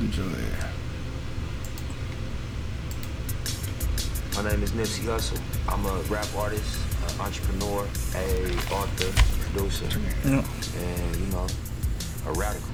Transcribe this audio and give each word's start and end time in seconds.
Enjoy. 0.00 0.22
My 4.36 4.50
name 4.50 4.62
is 4.62 4.72
Nipsey 4.72 5.04
Hussle. 5.04 5.40
I'm 5.68 5.84
a 5.86 5.94
rap 6.12 6.26
artist, 6.36 6.78
an 7.08 7.20
entrepreneur, 7.20 7.86
a 8.14 8.52
author, 8.72 9.10
producer, 9.44 9.88
Yeah. 10.24 10.44
and 10.76 11.16
you 11.16 11.26
know, 11.32 11.46
a 12.26 12.32
radical. 12.32 12.68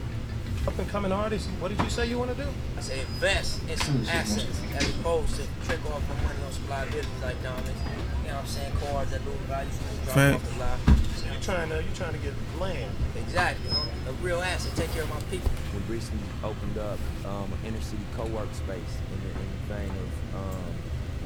Up 0.66 0.79
and 0.79 0.88
coming 0.88 1.12
artist, 1.12 1.48
what 1.61 1.69
did 1.69 1.80
you 1.80 1.90
say 1.90 2.06
you 2.08 2.19
want 2.19 2.37
to 2.37 2.43
do? 2.43 2.48
I 2.77 2.80
say 2.80 3.00
invest 3.00 3.61
in 3.68 3.77
some 3.79 4.04
assets 4.09 4.61
as 4.77 4.89
opposed 4.91 5.36
to 5.36 5.43
trick 5.66 5.80
off 5.86 6.02
my 6.09 6.23
money 6.27 6.43
on 6.45 6.52
some 6.52 6.68
liabilities 6.68 7.11
like 7.23 7.41
diamonds. 7.43 7.70
You 7.70 8.29
know 8.29 8.34
what 8.34 8.43
I'm 8.43 8.46
saying? 8.46 8.73
Cars 8.80 9.11
that 9.11 9.25
lose 9.25 9.34
value, 9.46 9.70
so 9.70 9.82
you 9.95 10.04
drop 10.04 10.14
Fact. 10.14 10.34
off 10.34 10.52
the 10.52 10.59
lot. 10.59 11.02
You 11.43 11.46
trying 11.46 11.70
to 11.70 11.82
you 11.82 11.90
trying 11.96 12.12
to 12.12 12.22
get 12.22 12.34
land? 12.61 12.95
Exactly. 13.18 13.66
huh? 13.68 14.11
A 14.11 14.12
real 14.22 14.40
asset. 14.40 14.77
Take 14.77 14.93
care 14.95 15.02
of 15.02 15.11
my 15.11 15.18
people. 15.27 15.50
We 15.75 15.80
recently 15.98 16.22
opened 16.45 16.79
up 16.79 17.00
um, 17.26 17.50
an 17.50 17.58
inner 17.66 17.80
city 17.80 18.04
co-work 18.14 18.46
space 18.54 18.94
in 19.11 19.18
the, 19.26 19.30
in 19.34 19.48
the 19.50 19.75
vein 19.75 19.90
of 19.90 20.11
um, 20.39 20.70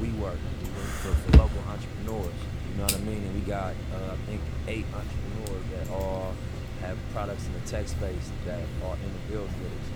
WeWork 0.01 0.41
for, 1.05 1.13
for 1.13 1.37
local 1.37 1.61
entrepreneurs. 1.69 2.33
You 2.33 2.77
know 2.81 2.89
what 2.89 2.95
I 2.95 3.05
mean? 3.05 3.21
And 3.29 3.35
we 3.35 3.41
got, 3.41 3.77
uh, 3.93 4.13
I 4.13 4.17
think, 4.25 4.41
eight 4.67 4.87
entrepreneurs 4.89 5.65
that 5.77 5.93
all 5.93 6.33
have 6.81 6.97
products 7.13 7.45
in 7.45 7.53
the 7.53 7.61
tech 7.69 7.87
space 7.87 8.31
that 8.47 8.65
are 8.89 8.97
in 8.97 9.13
the 9.13 9.21
build 9.29 9.49
with 9.61 9.69
us. 9.69 9.87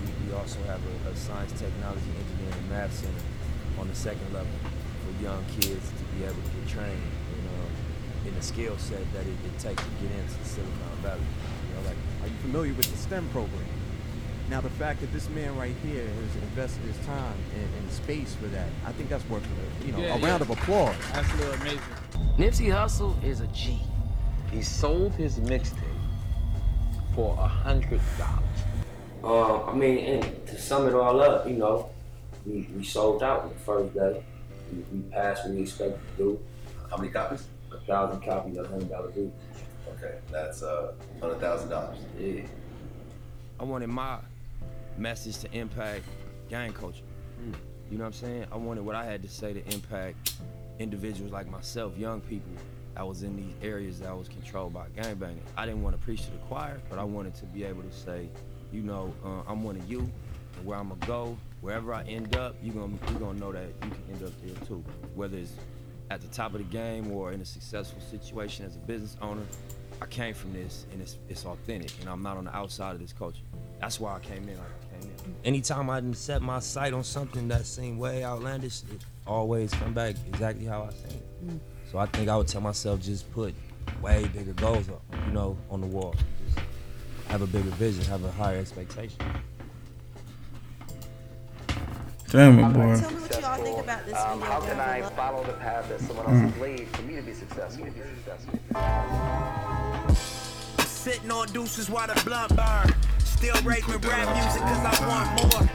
We, 0.00 0.08
we 0.24 0.32
also 0.32 0.56
have 0.72 0.80
a, 0.80 1.10
a 1.10 1.16
science, 1.16 1.52
technology, 1.52 2.16
engineering, 2.16 2.64
and 2.64 2.70
math 2.70 2.96
center 2.96 3.24
on 3.78 3.88
the 3.88 3.94
second 3.94 4.32
level 4.32 4.56
for 5.04 5.22
young 5.22 5.44
kids 5.60 5.84
to 6.00 6.04
be 6.16 6.24
able 6.24 6.40
to 6.40 6.52
get 6.64 6.68
trained 6.72 7.12
in, 8.26 8.34
the 8.34 8.42
skill 8.42 8.76
set 8.78 9.00
that 9.14 9.22
it, 9.22 9.28
it 9.44 9.58
takes 9.58 9.82
to 9.82 9.88
get 10.00 10.10
into 10.10 10.44
Silicon 10.44 10.96
Valley. 11.02 11.20
You 11.68 11.74
know, 11.76 11.88
like 11.88 11.96
Are 12.22 12.28
you 12.28 12.36
familiar 12.42 12.72
with 12.74 12.90
the 12.90 12.98
STEM 12.98 13.28
program? 13.30 13.64
Now, 14.48 14.60
the 14.60 14.70
fact 14.70 15.00
that 15.00 15.12
this 15.12 15.28
man 15.30 15.56
right 15.56 15.74
here 15.84 16.04
has 16.06 16.36
invested 16.42 16.82
his 16.84 16.96
time 17.06 17.34
and, 17.56 17.68
and 17.80 17.90
space 17.90 18.34
for 18.36 18.46
that, 18.48 18.68
I 18.86 18.92
think 18.92 19.08
that's 19.08 19.28
worth 19.28 19.42
a, 19.44 19.86
you 19.86 19.92
know, 19.92 19.98
Yeah, 19.98 20.14
a 20.14 20.18
yeah. 20.18 20.26
round 20.26 20.42
of 20.42 20.50
applause. 20.50 20.94
Absolutely 21.14 21.54
amazing. 21.56 21.80
Nipsey 22.38 22.68
Hussle 22.72 23.22
is 23.24 23.40
a 23.40 23.46
G. 23.48 23.80
He 24.52 24.62
sold 24.62 25.12
his 25.14 25.40
mixtape 25.40 25.82
for 27.14 27.36
a 27.40 27.48
hundred 27.48 28.00
dollars. 28.18 28.42
Uh, 29.24 29.64
I 29.64 29.74
mean, 29.74 29.98
and 29.98 30.46
to 30.46 30.58
sum 30.60 30.86
it 30.86 30.94
all 30.94 31.20
up, 31.20 31.48
you 31.48 31.54
know, 31.56 31.90
we, 32.44 32.68
we 32.76 32.84
sold 32.84 33.24
out 33.24 33.52
the 33.52 33.58
first 33.64 33.92
day. 33.94 34.22
We, 34.72 34.84
we 34.92 35.02
passed 35.10 35.44
what 35.44 35.54
we 35.54 35.62
expected 35.62 35.98
to 36.16 36.22
do. 36.22 36.40
How 36.88 36.98
many 36.98 37.10
copies? 37.10 37.44
A 37.86 37.92
thousand 37.92 38.20
copies 38.22 38.56
of 38.56 38.66
hundred 38.66 38.90
dollar 38.90 39.08
beat. 39.10 39.30
Okay, 39.96 40.18
that's 40.32 40.62
uh, 40.62 40.92
hundred 41.20 41.38
thousand 41.38 41.68
dollars. 41.70 41.98
Yeah. 42.18 42.42
I 43.60 43.64
wanted 43.64 43.86
my 43.86 44.18
message 44.98 45.38
to 45.38 45.52
impact 45.56 46.04
gang 46.50 46.72
culture. 46.72 47.04
You 47.90 47.98
know 47.98 48.04
what 48.04 48.08
I'm 48.08 48.12
saying? 48.14 48.46
I 48.50 48.56
wanted 48.56 48.84
what 48.84 48.96
I 48.96 49.04
had 49.04 49.22
to 49.22 49.28
say 49.28 49.52
to 49.52 49.64
impact 49.72 50.34
individuals 50.80 51.32
like 51.32 51.48
myself, 51.48 51.96
young 51.96 52.20
people 52.20 52.50
that 52.96 53.06
was 53.06 53.22
in 53.22 53.36
these 53.36 53.54
areas 53.62 54.00
that 54.00 54.16
was 54.16 54.28
controlled 54.28 54.74
by 54.74 54.86
gangbanging. 54.96 55.38
I 55.56 55.66
didn't 55.66 55.82
want 55.82 55.94
to 55.96 56.02
preach 56.02 56.24
to 56.24 56.32
the 56.32 56.38
choir, 56.38 56.80
but 56.90 56.98
I 56.98 57.04
wanted 57.04 57.36
to 57.36 57.44
be 57.46 57.62
able 57.62 57.82
to 57.82 57.92
say, 57.92 58.28
you 58.72 58.82
know, 58.82 59.14
uh, 59.24 59.42
I'm 59.46 59.62
one 59.62 59.76
of 59.76 59.88
you, 59.88 60.00
and 60.00 60.66
where 60.66 60.76
I'm 60.76 60.88
gonna 60.88 61.06
go, 61.06 61.38
wherever 61.60 61.94
I 61.94 62.02
end 62.04 62.34
up, 62.34 62.56
you're 62.60 62.74
gonna 62.74 62.94
you're 63.10 63.20
gonna 63.20 63.38
know 63.38 63.52
that 63.52 63.68
you 63.82 63.90
can 63.90 64.02
end 64.10 64.22
up 64.24 64.32
there 64.44 64.66
too. 64.66 64.82
Whether 65.14 65.38
it's 65.38 65.52
at 66.10 66.20
the 66.20 66.28
top 66.28 66.52
of 66.52 66.58
the 66.58 66.64
game 66.64 67.10
or 67.10 67.32
in 67.32 67.40
a 67.40 67.44
successful 67.44 68.00
situation 68.00 68.64
as 68.64 68.76
a 68.76 68.78
business 68.80 69.16
owner, 69.20 69.42
I 70.00 70.06
came 70.06 70.34
from 70.34 70.52
this 70.52 70.86
and 70.92 71.00
it's 71.00 71.16
it's 71.28 71.44
authentic, 71.46 71.92
and 72.00 72.08
I'm 72.08 72.22
not 72.22 72.36
on 72.36 72.44
the 72.44 72.54
outside 72.54 72.92
of 72.92 73.00
this 73.00 73.12
culture. 73.12 73.42
That's 73.80 73.98
why 73.98 74.16
I 74.16 74.20
came 74.20 74.48
in. 74.48 74.56
like 74.56 74.66
I 74.66 75.00
came 75.00 75.10
in. 75.10 75.34
Anytime 75.44 75.90
I 75.90 76.00
didn't 76.00 76.16
set 76.16 76.42
my 76.42 76.58
sight 76.58 76.92
on 76.92 77.04
something 77.04 77.48
that 77.48 77.66
seemed 77.66 77.98
way 77.98 78.24
outlandish, 78.24 78.82
it 78.94 79.04
always 79.26 79.72
come 79.72 79.92
back 79.94 80.16
exactly 80.28 80.66
how 80.66 80.82
I 80.82 80.90
seen 80.90 81.18
it. 81.18 81.46
Mm. 81.46 81.60
So 81.90 81.98
I 81.98 82.06
think 82.06 82.28
I 82.28 82.36
would 82.36 82.48
tell 82.48 82.60
myself 82.60 83.00
just 83.00 83.30
put 83.32 83.54
way 84.02 84.28
bigger 84.28 84.52
goals 84.52 84.88
up, 84.88 85.02
you 85.26 85.32
know, 85.32 85.56
on 85.70 85.80
the 85.80 85.86
wall. 85.86 86.14
Just 86.44 86.66
have 87.28 87.42
a 87.42 87.46
bigger 87.46 87.70
vision, 87.70 88.04
have 88.04 88.24
a 88.24 88.30
higher 88.32 88.58
expectation. 88.58 89.18
Damn 92.30 92.58
it, 92.58 92.72
boy. 92.72 92.96
Tell 93.00 93.10
me 93.10 93.16
what 93.20 93.40
y'all 93.40 93.62
think 93.62 93.78
about 93.78 94.04
this 94.06 94.14
Um, 94.16 94.38
video. 94.40 94.52
how 94.52 94.60
can 94.60 94.80
I 94.80 94.98
below. 94.98 95.10
follow 95.10 95.44
the 95.44 95.52
path 95.54 95.88
that 95.88 96.00
someone 96.00 96.26
Mm. 96.26 96.44
else 96.44 96.52
has 96.52 96.60
laid 96.60 96.88
for 96.96 97.02
me 97.02 97.14
to 97.16 97.22
be 97.22 97.34
successful? 97.34 97.86
Sitting 100.86 101.30
on 101.30 101.46
deuces 101.52 101.88
while 101.88 102.08
the 102.08 102.20
blunt 102.24 102.54
burn. 102.56 102.94
Still 103.24 103.54
raping 103.62 103.98
rap 103.98 104.34
music 104.34 104.62
cause 104.62 105.00
I 105.00 105.06
want 105.06 105.54
more. 105.54 105.70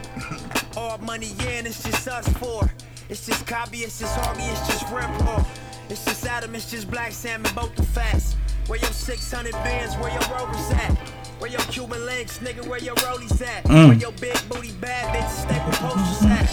All 0.84 0.97
money 1.00 1.31
in, 1.47 1.66
it's 1.66 1.84
just 1.84 2.07
us 2.07 2.28
four. 2.39 2.69
It's 3.07 3.25
just 3.25 3.45
copy, 3.47 3.79
it's 3.79 4.00
just 4.00 4.16
Harvey, 4.19 4.44
it's 4.44 4.68
just 4.68 4.85
Rempor. 4.88 5.45
It's 5.89 6.03
just 6.06 6.25
Adam, 6.25 6.53
it's 6.56 6.69
just 6.69 6.89
Black 6.89 7.12
Salmon, 7.12 7.51
both 7.56 7.75
the 7.75 7.83
facts. 7.83 8.35
Where 8.68 8.79
your 8.79 8.91
600 8.91 9.51
bands, 9.63 9.95
where 9.97 10.12
your 10.12 10.22
rovers 10.33 10.72
at? 10.72 10.95
Where 11.41 11.50
your 11.50 11.62
Cuban 11.62 12.06
links, 12.06 12.38
nigga, 12.38 12.68
where 12.68 12.78
your 12.78 12.94
rollies 12.97 13.41
at? 13.41 13.63
Mm. 13.63 13.88
Where 13.88 13.97
your 13.97 14.12
big 14.22 14.38
booty 14.47 14.74
bad 14.74 15.09
bitches 15.09 15.41
stay 15.41 15.66
with 15.66 15.75
posters 15.79 16.29
at? 16.29 16.46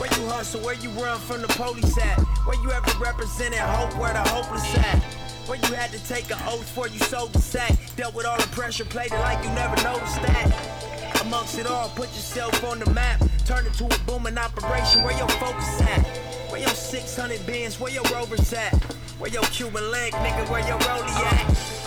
Where 0.00 0.10
you 0.18 0.26
hustle, 0.26 0.60
where 0.62 0.74
you 0.74 0.90
run 0.90 1.20
from 1.20 1.42
the 1.42 1.48
police 1.48 1.96
at? 1.96 2.18
Where 2.44 2.60
you 2.60 2.72
ever 2.72 2.90
represented 2.98 3.60
hope, 3.60 3.96
where 3.96 4.12
the 4.12 4.18
hopeless 4.18 4.66
at? 4.78 4.98
Where 5.46 5.58
you 5.58 5.74
had 5.74 5.92
to 5.92 6.04
take 6.08 6.28
an 6.32 6.38
oath 6.48 6.58
before 6.58 6.88
you 6.88 6.98
sold 6.98 7.32
the 7.32 7.38
sack? 7.38 7.70
Dealt 7.94 8.16
with 8.16 8.26
all 8.26 8.36
the 8.36 8.48
pressure, 8.48 8.84
played 8.84 9.12
it 9.12 9.20
like 9.20 9.44
you 9.44 9.50
never 9.50 9.80
noticed 9.84 10.20
that. 10.22 11.20
Amongst 11.22 11.60
it 11.60 11.68
all, 11.68 11.90
put 11.90 12.08
yourself 12.08 12.64
on 12.64 12.80
the 12.80 12.90
map. 12.90 13.22
Turn 13.46 13.64
it 13.64 13.74
to 13.74 13.84
a 13.84 13.98
booming 14.08 14.38
operation. 14.38 15.04
Where 15.04 15.16
your 15.16 15.28
focus 15.28 15.82
at? 15.82 16.04
Where 16.50 16.60
your 16.60 16.70
600 16.70 17.46
bins? 17.46 17.78
Where 17.78 17.92
your 17.92 18.02
rovers 18.12 18.52
at? 18.52 18.74
Where 19.20 19.30
your 19.30 19.44
Cuban 19.54 19.88
leg, 19.92 20.12
nigga? 20.14 20.50
Where 20.50 20.66
your 20.66 20.80
rollie 20.80 21.14
at? 21.30 21.81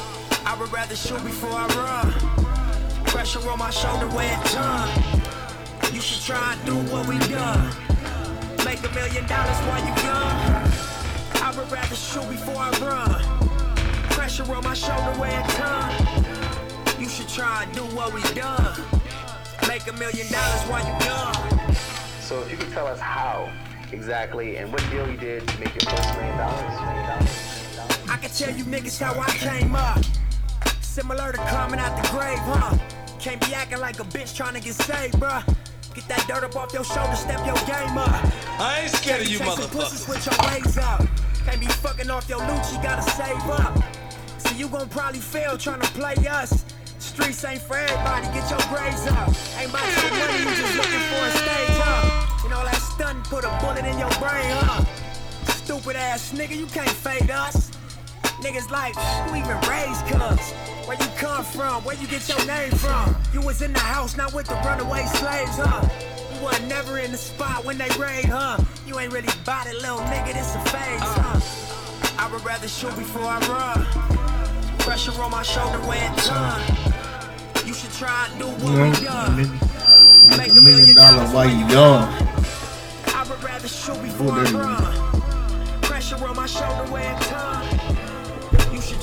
I 0.47 0.55
would 0.59 0.71
rather 0.71 0.95
shoot 0.95 1.23
before 1.23 1.51
I 1.51 1.65
run. 1.75 3.05
Pressure 3.05 3.49
on 3.49 3.57
my 3.57 3.71
shoulder 3.71 4.07
where 4.09 4.31
it 4.31 4.45
done. 4.53 4.89
You 5.91 5.99
should 5.99 6.21
try 6.21 6.53
and 6.53 6.65
do 6.65 6.75
what 6.91 7.07
we 7.07 7.17
done. 7.27 7.73
Make 8.63 8.79
a 8.79 8.93
million 8.93 9.25
dollars 9.25 9.57
while 9.65 9.81
you 9.81 9.93
young. 10.05 10.71
I 11.41 11.53
would 11.57 11.71
rather 11.71 11.95
shoot 11.95 12.29
before 12.29 12.57
I 12.57 12.69
run. 12.79 13.49
Pressure 14.11 14.43
on 14.53 14.63
my 14.63 14.75
shoulder 14.75 15.19
where 15.19 15.39
it 15.39 15.47
done. 15.57 16.25
You 16.99 17.09
should 17.09 17.27
try 17.27 17.63
and 17.63 17.73
do 17.73 17.81
what 17.95 18.13
we 18.13 18.21
done. 18.33 18.79
Make 19.67 19.87
a 19.87 19.93
million 19.93 20.31
dollars 20.31 20.61
while 20.69 20.85
you 20.85 21.05
young. 21.05 21.75
So 22.21 22.41
if 22.41 22.51
you 22.51 22.57
could 22.57 22.71
tell 22.71 22.87
us 22.87 22.99
how 22.99 23.51
exactly 23.91 24.57
and 24.57 24.71
what 24.71 24.81
deal 24.91 25.09
you 25.09 25.17
did 25.17 25.47
to 25.47 25.59
make 25.59 25.73
your 25.73 25.91
first 25.91 26.13
million 26.17 26.37
dollars. 26.37 26.79
million 26.81 27.05
dollars. 27.07 28.09
I 28.09 28.17
can 28.17 28.29
tell 28.29 28.55
you 28.55 28.63
niggas 28.65 29.01
how 29.01 29.19
I 29.19 29.29
came 29.31 29.75
up. 29.75 30.03
Similar 30.95 31.33
to 31.33 31.37
climbing 31.51 31.81
out 31.81 31.91
the 32.01 32.07
grave, 32.07 32.39
huh? 32.47 32.71
Can't 33.19 33.45
be 33.45 33.53
acting 33.53 33.81
like 33.81 33.99
a 33.99 34.05
bitch 34.15 34.33
trying 34.33 34.53
to 34.53 34.61
get 34.61 34.75
saved, 34.75 35.15
bruh. 35.15 35.43
Get 35.93 36.07
that 36.07 36.23
dirt 36.25 36.45
up 36.45 36.55
off 36.55 36.71
your 36.71 36.85
shoulder, 36.85 37.17
step 37.17 37.45
your 37.45 37.59
game 37.67 37.97
up. 37.99 38.23
I 38.55 38.79
ain't 38.83 38.91
scared 38.91 39.19
of 39.23 39.27
you, 39.27 39.39
Can't 39.39 39.57
be 39.57 39.63
chasing 39.63 39.77
pussy, 39.77 39.97
switch 39.97 40.23
your 40.23 40.39
ways 40.47 40.77
up. 40.77 41.03
Can't 41.43 41.59
be 41.59 41.67
fucking 41.83 42.09
off 42.09 42.29
your 42.29 42.39
loot, 42.39 42.63
you 42.71 42.79
gotta 42.79 43.03
save 43.11 43.43
up. 43.59 43.75
So 44.39 44.55
you 44.55 44.69
gon' 44.69 44.87
probably 44.87 45.19
fail 45.19 45.57
trying 45.57 45.81
to 45.81 45.91
play 45.99 46.15
us. 46.31 46.63
Streets 46.99 47.43
ain't 47.43 47.61
for 47.63 47.75
everybody, 47.75 48.27
get 48.31 48.47
your 48.47 48.63
grades 48.71 49.03
up. 49.11 49.27
Ain't 49.59 49.75
about 49.75 49.83
your 49.99 50.15
money, 50.15 50.47
you 50.47 50.55
just 50.55 50.75
looking 50.79 51.03
for 51.11 51.21
a 51.27 51.31
stage, 51.43 51.75
huh? 51.75 52.39
You 52.41 52.49
know 52.51 52.63
that 52.63 52.79
stun 52.79 53.21
put 53.23 53.43
a 53.43 53.51
bullet 53.59 53.83
in 53.83 53.99
your 53.99 54.15
brain, 54.23 54.47
huh? 54.63 54.85
Stupid 55.59 55.97
ass 55.97 56.31
nigga, 56.31 56.55
you 56.55 56.67
can't 56.67 56.87
fade 56.87 57.29
us. 57.29 57.74
Niggas 58.45 58.69
like, 58.69 58.95
who 58.95 59.35
even 59.35 59.57
raised 59.67 60.05
cuz? 60.05 60.51
Where 60.87 60.95
you 60.99 61.07
come 61.17 61.43
from? 61.43 61.83
Where 61.83 61.95
you 61.95 62.05
get 62.05 62.29
your 62.29 62.45
name 62.45 62.69
from? 62.73 63.15
You 63.33 63.41
was 63.41 63.63
in 63.63 63.73
the 63.73 63.79
house, 63.79 64.15
not 64.15 64.35
with 64.35 64.45
the 64.45 64.53
runaway 64.53 65.03
slaves, 65.07 65.57
huh? 65.57 65.81
You 66.31 66.43
wasn't 66.43 66.67
never 66.67 66.99
in 66.99 67.11
the 67.11 67.17
spot 67.17 67.65
when 67.65 67.79
they 67.79 67.89
raid, 67.97 68.25
huh? 68.25 68.57
You 68.85 68.99
ain't 68.99 69.11
really 69.11 69.33
bought 69.45 69.65
it, 69.65 69.73
little 69.81 69.97
nigga, 69.97 70.33
this 70.33 70.53
a 70.53 70.59
phase, 70.69 71.01
huh? 71.01 71.39
Uh, 71.39 72.21
I 72.23 72.31
would 72.31 72.45
rather 72.45 72.67
shoot 72.67 72.95
before 72.95 73.23
I 73.25 73.39
run. 73.49 74.77
Pressure 74.77 75.19
on 75.23 75.31
my 75.31 75.41
shoulder 75.41 75.79
where 75.79 75.97
it 75.97 76.15
done. 76.17 76.61
You 77.65 77.73
should 77.73 77.93
try 77.93 78.27
and 78.29 78.37
do 78.39 78.45
what 78.63 78.73
Yeah, 78.73 78.99
we 78.99 79.05
done. 79.07 79.37
nigga. 79.43 80.37
Make 80.37 80.51
a 80.51 80.61
million 80.61 80.95
dollars 80.95 81.33
while 81.33 81.49
you 81.49 81.65
young. 81.65 82.03
I 83.07 83.25
would 83.27 83.43
rather 83.43 83.67
shoot 83.67 83.99
before 84.03 84.33
I 84.33 84.43
run. 84.51 85.81
Pressure 85.81 86.23
on 86.23 86.35
my 86.35 86.45
shoulder 86.45 86.91
where 86.91 87.11
it 87.11 87.19
done 87.21 87.94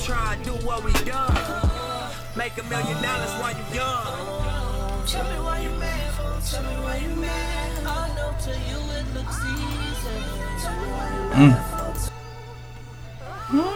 try 0.03 0.35
to 0.35 0.43
do 0.43 0.51
what 0.65 0.83
we 0.83 0.91
done. 1.05 1.33
Make 2.35 2.57
a 2.57 2.63
million 2.63 3.01
dollars 3.01 3.31
while 3.39 3.55
you 3.55 3.63
young. 3.73 5.05
Tell 5.07 5.23
me 5.31 5.39
why 5.39 5.61
you 5.61 5.69
mad. 5.79 6.13
Tell 6.45 6.63
me 6.63 6.75
why 6.83 6.97
you 6.97 7.15
mad. 7.15 7.87
I 7.87 8.13
know 8.15 8.35
to 8.43 8.51
you 8.51 8.79
it 8.99 9.05
looks 9.13 9.39
easy. 9.39 10.19
Tell 10.61 10.75
me 10.81 10.87
why 10.91 11.07
you 11.15 11.23
mad, 11.29 12.09
mm. 13.49 13.69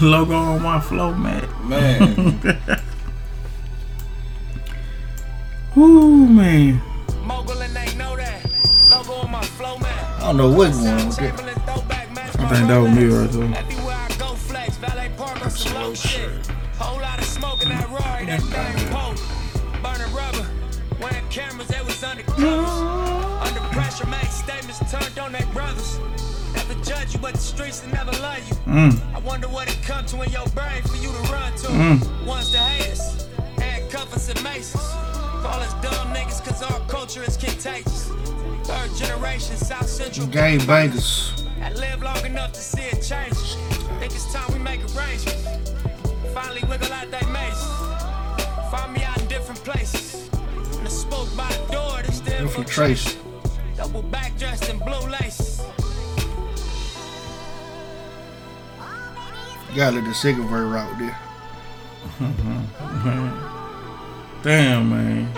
Logo 0.02 0.34
on 0.34 0.62
my 0.62 0.80
flow, 0.80 1.14
man. 1.14 1.48
Man. 1.66 2.80
flow, 5.76 6.08
man. 6.08 6.80
I 10.18 10.32
don't 10.32 10.36
know 10.38 10.50
what's 10.50 10.78
going 10.78 10.88
on 10.88 11.06
with 11.06 11.16
that. 11.18 11.40
I 12.38 12.48
think 12.48 12.68
that 12.68 12.78
was 12.78 12.92
me 12.96 13.04
right 13.04 13.30
there. 13.30 13.58
Everywhere 13.58 13.94
I 13.94 14.08
go, 14.18 14.34
flex, 14.34 14.76
valet 14.78 15.10
park 15.18 15.44
on 15.44 15.50
some 15.50 15.74
low 15.74 15.92
shit. 15.94 16.30
Whole 16.78 16.98
lot 17.00 17.18
of 17.18 17.26
smoke 17.26 17.62
in 17.62 17.68
that 17.68 17.88
Rory, 17.88 18.24
that 18.24 18.40
thing 18.40 18.88
potent. 18.88 19.20
Burning 19.82 20.12
rubber, 20.14 20.48
wearing 20.98 21.28
cameras, 21.28 21.68
they 21.68 21.82
was 21.82 22.02
undercover. 22.02 22.46
Under 23.46 23.60
pressure, 23.76 24.06
make 24.06 24.30
statements 24.30 24.78
turned 24.90 25.18
on 25.18 25.32
their 25.32 25.46
brothers. 25.52 26.00
Never 26.54 26.74
judge 26.82 27.12
you, 27.12 27.20
but 27.20 27.34
the 27.34 27.40
streets 27.40 27.84
will 27.84 27.92
never 27.92 28.12
love 28.12 28.48
you. 28.48 28.54
Mm. 28.64 29.14
I 29.14 29.18
wonder 29.18 29.48
what 29.48 29.68
it 29.68 29.78
come 29.82 30.06
to 30.06 30.22
in 30.22 30.30
your 30.30 30.48
brain 30.56 30.82
for 30.84 30.96
you 30.96 31.12
to 31.12 31.32
run 31.32 31.52
to. 31.52 31.66
Mm. 31.68 32.26
Ones 32.26 32.50
to 32.52 32.58
hate 32.58 32.92
us, 32.92 33.28
handcuff 33.58 34.14
and 34.28 34.42
maces. 34.42 34.80
Call 35.46 35.60
us 35.60 35.74
dumb 35.74 36.12
niggas, 36.12 36.44
cause 36.44 36.60
our 36.60 36.80
culture 36.88 37.22
is 37.22 37.36
contagious. 37.36 38.10
Third 38.64 38.92
generation, 38.96 39.56
South 39.56 39.88
Central. 39.88 40.26
Gang 40.26 40.58
bangers. 40.66 41.44
I 41.62 41.72
live 41.74 42.02
long 42.02 42.26
enough 42.26 42.50
to 42.54 42.60
see 42.60 42.82
it 42.82 43.00
change. 43.00 43.54
Think 44.00 44.12
it's 44.12 44.32
time 44.32 44.52
we 44.52 44.58
make 44.58 44.80
arrangements. 44.96 45.46
Finally 46.34 46.62
wiggle 46.68 46.92
out 46.92 47.12
that 47.12 47.30
maze. 47.30 47.62
Find 48.72 48.92
me 48.92 49.04
out 49.04 49.20
in 49.20 49.28
different 49.28 49.62
places. 49.62 50.28
And 50.78 50.84
the 50.84 50.90
spoke 50.90 51.28
by 51.36 51.48
the 51.52 51.72
door, 51.72 52.02
this 52.02 52.18
the 52.18 52.42
Infiltration. 52.42 53.12
Double 53.76 54.02
back 54.02 54.36
dressed 54.36 54.68
in 54.68 54.80
blue 54.80 55.06
lace. 55.08 55.62
Gotta 59.76 59.94
let 59.96 60.04
the 60.06 60.12
second 60.12 60.48
verse 60.48 60.68
route 60.68 60.98
there. 60.98 61.16
Damn, 64.46 64.90
man. 64.90 65.28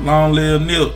Long 0.00 0.32
live 0.32 0.62
Nip. 0.62 0.94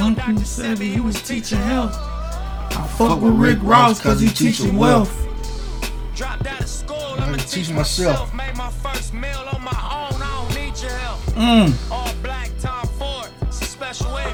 Uncle 0.00 0.44
said 0.44 0.78
he 0.78 0.98
was 0.98 1.22
teaching 1.22 1.58
health. 1.58 1.94
I 1.94 2.84
fuck 2.98 3.20
with 3.20 3.34
Rick 3.34 3.58
Ross 3.62 4.00
cause 4.00 4.20
he 4.20 4.28
teaching 4.28 4.76
wealth. 4.76 5.14
Dropped 6.16 6.48
out 6.48 6.60
of 6.60 6.68
school, 6.68 6.96
I 6.96 7.26
I'ma 7.26 7.36
teach 7.36 7.50
teach 7.50 7.70
myself. 7.70 8.34
myself. 8.34 8.34
Made 8.34 8.56
my 8.56 8.70
first 8.70 9.14
meal 9.14 9.48
on 9.52 9.62
my 9.62 10.08
own, 10.10 10.17
Mm. 11.38 11.72
All 11.92 12.12
black, 12.20 12.50
Tom 12.58 12.84
Ford, 12.98 13.30
it's 13.42 13.60
a 13.60 13.64
special 13.64 14.12
way. 14.12 14.24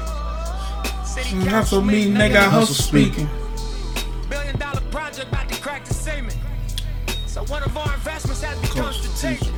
City 1.05 1.45
Hustle 1.45 1.83
me, 1.83 2.07
nigga, 2.09 2.37
I 2.37 2.49
hustle 2.49 2.73
speaking. 2.73 3.29
Billion 4.27 4.57
dollar 4.57 4.81
project 4.89 5.27
about 5.29 5.47
to 5.49 5.61
crack 5.61 5.85
the 5.85 5.93
cement. 5.93 6.35
So 7.27 7.43
one 7.43 7.61
of 7.61 7.77
our 7.77 7.93
investments 7.93 8.41
has 8.41 8.59
become 8.59 8.91
strategic. 8.91 9.53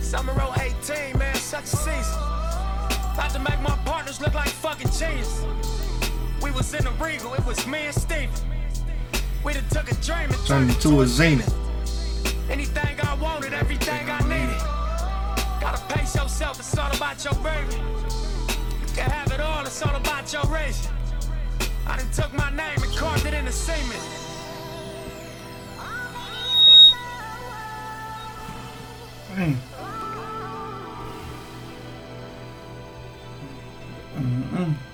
Summer 0.00 0.32
18, 0.32 1.18
man, 1.18 1.34
such 1.34 1.64
a 1.64 1.66
season. 1.66 2.18
About 3.12 3.28
to 3.34 3.40
make 3.40 3.60
my 3.60 3.76
partners 3.84 4.22
look 4.22 4.32
like 4.32 4.48
fucking 4.48 4.90
genius. 4.90 5.44
We 6.42 6.50
was 6.50 6.72
in 6.72 6.84
the 6.84 6.92
Regal, 6.92 7.34
it 7.34 7.44
was 7.44 7.66
me 7.66 7.80
and 7.80 7.94
Steven. 7.94 8.30
We 9.44 9.52
done 9.52 9.64
took 9.70 9.92
a 9.92 9.94
dream 9.96 10.30
and 10.30 10.46
Turned 10.46 10.70
into 10.70 11.02
a 11.02 11.06
zenith. 11.06 11.54
Anything 12.48 12.98
I 13.02 13.14
wanted, 13.16 13.52
everything 13.52 14.08
I 14.08 14.20
needed. 14.20 14.73
Gotta 15.64 15.94
pace 15.94 16.14
yourself, 16.14 16.58
it's 16.58 16.76
all 16.76 16.94
about 16.94 17.24
your 17.24 17.32
baby. 17.36 17.76
You 17.76 18.94
can 18.94 19.10
have 19.10 19.32
it 19.32 19.40
all, 19.40 19.62
it's 19.62 19.80
all 19.80 19.96
about 19.96 20.30
your 20.30 20.44
race. 20.44 20.86
I 21.86 21.96
done 21.96 22.10
took 22.10 22.34
my 22.34 22.50
name 22.50 22.82
and 22.82 22.94
carved 22.94 23.24
it 23.24 23.32
in 23.32 23.46
the 23.46 23.50
cement. 23.50 23.98
Dang. 29.34 29.56
Mm-mm. 34.18 34.93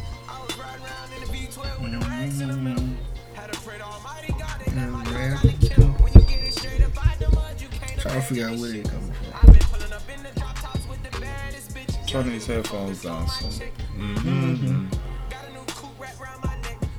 I 0.31 0.41
was 0.45 0.57
riding 0.57 0.85
around 0.85 1.09
in 1.13 1.19
the 1.21 1.27
V12 1.27 1.81
with 1.81 1.91
the 1.91 1.99
rags 2.07 2.41
in 2.41 2.47
the 2.47 2.55
middle. 2.57 2.87
Had 3.33 3.51
to 3.53 3.59
pray 3.59 3.77
to 3.77 3.83
Almighty 3.83 4.33
God 4.39 4.61
and 4.65 4.75
let 4.77 4.89
my 4.89 5.03
dog 5.03 5.15
out 5.37 5.41
the 5.43 5.67
kennel. 5.67 5.89
When 6.03 6.13
you 6.13 6.21
get 6.21 6.39
it 6.47 6.53
straight 6.53 6.81
up 6.83 7.05
out 7.05 7.19
the 7.19 7.29
mud, 7.35 7.61
you 7.61 7.67
can't 7.67 7.99
Trying 7.99 8.15
to 8.15 8.27
figure 8.27 8.47
out 8.47 8.57
where 8.57 8.71
they 8.71 8.81
coming 8.83 9.11
from. 9.11 9.27
I've 9.35 9.45
been 9.53 9.67
pulling 9.71 9.93
up 9.93 10.03
in 10.09 10.23
the 10.23 10.39
drop 10.39 10.55
tops 10.59 10.87
with 10.87 11.03
the 11.03 11.19
baddest 11.19 11.75
bitches. 11.75 12.07
Turn 12.07 12.29
these 12.29 12.45
headphones 12.47 13.01
down 13.03 13.27
some. 13.27 13.49
Mm-hmm. 13.49 14.87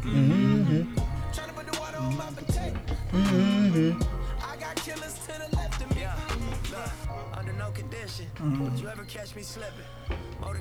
Mm-hmm. 0.04 0.98
Mm-hmm. 3.12 4.00
I 4.42 4.56
got 4.56 4.76
killers 4.76 5.14
to 5.26 5.32
the 5.32 5.56
left 5.56 5.82
of 5.82 5.94
me. 5.94 6.02
Yeah, 6.02 6.16
look, 6.70 7.38
under 7.38 7.52
no 7.52 7.70
condition. 7.70 8.26
Mhm. 8.38 8.60
Would 8.60 8.78
you 8.80 8.88
ever 8.88 9.04
catch 9.04 9.34
me 9.36 9.42
slipping? 9.42 9.84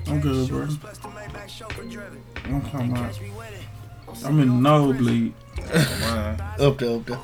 I'm 0.06 0.20
good, 0.20 0.48
bro. 0.48 0.66
Plus 0.80 0.98
the 0.98 1.08
Maybach 1.08 1.48
chauffeur 1.48 1.84
driven. 1.84 2.22
I'm 2.44 2.62
talking 2.62 2.92
about. 2.92 3.18
I'm 4.24 4.40
in 4.40 4.48
the 4.48 4.54
nosebleed. 4.54 5.34
up 6.58 6.78
there, 6.78 6.96
up 6.96 7.06
there. 7.06 7.18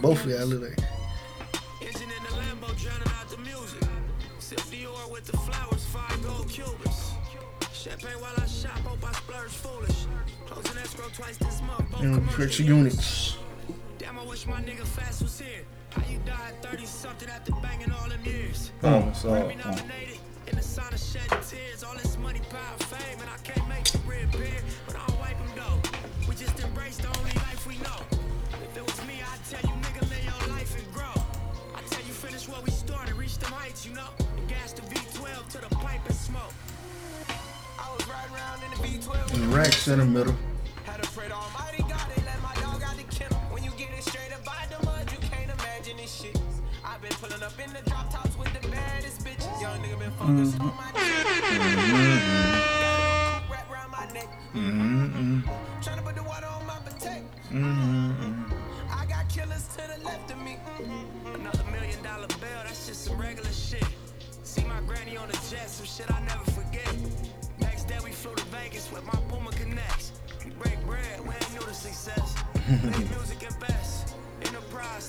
Both 0.00 0.24
of 0.24 0.30
y'all 0.30 0.46
look 0.46 0.70
like. 0.70 0.86
Sip 4.50 4.58
Dior 4.62 5.12
with 5.12 5.24
the 5.26 5.36
flowers, 5.36 5.84
five 5.86 6.22
gold 6.24 6.48
Cubans. 6.48 7.12
Champagne 7.72 8.20
while 8.20 8.32
I 8.36 8.46
shop, 8.46 8.78
hope 8.80 8.98
I 9.08 9.12
splurge 9.12 9.50
foolish. 9.52 10.06
Closing 10.46 10.78
escrow 10.78 11.06
twice 11.14 11.36
this 11.36 11.62
month. 11.62 11.88
both 11.90 12.02
You 12.02 12.08
know, 12.08 12.16
commercial 12.16 12.44
picture 12.44 12.62
units. 12.64 13.36
Damn, 13.98 14.18
I 14.18 14.24
wish 14.24 14.46
my 14.48 14.60
nigga 14.60 14.84
Fatts 14.84 15.22
was 15.22 15.38
here. 15.38 15.64
How 15.90 16.02
you 16.10 16.18
died 16.26 16.60
30 16.62 16.84
something 16.84 17.28
after 17.28 17.52
banging 17.62 17.92
all 17.92 18.08
them 18.08 18.24
years? 18.24 18.72
Oh, 18.82 19.12
so. 19.14 19.28
Grammy 19.28 19.56
nominated, 19.64 20.18
in 20.50 20.56
the 20.56 20.62
sign 20.62 20.92
of 20.92 20.98
shedding 20.98 21.38
tears. 21.48 21.84
All 21.84 21.94
this 21.94 22.18
money, 22.18 22.40
power, 22.50 22.78
fame, 22.90 23.18
and 23.20 23.30
I 23.30 23.38
can't 23.42 23.66
make 23.68 23.84
the 23.84 23.98
red 24.06 24.28
but 24.86 24.96
I 24.96 25.06
don't 25.06 25.20
wipe 25.20 25.38
them 25.38 25.52
though. 25.54 25.78
We 26.28 26.34
just 26.34 26.58
embrace 26.60 26.98
the 26.98 27.08
only 27.18 27.32
life 27.46 27.66
we 27.66 27.78
know. 27.78 28.00
If 28.62 28.76
it 28.76 28.84
was 28.84 28.98
me, 29.06 29.22
I'd 29.22 29.42
tell 29.48 29.62
you, 29.62 29.76
nigga, 29.80 30.02
live 30.10 30.24
your 30.24 30.54
life 30.54 30.74
and 30.76 30.86
grow. 30.92 31.14
I 31.74 31.80
tell 31.88 32.04
you, 32.04 32.12
finish 32.12 32.48
what 32.48 32.64
we 32.64 32.70
started, 32.70 33.14
reach 33.14 33.38
them 33.38 33.52
heights, 33.52 33.86
you 33.86 33.94
know. 33.94 34.10
And 34.36 34.48
gas 34.48 34.72
the 34.72 34.82
V12 34.82 35.48
to 35.54 35.58
the 35.58 35.74
pipe 35.76 36.04
and 36.06 36.14
smoke. 36.14 36.52
I 37.78 37.86
was 37.94 38.06
riding 38.08 38.34
around 38.34 38.62
in 38.64 38.70
the 38.70 38.80
V12. 38.98 39.34
And 39.34 39.52
the 39.52 39.56
racks 39.56 39.88
in 39.88 39.98
the 39.98 40.04
middle. 40.04 40.34
Had 40.84 41.02
pray 41.14 41.28
to 41.28 41.34
Almighty 41.34 41.82
God, 41.88 42.06
they 42.14 42.22
let 42.24 42.42
my 42.42 42.54
dog 42.56 42.82
out 42.82 42.96
the 42.96 43.04
kennel. 43.14 43.38
When 43.50 43.62
you 43.62 43.70
get 43.78 43.90
it 43.96 44.02
straight 44.02 44.32
up 44.32 44.44
by 44.44 44.66
the 44.70 44.84
mud, 44.84 45.10
you 45.12 45.18
can't 45.18 45.50
imagine 45.50 45.96
this 45.96 46.12
shit. 46.12 46.38
I've 46.84 47.00
been 47.02 47.12
pulling 47.20 47.42
up 47.42 47.52
in 47.60 47.72
the 47.72 47.88
drop 47.88 48.10
tops 48.10 48.36
with 48.36 48.52
the 48.60 48.69
Mm-hmm. 50.20 50.68
Mm-hmm. 54.54 55.40
Mm-hmm. 57.52 58.20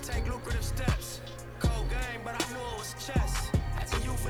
take 0.02 0.28
lucrative 0.28 0.64
steps. 0.64 1.22
Cold 1.60 1.90
game, 1.90 2.22
but 2.24 2.34
I 2.34 2.54
knew 2.54 2.60
it 2.60 2.78
was 2.78 2.96
chess. 3.06 3.61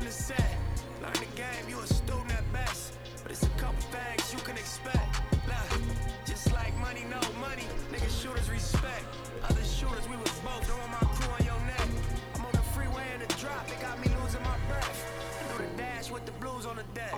As 0.02 0.08
a 0.08 0.08
in 0.08 0.08
the 0.08 0.12
set, 0.12 0.58
learn 1.00 1.12
the 1.12 1.36
game, 1.36 1.68
you 1.68 1.78
a 1.78 1.86
student 1.86 2.32
at 2.32 2.52
best. 2.52 2.94
But 3.22 3.32
it's 3.32 3.42
a 3.44 3.48
couple 3.50 3.80
things 3.90 4.32
you 4.32 4.38
can 4.40 4.56
expect. 4.56 5.20
Look, 5.46 5.80
just 6.26 6.52
like 6.52 6.76
money, 6.80 7.04
no 7.08 7.20
money, 7.40 7.66
niggas 7.92 8.22
shooters 8.22 8.50
respect. 8.50 9.04
Other 9.44 9.62
shooters, 9.62 10.08
we 10.08 10.16
was 10.16 10.30
both 10.40 10.66
throwing 10.66 10.90
my 10.90 10.98
crew 10.98 11.32
on 11.32 11.44
your 11.44 11.60
neck. 11.66 11.88
I'm 12.34 12.44
on 12.44 12.52
the 12.52 12.58
freeway 12.74 13.04
in 13.14 13.20
the 13.20 13.26
drop, 13.34 13.68
it 13.68 13.80
got 13.80 13.98
me 14.00 14.08
losing 14.22 14.42
my 14.42 14.56
breath. 14.68 15.06
I 15.38 15.56
do 15.56 15.64
the 15.64 15.76
dash 15.76 16.10
with 16.10 16.26
the 16.26 16.32
blues 16.32 16.66
on 16.66 16.76
the 16.76 16.84
deck. 16.94 17.14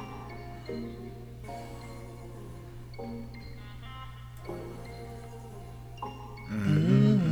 Mm-hmm. 6.51 7.25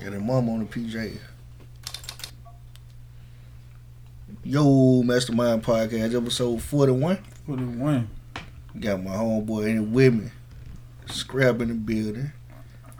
Got 0.00 0.14
a 0.14 0.20
mom 0.20 0.48
on 0.48 0.60
the 0.60 0.64
PJ. 0.64 1.18
Yo, 4.42 5.02
Mastermind 5.02 5.62
Podcast, 5.62 6.16
episode 6.16 6.62
41. 6.62 7.18
41. 7.46 8.08
Got 8.78 9.02
my 9.02 9.10
homeboy 9.10 9.68
in 9.68 9.78
it 9.78 9.88
with 9.88 10.14
me. 10.14 10.30
Scrap 11.06 11.60
in 11.60 11.68
the 11.68 11.74
building. 11.74 12.32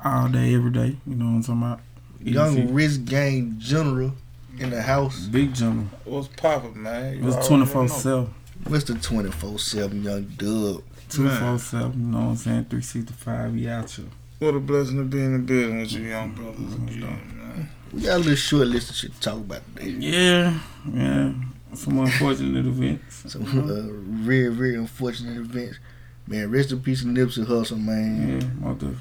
All 0.04 0.28
day, 0.28 0.54
every 0.54 0.70
day. 0.70 0.97
You 1.06 1.14
know 1.14 1.25
what 1.25 1.30
I'm 1.30 1.42
talking 1.42 1.62
about? 1.62 1.80
Young 2.23 2.59
Easy. 2.59 2.73
Risk 2.73 3.04
Gang 3.06 3.54
General 3.59 4.12
in 4.59 4.70
the 4.70 4.82
house. 4.82 5.26
Big 5.26 5.54
general. 5.54 5.87
What's 6.04 6.28
poppin', 6.28 6.82
man? 6.82 7.14
It 7.14 7.23
was 7.23 7.47
24 7.47 7.88
7. 7.88 8.35
Mr. 8.64 9.02
24 9.02 9.59
7 9.59 10.02
Young 10.02 10.25
Dub. 10.37 10.82
24 11.09 11.59
7. 11.59 11.92
You 11.92 12.06
know 12.06 12.18
what 12.18 12.25
I'm 12.25 12.37
saying? 12.37 12.64
365. 12.66 13.54
We 13.54 13.68
out 13.68 13.90
here. 13.90 14.04
What 14.40 14.54
a 14.54 14.61
blessing 14.61 14.99
to 14.99 15.04
be 15.04 15.20
in 15.23 15.32
the 15.32 15.38
building 15.38 15.80
with 15.80 15.92
you 15.92 16.02
young 16.02 16.32
brothers 16.32 16.75
again, 16.75 17.00
man. 17.38 17.68
We 17.92 18.02
got 18.02 18.16
a 18.16 18.18
little 18.18 18.35
short 18.37 18.68
list 18.68 18.90
of 18.90 18.97
shit 18.97 19.14
to 19.14 19.20
talk 19.20 19.38
about 19.38 19.62
today. 19.75 19.90
Yeah. 19.90 20.59
Yeah. 20.92 21.32
Some 21.75 21.99
unfortunate 21.99 22.66
events. 22.66 23.32
Some 23.32 23.42
uh, 23.42 24.25
very, 24.25 24.49
very 24.54 24.76
unfortunate 24.76 25.37
events. 25.37 25.78
Man, 26.26 26.50
rest 26.50 26.70
in 26.70 26.80
peace 26.80 27.02
Nipsey 27.02 27.44
Hussle, 27.44 27.82
man. 27.82 28.40
Yeah, 28.40 28.47
mother. 28.66 28.94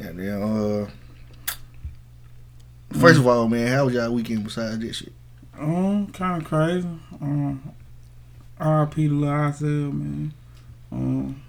Yeah, 0.00 0.12
then, 0.12 0.42
uh, 0.42 0.88
first 2.98 3.18
of 3.18 3.26
all, 3.26 3.48
man, 3.48 3.68
how 3.68 3.84
was 3.84 3.94
y'all 3.94 4.12
weekend 4.12 4.44
besides 4.44 4.78
this 4.78 4.96
shit? 4.96 5.12
Um, 5.58 6.06
kind 6.12 6.40
of 6.40 6.48
crazy. 6.48 6.88
Um, 7.20 7.74
RIP 8.58 8.94
to 8.94 9.48
Isiah, 9.48 9.92
man. 9.92 10.32
Um, 10.90 11.42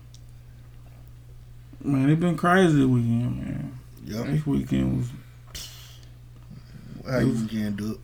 man, 1.82 2.10
it 2.10 2.20
been 2.20 2.36
crazy 2.36 2.78
this 2.78 2.86
weekend, 2.86 3.38
man. 3.38 3.80
Yeah. 4.04 4.24
This 4.24 4.46
weekend 4.46 4.98
was 4.98 5.10
How 7.10 7.20
you 7.20 7.34
weekend 7.34 7.78
do 7.78 7.92
it? 7.94 8.00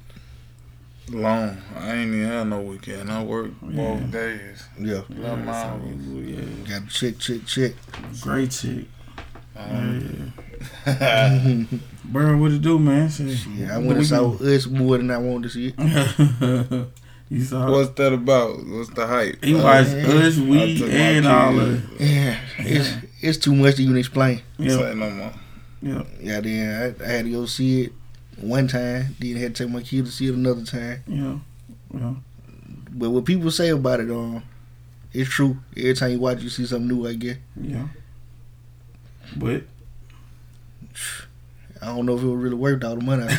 Long. 1.16 1.58
I 1.78 1.94
ain't 1.98 2.14
even 2.14 2.28
had 2.28 2.48
no 2.48 2.62
weekend. 2.62 3.12
I 3.12 3.22
worked 3.24 3.54
Yeah. 3.62 3.76
both 3.76 4.12
days. 4.12 4.64
Yeah. 4.80 5.02
Eleven 5.10 5.48
hours. 5.48 5.82
yeah, 6.26 6.42
Got 6.80 6.90
to 6.90 6.94
check, 6.94 7.20
check, 7.20 7.46
check. 7.46 7.74
great 8.22 8.50
chick. 8.52 8.86
Um, 9.56 10.34
Yeah. 10.88 11.64
Bro, 12.06 12.38
what 12.38 12.52
it 12.52 12.62
do, 12.62 12.80
man? 12.80 13.10
Shit. 13.10 13.38
Yeah, 13.56 13.76
I 13.76 13.78
went 13.78 13.98
and 13.98 14.08
saw 14.08 14.32
us 14.36 14.66
more 14.68 14.98
than 14.98 15.12
I 15.12 15.18
wanted 15.18 15.44
to 15.44 15.50
see 15.50 15.74
it. 15.78 16.88
you 17.30 17.44
saw 17.44 17.70
What's 17.72 17.92
that 17.92 18.14
about? 18.14 18.66
What's 18.66 18.90
the 18.92 19.06
hype? 19.08 19.44
He 19.44 19.54
watched 19.54 19.92
man. 19.92 20.06
us, 20.06 20.38
I 20.38 20.42
we, 20.42 20.84
and 20.92 21.28
all 21.28 21.60
of 21.60 22.00
it. 22.00 22.02
Yeah, 22.02 22.40
it's 22.60 22.90
it's 23.22 23.38
too 23.38 23.56
much 23.56 23.76
to 23.76 23.84
even 23.84 23.98
explain. 23.98 24.42
Yeah. 24.58 24.70
Say 24.78 24.94
no 24.96 25.10
more. 25.10 25.34
Yeah. 25.82 26.04
Yeah, 26.22 26.40
then 26.42 26.96
I, 27.00 27.04
I 27.04 27.08
had 27.08 27.26
to 27.26 27.32
go 27.32 27.46
see 27.46 27.84
it 27.84 27.94
one 28.42 28.68
time. 28.68 29.16
Then 29.20 29.36
had 29.36 29.56
to 29.56 29.64
take 29.64 29.74
my 29.74 29.82
kid 29.82 30.06
to 30.06 30.12
see 30.12 30.28
it 30.28 30.34
another 30.36 30.64
time. 30.64 31.04
Yeah. 31.08 31.38
Yeah. 31.94 32.14
But 32.92 33.10
what 33.10 33.26
people 33.26 33.52
say 33.52 33.70
about 33.70 34.00
it, 34.00 34.10
um, 34.10 34.44
it's 35.14 35.30
true. 35.30 35.58
Every 35.78 35.94
time 35.94 36.12
you 36.12 36.20
watch, 36.20 36.42
you 36.42 36.50
see 36.50 36.66
something 36.66 36.88
new. 36.88 37.08
I 37.08 37.14
guess. 37.14 37.38
Yeah. 37.60 37.88
But 39.36 39.64
I 41.82 41.88
don't 41.88 42.06
know 42.06 42.16
if 42.16 42.24
it 42.24 42.28
was 42.28 42.42
really 42.42 42.56
worth 42.56 42.84
all 42.84 42.96
the 42.96 43.04
money. 43.04 43.28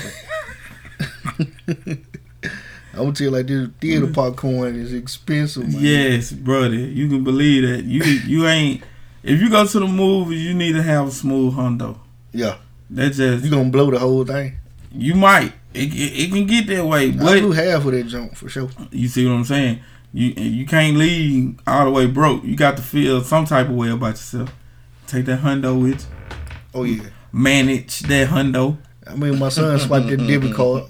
I 2.93 3.01
gonna 3.01 3.13
tell 3.13 3.27
you 3.27 3.31
like 3.31 3.47
this: 3.47 3.69
theater 3.81 4.07
popcorn 4.07 4.75
is 4.77 4.93
expensive. 4.95 5.71
Man. 5.73 5.83
yes, 5.83 6.33
brother, 6.33 6.75
you 6.75 7.09
can 7.09 7.25
believe 7.25 7.69
that. 7.69 7.85
You 7.85 8.03
you 8.03 8.47
ain't 8.47 8.83
if 9.23 9.41
you 9.41 9.51
go 9.51 9.67
to 9.67 9.81
the 9.81 9.87
movies, 9.87 10.43
you 10.43 10.55
need 10.55 10.73
to 10.73 10.83
have 10.83 11.09
a 11.09 11.11
smooth 11.11 11.55
hundo. 11.55 11.99
Yeah, 12.33 12.57
That 12.91 13.13
just 13.13 13.45
you 13.45 13.51
gonna 13.51 13.71
blow 13.71 13.91
the 13.91 13.99
whole 13.99 14.25
thing. 14.25 14.57
You 14.97 15.15
might. 15.15 15.53
It, 15.75 15.93
it, 15.93 16.25
it 16.25 16.31
can 16.31 16.47
get 16.47 16.67
that 16.69 16.87
way, 16.87 17.09
I 17.09 17.11
but 17.13 17.41
blew 17.41 17.53
half 17.53 17.85
of 17.85 17.93
that 17.93 18.07
jump 18.07 18.35
for 18.35 18.49
sure. 18.49 18.71
You 18.91 19.09
see 19.09 19.27
what 19.27 19.35
I'm 19.35 19.45
saying? 19.45 19.81
You 20.13 20.29
you 20.31 20.67
can't 20.67 20.97
leave 20.97 21.59
all 21.67 21.85
the 21.85 21.91
way 21.91 22.07
broke. 22.07 22.45
You 22.45 22.57
got 22.57 22.77
to 22.79 22.83
feel 22.83 23.23
some 23.23 23.45
type 23.45 23.69
of 23.69 23.75
way 23.75 23.91
about 23.91 24.11
yourself. 24.13 24.55
Take 25.07 25.27
that 25.27 25.41
hundo 25.41 25.81
with 25.83 26.01
you. 26.01 26.47
Oh 26.75 26.85
yeah. 26.85 27.05
Manage 27.33 28.01
that 28.01 28.29
hundo. 28.29 28.79
I 29.07 29.15
mean, 29.15 29.39
my 29.39 29.51
son 29.51 29.79
swiped 29.79 30.09
that 30.09 30.17
debit 30.17 30.55
card. 30.55 30.85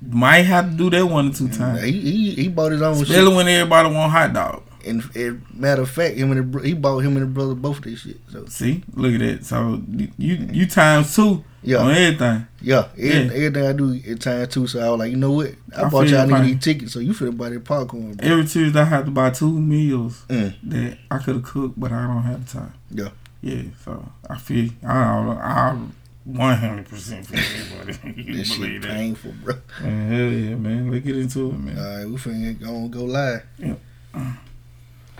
Might 0.00 0.42
have 0.42 0.70
to 0.70 0.76
do 0.76 0.90
that 0.90 1.04
one 1.04 1.30
or 1.30 1.32
two 1.34 1.48
times. 1.48 1.82
He 1.82 1.92
he, 1.92 2.30
he 2.34 2.48
bought 2.48 2.70
his 2.72 2.80
own 2.82 2.92
Especially 2.92 3.26
shit. 3.26 3.34
when 3.34 3.48
everybody 3.48 3.92
want 3.92 4.12
hot 4.12 4.32
dog. 4.32 4.62
And, 4.88 5.16
and 5.16 5.42
matter 5.54 5.82
of 5.82 5.90
fact, 5.90 6.16
him 6.16 6.32
and 6.32 6.52
the, 6.52 6.60
he 6.60 6.74
bought 6.74 6.98
him 7.00 7.16
and 7.16 7.22
the 7.22 7.26
brother 7.26 7.54
both 7.54 7.78
of 7.78 7.84
this 7.84 8.00
shit. 8.00 8.18
So 8.32 8.46
See, 8.46 8.82
look 8.94 9.12
at 9.14 9.20
that. 9.20 9.44
So 9.46 9.82
you 9.88 10.08
you 10.18 10.66
times 10.66 11.14
two 11.14 11.44
Yeah. 11.62 11.78
on 11.78 11.90
everything. 11.90 12.46
yeah, 12.60 12.88
every, 12.96 13.46
everything 13.46 13.66
I 13.66 13.72
do 13.72 14.00
at 14.10 14.20
time 14.20 14.46
two. 14.48 14.66
So 14.66 14.80
I 14.80 14.88
was 14.90 14.98
like, 14.98 15.10
you 15.10 15.16
know 15.16 15.32
what? 15.32 15.52
I, 15.76 15.82
I 15.84 15.88
bought 15.88 16.08
y'all 16.08 16.26
you, 16.26 16.32
niggas 16.34 16.44
these 16.46 16.60
tickets, 16.64 16.92
so 16.92 17.00
you 17.00 17.12
finna 17.12 17.36
buy 17.36 17.50
that 17.50 17.64
popcorn. 17.64 18.14
Bro. 18.14 18.28
Every 18.28 18.44
Tuesday 18.46 18.80
I 18.80 18.84
have 18.84 19.04
to 19.04 19.10
buy 19.10 19.30
two 19.30 19.52
meals 19.60 20.24
Mm. 20.28 20.54
that 20.64 20.98
I 21.10 21.18
could 21.18 21.36
have 21.36 21.44
cooked, 21.44 21.78
but 21.78 21.92
I 21.92 22.06
don't 22.06 22.22
have 22.22 22.46
the 22.46 22.58
time. 22.58 22.74
Yeah. 22.90 23.10
Yeah, 23.40 23.62
so 23.84 24.04
I 24.28 24.36
feel 24.36 24.70
I 24.84 24.96
I 24.96 25.78
one 26.24 26.56
hundred 26.56 26.86
percent 26.88 27.24
feel 27.26 27.38
everybody. 27.38 28.22
you 28.22 28.34
This 28.36 28.52
shit 28.52 28.82
that? 28.82 28.90
painful, 28.90 29.32
bro. 29.44 29.54
Man, 29.80 30.10
hell 30.12 30.32
yeah, 30.32 30.54
man. 30.56 30.90
Let's 30.90 31.04
get 31.06 31.16
into 31.16 31.50
it, 31.50 31.58
man. 31.58 31.78
All 31.78 31.96
right, 31.98 32.06
we 32.06 32.16
finna 32.16 32.60
go 32.60 32.88
go 32.88 33.04
live. 33.04 33.42
Yeah. 33.58 33.74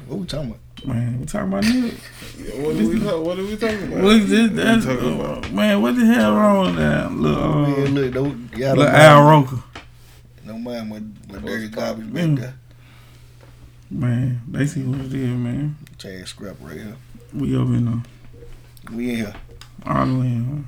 What 0.09 0.19
we 0.21 0.27
talking 0.27 0.51
about? 0.51 0.87
Man, 0.87 1.21
we 1.21 1.27
talking 1.27 1.49
about 1.49 1.65
nigga. 1.65 2.63
What 2.63 2.75
are 2.77 2.89
we, 2.89 3.01
talk, 3.01 3.25
what 3.27 3.39
are 3.39 3.43
we 3.45 3.57
talking 3.57 3.93
about? 3.93 4.05
What 4.05 4.17
is 4.17 4.31
this? 4.31 4.51
That's, 4.53 4.87
we 4.87 4.95
talking 4.95 5.21
about? 5.21 5.45
uh, 5.47 5.49
man, 5.51 5.83
what 5.83 5.97
the 5.97 6.07
hell 6.07 6.35
wrong 6.35 6.67
with 6.67 6.77
that? 6.77 7.13
Look, 7.13 7.39
uh, 7.39 7.59
Man, 7.69 7.95
look, 7.95 8.15
don't, 8.15 8.57
y'all 8.57 8.77
look 8.77 8.89
Al 8.89 9.29
Roker. 9.29 9.63
don't 10.47 10.63
mind 10.63 10.89
my, 10.89 11.01
my 11.33 11.45
dirty 11.45 11.69
garbage 11.69 12.13
back 12.13 12.25
Mm. 12.25 12.39
there. 12.41 12.55
Man, 13.91 14.41
they 14.49 14.67
see 14.67 14.83
what 14.83 15.01
it 15.01 15.13
is, 15.15 15.29
man. 15.31 15.77
Chad 15.99 16.27
scrap 16.29 16.57
right 16.61 16.77
here. 16.77 16.97
We 17.35 17.57
over 17.57 17.75
in 17.75 17.85
the 17.87 18.93
We 18.95 19.11
in 19.11 19.17
here. 19.17 19.35
all 19.87 20.07
the 20.07 20.15
way 20.15 20.27
in. 20.27 20.67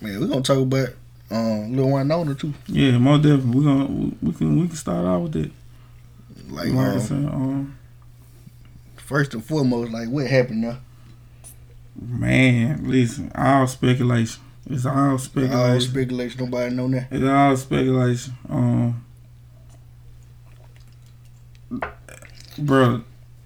Man, 0.00 0.20
we 0.20 0.26
gonna 0.26 0.42
talk 0.42 0.58
about 0.58 0.88
um 1.30 1.76
Lil 1.76 1.90
Winona 1.90 2.34
too. 2.34 2.54
Yeah, 2.68 2.98
most 2.98 3.22
definitely. 3.22 3.58
We 3.58 3.64
gonna 3.64 3.84
we, 3.86 4.12
we 4.22 4.32
can 4.32 4.60
we 4.60 4.66
can 4.68 4.76
start 4.76 5.04
out 5.04 5.22
with 5.22 5.32
that. 5.32 5.50
Like, 6.48 6.68
Like 6.68 6.76
I 6.86 6.90
um, 6.94 7.00
said, 7.00 7.24
um, 7.26 7.78
first 9.06 9.34
and 9.34 9.44
foremost, 9.44 9.92
like 9.92 10.08
what 10.08 10.26
happened 10.26 10.62
now? 10.62 10.78
man, 12.00 12.88
listen, 12.88 13.32
all 13.34 13.66
speculation. 13.66 14.42
It's 14.68 14.84
all 14.84 15.18
speculation. 15.18 15.58
All 15.58 15.80
speculation. 15.80 16.44
Nobody 16.44 16.74
know 16.74 16.88
that. 16.88 17.08
It's 17.10 17.24
all 17.24 17.56
speculation. 17.56 18.34
Um, 18.48 19.04
bro, 22.58 23.02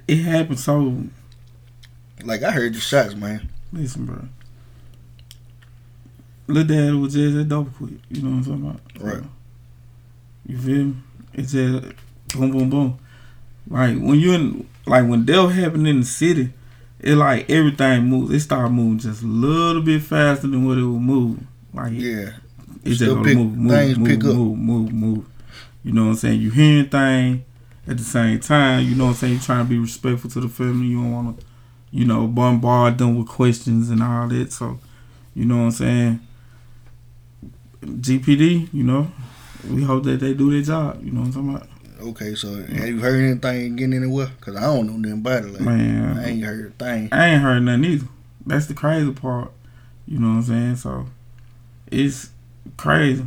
it 0.09 0.17
happened 0.17 0.61
so. 0.61 1.05
Like 2.25 2.43
I 2.43 2.50
heard 2.50 2.75
the 2.75 2.81
shots, 2.81 3.14
man. 3.14 3.49
Listen, 3.73 4.07
bro. 4.07 4.29
Lil 6.47 6.64
Dad 6.64 6.95
was 6.95 7.14
just 7.14 7.37
a 7.37 7.45
dope 7.45 7.75
quit. 7.76 7.93
You 8.09 8.23
know 8.23 8.31
what 8.31 8.37
I'm 8.37 8.45
talking 8.45 8.71
about? 8.71 9.14
Right. 9.14 9.31
You 10.47 10.59
feel 10.59 10.85
me? 10.85 10.97
It's 11.35 11.52
just 11.52 11.95
boom, 12.35 12.50
boom, 12.50 12.71
boom. 12.71 12.99
Like 13.69 13.97
when 13.99 14.19
you 14.19 14.33
in, 14.33 14.69
like 14.90 15.09
when 15.09 15.25
Dell 15.25 15.49
happened 15.49 15.87
in 15.88 16.00
the 16.00 16.06
city, 16.06 16.52
it 16.99 17.14
like 17.16 17.49
everything 17.49 18.04
moves. 18.06 18.32
It 18.35 18.40
started 18.40 18.70
moving 18.70 18.99
just 18.99 19.23
a 19.23 19.26
little 19.26 19.82
bit 19.82 20.02
faster 20.02 20.47
than 20.49 20.66
what 20.66 20.76
it 20.78 20.82
would 20.85 21.00
move. 21.00 21.38
Like 21.73 21.92
Yeah. 21.94 22.30
it's 22.85 22.99
just 22.99 23.11
gonna 23.14 23.25
pick- 23.25 23.37
move, 23.38 23.56
move, 23.56 23.99
move, 23.99 24.23
move, 24.23 24.59
move, 24.59 24.92
move. 24.92 25.25
You 25.85 25.92
know 25.92 26.04
what 26.06 26.11
I'm 26.11 26.16
saying? 26.16 26.40
You 26.40 26.50
hearing 26.50 26.88
things, 26.88 27.40
at 27.88 27.97
the 27.97 28.04
same 28.04 28.38
time, 28.40 28.85
you 28.87 28.94
know 28.94 29.04
what 29.06 29.11
I'm 29.12 29.16
saying, 29.16 29.32
you're 29.35 29.42
trying 29.42 29.64
to 29.64 29.70
be 29.70 29.78
respectful 29.78 30.28
to 30.30 30.40
the 30.40 30.49
family. 30.49 30.88
You 30.88 30.99
don't 31.02 31.12
want 31.12 31.40
to, 31.40 31.47
you 31.90 32.04
know, 32.04 32.26
bombard 32.26 32.99
them 32.99 33.16
with 33.16 33.28
questions 33.28 33.88
and 33.90 34.02
all 34.02 34.28
that. 34.28 34.52
So, 34.52 34.78
you 35.35 35.44
know 35.44 35.56
what 35.59 35.62
I'm 35.64 35.70
saying. 35.70 36.20
GPD, 37.85 38.68
you 38.73 38.82
know, 38.85 39.11
we 39.70 39.82
hope 39.82 40.04
that 40.04 40.20
they 40.20 40.35
do 40.35 40.50
their 40.52 40.62
job. 40.62 41.02
You 41.04 41.12
know 41.12 41.20
what 41.20 41.26
I'm 41.28 41.32
talking 41.32 41.54
about. 41.56 41.68
Okay, 42.00 42.35
so 42.35 42.54
have 42.54 42.88
you 42.88 42.99
heard 42.99 43.23
anything 43.23 43.76
getting 43.76 43.95
anywhere? 43.95 44.30
Cause 44.40 44.57
I 44.57 44.62
don't 44.62 44.87
know 44.87 44.97
nothing 44.97 45.19
about 45.19 45.45
it. 45.45 45.52
Like, 45.52 45.61
Man. 45.61 46.19
I 46.19 46.28
ain't 46.28 46.45
heard 46.45 46.66
a 46.66 46.85
thing. 46.85 47.09
I 47.12 47.26
ain't 47.28 47.42
heard 47.42 47.61
nothing 47.61 47.85
either. 47.85 48.07
That's 48.47 48.66
the 48.66 48.75
crazy 48.75 49.12
part. 49.12 49.52
You 50.07 50.19
know 50.19 50.28
what 50.28 50.35
I'm 50.35 50.42
saying? 50.42 50.76
So 50.76 51.07
it's 51.90 52.30
crazy. 52.76 53.26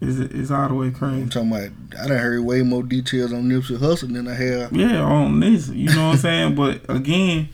It's 0.00 0.18
it's 0.18 0.50
all 0.50 0.68
the 0.68 0.74
way 0.74 0.90
crazy. 0.90 1.22
I'm 1.22 1.28
talking 1.28 1.52
about. 1.52 1.70
I 2.00 2.08
done 2.08 2.18
heard 2.18 2.40
way 2.42 2.62
more 2.62 2.82
details 2.82 3.32
on 3.32 3.42
Nipsey 3.50 3.76
Hussle 3.76 4.12
than 4.12 4.28
I 4.28 4.34
have. 4.34 4.72
Yeah, 4.72 5.00
on 5.02 5.40
this. 5.40 5.68
You 5.68 5.94
know 5.94 6.06
what 6.06 6.12
I'm 6.12 6.18
saying? 6.18 6.54
But 6.54 6.88
again, 6.88 7.50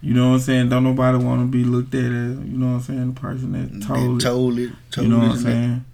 you 0.00 0.14
know 0.14 0.28
what 0.28 0.34
I'm 0.34 0.40
saying? 0.40 0.68
Don't 0.68 0.84
nobody 0.84 1.18
want 1.18 1.40
to 1.40 1.46
be 1.46 1.64
looked 1.64 1.94
at 1.94 2.04
as, 2.04 2.38
you 2.38 2.56
know 2.56 2.66
what 2.66 2.72
I'm 2.74 2.82
saying, 2.82 3.14
the 3.14 3.20
person 3.20 3.52
that 3.52 3.84
told, 3.84 4.20
told 4.20 4.58
it. 4.60 4.70
Told 4.92 5.06
you 5.06 5.12
know 5.12 5.18
what 5.18 5.30
I'm 5.30 5.30
and 5.32 5.40
that. 5.40 5.50
saying? 5.50 5.84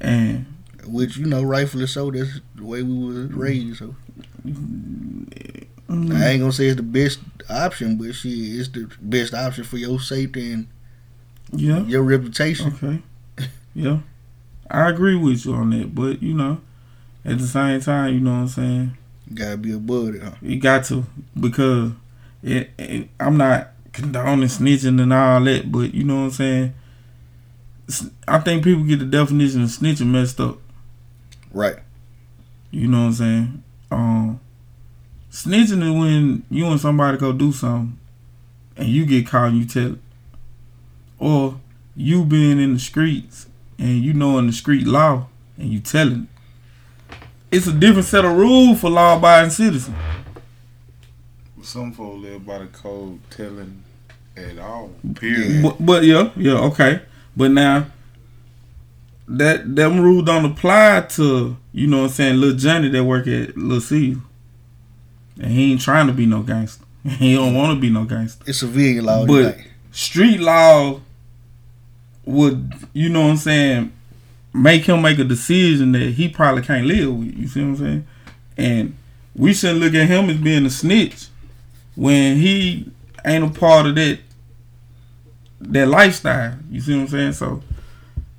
And 0.00 0.46
Which 0.86 1.16
you 1.16 1.26
know, 1.26 1.42
rightfully 1.42 1.86
so. 1.86 2.10
That's 2.10 2.40
the 2.54 2.64
way 2.64 2.82
we 2.82 3.04
was 3.04 3.32
raised. 3.32 3.78
So 3.78 3.94
mm, 4.44 5.28
I 5.88 6.28
ain't 6.28 6.40
gonna 6.40 6.52
say 6.52 6.66
it's 6.66 6.76
the 6.76 6.82
best 6.82 7.20
option, 7.48 7.96
but 7.96 8.14
shit, 8.14 8.32
it's 8.32 8.68
the 8.68 8.90
best 9.00 9.34
option 9.34 9.64
for 9.64 9.76
your 9.76 10.00
safety 10.00 10.52
and 10.52 10.68
yeah, 11.52 11.80
your 11.80 12.02
reputation. 12.02 12.74
okay. 12.74 13.02
Yeah. 13.74 13.98
I 14.70 14.88
agree 14.88 15.14
with 15.16 15.44
you 15.44 15.54
on 15.54 15.70
that, 15.70 15.94
but 15.94 16.22
you 16.22 16.34
know, 16.34 16.60
at 17.24 17.38
the 17.38 17.46
same 17.46 17.80
time, 17.80 18.14
you 18.14 18.20
know 18.20 18.32
what 18.32 18.36
I'm 18.38 18.48
saying? 18.48 18.96
You 19.28 19.36
Gotta 19.36 19.56
be 19.56 19.72
above 19.72 20.14
it. 20.14 20.22
Huh? 20.22 20.32
You 20.42 20.58
got 20.58 20.84
to 20.86 21.04
because 21.38 21.92
it, 22.42 22.70
it, 22.78 23.08
I'm 23.20 23.36
not 23.36 23.70
condoning 23.92 24.48
snitching 24.48 25.00
and 25.00 25.12
all 25.12 25.40
that, 25.44 25.70
but 25.70 25.94
you 25.94 26.04
know 26.04 26.16
what 26.16 26.22
I'm 26.22 26.30
saying. 26.30 26.74
I 28.26 28.38
think 28.40 28.64
people 28.64 28.82
get 28.82 28.98
the 28.98 29.04
definition 29.04 29.62
of 29.62 29.68
snitching 29.68 30.06
messed 30.06 30.40
up. 30.40 30.58
Right. 31.56 31.76
You 32.70 32.86
know 32.86 32.98
what 32.98 33.06
I'm 33.06 33.12
saying. 33.14 33.62
Um, 33.90 34.40
snitching 35.30 35.82
is 35.82 35.90
when 35.90 36.44
you 36.50 36.66
and 36.66 36.78
somebody 36.78 37.16
go 37.16 37.32
do 37.32 37.50
something, 37.50 37.98
and 38.76 38.88
you 38.88 39.06
get 39.06 39.26
caught 39.26 39.48
and 39.48 39.58
you 39.58 39.64
tell 39.64 39.92
it, 39.92 39.98
or 41.18 41.58
you 41.96 42.26
being 42.26 42.60
in 42.60 42.74
the 42.74 42.78
streets 42.78 43.46
and 43.78 44.04
you 44.04 44.12
knowing 44.12 44.46
the 44.48 44.52
street 44.52 44.86
law 44.86 45.28
and 45.56 45.70
you 45.70 45.80
telling 45.80 46.28
it. 47.10 47.16
It's 47.50 47.66
a 47.66 47.72
different 47.72 48.06
set 48.06 48.26
of 48.26 48.36
rules 48.36 48.78
for 48.78 48.90
law-abiding 48.90 49.48
citizens. 49.48 49.96
Some 51.62 51.92
folks 51.92 52.22
live 52.22 52.44
by 52.44 52.58
the 52.58 52.66
code 52.66 53.18
telling 53.30 53.82
at 54.36 54.58
all. 54.58 54.90
Period. 55.14 55.62
But, 55.62 55.86
but 55.86 56.04
yeah, 56.04 56.32
yeah, 56.36 56.58
okay. 56.66 57.00
But 57.34 57.50
now 57.52 57.86
that 59.28 59.76
them 59.76 60.00
rules 60.00 60.24
don't 60.24 60.44
apply 60.44 61.02
to 61.10 61.56
you 61.76 61.86
know 61.86 61.98
what 61.98 62.04
I'm 62.04 62.10
saying, 62.10 62.40
little 62.40 62.56
Johnny 62.56 62.88
that 62.88 63.04
work 63.04 63.26
at 63.26 63.54
Little 63.54 63.82
C. 63.82 64.16
And 65.38 65.52
he 65.52 65.72
ain't 65.72 65.82
trying 65.82 66.06
to 66.06 66.12
be 66.14 66.24
no 66.24 66.42
gangster. 66.42 66.84
He 67.04 67.34
don't 67.34 67.54
want 67.54 67.76
to 67.76 67.80
be 67.80 67.90
no 67.90 68.04
gangster. 68.04 68.42
It's 68.48 68.62
a 68.62 68.66
civilian 68.66 69.04
law. 69.04 69.26
But 69.26 69.58
street 69.92 70.40
law 70.40 71.02
would, 72.24 72.72
you 72.94 73.10
know 73.10 73.24
what 73.24 73.30
I'm 73.32 73.36
saying, 73.36 73.92
make 74.54 74.84
him 74.84 75.02
make 75.02 75.18
a 75.18 75.24
decision 75.24 75.92
that 75.92 76.12
he 76.12 76.30
probably 76.30 76.62
can't 76.62 76.86
live 76.86 77.14
with. 77.14 77.36
You 77.36 77.46
see 77.46 77.60
what 77.60 77.68
I'm 77.68 77.76
saying? 77.76 78.06
And 78.56 78.96
we 79.34 79.52
shouldn't 79.52 79.80
look 79.80 79.92
at 79.92 80.08
him 80.08 80.30
as 80.30 80.38
being 80.38 80.64
a 80.64 80.70
snitch 80.70 81.28
when 81.94 82.38
he 82.38 82.90
ain't 83.24 83.44
a 83.44 83.60
part 83.60 83.84
of 83.84 83.96
that 83.96 84.18
that 85.60 85.88
lifestyle. 85.88 86.56
You 86.70 86.80
see 86.80 86.94
what 86.94 87.02
I'm 87.02 87.08
saying? 87.08 87.32
So, 87.34 87.62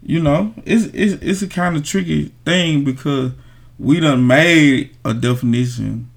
you 0.08 0.22
know, 0.22 0.54
it's 0.66 0.86
it's 0.94 1.22
it's 1.22 1.42
a 1.42 1.48
kind 1.48 1.76
of 1.76 1.84
tricky 1.84 2.32
thing 2.46 2.86
because 2.86 3.34
we 3.78 4.00
done 4.00 4.26
made 4.26 4.96
a 5.04 5.14
definition 5.14 6.10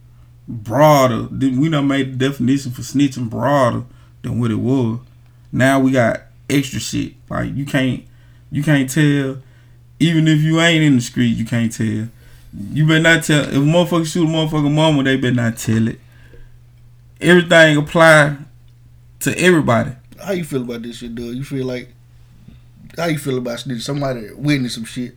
broader. 0.46 1.24
We 1.24 1.68
done 1.68 1.88
made 1.88 2.12
the 2.12 2.28
definition 2.28 2.70
for 2.70 2.82
snitching 2.82 3.28
broader 3.28 3.82
than 4.22 4.38
what 4.38 4.52
it 4.52 4.60
was. 4.60 5.00
Now 5.50 5.80
we 5.80 5.90
got 5.90 6.22
extra 6.48 6.78
shit. 6.78 7.14
Like 7.28 7.52
you 7.56 7.66
can't 7.66 8.04
you 8.52 8.62
can't 8.62 8.88
tell 8.88 9.38
even 9.98 10.28
if 10.28 10.40
you 10.40 10.60
ain't 10.60 10.84
in 10.84 10.94
the 10.94 11.02
street, 11.02 11.36
you 11.36 11.44
can't 11.44 11.72
tell. 11.72 12.06
You 12.72 12.86
better 12.86 13.00
not 13.00 13.24
tell 13.24 13.42
if 13.42 13.56
a 13.56 13.58
motherfucker 13.58 14.06
shoot 14.06 14.24
a 14.24 14.28
motherfucker 14.30 14.72
mama, 14.72 15.02
they 15.02 15.16
better 15.16 15.34
not 15.34 15.56
tell 15.56 15.88
it. 15.88 15.98
Everything 17.20 17.76
apply 17.76 18.36
to 19.18 19.36
everybody. 19.36 19.90
How 20.24 20.30
you 20.30 20.44
feel 20.44 20.62
about 20.62 20.82
this 20.82 20.98
shit, 20.98 21.16
Doug? 21.16 21.34
You 21.34 21.42
feel 21.42 21.66
like 21.66 21.92
how 22.96 23.06
you 23.06 23.18
feel 23.18 23.38
about 23.38 23.60
snitch? 23.60 23.82
Somebody 23.82 24.28
witness 24.34 24.74
some 24.74 24.84
shit. 24.84 25.16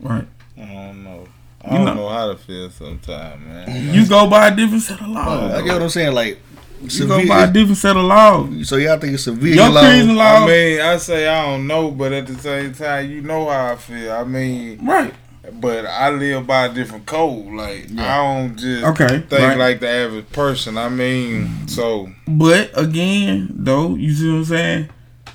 Right. 0.00 0.26
I 0.58 0.60
don't 0.66 1.04
know. 1.04 1.28
I 1.64 1.70
You 1.70 1.76
don't 1.78 1.84
know- 1.86 1.94
know, 1.94 2.08
how 2.08 2.28
to 2.32 2.36
feel 2.36 2.70
sometimes, 2.70 3.44
man. 3.46 3.94
You 3.94 4.06
go 4.06 4.28
by 4.28 4.48
a 4.48 4.54
different 4.56 4.82
set 4.82 5.00
of 5.00 5.08
laws. 5.08 5.52
I 5.54 5.62
get 5.62 5.72
what 5.74 5.82
I'm 5.82 5.88
saying. 5.88 6.14
Like 6.14 6.38
You 6.82 7.06
go 7.08 7.26
by 7.26 7.44
a 7.44 7.50
different 7.52 7.78
set 7.78 7.96
of 7.96 8.04
laws. 8.04 8.68
So 8.68 8.76
y'all 8.76 8.98
think 8.98 9.14
it's 9.14 9.24
civilian 9.24 9.56
Your 9.56 9.70
law? 9.70 9.80
prison 9.80 10.16
law. 10.16 10.44
I 10.44 10.46
mean, 10.46 10.80
I 10.80 10.96
say 10.98 11.26
I 11.26 11.46
don't 11.46 11.66
know, 11.66 11.90
but 11.90 12.12
at 12.12 12.26
the 12.26 12.36
same 12.38 12.72
time, 12.74 13.10
you 13.10 13.22
know 13.22 13.48
how 13.48 13.72
I 13.72 13.76
feel. 13.76 14.12
I 14.12 14.24
mean, 14.24 14.84
right. 14.86 15.12
But 15.60 15.86
I 15.86 16.10
live 16.10 16.44
by 16.46 16.66
a 16.66 16.72
different 16.74 17.06
code. 17.06 17.52
Like 17.54 17.86
I 17.98 18.16
don't 18.16 18.56
just 18.56 18.84
Okay, 18.84 19.20
think 19.20 19.30
right. 19.30 19.56
like 19.58 19.80
the 19.80 19.88
average 19.88 20.30
person. 20.32 20.76
I 20.76 20.88
mean, 20.88 21.68
so 21.68 22.10
But 22.28 22.70
again, 22.78 23.48
though, 23.54 23.94
you 23.94 24.12
see 24.12 24.28
what 24.28 24.36
I'm 24.38 24.44
saying? 24.44 24.88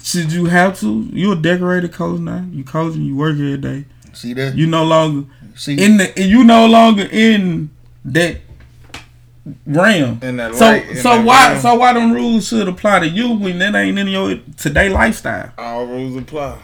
Should 0.03 0.31
you 0.31 0.45
have 0.45 0.79
to? 0.79 1.07
You're 1.11 1.33
a 1.33 1.41
decorated 1.41 1.93
coach 1.93 2.19
now. 2.19 2.45
You 2.51 2.63
coaching. 2.63 3.03
You 3.03 3.15
work 3.15 3.33
every 3.33 3.57
day. 3.57 3.85
See 4.13 4.33
that? 4.33 4.55
You 4.55 4.67
no 4.67 4.83
longer 4.83 5.29
See 5.55 5.81
in 5.81 5.97
the. 5.97 6.13
You 6.17 6.43
no 6.43 6.65
longer 6.65 7.07
in 7.11 7.69
that 8.05 8.37
realm. 9.65 10.19
In 10.21 10.37
that 10.37 10.55
so 10.55 10.65
light- 10.65 10.89
in 10.89 10.97
so 10.97 11.09
that 11.09 11.25
why 11.25 11.49
realm. 11.49 11.61
so 11.61 11.75
why 11.75 11.93
them 11.93 12.13
rules 12.13 12.47
should 12.47 12.67
apply 12.67 12.99
to 12.99 13.07
you 13.07 13.33
when 13.33 13.59
that 13.59 13.75
ain't 13.75 13.97
in 13.99 14.07
your 14.07 14.39
today 14.57 14.89
lifestyle? 14.89 15.51
all 15.57 15.85
rules 15.85 16.15
apply. 16.15 16.57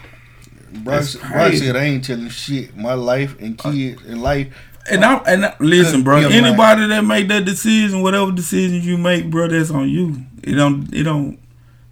Brock, 0.83 1.03
That's 1.03 1.59
said 1.59 1.75
I 1.75 1.83
ain't 1.85 2.03
telling 2.03 2.29
shit. 2.29 2.75
My 2.75 2.93
life 2.93 3.39
and 3.39 3.59
uh, 3.63 3.71
kids 3.71 4.01
and 4.03 4.21
life. 4.21 4.53
And 4.89 5.03
I 5.03 5.15
and 5.19 5.45
I, 5.45 5.55
listen, 5.59 6.03
bro. 6.03 6.19
Young 6.19 6.31
man. 6.31 6.45
Anybody 6.45 6.87
that 6.87 7.01
make 7.03 7.27
that 7.27 7.45
decision, 7.45 8.01
whatever 8.01 8.31
decision 8.31 8.81
you 8.81 8.97
make, 8.97 9.29
bro, 9.29 9.47
that's 9.47 9.71
on 9.71 9.89
you. 9.89 10.25
It 10.43 10.53
don't 10.53 10.93
it 10.93 11.03
don't 11.03 11.39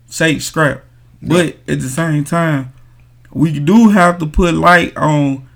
shake 0.09 0.41
scrap. 0.41 0.84
But 1.25 1.57
at 1.67 1.79
the 1.79 1.89
same 1.89 2.23
time, 2.23 2.71
we 3.31 3.59
do 3.59 3.89
have 3.89 4.19
to 4.19 4.25
put 4.25 4.53
light 4.53 4.95
on 4.97 5.47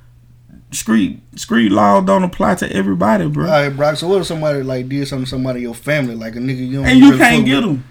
street 0.71 1.21
street 1.35 1.71
law. 1.71 2.01
Don't 2.01 2.23
apply 2.23 2.55
to 2.55 2.71
everybody, 2.71 3.27
bro. 3.27 3.45
All 3.45 3.51
right, 3.51 3.69
Brock. 3.69 3.95
So 3.97 4.07
what 4.07 4.21
if 4.21 4.27
somebody 4.27 4.63
like 4.63 4.89
did 4.89 5.07
something 5.07 5.25
to 5.25 5.29
somebody 5.29 5.59
in 5.59 5.63
your 5.63 5.73
family, 5.73 6.15
like 6.15 6.35
a 6.35 6.39
nigga 6.39 6.67
you 6.67 6.77
don't 6.77 6.85
and 6.87 6.99
you 6.99 7.05
really 7.11 7.17
can't 7.19 7.45
get 7.45 7.61
them. 7.61 7.83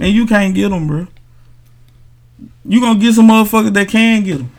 And 0.00 0.12
you 0.12 0.26
can't 0.26 0.54
get 0.54 0.68
them, 0.70 0.86
bro. 0.86 1.06
You 2.64 2.80
gonna 2.80 2.98
get 2.98 3.14
some 3.14 3.28
motherfuckers 3.28 3.72
that 3.74 3.88
can 3.88 4.22
get 4.24 4.38
them. 4.38 4.50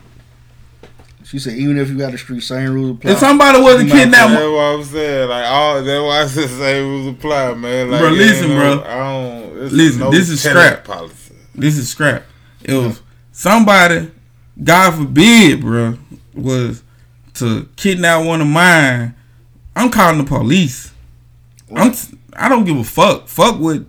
She 1.24 1.38
said 1.38 1.54
even 1.58 1.76
if 1.76 1.90
you 1.90 1.98
got 1.98 2.12
the 2.12 2.18
street, 2.18 2.40
same 2.40 2.72
rules 2.72 2.92
apply. 2.92 3.10
If 3.12 3.18
somebody 3.18 3.60
was 3.60 3.80
a 3.80 3.84
You 3.84 3.92
might- 3.92 3.98
kidnapper- 4.04 4.32
That's 4.32 4.50
what 4.50 4.60
I'm 4.60 4.84
saying. 4.84 5.28
Like 5.28 5.44
all 5.46 5.82
that's 5.82 6.02
why 6.02 6.22
I 6.22 6.26
said 6.26 6.48
say 6.58 6.80
rules 6.80 7.06
apply, 7.14 7.54
man. 7.54 7.90
Like, 7.90 8.00
Bro, 8.00 8.10
listen, 8.10 8.48
you 8.50 8.54
know, 8.54 8.78
bro. 8.78 8.84
I 8.90 8.96
don't. 8.96 9.54
This 9.58 9.72
Listen, 9.72 10.00
no 10.00 10.10
this 10.10 10.30
is 10.30 10.42
tenant 10.42 10.60
scrap. 10.66 10.84
policy. 10.84 11.14
This 11.60 11.76
is 11.78 11.88
scrap. 11.88 12.24
If 12.62 13.02
somebody, 13.32 14.10
God 14.62 14.94
forbid, 14.94 15.60
bro, 15.60 15.98
was 16.34 16.82
to 17.34 17.68
kidnap 17.76 18.24
one 18.26 18.40
of 18.40 18.46
mine, 18.48 19.14
I'm 19.76 19.90
calling 19.90 20.18
the 20.18 20.24
police. 20.24 20.92
I'm. 21.74 21.92
I 22.34 22.48
don't 22.48 22.64
give 22.64 22.76
a 22.76 22.84
fuck. 22.84 23.28
Fuck 23.28 23.58
what 23.60 23.84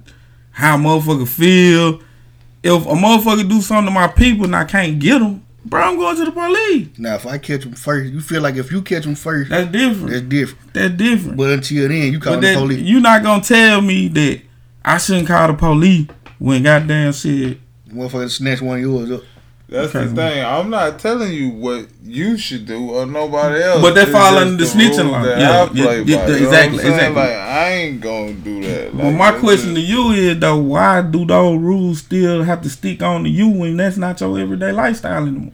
how 0.52 0.76
a 0.76 0.80
motherfucker 0.80 1.28
feel. 1.28 2.02
If 2.62 2.86
a 2.86 2.90
motherfucker 2.90 3.48
do 3.48 3.62
something 3.62 3.86
to 3.86 3.92
my 3.92 4.08
people 4.08 4.46
and 4.46 4.56
I 4.56 4.66
can't 4.66 5.00
get 5.00 5.20
them, 5.20 5.46
bro, 5.66 5.82
I'm 5.82 5.96
going 5.98 6.18
to 6.18 6.26
the 6.26 6.32
police. 6.32 6.90
Now, 6.98 7.16
if 7.16 7.26
I 7.26 7.38
catch 7.38 7.62
them 7.64 7.74
first, 7.74 8.12
you 8.12 8.20
feel 8.20 8.42
like 8.42 8.56
if 8.56 8.72
you 8.72 8.82
catch 8.82 9.04
them 9.04 9.16
first, 9.16 9.50
That's 9.50 9.72
different. 9.72 10.10
that's 10.10 10.22
different. 10.24 10.74
That's 10.74 10.94
different. 10.96 11.38
But 11.38 11.52
until 11.52 11.88
then, 11.88 12.12
you 12.12 12.20
call 12.20 12.34
But 12.36 12.42
the 12.42 12.48
that, 12.48 12.58
police. 12.58 12.82
You're 12.82 13.02
not 13.02 13.24
gonna 13.24 13.42
tell 13.44 13.82
me 13.82 14.08
that 14.10 14.42
I 14.84 14.98
shouldn't 14.98 15.28
call 15.28 15.48
the 15.48 15.54
police 15.54 16.08
when 16.39 16.63
goddamn 16.63 17.13
shit. 17.13 17.60
Motherfucker 17.89 18.30
snatch 18.30 18.62
one 18.62 18.78
of 18.78 18.82
yours 18.84 19.12
up. 19.12 19.21
That's 19.67 19.93
Okay. 19.95 20.08
the 20.08 20.15
thing. 20.15 20.43
I'm 20.43 20.71
not 20.71 20.97
telling 20.97 21.32
you 21.32 21.49
what 21.49 21.86
you 22.04 22.38
should 22.39 22.65
do 22.65 22.89
or 22.89 23.06
nobody 23.06 23.62
else. 23.62 23.82
But 23.84 23.93
that 23.95 24.08
It's 24.08 24.12
fall 24.12 24.36
under 24.38 24.56
the 24.56 24.63
the 24.63 24.65
snitching 24.65 25.12
line. 25.12 25.23
law. 25.23 25.30
Yeah, 25.30 25.38
yeah, 25.38 25.69
yeah, 25.73 25.86
by. 25.86 25.93
yeah, 25.93 25.99
You 25.99 26.15
know 26.15 26.36
exactly, 26.36 26.80
exactly. 26.80 27.15
Like 27.21 27.30
I 27.36 27.71
ain't 27.73 28.02
gonna 28.02 28.34
do 28.34 28.63
that. 28.63 28.97
But 28.97 29.06
Like, 29.06 29.15
my 29.15 29.32
question 29.34 29.75
just- 29.75 29.88
to 29.88 29.93
you 29.93 30.12
is 30.12 30.39
though, 30.39 30.58
why 30.58 31.02
do 31.04 31.23
those 31.23 31.60
rules 31.60 31.99
still 31.99 32.41
have 32.43 32.62
to 32.63 32.69
stick 32.69 33.04
on 33.04 33.23
to 33.25 33.30
you 33.30 33.47
when 33.47 33.78
that's 33.78 33.97
not 33.97 34.19
your 34.21 34.39
everyday 34.39 34.71
lifestyle 34.71 35.21
anymore? 35.28 35.52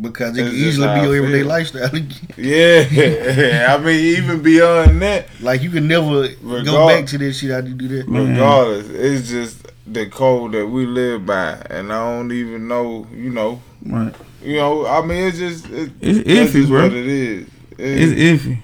Because 0.00 0.30
it 0.38 0.42
That's 0.44 0.54
can 0.54 0.58
easily 0.58 0.86
be 1.00 1.06
your 1.06 1.16
everyday 1.16 1.42
lifestyle. 1.42 1.90
Yeah, 2.38 3.66
I 3.76 3.78
mean, 3.84 4.16
even 4.16 4.40
beyond 4.40 5.02
that, 5.02 5.26
like 5.42 5.62
you 5.62 5.68
can 5.68 5.86
never 5.88 6.28
go 6.64 6.88
back 6.88 7.04
to 7.06 7.18
this 7.18 7.38
shit. 7.38 7.50
How 7.50 7.58
you 7.58 7.74
do 7.74 7.88
that? 7.88 8.06
regardless, 8.08 8.86
it's 8.88 9.28
just 9.28 9.59
the 9.90 10.06
code 10.06 10.52
that 10.52 10.66
we 10.66 10.86
live 10.86 11.26
by, 11.26 11.52
and 11.70 11.92
I 11.92 11.98
don't 12.16 12.32
even 12.32 12.68
know, 12.68 13.06
you 13.12 13.30
know, 13.30 13.60
Right. 13.84 14.14
you 14.42 14.56
know. 14.56 14.86
I 14.86 15.04
mean, 15.04 15.24
it's 15.28 15.38
just 15.38 15.66
it, 15.70 15.90
It's 16.00 16.18
iffy, 16.20 16.52
just 16.52 16.68
bro. 16.68 16.82
what 16.82 16.92
it 16.92 17.06
is. 17.06 17.48
It's 17.78 18.44
iffy. 18.44 18.58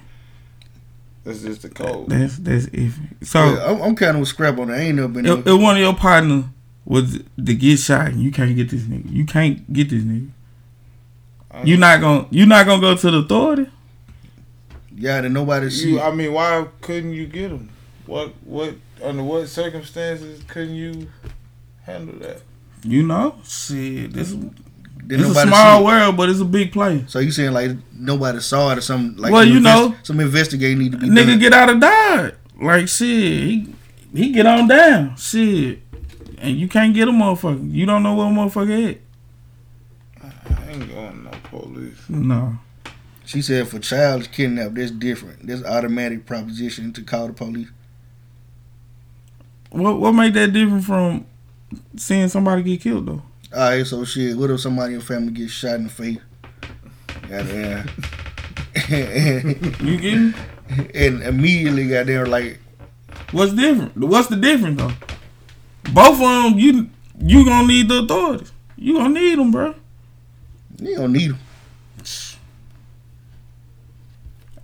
It's 1.25 1.41
just 1.41 1.61
the 1.63 1.69
code. 1.69 2.07
That's 2.09 2.37
that's 2.37 2.67
iffy. 2.67 3.25
So 3.25 3.39
Yeah, 3.43 3.65
I'm, 3.71 3.81
I'm 3.81 3.95
kind 3.95 4.15
of 4.15 4.21
with 4.21 4.29
scrap 4.29 4.57
on 4.59 4.69
it. 4.69 4.73
I 4.73 4.77
ain't 4.79 4.95
never 4.95 5.07
been. 5.09 5.25
if, 5.25 5.45
if 5.45 5.61
one 5.61 5.75
of 5.75 5.81
your 5.81 5.93
partner 5.95 6.45
was 6.85 7.19
to 7.43 7.53
get 7.53 7.79
shot, 7.79 8.15
you 8.15 8.31
can't 8.31 8.55
get 8.55 8.69
this 8.69 8.83
nigga. 8.83 9.11
You 9.11 9.25
can't 9.25 9.71
get 9.73 9.89
this 9.89 10.03
nigga. 10.03 10.29
You 11.65 11.75
not 11.75 11.99
gonna 11.99 12.27
you 12.29 12.45
not 12.45 12.65
gonna 12.65 12.79
go 12.81 12.95
to 12.95 13.11
the 13.11 13.17
authority. 13.17 13.67
yeah, 14.95 15.19
that 15.21 15.29
nobody 15.29 15.69
see. 15.69 15.91
You, 15.93 15.99
I 16.01 16.11
mean, 16.13 16.31
why 16.31 16.67
couldn't 16.81 17.13
you 17.13 17.25
get 17.25 17.51
him? 17.51 17.69
What 18.05 18.33
what 18.45 18.75
under 19.03 19.23
what 19.23 19.47
circumstances 19.47 20.41
couldn't 20.47 20.75
you 20.75 21.09
handle 21.83 22.17
that? 22.19 22.41
You 22.83 23.03
know, 23.03 23.35
shit. 23.43 24.13
This 24.13 24.31
Did 24.31 25.19
it's 25.19 25.23
a 25.23 25.27
nobody 25.29 25.49
small 25.49 25.77
see 25.77 25.81
it? 25.81 25.85
world, 25.85 26.17
but 26.17 26.29
it's 26.29 26.39
a 26.39 26.45
big 26.45 26.71
place. 26.71 27.03
So 27.07 27.19
you 27.19 27.31
saying 27.31 27.51
like 27.53 27.71
nobody 27.93 28.39
saw 28.39 28.71
it 28.71 28.77
or 28.77 28.81
something? 28.81 29.17
Like 29.21 29.31
Well, 29.31 29.43
some 29.43 29.53
you 29.53 29.59
know- 29.59 29.85
invest- 29.87 30.05
some 30.07 30.19
investigating 30.19 30.79
need 30.79 30.91
to 30.93 30.97
be 30.97 31.07
Nigga 31.07 31.27
done. 31.27 31.39
get 31.39 31.53
out 31.53 31.69
of 31.69 31.79
dodge. 31.79 32.33
Like 32.61 32.87
shit, 32.87 33.07
he 33.43 33.73
he 34.13 34.31
get 34.31 34.45
on 34.45 34.67
down. 34.67 35.15
Shit. 35.17 35.79
And 36.39 36.57
you 36.57 36.67
can't 36.67 36.93
get 36.93 37.07
a 37.07 37.11
motherfucker. 37.11 37.71
You 37.71 37.85
don't 37.85 38.03
know 38.03 38.13
what 38.13 38.25
a 38.25 38.29
motherfucker 38.29 38.91
at. 38.91 38.97
I 40.23 40.71
ain't 40.71 40.87
going 40.93 41.23
no 41.23 41.31
police. 41.49 41.97
No. 42.09 42.57
She 43.25 43.41
said 43.41 43.67
for 43.67 43.79
child 43.79 44.31
kidnap, 44.31 44.73
that's 44.73 44.91
different. 44.91 45.45
That's 45.47 45.63
automatic 45.63 46.25
proposition 46.25 46.93
to 46.93 47.01
call 47.01 47.27
the 47.27 47.33
police. 47.33 47.67
What 49.71 49.99
what 49.99 50.11
made 50.13 50.33
that 50.35 50.53
different 50.53 50.85
from 50.85 51.25
seeing 51.95 52.29
somebody 52.29 52.63
get 52.63 52.81
killed 52.81 53.05
though? 53.07 53.21
All 53.53 53.69
right, 53.69 53.85
so 53.85 54.03
shit. 54.05 54.37
What 54.37 54.49
if 54.49 54.59
somebody 54.61 54.93
in 54.93 54.99
your 54.99 55.01
family 55.01 55.31
gets 55.31 55.51
shot 55.51 55.75
in 55.75 55.83
the 55.85 55.89
face? 55.89 56.17
Goddamn. 57.29 57.89
you 59.85 59.97
get 59.97 60.17
me? 60.17 60.33
And 60.93 61.23
immediately 61.23 61.87
got 61.87 62.05
there 62.05 62.25
like, 62.25 62.59
What's 63.31 63.53
different? 63.53 63.97
What's 63.97 64.27
the 64.27 64.35
difference 64.37 64.79
though? 64.79 64.91
Both 65.93 66.13
of 66.13 66.19
them, 66.19 66.59
you 66.59 66.89
you 67.19 67.45
gonna 67.45 67.67
need 67.67 67.89
the 67.89 68.03
authorities. 68.03 68.51
You 68.77 68.93
gonna 68.95 69.19
need 69.19 69.37
them, 69.39 69.51
bro. 69.51 69.75
you 70.79 70.95
don't 70.95 71.11
need 71.13 71.31
them. 71.31 71.39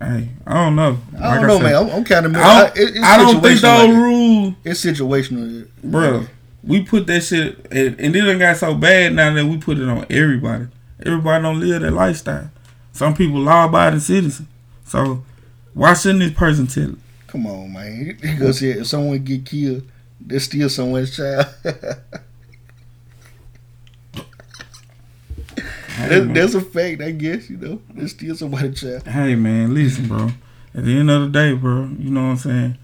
Hey, 0.04 0.28
I 0.46 0.54
don't 0.54 0.76
know. 0.76 0.98
I 1.20 1.34
don't 1.36 1.46
know, 1.46 1.58
man. 1.58 1.74
I'm, 1.74 1.90
I'm 1.90 2.04
kind 2.04 2.26
of. 2.26 2.36
I 2.36 2.64
don't, 2.64 2.76
it- 2.76 2.96
it's 2.96 3.04
I 3.04 3.16
don't 3.16 3.32
think 3.40 3.42
those 3.42 3.62
like 3.62 3.90
that. 3.90 3.94
rules, 3.96 4.54
It's 4.64 4.84
situational, 4.84 5.68
bro. 5.82 6.26
We 6.62 6.82
put 6.84 7.06
that 7.08 7.20
shit, 7.22 7.58
and, 7.70 7.98
and 8.00 8.16
it 8.16 8.20
done 8.22 8.38
got 8.38 8.56
so 8.56 8.74
bad 8.74 9.12
now 9.14 9.32
that 9.34 9.44
we 9.44 9.58
put 9.58 9.78
it 9.78 9.88
on 9.88 10.06
everybody. 10.10 10.66
Everybody 11.04 11.42
don't 11.42 11.60
live 11.60 11.82
that 11.82 11.90
lifestyle. 11.92 12.50
Some 12.92 13.14
people 13.14 13.40
law-abiding 13.40 14.00
citizens. 14.00 14.48
So 14.86 15.24
why 15.74 15.94
shouldn't 15.94 16.20
this 16.20 16.32
person 16.32 16.66
tell 16.66 16.90
it? 16.90 16.98
Come 17.26 17.46
on, 17.46 17.72
man. 17.72 18.16
Because 18.20 18.62
if 18.62 18.86
someone 18.86 19.22
get 19.24 19.44
killed, 19.44 19.82
there's 20.20 20.44
still 20.44 20.68
someone's 20.70 21.14
child. 21.16 21.46
that, 25.96 26.32
that's 26.34 26.54
a 26.54 26.60
fact, 26.60 27.02
I 27.02 27.10
guess. 27.10 27.48
You 27.50 27.56
know, 27.56 27.82
there's 27.94 28.12
still 28.12 28.34
somebody's 28.34 28.80
child. 28.80 29.06
Hey 29.06 29.34
man, 29.34 29.74
listen, 29.74 30.08
bro. 30.08 30.30
At 30.74 30.84
the 30.84 30.98
end 30.98 31.10
of 31.10 31.22
the 31.22 31.28
day, 31.28 31.52
bro, 31.54 31.90
you 31.98 32.10
know 32.10 32.24
what 32.24 32.30
I'm 32.30 32.36
saying. 32.36 32.78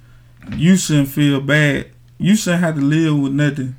You 0.56 0.76
shouldn't 0.76 1.08
feel 1.08 1.40
bad. 1.40 1.90
You 2.18 2.36
shouldn't 2.36 2.62
have 2.62 2.74
to 2.76 2.80
live 2.80 3.18
with 3.18 3.32
nothing 3.32 3.76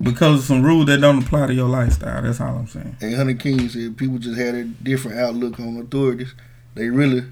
because 0.00 0.40
of 0.40 0.44
some 0.44 0.62
rules 0.62 0.86
that 0.86 1.00
don't 1.00 1.22
apply 1.24 1.48
to 1.48 1.54
your 1.54 1.68
lifestyle. 1.68 2.22
That's 2.22 2.40
all 2.40 2.56
I'm 2.56 2.66
saying. 2.66 2.96
And 3.00 3.14
Hunter 3.14 3.34
King 3.34 3.68
said 3.68 3.96
people 3.96 4.18
just 4.18 4.38
had 4.38 4.54
a 4.54 4.64
different 4.64 5.18
outlook 5.18 5.58
on 5.58 5.78
authorities. 5.78 6.34
They 6.74 6.88
really, 6.88 7.24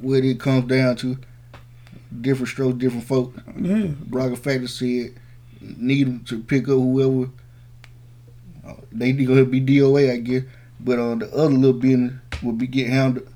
what 0.00 0.24
it 0.24 0.38
comes 0.38 0.66
down 0.66 0.96
to, 0.96 1.16
different 2.20 2.48
strokes, 2.48 2.78
different 2.78 3.04
folk. 3.04 3.34
Yeah. 3.58 3.86
Braga 3.86 4.36
Factor 4.36 4.68
said 4.68 5.14
need 5.60 6.06
them 6.06 6.24
to 6.24 6.42
pick 6.42 6.64
up 6.64 6.74
whoever. 6.74 7.30
Uh, 8.66 8.74
They 8.92 9.12
gonna 9.12 9.44
be 9.44 9.60
DOA, 9.60 10.12
I 10.12 10.16
guess. 10.18 10.42
But 10.80 10.98
on 10.98 11.18
the 11.18 11.30
other 11.32 11.50
little 11.54 11.78
business 11.78 12.14
will 12.42 12.52
be 12.52 12.66
get 12.66 12.88
handled. 12.88 13.26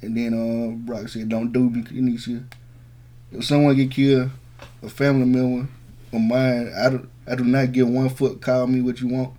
And 0.00 0.16
then 0.16 0.32
uh, 0.34 0.76
Brock 0.86 1.08
said, 1.08 1.28
"Don't 1.28 1.52
do 1.52 1.68
me." 1.68 1.84
You 1.90 2.02
need 2.02 2.20
to. 2.20 2.44
If 3.32 3.44
someone 3.44 3.74
get 3.74 3.90
killed, 3.90 4.30
a 4.82 4.88
family 4.88 5.26
member 5.26 5.68
of 6.12 6.20
mine, 6.20 6.72
I 6.78 6.90
do, 6.90 7.08
I 7.26 7.34
do 7.34 7.44
not 7.44 7.72
give 7.72 7.88
one 7.88 8.08
foot. 8.08 8.40
Call 8.40 8.66
me 8.66 8.80
what 8.82 9.00
you 9.00 9.08
want. 9.08 9.34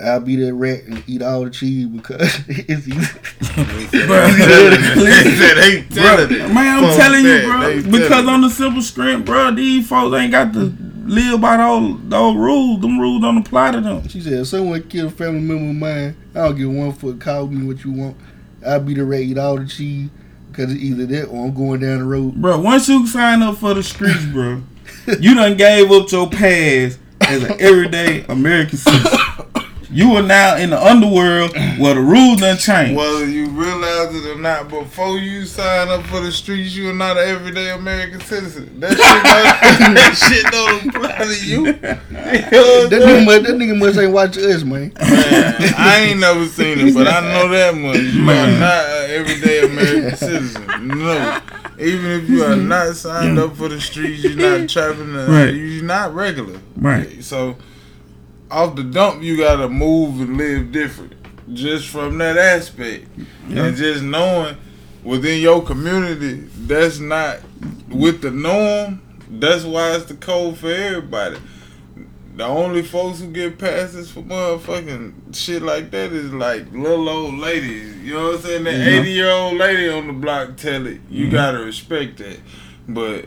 I'll 0.00 0.20
be 0.20 0.36
that 0.36 0.54
rat 0.54 0.84
and 0.84 1.04
eat 1.06 1.22
all 1.22 1.44
the 1.44 1.50
cheese 1.50 1.86
because 1.86 2.20
it's 2.48 2.88
easy. 2.88 3.18
Bro, 4.06 4.30
They 4.30 5.84
telling 5.90 6.32
it. 6.32 6.52
man, 6.52 6.84
I'm 6.84 6.96
telling 6.96 7.24
you, 7.24 7.42
bro. 7.42 7.82
Because 8.00 8.26
on 8.26 8.40
the 8.40 8.50
simple 8.50 8.82
script, 8.82 9.24
bro, 9.24 9.52
these 9.54 9.86
folks 9.88 10.16
ain't 10.16 10.32
got 10.32 10.52
to 10.54 10.70
live 11.04 11.40
by 11.40 11.56
those 11.56 11.98
those 12.04 12.36
rules. 12.36 12.80
Them 12.80 12.98
rules 12.98 13.22
don't 13.22 13.38
apply 13.38 13.72
to 13.72 13.80
them. 13.80 14.08
She 14.08 14.20
said, 14.20 14.34
if 14.34 14.46
someone 14.48 14.82
kill 14.88 15.08
a 15.08 15.10
family 15.10 15.40
member 15.40 15.70
of 15.70 15.76
mine, 15.76 16.16
I 16.34 16.46
don't 16.46 16.56
give 16.56 16.70
one 16.70 16.92
foot. 16.92 17.20
Call 17.20 17.46
me 17.46 17.66
what 17.66 17.84
you 17.84 17.92
want. 17.92 18.16
I'll 18.66 18.80
be 18.80 18.94
the 18.94 19.04
rat, 19.04 19.20
eat 19.20 19.38
all 19.38 19.56
the 19.58 19.66
cheese 19.66 20.10
because 20.50 20.72
it's 20.72 20.82
either 20.82 21.06
that 21.06 21.26
or 21.26 21.46
I'm 21.46 21.54
going 21.54 21.80
down 21.80 21.98
the 21.98 22.04
road. 22.04 22.36
Bro, 22.36 22.60
once 22.60 22.88
you 22.88 23.06
sign 23.06 23.42
up 23.42 23.58
for 23.58 23.74
the 23.74 23.82
streets, 23.82 24.24
bro, 24.26 24.62
you 25.20 25.34
done 25.34 25.56
gave 25.56 25.90
up 25.90 26.10
your 26.10 26.30
past 26.30 26.98
as 27.20 27.42
an 27.42 27.56
everyday 27.60 28.24
American 28.26 28.78
citizen. 28.78 29.13
You 29.94 30.16
are 30.16 30.22
now 30.22 30.56
in 30.56 30.70
the 30.70 30.84
underworld 30.84 31.52
where 31.78 31.94
the 31.94 32.00
rules 32.00 32.40
done 32.40 32.56
changed. 32.58 32.96
Whether 32.96 33.26
you 33.28 33.46
realize 33.46 34.12
it 34.12 34.26
or 34.28 34.36
not, 34.36 34.68
before 34.68 35.18
you 35.18 35.44
sign 35.44 35.88
up 35.88 36.04
for 36.06 36.18
the 36.18 36.32
streets, 36.32 36.74
you 36.74 36.90
are 36.90 36.94
not 36.94 37.16
an 37.16 37.28
everyday 37.28 37.70
American 37.70 38.20
citizen. 38.22 38.80
That 38.80 38.90
shit 38.90 38.98
don't, 38.98 39.94
that 39.94 40.16
shit 40.16 40.44
don't 40.50 40.96
apply 40.96 41.24
to 41.24 41.46
you. 41.46 41.72
that, 41.74 42.90
nigga 42.90 43.24
must, 43.24 43.42
that 43.44 43.52
nigga 43.54 43.78
must 43.78 43.96
ain't 43.96 44.12
watch 44.12 44.36
us, 44.36 44.64
man. 44.64 44.92
Man, 45.00 45.74
I 45.78 46.00
ain't 46.08 46.18
never 46.18 46.44
seen 46.46 46.80
it, 46.88 46.92
but 46.92 47.06
I 47.06 47.20
know 47.32 47.48
that 47.50 47.76
much. 47.76 47.98
You 47.98 48.22
are 48.30 48.58
not 48.58 48.84
an 48.86 49.10
everyday 49.12 49.64
American 49.64 50.16
citizen. 50.16 50.88
No. 50.88 51.40
Even 51.78 52.10
if 52.10 52.28
you 52.28 52.42
are 52.42 52.56
not 52.56 52.96
signed 52.96 53.38
up 53.38 53.54
for 53.56 53.68
the 53.68 53.80
streets, 53.80 54.24
you're 54.24 54.34
not 54.34 54.68
trapping, 54.68 55.12
the, 55.12 55.24
uh, 55.24 55.28
Right. 55.30 55.54
you're 55.54 55.84
not 55.84 56.12
regular. 56.16 56.58
Right. 56.76 57.22
So, 57.22 57.56
off 58.54 58.76
the 58.76 58.84
dump, 58.84 59.22
you 59.22 59.36
gotta 59.36 59.68
move 59.68 60.20
and 60.20 60.36
live 60.36 60.72
different. 60.72 61.12
Just 61.52 61.88
from 61.88 62.18
that 62.18 62.36
aspect. 62.38 63.06
Yeah. 63.48 63.64
And 63.66 63.76
just 63.76 64.02
knowing 64.02 64.56
within 65.02 65.42
your 65.42 65.62
community, 65.62 66.48
that's 66.66 66.98
not 66.98 67.40
with 67.88 68.22
the 68.22 68.30
norm. 68.30 69.02
That's 69.28 69.64
why 69.64 69.94
it's 69.96 70.06
the 70.06 70.14
code 70.14 70.56
for 70.58 70.70
everybody. 70.70 71.36
The 72.36 72.44
only 72.44 72.82
folks 72.82 73.20
who 73.20 73.28
get 73.28 73.58
passes 73.58 74.10
for 74.10 74.20
motherfucking 74.22 75.34
shit 75.36 75.62
like 75.62 75.90
that 75.90 76.12
is 76.12 76.32
like 76.32 76.72
little 76.72 77.08
old 77.08 77.34
ladies. 77.34 77.96
You 77.98 78.14
know 78.14 78.26
what 78.28 78.34
I'm 78.36 78.42
saying? 78.42 78.64
The 78.64 78.72
Yeah. 78.72 79.00
80 79.00 79.10
year 79.12 79.30
old 79.30 79.56
lady 79.58 79.88
on 79.88 80.06
the 80.06 80.12
block 80.12 80.56
tell 80.56 80.86
it. 80.86 81.00
You 81.10 81.26
Mhm. 81.26 81.30
gotta 81.32 81.58
respect 81.58 82.18
that. 82.18 82.38
But 82.88 83.26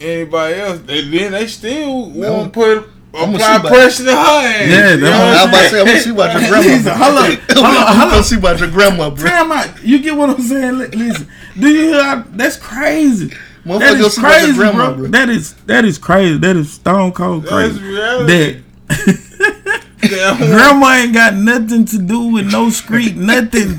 anybody 0.00 0.54
else, 0.54 0.80
they 0.86 1.02
then 1.02 1.32
they 1.32 1.46
still 1.46 2.10
won't 2.10 2.52
put 2.52 2.88
I'ma 3.14 3.36
apply 3.36 3.68
pressure 3.68 4.04
to 4.04 4.10
her 4.10 4.16
ass. 4.16 4.68
Yeah, 4.68 4.94
You 4.94 5.00
know 5.00 5.10
what 5.10 5.20
I 5.20 5.32
was 5.32 5.38
I'm 5.42 5.48
about 5.48 5.60
to 5.62 5.68
say, 5.68 5.80
I'm 5.80 5.86
gonna 5.86 6.00
see 6.00 6.10
about 6.10 6.32
your 6.40 6.48
grandma. 6.50 6.94
Hold 6.94 7.18
up, 7.18 7.40
hold 7.50 7.66
up, 7.76 7.88
I'm 7.90 8.08
gonna 8.10 8.22
see 8.22 8.36
about 8.38 8.58
your 8.60 8.70
grandma, 8.70 9.10
bro. 9.10 9.30
Out. 9.30 9.84
You 9.84 9.98
get 10.02 10.16
what 10.16 10.30
I'm 10.30 10.40
saying? 10.42 10.78
Listen, 10.78 11.28
do 11.58 11.68
you 11.68 11.82
hear? 11.92 12.02
How, 12.02 12.24
that's 12.30 12.56
crazy. 12.56 13.30
Motherfucker 13.64 13.78
That 13.80 13.96
is 14.00 14.14
see 14.14 14.20
about 14.20 14.30
your 14.30 14.40
crazy, 14.40 14.56
grandma, 14.56 14.86
bro. 14.86 14.96
bro. 14.96 15.06
That 15.08 15.28
is 15.28 15.54
that 15.66 15.84
is 15.84 15.98
crazy. 15.98 16.38
That 16.38 16.56
is 16.56 16.72
stone 16.72 17.12
cold 17.12 17.44
That's 17.44 17.78
crazy. 17.78 18.62
That 18.88 20.36
grandma 20.38 20.92
ain't 20.94 21.14
got 21.14 21.34
nothing 21.34 21.84
to 21.86 21.98
do 21.98 22.28
with 22.32 22.50
no 22.50 22.70
street, 22.70 23.14
nothing. 23.16 23.78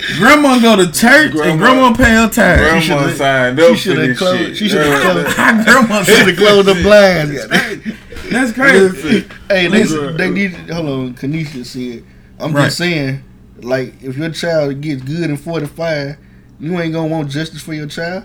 Yeah. 0.00 0.18
Grandma 0.18 0.58
go 0.60 0.76
to 0.76 0.86
church 0.92 1.26
and 1.26 1.32
Grandma- 1.32 1.56
grandma 1.56 1.92
pay 1.94 2.10
her 2.10 2.28
tithes. 2.28 2.60
Grandma 2.60 2.80
should've- 2.80 3.16
signed 3.16 3.58
she 3.58 3.64
up 3.64 3.70
for 3.70 3.76
should've 3.76 4.08
this 4.08 4.18
closed- 4.18 4.38
shit. 4.40 4.56
she 4.56 4.68
should've 4.68 4.86
Yeah. 4.88 5.00
closed- 5.12 5.36
grandma 5.64 6.02
Should 6.04 6.28
have 6.28 6.36
closed 6.36 6.68
the 6.68 6.74
blinds. 6.82 7.46
That's 8.30 8.52
crazy. 8.52 9.24
Hey, 9.48 9.68
they, 9.68 9.84
Listen. 9.84 10.16
they 10.16 10.30
need. 10.30 10.52
Hold 10.70 10.88
on, 10.88 11.14
Kanisha 11.14 11.64
said. 11.64 12.02
I'm 12.40 12.52
Right. 12.52 12.64
just 12.64 12.78
saying, 12.78 13.22
like, 13.62 13.94
if 14.02 14.16
your 14.16 14.30
child 14.30 14.80
gets 14.80 15.02
good 15.02 15.30
and 15.30 15.40
45, 15.40 16.16
you 16.58 16.80
ain't 16.80 16.92
gonna 16.92 17.06
want 17.06 17.30
justice 17.30 17.60
for 17.62 17.74
your 17.74 17.86
child. 17.86 18.24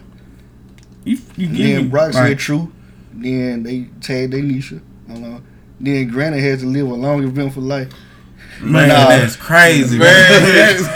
You, 1.03 1.17
you 1.37 1.47
get 1.47 1.53
me. 1.59 1.73
then 1.73 1.89
Brock 1.89 2.13
Right. 2.13 2.29
said 2.29 2.39
true. 2.39 2.71
Then 3.13 3.63
they 3.63 3.87
tagged 4.01 4.33
they 4.33 4.41
Nisha. 4.41 4.79
Hold 5.09 5.23
on. 5.23 5.41
Then 5.79 6.07
Granny 6.07 6.39
has 6.41 6.61
to 6.61 6.65
live 6.65 6.87
a 6.89 6.93
long 6.93 7.23
eventful 7.23 7.63
life. 7.63 7.89
Man, 8.61 8.89
Nah. 8.89 9.07
that's 9.07 9.35
crazy, 9.37 9.97
Man, 9.97 10.07
man. 10.07 10.77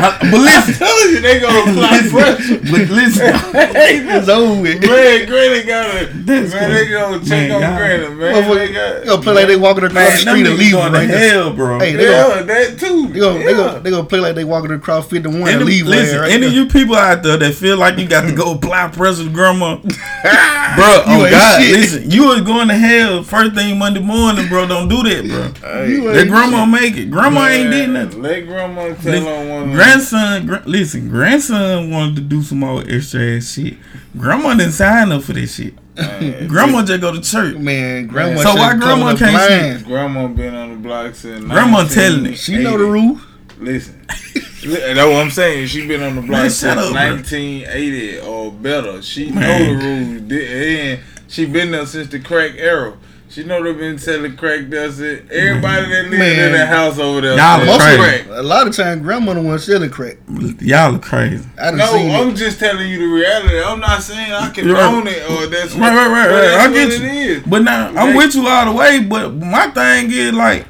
but 0.00 0.40
listen, 0.40 0.74
I 0.74 0.86
told 0.86 1.10
you 1.12 1.20
they 1.20 1.40
gonna 1.40 1.70
apply 1.72 2.08
pressure. 2.10 2.58
but 2.70 2.88
listen, 2.88 3.26
It's 4.16 4.28
over 4.28 4.60
with. 4.62 4.80
Man, 4.80 5.26
Granny 5.26 5.62
gotta. 5.64 6.12
Man, 6.14 6.26
That's 6.26 6.52
they 6.52 6.90
gonna 6.90 7.18
check 7.20 7.28
Man, 7.48 7.50
on 7.52 7.60
y'all- 7.62 7.76
Granny, 7.76 8.14
man. 8.14 8.56
They 8.56 8.72
got. 8.72 9.04
gonna 9.06 9.22
play 9.22 9.34
like 9.34 9.46
they 9.48 9.56
walking 9.56 9.84
across 9.84 9.94
man, 9.94 10.12
the 10.12 10.18
street 10.18 10.46
and 10.46 10.48
niggas 10.54 10.58
leaving 10.58 10.72
going 10.80 10.92
to 10.92 10.98
right 10.98 11.08
there. 11.08 11.32
hell, 11.32 11.52
bro. 11.52 11.78
Hey, 11.78 11.92
they 11.96 12.04
gonna, 12.06 12.42
that 12.44 12.78
too. 12.78 13.08
they 13.08 13.20
gonna, 13.20 13.38
they 13.44 13.54
gonna, 13.54 13.80
they 13.80 13.90
gonna 13.90 14.04
play 14.04 14.20
like 14.20 14.34
they 14.34 14.44
walking 14.44 14.72
across 14.72 15.08
51 15.08 15.36
and 15.42 15.48
Any, 15.48 15.64
leave 15.64 15.86
listen, 15.86 16.20
right 16.20 16.30
any 16.32 16.46
of 16.46 16.52
you 16.52 16.66
people 16.66 16.96
out 16.96 17.22
there 17.22 17.36
that 17.36 17.54
feel 17.54 17.76
like 17.78 17.98
you 17.98 18.06
got 18.08 18.22
to 18.22 18.32
go 18.34 18.52
apply 18.54 18.88
pressure 18.88 19.24
to 19.24 19.30
grandma, 19.30 19.76
bro, 19.76 19.88
oh 19.88 21.22
ain't 21.22 21.30
God, 21.30 21.62
shit. 21.62 21.72
listen, 21.72 22.10
you 22.10 22.26
was 22.28 22.40
going 22.42 22.68
to 22.68 22.74
hell 22.74 23.22
first 23.22 23.54
thing 23.54 23.78
Monday 23.78 24.00
morning, 24.00 24.48
bro. 24.48 24.66
Don't 24.66 24.88
do 24.88 25.02
that, 25.02 25.26
bro. 25.28 25.70
Hey, 25.70 25.90
You 25.90 26.04
That 26.12 26.20
ain't 26.22 26.28
grandma 26.30 26.66
make 26.66 26.96
it. 26.96 27.10
Grandma 27.10 27.46
ain't 27.48 27.70
did 27.70 27.90
nothing. 27.90 28.22
Let 28.22 28.46
grandma 28.46 28.94
tell 28.94 29.28
on 29.28 29.48
one. 29.48 29.72
Of 29.94 30.10
them. 30.10 30.46
grandson, 30.46 30.46
gr- 30.46 30.68
listen, 30.70 31.08
grandson 31.08 31.90
wanted 31.90 32.16
to 32.16 32.22
do 32.22 32.42
some 32.42 32.58
more 32.60 32.82
extra 32.88 33.36
ass 33.36 33.52
shit. 33.52 33.76
Grandma 34.16 34.54
didn't 34.54 34.72
sign 34.72 35.12
up 35.12 35.22
for 35.22 35.32
this 35.32 35.54
shit. 35.56 35.74
Man, 35.96 36.46
Grandma 36.48 36.84
just 36.84 37.00
go 37.00 37.12
to 37.12 37.20
church. 37.20 37.56
Man, 37.56 38.06
grandma 38.06 38.40
So 38.42 38.54
why 38.54 38.76
grandma 38.76 39.06
up 39.12 39.18
can't 39.18 39.80
see? 39.80 39.84
Grandma 39.86 40.28
been 40.28 40.54
on 40.54 40.70
the 40.70 40.76
block 40.76 41.14
since. 41.14 41.44
Grandma 41.44 41.86
telling 41.86 42.26
it. 42.26 42.36
She 42.36 42.58
know 42.58 42.76
the 42.76 42.84
rules. 42.84 43.20
Listen, 43.58 44.04
that's 44.06 44.98
what 44.98 45.16
I'm 45.16 45.30
saying. 45.30 45.68
She 45.68 45.86
been 45.86 46.02
on 46.02 46.16
the 46.16 46.20
block 46.20 46.30
Man, 46.42 46.50
since 46.50 46.74
shut 46.74 46.78
up, 46.78 46.92
bro. 46.92 47.12
1980 47.12 48.18
or 48.20 48.52
better. 48.52 49.00
She 49.00 49.30
Man. 49.30 49.40
know 49.40 49.80
the 49.80 49.86
rules. 49.86 50.32
And 50.42 51.00
she 51.28 51.46
been 51.46 51.70
there 51.70 51.86
since 51.86 52.08
the 52.08 52.20
crack 52.20 52.52
era. 52.56 52.96
She 53.28 53.42
know 53.44 53.62
they 53.62 53.72
been 53.72 53.98
selling 53.98 54.36
crack. 54.36 54.68
Does 54.68 55.00
it? 55.00 55.30
Everybody 55.30 55.86
that 55.90 56.04
live 56.04 56.12
in 56.12 56.18
Man. 56.18 56.52
that 56.52 56.68
house 56.68 56.98
over 56.98 57.20
there. 57.20 57.32
Y'all 57.36 57.38
selling 57.58 57.62
are 57.62 57.66
Most 57.66 57.74
of 57.74 57.80
crazy. 57.98 58.22
crack. 58.24 58.38
a 58.38 58.42
lot 58.42 58.66
of 58.68 58.76
time, 58.76 59.02
grandma 59.02 59.34
the 59.34 59.42
one 59.42 59.58
selling 59.58 59.90
crack. 59.90 60.16
Y'all 60.60 60.94
are 60.94 60.98
crazy. 60.98 61.44
I 61.60 61.64
done 61.70 61.78
No, 61.78 61.86
seen 61.92 62.10
I'm 62.14 62.28
it. 62.30 62.34
just 62.36 62.58
telling 62.60 62.88
you 62.88 62.98
the 63.00 63.06
reality. 63.06 63.60
I'm 63.60 63.80
not 63.80 64.02
saying 64.02 64.32
I 64.32 64.50
can 64.50 64.66
You're 64.66 64.74
right. 64.76 64.94
own 64.94 65.06
it 65.08 65.22
or 65.30 65.46
that's 65.48 65.74
Right, 65.74 65.94
right, 65.94 66.08
right, 66.08 66.28
but 66.28 66.34
right. 66.34 66.40
that's 66.42 66.66
I 66.68 66.72
get 66.72 66.88
what 66.88 66.98
you. 67.00 67.06
it 67.06 67.14
is. 67.38 67.42
But 67.46 67.62
now 67.62 67.88
I'm 67.96 68.14
with 68.16 68.34
you 68.34 68.46
all 68.46 68.64
the 68.66 68.72
way. 68.72 69.00
But 69.00 69.34
my 69.34 69.68
thing 69.70 70.10
is 70.10 70.32
like, 70.32 70.64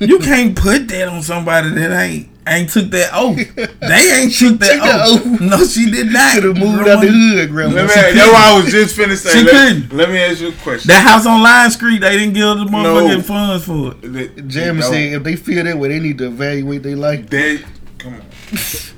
you 0.00 0.18
can't 0.18 0.54
put 0.54 0.88
that 0.88 1.08
on 1.08 1.22
somebody 1.22 1.70
that 1.70 1.90
ain't 2.02 2.28
ain't 2.46 2.70
took 2.70 2.90
that 2.90 3.10
oath. 3.14 3.38
They 3.80 4.22
ain't 4.22 4.34
took 4.34 4.58
that 4.60 4.74
Took 4.74 4.84
oath. 4.84 5.26
oath. 5.34 5.40
No, 5.40 5.64
she 5.66 5.90
did 5.90 6.12
not. 6.12 6.34
Should 6.34 6.44
have 6.44 6.56
moved 6.56 6.88
out 6.88 7.00
the 7.02 7.08
hood, 7.08 7.50
grandma. 7.50 7.74
Let 7.74 7.84
me, 7.86 7.88
She 7.92 7.94
that's 8.00 8.12
couldn't. 8.12 8.32
why 8.32 8.50
I 8.50 8.56
was 8.62 8.72
just 8.72 8.96
finna 8.96 9.16
say. 9.16 9.30
She 9.38 9.44
let, 9.44 9.50
couldn't. 9.52 9.92
let 9.92 10.10
me 10.10 10.18
ask 10.18 10.40
you 10.40 10.48
a 10.48 10.52
question. 10.52 10.88
That 10.88 11.02
house 11.06 11.26
on 11.26 11.42
Line 11.42 11.70
Street, 11.70 12.00
they 12.00 12.16
didn't 12.18 12.34
give 12.34 12.56
the 12.58 12.64
motherfucking 12.64 13.16
No. 13.16 13.22
funds 13.22 13.64
for 13.64 13.92
it. 13.92 14.12
The- 14.34 14.42
Jamie 14.42 14.80
no, 14.80 14.90
said 14.90 15.12
if 15.14 15.22
they 15.22 15.36
feel 15.36 15.64
that 15.64 15.78
way, 15.78 15.88
they 15.88 16.00
need 16.00 16.18
to 16.18 16.26
evaluate 16.26 16.82
their 16.82 16.96
life. 16.96 17.28
They 17.28 17.58
come 17.98 18.14
on. 18.14 18.22
Listen, 18.50 18.94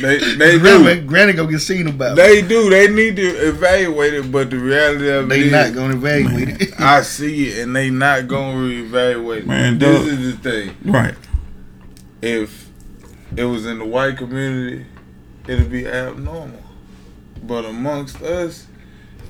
they 0.00 0.18
they 0.36 0.58
Granny, 0.58 0.94
do. 1.00 1.06
granny 1.06 1.32
gonna 1.34 1.50
get 1.50 1.60
seen 1.60 1.86
about. 1.86 2.12
it. 2.12 2.16
They 2.16 2.42
do. 2.42 2.70
They 2.70 2.88
need 2.88 3.16
to 3.16 3.48
evaluate 3.48 4.14
it, 4.14 4.32
but 4.32 4.50
the 4.50 4.56
reality 4.58 5.08
of 5.10 5.28
They 5.28 5.40
it 5.40 5.46
is, 5.46 5.52
not 5.52 5.74
gonna 5.74 5.94
evaluate 5.94 6.60
it. 6.60 6.72
I 6.80 7.02
see 7.02 7.48
it, 7.50 7.62
and 7.64 7.76
they 7.76 7.90
not 7.90 8.26
gonna 8.28 8.56
reevaluate. 8.58 9.38
it. 9.40 9.46
Man, 9.46 9.78
this 9.78 9.98
dog. 9.98 10.08
is 10.08 10.36
the 10.36 10.50
thing. 10.50 10.76
Right. 10.84 11.14
If 12.22 12.68
it 13.36 13.44
was 13.44 13.66
in 13.66 13.78
the 13.78 13.84
white 13.84 14.16
community, 14.16 14.86
it'd 15.46 15.70
be 15.70 15.86
abnormal. 15.86 16.62
But 17.42 17.64
amongst 17.64 18.20
us, 18.22 18.66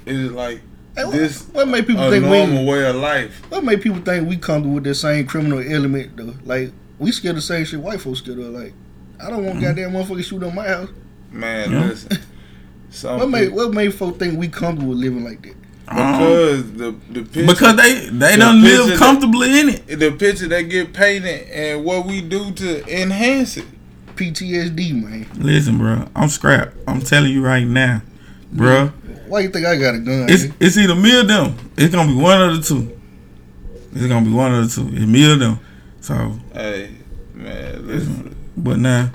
it's 0.07 0.33
like 0.33 0.61
what, 0.94 1.12
this 1.12 1.46
what 1.48 1.68
made 1.68 1.87
people 1.87 2.05
a 2.05 2.11
think 2.11 2.24
normal 2.24 2.64
we? 2.64 2.70
way 2.70 2.88
of 2.88 2.96
life. 2.96 3.42
What 3.50 3.64
made 3.64 3.81
people 3.83 4.00
think 4.00 4.29
we 4.29 4.37
come 4.37 4.74
with 4.74 4.85
the 4.85 4.94
same 4.94 5.26
criminal 5.26 5.61
element 5.61 6.16
though? 6.16 6.35
Like 6.44 6.72
we 6.98 7.12
scared 7.12 7.37
the 7.37 7.40
same 7.40 7.64
shit 7.64 7.81
white 7.81 8.00
folks 8.00 8.18
scared 8.18 8.38
of. 8.38 8.46
Like 8.46 8.74
I 9.20 9.31
don't 9.31 9.44
want 9.44 9.59
mm-hmm. 9.59 9.66
goddamn 9.66 9.92
motherfucker 9.92 10.24
shoot 10.24 10.42
on 10.42 10.55
my 10.55 10.66
house. 10.66 10.88
Man, 11.31 11.70
Yeah. 11.70 11.85
listen. 11.87 12.18
Some 12.90 13.20
What 13.20 13.29
made 13.29 13.53
what 13.53 13.72
made 13.72 13.94
folks 13.94 14.18
think 14.18 14.37
we 14.38 14.48
comfortable 14.48 14.94
living 14.94 15.22
like 15.24 15.42
that? 15.42 15.55
Because 15.90 16.72
the 16.74 16.94
the 17.11 17.22
picture, 17.22 17.46
Because 17.46 17.76
they 17.76 17.94
they 18.11 18.33
the 18.33 18.37
done 18.38 18.62
picture 18.62 18.76
live 18.79 18.88
that- 18.88 18.98
comfortably 18.98 19.61
in 19.61 19.68
it. 19.70 19.87
the 19.98 20.11
picture 20.12 20.48
they 20.48 20.62
get 20.64 20.92
painted 20.92 21.48
and 21.50 21.85
what 21.85 22.07
we 22.07 22.20
do 22.22 22.53
to 22.53 23.03
enhance 23.03 23.57
it. 23.57 23.66
PTSD, 24.16 25.03
man. 25.03 25.26
Listen, 25.37 25.79
bro, 25.79 26.07
I'm 26.14 26.29
scrapped. 26.29 26.76
I'm 26.87 27.00
telling 27.00 27.33
you 27.33 27.42
right 27.42 27.66
now, 27.66 28.03
bro. 28.53 28.88
Why 29.29 29.40
you 29.40 29.48
think 29.48 29.64
I 29.66 29.76
got 29.76 29.94
a 29.94 29.98
gun? 29.98 30.26
It's 30.29 30.44
nigga? 30.44 30.53
it's 30.61 30.76
either 30.76 30.94
me 30.94 31.18
or 31.18 31.22
them. 31.24 31.57
It's 31.76 31.94
gonna 31.94 32.12
be 32.12 32.18
one 32.20 32.40
of 32.42 32.57
the 32.57 32.62
two. 32.62 32.96
It's 33.94 34.07
gonna 34.07 34.24
be 34.26 34.33
one 34.33 34.55
of 34.55 34.68
the 34.68 34.74
two. 34.83 34.88
It's 34.94 35.07
me 35.07 35.31
or 35.33 35.37
them. 35.37 35.59
So, 36.00 36.38
Hey, 36.53 36.90
man, 37.35 37.87
listen. 37.87 38.37
but 38.57 38.79
now, 38.79 39.11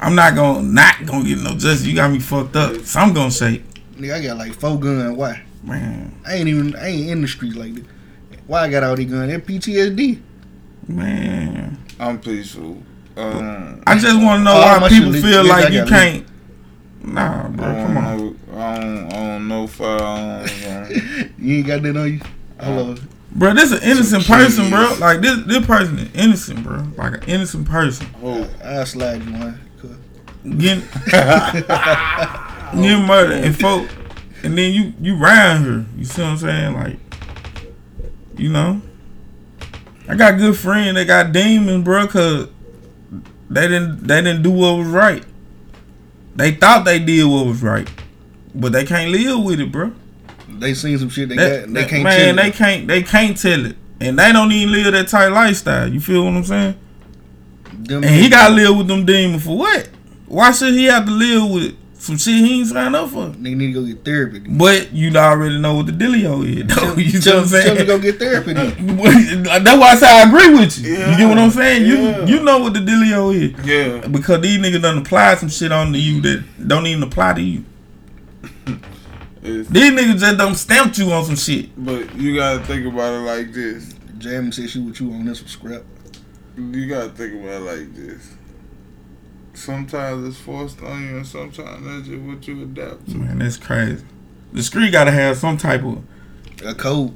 I'm 0.00 0.14
not 0.16 0.34
gonna 0.34 0.62
not 0.62 1.06
gonna 1.06 1.24
get 1.24 1.38
no 1.38 1.52
justice. 1.52 1.84
You 1.84 1.94
got 1.94 2.10
me 2.10 2.18
fucked 2.18 2.56
up. 2.56 2.76
So 2.84 2.98
I'm 3.00 3.12
gonna 3.14 3.30
say, 3.30 3.62
Nigga, 3.96 4.14
I 4.14 4.22
got 4.26 4.36
like 4.38 4.54
four 4.54 4.78
guns. 4.80 5.16
Why? 5.16 5.40
Man, 5.62 6.14
I 6.26 6.34
ain't 6.34 6.48
even 6.48 6.74
I 6.76 6.88
ain't 6.88 7.10
in 7.10 7.20
the 7.22 7.28
street 7.28 7.54
like 7.54 7.74
that. 7.74 7.84
Why 8.46 8.62
I 8.64 8.68
got 8.70 8.82
all 8.82 8.96
these 8.96 9.10
guns? 9.10 9.30
That 9.32 9.46
PTSD. 9.46 10.20
man. 10.88 11.78
I'm 12.00 12.18
peaceful. 12.20 12.82
Um, 13.16 13.82
I 13.86 13.96
just 13.98 14.20
want 14.22 14.40
to 14.40 14.44
know 14.44 14.54
why 14.54 14.88
people 14.88 15.12
feel 15.12 15.42
lit. 15.42 15.46
like 15.46 15.64
I 15.66 15.68
you 15.68 15.84
can't. 15.84 16.26
Nah, 17.04 17.48
bro, 17.48 17.66
I 17.66 17.74
come 17.74 17.94
don't 17.94 17.96
on. 17.96 18.16
know. 18.18 18.36
I 18.56 18.78
don't, 18.80 19.12
I 19.12 19.16
don't 19.16 19.48
know 19.48 19.66
firearms. 19.66 20.50
um, 20.66 21.34
You 21.38 21.56
ain't 21.58 21.66
got 21.66 21.82
that 21.82 21.96
on 21.96 22.12
you. 22.14 22.20
Hello. 22.60 22.94
Bro, 23.34 23.54
this 23.54 23.72
an 23.72 23.82
innocent 23.82 24.22
Some 24.24 24.36
person, 24.36 24.70
bro. 24.70 24.94
Like 24.98 25.20
this, 25.20 25.38
this 25.46 25.64
person 25.66 25.98
is 25.98 26.08
innocent, 26.14 26.62
bro. 26.62 26.86
Like 26.96 27.14
an 27.22 27.28
innocent 27.28 27.68
person. 27.68 28.06
Oh, 28.22 28.48
I'll 28.64 28.86
slide 28.86 29.22
you 29.24 29.32
one. 29.32 29.60
cuz. 29.80 29.90
Getting, 30.58 30.84
getting 32.82 33.06
murdered 33.06 33.44
and 33.44 33.58
folk, 33.58 33.88
and 34.42 34.56
then 34.58 34.72
you 34.72 34.92
you 35.00 35.16
round 35.16 35.64
her. 35.66 35.84
You 35.96 36.04
see 36.04 36.22
what 36.22 36.28
I'm 36.28 36.36
saying? 36.38 36.74
Like, 36.74 36.96
you 38.36 38.50
know, 38.50 38.80
I 40.08 40.14
got 40.14 40.38
good 40.38 40.56
friend 40.56 40.96
that 40.96 41.06
got 41.06 41.32
demons, 41.32 41.84
bro, 41.84 42.06
cause 42.06 42.48
they 43.50 43.68
didn't 43.68 44.06
they 44.06 44.22
didn't 44.22 44.42
do 44.42 44.50
what 44.50 44.78
was 44.78 44.88
right. 44.88 45.24
They 46.34 46.52
thought 46.52 46.84
they 46.84 46.98
did 46.98 47.24
what 47.24 47.46
was 47.46 47.62
right, 47.62 47.88
but 48.54 48.72
they 48.72 48.84
can't 48.86 49.10
live 49.10 49.44
with 49.44 49.60
it, 49.60 49.70
bro. 49.70 49.92
They 50.48 50.74
seen 50.74 50.98
some 50.98 51.08
shit 51.08 51.28
they 51.28 51.36
That- 51.36 51.66
got. 51.66 51.74
They 51.74 51.80
that- 51.82 51.90
can't 51.90 52.02
man, 52.04 52.18
tell 52.18 52.36
they 52.44 52.48
it. 52.48 52.54
can't 52.54 52.88
they 52.88 53.02
can't 53.02 53.36
tell 53.36 53.66
it, 53.66 53.76
and 54.00 54.18
they 54.18 54.32
don't 54.32 54.50
even 54.52 54.72
live 54.72 54.92
that 54.92 55.08
tight 55.08 55.28
lifestyle. 55.28 55.88
You 55.92 56.00
feel 56.00 56.24
what 56.24 56.34
I'm 56.34 56.44
saying? 56.44 56.74
Them 57.74 58.04
And 58.04 58.14
he 58.14 58.28
got 58.28 58.48
to 58.48 58.54
live 58.54 58.76
with 58.76 58.86
them 58.86 59.04
demons 59.04 59.44
for 59.44 59.56
what? 59.58 59.88
Why 60.26 60.52
should 60.52 60.74
he 60.74 60.84
have 60.84 61.04
to 61.06 61.10
live 61.10 61.50
with 61.50 61.74
some 62.02 62.16
shit 62.18 62.34
he 62.34 62.58
ain't 62.58 62.68
signed 62.68 62.96
up 62.96 63.10
for? 63.10 63.28
They 63.28 63.54
need 63.54 63.68
to 63.68 63.80
go 63.80 63.86
get 63.86 64.04
therapy. 64.04 64.40
But 64.40 64.92
you 64.92 65.14
already 65.16 65.58
know 65.60 65.76
what 65.76 65.86
the 65.86 65.92
dealio 65.92 66.44
is, 66.44 66.66
though. 66.74 66.94
You 66.96 67.10
see 67.10 67.20
Tell 67.20 67.42
what 67.42 67.44
I'm 67.44 67.50
them 67.50 67.62
tell 67.62 67.74
them 67.74 67.76
to 67.76 67.84
go 67.86 67.98
get 67.98 68.18
therapy. 68.18 68.52
Then. 68.54 69.42
That's 69.64 69.78
why 69.80 69.90
I 69.90 69.94
say 69.94 70.06
I 70.06 70.22
agree 70.28 70.58
with 70.58 70.78
you. 70.78 70.90
you 70.90 71.16
get 71.16 71.28
what 71.28 71.38
I'm 71.38 71.50
saying? 71.50 71.86
yeah. 71.86 72.24
You 72.26 72.36
you 72.38 72.42
know 72.42 72.58
what 72.58 72.74
the 72.74 72.80
dealio 72.80 73.32
is. 73.34 73.64
Yeah. 73.66 74.06
Because 74.08 74.40
these 74.40 74.58
niggas 74.58 74.82
done 74.82 74.98
apply 74.98 75.36
some 75.36 75.48
shit 75.48 75.70
onto 75.72 75.98
you 75.98 76.20
that 76.22 76.44
don't 76.68 76.86
even 76.86 77.02
apply 77.04 77.34
to 77.34 77.40
you. 77.40 77.64
These 79.42 79.68
niggas 79.68 80.18
just 80.20 80.38
don't 80.38 80.54
stamp 80.54 80.96
you 80.98 81.10
on 81.12 81.24
some 81.24 81.34
shit. 81.36 81.70
but 81.76 82.14
you 82.14 82.36
gotta 82.36 82.64
think 82.64 82.86
about 82.86 83.12
it 83.14 83.20
like 83.24 83.52
this. 83.52 83.92
Jamie 84.18 84.52
said 84.52 84.70
she 84.70 84.78
with 84.80 85.00
you 85.00 85.12
on 85.12 85.24
this 85.24 85.40
one 85.40 85.48
scrap. 85.48 85.82
You 86.56 86.88
gotta 86.88 87.08
think 87.10 87.34
about 87.34 87.62
it 87.62 87.64
like 87.64 87.94
this. 87.94 88.34
Sometimes 89.54 90.26
it's 90.28 90.38
forced 90.38 90.80
on 90.82 91.02
you, 91.02 91.16
and 91.18 91.26
sometimes 91.26 91.84
that's 91.86 92.08
just 92.08 92.22
what 92.22 92.46
you 92.48 92.62
adapt 92.62 93.10
to. 93.10 93.16
Man, 93.18 93.38
that's 93.38 93.56
crazy. 93.58 94.04
The 94.52 94.62
street 94.62 94.90
gotta 94.92 95.10
have 95.10 95.36
some 95.36 95.56
type 95.56 95.82
of 95.84 96.02
A 96.64 96.74
code. 96.74 97.14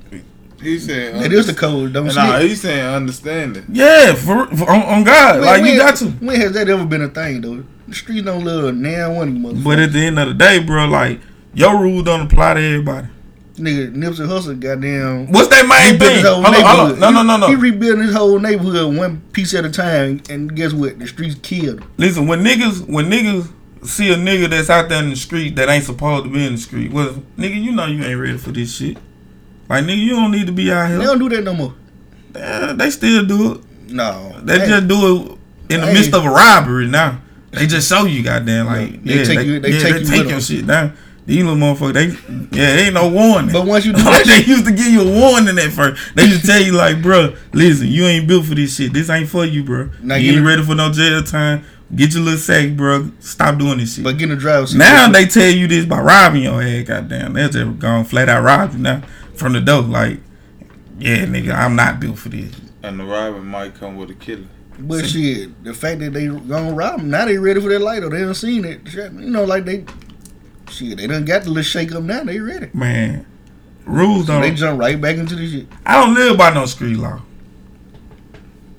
He 0.63 0.79
said, 0.79 1.23
it 1.23 1.33
is 1.35 1.47
the 1.47 1.55
code. 1.55 1.93
Don't 1.93 2.07
Nah, 2.07 2.39
snitch. 2.39 2.49
he's 2.51 2.61
saying 2.63 2.85
understanding. 2.85 3.67
yeah 3.71 4.15
for, 4.15 4.47
for 4.57 4.71
on, 4.71 4.83
on 4.83 5.05
God. 5.05 5.37
When- 5.41 5.45
like 5.45 5.65
you 5.65 5.79
got 5.79 5.97
to. 5.97 6.07
When 6.11 6.41
has 6.41 6.53
that 6.53 6.69
ever 6.69 6.85
been 6.87 7.03
a 7.03 7.09
thing 7.09 7.41
though? 7.43 7.63
The 7.89 7.95
streets 7.95 8.25
don't 8.25 8.43
love 8.45 8.75
now 8.75 9.13
one 9.15 9.29
of 9.29 9.35
you 9.35 9.41
motherfuckers. 9.41 9.65
But 9.65 9.79
at 9.81 9.93
the 9.93 9.99
end 10.01 10.19
of 10.19 10.29
the 10.29 10.35
day, 10.35 10.59
bro, 10.61 10.87
like 10.87 11.21
your 11.55 11.79
rules 11.79 12.05
don't 12.05 12.23
apply 12.23 12.55
to 12.55 12.61
everybody. 12.61 13.07
Nigga, 13.57 13.95
Nipsey 13.95 14.27
Hussle, 14.27 14.59
goddamn. 14.61 15.33
What's 15.33 15.49
that 15.49 15.67
main 15.67 15.99
thing? 15.99 16.25
Hold 16.25 16.45
on, 16.47 16.53
hold 16.55 16.93
on. 16.93 17.01
No, 17.01 17.11
no, 17.11 17.23
no, 17.23 17.37
no. 17.39 17.47
He 17.49 17.55
rebuilt 17.55 17.99
his 17.99 18.15
whole 18.15 18.39
neighborhood 18.39 18.95
one 18.97 19.23
piece 19.33 19.55
at 19.55 19.65
a 19.65 19.71
time, 19.71 20.21
and 20.29 20.55
guess 20.55 20.73
what? 20.75 20.99
The 20.99 21.07
streets 21.07 21.37
killed 21.43 21.81
him. 21.81 21.91
Listen, 21.97 22.27
when 22.27 22.45
niggas 22.45 22.87
when 22.89 23.07
niggas 23.07 23.51
see 23.87 24.13
a 24.13 24.17
nigga 24.17 24.51
that's 24.51 24.69
out 24.69 24.89
there 24.91 25.03
in 25.03 25.09
the 25.11 25.17
street 25.17 25.57
that 25.57 25.69
ain't 25.71 25.85
supposed 25.85 26.25
to 26.25 26.31
be 26.31 26.45
in 26.47 26.53
the 26.53 26.59
street, 26.59 26.93
well, 26.93 27.11
nigga, 27.39 27.55
you 27.63 27.73
know 27.73 27.87
you 27.87 28.05
ain't 28.05 28.21
ready 28.21 28.37
for 28.37 28.51
this 28.53 28.75
shit. 28.77 28.99
Like 29.71 29.85
nigga, 29.85 29.99
you 29.99 30.11
don't 30.11 30.31
need 30.33 30.47
to 30.47 30.53
be 30.53 30.71
out 30.71 30.89
here. 30.89 30.99
They 30.99 31.05
don't 31.05 31.19
do 31.19 31.29
that 31.31 31.43
no 31.43 31.55
more. 31.55 31.75
Eh, 32.35 32.73
they 32.75 32.91
still 32.91 33.25
do 33.25 33.53
it. 33.55 33.61
No, 33.89 34.39
They 34.43 34.59
Hey, 34.59 34.67
just 34.67 34.89
do 34.89 35.39
it 35.69 35.75
in 35.75 35.81
the 35.81 35.87
midst 35.87 36.13
of 36.13 36.25
a 36.27 36.29
robbery 36.29 36.89
now. 36.89 37.21
They 37.53 37.67
just 37.67 37.89
show 37.89 38.05
you, 38.05 38.23
goddamn, 38.23 38.67
like 38.67 39.03
They 39.03 39.15
yeah, 39.19 39.25
take 39.25 39.39
they, 39.39 39.45
you- 39.45 39.61
they 39.61 39.71
yeah, 39.71 39.81
take 39.81 39.93
they 39.95 40.01
you 40.01 40.07
take 40.07 40.29
your 40.29 40.41
shit 40.41 40.67
down. 40.67 40.97
These 41.27 41.43
little 41.43 41.57
motherfuckers, 41.59 41.93
they 42.51 42.57
yeah, 42.57 42.85
ain't 42.85 42.95
no 42.95 43.09
warning. 43.09 43.53
But 43.53 43.67
once 43.67 43.85
you 43.85 43.93
do 43.93 43.99
that 44.03 44.27
they 44.27 44.45
used 44.45 44.65
to 44.65 44.71
give 44.73 44.87
you 44.87 45.01
a 45.03 45.21
warning 45.21 45.59
at 45.59 45.73
first. 45.73 46.15
They 46.15 46.25
used 46.25 46.43
to 46.43 46.47
tell 46.47 46.63
you 46.63 46.73
like, 46.73 47.03
bro, 47.03 47.35
listen, 47.53 47.89
you 47.89 48.05
ain't 48.05 48.29
built 48.29 48.47
for 48.47 48.55
this 48.55 48.77
shit. 48.77 48.93
This 48.93 49.11
ain't 49.11 49.29
for 49.29 49.45
you, 49.45 49.65
bro. 49.65 49.91
Now 50.01 50.15
you 50.15 50.31
get 50.31 50.39
ain't 50.39 50.47
it- 50.47 50.49
ready 50.49 50.63
for 50.65 50.77
no 50.77 50.93
jail 50.93 51.23
time. 51.25 51.65
Get 51.95 52.15
your 52.15 52.23
little 52.25 52.39
sack, 52.39 52.77
bro. 52.77 53.11
Stop 53.21 53.59
doing 53.59 53.79
this 53.79 53.95
shit. 53.95 54.05
But 54.05 54.19
getting 54.19 54.37
a 54.37 54.39
driver's 54.39 54.71
seat. 54.73 54.79
now 54.79 55.09
they 55.11 55.27
tell 55.27 55.49
you 55.51 55.67
this 55.69 55.85
by 55.85 56.01
robbing 56.01 56.43
your 56.45 56.61
ass. 56.63 56.85
Goddamn, 56.85 57.33
they're 57.35 57.49
just 57.49 57.79
gone 57.79 58.05
flat 58.05 58.29
out 58.29 58.43
rob 58.43 58.73
you 58.73 58.79
now 58.79 59.03
from 59.35 59.53
the 59.53 59.61
door. 59.61 59.83
Like, 59.83 60.19
yeah, 60.99 61.25
nigga, 61.27 61.55
I'm 61.55 61.77
not 61.77 62.01
built 62.01 62.19
for 62.19 62.29
this. 62.29 62.53
And 62.83 62.99
the 63.01 63.05
robber 63.05 63.41
might 63.41 63.75
come 63.75 63.97
with 63.97 64.11
a 64.11 64.15
killer. 64.15 64.47
But 64.79 65.07
shit, 65.07 65.63
the 65.65 65.73
fact 65.75 66.01
that 66.01 66.13
they 66.13 66.27
gonna 66.27 66.73
rob 66.73 66.99
them, 66.99 67.11
now 67.11 67.25
they 67.25 67.39
ready 67.39 67.61
for 67.61 67.69
that 67.69 67.81
light 67.81 68.03
or 68.03 68.11
they 68.11 68.19
done 68.21 68.35
seen 68.35 68.65
it. 68.65 68.93
You 68.93 69.11
know, 69.31 69.45
like 69.45 69.65
they, 69.65 69.85
shit, 70.71 70.99
they 70.99 71.07
done 71.07 71.25
got 71.25 71.43
the 71.45 71.49
little 71.51 71.63
shake 71.63 71.93
up 71.93 72.03
now. 72.03 72.23
They 72.25 72.39
ready. 72.41 72.69
Man, 72.75 73.27
rules 73.85 74.27
So 74.27 74.33
don't. 74.35 74.43
they 74.43 74.51
jump 74.53 74.81
right 74.81 75.01
back 75.01 75.17
into 75.17 75.35
the 75.37 75.51
shit. 75.51 75.67
I 75.85 76.01
don't 76.05 76.15
live 76.15 76.37
by 76.39 76.53
no 76.53 76.67
street 76.67 76.97
law. 76.97 77.21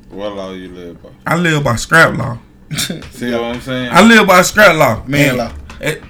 What 0.10 0.34
law 0.36 0.52
you 0.54 0.70
live 0.70 1.02
by? 1.04 1.10
I 1.26 1.36
live 1.36 1.64
by 1.64 1.76
scrap 1.76 2.18
law. 2.18 2.38
See 2.78 3.32
what 3.32 3.44
I'm 3.44 3.62
saying? 3.62 3.90
I 3.92 4.02
live 4.08 4.28
by 4.28 4.42
scrap 4.42 4.76
law. 4.76 5.04
Man 5.06 5.30
And 5.30 5.38
law. 5.38 5.52
it- 5.82 6.02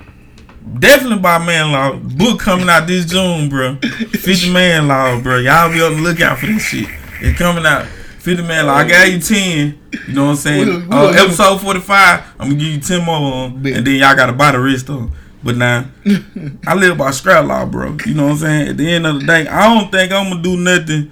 definitely 0.79 1.19
by 1.19 1.43
man 1.43 1.71
law. 1.71 1.93
Book 1.95 2.39
coming 2.39 2.69
out 2.69 2.87
this 2.87 3.05
June, 3.05 3.49
bro. 3.49 3.75
50 3.77 4.51
man 4.53 4.87
law, 4.87 5.19
bro. 5.21 5.37
Y'all 5.39 5.71
be 5.71 5.81
on 5.81 5.95
the 5.95 6.01
lookout 6.01 6.39
for 6.39 6.45
this 6.47 6.63
shit. 6.63 6.87
It 7.21 7.35
coming 7.37 7.65
out. 7.65 7.85
50 8.19 8.43
man 8.43 8.67
law. 8.67 8.73
I 8.75 8.87
got 8.87 9.11
you 9.11 9.19
10. 9.19 9.79
You 10.07 10.13
know 10.13 10.25
what 10.25 10.29
I'm 10.31 10.35
saying? 10.35 10.65
We- 10.67 10.77
we 10.87 10.95
Uh, 10.95 11.07
episode 11.09 11.57
45, 11.61 12.23
I'm 12.39 12.49
going 12.49 12.59
to 12.59 12.63
give 12.65 12.73
you 12.75 12.79
10 12.81 13.03
more 13.05 13.15
on. 13.15 13.51
And 13.65 13.85
then 13.87 13.95
y'all 13.95 14.15
got 14.15 14.27
to 14.27 14.33
buy 14.33 14.51
the 14.51 14.59
rest 14.59 14.89
of 14.89 14.97
'em. 15.01 15.11
But 15.43 15.55
now, 15.55 15.85
I 16.65 16.73
live 16.73 16.97
by 16.97 17.11
scrap 17.11 17.45
law, 17.45 17.65
bro. 17.65 17.95
You 18.05 18.15
know 18.15 18.25
what 18.25 18.31
I'm 18.31 18.37
saying? 18.37 18.69
At 18.69 18.77
the 18.77 18.91
end 18.91 19.05
of 19.05 19.19
the 19.19 19.27
day, 19.27 19.47
I 19.47 19.73
don't 19.73 19.91
think 19.91 20.11
I'm 20.11 20.31
going 20.31 20.43
to 20.43 20.49
do 20.49 20.57
nothing 20.57 21.11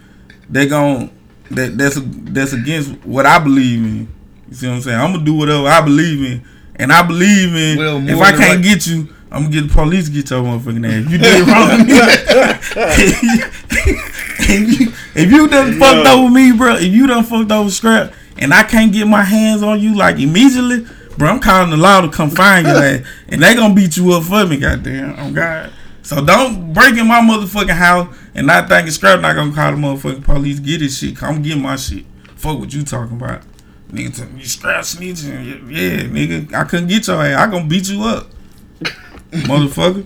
that 0.50 0.70
gon' 0.70 1.12
that 1.52 1.78
that's 1.78 2.00
that's 2.02 2.54
against 2.54 2.94
what 3.06 3.26
I 3.26 3.40
believe 3.40 3.84
in. 3.84 4.08
You 4.50 4.56
see 4.56 4.68
what 4.68 4.76
I'm 4.76 4.82
saying? 4.82 5.00
I'm 5.00 5.14
gonna 5.14 5.26
do 5.26 5.34
whatever 5.34 5.68
I 5.68 5.82
believe 5.82 6.32
in, 6.32 6.46
and 6.76 6.92
I 6.92 7.02
believe 7.06 7.56
in. 7.56 7.78
Well, 7.78 8.08
if 8.08 8.20
I 8.20 8.32
can't 8.32 8.58
right- 8.58 8.64
get 8.64 8.88
you, 8.88 9.08
I'm 9.32 9.44
gonna 9.44 9.54
get 9.54 9.68
the 9.68 9.74
police 9.74 10.06
to 10.06 10.12
get 10.12 10.30
your 10.30 10.44
motherfucking 10.44 10.86
ass. 10.86 11.12
You 11.12 11.18
did 11.18 11.48
wrong. 11.48 11.86
if 14.48 14.80
you 14.80 14.94
if 15.16 15.32
you 15.32 15.48
done 15.48 15.80
fucked 15.80 16.08
over 16.08 16.30
me, 16.30 16.52
bro, 16.52 16.76
if 16.76 16.94
you 16.94 17.08
done 17.08 17.24
fucked 17.24 17.52
over 17.52 17.70
Scrap, 17.70 18.14
and 18.38 18.54
I 18.54 18.64
can't 18.64 18.92
get 18.92 19.08
my 19.08 19.24
hands 19.24 19.64
on 19.64 19.80
you 19.80 19.96
like 19.96 20.20
immediately, 20.20 20.86
bro, 21.18 21.30
I'm 21.30 21.40
calling 21.40 21.72
the 21.72 21.78
law 21.78 22.02
to 22.02 22.10
come 22.10 22.30
find 22.30 22.68
your 22.68 22.78
ass, 22.78 23.06
and 23.28 23.42
they 23.42 23.56
gonna 23.56 23.74
beat 23.74 23.98
you 23.98 24.14
up 24.14 24.24
for 24.24 24.46
me, 24.46 24.58
goddamn. 24.58 25.16
Oh 25.18 25.32
God. 25.32 25.72
So 26.02 26.24
don't 26.24 26.72
break 26.72 26.98
in 26.98 27.08
my 27.08 27.20
motherfucking 27.20 27.70
house 27.70 28.16
and 28.36 28.46
not 28.46 28.70
thinking 28.70 28.92
Scrap 28.92 29.22
not 29.22 29.36
gonna 29.36 29.54
call 29.54 29.72
the 29.72 29.78
motherfucking 29.78 30.24
police 30.24 30.60
get 30.60 30.82
his 30.82 30.98
shit. 30.98 31.18
Come 31.18 31.42
get 31.42 31.58
my 31.58 31.76
shit. 31.78 32.06
Fuck 32.36 32.60
what 32.60 32.74
you 32.74 32.84
talking 32.84 33.18
about. 33.18 33.42
Nigga, 33.92 34.16
tell 34.16 34.28
me 34.28 34.42
you 34.42 34.48
Scrap 34.48 34.84
snitching. 34.84 35.68
Yeah, 35.72 36.04
nigga, 36.04 36.54
I 36.54 36.64
couldn't 36.66 36.88
get 36.88 37.08
your 37.08 37.26
ass. 37.26 37.40
I 37.40 37.50
gonna 37.50 37.66
beat 37.66 37.90
you 37.90 38.04
up. 38.04 38.28
Motherfucker. 39.32 40.06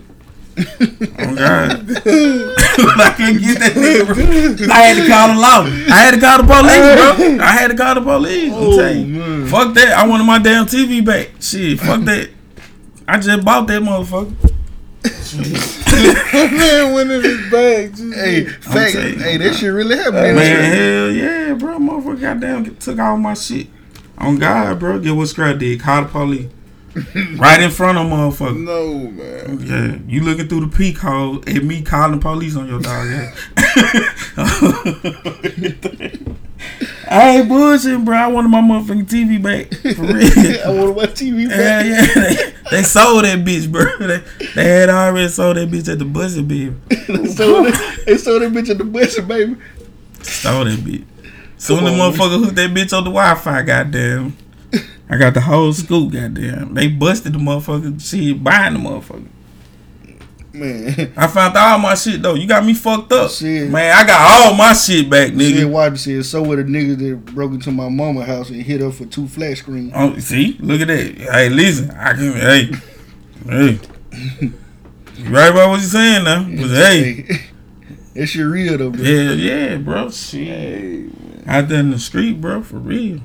Oh 0.58 0.64
God. 1.36 1.70
I 1.96 3.14
couldn't 3.16 3.40
get 3.40 3.58
that 3.60 3.72
nigga. 3.76 4.68
I 4.68 4.78
had 4.80 4.96
to 4.96 5.08
call 5.08 5.28
the 5.28 5.34
law. 5.40 5.64
I 5.94 5.98
had 6.00 6.14
to 6.14 6.20
call 6.20 6.38
the 6.38 6.44
police, 6.44 7.38
bro. 7.38 7.44
I 7.44 7.50
had 7.52 7.68
to 7.68 7.76
call 7.76 7.94
the 7.94 8.00
police. 8.02 8.52
I'm 8.52 8.70
telling 8.76 9.14
you. 9.14 9.46
Fuck 9.46 9.74
that. 9.74 9.92
I 9.92 10.06
wanted 10.06 10.24
my 10.24 10.38
damn 10.38 10.66
TV 10.66 11.04
back. 11.04 11.30
Shit, 11.40 11.78
fuck 11.80 12.02
that. 12.02 12.30
I 13.08 13.18
just 13.18 13.44
bought 13.44 13.66
that 13.68 13.82
motherfucker. 13.82 14.34
man 16.52 16.92
went 16.94 17.10
in 17.10 17.22
his 17.22 17.50
bag. 17.50 17.96
Just 17.96 18.14
Hey, 18.14 18.44
fact, 18.44 18.94
you, 18.94 19.00
hey, 19.18 19.36
that 19.38 19.54
shit 19.54 19.72
really 19.72 19.96
happened. 19.96 20.36
Man, 20.36 20.72
hell 20.72 21.10
yeah, 21.10 21.54
bro. 21.54 21.78
Motherfucker 21.78 22.20
goddamn 22.20 22.76
took 22.76 22.98
all 22.98 23.16
my 23.16 23.34
shit. 23.34 23.68
On 24.18 24.38
God, 24.38 24.78
bro. 24.78 24.98
Get 24.98 25.12
what 25.16 25.28
Scrap 25.28 25.58
did. 25.58 25.80
Call 25.80 26.02
the 26.02 26.08
police. 26.08 26.50
right 27.36 27.60
in 27.60 27.70
front 27.70 27.98
of 27.98 28.06
motherfucker. 28.06 28.64
No, 28.64 29.10
man. 29.10 29.60
Yeah, 29.66 29.98
you 30.12 30.22
looking 30.22 30.48
through 30.48 30.66
the 30.66 30.76
peak 30.76 30.98
hole 30.98 31.42
and 31.46 31.68
me 31.68 31.82
calling 31.82 32.12
the 32.12 32.18
police 32.18 32.56
on 32.56 32.68
your 32.68 32.80
dog 32.80 33.08
ass. 33.08 33.48
I 37.08 37.38
ain't 37.38 37.48
bullshitting, 37.48 38.04
bro. 38.04 38.16
I 38.16 38.26
wanted 38.28 38.48
my 38.48 38.60
motherfucking 38.60 39.06
TV 39.06 39.42
back. 39.42 39.72
For 39.96 40.02
real. 40.02 40.60
I 40.66 40.68
wanted 40.68 40.96
my 40.96 41.06
TV 41.06 41.48
back. 41.48 41.58
Yeah, 41.58 41.82
yeah. 41.82 42.06
They, 42.14 42.52
they 42.70 42.82
sold 42.82 43.24
that 43.24 43.38
bitch, 43.40 43.70
bro. 43.70 43.84
They, 43.98 44.22
they 44.54 44.64
had 44.64 44.90
already 44.90 45.28
sold 45.28 45.56
that 45.56 45.70
bitch 45.70 45.90
at 45.90 45.98
the 45.98 46.04
bussy 46.04 46.42
bill. 46.42 46.74
they 46.88 47.26
sold 47.26 47.66
that, 47.66 48.02
they 48.06 48.16
sold 48.16 48.42
that 48.42 48.52
bitch 48.52 48.70
at 48.70 48.78
the 48.78 48.84
bus, 48.84 49.18
baby. 49.20 49.56
Stole 50.22 50.64
that 50.64 50.78
bitch. 50.78 51.04
Soon 51.56 51.84
the 51.84 51.90
motherfucker 51.90 52.42
hooked 52.42 52.56
that 52.56 52.70
bitch 52.70 52.96
on 52.96 53.04
the 53.04 53.10
Wi-Fi, 53.10 53.62
goddamn. 53.62 54.36
I 55.08 55.16
got 55.18 55.34
the 55.34 55.40
whole 55.40 55.72
scoop, 55.72 56.12
goddamn. 56.12 56.74
They 56.74 56.88
busted 56.88 57.32
the 57.32 57.38
motherfucker. 57.38 58.00
Shit, 58.00 58.42
buying 58.42 58.74
the 58.74 58.78
motherfucker. 58.80 59.26
Man, 60.52 61.12
I 61.16 61.26
found 61.28 61.56
all 61.56 61.78
my 61.78 61.94
shit 61.94 62.20
though. 62.22 62.34
You 62.34 62.46
got 62.48 62.64
me 62.64 62.74
fucked 62.74 63.12
up, 63.12 63.30
Shit. 63.30 63.70
man. 63.70 63.96
I 63.96 64.04
got 64.04 64.20
all 64.20 64.54
my 64.56 64.72
shit 64.72 65.08
back, 65.08 65.30
nigga. 65.30 65.58
nigga. 65.60 65.70
Watch 65.70 65.98
said 65.98 66.24
so 66.24 66.42
were 66.42 66.56
the 66.56 66.64
niggas 66.64 66.98
that 66.98 67.24
broke 67.34 67.52
into 67.52 67.70
my 67.70 67.88
mama 67.88 68.24
house 68.24 68.50
and 68.50 68.60
hit 68.60 68.80
her 68.80 68.90
for 68.90 69.06
two 69.06 69.28
flat 69.28 69.58
screens. 69.58 69.92
Oh, 69.94 70.18
see, 70.18 70.56
look 70.58 70.80
at 70.80 70.88
that. 70.88 71.16
Hey, 71.18 71.48
listen, 71.50 71.90
I 71.92 72.12
can. 72.14 72.32
Hey, 72.32 72.70
hey. 73.46 73.78
You 75.18 75.28
right 75.28 75.50
about 75.52 75.68
what 75.70 75.80
you 75.80 75.86
saying 75.86 76.24
now? 76.24 76.42
But 76.48 76.68
hey, 76.70 77.22
that 78.14 78.26
shit 78.26 78.44
real 78.44 78.76
though, 78.76 78.90
bro. 78.90 79.02
yeah, 79.02 79.32
yeah, 79.32 79.76
bro. 79.76 80.10
Shit, 80.10 81.10
out 81.46 81.68
there 81.68 81.78
in 81.78 81.90
the 81.92 81.98
street, 81.98 82.40
bro, 82.40 82.62
for 82.64 82.78
real. 82.78 83.20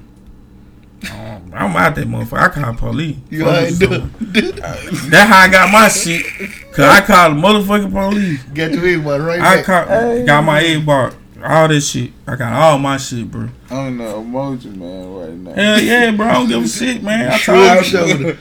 Um, 1.12 1.52
I'm 1.54 1.76
out 1.76 1.96
there, 1.96 2.06
motherfucker. 2.06 2.38
I 2.40 2.50
call 2.50 2.74
police. 2.76 3.18
You 3.30 3.48
ain't 3.50 3.72
with 3.72 3.80
do- 3.80 3.86
someone. 3.88 5.10
That's 5.10 5.30
how 5.30 5.40
I 5.42 5.48
got 5.50 5.72
my 5.72 5.88
shit. 5.88 6.26
Cause 6.72 6.80
I 6.86 7.02
called 7.02 7.38
the 7.38 7.42
motherfucking 7.42 7.92
police. 7.92 8.44
Got 8.44 8.72
your 8.72 8.80
everybody 8.80 9.24
right 9.24 9.42
I 9.42 9.56
back. 9.58 9.66
called, 9.66 10.26
got 10.26 10.44
my 10.44 10.62
egg 10.62 10.86
bar, 10.86 11.14
all 11.44 11.68
this 11.70 11.90
shit. 11.90 12.12
I 12.28 12.36
got 12.36 12.52
all 12.54 12.78
my 12.78 12.98
shit, 12.98 13.30
bro. 13.32 13.50
I'm 13.70 13.98
the 13.98 14.04
emoji 14.04 14.76
man 14.76 15.14
right 15.14 15.30
now. 15.34 15.54
Hell 15.54 15.80
yeah, 15.82 16.12
bro. 16.12 16.28
I 16.28 16.34
don't 16.34 16.48
give 16.50 16.64
a 16.64 16.68
shit, 16.68 17.02
man. 17.04 17.32
I 17.32 17.38
Shrug 17.38 17.58
told 17.68 17.78
you. 17.78 17.84
shoulder. 18.16 18.38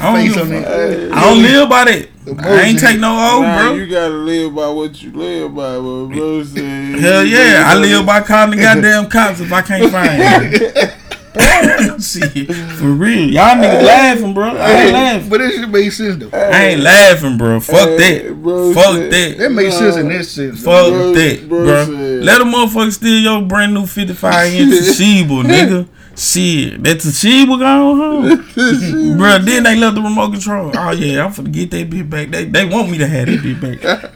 I 0.00 0.12
don't, 0.12 0.24
give 0.26 0.36
on 0.38 0.52
a 0.52 0.62
fuck. 0.62 1.16
I 1.16 1.20
don't 1.24 1.42
live 1.42 1.68
by 1.68 1.84
that. 1.86 2.08
I 2.38 2.60
ain't 2.62 2.78
take 2.78 3.00
no 3.00 3.10
oath, 3.18 3.42
Nah, 3.42 3.62
bro. 3.62 3.74
you 3.74 3.86
gotta 3.88 4.14
live 4.14 4.54
by 4.54 4.68
what 4.68 5.02
you 5.02 5.10
live 5.10 5.52
by, 5.56 5.74
but 5.74 6.06
bro. 6.06 6.44
Hell 6.44 7.24
yeah, 7.24 7.64
I 7.66 7.74
live 7.76 8.06
by 8.06 8.20
calling 8.20 8.56
the 8.56 8.62
goddamn 8.62 9.08
cops 9.10 9.40
if 9.40 9.52
I 9.52 9.60
can't 9.62 9.90
find 9.90 10.52
you. 10.52 10.70
Shit, 11.34 12.52
for 12.78 12.84
real. 12.88 13.30
Y'all 13.30 13.56
niggas 13.56 13.82
laughing, 13.86 14.34
bro. 14.34 14.48
I 14.56 14.70
ain't 14.72 14.92
laughing. 14.92 15.28
But 15.30 15.38
that 15.38 15.52
shit 15.52 15.68
made 15.68 15.88
sense 15.90 16.16
though. 16.22 16.36
I 16.36 16.64
ain't 16.66 16.80
laughing, 16.82 17.38
bro. 17.38 17.58
Fuck 17.60 17.88
Hey, 17.98 18.28
that. 18.28 18.34
bro, 18.42 18.74
Fuck 18.74 18.92
shit. 18.96 19.10
that. 19.10 19.38
That 19.38 19.52
makes 19.52 19.76
sense 19.76 19.96
in 19.96 20.08
this 20.08 20.30
sense. 20.30 20.58
Fuck 20.62 20.90
Bro- 20.90 21.12
that, 21.14 21.48
bro 21.48 21.64
bro. 21.64 21.94
Let 22.22 22.40
a 22.40 22.44
motherfucker 22.44 22.92
steal 22.92 23.18
your 23.20 23.42
brand 23.42 23.72
new 23.72 23.86
55 23.86 24.52
inch 24.52 24.70
Toshiba, 24.74 25.42
nigga. 25.44 25.88
Shit, 26.18 26.82
that 26.84 26.98
Toshiba 26.98 27.58
gone 27.58 27.96
home. 27.96 29.16
bro, 29.16 29.38
then 29.38 29.62
they 29.62 29.76
left 29.76 29.94
the 29.94 30.02
remote 30.02 30.32
control. 30.32 30.70
Oh, 30.76 30.90
yeah, 30.90 31.24
I'm 31.24 31.32
finna 31.32 31.50
get 31.52 31.70
that 31.70 31.88
bitch 31.88 32.10
back. 32.10 32.28
They, 32.30 32.44
they 32.44 32.64
want 32.66 32.90
me 32.90 32.98
to 32.98 33.06
have 33.06 33.26
that 33.26 33.40
bitch 33.40 33.80
back. 33.80 34.10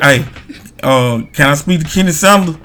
hey, 0.00 0.24
uh, 0.82 1.22
can 1.32 1.50
I 1.50 1.54
speak 1.54 1.80
to 1.82 1.86
Kenny 1.88 2.10
Sanders? 2.10 2.56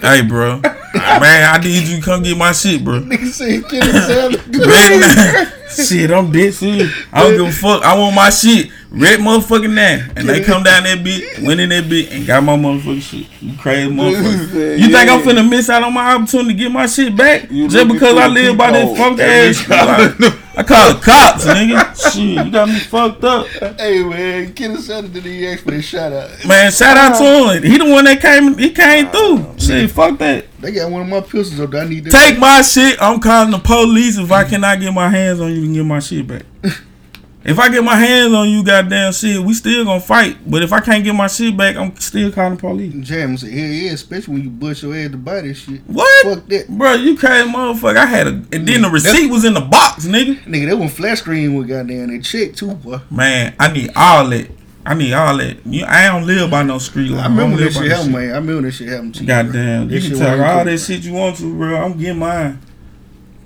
Hey, 0.00 0.22
bro. 0.22 0.62
Man, 1.20 1.54
I 1.54 1.58
need 1.58 1.88
you 1.88 1.96
to 1.96 2.02
come 2.02 2.22
get 2.22 2.36
my 2.36 2.52
shit, 2.52 2.84
bro. 2.84 3.00
Nigga 3.00 3.26
said 3.26 3.68
Kenny 3.68 3.92
Sanders. 3.92 4.66
Ready 4.66 5.00
now. 5.00 5.50
Shit, 5.68 6.10
I'm 6.12 6.30
dead 6.30 6.54
serious. 6.54 6.92
I 7.12 7.22
don't 7.22 7.36
give 7.36 7.46
a 7.46 7.52
fuck. 7.52 7.82
I 7.82 7.98
want 7.98 8.14
my 8.14 8.30
shit. 8.30 8.70
Red 8.90 9.18
motherfucking 9.18 9.74
now. 9.74 10.06
And 10.14 10.28
they 10.28 10.40
come 10.44 10.62
down 10.62 10.84
that 10.84 10.98
bitch, 10.98 11.44
went 11.44 11.58
in 11.58 11.70
that 11.70 11.84
bitch, 11.84 12.12
and 12.12 12.24
got 12.24 12.44
my 12.44 12.56
motherfucking 12.56 13.02
shit. 13.02 13.26
You 13.42 13.58
crazy 13.58 13.90
motherfucker. 13.90 14.78
You 14.78 14.86
think 14.86 15.10
I'm 15.10 15.20
finna 15.20 15.48
miss 15.48 15.68
out 15.68 15.82
on 15.82 15.92
my 15.92 16.14
opportunity 16.14 16.50
to 16.50 16.54
get 16.54 16.70
my 16.70 16.86
shit 16.86 17.16
back? 17.16 17.50
You 17.50 17.68
Just 17.68 17.88
because 17.88 18.16
I 18.16 18.28
live 18.28 18.56
by 18.56 18.70
that 18.70 18.96
funk 18.96 19.18
ass. 19.18 19.66
I, 19.68 20.40
I 20.56 20.62
call 20.62 20.94
the 20.94 21.00
cops, 21.00 21.44
nigga. 21.44 22.12
Shit, 22.12 22.46
you 22.46 22.52
got 22.52 22.68
me 22.68 22.78
fucked 22.78 23.24
up. 23.24 23.46
Hey 23.80 24.04
man, 24.04 24.52
Kenny 24.54 24.76
Sanders 24.76 25.12
did 25.12 25.24
he 25.24 25.44
ask 25.48 25.64
for 25.64 25.72
this 25.72 25.84
shout 25.84 26.12
out? 26.12 26.30
Man, 26.46 26.70
shout 26.70 26.96
out 26.96 27.18
to 27.18 27.54
him. 27.54 27.62
He 27.64 27.76
the 27.76 27.90
one 27.90 28.04
that 28.04 28.20
came 28.20 28.56
he 28.56 28.70
came 28.70 29.08
through. 29.08 29.58
Shit, 29.58 29.90
fuck 29.90 30.16
that. 30.18 30.46
They 30.64 30.72
got 30.72 30.90
one 30.90 31.02
of 31.02 31.08
my 31.08 31.20
pistols 31.20 31.60
up 31.60 31.72
there. 31.72 31.82
I 31.82 31.86
need 31.86 32.04
that. 32.04 32.10
Take 32.10 32.38
my 32.38 32.62
shit. 32.62 32.96
I'm 32.98 33.20
calling 33.20 33.50
the 33.50 33.58
police 33.58 34.16
if 34.16 34.32
I 34.32 34.44
cannot 34.44 34.80
get 34.80 34.94
my 34.94 35.10
hands 35.10 35.38
on 35.38 35.54
you 35.54 35.62
and 35.62 35.74
get 35.74 35.84
my 35.84 35.98
shit 36.00 36.26
back. 36.26 36.44
if 37.44 37.58
I 37.58 37.68
get 37.68 37.84
my 37.84 37.96
hands 37.96 38.32
on 38.32 38.48
you, 38.48 38.64
goddamn 38.64 39.12
shit, 39.12 39.42
we 39.42 39.52
still 39.52 39.84
gonna 39.84 40.00
fight. 40.00 40.38
But 40.50 40.62
if 40.62 40.72
I 40.72 40.80
can't 40.80 41.04
get 41.04 41.12
my 41.12 41.26
shit 41.26 41.54
back, 41.54 41.76
I'm 41.76 41.94
still 41.96 42.32
calling 42.32 42.54
the 42.54 42.60
police. 42.60 42.94
Jam 43.06 43.36
said, 43.36 43.52
hell 43.52 43.68
yeah, 43.68 43.92
especially 43.92 44.32
when 44.32 44.42
you 44.44 44.48
bust 44.48 44.82
your 44.82 44.94
head 44.94 45.12
to 45.12 45.18
buy 45.18 45.42
this 45.42 45.58
shit. 45.58 45.82
What? 45.82 46.24
Fuck 46.24 46.48
that. 46.48 46.68
Bro, 46.70 46.94
you 46.94 47.18
crazy 47.18 47.46
motherfucker. 47.46 47.98
I 47.98 48.06
had 48.06 48.26
a 48.26 48.30
and 48.30 48.66
then 48.66 48.80
the 48.80 48.88
receipt 48.88 49.30
was 49.30 49.44
in 49.44 49.52
the 49.52 49.60
box, 49.60 50.06
nigga. 50.06 50.42
Nigga, 50.44 50.70
that 50.70 50.78
one 50.78 50.88
flat 50.88 51.18
screen 51.18 51.56
with 51.56 51.68
goddamn 51.68 52.08
that 52.08 52.24
check 52.24 52.54
too, 52.54 52.72
boy. 52.72 53.00
Man, 53.10 53.54
I 53.60 53.70
need 53.70 53.90
all 53.94 54.26
that. 54.30 54.50
I 54.86 54.94
need 54.94 55.14
all 55.14 55.36
that. 55.38 55.64
You, 55.64 55.84
I 55.86 56.06
don't 56.06 56.26
live 56.26 56.50
by 56.50 56.62
no 56.62 56.78
street 56.78 57.10
life. 57.10 57.24
I 57.24 57.28
remember 57.28 57.56
live 57.56 57.74
by 57.74 57.82
shit 57.82 57.90
happened, 57.90 58.12
man. 58.12 58.30
I 58.30 58.36
remember 58.36 58.62
that 58.62 58.72
shit 58.72 58.88
happened 58.88 59.14
to 59.14 59.20
you. 59.22 59.26
Goddamn, 59.26 59.90
you 59.90 60.00
can 60.00 60.10
wasn't 60.10 60.40
all 60.42 60.64
that 60.64 60.78
shit 60.78 61.04
you 61.04 61.12
want 61.14 61.36
to, 61.36 61.54
bro. 61.56 61.76
I'm 61.76 61.98
getting 61.98 62.18
mine. 62.18 62.60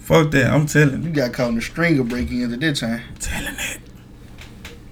Fuck 0.01 0.31
that. 0.33 0.51
I'm 0.51 0.67
telling 0.67 1.03
you. 1.03 1.09
You 1.11 1.15
got 1.15 1.33
caught 1.33 1.51
in 1.51 1.57
the 1.57 1.61
stringer 1.61 2.03
break-ins 2.03 2.53
at 2.53 2.61
that 2.61 2.77
time. 2.77 3.03
Telling 3.21 3.55
it. 3.57 3.81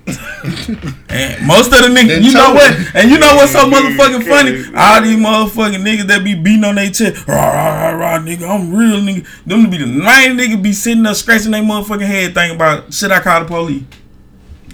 And 1.09 1.47
most 1.47 1.73
of 1.73 1.81
the 1.81 1.89
niggas, 1.89 2.23
you 2.23 2.33
know 2.33 2.53
what? 2.53 2.73
And 2.95 3.11
you 3.11 3.19
know 3.19 3.35
what's 3.37 3.53
so 3.53 3.65
motherfucking 3.65 4.29
funny? 4.29 4.77
All 4.77 5.01
these 5.01 5.17
motherfucking 5.17 5.83
niggas 5.83 6.07
that 6.09 6.23
be 6.23 6.35
beating 6.35 6.63
on 6.63 6.75
their 6.75 6.91
chest, 6.91 7.27
rah, 7.27 7.35
rah, 7.35 7.91
rah, 7.91 7.91
rah, 7.91 8.19
nigga, 8.19 8.49
I'm 8.49 8.73
real, 8.73 9.01
nigga. 9.01 9.27
Them 9.47 9.65
to 9.65 9.71
be 9.71 9.79
the 9.79 9.87
nine 9.87 10.37
niggas 10.37 10.63
be 10.63 10.73
sitting 10.73 11.03
there 11.03 11.15
scratching 11.15 11.51
their 11.53 11.63
motherfucking 11.63 12.07
head 12.07 12.35
thinking 12.35 12.57
about, 12.57 12.93
should 12.93 13.11
I 13.11 13.21
call 13.21 13.41
the 13.41 13.47
police? 13.47 13.83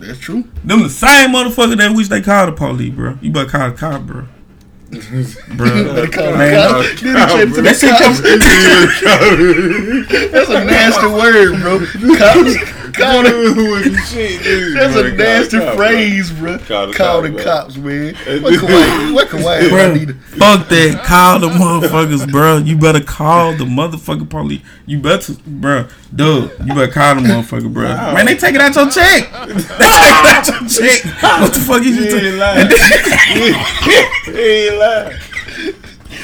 That's 0.02 0.18
true. 0.18 0.44
Them 0.64 0.82
the 0.82 0.90
same 0.90 1.30
motherfucker 1.30 1.76
that 1.78 1.94
wish 1.94 2.08
they 2.08 2.20
called 2.20 2.48
the 2.48 2.52
police, 2.52 2.92
bro. 2.94 3.16
You 3.22 3.30
better 3.30 3.48
call 3.48 3.70
the 3.70 3.76
cop, 3.76 4.02
bro. 4.02 4.26
bro. 5.56 5.84
Better 5.94 6.08
call 6.10 6.32
the 6.32 6.38
Man, 6.38 6.68
cop. 6.68 6.84
no, 7.02 7.46
Then 7.46 7.46
he 7.46 7.46
said 7.46 7.46
to 7.46 7.52
the 7.54 7.62
that 7.62 7.76
shit 7.76 7.90
cops. 7.90 8.20
comes. 8.20 8.22
That's 10.32 10.50
a 10.50 10.64
nasty 10.64 11.06
word, 11.06 11.60
bro. 11.60 11.78
Cops. 12.18 12.56
Call 12.96 13.22
the, 13.22 14.72
That's 14.74 14.96
a 14.96 15.12
nasty 15.12 15.58
phrase, 15.76 16.30
bro. 16.32 16.58
Call 16.58 16.86
the 16.88 16.92
Call 16.92 17.22
cops, 17.22 17.34
the 17.36 17.42
cops, 17.42 17.76
man. 17.76 18.14
What 18.42 18.54
Kawhi? 18.54 19.14
What 19.14 19.28
Kawhi? 19.28 19.68
Bro, 19.70 19.94
need 19.94 20.16
fuck 20.22 20.68
that. 20.68 21.02
Call 21.04 21.38
the 21.40 21.48
motherfuckers, 21.48 22.30
bro. 22.30 22.58
You 22.58 22.76
better 22.76 23.00
call 23.02 23.54
the 23.54 23.64
motherfucking 23.64 24.28
police. 24.28 24.60
You 24.86 24.98
better, 25.00 25.32
bro. 25.46 25.86
Dude, 26.14 26.50
you 26.60 26.74
better 26.74 26.92
call 26.92 27.14
the 27.14 27.22
motherfucker, 27.22 27.72
bro. 27.72 27.88
Man, 27.88 28.26
they 28.26 28.36
take 28.36 28.54
it 28.54 28.60
out 28.60 28.74
your 28.74 28.90
check. 28.90 29.30
They 29.46 29.54
take 29.54 29.64
it 29.78 30.26
out 30.26 30.46
your 30.48 30.68
check. 30.68 31.04
What 31.40 31.54
the 31.54 31.60
fuck 31.60 31.80
is 31.82 31.86
you 31.86 32.02
He 32.02 32.08
ain't 32.08 32.12
talking? 32.12 32.38
lying. 32.38 32.68
He 34.24 34.38
ain't 34.68 34.78
lying. 34.78 35.18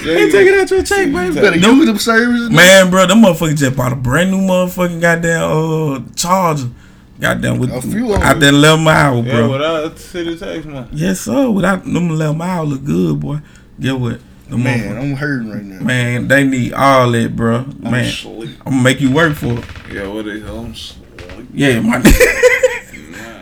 They 0.04 0.30
take 0.30 0.46
it 0.46 0.60
out 0.60 0.70
your 0.70 0.82
check, 0.82 1.12
baby. 1.12 1.26
You 1.26 1.34
better 1.34 1.56
use 1.58 1.86
them 1.86 1.98
services. 1.98 2.50
Man, 2.50 2.90
bro, 2.90 3.06
them 3.06 3.22
motherfuckers 3.22 3.56
just 3.58 3.76
bought 3.76 3.92
a 3.92 3.96
brand 3.96 4.30
new 4.30 4.38
motherfucking 4.38 5.00
goddamn 5.00 5.42
uh 5.50 6.00
charger. 6.14 6.68
Goddamn 7.20 7.58
with 7.58 7.70
A 7.72 7.82
few 7.82 8.14
of 8.14 8.22
out 8.22 8.30
them. 8.34 8.40
there 8.40 8.50
eleven 8.50 8.84
mile, 8.84 9.24
Yeah, 9.24 9.32
bro. 9.36 9.50
without 9.52 9.98
city 9.98 10.38
tax 10.38 10.64
money. 10.64 10.86
yes, 10.92 11.20
sir. 11.20 11.50
Without 11.50 11.82
them 11.84 12.10
eleven 12.10 12.38
mile 12.38 12.64
look 12.64 12.84
good, 12.84 13.18
boy. 13.20 13.40
Get 13.80 13.98
what? 13.98 14.20
The 14.48 14.56
Man, 14.56 14.96
I'm 14.96 15.14
hurting 15.14 15.50
right 15.50 15.62
now. 15.62 15.80
Man, 15.84 16.28
they 16.28 16.42
need 16.44 16.72
all 16.72 17.10
that, 17.10 17.36
bro. 17.36 17.64
Man, 17.80 18.10
sleep. 18.10 18.56
I'm 18.64 18.72
gonna 18.72 18.82
make 18.82 19.00
you 19.00 19.10
work 19.10 19.34
for 19.36 19.58
it. 19.58 19.64
Yeah, 19.92 20.06
what 20.06 20.24
they 20.26 20.42
I'm 20.42 20.74
sleep. 20.74 21.04
Yeah, 21.52 21.80
my. 21.80 21.98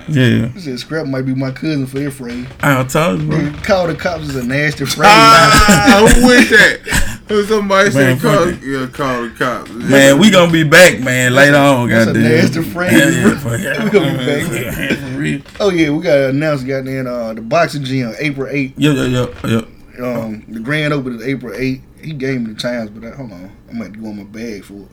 yeah, 0.08 0.48
He 0.48 0.60
said 0.60 0.78
scrap 0.78 1.06
might 1.06 1.22
be 1.22 1.34
my 1.34 1.50
cousin 1.50 1.86
for 1.86 1.98
that 1.98 2.10
phrase. 2.12 2.46
I 2.60 2.82
told 2.84 3.22
you, 3.22 3.28
bro. 3.28 3.38
Man, 3.38 3.54
call 3.62 3.86
the 3.86 3.94
cops 3.94 4.24
is 4.28 4.36
a 4.36 4.44
nasty 4.44 4.84
phrase. 4.86 5.08
Ah, 5.10 6.06
who 6.14 6.26
with 6.26 6.50
that? 6.50 7.12
Who 7.28 7.42
somebody 7.44 7.92
Man, 7.92 8.18
said 8.18 8.22
call, 8.22 8.50
yeah, 8.64 8.86
call 8.86 9.22
the 9.22 9.30
cops. 9.30 9.70
Man, 9.70 10.18
we 10.20 10.30
gonna 10.30 10.52
be 10.52 10.62
back, 10.62 11.00
man, 11.00 11.34
later 11.34 11.56
on. 11.56 11.88
That's 11.88 12.04
a 12.10 12.12
goddamn. 12.12 12.22
nasty 12.22 12.62
phrase, 12.62 12.92
Yeah, 12.92 13.56
yeah. 13.58 13.84
We 13.84 13.90
gonna 13.90 14.18
be 14.18 14.26
back. 14.26 14.98
For 14.98 15.18
real. 15.18 15.40
Oh 15.58 15.70
yeah, 15.70 15.90
we 15.90 16.02
gotta 16.02 16.28
announce 16.28 16.62
goddamn 16.62 17.06
uh, 17.08 17.34
the 17.34 17.40
boxing 17.42 17.82
gym 17.84 18.14
April 18.18 18.52
8th. 18.52 18.74
Yeah, 18.76 18.92
yeah, 18.92 19.06
yeah, 19.44 19.60
yeah. 19.98 20.06
Um, 20.06 20.44
the 20.48 20.60
grand 20.60 20.92
opening 20.92 21.20
is 21.20 21.26
April 21.26 21.52
8th. 21.52 21.82
He 22.04 22.12
gave 22.12 22.40
me 22.42 22.52
the 22.52 22.60
times, 22.60 22.90
but 22.90 23.04
I, 23.04 23.16
hold 23.16 23.32
on, 23.32 23.50
I'm 23.70 23.78
gonna 23.78 23.90
go 23.90 24.08
in 24.10 24.18
my 24.18 24.22
bag 24.24 24.62
for 24.64 24.74
it. 24.74 24.88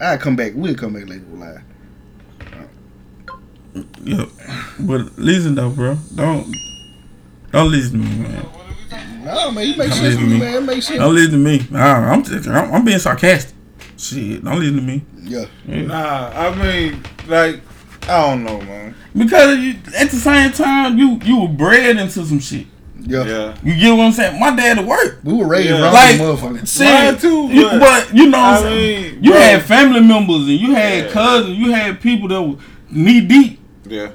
I 0.00 0.16
come 0.16 0.34
back. 0.34 0.52
We'll 0.56 0.74
come 0.74 0.94
back 0.94 1.08
later. 1.08 1.22
Live. 1.32 1.62
Yeah, 4.02 4.26
but 4.80 5.18
listen 5.18 5.54
though, 5.54 5.70
bro. 5.70 5.96
Don't 6.14 6.54
don't 7.50 7.70
listen 7.70 7.92
to 8.02 8.06
me, 8.06 8.18
man. 8.22 8.46
No 9.24 9.50
man, 9.50 9.66
you 9.66 9.76
make 9.76 9.88
Don't 9.90 9.98
sense 9.98 10.16
to 10.16 10.20
me, 10.20 10.34
me. 10.34 10.38
man. 10.38 10.52
Make 10.66 10.76
makes 10.76 10.86
sense. 10.86 10.98
Don't 11.00 11.14
listen 11.14 11.30
to 11.32 11.38
me. 11.38 11.66
Nah, 11.70 12.12
I'm, 12.12 12.22
just, 12.22 12.46
I'm 12.48 12.72
I'm 12.72 12.84
being 12.84 12.98
sarcastic. 12.98 13.54
Shit, 13.96 14.44
don't 14.44 14.58
listen 14.60 14.76
to 14.76 14.82
me. 14.82 15.02
Yeah. 15.22 15.46
Nah, 15.66 16.30
I 16.34 16.54
mean, 16.54 17.02
like, 17.26 17.60
I 18.02 18.28
don't 18.28 18.44
know, 18.44 18.60
man. 18.60 18.94
Because 19.16 19.58
you, 19.58 19.74
at 19.96 20.10
the 20.10 20.16
same 20.16 20.52
time, 20.52 20.98
you 20.98 21.18
you 21.24 21.40
were 21.42 21.48
bred 21.48 21.96
into 21.96 22.24
some 22.24 22.38
shit. 22.40 22.66
Yeah. 23.00 23.24
Yeah. 23.24 23.56
You 23.62 23.74
get 23.78 23.92
what 23.96 24.04
I'm 24.04 24.12
saying? 24.12 24.38
My 24.38 24.54
dad 24.54 24.76
to 24.78 24.82
work. 24.82 25.20
We 25.24 25.32
were 25.34 25.46
raised 25.46 25.68
Yeah. 25.70 25.82
wrong, 25.82 25.92
Like, 25.92 26.16
motherfucker. 26.16 26.66
Shit, 26.78 26.86
Mine 26.86 27.18
too, 27.18 27.48
you- 27.52 27.62
but- 27.70 27.80
but, 27.80 28.14
you 28.16 28.28
know 28.28 28.38
what 28.38 28.46
I'm 28.48 28.54
I 28.54 28.60
saying? 28.68 29.12
mean, 29.14 29.24
you 29.24 29.30
bro. 29.30 29.40
had 29.40 29.62
family 29.62 30.00
members 30.00 30.36
and 30.48 30.48
you 30.60 30.74
had 30.74 31.04
Yeah. 31.06 31.10
cousins, 31.10 31.58
you 31.58 31.72
had 31.72 32.00
people 32.00 32.28
that 32.28 32.42
were 32.42 32.56
knee 32.90 33.20
deep. 33.20 33.60
Yeah. 33.86 34.10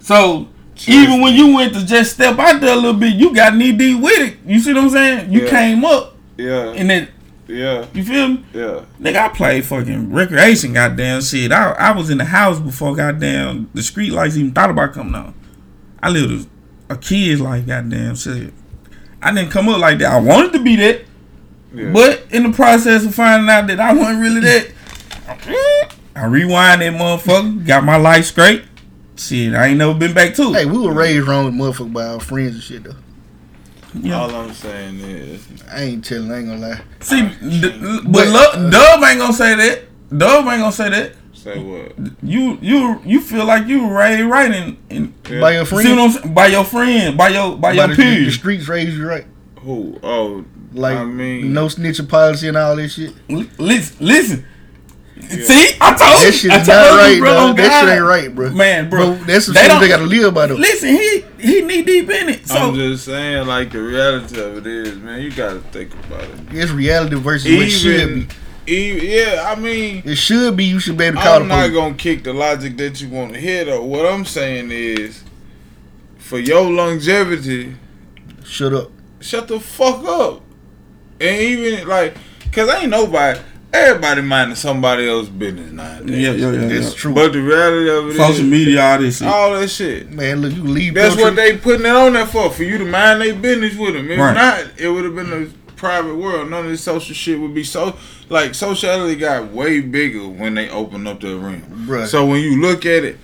So 0.00 0.48
even 0.86 1.20
when 1.20 1.34
you 1.34 1.54
went 1.54 1.74
to 1.74 1.84
just 1.84 2.12
step 2.14 2.38
out 2.38 2.60
there 2.60 2.72
a 2.72 2.76
little 2.76 2.94
bit, 2.98 3.14
you 3.14 3.34
got 3.34 3.56
knee 3.56 3.72
deep 3.72 4.00
with 4.00 4.18
it. 4.20 4.36
You 4.46 4.60
see 4.60 4.72
what 4.72 4.84
I'm 4.84 4.90
saying? 4.90 5.32
You 5.32 5.42
Yeah. 5.44 5.50
came 5.50 5.84
up 5.84 6.16
Yeah. 6.36 6.72
and 6.76 6.88
then 6.88 7.08
Yeah. 7.48 7.84
you 7.92 8.04
feel 8.04 8.28
me? 8.28 8.44
Yeah. 8.54 8.80
Nigga, 9.00 9.16
I 9.16 9.28
played 9.28 9.64
fucking 9.64 10.12
recreation, 10.12 10.72
goddamn 10.74 11.20
shit. 11.22 11.50
I, 11.52 11.72
I 11.72 11.90
was 11.92 12.10
in 12.10 12.18
the 12.18 12.24
house 12.26 12.58
before 12.60 12.94
goddamn 12.94 13.68
the 13.74 13.82
street 13.82 14.12
lights 14.12 14.36
even 14.36 14.52
thought 14.52 14.70
about 14.70 14.92
coming 14.94 15.14
on. 15.14 15.34
I 16.02 16.10
lived 16.10 16.48
a, 16.88 16.94
a 16.94 16.96
kid's 16.96 17.40
life, 17.40 17.66
goddamn 17.66 18.14
shit. 18.16 18.52
I 19.20 19.32
didn't 19.34 19.50
come 19.50 19.68
up 19.68 19.80
like 19.80 19.98
that. 19.98 20.12
I 20.12 20.20
wanted 20.20 20.52
to 20.52 20.60
be 20.60 20.76
that, 20.76 21.00
Yeah. 21.74 21.90
but 21.92 22.24
in 22.30 22.44
the 22.44 22.52
process 22.52 23.04
of 23.04 23.14
finding 23.14 23.50
out 23.50 23.66
that 23.66 23.80
I 23.80 23.92
wasn't 23.92 24.20
really 24.20 24.40
that, 24.42 24.68
I 26.14 26.24
rewind 26.26 26.82
that 26.82 26.92
motherfucker, 26.94 27.66
got 27.66 27.84
my 27.84 27.96
life 27.96 28.26
straight. 28.26 28.62
Shit, 29.18 29.54
I 29.54 29.66
ain't 29.66 29.78
never 29.78 29.94
been 29.94 30.14
back 30.14 30.34
to 30.34 30.52
Hey, 30.52 30.64
we 30.64 30.78
were 30.78 30.92
raised 30.92 31.26
wrong 31.26 31.44
with 31.46 31.54
motherfucker 31.54 31.92
by 31.92 32.06
our 32.06 32.20
friends 32.20 32.54
and 32.54 32.62
shit 32.62 32.84
though. 32.84 32.94
Yeah. 33.94 34.20
All 34.20 34.34
I'm 34.34 34.52
saying 34.52 35.00
is, 35.00 35.46
I 35.72 35.82
ain't 35.84 36.04
telling. 36.04 36.30
I 36.30 36.38
ain't 36.38 36.48
gonna 36.48 36.60
lie. 36.68 36.80
See, 37.00 37.22
d- 37.22 37.60
but 37.80 38.12
But, 38.12 38.28
look, 38.28 38.54
uh, 38.54 38.70
Dub 38.70 39.02
ain't 39.02 39.18
gonna 39.18 39.32
say 39.32 39.54
that. 39.56 39.84
Dub 40.16 40.46
ain't 40.46 40.60
gonna 40.60 40.70
say 40.72 40.90
that. 40.90 41.12
say 41.32 41.58
what? 41.58 41.92
You 42.22 42.58
you 42.60 43.00
you 43.04 43.20
feel 43.20 43.44
like 43.44 43.66
you 43.66 43.86
were 43.88 43.94
raised 43.94 44.24
right 44.24 44.52
in, 44.54 44.76
in 44.90 45.14
Yeah. 45.28 45.40
By 45.40 45.52
your 45.54 45.64
See 45.66 45.74
what 45.96 46.12
friends, 46.12 46.34
By 46.34 46.46
your 46.48 46.64
friend, 46.64 47.16
by 47.16 47.28
your 47.30 47.56
by, 47.56 47.70
by 47.70 47.72
your 47.86 47.88
the, 47.88 48.24
the 48.26 48.30
streets 48.30 48.68
raised 48.68 48.96
you 48.96 49.06
right. 49.08 49.26
Who? 49.60 49.98
Oh, 50.02 50.44
Like 50.74 50.96
I 50.98 51.04
mean, 51.04 51.52
no 51.52 51.66
snitching 51.66 52.08
policy 52.08 52.46
and 52.48 52.56
all 52.56 52.76
that 52.76 52.88
shit. 52.90 53.14
L- 53.30 53.46
Listen, 53.58 54.06
listen. 54.06 54.46
See, 55.22 55.76
I 55.80 55.94
told 55.94 56.00
you. 56.00 56.24
That 56.24 56.24
you. 56.26 56.32
shit 56.32 56.50
I 56.52 56.56
told 56.56 56.68
not 56.68 56.90
you, 56.92 56.98
right, 56.98 57.18
bro. 57.20 57.34
dog. 57.34 57.50
on 57.50 57.56
That 57.56 57.80
shit 57.80 57.94
ain't 57.96 58.04
right, 58.04 58.34
bro. 58.34 58.50
Man, 58.50 58.90
bro, 58.90 59.14
Bro, 59.16 59.24
that's 59.24 59.44
some 59.46 59.54
they 59.54 59.68
shit 59.68 59.80
they 59.80 59.88
gotta 59.88 60.04
live 60.04 60.34
by 60.34 60.46
though. 60.46 60.54
Listen, 60.54 60.88
he 60.88 61.24
he 61.38 61.62
knee 61.62 61.82
deep 61.82 62.08
in 62.10 62.28
it. 62.30 62.46
So 62.46 62.56
I'm 62.56 62.74
just 62.74 63.04
saying, 63.04 63.46
like 63.46 63.70
the 63.72 63.82
reality 63.82 64.40
of 64.40 64.58
it 64.58 64.66
is, 64.66 64.96
man, 64.98 65.20
you 65.22 65.30
gotta 65.32 65.60
think 65.60 65.92
about 65.94 66.22
it. 66.24 66.30
It's 66.52 66.70
reality 66.70 67.16
versus 67.16 67.50
what 67.56 67.70
should 67.70 68.08
be. 68.08 68.20
Even, 68.20 68.28
even, 68.66 69.08
yeah, 69.10 69.44
I 69.50 69.58
mean, 69.58 70.02
It 70.04 70.16
should 70.16 70.56
be. 70.56 70.64
You 70.64 70.78
should 70.78 70.96
be 70.98 71.04
able 71.04 71.16
to 71.18 71.22
call 71.22 71.40
I'm 71.42 71.48
not 71.48 71.68
gonna 71.68 71.94
kick 71.94 72.24
the 72.24 72.32
logic 72.32 72.76
that 72.78 73.00
you 73.00 73.08
want 73.08 73.32
to 73.34 73.40
hear. 73.40 73.64
Though, 73.64 73.82
what 73.84 74.04
I'm 74.06 74.24
saying 74.24 74.70
is, 74.70 75.24
for 76.18 76.38
your 76.38 76.62
longevity, 76.70 77.76
Shut 78.44 78.72
up. 78.72 78.90
shut 79.20 79.48
the 79.48 79.58
fuck 79.60 80.04
up. 80.06 80.42
And 81.20 81.40
even 81.40 81.88
like, 81.88 82.14
cause 82.52 82.68
ain't 82.70 82.90
nobody, 82.90 83.40
everybody 83.72 84.22
minding 84.22 84.56
somebody 84.56 85.08
else's 85.08 85.30
business 85.30 85.70
nowadays. 85.72 86.10
yeah, 86.18 86.32
yeah, 86.32 86.52
yeah. 86.52 86.68
It's 86.76 86.90
yeah. 86.90 86.96
true. 86.96 87.14
But 87.14 87.32
the 87.32 87.42
reality 87.42 87.90
of 87.90 88.06
it 88.06 88.10
is, 88.10 88.16
Social 88.16 88.44
media, 88.46 88.82
all 88.82 88.98
this 88.98 89.18
shit. 89.18 89.28
all 89.28 89.52
that 89.58 89.68
shit. 89.68 90.10
Man, 90.10 90.40
look, 90.40 90.52
you 90.54 90.62
leave. 90.64 90.94
That's 90.94 91.14
Piltry- 91.14 91.20
what 91.22 91.36
they 91.36 91.56
putting 91.56 91.86
it 91.86 91.90
on 91.94 92.12
there 92.14 92.26
for, 92.26 92.50
for 92.50 92.62
you 92.64 92.78
to 92.78 92.84
mind 92.84 93.20
their 93.20 93.34
business 93.34 93.76
with 93.76 93.94
them. 93.94 94.10
If 94.10 94.18
Right. 94.18 94.34
not, 94.34 94.64
it 94.78 94.88
would 94.88 95.04
have 95.04 95.14
been 95.14 95.32
a 95.32 95.46
private 95.76 96.16
world. 96.16 96.50
None 96.50 96.64
of 96.64 96.70
this 96.70 96.82
social 96.82 97.14
shit 97.14 97.38
would 97.38 97.54
be 97.54 97.64
so 97.64 97.96
like 98.30 98.54
sociality 98.54 99.14
got 99.16 99.52
way 99.52 99.80
bigger 99.80 100.26
when 100.26 100.54
they 100.54 100.68
opened 100.70 101.06
up 101.06 101.20
the 101.20 101.36
arena. 101.38 101.62
Bruh. 101.70 102.06
So 102.06 102.26
when 102.26 102.40
you 102.42 102.60
look 102.60 102.84
at 102.84 103.04
it, 103.04 103.14
all 103.14 103.20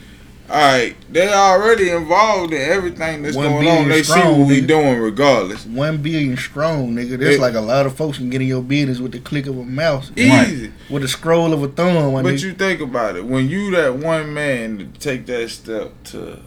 right, 0.61 0.95
they 1.11 1.33
already 1.33 1.91
involved 1.91 2.53
in 2.53 2.61
everything 2.61 3.23
that's 3.23 3.35
One 3.37 3.47
going 3.51 3.69
on. 3.69 3.89
They 3.89 4.03
see 4.03 4.13
what 4.21 4.47
we 4.49 4.61
nigga. 4.63 4.67
doing 4.67 4.99
regardless. 4.99 5.65
One 5.67 5.99
billion 5.99 6.37
strong, 6.37 6.95
nigga. 6.95 7.19
That's 7.19 7.37
It- 7.37 7.41
like 7.41 7.55
a 7.55 7.61
lot 7.61 7.87
of 7.87 7.97
folks 7.97 8.19
can 8.19 8.31
get 8.31 8.41
in 8.43 8.47
your 8.49 8.63
business 8.63 8.99
with 9.01 9.13
the 9.13 9.19
click 9.21 9.47
of 9.47 9.59
a 9.59 9.65
mouse, 9.65 10.11
Easy. 10.17 10.71
with 10.91 11.03
a 11.05 11.09
scroll 11.09 11.53
of 11.53 11.63
a 11.63 11.69
thumb. 11.69 12.13
But 12.13 12.25
nigga. 12.27 12.43
you 12.43 12.53
think 12.55 12.81
about 12.81 13.17
it, 13.17 13.25
when 13.25 13.49
you 13.49 13.71
that 13.73 13.97
one 13.97 14.33
man 14.35 14.79
to 14.79 14.85
take 15.01 15.27
that 15.27 15.49
step 15.51 15.93
to, 16.05 16.39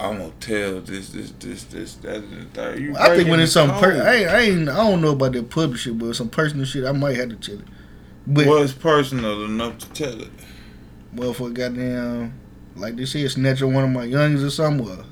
I'm 0.00 0.18
gonna 0.18 0.30
tell 0.40 0.80
this, 0.80 1.10
this, 1.10 1.32
this, 1.38 1.64
this, 1.64 1.94
that, 1.96 2.16
and 2.16 2.42
the 2.42 2.44
third. 2.52 2.80
You 2.80 2.94
I 2.98 3.16
think 3.16 3.28
when 3.28 3.40
it's 3.40 3.52
some, 3.52 3.70
per- 3.70 4.02
I, 4.02 4.24
I 4.24 4.40
ain't, 4.42 4.68
I 4.68 4.76
don't 4.76 5.00
know 5.00 5.12
about 5.12 5.32
that 5.32 5.50
public 5.50 5.78
shit, 5.78 5.98
but 5.98 6.14
some 6.14 6.28
personal 6.28 6.64
shit, 6.66 6.84
I 6.84 6.92
might 6.92 7.16
have 7.16 7.28
to 7.30 7.36
tell 7.36 7.58
it. 7.60 7.64
But 8.26 8.46
it's 8.62 8.72
personal 8.72 9.44
enough 9.44 9.78
to 9.78 9.88
tell 9.90 10.20
it. 10.20 10.30
Well, 11.14 11.32
for 11.32 11.48
goddamn, 11.50 12.34
like 12.76 12.96
they 12.96 13.04
said, 13.06 13.30
snatch 13.30 13.62
on 13.62 13.72
one 13.74 13.84
of 13.84 13.90
my 13.90 14.06
youngins 14.06 14.44
or 14.44 14.50
somewhere. 14.50 14.98
or 14.98 15.04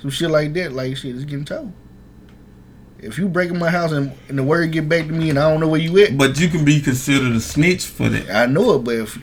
some 0.00 0.10
shit 0.10 0.30
like 0.30 0.52
that. 0.54 0.72
Like 0.72 0.96
shit, 0.96 1.14
it's 1.14 1.24
getting 1.24 1.44
told. 1.44 1.72
If 2.98 3.18
you 3.18 3.28
break 3.28 3.50
in 3.50 3.58
my 3.58 3.70
house 3.70 3.92
and, 3.92 4.12
and 4.28 4.38
the 4.38 4.42
word 4.42 4.72
get 4.72 4.88
back 4.88 5.06
to 5.06 5.12
me 5.12 5.28
and 5.30 5.38
I 5.38 5.50
don't 5.50 5.60
know 5.60 5.68
where 5.68 5.80
you 5.80 5.98
at, 6.02 6.16
But 6.16 6.40
you 6.40 6.48
can 6.48 6.64
be 6.64 6.80
considered 6.80 7.32
a 7.32 7.40
snitch 7.40 7.84
for 7.84 8.08
that. 8.08 8.30
I 8.34 8.46
know 8.46 8.74
it. 8.76 8.78
But 8.84 8.94
if 8.96 9.18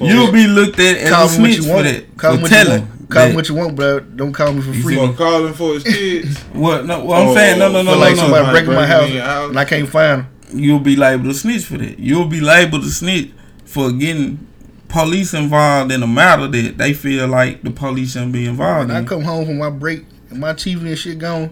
You'll 0.00 0.32
be 0.32 0.46
looked 0.46 0.78
at 0.80 0.96
as 0.98 1.10
Call 1.10 1.28
a 1.28 1.30
me 1.30 1.38
what 1.38 1.52
snitch 1.52 1.56
you 1.56 1.62
for 1.62 1.72
want. 1.74 1.84
that. 1.84 2.16
Call 2.18 2.32
me 2.32 2.36
for 2.38 2.42
what 2.42 2.50
you 2.50 2.56
telling. 2.56 2.80
want. 2.88 3.10
Call 3.10 3.28
me 3.28 3.34
what 3.36 3.48
you 3.48 3.54
want, 3.54 3.76
bro. 3.76 4.00
Don't 4.00 4.32
call 4.32 4.52
me 4.52 4.60
for 4.60 4.70
You 4.72 4.82
free. 4.82 4.94
see- 4.96 5.06
For 5.06 5.12
calling 5.14 5.54
for 5.54 5.74
his 5.74 5.84
kids. 5.84 6.38
What? 6.52 6.84
No, 6.84 7.04
what 7.04 7.22
I'm 7.22 7.28
Oh, 7.28 7.34
saying, 7.34 7.58
no, 7.60 7.68
no, 7.70 7.82
no, 7.82 7.92
Feel 7.92 7.94
no, 8.00 8.00
like 8.06 8.16
no. 8.16 8.22
somebody 8.22 8.50
breaking 8.50 8.74
my 8.74 8.86
house 8.86 9.06
in 9.08 9.14
your 9.14 9.22
house. 9.24 9.48
and 9.50 9.58
I 9.58 9.64
can't 9.64 9.88
find 9.88 10.22
them. 10.24 10.32
You'll 10.52 10.80
be 10.80 10.96
liable 10.96 11.24
to 11.26 11.34
snitch 11.34 11.64
for 11.64 11.78
that. 11.78 11.98
You'll 11.98 12.26
be 12.26 12.40
liable 12.40 12.80
to 12.80 12.90
snitch 12.90 13.30
for 13.64 13.92
getting 13.92 14.46
police 14.88 15.34
involved 15.34 15.92
in 15.92 16.02
a 16.02 16.06
matter 16.06 16.46
that 16.48 16.78
they 16.78 16.92
feel 16.92 17.26
like 17.28 17.62
the 17.62 17.70
police 17.70 18.12
shouldn't 18.12 18.32
be 18.32 18.46
involved 18.46 18.88
When 18.88 18.96
I 19.04 19.06
come 19.06 19.22
home 19.22 19.46
from 19.46 19.58
my 19.58 19.70
break 19.70 20.04
and 20.30 20.40
my 20.40 20.52
TV 20.52 20.80
and 20.86 20.98
shit 20.98 21.18
gone, 21.18 21.50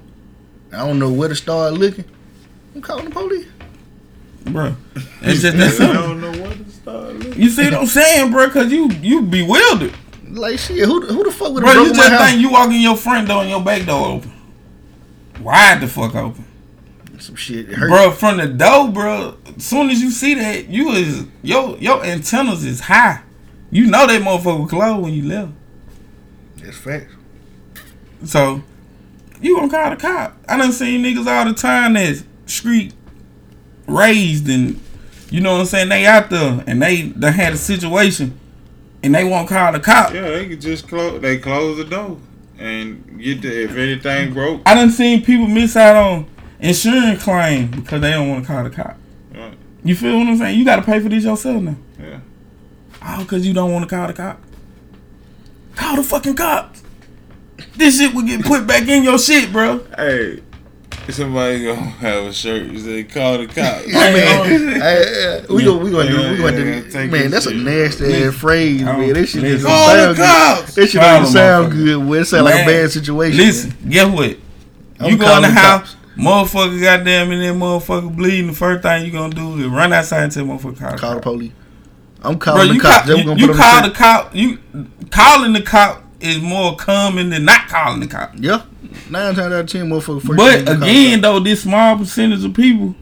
I 0.72 0.78
don't 0.87 0.99
know 0.99 1.12
where 1.12 1.28
to 1.28 1.35
start 1.35 1.74
looking. 1.74 2.05
I'm 2.74 2.80
calling 2.82 3.05
the 3.07 3.11
police. 3.11 3.47
Bro, 4.47 4.76
it's 5.22 5.41
just 5.43 5.57
that 5.57 5.80
I 5.91 5.93
don't 5.95 6.20
know 6.20 6.30
where 6.32 6.55
to 6.55 6.70
start 6.70 7.14
looking. 7.14 7.41
You 7.43 7.49
see 7.49 7.64
what 7.64 7.74
I'm 7.74 7.87
saying, 7.87 8.30
bro? 8.30 8.51
Cause 8.51 8.70
you 8.70 8.91
you 9.01 9.22
bewildered, 9.22 9.95
Like 10.28 10.59
shit, 10.59 10.85
who 10.85 11.01
who 11.07 11.24
the 11.24 11.30
fuck 11.30 11.53
would 11.53 11.62
bro. 11.62 11.72
have 11.72 11.87
You 11.87 11.93
broken 11.93 11.97
my 11.97 12.03
just 12.03 12.12
house? 12.12 12.28
think 12.30 12.41
you 12.43 12.51
walk 12.51 12.68
in 12.70 12.80
your 12.80 12.97
front 12.97 13.28
door 13.28 13.41
and 13.43 13.51
your 13.51 13.62
back 13.62 13.87
door 13.87 14.07
open, 14.07 14.32
wide 15.41 15.80
the 15.80 15.89
fuck 15.89 16.14
open, 16.14 16.45
Some 17.18 17.37
shit 17.37 17.70
it 17.70 17.78
bro. 17.78 18.11
From 18.11 18.37
the 18.37 18.47
door, 18.49 18.89
bro. 18.91 19.37
As 19.57 19.64
soon 19.64 19.90
as 19.90 20.00
you 20.00 20.11
see 20.11 20.34
that, 20.34 20.68
you 20.68 20.90
is 20.90 21.26
your 21.42 21.76
your 21.78 22.05
antennas 22.05 22.64
is 22.64 22.80
high. 22.80 23.22
You 23.70 23.86
know 23.86 24.07
that 24.07 24.22
motherfucker 24.22 24.68
closed 24.68 25.02
when 25.02 25.12
you 25.12 25.28
left. 25.28 25.52
That's 26.57 26.76
facts. 26.76 27.12
So 28.24 28.62
you 29.40 29.57
gonna 29.57 29.70
call 29.70 29.90
the 29.90 29.96
cop? 29.96 30.36
I 30.48 30.57
done 30.57 30.72
seen 30.72 31.05
niggas 31.05 31.26
all 31.26 31.44
the 31.44 31.55
time 31.55 31.94
that's 31.94 32.24
street 32.46 32.94
raised 33.86 34.48
and 34.48 34.80
you 35.30 35.40
know 35.40 35.55
what 35.55 35.61
I'm 35.61 35.66
saying. 35.66 35.88
They 35.88 36.07
out 36.07 36.30
there 36.30 36.64
and 36.66 36.80
they 36.82 37.02
they 37.02 37.32
had 37.32 37.52
a 37.52 37.57
situation 37.57 38.38
and 39.02 39.14
they 39.14 39.24
won't 39.24 39.48
call 39.48 39.72
the 39.72 39.80
cop. 39.80 40.14
Yeah, 40.14 40.30
they 40.30 40.48
could 40.48 40.61
just 40.61 40.88
close. 40.88 41.20
They 41.20 41.38
close 41.38 41.76
the 41.76 41.84
door 41.84 42.18
and 42.59 43.20
get 43.20 43.42
the 43.42 43.64
if 43.64 43.76
anything 43.76 44.32
broke. 44.32 44.62
I 44.66 44.74
done 44.74 44.90
seen 44.90 45.22
people 45.22 45.46
miss 45.46 45.76
out 45.76 45.96
on 45.96 46.26
insurance 46.61 47.22
claim 47.22 47.70
because 47.70 48.00
they 48.00 48.11
don't 48.11 48.28
want 48.28 48.46
to 48.46 48.52
call 48.52 48.64
the 48.64 48.70
cop. 48.70 48.96
Right. 49.85 49.89
You 49.89 49.97
feel 49.97 50.18
what 50.18 50.26
I'm 50.28 50.37
saying? 50.39 50.59
You 50.59 50.64
got 50.64 50.76
to 50.76 50.82
pay 50.82 50.99
for 51.01 51.09
this 51.09 51.24
yourself 51.24 51.62
now. 51.62 51.76
Yeah. 52.01 52.20
Oh, 53.07 53.18
because 53.22 53.47
you 53.47 53.53
don't 53.53 53.72
want 53.72 53.89
to 53.89 53.95
call 53.95 54.07
the 54.07 54.12
cop. 54.14 54.41
Call 55.76 55.97
the 55.97 56.03
fucking 56.03 56.37
cops. 56.37 56.82
This 57.76 57.99
shit 57.99 58.14
will 58.14 58.22
get 58.22 58.45
put 58.45 58.66
back 58.66 58.89
in 58.89 59.03
your 59.05 59.18
shit, 59.18 59.53
bro. 59.53 59.85
Hey, 59.97 60.41
somebody 61.11 61.64
gonna 61.64 61.80
have 61.82 62.24
a 62.24 62.32
shirt 62.32 62.72
that 62.72 62.78
say 62.80 63.05
"Call 63.05 63.39
the 63.39 63.47
cops." 63.47 63.87
Yeah, 63.87 64.12
man. 64.12 64.80
Hey, 64.80 65.05
hey, 65.41 65.45
we 65.51 65.64
gonna 65.64 65.78
we 65.85 65.91
gonna 65.91 66.09
do 66.09 66.30
we 66.30 66.37
gonna 66.39 66.53
Yeah, 66.57 66.80
do. 66.80 66.91
take 66.91 67.11
Man, 67.11 67.30
this 67.30 67.30
that's 67.32 67.47
a 67.47 67.51
shit. 67.51 67.62
nasty 67.62 68.14
ass 68.24 68.35
phrase, 68.35 68.82
man. 68.82 69.12
That 69.12 69.26
shit 69.26 69.43
just 69.43 69.64
listen. 69.64 69.64
don't 69.64 69.70
Call 69.70 69.95
the 69.95 70.14
sound 70.14 70.16
cops. 70.16 70.74
good. 70.74 70.82
That 70.85 70.91
shit 70.91 71.01
Call 71.01 71.16
don't 71.18 71.26
sound 71.32 71.72
good. 71.72 72.07
Boy, 72.07 72.18
it 72.20 72.24
sound 72.24 72.45
like 72.45 72.62
a 72.62 72.66
bad 72.66 72.91
situation. 72.91 73.37
Listen, 73.39 73.76
guess 73.89 74.07
what? 74.12 74.37
I'm 75.01 75.11
you 75.11 75.18
go 75.18 75.37
in 75.37 75.43
the 75.43 75.49
the 75.49 75.55
house, 75.55 75.97
motherfucker, 76.16 76.80
goddamn, 76.80 77.30
and 77.32 77.42
that 77.42 77.54
motherfucker 77.54 78.14
bleeding. 78.14 78.48
The 78.48 78.52
first 78.52 78.82
thing 78.82 79.04
you 79.06 79.12
gonna 79.12 79.34
do 79.34 79.58
is 79.60 79.66
run 79.66 79.92
outside 79.92 80.24
and 80.24 80.32
tell 80.32 80.44
motherfucker 80.44 80.78
call, 80.78 80.90
the 80.92 80.96
Call 80.98 81.14
the 81.16 81.20
police. 81.20 81.52
I'm 82.22 82.38
calling 82.38 82.68
you, 82.68 82.74
the 82.74 82.80
cops. 82.80 83.06
call, 83.06 83.16
Then 83.16 83.38
you, 83.38 83.46
you 83.46 83.54
call 83.54 83.82
the 83.82 83.90
cop. 83.90 84.34
You 84.34 84.58
calling 85.10 85.52
the 85.52 85.62
cop 85.62 86.02
is 86.20 86.40
more 86.40 86.74
common 86.76 87.30
than 87.30 87.44
not 87.44 87.68
calling 87.68 88.00
the 88.00 88.06
cop. 88.06 88.32
Yeah, 88.36 88.62
nine 89.10 89.34
times 89.34 89.38
out 89.38 89.52
of 89.52 89.66
ten, 89.68 89.90
motherfucker. 89.90 90.36
But 90.36 90.68
again, 90.68 91.20
though, 91.20 91.38
this 91.40 91.62
small 91.62 91.98
percentage 91.98 92.44
of 92.44 92.54
people, 92.54 92.94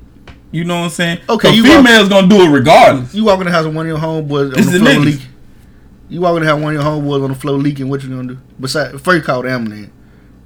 you 0.50 0.64
know 0.64 0.78
what 0.78 0.84
I'm 0.84 0.90
saying? 0.90 1.18
Okay, 1.28 1.54
you 1.54 1.62
walk- 1.62 1.84
females 1.84 2.08
gonna 2.08 2.26
do 2.26 2.42
it 2.42 2.48
regardless. 2.50 3.14
You 3.14 3.24
walk 3.24 3.38
in 3.40 3.46
the 3.46 3.52
house 3.52 3.64
with 3.64 3.76
one 3.76 3.86
of 3.86 3.90
your 3.90 3.98
homeboys 3.98 4.46
on 4.46 4.50
the 4.50 4.56
the 4.72 4.78
floor 4.80 4.94
leaking. 4.94 5.26
You 6.08 6.20
walk 6.20 6.36
in 6.36 6.42
the 6.42 6.48
house 6.48 6.56
with 6.56 6.64
one 6.64 6.76
of 6.76 6.82
your 6.82 6.90
homeboys 6.92 7.22
on 7.24 7.28
the 7.30 7.36
floor 7.36 7.56
leaking. 7.58 7.88
What 7.88 8.02
you 8.02 8.08
gonna 8.08 8.28
do? 8.34 8.38
Besides, 8.58 9.00
first 9.00 9.24
call 9.24 9.42
the 9.42 9.50
ambulance. 9.50 9.90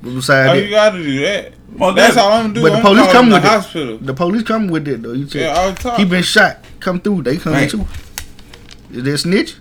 But 0.07 0.15
besides 0.15 0.51
Oh, 0.51 0.55
that, 0.55 0.65
you 0.65 0.71
gotta 0.71 1.03
do 1.03 1.21
that. 1.21 1.53
Well, 1.77 1.93
That's 1.93 2.15
that- 2.15 2.23
all 2.25 2.33
I'm 2.33 2.53
doing. 2.53 2.63
but 2.65 2.71
the 2.71 2.77
I'm 2.77 2.83
police 2.83 3.01
calling 3.01 3.13
come 3.13 3.29
the 3.29 3.35
with 3.37 3.45
it. 3.45 3.49
hospital. 3.49 3.99
The 4.01 4.15
police 4.15 4.43
come 4.45 4.69
with 4.69 4.87
it 4.89 5.03
though. 5.03 5.13
You 5.13 5.29
said 5.29 5.41
Yeah, 5.43 5.49
all 5.55 5.73
the 5.73 5.79
time. 5.83 5.97
he 5.99 6.05
been 6.05 6.23
shot. 6.23 6.65
Come 6.79 7.01
through. 7.01 7.23
They 7.23 7.37
come 7.39 7.53
Right. 7.55 7.69
too. 7.69 7.85
Is 8.93 9.03
that 9.03 9.19
snitch? 9.19 9.57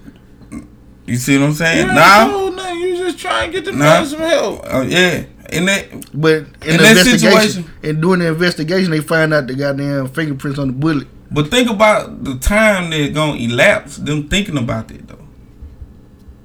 You 1.08 1.16
see 1.18 1.38
what 1.40 1.46
I'm 1.48 1.54
saying? 1.54 1.88
You 1.88 1.94
Now, 1.94 2.22
ain't 2.24 2.32
told 2.32 2.56
nothing. 2.56 2.80
You 2.80 2.98
just 2.98 3.18
try 3.18 3.44
and 3.46 3.54
get 3.54 3.66
the 3.66 3.72
Nah. 3.72 3.78
man 3.80 4.06
some 4.06 4.20
help. 4.20 4.66
uh, 4.72 4.82
yeah, 4.88 5.24
and 5.52 5.68
that 5.68 5.86
But 6.14 6.30
in, 6.34 6.38
In 6.38 6.46
the 6.78 6.84
that 6.84 6.98
investigation, 6.98 7.20
situation- 7.20 7.66
and 7.84 8.02
doing 8.02 8.20
the 8.20 8.28
investigation, 8.28 8.92
they 8.92 9.00
find 9.02 9.34
out 9.34 9.48
the 9.48 9.56
goddamn 9.56 10.08
fingerprints 10.10 10.60
on 10.60 10.68
the 10.68 10.74
bullet. 10.74 11.08
But 11.32 11.50
think 11.50 11.70
about 11.72 12.24
the 12.24 12.36
time 12.36 12.92
that's 12.92 13.10
gonna 13.14 13.36
elapse 13.40 13.98
them 13.98 14.28
thinking 14.30 14.58
about 14.58 14.88
that 14.90 15.08
though. 15.08 15.16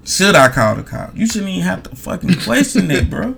Should 0.04 0.34
I 0.34 0.48
call 0.48 0.74
the 0.76 0.82
cop? 0.82 1.12
You 1.14 1.26
shouldn't 1.26 1.50
even 1.50 1.62
have 1.62 1.82
to 1.84 1.94
fucking 1.94 2.36
question 2.40 2.88
that, 2.88 3.08
bro. 3.10 3.36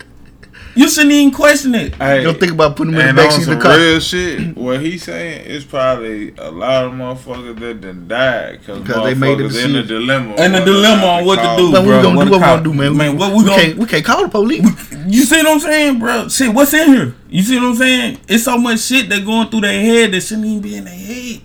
You 0.75 0.89
shouldn't 0.89 1.13
even 1.13 1.35
question 1.35 1.75
it. 1.75 1.95
Hey, 1.97 2.23
Don't 2.23 2.41
think 2.41 2.53
about 2.53 2.77
putting 2.77 2.95
them 2.95 3.07
in 3.09 3.15
the 3.17 3.23
on 3.23 3.29
backseat 3.29 3.41
of 3.43 3.47
the 3.59 3.63
car. 3.63 3.77
real 3.77 4.01
shit, 4.01 4.57
what 4.57 4.81
he's 4.81 5.03
saying 5.03 5.45
is 5.45 5.65
probably 5.65 6.35
a 6.39 6.51
lot 6.51 6.85
of 6.87 6.93
motherfuckers 6.93 7.59
that 7.61 7.81
done 7.83 8.09
died 8.09 8.61
because 8.61 8.81
Because 8.81 9.05
they 9.05 9.15
made 9.15 9.37
the 9.39 9.45
motherfuckers 9.45 9.65
in 9.67 9.73
the 9.75 9.83
dilemma. 9.83 10.35
And 10.39 10.55
the 10.55 10.61
dilemma 10.65 11.05
on 11.07 11.25
what 11.27 11.37
to 11.37 11.43
call 11.43 11.57
do, 11.59 11.73
But 11.73 11.83
we 11.83 11.89
bro. 11.89 12.03
gonna 12.03 12.17
What 12.17 12.25
do 12.25 12.31
what 12.31 12.39
we 12.39 12.43
cop- 12.45 12.65
gonna 12.65 12.65
do, 12.65 12.75
man. 12.75 12.97
Man, 12.97 13.19
what 13.19 13.33
we 13.33 13.39
we 13.43 13.45
gonna- 13.51 13.63
can't 13.63 13.79
we 13.79 13.87
can't 13.87 14.05
call 14.05 14.23
the 14.23 14.29
police. 14.31 14.63
You 15.07 15.25
see 15.25 15.37
what 15.37 15.47
I'm 15.49 15.61
saying, 15.61 15.99
bro? 15.99 16.29
Shit, 16.29 16.55
what's 16.55 16.73
in 16.73 16.89
here? 16.93 17.15
You 17.29 17.43
see 17.43 17.57
what 17.59 17.67
I'm 17.67 17.77
saying? 17.77 18.19
It's 18.29 18.45
so 18.45 18.57
much 18.57 18.81
shit 18.81 19.09
that 19.11 19.25
going 19.27 19.49
through 19.49 19.63
their 19.63 19.81
head 19.81 20.13
that 20.13 20.23
shouldn't 20.23 20.47
even 20.47 20.61
be 20.63 20.77
in 20.77 20.85
their 20.85 20.95
head. 20.95 21.41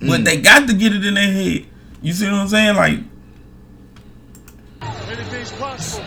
But 0.00 0.20
mm. 0.20 0.24
they 0.24 0.40
got 0.40 0.66
to 0.68 0.72
get 0.74 0.94
it 0.94 1.04
in 1.04 1.14
their 1.14 1.30
head. 1.30 1.66
You 2.00 2.14
see 2.14 2.24
what 2.24 2.34
I'm 2.34 2.48
saying? 2.48 2.76
Like, 2.76 2.98
Anything's 4.80 5.52
possible. 5.52 6.04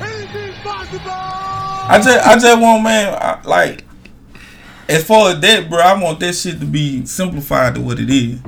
Anything's 0.00 0.58
possible. 0.58 1.43
I 1.86 2.00
just, 2.02 2.26
I 2.26 2.38
just 2.38 2.60
want, 2.60 2.82
man, 2.82 3.14
I, 3.14 3.40
like, 3.46 3.84
as 4.88 5.04
far 5.04 5.30
as 5.30 5.40
that, 5.40 5.68
bro, 5.68 5.80
I 5.80 6.00
want 6.02 6.20
that 6.20 6.34
shit 6.34 6.60
to 6.60 6.66
be 6.66 7.04
simplified 7.06 7.74
to 7.76 7.80
what 7.80 7.98
it 7.98 8.10
is. 8.10 8.40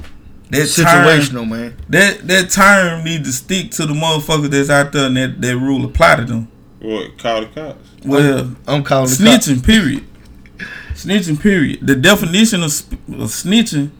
That 0.51 0.69
term, 0.69 0.87
Situational, 0.87 1.49
man. 1.49 1.77
that 1.89 2.27
that 2.29 2.51
term 2.51 3.05
need 3.05 3.25
to 3.25 3.33
stick 3.33 3.73
to 3.73 3.87
the 3.87 3.95
motherfuckers 3.95 4.51
that's 4.51 4.71
out 4.71 4.93
there, 4.93 5.07
and 5.07 5.17
that, 5.17 5.41
that 5.43 5.57
rule 5.57 5.85
apply 5.85 6.17
to 6.17 6.25
them. 6.25 6.49
What? 6.81 7.19
Call 7.19 7.41
the 7.41 7.47
cops. 7.49 7.91
Well, 8.05 8.55
I'm 8.69 8.85
calling 8.85 9.09
the 9.09 9.15
snitching. 9.17 9.65
Period. 9.65 10.05
Snitching. 10.93 11.41
Period. 11.41 11.85
The 11.85 11.97
definition 11.97 12.63
of, 12.63 12.69
of 12.69 13.31
snitching 13.33 13.91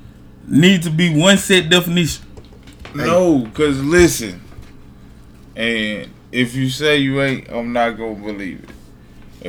needs 0.47 0.87
to 0.87 0.93
be 0.93 1.21
one 1.21 1.37
set 1.37 1.69
definition. 1.69 2.25
No, 2.95 3.51
cause 3.53 3.83
listen, 3.83 4.41
and 5.57 6.09
if 6.31 6.55
you 6.55 6.71
say 6.71 6.99
you 6.99 7.21
ain't, 7.23 7.51
I'm 7.51 7.73
not 7.73 7.91
gonna 7.99 8.15
believe 8.15 8.63
it. 8.63 8.71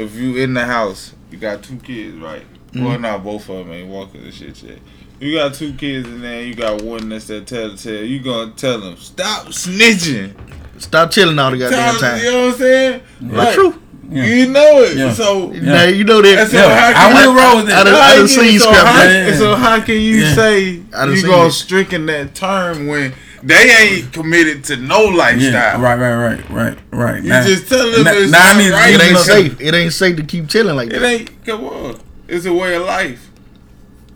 If 0.02 0.16
you 0.16 0.38
in 0.38 0.54
the 0.54 0.66
house, 0.66 1.14
you 1.32 1.38
got 1.38 1.64
two 1.64 1.78
kids, 1.78 2.16
right? 2.18 2.44
Well, 2.76 2.98
Mhm. 2.98 3.02
not 3.02 3.24
both 3.24 3.50
of 3.50 3.58
them 3.66 3.72
ain't 3.72 3.88
walking 3.88 4.22
and 4.24 4.34
shit 4.34 4.62
yet. 4.64 4.78
You 5.20 5.34
got 5.36 5.54
two 5.56 5.74
kids 5.74 6.08
in 6.08 6.22
there. 6.22 6.44
You 6.44 6.54
got 6.54 6.82
one 6.84 7.10
that's 7.10 7.26
that 7.28 7.48
telltale. 7.48 8.04
You 8.06 8.20
gonna 8.20 8.52
tell 8.56 8.80
them 8.80 8.96
stop 9.00 9.48
snitching. 9.48 10.32
Stop 10.78 11.10
chilling 11.12 11.40
all 11.40 11.50
the 11.52 11.58
goddamn 11.58 11.96
Tell- 11.96 12.00
time. 12.00 12.24
You 12.24 12.32
know 12.32 12.42
what 12.46 12.54
I'm 12.54 12.60
saying? 12.60 13.02
That's 13.22 13.56
true. 13.56 13.74
You 14.12 14.48
know 14.48 14.84
it. 14.84 14.96
Yeah. 14.96 15.12
So 15.14 15.48
Now, 15.50 15.84
you 15.84 16.04
know 16.06 16.22
that. 16.22 16.50
So 16.50 16.58
Yeah, 16.58 16.94
how 16.94 17.10
I 17.10 17.26
will 17.26 17.34
roll 17.34 17.56
with 17.58 17.70
it. 17.70 17.76
I 17.76 17.84
done, 17.84 17.96
I 17.96 18.16
done 18.16 18.28
seen 18.28 18.60
so 18.60 18.72
how, 18.72 19.32
so 19.34 19.56
how 19.56 19.80
can 19.82 19.96
you 19.96 20.18
Yeah. 20.18 20.36
say 20.36 20.62
you 20.70 21.22
gonna 21.24 21.52
stricken 21.52 22.06
that 22.06 22.34
term 22.36 22.88
when 22.88 23.12
they 23.48 23.70
ain't 23.98 24.14
committed 24.14 24.64
to 24.66 24.78
no 24.78 25.04
lifestyle? 25.06 25.52
Yeah, 25.52 25.82
right, 25.82 25.98
right, 26.00 26.16
right, 26.16 26.50
right, 26.50 26.78
right. 26.92 27.24
You 27.24 27.30
just 27.30 27.68
tell 27.70 27.90
them 27.92 28.04
now, 28.04 28.12
it's 28.14 28.32
now 28.32 28.40
I 28.42 28.52
not 28.54 28.58
need 28.58 28.68
to 28.70 28.74
right. 28.74 28.94
It 28.94 29.02
ain't 29.02 29.18
safe. 29.20 29.62
It 29.62 29.74
ain't 29.74 29.94
safe 29.94 30.16
to 30.18 30.24
keep 30.24 30.48
chilling 30.48 30.76
like 30.76 30.90
It 30.90 31.00
that. 31.00 31.04
It 31.04 31.22
ain't 31.22 31.46
come 31.46 31.64
on. 31.66 32.00
It's 32.28 32.46
a 32.46 32.54
way 32.54 32.76
of 32.76 32.84
life. 32.84 33.30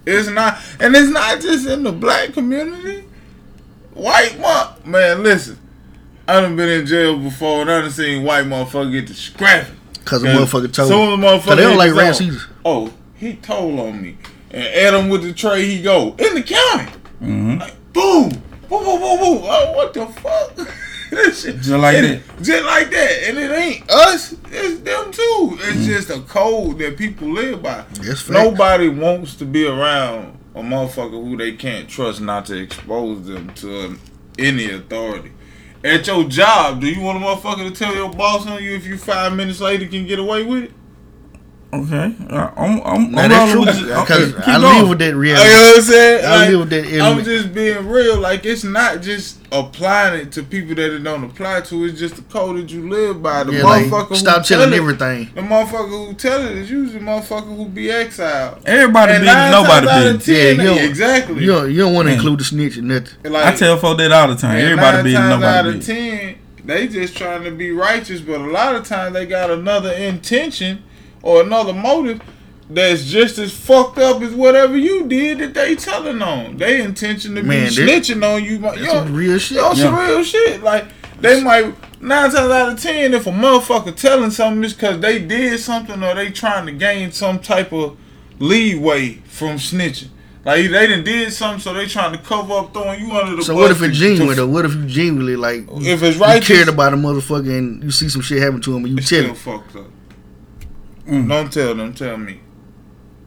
It's 0.05 0.27
not, 0.29 0.57
and 0.79 0.95
it's 0.95 1.09
not 1.11 1.39
just 1.41 1.67
in 1.67 1.83
the 1.83 1.91
black 1.91 2.33
community. 2.33 3.05
White 3.93 4.39
monk, 4.39 4.85
man. 4.85 5.21
Listen, 5.23 5.57
I 6.27 6.41
done 6.41 6.55
been 6.55 6.69
in 6.69 6.85
jail 6.85 7.17
before, 7.17 7.61
and 7.61 7.71
I 7.71 7.81
done 7.81 7.91
seen 7.91 8.23
white 8.23 8.45
motherfucker 8.45 8.91
get 8.91 9.07
to 9.07 9.13
scrapping. 9.13 9.75
Cause 10.05 10.23
the 10.23 10.29
motherfucker 10.29 10.73
told. 10.73 10.89
Some 10.89 11.01
of 11.01 11.19
the 11.19 11.25
motherfuckers 11.27 11.55
they 11.57 11.61
don't 11.63 11.77
like 11.77 11.89
his 11.89 11.97
rats 11.97 12.21
either. 12.21 12.39
Oh, 12.65 12.91
he 13.15 13.35
told 13.35 13.79
on 13.79 14.01
me, 14.01 14.17
and 14.49 14.63
Adam 14.63 15.09
with 15.09 15.23
the 15.23 15.33
tray. 15.33 15.65
He 15.65 15.81
go 15.83 16.15
in 16.17 16.33
the 16.35 16.41
county. 16.41 16.91
Mhm. 17.21 17.71
Boom, 17.93 18.41
boom, 18.71 18.85
boom, 18.85 18.99
boom, 18.99 19.19
boom. 19.19 19.41
Oh, 19.43 19.73
what 19.75 19.93
the 19.93 20.05
fuck? 20.07 20.67
This 21.11 21.43
shit- 21.43 21.57
Just 21.57 21.69
like 21.71 21.97
and- 21.97 22.07
that. 22.07 22.41
Just 22.41 22.63
like 22.63 22.89
that. 22.89 23.23
And 23.27 23.37
it 23.37 23.51
ain't 23.51 23.91
us, 23.91 24.33
it's 24.49 24.79
them 24.79 25.11
too. 25.11 25.57
It's 25.59 25.79
mm. 25.79 25.85
just 25.85 26.09
a 26.09 26.21
code 26.21 26.79
that 26.79 26.95
people 26.97 27.27
live 27.27 27.61
by. 27.61 27.83
That's. 27.95 28.29
Nobody 28.29 28.87
wants 28.87 29.35
to 29.35 29.45
be 29.45 29.67
around 29.67 30.39
a 30.55 30.61
motherfucker 30.61 31.21
who 31.21 31.35
they 31.35 31.51
can't 31.51 31.89
trust 31.89 32.21
not 32.21 32.45
to 32.45 32.57
expose 32.57 33.27
them 33.27 33.53
to 33.55 33.97
any 34.39 34.71
authority. 34.71 35.33
At 35.83 36.07
your 36.07 36.23
job, 36.29 36.79
do 36.79 36.87
you 36.87 37.01
want 37.01 37.21
a 37.21 37.25
motherfucker 37.25 37.67
to 37.67 37.75
tell 37.75 37.93
your 37.93 38.09
boss 38.09 38.47
on 38.47 38.63
you 38.63 38.73
if 38.75 38.85
you 38.85 38.97
five 38.97 39.35
minutes 39.35 39.59
later 39.59 39.87
can 39.87 40.07
get 40.07 40.17
away 40.17 40.45
with 40.45 40.63
it? 40.63 40.71
Okay, 41.73 42.13
uh, 42.29 42.51
I'm 42.57 42.81
I'm, 42.81 43.11
Now 43.11 43.21
I'm 43.23 43.29
that's 43.29 43.51
true, 43.53 43.61
because 43.65 44.33
Okay, 44.33 44.41
I 44.45 44.59
going. 44.59 44.79
live 44.79 44.89
with 44.89 44.99
that 44.99 45.11
You 45.11 45.15
reality. 45.15 45.49
know 45.49 45.55
what 45.61 45.77
I'm 45.77 45.81
saying? 45.83 46.25
I 46.25 46.29
Like, 46.37 46.49
live 46.49 46.59
with 46.59 46.69
that 46.71 47.01
I'm 47.01 47.23
just 47.23 47.53
being 47.53 47.87
real. 47.87 48.19
Like 48.19 48.45
it's 48.45 48.65
not 48.65 49.01
just 49.01 49.37
applying 49.53 50.19
it 50.19 50.31
to 50.33 50.43
people 50.43 50.75
that 50.75 50.93
it 50.93 50.99
don't 50.99 51.23
apply 51.23 51.61
to. 51.61 51.85
It's 51.85 51.97
just 51.97 52.15
the 52.17 52.23
code 52.23 52.57
that 52.57 52.69
you 52.69 52.89
live 52.89 53.23
by. 53.23 53.43
The 53.45 53.53
Yeah, 53.53 53.63
like, 53.63 53.85
motherfucker 53.85 54.07
who 54.09 54.15
stop 54.17 54.43
tell 54.43 54.59
telling 54.59 54.73
it- 54.73 54.77
everything. 54.77 55.29
The 55.33 55.41
motherfucker 55.41 56.07
who 56.07 56.13
tell 56.15 56.41
it 56.45 56.57
is 56.57 56.69
usually 56.69 56.99
the 56.99 57.05
motherfucker 57.05 57.55
who 57.55 57.65
be 57.65 57.89
exiled. 57.89 58.57
Everybody 58.65 59.13
And 59.13 59.23
business, 59.23 59.51
nobody 59.51 59.87
times 59.87 60.05
out 60.05 60.07
of 60.11 60.17
business. 60.19 60.57
Yeah, 60.57 60.63
you 60.81 60.89
exactly. 60.89 61.41
You 61.43 61.51
don't, 61.53 61.71
you 61.71 61.77
don't 61.77 61.93
want 61.93 62.07
to 62.09 62.13
include 62.15 62.39
the 62.41 62.43
snitch 62.43 62.77
or 62.77 62.81
nothing. 62.81 63.31
Like, 63.31 63.45
I 63.45 63.55
tell 63.55 63.77
folks 63.77 63.97
that 63.99 64.11
all 64.11 64.27
the 64.27 64.35
time. 64.35 64.57
And 64.57 64.63
Everybody 64.65 64.97
nine 64.97 65.03
business, 65.05 65.21
times 65.21 65.43
out 65.45 65.65
of 65.67 65.73
business. 65.75 65.85
ten, 65.87 66.35
they 66.65 66.87
just 66.89 67.15
trying 67.15 67.45
to 67.45 67.51
be 67.51 67.71
righteous, 67.71 68.19
but 68.19 68.41
a 68.41 68.43
lot 68.45 68.75
of 68.75 68.85
times 68.85 69.13
they 69.13 69.25
got 69.25 69.49
another 69.49 69.91
intention 69.93 70.83
or 71.21 71.41
another 71.41 71.73
motive 71.73 72.21
that's 72.69 73.03
just 73.05 73.37
as 73.37 73.51
fucked 73.53 73.97
up 73.97 74.21
as 74.21 74.31
whatever 74.33 74.77
you 74.77 75.05
did 75.07 75.39
that 75.39 75.53
they 75.53 75.75
telling 75.75 76.21
on. 76.21 76.55
They 76.57 76.81
intention 76.81 77.35
to 77.35 77.43
Man, 77.43 77.67
be 77.69 77.75
that- 77.75 78.03
snitching 78.03 78.23
on 78.23 78.43
you. 78.43 78.59
That's 78.59 78.77
Yo, 78.77 78.85
some 78.93 79.13
real 79.13 79.37
shit. 79.37 79.57
on 79.59 79.75
some 79.75 79.93
Yeah. 79.93 80.07
real 80.07 80.23
shit. 80.23 80.63
Like 80.63 80.85
they 81.19 81.43
might 81.43 81.65
nine 82.01 82.31
times 82.31 82.35
out 82.35 82.69
of 82.69 82.81
ten, 82.81 83.13
if 83.13 83.27
a 83.27 83.31
motherfucker 83.31 83.95
telling 83.95 84.31
something, 84.31 84.63
it's 84.63 84.73
because 84.73 84.99
they 85.01 85.19
did 85.19 85.59
something 85.59 86.01
or 86.01 86.15
they 86.15 86.29
trying 86.29 86.65
to 86.65 86.71
gain 86.71 87.11
some 87.11 87.39
type 87.39 87.73
of 87.73 87.97
leeway 88.39 89.19
from 89.27 89.57
snitching. 89.57 90.07
Like 90.43 90.71
they 90.71 90.87
done 90.87 91.03
did 91.03 91.31
something, 91.33 91.59
so 91.59 91.73
they 91.73 91.85
trying 91.85 92.13
to 92.13 92.17
cover 92.17 92.53
up 92.53 92.73
throwing 92.73 93.05
you 93.05 93.11
under 93.11 93.35
the 93.35 93.43
So 93.43 93.53
bus. 93.53 93.61
what 93.61 93.71
if 93.71 93.81
it's 93.83 93.99
to- 93.99 94.03
to- 94.09 94.15
genuine 94.15 94.37
though? 94.37 94.47
What 94.47 94.65
if 94.65 94.73
you 94.73 94.85
genuinely 94.85 95.35
like 95.35 95.65
If 95.81 96.01
it's 96.01 96.15
you 96.17 96.21
righteous- 96.23 96.47
cared 96.47 96.67
about 96.69 96.93
a 96.93 96.97
motherfucker 96.97 97.49
and 97.55 97.83
you 97.83 97.91
see 97.91 98.09
some 98.09 98.21
shit 98.21 98.41
happen 98.41 98.59
to 98.61 98.71
him 98.75 98.85
and 98.85 98.93
you 98.93 98.97
It's 98.97 99.09
tell 99.09 99.19
still 99.19 99.29
him? 99.29 99.35
fucked 99.35 99.75
up. 99.75 99.85
Mm. 101.11 101.27
Don't 101.27 101.51
tell 101.51 101.75
them. 101.75 101.93
Tell 101.93 102.17
me. 102.17 102.39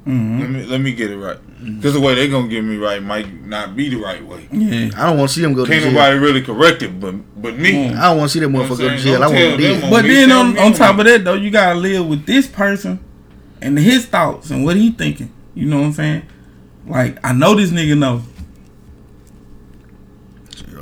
Mhm. 0.06 0.40
Let 0.40 0.50
me 0.50 0.66
let 0.66 0.80
me 0.80 0.92
get 0.92 1.10
it 1.10 1.16
right. 1.16 1.38
Because 1.76 1.94
the 1.94 2.00
way 2.00 2.14
they're 2.14 2.28
gonna 2.28 2.48
get 2.48 2.62
me 2.64 2.76
right 2.76 3.02
might 3.02 3.46
not 3.46 3.74
be 3.76 3.88
the 3.88 3.96
right 3.96 4.24
way. 4.26 4.46
Yeah. 4.52 4.90
I 4.96 5.06
don't 5.06 5.16
want 5.18 5.30
to 5.30 5.34
see 5.34 5.40
them 5.40 5.54
go 5.54 5.64
to 5.64 5.70
Can't 5.70 5.82
jail. 5.84 5.92
nobody 5.92 6.18
really 6.18 6.42
correct 6.42 6.82
it, 6.82 6.98
but 7.00 7.14
but 7.40 7.58
me. 7.58 7.88
I 7.88 8.08
don't 8.10 8.18
want 8.18 8.30
to 8.30 8.34
see 8.34 8.40
that 8.40 8.48
motherfucker 8.50 8.78
go 8.78 8.88
to 8.90 8.98
jail. 8.98 9.22
I 9.22 9.26
want 9.28 9.32
tell 9.38 9.50
him 9.54 9.60
them 9.60 9.60
dead. 9.80 9.84
on 9.84 9.90
But 9.90 10.02
then 10.02 10.32
on, 10.32 10.58
on 10.58 10.64
on 10.66 10.72
top 10.74 10.98
of 10.98 11.04
that 11.06 11.24
though, 11.24 11.34
you 11.34 11.50
gotta 11.50 11.78
live 11.78 12.06
with 12.06 12.26
this 12.26 12.46
person 12.46 13.00
and 13.62 13.78
his 13.78 14.04
thoughts 14.06 14.50
and 14.50 14.64
what 14.64 14.76
he 14.76 14.90
thinking. 14.90 15.30
You 15.54 15.66
know 15.68 15.78
what 15.78 15.86
I'm 15.86 15.92
saying? 15.94 16.22
Like 16.86 17.18
I 17.24 17.32
know 17.32 17.54
this 17.54 17.70
nigga 17.70 17.96
know. 17.96 18.22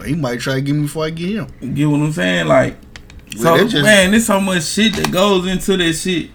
He 0.04 0.14
might 0.16 0.40
try 0.40 0.54
to 0.54 0.60
get 0.60 0.72
me 0.74 0.82
before 0.82 1.04
I 1.04 1.10
get 1.10 1.30
him. 1.30 1.46
You 1.60 1.68
get 1.72 1.84
what 1.86 2.00
I'm 2.00 2.12
saying? 2.12 2.48
Like 2.48 2.76
so 3.36 3.54
Well, 3.54 3.68
just- 3.68 3.84
man, 3.84 4.10
there's 4.10 4.26
so 4.26 4.40
much 4.40 4.64
shit 4.64 4.94
that 4.94 5.10
goes 5.12 5.46
into 5.46 5.76
that 5.76 5.92
shit. 5.94 6.30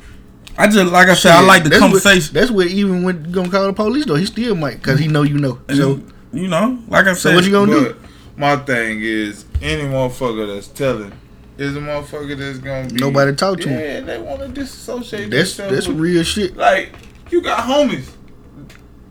I 0.58 0.68
just 0.68 0.92
like 0.92 1.08
I 1.08 1.14
said, 1.14 1.34
I 1.34 1.42
like 1.42 1.64
the 1.64 1.70
that's 1.70 1.82
conversation. 1.82 2.34
What, 2.34 2.40
that's 2.40 2.52
what 2.52 2.68
even 2.68 3.04
when 3.04 3.26
you 3.26 3.32
gonna 3.32 3.50
call 3.50 3.68
the 3.68 3.74
police 3.74 4.06
though, 4.06 4.16
he 4.16 4.26
still 4.26 4.56
might 4.56 4.78
because 4.78 5.00
he 5.00 5.08
know 5.08 5.22
you 5.24 5.38
know. 5.38 5.60
So 5.70 6.02
you 6.34 6.48
know, 6.48 6.80
like 6.88 7.06
I 7.06 7.14
So 7.14 7.30
said, 7.30 7.36
what 7.36 7.44
you 7.46 7.52
gonna 7.52 7.72
do? 7.72 7.96
My 8.36 8.56
thing 8.58 9.00
is, 9.02 9.46
any 9.62 9.84
motherfucker 9.84 10.54
that's 10.54 10.68
telling 10.68 11.12
is 11.58 11.76
a 11.76 11.80
motherfucker 11.80 12.38
that's 12.38 12.60
gonna 12.60 12.88
be 12.88 12.96
Nobody 12.96 13.36
talk 13.36 13.60
to 13.62 13.70
him. 13.70 13.80
Yeah, 13.80 14.00
they 14.02 14.20
want 14.20 14.42
to 14.42 14.48
disassociate. 14.48 15.30
That's 15.32 15.56
that's 15.58 15.88
with- 15.88 15.98
real 15.98 16.24
shit. 16.24 16.56
Like 16.58 16.92
you 17.32 17.42
got 17.42 17.60
homies. 17.68 18.12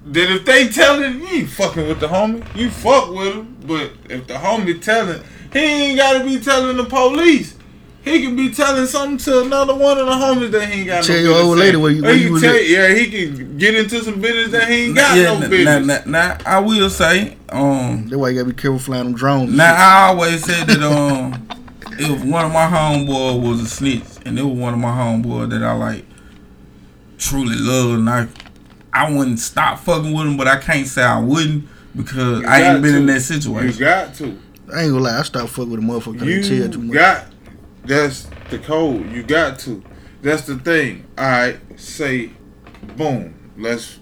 That 0.07 0.31
if 0.31 0.45
they 0.45 0.69
telling 0.69 1.21
you 1.21 1.27
ain't 1.27 1.49
fucking 1.51 1.89
with 1.89 1.99
the 1.99 2.07
homie, 2.07 2.45
you 2.57 2.71
fuck 2.71 3.11
with 3.11 3.35
him. 3.35 3.57
But 3.67 3.91
if 4.09 4.27
the 4.29 4.35
homie 4.35 4.81
telling, 4.81 5.21
he 5.53 5.59
ain't 5.59 5.99
gotta 5.99 6.23
be 6.25 6.39
telling 6.39 6.77
the 6.77 6.85
police. 6.85 7.57
He 8.07 8.23
can 8.23 8.37
be 8.37 8.51
telling 8.51 8.87
something 8.87 9.19
to 9.19 9.43
another 9.43 9.75
one 9.75 9.99
of 9.99 10.07
the 10.07 10.13
homies 10.13 10.51
that 10.53 10.69
he 10.69 10.79
ain't 10.81 10.87
got 10.87 11.03
Tell 11.05 11.17
no 11.17 11.23
your 11.23 11.33
business 11.33 11.47
old 11.49 11.59
lady 11.59 11.77
where 11.77 11.91
you- 11.91 12.03
Or 12.03 12.07
where 12.07 12.15
he 12.15 12.25
you 12.25 12.33
was 12.33 12.43
tell- 12.43 12.55
at. 12.55 12.69
Yeah, 12.69 12.95
he 12.95 13.07
can 13.11 13.59
get 13.59 13.75
into 13.75 14.03
some 14.05 14.21
business 14.21 14.53
that 14.53 14.69
he 14.71 14.85
ain't 14.85 14.95
got 14.95 15.17
yeah, 15.17 15.23
no 15.25 15.39
now, 15.41 15.49
business. 15.49 15.87
now, 16.07 16.29
now, 16.29 16.39
I 16.47 16.59
will 16.61 16.89
say, 16.89 17.37
um, 17.51 18.05
That's 18.09 18.17
why 18.17 18.29
you 18.31 18.37
gotta 18.39 18.55
be 18.55 18.61
careful 18.63 18.79
flying 18.79 19.05
them 19.05 19.15
drones. 19.15 19.53
Now. 19.53 19.75
I 19.75 20.07
always 20.09 20.45
said 20.45 20.69
that 20.69 20.83
um, 20.83 21.49
if 21.99 22.25
one 22.25 22.45
of 22.45 22.53
my 22.53 22.67
homeboy 22.69 23.43
was 23.43 23.61
a 23.61 23.67
snitch, 23.67 24.05
and 24.25 24.39
it 24.39 24.43
was 24.45 24.57
one 24.57 24.73
of 24.73 24.79
my 24.81 24.91
homeboy 24.93 25.51
that 25.51 25.63
I 25.65 25.73
like 25.73 26.05
truly 27.19 27.57
love, 27.59 27.99
and 27.99 28.09
I 28.09 28.29
I 28.93 29.11
wouldn't 29.11 29.41
stop 29.41 29.81
fucking 29.81 30.13
with 30.13 30.27
him, 30.27 30.37
but 30.37 30.47
I 30.49 30.59
can't 30.59 30.87
say 30.87 31.03
I 31.03 31.19
wouldn't 31.19 31.65
because 31.97 32.41
You 32.43 32.47
I 32.47 32.61
ain't 32.73 32.83
been 32.83 32.93
to. 32.93 32.99
in 32.99 33.07
that 33.07 33.21
situation. 33.23 33.73
You 33.73 33.79
got 33.81 34.15
to. 34.15 34.25
I 34.73 34.83
ain't 34.83 34.93
gonna 34.93 35.01
lie, 35.01 35.19
I 35.19 35.23
stopped 35.23 35.51
fucking 35.51 35.71
with 35.71 35.81
a 35.81 35.83
motherfucker. 35.83 36.19
'cause 36.19 36.27
they 36.27 36.41
tell 36.43 36.53
You 36.53 36.69
too 36.69 36.79
much. 36.83 36.95
got 36.95 37.25
that's 37.87 38.29
the 38.51 38.59
code. 38.59 39.11
You 39.13 39.23
got 39.23 39.59
to. 39.61 39.83
That's 40.23 40.43
the 40.43 40.57
thing. 40.59 41.07
I 41.17 41.59
say 41.77 42.31
boom. 42.97 43.53
Let's 43.57 43.99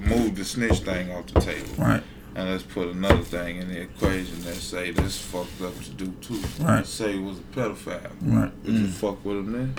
move 0.00 0.36
the 0.36 0.44
snitch 0.44 0.80
thing 0.80 1.10
off 1.12 1.26
the 1.26 1.40
table. 1.40 1.68
Right. 1.78 2.02
And 2.34 2.50
let's 2.50 2.62
put 2.62 2.88
another 2.88 3.22
thing 3.22 3.56
in 3.58 3.68
the 3.68 3.80
equation 3.80 4.42
that 4.42 4.54
say 4.56 4.90
this 4.90 5.18
fucked 5.18 5.60
up 5.62 5.74
to 5.84 5.90
do 5.90 6.12
too. 6.20 6.40
Right. 6.60 6.84
Say 6.86 7.12
he 7.14 7.18
was 7.18 7.38
a 7.38 7.42
pedophile. 7.42 8.10
Right. 8.22 8.52
Would 8.64 8.74
you 8.74 8.88
fuck 8.88 9.24
with 9.24 9.36
him 9.38 9.52
then? 9.52 9.74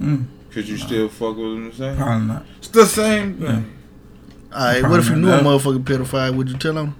Mm, 0.00 0.52
Could 0.52 0.68
you 0.68 0.76
still 0.76 1.08
fuck 1.08 1.36
with 1.36 1.46
him 1.46 1.70
the 1.70 1.76
same? 1.76 1.96
probably 1.96 2.26
not. 2.26 2.44
It's 2.58 2.68
the 2.68 2.84
same 2.84 3.38
thing. 3.38 3.72
Alright, 4.52 4.82
what 4.82 5.00
if 5.00 5.06
you 5.06 5.12
Probably 5.12 5.20
knew 5.22 5.32
a 5.32 5.42
not. 5.42 5.60
motherfucking 5.60 5.84
pedophile? 5.84 6.36
Would 6.36 6.48
you 6.50 6.58
tell 6.58 6.76
him? 6.76 6.96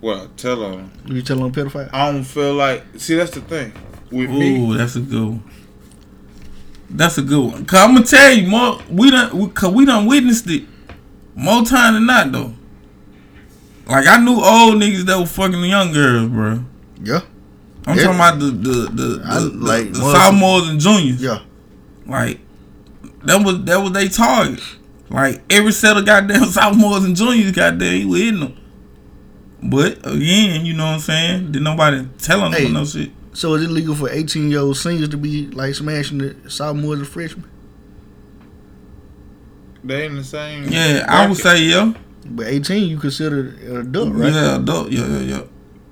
Well, 0.00 0.28
tell 0.36 0.72
him. 0.72 0.90
Would 1.06 1.16
you 1.16 1.22
tell 1.22 1.38
him 1.38 1.44
a 1.46 1.50
pedophile? 1.50 1.88
I 1.92 2.12
don't 2.12 2.24
feel 2.24 2.54
like 2.54 2.82
see 2.98 3.14
that's 3.14 3.30
the 3.32 3.40
thing. 3.40 3.72
With 4.14 4.30
me, 4.30 4.60
Ooh, 4.60 4.76
that's 4.76 4.96
a 4.96 5.00
good 5.00 5.22
one. 5.28 5.42
That's 6.90 7.18
a 7.18 7.22
good 7.22 7.52
one. 7.52 7.64
Cause 7.66 7.80
I'm 7.80 7.94
gonna 7.94 8.06
tell 8.06 8.32
you, 8.32 8.46
more 8.48 8.78
we 8.90 9.10
done, 9.10 9.36
we, 9.36 9.48
cause 9.48 9.72
we 9.74 9.84
done 9.84 10.06
witnessed 10.06 10.48
it 10.48 10.64
more 11.34 11.64
time 11.64 11.94
than 11.94 12.06
not 12.06 12.30
though. 12.30 12.52
Like 13.86 14.06
I 14.06 14.18
knew 14.18 14.34
old 14.34 14.76
niggas 14.76 15.02
that 15.06 15.18
were 15.18 15.26
fucking 15.26 15.60
the 15.60 15.66
young 15.68 15.92
girls, 15.92 16.28
bro. 16.30 16.64
Yeah. 17.02 17.20
I'm 17.86 17.96
Yeah. 17.98 18.04
talking 18.04 18.18
about 18.18 18.38
the 18.38 18.46
the 18.46 18.70
the, 18.92 19.22
I 19.26 19.40
the, 19.40 19.46
like 19.50 19.92
the, 19.92 19.98
sophomores 19.98 20.68
and 20.68 20.80
juniors. 20.80 21.20
Yeah. 21.20 21.40
Like 22.06 22.38
that 23.24 23.44
was 23.44 23.64
that 23.64 23.76
was 23.78 23.92
they 23.92 24.08
target. 24.08 24.60
Like 25.10 25.42
every 25.50 25.72
set 25.72 25.96
of 25.96 26.06
goddamn 26.06 26.44
sophomores 26.50 27.04
and 27.04 27.16
juniors, 27.16 27.52
goddamn, 27.52 27.92
he 27.98 28.04
was 28.04 28.20
hitting 28.20 28.40
them. 28.40 28.56
But 29.62 30.06
again, 30.06 30.64
you 30.66 30.74
know 30.74 30.84
what 30.84 30.94
I'm 30.94 31.00
saying? 31.00 31.52
Did 31.52 31.62
nobody 31.62 32.06
tell 32.18 32.40
them 32.40 32.52
Hey. 32.52 32.68
no 32.70 32.84
shit? 32.84 33.10
So 33.34 33.54
is 33.54 33.64
it 33.64 33.70
legal 33.70 33.94
for 33.94 34.08
18 34.08 34.50
year 34.50 34.60
old 34.60 34.76
seniors 34.78 35.08
to 35.10 35.16
be 35.16 35.48
like 35.48 35.74
smashing 35.74 36.18
the 36.18 36.50
sophomores 36.50 37.00
and 37.00 37.08
freshmen? 37.08 37.50
they 39.82 40.06
in 40.06 40.16
the 40.16 40.24
same. 40.24 40.64
Yeah, 40.68 41.04
I 41.08 41.26
would 41.28 41.36
say 41.36 41.62
yeah. 41.64 41.92
But 42.26 42.46
18 42.46 42.88
you 42.88 42.98
consider 42.98 43.40
an 43.50 43.76
adult, 43.78 44.14
right? 44.14 44.32
Yeah, 44.32 44.56
adult, 44.56 44.90
yeah, 44.90 45.06
yeah, 45.06 45.18
yeah. 45.20 45.42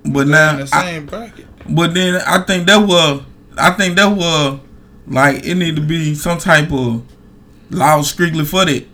But 0.04 0.24
They 0.24 0.30
now, 0.32 0.50
in 0.52 0.56
the 0.66 0.70
I, 0.72 0.82
same 0.84 1.06
bracket. 1.06 1.46
but 1.68 1.92
then 1.94 2.20
I 2.26 2.38
think 2.42 2.66
that 2.68 2.78
was, 2.78 3.22
I 3.58 3.70
think 3.72 3.96
that 3.96 4.06
was 4.06 4.60
like 5.06 5.44
it 5.44 5.56
need 5.56 5.76
to 5.76 5.82
be 5.82 6.14
some 6.14 6.38
type 6.38 6.72
of 6.72 7.02
law 7.70 8.00
strictly 8.02 8.44
for 8.46 8.64
that. 8.64 8.86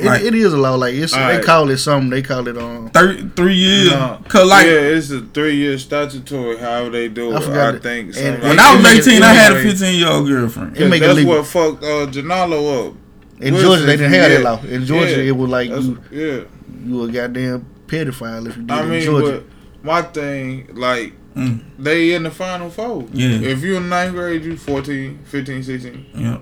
It, 0.00 0.06
Like- 0.06 0.22
it 0.22 0.34
is 0.34 0.52
a 0.52 0.56
law. 0.56 0.74
Like 0.76 0.94
it's 0.94 1.12
they 1.14 1.40
call 1.42 1.68
it 1.70 1.78
something. 1.78 2.10
They 2.10 2.22
call 2.22 2.46
it 2.48 2.56
um 2.58 2.90
three 3.36 3.54
years. 3.54 3.90
No. 3.90 4.18
cause 4.28 4.48
like 4.48 4.66
yeah, 4.66 4.72
it's 4.96 5.10
a 5.10 5.20
three 5.20 5.56
year 5.56 5.78
statutory. 5.78 6.56
How 6.58 6.88
they 6.88 7.08
do 7.08 7.32
I 7.32 7.36
it, 7.36 7.42
forgot 7.42 7.74
I 7.74 7.76
it. 7.76 7.82
think. 7.82 8.06
And- 8.08 8.14
something 8.16 8.40
when 8.48 8.56
like 8.56 8.66
I 8.66 8.76
was 8.76 8.84
it 8.84 9.08
eighteen, 9.08 9.22
I 9.22 9.32
had 9.34 9.52
a 9.52 9.62
fifteen 9.62 9.98
year 9.98 10.08
old 10.08 10.26
girlfriend. 10.28 10.76
It 10.76 10.88
make 10.88 11.02
it 11.02 11.06
that's 11.06 11.16
legal. 11.16 11.36
what 11.36 11.46
fucked 11.46 11.82
uh, 11.84 12.06
Janalo 12.10 12.88
up. 12.88 12.94
In 13.40 13.54
Wilson, 13.54 13.68
Georgia, 13.70 13.86
they 13.86 13.96
didn't 13.96 14.12
have 14.12 14.30
that 14.30 14.42
law. 14.42 14.62
In 14.64 14.84
Georgia, 14.84 15.10
Yeah. 15.16 15.28
it 15.30 15.36
was 15.36 15.50
like 15.50 15.68
That's- 15.70 15.86
you 15.86 15.98
yeah. 16.10 16.40
you 16.84 17.04
a 17.04 17.08
goddamn 17.12 17.66
pedophile 17.86 18.46
if 18.46 18.56
you 18.56 18.62
did 18.62 18.70
I 18.70 18.84
it 18.84 18.92
in 18.92 19.02
Georgia. 19.02 19.42
but 19.82 19.84
my 19.84 20.02
thing, 20.02 20.68
like, 20.74 21.14
Mm. 21.36 21.60
they 21.78 22.12
in 22.14 22.24
the 22.24 22.30
final 22.30 22.68
four. 22.70 23.06
Yeah. 23.12 23.28
If 23.28 23.62
you're 23.62 23.76
in 23.76 23.88
ninth 23.88 24.14
grade, 24.14 24.44
you 24.44 24.56
14, 24.56 25.20
15, 25.24 25.62
16. 25.62 26.06
Yeah, 26.14 26.38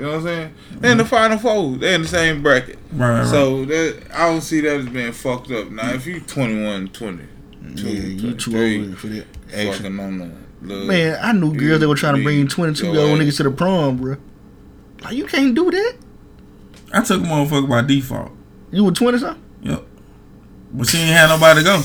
You 0.00 0.06
know 0.06 0.12
what 0.12 0.16
I'm 0.20 0.24
saying? 0.24 0.54
They're 0.80 0.92
in 0.92 0.98
the 0.98 1.04
final 1.04 1.36
four. 1.36 1.76
They're 1.76 1.94
in 1.94 2.02
the 2.02 2.08
same 2.08 2.42
bracket. 2.42 2.78
right, 2.92 3.10
right, 3.10 3.18
right. 3.20 3.26
So 3.28 3.64
that 3.66 4.02
I 4.14 4.28
don't 4.30 4.40
see 4.40 4.60
that 4.62 4.80
as 4.80 4.86
being 4.88 5.12
fucked 5.12 5.50
up. 5.50 5.70
Now, 5.70 5.90
if 5.92 6.06
you 6.06 6.20
21, 6.20 6.88
20, 6.88 7.22
yeah, 7.74 7.90
you 7.90 8.34
too 8.34 8.56
old 8.88 8.98
for 8.98 9.08
that. 9.08 9.26
Action. 9.52 9.72
fucking 9.74 10.00
on 10.00 10.18
the 10.18 10.66
little- 10.66 10.86
Man, 10.86 11.18
I 11.20 11.32
knew 11.32 11.52
girls 11.54 11.80
that 11.80 11.88
were 11.88 11.96
trying 11.96 12.16
to 12.16 12.22
bring 12.22 12.48
22 12.48 12.86
year 12.92 13.00
old 13.00 13.18
niggas 13.20 13.36
to 13.38 13.42
the 13.42 13.50
prom, 13.50 13.98
bro. 13.98 14.16
Like 15.02 15.14
you 15.16 15.26
can't 15.26 15.54
do 15.54 15.70
that. 15.70 15.94
I 16.94 17.02
took 17.02 17.20
a 17.22 17.24
motherfucker 17.26 17.68
by 17.68 17.82
default. 17.82 18.32
You 18.70 18.84
were 18.84 18.92
20 18.92 19.18
something. 19.18 19.42
Yep. 19.62 19.84
But 20.72 20.86
she 20.88 20.96
ain't 20.98 21.10
had 21.10 21.26
nobody 21.28 21.60
to 21.60 21.64
go. 21.64 21.82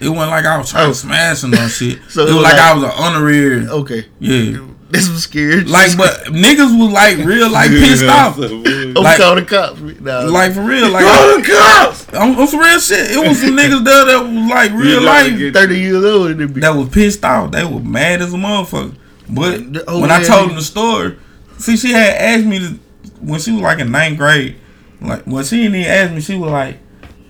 It 0.00 0.08
wasn't 0.08 0.30
like 0.30 0.44
I 0.46 0.56
was 0.58 0.70
trying 0.70 0.86
Oh. 0.86 0.92
to 0.92 0.94
smash 0.94 1.42
her 1.42 1.48
no 1.48 1.68
shit. 1.68 1.98
So 2.08 2.22
it 2.22 2.24
it 2.24 2.26
was 2.28 2.34
was 2.36 2.44
like, 2.44 2.54
like- 2.54 2.62
I 2.62 2.74
was 2.74 2.84
an 2.84 2.90
honorary. 2.96 3.66
Okay, 3.68 4.06
Yeah. 4.20 4.66
This 4.90 5.08
was 5.08 5.22
scary. 5.24 5.64
Like, 5.64 5.96
but 5.96 6.24
niggas 6.26 6.78
was 6.78 6.92
like 6.92 7.18
real, 7.18 7.50
like 7.50 7.70
pissed 7.70 8.04
off. 8.04 8.38
I'm 8.38 8.94
like- 8.94 9.18
calling 9.18 9.44
the 9.44 9.48
cops. 9.48 9.80
Nah, 10.00 10.20
Like 10.20 10.52
for 10.54 10.62
real, 10.62 10.88
like 10.90 11.04
Call 11.04 11.38
the 11.40 11.46
cops! 11.46 12.08
on, 12.14 12.36
on 12.36 12.46
some 12.46 12.60
real 12.60 12.78
shit. 12.78 13.10
It 13.10 13.28
was 13.28 13.40
some 13.40 13.50
niggas 13.56 13.84
there 13.84 14.04
that 14.04 14.22
was 14.22 14.50
like 14.50 14.72
real 14.72 15.00
You 15.00 15.06
life 15.06 15.52
30 15.54 15.78
years 15.78 16.04
old 16.04 16.30
and 16.30 16.40
they 16.40 16.46
be. 16.46 16.60
that 16.60 16.70
was 16.76 16.88
pissed 16.88 17.24
off. 17.24 17.50
They 17.50 17.64
were 17.64 17.80
mad 17.80 18.22
as 18.22 18.32
a 18.32 18.36
motherfucker. 18.36 18.94
But 19.28 19.72
The 19.72 19.90
old 19.90 20.02
when 20.02 20.10
I 20.12 20.22
told 20.22 20.44
nigga- 20.44 20.46
them 20.48 20.56
the 20.56 20.62
story, 20.62 21.18
see, 21.58 21.76
she 21.76 21.90
had 21.92 22.14
asked 22.14 22.46
me 22.46 22.58
to 22.60 22.78
when 23.20 23.40
she 23.40 23.50
was 23.52 23.62
like 23.62 23.80
in 23.80 23.90
ninth 23.90 24.18
grade. 24.18 24.56
Like 25.00 25.24
when 25.24 25.44
she 25.44 25.62
didn't 25.62 25.74
even 25.76 25.90
ask 25.90 26.12
me, 26.14 26.20
she 26.20 26.36
was 26.36 26.50
like, 26.52 26.78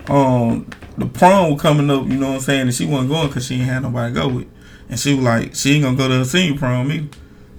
um, 0.09 0.67
the 0.97 1.05
prom 1.05 1.51
was 1.53 1.61
coming 1.61 1.89
up. 1.89 2.05
You 2.07 2.17
know 2.17 2.27
what 2.29 2.35
I'm 2.35 2.41
saying? 2.41 2.61
And 2.61 2.73
she 2.73 2.85
wasn't 2.85 3.09
going 3.09 3.27
because 3.27 3.45
she 3.47 3.55
ain't 3.55 3.63
had 3.65 3.81
nobody 3.83 4.13
to 4.13 4.19
go 4.19 4.27
with. 4.29 4.47
And 4.89 4.99
she 4.99 5.13
was 5.15 5.23
like, 5.23 5.55
she 5.55 5.73
ain't 5.73 5.83
gonna 5.83 5.97
go 5.97 6.07
to 6.07 6.19
her 6.19 6.23
senior 6.23 6.57
prom 6.57 6.91
either. 6.91 7.07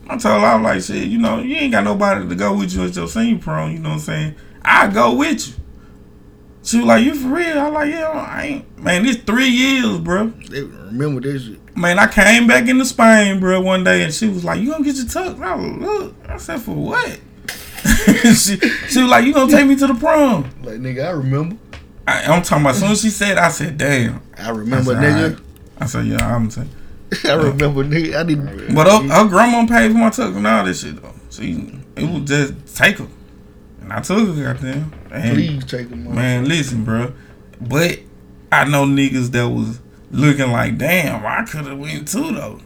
I 0.09 0.17
told 0.17 0.41
her 0.41 0.47
I 0.47 0.57
was 0.57 0.65
like, 0.65 0.83
shit, 0.99 1.09
you 1.09 1.19
know, 1.19 1.41
you 1.41 1.57
ain't 1.57 1.73
got 1.73 1.85
nobody 1.85 2.27
to 2.27 2.35
go 2.35 2.57
with 2.57 2.73
you 2.73 2.85
at 2.85 2.97
your 2.97 3.09
senior 3.09 3.39
prom. 3.39 3.73
You 3.73 3.79
know 3.79 3.91
what 3.91 3.95
I'm 3.97 4.01
saying? 4.01 4.35
I 4.65 4.89
go 4.89 5.15
with 5.15 5.49
you. 5.49 5.55
She 6.63 6.79
was 6.79 6.87
like, 6.87 7.05
you 7.05 7.15
for 7.15 7.29
real? 7.29 7.59
I 7.59 7.65
was 7.65 7.75
like, 7.75 7.91
yeah, 7.91 8.09
I 8.09 8.43
ain't. 8.43 8.79
Man, 8.79 9.07
it's 9.07 9.23
three 9.23 9.49
years, 9.49 9.99
bro. 9.99 10.29
They 10.29 10.63
remember 10.63 11.21
this 11.21 11.45
shit. 11.45 11.77
Man, 11.77 11.99
I 11.99 12.07
came 12.07 12.47
back 12.47 12.69
into 12.69 12.85
Spain, 12.85 13.39
bro, 13.39 13.61
one 13.61 13.85
day, 13.85 14.03
and 14.03 14.13
she 14.13 14.29
was 14.29 14.45
like, 14.45 14.61
"You 14.61 14.73
gonna 14.73 14.85
get 14.85 14.97
your 14.97 15.07
tux?" 15.07 15.41
I 15.41 15.55
was, 15.55 15.77
look, 15.79 16.15
I 16.29 16.37
said, 16.37 16.61
"For 16.61 16.73
what?" 16.73 17.09
she, 18.35 18.59
she 18.59 19.01
was 19.01 19.09
like, 19.09 19.25
"You 19.25 19.33
gonna 19.33 19.51
take 19.51 19.67
me 19.67 19.77
to 19.77 19.87
the 19.87 19.95
prom?" 19.95 20.51
Like 20.63 20.79
nigga, 20.79 21.07
I 21.07 21.11
remember. 21.11 21.57
I, 22.07 22.25
I'm 22.25 22.43
talking 22.43 22.65
about. 22.65 22.75
As 22.75 22.81
soon 22.81 22.91
as 22.91 23.01
she 23.01 23.11
said, 23.11 23.39
I 23.39 23.49
said, 23.49 23.79
"Damn." 23.79 24.21
I 24.37 24.51
remember, 24.51 24.93
said, 24.93 25.03
nigga. 25.03 25.43
I 25.79 25.87
said, 25.87 26.07
"Yeah, 26.07 26.35
I'm 26.35 26.51
saying." 26.51 26.69
I 27.25 27.33
remember, 27.35 27.85
nigga. 27.85 28.17
I 28.17 28.23
didn't. 28.23 28.75
But 28.75 28.87
her, 28.87 29.09
her 29.09 29.29
grandma 29.29 29.67
paid 29.67 29.93
for 29.93 29.99
my 29.99 30.11
tux 30.11 30.37
and 30.37 30.47
all 30.47 30.65
this 30.65 30.83
shit 30.83 31.01
though. 31.01 31.15
She, 31.31 31.73
it 31.97 32.05
was 32.11 32.23
just 32.29 32.77
take 32.77 32.99
her, 32.99 33.07
and 33.81 33.93
I 33.93 34.01
took 34.01 34.35
her. 34.37 34.53
Goddamn. 34.55 34.93
And, 35.11 35.35
Please 35.35 35.65
take 35.65 35.89
them. 35.89 36.15
Man, 36.15 36.47
listen, 36.47 36.85
bro. 36.85 37.13
But 37.61 38.01
I 38.53 38.65
know 38.65 38.85
niggas 38.85 39.31
that 39.33 39.49
was 39.49 39.81
looking 40.11 40.51
like, 40.53 40.77
damn, 40.79 41.25
I 41.25 41.45
could 41.45 41.67
have 41.67 41.79
went 41.79 42.09
too 42.09 42.33
though. 42.33 42.61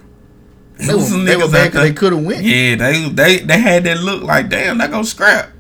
They 0.78 0.92
was 0.94 1.08
some 1.08 1.24
they 1.24 1.34
niggas 1.36 1.52
bad 1.52 1.66
out 1.66 1.72
'cause 1.72 1.72
there- 1.72 1.82
they 1.84 1.92
coulda 1.94 2.16
went. 2.16 2.42
Yeah, 2.44 2.74
they 2.76 3.08
they 3.10 3.38
they 3.38 3.58
had 3.58 3.84
that 3.84 3.98
look 4.00 4.22
like, 4.24 4.48
damn, 4.48 4.78
that 4.78 4.90
go 4.90 5.02
scrap. 5.02 5.50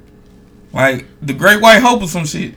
Like 0.72 1.06
the 1.20 1.34
Great 1.34 1.60
White 1.60 1.80
Hope 1.82 2.02
or 2.02 2.08
some 2.08 2.24
shit. 2.26 2.54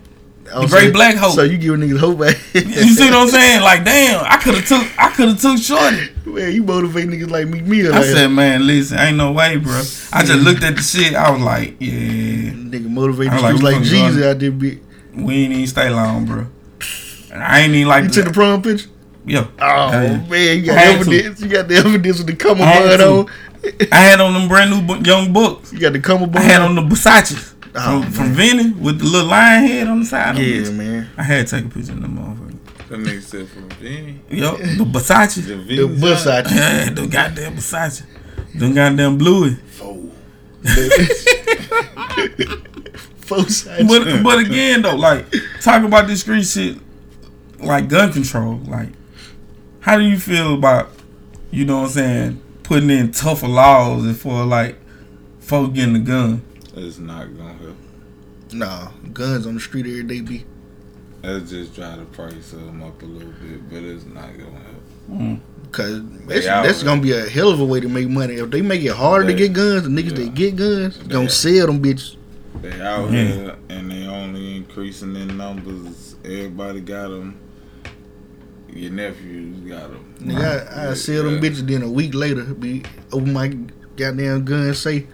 Oh, 0.52 0.62
the 0.62 0.68
so- 0.70 0.76
Great 0.78 0.94
Black 0.94 1.16
Hope. 1.16 1.34
So 1.36 1.44
you 1.44 1.58
give 1.58 1.74
a 1.74 1.78
niggas 1.78 2.00
hope 2.00 2.20
back. 2.20 2.36
you 2.54 2.62
see 2.96 3.06
what 3.10 3.14
I'm 3.14 3.28
saying? 3.30 3.62
Like, 3.62 3.84
damn, 3.84 4.24
I 4.26 4.38
could 4.38 4.56
have 4.56 4.68
took 4.68 5.00
I 5.00 5.10
could 5.12 5.28
have 5.30 5.42
took 5.42 5.58
shorty. 5.60 6.10
Man, 6.36 6.52
you 6.52 6.64
motivate 6.64 7.08
niggas 7.08 7.30
like 7.32 7.48
me. 7.48 7.62
Me, 7.62 7.88
I 7.88 7.92
like, 7.92 8.04
said, 8.04 8.28
man, 8.28 8.68
listen, 8.68 9.00
ain't 9.00 9.16
no 9.18 9.32
way, 9.32 9.56
bro. 9.58 9.74
I 10.12 10.24
just 10.26 10.40
looked 10.44 10.64
at 10.64 10.76
the 10.76 10.82
shit. 10.82 11.16
I 11.16 11.32
was 11.32 11.42
like, 11.42 11.76
yeah. 11.80 12.52
Nigga 12.52 12.90
motivate 12.90 13.30
I 13.30 13.42
was 13.54 13.62
these 13.62 13.64
like 13.64 13.82
Jesus 13.84 14.24
out 14.24 14.40
there, 14.40 14.52
bitch. 14.52 14.80
We 15.14 15.34
ain't 15.44 15.54
even 15.54 15.68
stay 15.68 15.90
long, 15.90 16.26
bro. 16.26 16.48
And 17.32 17.42
I 17.42 17.62
ain't 17.62 17.74
even 17.74 17.88
like 17.88 18.04
You 18.04 18.10
took 18.10 18.26
the 18.26 18.32
prom 18.32 18.62
picture? 18.62 18.90
Yeah. 19.26 19.48
Oh 19.60 19.92
Hey. 19.92 20.28
man, 20.30 20.58
you 20.60 20.66
got 20.66 20.78
Had 20.78 21.04
to. 21.06 21.12
evidence. 21.12 21.42
You 21.42 21.48
got 21.48 21.68
the 21.68 21.76
evidence 21.78 22.18
with 22.20 22.28
the 22.28 22.36
cummer 22.36 22.64
I 22.64 22.98
bun 22.98 23.02
on. 23.02 23.28
I 23.92 23.96
had 23.98 24.20
on 24.22 24.34
them 24.34 24.48
brand 24.48 24.72
new 24.72 24.96
young 25.10 25.34
books. 25.34 25.72
You 25.74 25.80
got 25.80 25.94
the 25.94 26.00
cummer 26.00 26.24
I 26.24 26.28
bun. 26.28 26.42
had 26.44 26.62
on 26.62 26.76
the 26.76 26.82
Versace 26.82 27.54
Oh, 27.78 28.02
from, 28.04 28.12
from 28.12 28.34
Vinny 28.34 28.72
with 28.72 29.00
the 29.00 29.06
little 29.06 29.28
lion 29.30 29.66
head 29.68 29.88
on 29.88 30.00
the 30.02 30.06
side. 30.06 30.38
Yeah, 30.38 30.70
man. 30.72 31.10
I 31.18 31.24
had 31.24 31.48
to 31.48 31.56
take 31.58 31.66
a 31.66 31.74
picture 31.74 31.94
of 31.94 32.02
them 32.02 32.18
motherfuckers. 32.18 32.45
That 32.90 33.00
nigga 33.00 33.22
said 33.22 33.48
from 33.48 33.68
Vinny. 33.70 34.20
Yup, 34.30 34.58
the 34.58 34.86
Versace. 34.86 35.36
The 35.46 35.56
The 35.56 35.88
Versace. 35.88 36.52
Yeah, 36.52 36.90
the 36.92 37.08
goddamn 37.08 37.56
Versace. 37.56 38.04
Them 38.54 38.74
goddamn 38.74 39.18
bluey. 39.18 39.58
Full 43.18 43.44
size. 43.48 43.88
But 43.88 44.24
but 44.24 44.40
again 44.40 44.82
though, 44.84 44.96
like 44.96 45.26
talk 45.62 45.84
about 45.84 46.08
this 46.08 46.22
street 46.22 46.44
shit, 46.44 46.78
like 47.60 47.90
gun 47.90 48.14
control. 48.14 48.58
Like, 48.68 48.90
how 49.80 49.98
do 49.98 50.04
you 50.04 50.20
feel 50.20 50.54
about, 50.54 50.90
you 51.52 51.66
know 51.66 51.78
what 51.80 51.86
I'm 51.86 51.90
saying, 51.92 52.42
putting 52.64 52.90
in 52.92 53.12
tougher 53.12 53.48
laws 53.48 54.16
for 54.22 54.46
like 54.46 54.78
folk 55.40 55.74
getting 55.74 55.96
a 55.96 56.00
gun? 56.00 56.44
It's 56.76 57.00
not 57.00 57.36
gonna 57.36 57.54
help. 57.54 57.76
Nah, 58.54 58.92
guns 59.12 59.48
on 59.48 59.56
the 59.56 59.60
street 59.60 59.86
every 59.88 60.04
day 60.04 60.22
be. 60.22 60.46
Let's 61.26 61.50
just 61.50 61.76
try 61.76 61.96
to 61.96 62.06
price 62.06 62.52
them 62.52 62.84
up 62.84 63.02
a 63.02 63.06
little 63.06 63.32
bit, 63.42 63.70
but 63.70 63.84
it's 63.84 64.06
not 64.06 64.38
gonna 64.38 64.52
help. 64.52 64.84
Mm. 65.12 65.40
Cause 65.72 66.02
They 66.28 66.40
that's, 66.42 66.46
that's 66.46 66.84
gonna 66.84 67.02
be 67.02 67.12
a 67.14 67.28
hell 67.28 67.50
of 67.50 67.60
a 67.60 67.66
way 67.66 67.80
to 67.80 67.90
make 67.90 68.08
money. 68.08 68.36
If 68.36 68.50
they 68.52 68.62
make 68.62 68.82
it 68.84 68.92
harder 68.92 69.26
They- 69.26 69.34
to 69.34 69.38
get 69.38 69.54
guns, 69.54 69.84
the 69.84 69.90
niggas 69.90 70.16
that 70.18 70.34
get 70.36 70.56
guns 70.56 70.98
gonna 70.98 71.30
sell 71.30 71.68
them 71.68 71.82
bitches. 71.82 72.16
They 72.62 72.80
out 72.82 73.12
Yeah. 73.12 73.24
here 73.24 73.56
and 73.70 73.92
they 73.92 74.08
only 74.08 74.56
increasing 74.56 75.16
in 75.16 75.36
numbers. 75.38 76.16
Everybody 76.24 76.82
got 76.82 77.10
them. 77.10 77.38
Your 78.74 78.92
nephews 78.92 79.58
got 79.70 79.90
them. 79.92 80.14
Nigga, 80.22 80.78
I, 80.78 80.92
I 80.92 80.94
sell 80.96 81.24
them 81.24 81.40
bitches. 81.40 81.66
Then 81.68 81.82
a 81.84 81.90
week 81.90 82.14
later, 82.14 82.44
be 82.44 82.84
open 83.12 83.34
my 83.34 83.48
goddamn 83.96 84.44
gun. 84.46 84.74
Say 84.74 85.08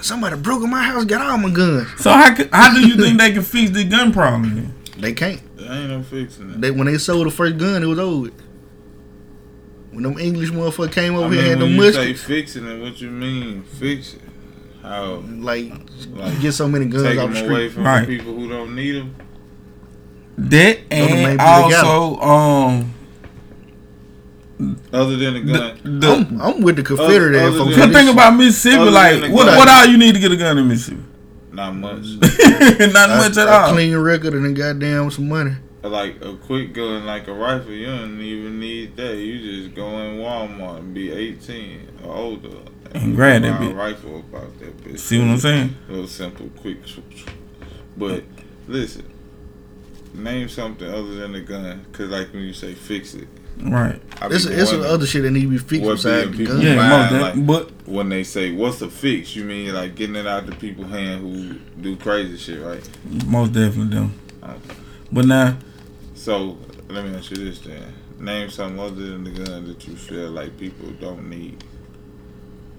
somebody 0.00 0.36
broke 0.36 0.62
in 0.62 0.70
my 0.70 0.82
house, 0.82 1.04
got 1.04 1.20
all 1.20 1.38
my 1.38 1.50
guns. 1.50 1.88
So 1.98 2.10
how 2.10 2.34
how 2.52 2.74
do 2.74 2.86
you 2.86 2.96
think 2.96 3.18
they 3.18 3.32
can 3.32 3.42
fix 3.42 3.70
the 3.70 3.84
gun 3.84 4.12
problem? 4.12 4.54
Then? 4.54 4.74
They 4.98 5.12
can't. 5.12 5.40
There 5.64 5.72
ain't 5.80 5.90
no 5.90 6.02
fixing 6.02 6.50
it. 6.50 6.60
They 6.60 6.70
when 6.70 6.86
they 6.86 6.98
sold 6.98 7.26
the 7.26 7.30
first 7.30 7.56
gun, 7.58 7.82
it 7.82 7.86
was 7.86 7.98
over. 7.98 8.22
with. 8.22 8.34
When 9.92 10.02
them 10.02 10.18
English 10.18 10.50
motherfucker 10.50 10.92
came 10.92 11.14
over 11.14 11.26
I 11.26 11.32
here 11.34 11.42
mean, 11.42 11.52
and 11.52 11.60
had 11.60 11.60
when 11.60 11.76
them 11.76 11.84
you 11.84 11.92
say 11.92 11.98
muskets, 12.12 12.22
fixing 12.24 12.66
it, 12.66 12.80
what 12.82 13.00
you 13.00 13.10
mean 13.10 13.62
fix 13.62 14.14
it? 14.14 14.20
How? 14.82 15.22
like, 15.38 15.72
Like, 16.12 16.40
get 16.40 16.52
so 16.52 16.68
many 16.68 16.86
guns 16.86 17.04
take 17.04 17.18
off 17.18 17.32
them 17.32 17.44
the 17.46 17.50
away 17.50 17.68
from 17.70 17.84
Right. 17.84 18.06
people 18.06 18.34
who 18.34 18.48
don't 18.48 18.74
need 18.74 18.92
them. 18.96 19.14
That 20.36 20.78
Those 20.90 21.08
the 21.08 21.14
main 21.14 21.26
and 21.26 21.38
people 21.38 21.46
that 21.46 21.70
got 21.70 21.84
also 21.86 22.20
um 22.22 22.94
Other 24.92 25.16
than 25.16 25.34
the 25.34 25.40
gun, 25.52 26.00
the 26.00 26.08
I'm, 26.12 26.40
I'm 26.40 26.60
with 26.62 26.76
the 26.76 26.82
Confederate 26.82 27.36
Other- 27.36 27.48
ass 27.52 27.56
folks. 27.56 27.76
other 27.76 27.86
Cause 27.86 27.92
think 27.94 28.10
about 28.12 28.36
Mississippi, 28.36 28.76
Other 28.76 28.90
like 28.90 29.32
what, 29.32 29.46
what 29.56 29.68
all 29.68 29.86
you 29.86 29.96
need 29.96 30.12
to 30.14 30.20
get 30.20 30.32
a 30.32 30.36
gun 30.36 30.58
in 30.58 30.66
Mississippi? 30.68 31.00
Not 31.54 31.74
much. 31.74 32.04
Not 32.92 33.10
a, 33.10 33.16
much 33.16 33.36
at 33.36 33.46
a 33.48 33.52
all. 33.52 33.72
clean 33.72 33.96
record 33.96 34.34
and 34.34 34.44
then 34.44 34.54
goddamn 34.54 35.04
with 35.06 35.14
some 35.14 35.28
money. 35.28 35.52
like 35.82 36.20
a 36.24 36.34
quick 36.36 36.72
gun, 36.72 37.04
like 37.06 37.28
a 37.28 37.32
rifle, 37.32 37.72
you 37.72 37.86
don't 37.86 38.20
even 38.20 38.58
need 38.60 38.96
that. 38.96 39.16
You 39.16 39.62
just 39.62 39.74
go 39.74 39.98
in 40.00 40.16
Walmart 40.18 40.78
and 40.78 40.94
be 40.94 41.10
18 41.12 42.00
or 42.04 42.14
older 42.14 42.48
And 42.94 43.14
grab 43.14 43.42
that 43.42 43.58
buy 43.60 43.66
a 43.66 43.68
bitch. 43.70 43.76
rifle 43.76 44.18
about 44.20 44.58
that 44.60 44.76
bitch. 44.84 44.98
See 44.98 45.18
what 45.18 45.28
I'm 45.28 45.38
saying? 45.38 45.74
Real 45.88 46.06
simple, 46.06 46.48
quick. 46.60 46.78
But 47.96 48.24
listen, 48.66 49.04
name 50.12 50.48
something 50.48 50.88
other 50.88 51.14
than 51.14 51.34
a 51.34 51.40
gun, 51.40 51.84
cause 51.92 52.08
like 52.08 52.32
when 52.32 52.42
you 52.42 52.52
say 52.54 52.74
fix 52.74 53.14
it, 53.14 53.28
Right. 53.60 54.00
It's, 54.22 54.44
it's 54.46 54.70
some 54.70 54.82
other 54.82 55.06
shit 55.06 55.22
that 55.22 55.30
need 55.30 55.42
to 55.42 55.48
be 55.48 55.58
fixed 55.58 55.84
besides 55.88 56.36
people 56.36 56.54
gun. 56.54 56.60
Yeah, 56.62 56.76
mind, 56.76 57.12
most 57.14 57.22
like, 57.36 57.46
but 57.46 57.88
when 57.88 58.08
they 58.08 58.24
say 58.24 58.52
what's 58.52 58.80
a 58.82 58.90
fix, 58.90 59.34
you 59.36 59.44
mean 59.44 59.72
like 59.74 59.94
getting 59.94 60.16
it 60.16 60.26
out 60.26 60.46
to 60.46 60.52
people 60.56 60.84
hand 60.84 61.20
who 61.22 61.54
do 61.80 61.96
crazy 61.96 62.36
shit, 62.36 62.60
right? 62.62 62.86
most 63.26 63.52
definitely 63.52 63.96
them. 63.96 64.20
Okay. 64.42 64.74
But 65.12 65.26
now 65.26 65.56
So 66.14 66.58
let 66.88 67.04
me 67.04 67.14
ask 67.16 67.30
you 67.30 67.36
this 67.36 67.60
then: 67.60 67.94
name 68.18 68.50
something 68.50 68.78
other 68.80 68.94
than 68.94 69.24
the 69.24 69.30
gun 69.30 69.66
that 69.68 69.86
you 69.86 69.94
feel 69.96 70.30
like 70.30 70.58
people 70.58 70.90
don't 71.00 71.28
need. 71.30 71.62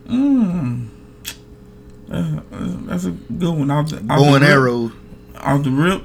Mm. 0.08 0.90
Uh, 2.12 2.40
that's 2.86 3.06
a 3.06 3.12
good 3.12 3.58
one. 3.58 3.72
Off 3.72 3.90
the, 3.90 3.98
off 3.98 4.04
Bow 4.08 4.24
the 4.24 4.34
and 4.34 4.42
rip. 4.42 4.52
arrow, 4.52 4.92
Off 5.38 5.64
the 5.64 5.72
rip. 5.72 6.04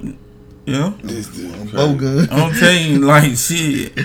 Yeah. 0.65 0.93
This 1.03 1.27
is 1.37 1.71
bow 1.71 1.93
gun. 1.95 2.27
I'm 2.31 2.53
telling 2.53 2.91
you, 2.91 2.99
like, 2.99 3.35
shit. 3.35 3.97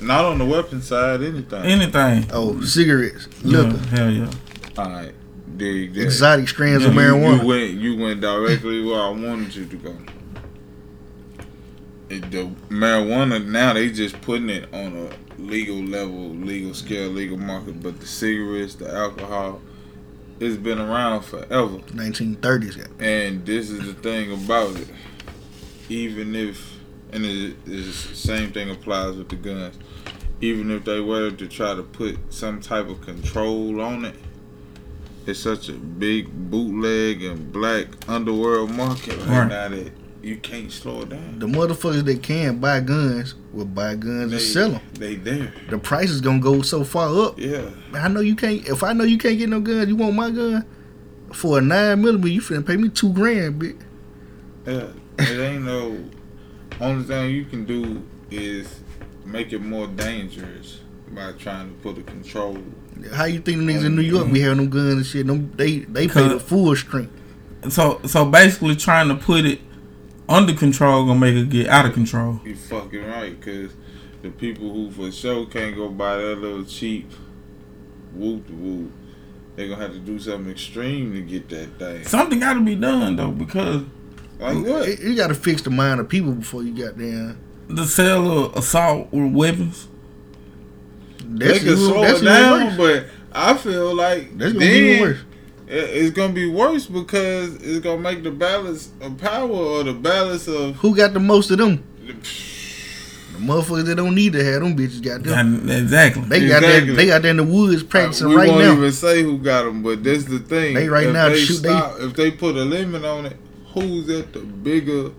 Not 0.00 0.24
on 0.24 0.38
the 0.38 0.44
weapon 0.44 0.80
side, 0.80 1.22
anything. 1.22 1.64
Anything. 1.64 2.26
Oh, 2.32 2.60
cigarettes, 2.62 3.28
liquor, 3.42 3.70
Yeah, 3.76 3.86
hell 3.96 4.10
yeah. 4.10 4.30
All 4.78 4.90
right, 4.90 5.12
dig 5.56 5.94
that. 5.94 6.02
exotic 6.02 6.48
strands 6.48 6.84
Yeah, 6.84 6.90
of 6.90 6.94
You- 6.94 7.00
marijuana. 7.00 7.40
You 7.42 7.46
went, 7.48 7.70
you 7.72 7.96
went 7.96 8.20
directly 8.20 8.84
where 8.84 9.00
I 9.00 9.08
wanted 9.10 9.54
you 9.56 9.66
to 9.66 9.76
go. 9.76 9.96
It, 12.08 12.30
the 12.30 12.50
marijuana 12.68 13.44
now 13.44 13.72
they 13.72 13.90
just 13.90 14.20
putting 14.20 14.48
it 14.48 14.72
on 14.72 14.96
a 15.10 15.40
legal 15.42 15.82
level, 15.82 16.28
legal 16.30 16.72
scale, 16.72 17.08
legal 17.10 17.36
market. 17.36 17.82
But 17.82 17.98
the 17.98 18.06
cigarettes, 18.06 18.76
the 18.76 18.94
alcohol, 18.94 19.60
it's 20.38 20.56
been 20.56 20.78
around 20.78 21.22
forever. 21.22 21.78
1930s. 21.78 22.76
Yeah. 22.76 23.04
And 23.04 23.44
this 23.44 23.70
is 23.70 23.80
the 23.86 23.94
thing 23.94 24.32
about 24.32 24.76
it. 24.76 24.86
Even 25.88 26.34
if, 26.34 26.78
and 27.12 27.24
it 27.24 27.56
is 27.66 28.08
the 28.08 28.14
same 28.16 28.52
thing 28.52 28.70
applies 28.70 29.16
with 29.16 29.28
the 29.28 29.36
guns. 29.36 29.76
Even 30.40 30.70
if 30.70 30.84
they 30.84 31.00
were 31.00 31.30
to 31.30 31.46
try 31.48 31.74
to 31.74 31.82
put 31.82 32.18
some 32.30 32.60
type 32.60 32.88
of 32.88 33.00
control 33.00 33.80
on 33.80 34.04
it, 34.04 34.14
it's 35.26 35.40
such 35.40 35.68
a 35.68 35.72
big 35.72 36.28
bootleg 36.50 37.22
and 37.22 37.52
black 37.52 37.86
underworld 38.08 38.70
market 38.70 39.16
right, 39.20 39.28
Right. 39.40 39.48
now 39.48 39.68
that 39.68 39.92
you 40.22 40.36
can't 40.36 40.70
slow 40.70 41.02
it 41.02 41.08
down. 41.10 41.38
The 41.38 41.46
motherfuckers 41.46 42.04
that 42.04 42.22
can 42.22 42.58
buy 42.58 42.80
guns 42.80 43.34
will 43.52 43.64
buy 43.64 43.94
guns 43.94 44.30
They, 44.30 44.36
and 44.36 44.40
sell 44.44 44.70
them. 44.72 44.80
they 44.94 45.14
there. 45.16 45.52
The 45.70 45.78
price 45.78 46.10
is 46.10 46.20
gonna 46.20 46.40
go 46.40 46.62
so 46.62 46.84
far 46.84 47.08
up. 47.26 47.38
Yeah. 47.40 47.70
I 47.94 48.08
know 48.08 48.20
you 48.20 48.36
can't. 48.36 48.66
If 48.68 48.82
I 48.82 48.92
know 48.92 49.04
you 49.04 49.18
can't 49.18 49.38
get 49.38 49.48
no 49.48 49.60
guns, 49.60 49.88
you 49.88 49.96
want 49.96 50.14
my 50.14 50.30
gun 50.30 50.64
for 51.32 51.58
a 51.58 51.60
nine 51.60 52.02
millimeter. 52.02 52.28
You 52.34 52.40
finna 52.40 52.66
pay 52.66 52.76
me 52.76 52.88
two 52.88 53.12
grand, 53.12 53.60
bitch. 53.60 53.80
Yeah. 54.66 54.86
It 55.18 55.40
ain't 55.40 55.64
no. 55.64 55.98
Only 56.80 57.04
thing 57.04 57.30
you 57.34 57.44
can 57.44 57.64
do 57.64 58.06
is 58.30 58.80
make 59.24 59.52
it 59.52 59.60
more 59.60 59.86
dangerous 59.86 60.80
by 61.10 61.32
trying 61.32 61.68
to 61.68 61.74
put 61.82 61.98
a 61.98 62.02
control 62.02 62.58
How 63.12 63.24
you 63.24 63.40
think 63.40 63.58
them 63.58 63.66
niggas 63.68 63.84
in 63.84 63.96
New 63.96 64.02
York 64.02 64.30
be 64.32 64.40
having 64.40 64.58
them 64.58 64.70
guns 64.70 64.92
and 64.94 65.06
shit? 65.06 65.26
Them 65.26 65.52
they 65.56 65.80
they 65.80 66.08
pay 66.08 66.28
the 66.28 66.40
full 66.40 66.74
strength. 66.76 67.12
So 67.68 68.00
so 68.04 68.24
basically, 68.24 68.76
trying 68.76 69.08
to 69.08 69.14
put 69.14 69.44
it 69.44 69.60
under 70.28 70.54
control 70.54 71.06
gonna 71.06 71.18
make 71.18 71.34
it 71.34 71.48
get 71.48 71.68
out 71.68 71.86
of 71.86 71.92
control. 71.94 72.40
You 72.44 72.56
fucking 72.56 73.04
right, 73.04 73.40
cause 73.40 73.70
the 74.22 74.30
people 74.30 74.72
who 74.72 74.90
for 74.90 75.10
sure 75.12 75.46
can't 75.46 75.76
go 75.76 75.88
buy 75.88 76.16
that 76.16 76.36
little 76.38 76.64
cheap 76.64 77.10
whoop 78.12 78.48
whoop, 78.50 78.90
they 79.54 79.68
gonna 79.68 79.80
have 79.80 79.92
to 79.92 79.98
do 79.98 80.18
something 80.18 80.50
extreme 80.50 81.12
to 81.12 81.20
get 81.20 81.48
that 81.50 81.78
thing. 81.78 82.04
Something 82.04 82.40
got 82.40 82.54
to 82.54 82.64
be 82.64 82.74
done 82.74 83.16
though 83.16 83.30
because 83.30 83.82
Like 84.38 84.64
what? 84.66 84.86
You, 84.88 85.10
you 85.10 85.16
got 85.16 85.28
to 85.28 85.34
fix 85.34 85.62
the 85.62 85.70
mind 85.70 86.00
of 86.00 86.08
people 86.08 86.32
before 86.32 86.62
you 86.62 86.72
got 86.84 86.98
down. 86.98 87.38
the 87.68 87.84
sale 87.86 88.44
of 88.46 88.56
assault 88.56 89.08
with 89.12 89.32
weapons. 89.32 89.88
They 91.28 91.46
That's 91.46 91.58
can 91.60 91.68
even- 91.68 91.78
slow 91.78 92.02
that's 92.02 92.20
it 92.20 92.24
down, 92.24 92.76
but 92.76 93.06
I 93.32 93.54
feel 93.54 93.94
like 93.94 94.36
That's 94.38 94.52
gonna 94.52 94.64
be 94.64 95.00
worse. 95.00 95.18
it's 95.66 96.16
gonna 96.16 96.32
be 96.32 96.48
worse 96.48 96.86
because 96.86 97.56
it's 97.56 97.80
gonna 97.80 98.00
make 98.00 98.22
the 98.22 98.30
balance 98.30 98.90
of 99.00 99.18
power 99.18 99.48
or 99.50 99.82
the 99.84 99.92
balance 99.92 100.46
of 100.48 100.76
Who 100.76 100.94
got 100.94 101.12
the 101.14 101.20
most 101.20 101.50
of 101.50 101.58
them? 101.58 101.82
The 102.06 102.12
motherfuckers 103.40 103.86
that 103.86 103.96
don't 103.96 104.14
need 104.14 104.34
to 104.34 104.44
have 104.44 104.62
them 104.62 104.76
bitches 104.76 105.02
got 105.02 105.22
them. 105.24 105.68
Exactly. 105.68 106.22
They 106.22 106.46
got 106.46 106.62
Exactly. 106.62 106.90
that. 106.90 106.96
They 106.96 107.06
got 107.06 107.22
that 107.22 107.28
in 107.28 107.36
the 107.38 107.42
woods 107.44 107.82
uh, 107.82 107.86
practicing 107.86 108.28
we 108.28 108.36
right 108.36 108.48
won't 108.48 108.60
now. 108.60 108.72
even 108.74 108.92
say 108.92 109.22
who 109.22 109.38
got 109.38 109.64
them, 109.64 109.82
but 109.82 110.04
that's 110.04 110.24
the 110.24 110.38
thing. 110.38 110.74
They 110.74 110.88
right 110.88 111.08
if 111.08 111.12
now 111.12 111.28
they 111.30 111.40
shoot- 111.40 111.62
they- 111.62 111.90
if 112.04 112.14
they 112.14 112.30
put 112.30 112.54
a 112.56 112.64
limit 112.64 113.04
on 113.04 113.26
it, 113.26 113.36
who's 113.76 114.08
at 114.08 114.32
the 114.32 114.40
bigger 114.40 115.12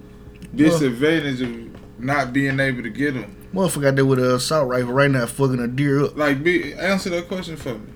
disadvantage 0.53 1.41
of 1.41 1.99
not 1.99 2.33
being 2.33 2.59
able 2.59 2.81
to 2.83 2.89
get 2.89 3.13
them? 3.13 3.35
Motherfucker 3.53 3.81
got 3.83 3.95
there 3.95 4.05
with 4.05 4.19
a 4.19 4.35
assault 4.35 4.67
rifle 4.67 4.91
right 4.93 5.09
now, 5.09 5.25
fucking 5.25 5.59
a 5.59 5.67
deer 5.67 6.03
up. 6.03 6.17
Like, 6.17 6.43
be 6.43 6.73
answer 6.73 7.09
that 7.11 7.27
question 7.27 7.55
for 7.55 7.75
me. 7.75 7.93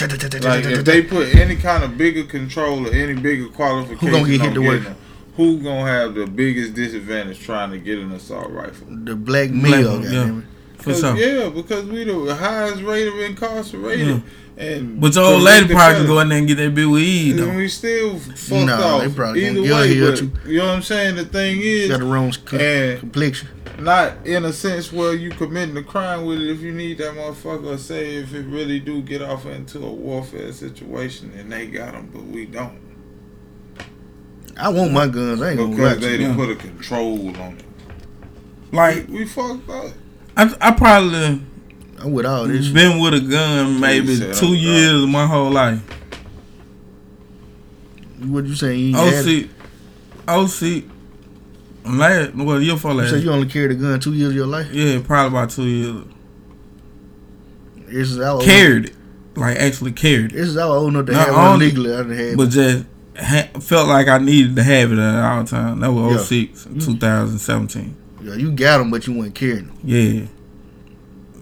Like, 0.00 0.64
if 0.64 0.84
they 0.84 1.02
put 1.02 1.34
any 1.34 1.56
kind 1.56 1.82
of 1.82 1.98
bigger 1.98 2.22
control 2.22 2.86
or 2.86 2.92
any 2.92 3.14
bigger 3.14 3.48
qualification, 3.48 4.08
Who 4.08 4.12
gonna 4.14 4.30
get 4.30 4.40
hit 4.40 4.48
on 4.48 4.54
the 4.54 4.60
getting 4.60 4.96
Who 5.36 5.58
gonna 5.60 5.90
have 5.90 6.14
the 6.14 6.26
biggest 6.26 6.74
disadvantage 6.74 7.40
trying 7.40 7.72
to 7.72 7.78
get 7.78 7.98
an 7.98 8.12
assault 8.12 8.50
rifle? 8.50 8.86
The 8.90 9.16
black 9.16 9.50
male, 9.50 9.98
Black- 9.98 10.12
goddamn. 10.12 10.46
For 10.78 10.94
sure. 10.94 11.16
Yeah, 11.16 11.48
because 11.48 11.86
we 11.86 12.04
the 12.04 12.36
highest 12.36 12.82
rate 12.82 13.08
of 13.08 13.18
incarcerated. 13.18 14.22
And 14.58 15.00
But 15.00 15.14
your 15.14 15.24
old 15.24 15.42
lady 15.42 15.68
probably 15.72 15.98
can 15.98 16.06
go 16.06 16.18
in 16.18 16.28
there 16.30 16.38
and 16.38 16.48
get 16.48 16.56
that 16.56 16.74
big 16.74 16.86
weed 16.88 17.30
And 17.30 17.38
though. 17.38 17.56
we 17.56 17.68
still 17.68 18.18
fucked 18.18 18.66
Nah, 18.66 18.96
off. 18.96 19.02
they 19.04 19.08
probably 19.08 19.46
Either 19.46 19.54
gonna 19.54 19.66
get 19.68 19.74
her 19.76 19.80
way, 19.82 19.94
here 19.94 20.10
but 20.10 20.18
too. 20.18 20.32
you 20.46 20.58
know 20.58 20.66
what 20.66 20.74
I'm 20.74 20.82
saying? 20.82 21.14
The 21.14 21.24
thing 21.26 21.60
is, 21.62 21.88
Got 21.88 22.00
the 22.00 22.06
wrong 22.06 22.32
co- 22.44 22.96
complexion. 22.98 23.48
not 23.78 24.14
in 24.26 24.44
a 24.44 24.52
sense 24.52 24.92
where 24.92 25.14
you 25.14 25.30
committing 25.30 25.76
a 25.76 25.82
crime 25.84 26.24
with 26.26 26.40
it 26.40 26.50
if 26.50 26.60
you 26.60 26.72
need 26.72 26.98
that 26.98 27.14
motherfucker. 27.14 27.66
Or 27.74 27.78
say 27.78 28.16
if 28.16 28.34
it 28.34 28.46
really 28.46 28.80
do 28.80 29.00
get 29.00 29.22
off 29.22 29.46
into 29.46 29.78
a 29.78 29.92
warfare 29.92 30.50
situation 30.52 31.32
and 31.38 31.52
they 31.52 31.68
got 31.68 31.92
them, 31.92 32.10
but 32.12 32.24
we 32.24 32.44
don't 32.46 32.80
I 34.60 34.70
want 34.70 34.90
my 34.92 35.06
guns. 35.06 35.40
I 35.40 35.50
ain't 35.50 35.58
gonna 35.58 35.70
lie 35.70 35.76
because 35.76 35.94
to 35.94 36.00
they 36.00 36.16
didn't 36.18 36.34
put 36.34 36.50
a 36.50 36.56
control 36.56 37.28
on 37.36 37.58
it. 37.58 37.64
Like 38.72 39.06
We 39.08 39.24
fucked 39.24 39.70
up. 39.70 39.92
I, 40.36 40.52
I 40.60 40.70
probably 40.72 41.42
I'm 42.00 42.12
with 42.12 42.26
all 42.26 42.46
this. 42.46 42.68
been 42.68 43.00
with 43.00 43.14
a 43.14 43.20
gun 43.20 43.80
maybe 43.80 44.14
said 44.16 44.34
two 44.34 44.54
years 44.54 45.02
of 45.02 45.08
my 45.08 45.26
whole 45.26 45.50
life. 45.50 45.80
What 48.20 48.44
you 48.46 48.54
saying? 48.54 48.80
You, 48.80 48.96
Oh 48.96 49.04
ain't 49.06 49.14
had 49.14 49.20
it? 49.20 49.24
see, 49.24 49.50
oh 50.26 50.46
see, 50.46 50.88
last 51.84 52.34
well 52.34 52.60
your 52.60 52.76
fault 52.76 52.96
you 53.02 53.08
said 53.08 53.22
you 53.22 53.30
only 53.30 53.48
carried 53.48 53.70
a 53.72 53.74
gun 53.74 54.00
two 54.00 54.12
years 54.14 54.30
of 54.30 54.36
your 54.36 54.46
life. 54.46 54.72
Yeah, 54.72 55.00
probably 55.04 55.38
about 55.38 55.50
two 55.50 55.64
years. 55.66 56.04
This 57.86 58.10
is 58.10 58.20
our 58.20 58.40
Carried 58.42 58.86
it, 58.86 58.94
like 59.36 59.56
actually 59.56 59.92
carried 59.92 60.32
it, 60.32 60.36
This 60.36 60.48
is 60.48 60.56
our 60.56 60.76
old 60.76 60.90
enough 60.94 61.06
to 61.06 61.12
Not 61.12 61.26
have 61.28 61.36
one 61.36 61.46
only- 61.54 61.66
legally. 61.66 61.94
I 61.94 61.96
done 61.98 62.10
had. 62.10 62.36
but 62.36 62.50
just 62.50 62.84
ha- 63.18 63.48
felt 63.60 63.88
like 63.88 64.08
I 64.08 64.18
needed 64.18 64.56
to 64.56 64.62
have 64.62 64.92
it 64.92 64.98
at 64.98 65.24
all 65.24 65.44
time. 65.44 65.80
That 65.80 65.92
was 65.92 66.30
Yeah. 66.30 66.48
06, 66.50 66.64
2017. 66.84 67.94
yeah, 68.22 68.34
you 68.34 68.50
got 68.52 68.78
them, 68.78 68.90
but 68.90 69.06
you 69.06 69.14
weren't 69.14 69.34
carrying 69.34 69.66
them. 69.68 69.76
Yeah. 69.84 70.22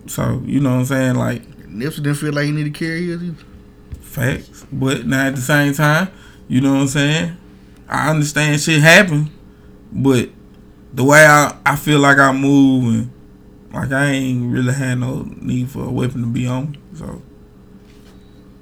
So 0.07 0.43
you 0.45 0.61
know 0.61 0.71
what 0.75 0.79
I'm 0.81 0.85
saying, 0.87 1.15
like 1.17 1.43
Nipsey 1.69 1.97
didn't 1.97 2.15
feel 2.15 2.33
like 2.33 2.47
he 2.47 2.53
needed 2.53 2.75
to 2.75 2.79
carry 2.79 3.07
his. 3.07 3.23
either. 3.23 3.35
facts, 4.01 4.65
but 4.73 5.07
now 5.07 5.27
at 5.27 5.35
the 5.35 5.41
same 5.43 5.73
time, 5.75 6.09
you 6.49 6.61
know 6.61 6.75
what 6.75 6.81
I'm 6.83 6.89
saying. 6.89 7.37
I 7.89 8.11
understand 8.11 8.61
shit 8.61 8.81
happen, 8.81 9.31
but 9.93 10.31
the 10.93 11.05
way 11.05 11.25
I, 11.25 11.57
I 11.65 11.77
feel 11.77 12.01
like 12.01 12.19
I 12.19 12.33
move 12.33 12.85
and 12.95 13.11
like 13.73 13.93
I 13.93 14.07
ain't 14.07 14.51
really 14.53 14.73
had 14.73 14.97
no 14.99 15.23
need 15.41 15.71
for 15.71 15.85
a 15.85 15.91
weapon 15.91 16.23
to 16.23 16.27
be 16.27 16.47
on. 16.47 16.77
So 16.95 17.23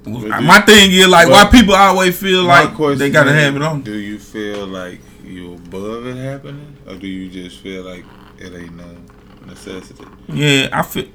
But 0.03 0.43
my 0.43 0.61
do- 0.61 0.73
thing 0.73 0.93
is 0.93 1.09
like 1.09 1.29
why 1.29 1.47
people 1.51 1.75
always 1.75 2.19
feel 2.19 2.43
like 2.45 2.77
they 2.99 3.11
gotta 3.11 3.31
is, 3.31 3.43
have 3.45 3.57
it 3.57 3.63
on. 3.63 3.83
Do 3.83 3.95
you 3.97 4.19
feel 4.19 4.67
like 4.67 5.01
you 5.25 5.55
above 5.55 6.07
it 6.07 6.17
happening, 6.17 6.77
or 6.87 6.97
do 6.97 7.07
you 7.07 7.31
just 7.31 7.61
feel 7.61 7.83
like 7.85 8.05
it 8.39 8.53
ain't 8.55 8.77
no 8.77 8.85
necessity? 9.47 10.05
Yeah, 10.29 10.69
I 10.73 10.83
feel 10.83 11.07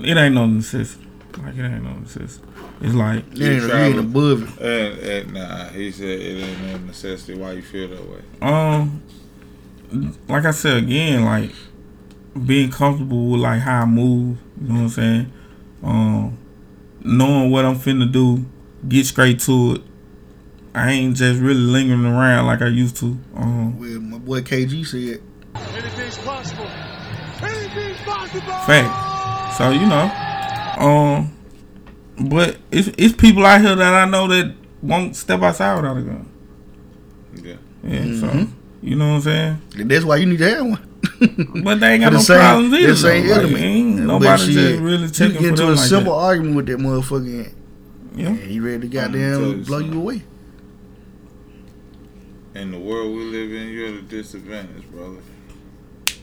it 0.00 0.16
ain't 0.16 0.34
no 0.34 0.46
necessity. 0.46 1.06
Like 1.38 1.56
it 1.56 1.64
ain't 1.64 1.82
no 1.82 1.94
necessity. 1.94 2.46
It's 2.80 2.94
like 2.94 3.24
You 3.36 3.46
ain't, 3.46 3.62
you 3.62 3.72
ain't 3.72 3.98
above 3.98 4.42
it. 4.60 4.62
And, 4.62 4.98
and 4.98 5.34
nah, 5.34 5.68
he 5.68 5.90
said 5.90 6.20
it 6.20 6.42
ain't 6.44 6.60
no 6.66 6.78
necessity. 6.86 7.38
Why 7.38 7.52
you 7.52 7.62
feel 7.62 7.88
that 7.88 8.08
way? 8.08 8.22
Um, 8.42 9.02
like 10.28 10.44
I 10.44 10.50
said 10.50 10.78
again, 10.78 11.24
like 11.24 11.50
being 12.46 12.70
comfortable 12.70 13.26
with 13.30 13.40
like 13.40 13.60
how 13.60 13.82
I 13.82 13.86
move. 13.86 14.38
You 14.60 14.68
know 14.68 14.74
what 14.74 14.80
I'm 14.80 14.88
saying? 14.88 15.32
Um, 15.82 16.38
knowing 17.02 17.50
what 17.50 17.64
I'm 17.64 17.76
finna 17.76 18.10
do, 18.10 18.44
get 18.88 19.06
straight 19.06 19.40
to 19.40 19.76
it. 19.76 19.82
I 20.74 20.90
ain't 20.90 21.16
just 21.16 21.40
really 21.40 21.60
lingering 21.60 22.04
around 22.04 22.46
like 22.46 22.60
I 22.60 22.66
used 22.66 22.96
to. 22.96 23.16
Um, 23.36 23.78
Well, 23.78 24.00
my 24.00 24.18
boy 24.18 24.40
KG 24.40 24.84
said, 24.84 25.22
Anything's 25.54 26.18
possible. 26.18 26.68
Anything's 27.42 27.98
possible. 28.00 28.52
fact. 28.66 29.56
So 29.56 29.70
you 29.70 29.86
know, 29.86 30.10
um, 30.78 31.36
but 32.28 32.56
it's 32.70 32.88
it's 32.98 33.14
people 33.14 33.44
out 33.46 33.60
here 33.60 33.74
that 33.76 33.94
I 33.94 34.04
know 34.10 34.26
that 34.28 34.54
won't 34.82 35.14
step 35.16 35.42
outside 35.42 35.76
without 35.76 35.96
a 35.96 36.02
gun. 36.02 36.28
Yeah. 37.42 37.54
Yeah. 37.84 38.04
So 38.20 38.26
Mhm. 38.28 38.48
you 38.82 38.96
know 38.96 39.08
what 39.08 39.14
I'm 39.14 39.20
saying? 39.22 39.58
"That's 39.88 40.04
why 40.04 40.16
you 40.16 40.26
need 40.26 40.38
to 40.38 40.50
have 40.54 40.66
one." 40.66 40.88
But 41.64 41.80
they 41.80 41.92
ain't 41.94 42.02
got 42.02 42.08
For 42.10 42.14
no 42.14 42.20
same- 42.20 42.38
problems 42.40 42.74
either. 42.74 42.86
the 42.88 42.96
same 42.96 43.26
though. 43.26 43.32
Like, 43.34 43.42
element. 43.42 43.64
ain't 43.64 43.96
But 43.98 44.02
nobody 44.06 44.42
shit, 44.42 44.54
just 44.54 44.80
really 44.80 45.02
you 45.04 45.08
checking 45.10 45.32
get 45.34 45.42
for 45.42 45.48
into 45.48 45.62
them 45.62 45.70
a 45.70 45.74
like 45.76 45.88
simple 45.88 46.12
that. 46.18 46.24
argument 46.24 46.56
with 46.56 46.66
that 46.66 46.78
motherfucker, 46.78 47.48
Yeah. 48.16 48.26
and 48.28 48.38
he 48.40 48.60
ready 48.60 48.88
to 48.88 48.98
I'ma 49.00 49.16
you 49.16 49.22
goddamn 49.30 49.62
blow 49.62 49.78
you 49.78 49.98
away. 50.00 50.22
In 52.54 52.70
the 52.70 52.78
world 52.78 53.14
we 53.16 53.24
live 53.24 53.52
in, 53.52 53.68
you're 53.68 53.88
at 53.88 53.94
a 53.94 54.02
disadvantage, 54.02 54.84
brother. 54.92 55.16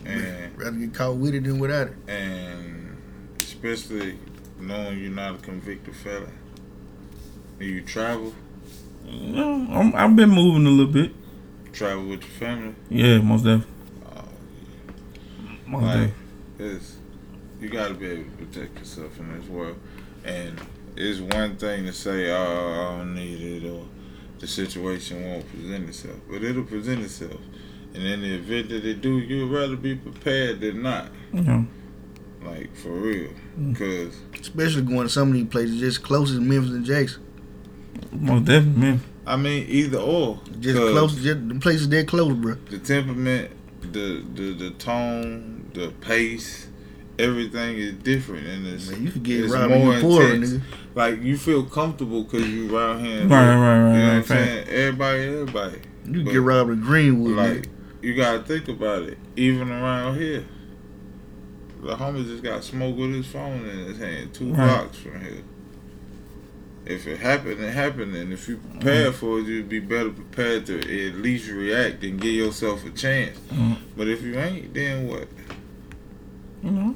And 0.06 0.58
Rather 0.58 0.78
get 0.78 0.93
caught 0.93 1.16
with 1.18 1.36
it 1.36 1.43
than 1.43 1.60
without 1.60 1.88
it. 1.88 1.93
and 2.08 2.97
especially 3.39 4.18
knowing 4.60 4.99
you're 4.99 5.12
not 5.12 5.36
a 5.36 5.38
convicted 5.38 5.95
felon. 5.95 6.32
And 7.60 7.70
you 7.70 7.82
travel, 7.82 8.34
No, 9.06 9.68
I'm, 9.70 9.95
I've 9.95 10.16
been 10.16 10.30
moving 10.32 10.66
a 10.66 10.70
little 10.70 10.91
bit. 10.91 11.12
travel 11.74 12.06
with 12.06 12.22
your 12.22 12.32
family. 12.32 12.76
Yeah, 12.89 13.20
most 13.20 13.43
definitely. 13.43 13.68
Oh, 14.06 14.24
most 15.68 15.84
Like, 15.84 15.93
definitely. 15.93 16.14
it's, 16.78 16.95
you 17.60 17.70
got 17.70 17.89
to 17.89 17.93
be 17.93 18.08
able 18.08 18.24
to 18.24 18.30
protect 18.45 18.80
yourself 18.80 19.20
in 19.20 19.39
this 19.39 19.47
world. 19.47 19.78
And 20.26 20.60
it's 20.95 21.20
one 21.20 21.56
thing 21.58 21.86
to 21.86 21.93
say, 21.93 22.32
oh, 22.32 22.95
I 22.95 22.97
don't 22.97 23.16
need 23.16 23.41
it, 23.64 23.70
or 23.70 23.86
the 24.39 24.47
situation 24.47 25.24
won't 25.24 25.47
present 25.52 25.88
itself. 25.89 26.18
But 26.30 26.43
it'll 26.43 26.64
present 26.64 27.04
itself. 27.04 27.39
And 27.93 28.03
in 28.03 28.21
the 28.21 28.35
event 28.35 28.69
that 28.69 28.83
they 28.83 28.93
do, 28.93 29.17
you'd 29.19 29.51
rather 29.51 29.75
be 29.75 29.95
prepared 29.95 30.61
than 30.61 30.81
not. 30.81 31.07
Yeah. 31.33 31.63
Like, 32.43 32.75
for 32.75 32.89
real. 32.89 33.29
Mm. 33.59 33.73
Because 33.73 34.15
Especially 34.39 34.81
going 34.81 35.03
to 35.03 35.09
some 35.09 35.27
of 35.29 35.33
these 35.33 35.47
places 35.47 35.79
just 35.79 36.01
close 36.03 36.31
as 36.31 36.39
Memphis 36.39 36.71
and 36.71 36.85
Jackson. 36.85 37.23
Most 38.11 38.45
definitely, 38.45 38.81
man. 38.81 39.01
I 39.27 39.35
mean, 39.37 39.65
either 39.69 39.99
or. 39.99 40.39
Just 40.59 40.77
close, 40.79 41.15
just 41.21 41.47
the 41.47 41.55
places 41.59 41.89
that 41.89 42.07
close, 42.07 42.33
bro. 42.33 42.55
The 42.69 42.79
temperament, 42.79 43.51
the 43.81 44.23
the 44.33 44.53
the 44.53 44.71
tone, 44.71 45.69
the 45.73 45.89
pace, 46.01 46.67
everything 47.19 47.77
is 47.77 47.93
different, 47.93 48.47
and 48.47 48.65
it's 48.65 48.89
Man, 48.89 49.03
you 49.03 49.11
could 49.11 49.23
get 49.23 49.43
it's 49.45 49.53
robbed 49.53 49.71
in 49.73 49.79
more 49.79 49.91
your 49.93 50.01
Florida, 50.01 50.33
intense. 50.35 50.53
nigga. 50.53 50.61
Like 50.95 51.21
you 51.21 51.37
feel 51.37 51.63
comfortable 51.65 52.23
because 52.23 52.49
you 52.49 52.75
around 52.75 53.05
here. 53.05 53.21
Right, 53.27 53.29
right, 53.29 53.55
right, 53.55 53.93
You 53.93 53.99
know 53.99 54.07
right, 54.07 54.07
what 54.07 54.13
I'm 54.15 54.23
fact. 54.23 54.27
saying? 54.27 54.67
Everybody, 54.69 55.19
everybody. 55.23 55.81
You 56.05 56.23
But, 56.23 56.31
get 56.31 56.41
robbed 56.41 56.71
in 56.71 56.81
Greenwood, 56.81 57.35
Like 57.37 57.51
nigga. 57.51 57.69
You 58.02 58.16
gotta 58.16 58.39
think 58.43 58.68
about 58.68 59.04
it. 59.04 59.18
Even 59.36 59.72
around 59.72 60.18
here, 60.18 60.45
the 61.84 61.95
homie 61.95 62.26
just 62.26 62.43
got 62.43 62.64
smoked 62.64 62.97
with 62.97 63.14
his 63.14 63.28
phone 63.28 63.66
in 63.66 63.78
his 63.86 63.97
hand, 63.97 64.34
two 64.34 64.54
Right. 64.54 64.68
blocks 64.68 64.97
from 64.97 65.20
here. 65.22 65.43
If 66.86 67.06
it 67.08 67.20
happened, 67.20 67.60
it 67.62 67.74
happened, 67.74 68.16
and 68.16 68.34
if 68.34 68.47
you 68.49 68.58
prepared 68.58 69.14
for 69.14 69.39
it, 69.39 69.45
you'd 69.45 69.70
be 69.70 69.80
better 69.80 70.10
prepared 70.10 70.66
to 70.66 70.80
at 70.80 71.16
least 71.16 71.49
react 71.49 72.04
and 72.04 72.20
give 72.20 72.34
yourself 72.34 72.86
a 72.86 72.89
chance. 72.89 73.38
Mhm. 73.54 73.78
But 73.95 74.08
if 74.08 74.24
you 74.24 74.36
ain't, 74.39 74.74
then 74.74 75.08
what? 75.08 75.28
You 76.64 76.72
know, 76.72 76.95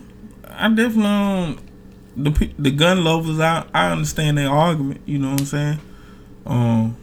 I 0.50 0.70
definitely 0.70 1.02
don't, 1.04 1.60
the 2.18 2.50
the 2.58 2.72
gun 2.72 3.04
lovers, 3.04 3.40
I 3.40 3.66
I 3.74 3.92
understand 3.92 4.38
their 4.38 4.50
argument. 4.50 5.02
You 5.06 5.20
know 5.20 5.32
what 5.32 5.42
I'm 5.42 5.46
saying? 5.46 5.80
Um, 6.48 6.96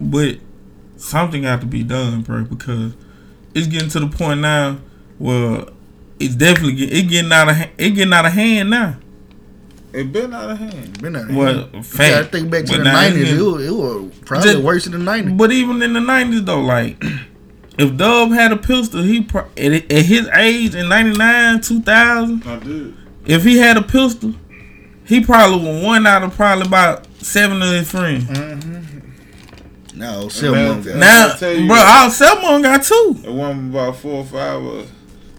but 0.00 0.38
something 0.96 1.42
got 1.42 1.60
to 1.60 1.66
be 1.66 1.82
done, 1.82 2.22
bro, 2.22 2.44
because 2.44 2.92
it's 3.54 3.66
getting 3.66 3.88
to 3.90 4.00
the 4.00 4.06
point 4.08 4.40
now 4.40 4.78
where 5.18 5.64
it's 6.18 6.34
definitely 6.34 6.74
get, 6.74 6.92
it 6.92 7.02
getting 7.08 7.32
out 7.32 7.48
of 7.48 7.56
it 7.78 7.90
getting 7.90 8.12
out 8.12 8.26
of 8.26 8.32
hand 8.32 8.70
now. 8.70 8.96
It 9.92 10.12
been 10.12 10.32
out 10.32 10.50
of 10.50 10.58
hand. 10.58 11.02
Been 11.02 11.16
out 11.16 11.28
of 11.30 11.34
Well, 11.34 11.66
hand. 11.68 11.84
Fact. 11.86 12.10
gotta 12.14 12.24
think 12.26 12.50
back 12.50 12.64
to 12.66 12.78
the 12.78 12.84
nineties. 12.84 13.32
It, 13.32 13.42
was, 13.42 13.66
it 13.66 13.70
was 13.72 14.12
probably 14.24 14.52
Just- 14.52 14.62
worse 14.64 14.84
than 14.84 14.92
the 14.92 14.98
nineties. 14.98 15.32
But 15.34 15.50
even 15.52 15.82
in 15.82 15.92
the 15.94 16.00
nineties 16.00 16.44
though, 16.44 16.60
like 16.60 17.02
if 17.78 17.96
Dub 17.96 18.30
had 18.30 18.52
a 18.52 18.56
pistol, 18.56 19.02
he 19.02 19.22
pro- 19.22 19.48
at, 19.56 19.90
at 19.90 20.04
his 20.04 20.28
age 20.28 20.74
in 20.76 20.88
ninety 20.88 21.16
nine, 21.18 21.60
two 21.60 21.80
thousand, 21.82 22.44
I 22.46 22.58
did. 22.60 22.94
if 23.26 23.42
he 23.42 23.56
had 23.58 23.76
a 23.76 23.82
pistol, 23.82 24.32
he 25.04 25.24
probably 25.24 25.58
would 25.66 25.82
one 25.84 26.06
out 26.06 26.22
of 26.22 26.34
probably 26.36 26.66
about 26.66 27.06
seven 27.20 27.60
of 27.60 27.70
his 27.70 27.90
friends. 27.90 28.24
Mm-hmm. 28.24 28.99
No, 30.00 30.20
Man, 30.22 30.30
Selma 30.30 30.82
got 30.82 30.96
Now, 30.96 31.32
I 31.34 31.36
tell 31.38 31.52
you 31.52 31.66
bro, 31.66 31.76
what. 31.76 31.86
our 31.86 32.10
Selma 32.10 32.62
got 32.62 32.82
two. 32.82 33.16
It 33.22 33.30
wasn't 33.30 33.70
about 33.70 33.96
four 33.96 34.14
or 34.20 34.24
five 34.24 34.62
of 34.64 34.74
us. 34.78 34.88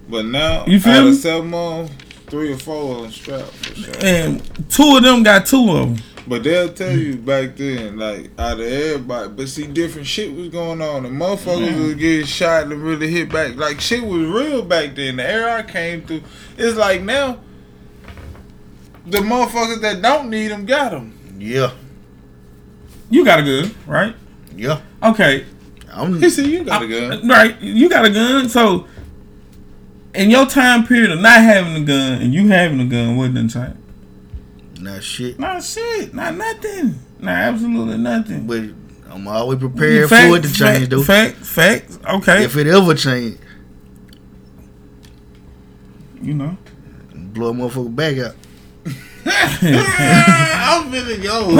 But 0.07 0.25
now, 0.25 0.65
You 0.67 0.79
feel 0.79 0.93
out 0.93 1.03
me? 1.05 1.09
of 1.09 1.15
seven 1.15 1.89
three 2.27 2.53
or 2.53 2.57
four 2.57 2.95
of 2.97 3.01
them 3.03 3.11
strapped 3.11 3.51
for 3.51 3.75
sure. 3.75 3.93
And 4.01 4.69
two 4.69 4.97
of 4.97 5.03
them 5.03 5.23
got 5.23 5.45
two 5.47 5.69
of 5.71 5.95
them. 5.95 6.03
But 6.27 6.43
they'll 6.43 6.71
tell 6.71 6.95
you 6.95 7.15
back 7.15 7.55
then, 7.55 7.97
like 7.97 8.29
out 8.37 8.59
of 8.59 8.65
everybody, 8.67 9.29
but 9.29 9.49
see, 9.49 9.65
different 9.65 10.05
shit 10.05 10.31
was 10.33 10.49
going 10.49 10.79
on, 10.79 11.03
The 11.03 11.09
motherfuckers 11.09 11.83
was 11.83 11.95
getting 11.95 12.25
shot 12.27 12.65
and 12.65 12.73
really 12.83 13.09
hit 13.09 13.31
back. 13.31 13.55
Like 13.55 13.81
shit 13.81 14.03
was 14.03 14.27
real 14.27 14.61
back 14.61 14.93
then. 14.95 15.15
The 15.15 15.27
era 15.27 15.55
I 15.55 15.63
came 15.63 16.03
through, 16.03 16.21
it's 16.57 16.77
like 16.77 17.01
now, 17.01 17.39
the 19.07 19.17
motherfuckers 19.17 19.81
that 19.81 20.01
don't 20.03 20.29
need 20.29 20.49
them 20.49 20.65
got 20.67 20.91
them. 20.91 21.17
Yeah, 21.39 21.71
You 23.09 23.25
got 23.25 23.39
a 23.39 23.43
good 23.43 23.73
right? 23.87 24.15
Yeah. 24.55 24.81
Okay, 25.03 25.45
I'm 25.91 26.19
He 26.21 26.29
said, 26.29 26.45
"You 26.47 26.63
got 26.63 26.81
a 26.83 26.87
gun." 26.87 27.27
right. 27.27 27.59
You 27.61 27.89
got 27.89 28.05
a 28.05 28.09
gun, 28.09 28.49
so 28.49 28.87
in 30.13 30.29
your 30.29 30.45
time 30.45 30.85
period 30.85 31.11
of 31.11 31.19
not 31.19 31.41
having 31.41 31.75
a 31.81 31.85
gun 31.85 32.21
and 32.21 32.33
you 32.33 32.47
having 32.49 32.79
a 32.81 32.85
gun, 32.85 33.15
what 33.17 33.33
done 33.33 33.47
change? 33.49 33.75
not 34.79 35.03
shit. 35.03 35.37
Not 35.39 35.63
shit, 35.63 36.13
not 36.13 36.35
nothing, 36.35 36.95
not 37.19 37.35
absolutely 37.35 37.97
nothing. 37.99 38.47
But 38.47 38.63
I'm 39.13 39.27
always 39.27 39.59
mm, 39.59 39.61
prepared 39.61 40.09
Fact- 40.09 40.29
for 40.29 40.37
it 40.37 40.41
to 40.43 40.47
change 40.53 40.79
fact- 40.79 40.89
though. 40.89 41.03
Fact, 41.03 41.35
facts. 41.37 41.99
Okay, 42.09 42.43
If 42.45 42.57
it 42.57 42.65
ever 42.67 42.95
change, 42.95 43.37
you 46.21 46.33
know. 46.33 46.57
blow 47.13 47.49
a 47.49 47.53
motherfucker 47.53 47.95
back 47.95 48.17
out. 48.17 48.35
I'm 49.25 50.91
finna 50.91 51.21
go. 51.23 51.55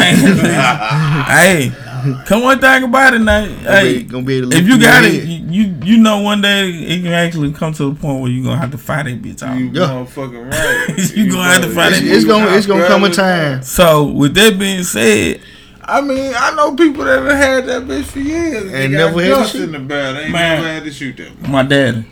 hey, 1.26 1.72
come 2.26 2.44
one 2.44 2.60
thing 2.60 2.84
about 2.84 3.14
it 3.14 3.20
now. 3.20 3.46
Hey, 3.46 4.00
be- 4.00 4.04
gonna 4.04 4.24
be 4.24 4.38
able 4.38 4.50
to 4.52 4.58
if 4.58 4.66
you 4.68 4.76
you 4.76 4.82
got 4.82 5.04
it, 5.04 5.10
the 5.22 5.28
you, 5.28 5.46
you 5.64 5.76
you 5.84 5.98
know 5.98 6.20
one 6.22 6.42
day 6.42 6.70
it 6.70 7.02
can 7.04 7.12
actually 7.14 7.52
come 7.54 7.74
to 7.74 7.94
the 7.94 8.00
point 8.00 8.22
where 8.22 8.32
you 8.32 8.42
are 8.42 8.46
gonna 8.46 8.58
have 8.60 8.72
to 8.72 8.78
fight 8.78 9.04
that 9.06 9.22
bitch 9.22 9.44
out. 9.44 9.58
You 9.58 9.66
Yeah. 9.68 9.88
motherfucking 9.88 10.52
right. 10.52 11.12
You 11.16 11.32
gonna 11.32 11.44
have 11.52 11.62
to 11.64 11.70
fight 11.70 11.92
It's, 11.94 12.02
it. 12.02 12.08
it's 12.08 12.26
gonna 12.26 12.52
it's 12.56 12.66
gonna 12.68 12.88
come 12.88 13.04
a 13.04 13.10
time. 13.10 13.62
So 13.64 14.06
with 14.06 14.34
that 14.36 14.58
being 14.60 14.84
said, 14.84 15.42
I 15.84 16.00
mean, 16.02 16.34
I 16.38 16.56
know 16.56 16.76
people 16.76 17.04
that 17.06 17.22
have 17.24 17.32
had 17.38 17.66
that 17.66 17.82
bitch 17.84 18.04
for 18.06 18.20
years. 18.20 18.72
They 18.72 18.86
And 18.86 18.94
got 18.94 18.98
never 19.16 19.22
had 19.22 19.28
to 19.30 19.36
guns 19.36 19.52
shoot. 19.52 19.64
in 19.64 19.72
the 19.72 19.80
barrel. 19.80 20.14
They 20.14 20.22
ain't 20.24 20.32
Man. 20.32 20.62
never 20.62 20.74
had 20.74 20.84
to 20.86 20.92
shoot 20.92 21.18
them. 21.18 21.38
my 21.52 21.64
dad, 21.64 22.06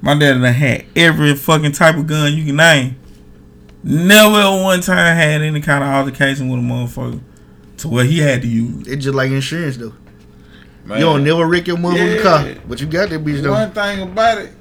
my 0.00 0.14
dad 0.18 0.34
done 0.40 0.42
had 0.54 0.84
every 0.94 1.34
fucking 1.34 1.72
type 1.72 1.96
of 1.96 2.06
gun 2.06 2.32
you 2.32 2.44
can 2.46 2.56
name. 2.56 2.96
Never 3.82 4.36
at 4.40 4.62
one 4.62 4.80
time 4.80 5.16
had 5.16 5.42
any 5.42 5.60
kind 5.60 5.84
of 5.84 5.90
altercation 5.90 6.48
with 6.48 6.58
a 6.58 6.62
motherfucker 6.62 7.20
to 7.78 7.88
where 7.88 8.04
he 8.04 8.18
had 8.18 8.42
to 8.42 8.48
use. 8.48 8.86
It's 8.88 9.04
just 9.04 9.14
like 9.14 9.30
insurance 9.30 9.76
though. 9.76 9.92
Man. 10.84 10.98
You 10.98 11.04
don't 11.04 11.24
never 11.24 11.46
wreck 11.46 11.66
your 11.66 11.76
motherfucking 11.78 12.16
Yeah. 12.16 12.22
car, 12.22 12.54
but 12.68 12.80
you 12.80 12.86
got 12.86 13.08
that 13.10 13.24
bitch 13.24 13.42
though. 13.42 13.50
One 13.52 13.72
thing 13.72 14.02
about 14.02 14.38
it, 14.38 14.52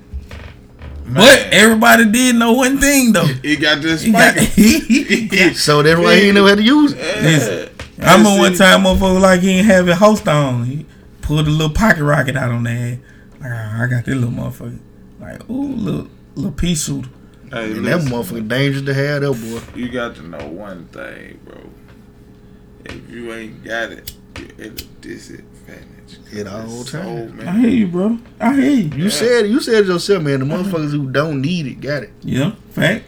But 1.07 1.39
everybody 1.51 2.05
did 2.05 2.35
know 2.35 2.53
one 2.53 2.79
thing 2.79 3.13
though. 3.13 3.25
he 3.25 3.55
got 3.57 3.81
this 3.81 4.01
He 4.01 4.11
got, 4.11 4.33
spiker. 4.33 4.45
he 4.45 5.27
got 5.31 5.55
So 5.55 5.83
that's 5.83 5.99
why 5.99 6.15
he 6.15 6.21
ain't 6.27 6.35
never 6.35 6.49
had 6.49 6.57
to 6.57 6.63
use 6.63 6.93
it. 6.93 7.21
Listen, 7.23 7.69
I 8.01 8.17
remember 8.17 8.39
one 8.41 8.55
time 8.55 8.81
motherfucker 8.83 9.21
like 9.21 9.41
he 9.41 9.51
ain't 9.59 9.67
have 9.67 9.87
it 9.87 9.97
host 9.97 10.27
on. 10.27 10.65
He 10.65 10.85
pulled 11.21 11.47
a 11.47 11.49
little 11.51 11.69
pocket 11.69 12.03
rocket 12.03 12.35
out 12.35 12.51
on 12.51 12.63
there. 12.63 12.99
Like, 13.39 13.51
"Ah, 13.53 13.83
I 13.83 13.87
got 13.87 14.05
this 14.05 14.15
little 14.15 14.31
motherfucker. 14.31 14.79
Like, 15.19 15.47
ooh, 15.49 15.75
little 15.75 16.07
little 16.35 16.51
pea 16.51 16.73
shooter. 16.75 17.07
Hey, 17.51 17.71
And 17.71 17.85
that 17.85 18.01
motherfucker 18.01 18.47
dangerous 18.47 18.83
to 18.85 18.93
have 18.95 19.21
though, 19.21 19.33
boy. 19.35 19.61
You 19.75 19.89
got 19.89 20.15
to 20.15 20.23
know 20.27 20.47
one 20.47 20.85
thing, 20.85 21.39
bro. 21.45 21.57
If 22.85 23.09
you 23.09 23.33
ain't 23.33 23.63
got 23.63 23.91
it, 23.91 24.13
you're 24.37 24.67
at 24.67 24.81
a 24.81 24.85
disadvantage. 25.01 26.19
At 26.37 26.47
all 26.47 26.61
There's 26.67 26.89
so 26.91 27.01
times. 27.01 27.43
I 27.43 27.51
hear 27.59 27.69
you, 27.69 27.87
bro. 27.87 28.19
I 28.39 28.53
hear 28.55 28.69
you. 28.71 29.03
You 29.03 29.09
said 29.09 29.47
you 29.47 29.59
said 29.59 29.83
it 29.83 29.87
yourself, 29.87 30.23
man. 30.23 30.39
The 30.41 30.45
motherfuckers 30.45 30.91
who 30.91 31.09
don't 31.11 31.41
need 31.41 31.65
it 31.65 31.81
got 31.81 32.03
it. 32.03 32.11
Yeah, 32.21 32.51
fact, 32.71 33.05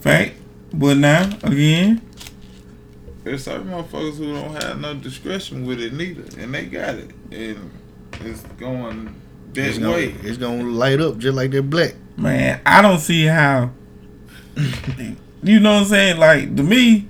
fact. 0.00 0.34
But 0.72 0.96
now 0.96 1.30
again, 1.44 2.00
There's 3.24 3.44
certain 3.44 3.68
motherfuckers 3.68 4.16
who 4.18 4.32
don't 4.34 4.62
have 4.62 4.80
no 4.80 4.94
discretion 4.94 5.66
with 5.66 5.80
it 5.80 5.92
neither, 5.92 6.24
and 6.42 6.52
they 6.54 6.66
got 6.66 6.96
it, 6.96 7.10
and 7.30 7.70
it's 8.20 8.42
going 8.58 9.14
that 9.54 9.66
It's 9.68 9.78
gonna, 9.78 9.92
way. 9.92 10.14
it's 10.22 10.36
gonna 10.38 10.64
light 10.64 11.00
up 11.00 11.18
just 11.18 11.36
like 11.36 11.50
that 11.52 11.70
black. 11.70 11.94
man, 12.16 12.60
I 12.66 12.82
don't 12.82 12.98
see 13.00 13.26
how. 13.26 13.70
you 15.42 15.60
know 15.60 15.74
what 15.74 15.80
I'm 15.82 15.86
saying? 15.86 16.18
Like 16.18 16.56
to 16.56 16.62
me, 16.62 17.08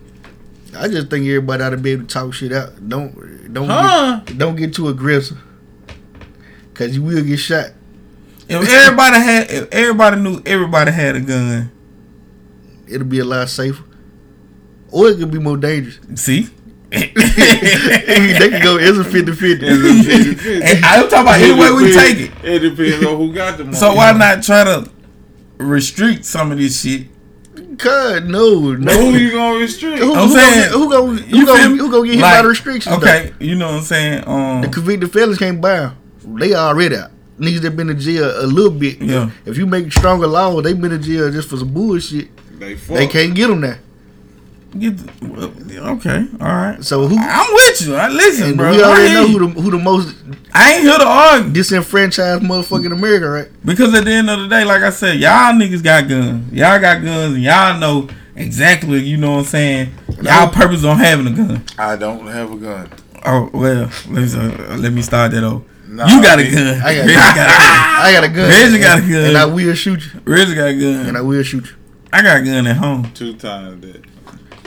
I 0.79 0.89
just 0.89 1.09
think 1.11 1.27
everybody 1.27 1.62
ought 1.62 1.70
to 1.70 1.77
be 1.77 1.91
able 1.93 2.03
to 2.05 2.09
talk 2.09 2.33
shit 2.35 2.53
out. 2.53 2.89
Don't 2.89 3.53
don't 3.53 3.68
Huh? 3.68 4.20
get, 4.24 4.39
don't 4.39 4.57
get 4.57 4.74
too 4.74 4.89
aggressive, 4.89 5.39
cause 6.74 6.95
you 6.95 7.03
will 7.03 7.22
get 7.24 7.39
shot. 7.39 7.70
if 8.49 8.68
everybody 8.68 9.16
had, 9.16 9.51
if 9.51 9.68
everybody 9.72 10.20
knew 10.20 10.41
everybody 10.47 10.91
had 10.93 11.16
a 11.16 11.20
gun, 11.20 11.70
It'll 12.89 13.07
be 13.07 13.18
a 13.18 13.24
lot 13.24 13.49
safer, 13.49 13.83
or 14.91 15.09
it 15.09 15.18
could 15.18 15.31
be 15.33 15.39
more 15.41 15.57
dangerous. 15.57 15.99
see. 16.14 16.49
they 16.91 17.09
can 17.12 18.62
go. 18.62 18.79
It's 18.79 18.97
a 18.97 19.03
50-50. 19.03 20.62
And 20.62 20.85
I'm 20.85 21.09
talking 21.09 21.20
about 21.20 21.41
any 21.41 21.53
way 21.61 21.70
we 21.72 21.93
take 21.93 22.31
it. 22.31 22.45
It 22.45 22.59
depends 22.61 23.05
on 23.05 23.16
who 23.16 23.33
got 23.33 23.59
the 23.59 23.72
So 23.74 23.93
why 23.95 24.12
not 24.12 24.45
try 24.45 24.62
to 24.62 24.89
restrict 25.59 26.24
some 26.24 26.53
of 26.53 26.59
this 26.59 26.81
shit? 26.81 27.09
God, 27.77 28.27
no, 28.27 28.72
no. 28.74 28.93
Who 28.93 29.16
you 29.18 29.33
gonna 29.33 29.59
restrict? 29.59 29.99
Who, 29.99 30.14
I'm 30.14 30.29
who 30.29 30.35
saying- 30.39 30.70
gonna, 30.72 30.79
who 30.79 30.91
gonna, 30.91 31.20
You 31.27 31.41
who 31.41 31.47
gonna, 31.47 31.61
feel 31.61 31.77
who 31.77 31.91
gonna 31.91 32.07
get 32.07 32.14
hit 32.16 32.22
Like, 32.22 32.35
by 32.39 32.43
the 32.43 32.49
restrictions? 32.49 32.97
Okay, 32.97 33.33
you 33.41 33.55
know 33.55 33.66
what 33.68 33.74
I'm 33.79 33.83
saying? 33.83 34.24
Um, 34.27 34.62
The 34.62 34.68
convicted 34.68 35.12
felons 35.12 35.39
can't 35.39 35.61
buy 35.61 35.79
'em. 35.79 35.93
They 36.39 36.55
already 36.55 36.97
out. 36.97 37.11
Niggas 37.39 37.61
that 37.61 37.77
been 37.77 37.91
in 37.91 38.01
jail 38.01 38.33
a 38.43 38.47
little 38.47 38.70
bit. 38.70 39.01
Yeah. 39.01 39.31
If 39.45 39.59
you 39.59 39.66
make 39.66 39.93
stronger 39.93 40.27
laws, 40.27 40.62
they 40.64 40.72
been 40.72 40.93
in 40.93 41.03
jail 41.03 41.31
just 41.31 41.49
for 41.49 41.57
some 41.59 41.68
bullshit. 41.72 42.29
They, 42.59 42.74
They 42.74 43.07
can't 43.07 43.35
get 43.35 43.49
them 43.49 43.61
now. 43.61 43.77
Get 44.79 44.97
the, 44.99 45.79
okay, 45.97 46.27
all 46.41 46.47
right. 46.47 46.83
So 46.85 47.07
who? 47.07 47.16
I'm 47.18 47.53
with 47.55 47.81
you. 47.87 47.95
I 47.97 48.09
listen, 48.09 48.49
and 48.49 48.57
bro. 48.57 48.70
we 48.70 48.83
already 48.83 49.14
know 49.14 49.27
who 49.27 49.39
the 49.53 49.61
who 49.61 49.70
the 49.70 49.79
most 49.79 50.14
I 50.55 50.74
ain't 50.74 50.83
here 50.85 50.99
to 50.99 51.05
argue 51.07 51.53
disenfranchised 51.53 52.43
motherfucker 52.43 52.87
in 52.87 52.93
America, 52.93 53.29
right? 53.29 53.49
because 53.64 53.95
at 53.95 54.05
the 54.05 54.11
end 54.12 54.31
of 54.31 54.41
the 54.41 54.49
day, 54.49 54.64
like 54.64 54.83
I 54.83 54.91
said, 54.91 55.18
y'all 55.18 55.53
niggas 55.53 55.83
got 55.83 56.09
guns. 56.09 56.53
Y'all 56.53 56.81
got 56.81 57.03
guns, 57.03 57.35
and 57.35 57.43
y'all 57.43 57.79
know 57.79 58.09
exactly. 58.35 59.01
You 59.01 59.16
know 59.16 59.33
what 59.33 59.39
I'm 59.41 59.45
saying? 59.45 59.93
Y'all 60.22 60.49
purpose 60.49 60.85
on 60.85 60.99
having 60.99 61.27
a 61.27 61.37
gun. 61.37 61.64
I 61.79 61.97
don't 61.97 62.27
have 62.27 62.53
a 62.53 62.57
gun. 62.57 62.91
Oh 63.24 63.51
well, 63.53 63.91
let 64.09 64.33
me 64.33 64.39
uh, 64.39 64.77
let 64.77 64.93
me 64.93 65.03
start 65.03 65.33
that 65.33 65.43
off. 65.45 65.62
Nah, 65.89 66.07
you 66.09 66.22
got 66.22 66.39
a 66.39 66.43
I- 66.47 66.51
gun. 66.51 66.81
I 66.83 66.95
got, 66.97 67.07
got 67.07 67.33
a 67.33 67.35
gun. 67.37 67.49
I 67.49 68.12
got 68.12 68.24
a 68.24 68.29
gun. 68.29 68.51
Reggie 68.51 68.79
got 68.79 68.99
a 68.99 69.01
gun. 69.03 69.24
and 69.27 69.39
I 69.39 69.45
will 69.47 69.74
shoot 69.74 70.01
you. 70.05 70.20
Reggie 70.24 70.55
got 70.55 70.68
a 70.68 70.74
gun. 70.74 71.07
And 71.07 71.16
I 71.16 71.20
will 71.20 71.43
shoot 71.43 71.64
you. 71.66 71.72
I 72.12 72.22
got 72.22 72.39
a 72.39 72.45
gun 72.45 72.66
at 72.66 72.77
home. 72.77 73.11
Two 73.14 73.35
times 73.35 73.83
that. 73.83 74.03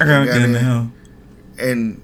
I 0.01 0.05
got 0.05 0.21
a 0.23 0.25
Got 0.25 0.33
gun 0.39 0.49
it. 0.51 0.55
at 0.57 0.61
home. 0.63 0.93
And 1.59 2.01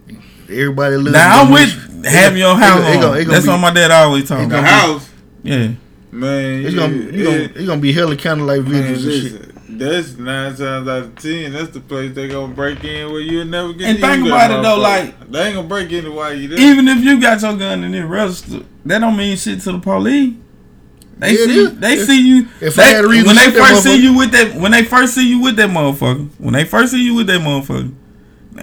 everybody 0.49 0.97
lives. 0.97 1.11
Now 1.13 1.41
I'm 1.43 1.51
with 1.51 2.05
having 2.05 2.39
your 2.39 2.55
house 2.55 2.81
on. 3.03 3.27
That's 3.27 3.47
what 3.47 3.57
my 3.59 3.71
dad 3.73 3.91
always 3.91 4.27
told 4.27 4.41
me. 4.41 4.47
The 4.47 4.61
house, 4.61 5.09
Yeah. 5.43 5.69
man. 6.11 6.65
It's 6.65 6.75
gonna, 6.75 6.93
yeah, 6.95 7.11
you 7.11 7.23
gonna, 7.23 7.35
it- 7.37 7.51
it's 7.55 7.65
gonna 7.65 7.81
be 7.81 7.93
hella 7.93 8.15
kind 8.17 8.41
of 8.41 8.47
like 8.47 8.61
Man, 8.63 8.83
videos 8.95 9.03
and 9.03 9.31
shit. 9.31 9.79
that's 9.79 10.17
nine 10.17 10.55
times 10.55 10.87
out 10.87 11.03
of 11.03 11.15
ten. 11.15 11.53
That's 11.53 11.69
the 11.71 11.79
place 11.79 12.13
they 12.13 12.27
gonna 12.27 12.53
break 12.53 12.83
in 12.83 13.11
where 13.11 13.21
you'll 13.21 13.45
never 13.45 13.73
get. 13.73 13.89
And 13.89 13.99
think 13.99 14.27
about 14.27 14.51
it, 14.51 14.61
though, 14.61 14.77
like- 14.77 15.31
they 15.31 15.47
ain't 15.47 15.55
gonna 15.55 15.67
break 15.67 15.91
in 15.91 16.13
while 16.13 16.33
you 16.33 16.49
there. 16.49 16.59
Even 16.59 16.87
if 16.89 17.03
you 17.03 17.19
got 17.21 17.41
your 17.41 17.55
gun 17.55 17.83
and 17.83 17.95
it 17.95 18.05
registered, 18.05 18.65
that 18.85 18.99
don't 18.99 19.15
mean 19.15 19.37
shit 19.37 19.61
to 19.61 19.71
the 19.71 19.79
police. 19.79 20.33
They 21.17 21.31
Yeah, 21.31 21.45
see, 21.45 21.65
they 21.79 21.93
If- 21.93 22.05
see 22.07 22.27
you. 22.27 22.47
if 22.61 22.75
they, 22.75 22.83
I 22.83 22.85
had 22.87 23.05
a 23.05 23.07
reason 23.07 23.27
when 23.27 23.35
they 23.37 23.51
first 23.51 23.83
see 23.83 23.95
you 23.95 24.13
with 24.17 24.31
that, 24.31 24.55
when 24.55 24.71
they 24.71 24.83
first 24.83 25.13
see 25.15 25.27
you 25.29 25.39
with 25.39 25.55
that 25.55 25.69
motherfucker, 25.69 26.29
when 26.39 26.53
they 26.53 26.65
first 26.65 26.91
see 26.91 27.03
you 27.03 27.13
with 27.15 27.27
that 27.27 27.39
motherfucker, 27.41 27.91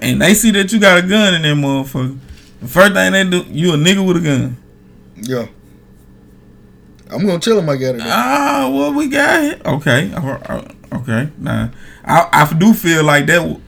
and 0.01 0.21
they 0.21 0.33
see 0.35 0.51
that 0.51 0.71
you 0.71 0.79
got 0.79 0.97
a 0.97 1.01
gun 1.07 1.33
in 1.33 1.41
that 1.41 1.55
motherfucker, 1.55 2.17
the 2.61 2.67
first 2.67 2.93
thing 2.93 3.11
they 3.11 3.23
do, 3.29 3.43
you 3.49 3.73
a 3.73 3.77
nigga 3.77 4.05
with 4.05 4.17
a 4.17 4.19
gun. 4.21 4.57
Yeah. 5.15 5.47
I'm 7.11 7.25
gonna 7.25 7.39
tell 7.39 7.57
him 7.59 7.69
I 7.69 7.75
got 7.75 7.95
it. 7.95 8.01
Ah, 8.03 8.69
what 8.71 8.95
we 8.95 9.07
got 9.07 9.41
here? 9.43 9.59
Okay, 9.65 10.11
okay. 10.93 11.29
Nah, 11.39 11.69
I 12.05 12.27
I 12.31 12.53
do 12.53 12.73
feel 12.73 13.03
like 13.03 13.25
that. 13.27 13.59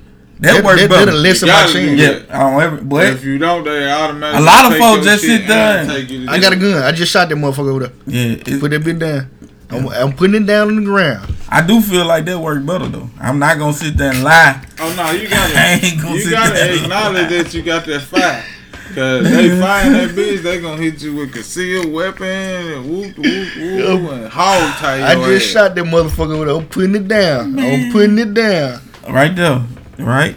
W- 0.41 0.53
That, 0.53 0.63
works 0.63 0.81
that, 0.81 0.89
better. 0.89 1.05
that'll 1.05 1.19
lessen 1.21 1.47
You 1.47 1.53
my 1.53 1.59
gotta 1.61 1.73
do 1.73 1.97
chance. 1.97 2.01
that. 2.27 2.27
Yeah, 2.29 2.43
on 2.45 2.61
every, 2.61 2.81
but 2.81 3.07
if 3.07 3.23
you 3.23 3.37
don't, 3.37 3.63
they 3.63 3.91
automatically. 3.91 4.41
A 4.41 4.45
lot 4.45 4.71
of 4.71 4.77
folks 4.77 5.05
just 5.05 5.23
sit 5.23 5.47
there 5.47 5.79
and 5.79 5.89
and- 5.91 5.97
take 5.99 6.09
you 6.09 6.25
to 6.25 6.31
I 6.31 6.39
got 6.39 6.53
a 6.53 6.55
gun. 6.55 6.83
I 6.83 6.91
just 6.91 7.11
shot 7.11 7.29
that 7.29 7.35
motherfucker 7.35 7.69
over 7.69 7.87
there. 7.87 7.93
yeah, 8.07 8.35
Put 8.59 8.71
that 8.71 8.81
bitch 8.81 8.99
down. 8.99 9.29
I'm, 9.71 9.87
I'm 9.89 10.13
putting 10.13 10.43
it 10.43 10.45
down 10.45 10.67
on 10.67 10.75
the 10.75 10.83
ground. 10.83 11.33
I 11.49 11.65
do 11.65 11.81
feel 11.81 12.05
like 12.05 12.25
that 12.25 12.37
work 12.39 12.63
better 12.65 12.87
though. 12.87 13.09
I'm 13.19 13.39
not 13.39 13.57
gonna 13.57 13.73
sit 13.73 13.97
there 13.97 14.11
and 14.11 14.23
lie. 14.23 14.63
Oh 14.79 14.93
no, 14.95 15.09
you 15.11 15.27
gotta 15.27 15.53
ain't 15.85 16.01
gonna 16.01 16.15
you 16.17 16.29
gotta 16.31 16.83
acknowledge 16.83 17.29
that 17.29 17.53
you 17.53 17.63
got 17.63 17.85
that 17.85 18.01
fire. 18.01 18.43
Cause 18.93 19.23
they 19.23 19.49
find 19.59 19.95
that 19.95 20.11
bitch, 20.11 20.43
they 20.43 20.61
gonna 20.61 20.79
hit 20.81 21.01
you 21.01 21.15
with 21.15 21.33
concealed 21.33 21.91
weapon 21.91 22.27
and 22.27 22.85
whoop 22.87 23.17
whoop 23.17 23.47
whoop 23.57 24.11
and 24.11 24.27
hog 24.27 24.75
tie 24.77 24.97
your 24.97 25.07
I 25.07 25.15
just 25.33 25.47
ass. 25.47 25.51
shot 25.51 25.75
that 25.75 25.83
motherfucker 25.83 26.35
over 26.35 26.45
there. 26.45 26.55
I'm 26.55 26.67
putting 26.67 26.95
it 26.95 27.07
down. 27.07 27.57
I'm 27.59 27.91
putting 27.91 28.19
it 28.19 28.33
down. 28.35 28.79
Right 29.09 29.35
there, 29.35 29.63
right? 29.99 30.35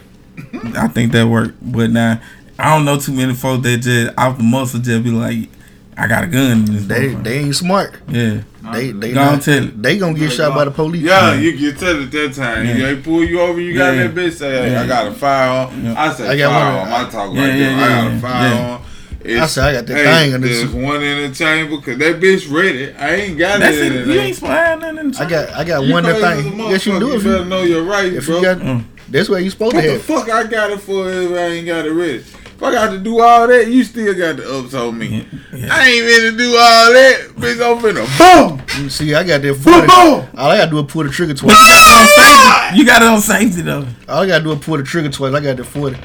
I 0.75 0.87
think 0.87 1.11
that 1.13 1.27
worked. 1.27 1.57
But 1.61 1.89
now 1.91 2.19
I 2.57 2.75
don't 2.75 2.85
know 2.85 2.97
too 2.99 3.11
many 3.13 3.33
folks 3.33 3.63
that 3.63 3.77
just 3.77 4.13
out 4.17 4.37
the 4.37 4.43
muscle 4.43 4.79
just 4.79 5.03
be 5.03 5.11
like, 5.11 5.49
I 5.97 6.07
got 6.07 6.23
a 6.23 6.27
gun. 6.27 6.65
They 6.87 7.07
they 7.13 7.39
ain't 7.39 7.55
smart. 7.55 7.95
yeah. 8.07 8.41
They 8.73 8.91
they 8.91 9.13
Go 9.13 9.21
on, 9.21 9.33
not, 9.33 9.41
tell 9.41 9.63
it. 9.63 9.81
they 9.81 9.97
gonna 9.97 10.17
get 10.17 10.31
shot 10.31 10.53
by 10.53 10.65
the 10.65 10.71
police. 10.71 11.01
Yeah, 11.01 11.33
you 11.33 11.57
get 11.57 11.79
tell 11.79 12.01
at 12.03 12.11
that 12.11 12.33
time. 12.33 12.65
Yeah. 12.65 12.73
They 12.93 12.95
pull 13.01 13.23
you 13.23 13.39
over, 13.41 13.59
you 13.59 13.73
got 13.77 13.95
Yeah. 13.95 14.07
that 14.07 14.15
bitch 14.15 14.33
say, 14.33 14.51
hey, 14.51 14.71
Yeah. 14.71 14.81
I 14.83 14.87
got 14.87 15.07
a 15.07 15.11
firearm. 15.11 15.85
Yeah. 15.85 15.95
I 15.97 16.13
said 16.13 16.29
I 16.29 16.37
got 16.37 16.51
one. 16.51 16.61
firearm. 16.61 17.07
I 17.07 17.09
talk 17.09 17.33
Yeah, 17.35 17.41
like 17.41 17.53
yeah, 17.53 17.69
that. 17.69 17.73
I 17.73 17.87
got 17.89 18.11
yeah, 18.11 18.17
a 18.17 18.19
firearm. 18.21 18.81
It's- 19.21 19.41
I 19.43 19.45
said 19.47 19.63
I 19.63 19.73
got 19.73 19.85
that 19.87 19.97
hey, 19.97 20.03
thing 20.25 20.33
in 20.35 20.41
this- 20.41 20.57
There's 20.61 20.73
one 20.73 21.03
in 21.03 21.29
the 21.31 21.35
chamber 21.35 21.77
because 21.77 21.97
that 21.97 22.19
bitch 22.21 22.51
ready. 22.51 22.93
I 22.93 23.15
ain't 23.15 23.37
got 23.37 23.59
That's 23.59 23.77
it. 23.77 23.91
it. 23.91 24.01
in 24.03 24.09
You 24.09 24.19
ain't 24.19 24.35
spying 24.37 24.79
nothing. 24.81 24.97
in 24.99 25.11
the 25.11 25.21
I 25.23 25.29
got 25.29 25.49
I 25.51 25.63
got 25.63 25.83
You 25.85 25.93
one 25.93 26.05
other 26.05 26.19
crazy 26.19 26.25
as 26.39 26.45
a 26.45 26.49
thing. 26.49 26.59
Yes, 26.69 26.85
you 26.85 26.93
motherfucker. 26.93 26.99
do. 26.99 27.05
You 27.07 27.13
If 27.15 27.23
better 27.23 27.37
you, 27.39 27.45
know 27.45 27.61
your 27.63 27.83
rights, 27.83 28.15
if 28.15 28.25
bro. 28.27 28.35
you 28.37 28.41
got, 28.43 28.57
Mm. 28.59 28.83
That's 29.11 29.29
where 29.29 29.39
you 29.39 29.49
supposed 29.49 29.75
What 29.75 29.81
to 29.83 29.91
the 29.93 29.99
fuck 29.99 30.29
I 30.29 30.43
got 30.45 30.71
it 30.71 30.79
for 30.79 31.09
if 31.11 31.31
I 31.31 31.35
ain't 31.55 31.65
got 31.67 31.85
it 31.85 31.91
ready? 31.91 32.17
If 32.59 32.63
I 32.63 32.71
got 32.73 32.89
to 32.91 32.99
do 32.99 33.21
all 33.21 33.47
that, 33.47 33.67
you 33.69 33.83
still 33.85 34.13
got 34.13 34.35
to 34.37 34.43
upsell 34.43 34.95
me. 34.95 35.25
I 35.53 35.89
ain't 35.89 36.05
ready 36.05 36.31
to 36.31 36.37
do 36.37 36.49
all 36.51 36.91
that. 36.93 37.29
Bitch, 37.37 37.61
I'm 37.63 37.81
finna 37.81 38.05
boom. 38.17 38.83
You 38.83 38.89
See, 38.89 39.13
I 39.15 39.23
got 39.23 39.41
that 39.41 39.53
Boom, 39.53 39.61
forty. 39.63 39.87
boom. 39.87 40.27
All 40.37 40.51
I 40.51 40.57
gotta 40.57 40.69
do 40.71 40.79
is 40.79 40.85
pull 40.91 41.03
the 41.03 41.09
trigger 41.09 41.33
But 41.33 41.39
twice. 41.39 41.57
you 41.57 41.65
got 41.65 41.81
it 41.81 41.95
on 41.95 42.07
safety. 42.09 42.77
You 42.79 42.85
got 42.85 43.01
it 43.01 43.07
on 43.07 43.21
safety 43.21 43.61
though. 43.61 43.87
All 44.13 44.23
I 44.23 44.27
gotta 44.27 44.43
do 44.43 44.51
is 44.51 44.59
pull 44.59 44.77
the 44.77 44.83
trigger 44.83 45.09
twice. 45.09 45.33
I 45.33 45.39
got 45.39 45.57
the 45.57 45.63
forty. 45.63 45.97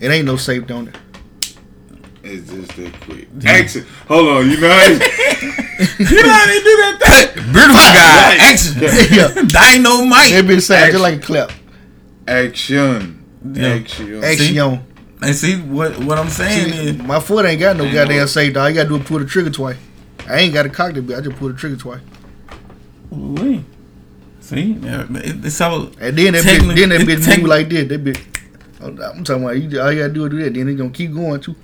It 0.00 0.08
ain't 0.10 0.24
no 0.26 0.36
safety 0.36 0.72
on 0.72 0.88
it. 0.88 0.96
It's 2.24 2.50
just 2.50 2.74
that 2.76 3.00
quick. 3.02 3.28
Action. 3.44 3.84
Hold 4.08 4.28
on, 4.28 4.50
you 4.50 4.60
know 4.60 4.68
how 4.70 4.86
you, 4.86 4.94
you 5.98 6.22
know 6.22 6.30
how 6.32 6.46
they 6.46 6.60
do 6.62 6.74
that 6.80 6.96
thing? 7.34 7.44
Beautiful 7.52 7.92
guy. 7.92 8.36
Action. 8.40 9.16
Yeah. 9.16 9.42
Dynamite. 9.46 10.32
It 10.32 10.46
been 10.46 10.60
sound 10.60 10.92
just 10.92 11.02
like 11.02 11.14
a 11.16 11.20
clap. 11.20 11.52
Action. 12.26 13.24
Yeah. 13.52 13.68
Action. 13.68 14.24
Action. 14.24 14.80
And 15.22 15.34
see 15.36 15.56
what 15.60 15.98
what 16.04 16.18
I'm 16.18 16.28
saying 16.28 16.72
See, 16.72 16.78
is 16.88 16.98
my 16.98 17.20
foot 17.20 17.46
ain't 17.46 17.60
got 17.60 17.76
no 17.76 17.84
Ain't 17.84 17.94
goddamn 17.94 18.16
no- 18.18 18.26
safety. 18.26 18.58
All 18.58 18.68
you 18.68 18.74
gotta 18.74 18.88
do 18.88 18.96
is 18.96 19.06
pull 19.06 19.18
the 19.20 19.24
trigger 19.24 19.50
twice. 19.50 19.76
I 20.28 20.38
ain't 20.38 20.54
got 20.54 20.66
a 20.66 20.68
cock 20.68 20.94
the 20.94 21.00
bitch. 21.00 21.18
I 21.18 21.20
just 21.20 21.36
pull 21.36 21.48
the 21.48 21.54
trigger 21.54 21.76
twice. 21.76 22.00
Ooh-wee. 23.12 23.64
See, 24.40 24.72
yeah, 24.82 25.06
it, 25.10 25.44
it's 25.44 25.56
so 25.56 25.90
And 26.00 26.16
then 26.18 26.32
that 26.32 26.44
bitch, 26.44 26.74
then 26.76 26.88
that 26.88 27.00
bitch 27.02 27.38
move 27.38 27.46
like 27.48 27.68
this. 27.68 27.88
That 27.88 28.02
bitch. 28.04 28.20
I'm 28.80 29.22
talking 29.22 29.44
about 29.44 29.52
you. 29.60 29.80
All 29.80 29.92
you 29.92 30.00
gotta 30.00 30.12
do 30.12 30.24
is 30.24 30.30
do 30.30 30.42
that. 30.42 30.54
Then 30.54 30.68
it's 30.68 30.78
gonna 30.78 30.90
keep 30.90 31.12
going 31.14 31.40
too. 31.40 31.54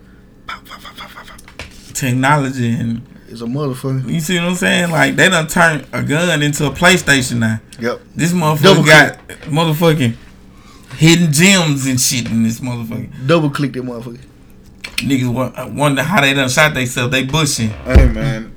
technology 1.94 2.70
and 2.70 3.02
It's 3.28 3.40
a 3.40 3.44
motherfucker. 3.44 4.08
you 4.08 4.20
see 4.20 4.36
what 4.38 4.44
I'm 4.48 4.54
saying? 4.54 4.90
Like 4.90 5.16
they 5.16 5.28
done 5.28 5.46
turned 5.48 5.86
a 5.92 6.02
gun 6.02 6.42
into 6.42 6.66
a 6.66 6.70
PlayStation 6.70 7.38
now. 7.38 7.60
Yep. 7.80 8.00
This 8.14 8.32
motherfucker 8.32 8.62
Double 8.62 8.84
got 8.84 9.18
motherfucking 9.46 10.14
hidden 10.98 11.32
gems 11.32 11.86
and 11.86 12.00
shit 12.00 12.26
in 12.30 12.42
this 12.42 12.60
motherfucker. 12.60 13.26
Double 13.26 13.50
click 13.50 13.72
that 13.74 13.82
motherfucker. 13.82 14.20
Niggas 14.98 15.32
wa- 15.32 15.52
uh, 15.56 15.68
wonder 15.72 16.02
how 16.02 16.20
they 16.20 16.34
done 16.34 16.48
shot 16.48 16.74
themselves. 16.74 17.12
They 17.12 17.24
bushing. 17.24 17.68
Hey 17.70 18.08
man, 18.08 18.54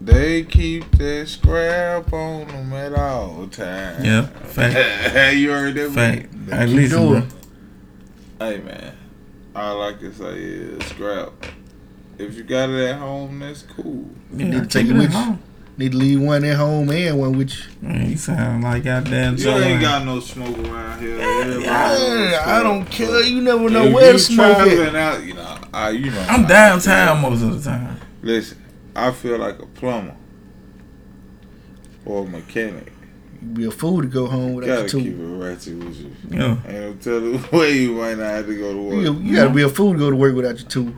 they 0.00 0.42
keep 0.44 0.90
that 0.98 1.28
scrap 1.28 2.12
on 2.12 2.48
them 2.48 2.72
at 2.72 2.92
all 2.94 3.46
times. 3.46 4.04
Yeah, 4.04 4.26
fact. 4.26 4.74
Hey, 5.12 5.34
you 5.38 5.50
heard 5.50 5.74
that? 5.74 5.90
Fact. 5.92 6.32
man? 6.34 6.60
At 6.60 6.68
least, 6.68 6.92
doing. 6.92 7.28
bro. 7.28 8.46
Hey 8.48 8.58
man, 8.60 8.94
all 9.54 9.82
I 9.82 9.92
can 9.94 10.12
say 10.12 10.38
is 10.38 10.84
scrap. 10.86 11.30
If 12.18 12.34
you 12.34 12.42
got 12.42 12.68
it 12.70 12.90
at 12.90 12.98
home, 12.98 13.38
that's 13.38 13.62
cool. 13.62 14.10
Yeah, 14.32 14.46
Need 14.48 14.62
to 14.62 14.66
take 14.66 14.86
it 14.86 14.90
it 14.90 14.98
with 14.98 15.04
at 15.06 15.12
you. 15.12 15.18
home. 15.18 15.42
Need 15.78 15.92
to 15.92 15.98
leave 15.98 16.20
one 16.20 16.44
at 16.44 16.56
home 16.56 16.90
and 16.90 17.18
one 17.20 17.38
with 17.38 17.50
you. 17.56 17.64
Man, 17.88 18.10
you 18.10 18.16
sound 18.16 18.64
like 18.64 18.82
goddamn 18.82 19.36
You 19.36 19.44
Joe. 19.44 19.50
ain't 19.58 19.64
Wayne. 19.64 19.80
got 19.80 20.04
no 20.04 20.18
smoke 20.18 20.58
around 20.58 21.00
here. 21.00 21.20
Everybody 21.20 21.60
Man, 21.62 22.30
knows 22.30 22.38
I 22.44 22.62
don't 22.64 22.84
care. 22.86 23.22
You 23.22 23.40
never 23.40 23.70
know 23.70 23.84
If 23.84 23.94
where 23.94 24.06
you 24.08 24.12
to 24.14 24.18
smoke 24.18 24.56
traveling 24.56 24.80
at. 24.88 24.94
out, 24.96 25.22
you 25.24 25.34
know, 25.34 25.58
I, 25.72 25.90
you 25.90 26.10
know. 26.10 26.26
I'm 26.28 26.44
I 26.46 26.48
downtown 26.48 27.20
feel. 27.20 27.30
most 27.30 27.42
of 27.42 27.62
the 27.62 27.70
time. 27.70 28.00
Listen, 28.22 28.58
I 28.96 29.12
feel 29.12 29.38
like 29.38 29.60
a 29.62 29.66
plumber 29.66 30.16
or 32.04 32.24
a 32.24 32.28
mechanic. 32.28 32.92
You 33.40 33.48
be 33.48 33.64
a 33.66 33.70
fool 33.70 34.02
to 34.02 34.08
go 34.08 34.26
home 34.26 34.54
without 34.54 34.66
You 34.66 34.82
without 34.82 34.90
gotta 34.90 34.98
your 34.98 35.12
keep 35.12 35.16
tool. 35.16 35.42
it 35.42 35.48
ratchet 35.48 35.74
with 35.76 35.96
you. 36.00 36.12
Yeah. 36.28 36.56
Ain't 36.66 36.66
no 36.66 36.94
telling 36.94 37.38
where 37.38 37.70
you 37.70 37.92
might 37.92 38.18
not 38.18 38.30
have 38.32 38.46
to 38.46 38.58
go 38.58 38.72
to 38.72 38.82
work. 38.82 38.94
You, 39.04 39.12
you 39.14 39.36
gotta 39.36 39.50
be 39.50 39.62
a 39.62 39.68
fool 39.68 39.92
to 39.92 39.98
go 40.00 40.10
to 40.10 40.16
work 40.16 40.34
without 40.34 40.58
your 40.58 40.68
tool. 40.68 40.92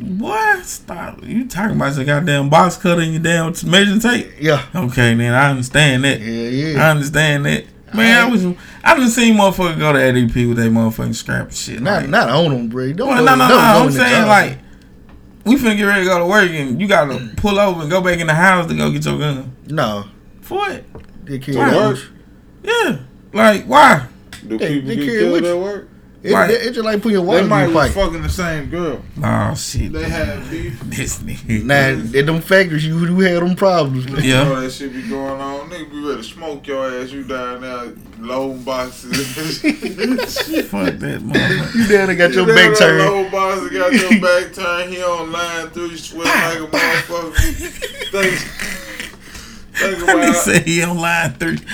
What? 0.00 0.64
Stop. 0.64 1.22
You 1.22 1.46
talking 1.46 1.76
about 1.76 1.94
your 1.96 2.04
goddamn 2.04 2.48
box 2.48 2.76
cutter 2.76 3.02
and 3.02 3.12
your 3.12 3.22
damn 3.22 3.52
measuring 3.70 4.00
tape? 4.00 4.32
Yeah. 4.40 4.64
Okay, 4.74 5.14
then 5.14 5.34
I 5.34 5.50
understand 5.50 6.04
that. 6.04 6.20
Yeah, 6.20 6.48
yeah. 6.48 6.82
I 6.86 6.90
understand 6.90 7.44
that. 7.46 7.64
Man, 7.94 8.22
I 8.26 8.30
was 8.30 8.44
I 8.82 8.96
done 8.96 9.08
seen 9.10 9.36
motherfuckers 9.36 9.78
go 9.78 9.92
to 9.92 9.98
ADP 9.98 10.48
with 10.48 10.56
their 10.56 10.70
motherfucking 10.70 11.14
scrap 11.14 11.48
and 11.48 11.54
shit. 11.54 11.82
Not 11.82 12.02
like, 12.02 12.10
not 12.10 12.30
on 12.30 12.50
them, 12.50 12.68
bro. 12.68 12.90
Don't 12.94 13.08
well, 13.08 13.18
go, 13.18 13.24
no, 13.24 13.34
no, 13.34 13.48
no. 13.48 13.48
don't 13.48 13.58
go 13.58 13.64
I'm 13.64 13.80
in 13.82 13.92
the 13.92 13.98
saying 13.98 14.22
job. 14.22 14.28
like 14.28 14.58
we 15.44 15.56
finna 15.56 15.76
get 15.76 15.82
ready 15.84 16.04
to 16.04 16.08
go 16.08 16.18
to 16.20 16.26
work 16.26 16.50
and 16.50 16.80
you 16.80 16.88
gotta 16.88 17.30
pull 17.36 17.58
over 17.58 17.82
and 17.82 17.90
go 17.90 18.00
back 18.00 18.18
in 18.18 18.26
the 18.28 18.34
house 18.34 18.66
to 18.68 18.74
go 18.74 18.90
get 18.90 19.04
your 19.04 19.18
gun. 19.18 19.54
no. 19.66 20.04
For 20.40 20.56
what? 20.58 20.84
They 21.24 21.38
To 21.38 21.52
can't 21.52 21.76
work? 21.76 21.98
Yeah. 22.64 22.98
Like 23.34 23.64
why? 23.66 24.06
Do 24.48 24.56
They- 24.56 24.74
people 24.80 24.88
they 24.88 24.96
get 24.96 25.04
carry 25.04 25.18
killed 25.18 25.44
at 25.44 25.58
work? 25.58 25.88
It, 26.22 26.32
Right. 26.32 26.50
it, 26.50 26.62
it's 26.62 26.76
just 26.76 26.84
like 26.84 27.02
putting 27.02 27.12
your 27.16 27.22
They 27.22 27.26
water 27.26 27.42
in 27.42 27.48
might 27.48 27.60
your 27.62 27.68
be 27.70 27.74
pipe. 27.74 27.90
fucking 27.92 28.22
the 28.22 28.28
same 28.28 28.70
girl. 28.70 29.02
Oh 29.24 29.54
shit. 29.56 29.92
They 29.92 30.08
have 30.08 30.48
beef. 30.50 30.80
This 30.84 31.18
nigga. 31.18 31.64
Now, 31.64 31.88
at 32.18 32.26
them 32.26 32.40
factories, 32.40 32.86
you 32.86 33.04
do 33.06 33.18
have 33.20 33.40
them 33.40 33.56
problems. 33.56 34.06
You 34.06 34.16
Yeah. 34.30 34.44
know 34.44 34.60
that 34.60 34.70
shit 34.70 34.92
be 34.92 35.02
going 35.02 35.40
on. 35.40 35.68
Nigga 35.70 35.90
be 35.90 35.98
ready 36.00 36.22
to 36.22 36.22
smoke 36.22 36.64
your 36.68 36.86
ass. 37.02 37.10
You 37.10 37.24
down 37.24 37.62
there 37.62 37.92
loading 38.20 38.62
boxes. 38.62 39.10
Fuck 39.62 40.98
that 40.98 41.20
motherfucker. 41.22 41.74
You 41.74 41.86
down 41.88 42.06
there 42.06 42.14
got 42.14 42.32
your 42.32 42.46
You 42.48 42.54
back 42.54 42.78
down 42.78 42.88
there 42.88 42.98
turned. 42.98 42.98
Loading 42.98 43.30
boxes 43.32 43.70
got 43.70 43.92
your 43.92 44.20
back 44.20 44.52
turned. 44.54 44.92
He 44.94 45.02
online 45.02 45.70
through 45.70 45.88
three, 45.88 45.96
sweating 45.98 46.32
like 46.32 46.58
a 46.60 46.76
motherfucker. 46.76 47.34
Think, 48.12 48.91
think 49.74 49.98
That 50.06 50.16
nigga 50.16 50.22
about 50.24 50.36
said 50.36 50.62
he 50.62 50.82
on 50.82 50.96
line 50.98 51.32
three. 51.34 51.58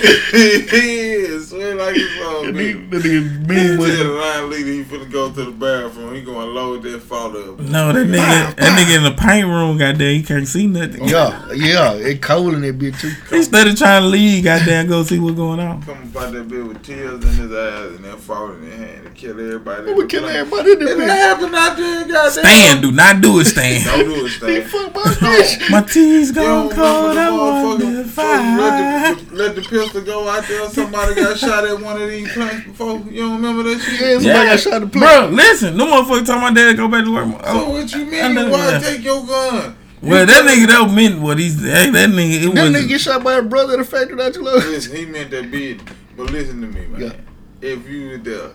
yeah, 0.43 1.39
sweat 1.39 1.77
like 1.77 1.95
it's 1.97 2.25
all 2.25 2.43
That 2.45 2.53
big. 2.55 2.89
nigga- 2.89 2.89
that 2.91 3.01
nigga 3.01 3.03
He 3.03 3.19
mean 3.47 3.77
with 3.79 3.97
the 3.97 4.01
it. 4.01 4.19
line 4.19 4.49
leader 4.49 4.71
he 4.71 4.83
finna 4.83 5.11
go 5.11 5.29
to 5.31 5.45
the 5.45 5.51
bathroom. 5.51 6.15
He 6.15 6.21
gonna 6.21 6.45
load 6.45 6.83
that 6.83 7.01
father 7.01 7.39
up. 7.39 7.59
No, 7.59 7.91
that 7.93 8.07
nigga, 8.07 8.55
that 8.55 8.77
nigga 8.79 8.97
in 8.97 9.03
the 9.03 9.11
paint 9.11 9.47
room, 9.47 9.77
goddamn, 9.77 10.15
he 10.15 10.23
can't 10.23 10.47
see 10.47 10.67
nothing. 10.67 11.03
Yeah, 11.07 11.51
yeah. 11.53 11.93
It 11.93 12.21
cold 12.21 12.53
in 12.53 12.61
that 12.61 12.77
bitch 12.77 12.99
too. 13.01 13.11
Instead 13.35 13.67
of 13.67 13.77
trying 13.77 14.03
to 14.03 14.07
leave, 14.07 14.43
goddamn, 14.43 14.87
go 14.87 15.03
see 15.03 15.19
what's 15.19 15.35
going 15.35 15.59
on. 15.59 15.81
Come 15.83 16.03
about 16.03 16.31
that 16.33 16.47
bitch 16.47 16.67
with 16.67 16.83
tears 16.83 17.23
in 17.23 17.29
his 17.33 17.51
eyes 17.51 17.95
and 17.95 18.05
then 18.05 18.17
fall 18.17 18.51
in 18.51 18.61
his 18.63 18.73
hand 18.75 19.05
and 19.07 19.15
kill 19.15 19.31
everybody. 19.39 19.83
Who 19.85 19.95
would 19.95 20.09
kill 20.09 20.25
everybody 20.25 20.71
in 20.73 20.81
It 20.81 20.85
that 20.85 20.97
bitch? 20.97 21.07
happened 21.07 21.55
out 21.55 21.77
there, 21.77 22.07
goddamn. 22.07 22.31
Stan, 22.43 22.81
do 22.81 22.91
not 22.91 23.21
do 23.21 23.39
it, 23.39 23.45
Stan. 23.53 23.85
Don't 23.85 24.05
do 24.05 24.25
it, 24.25 24.29
Stan. 24.29 24.61
Fuck 24.63 24.95
my 24.95 25.01
bitch. 25.01 25.69
My 25.71 25.81
tea's 25.81 26.29
You 26.29 26.35
gone 26.35 26.69
cold, 26.69 27.17
I 27.17 27.29
remember 27.29 27.98
the 28.05 28.21
wonder 28.21 28.61
motherfucker 28.63 29.11
if 29.11 29.19
before 29.19 29.35
you 29.35 29.39
let 29.39 29.55
the, 29.55 29.55
let 29.55 29.55
the 29.55 29.61
pistol 29.61 30.01
go 30.01 30.27
out 30.29 30.47
there. 30.47 30.69
Somebody 30.69 31.15
got 31.15 31.37
shot 31.37 31.65
at 31.65 31.79
one 31.79 32.01
of 32.01 32.09
these 32.09 32.31
plants 32.33 32.65
before. 32.67 32.97
You 33.09 33.21
don't 33.21 33.35
remember 33.41 33.63
that 33.63 33.79
shit? 33.81 33.99
Yeah, 34.01 34.13
somebody 34.19 34.49
got 34.49 34.59
shot 34.59 34.73
in 34.73 34.81
the 34.81 34.87
plate. 34.87 35.01
Bro, 35.01 35.27
listen, 35.33 35.77
no 35.77 35.85
motherfucker 35.87 36.25
talking 36.25 36.41
my 36.41 36.53
dad 36.53 36.77
go 36.77 36.87
back 36.87 37.03
to 37.05 37.13
work. 37.13 37.27
So 37.27 37.39
Oh, 37.45 37.69
what 37.71 37.91
you 37.93 38.01
I 38.21 38.27
know 38.33 38.41
mean? 38.43 38.51
Why 38.51 38.71
that. 38.71 38.83
take 38.83 39.03
your 39.03 39.25
gun? 39.25 39.75
well, 40.01 40.25
that 40.25 40.45
nigga 40.45 40.67
that 40.67 40.91
meant 40.93 41.19
what 41.21 41.37
he's 41.39 41.61
hey, 41.61 41.89
that 41.89 42.09
nigga. 42.09 42.43
It 42.47 42.55
That 42.55 42.63
was 42.63 42.71
nigga 42.73 42.87
get 42.87 43.01
shot 43.01 43.23
by 43.23 43.33
a 43.33 43.41
brother 43.41 43.73
at 43.73 43.79
a 43.79 43.83
factory 43.83 44.15
that 44.17 44.35
you 44.35 44.43
love. 44.43 44.55
Listen, 44.65 44.95
he 44.95 45.05
meant 45.05 45.31
that 45.31 45.51
big. 45.51 45.81
But 46.15 46.29
listen 46.31 46.61
to 46.61 46.67
me, 46.67 46.85
man. 46.87 47.01
Yeah. 47.01 47.13
If 47.61 47.87
you 47.87 48.09
were 48.09 48.17
there 48.17 48.51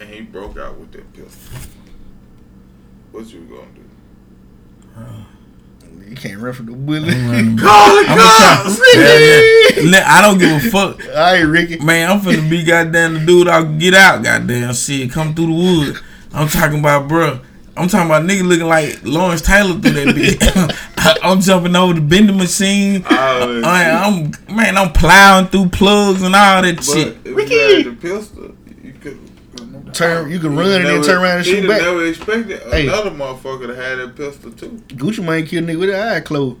and 0.00 0.08
he 0.08 0.20
broke 0.22 0.58
out 0.58 0.78
with 0.78 0.92
that 0.92 1.12
pistol, 1.12 1.58
what 3.12 3.26
you 3.26 3.40
gonna 3.40 3.66
do? 3.74 5.24
You 6.12 6.18
can't 6.18 6.40
run 6.40 6.52
from 6.52 6.66
the 6.66 6.72
bullet. 6.72 7.04
Call 7.58 7.96
the 7.96 8.04
I'm 8.06 8.18
cops! 8.18 8.80
Yeah, 8.94 9.82
yeah. 9.82 10.04
I 10.06 10.20
don't 10.20 10.36
give 10.36 10.50
a 10.50 10.60
fuck. 10.70 11.00
All 11.08 11.14
right, 11.14 11.40
Ricky. 11.40 11.78
Man, 11.82 12.10
I'm 12.10 12.20
finna 12.20 12.50
be 12.50 12.62
goddamn 12.64 13.14
the 13.14 13.20
dude. 13.20 13.48
I'll 13.48 13.64
get 13.78 13.94
out, 13.94 14.22
goddamn 14.22 14.74
shit. 14.74 15.10
Come 15.10 15.34
through 15.34 15.46
the 15.46 15.52
wood. 15.54 15.96
I'm 16.34 16.48
talking 16.48 16.80
about, 16.80 17.08
bro. 17.08 17.40
I'm 17.78 17.88
talking 17.88 18.10
about 18.10 18.24
nigga 18.24 18.46
looking 18.46 18.66
like 18.66 19.00
Lawrence 19.04 19.40
Taylor 19.40 19.72
through 19.80 19.92
that 19.92 20.08
bitch. 20.14 21.18
I'm 21.22 21.40
jumping 21.40 21.74
over 21.74 21.94
the 21.94 22.02
bending 22.02 22.36
machine. 22.36 22.96
All 23.06 23.08
that 23.10 23.64
I, 23.64 24.06
I'm 24.06 24.32
man, 24.54 24.76
I'm 24.76 24.92
plowing 24.92 25.46
through 25.46 25.70
plugs 25.70 26.20
and 26.20 26.36
all 26.36 26.60
that 26.60 26.76
But 26.76 26.84
shit. 26.84 27.16
if 27.24 27.50
you 27.50 27.58
had 27.86 27.86
the 27.86 27.98
pistol, 27.98 28.42
you 28.42 28.48
could 28.48 28.61
turn. 29.92 30.30
You 30.30 30.38
can 30.38 30.56
run 30.56 30.70
and 30.72 30.84
then 30.86 31.02
turn 31.02 31.22
around 31.22 31.36
and 31.38 31.46
shoot 31.46 31.58
have 31.60 31.68
back. 31.68 31.82
never 31.82 32.04
expected 32.06 32.62
Hey. 32.70 32.86
another 32.86 33.10
motherfucker 33.10 33.66
to 33.68 33.74
have 33.76 33.98
that 33.98 34.16
pistol 34.16 34.50
too. 34.52 34.82
Gucci 34.88 35.24
Mane 35.24 35.46
killed 35.46 35.66
nigga 35.66 35.78
with 35.80 35.88
his 35.90 35.98
eye 35.98 36.20
closed. 36.20 36.58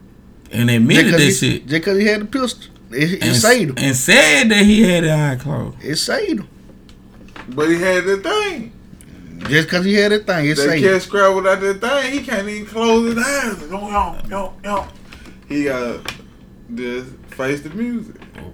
And 0.50 0.68
admitted 0.70 1.04
Just 1.06 1.12
'cause 1.12 1.20
that 1.40 1.46
he, 1.46 1.52
shit. 1.52 1.66
Just 1.66 1.80
because 1.82 1.98
he 1.98 2.06
had 2.06 2.20
the 2.20 2.24
pistol, 2.26 2.72
it, 2.92 3.12
it 3.14 3.22
And, 3.22 3.36
saved 3.36 3.70
him. 3.70 3.84
and 3.84 3.96
said 3.96 4.48
that 4.50 4.64
he 4.66 4.82
had 4.82 5.04
the 5.04 5.12
eye 5.12 5.36
closed. 5.40 5.76
It 5.82 5.96
saved 5.96 6.40
him. 6.40 6.48
But 7.48 7.68
he 7.70 7.76
had 7.80 8.04
the 8.04 8.18
thing. 8.18 8.72
Just 9.48 9.66
because 9.68 9.84
he 9.84 9.94
had 9.94 10.12
that 10.12 10.26
thing, 10.26 10.44
it 10.46 10.56
They 10.56 10.66
saved 10.66 10.82
can't 10.84 10.94
him. 10.94 11.00
scrap 11.00 11.34
without 11.34 11.60
that 11.60 11.80
thing. 11.80 12.12
He 12.12 12.20
can't 12.20 12.48
even 12.48 12.66
close 12.66 13.14
his 13.14 13.24
eyes. 13.24 13.56
Yo, 13.70 13.88
yo, 13.90 14.16
yo, 14.30 14.52
yo. 14.62 14.84
He 15.48 15.64
got 15.64 16.12
just 16.74 17.08
face 17.30 17.60
the 17.62 17.70
music. 17.70 18.14
Oh, 18.38 18.52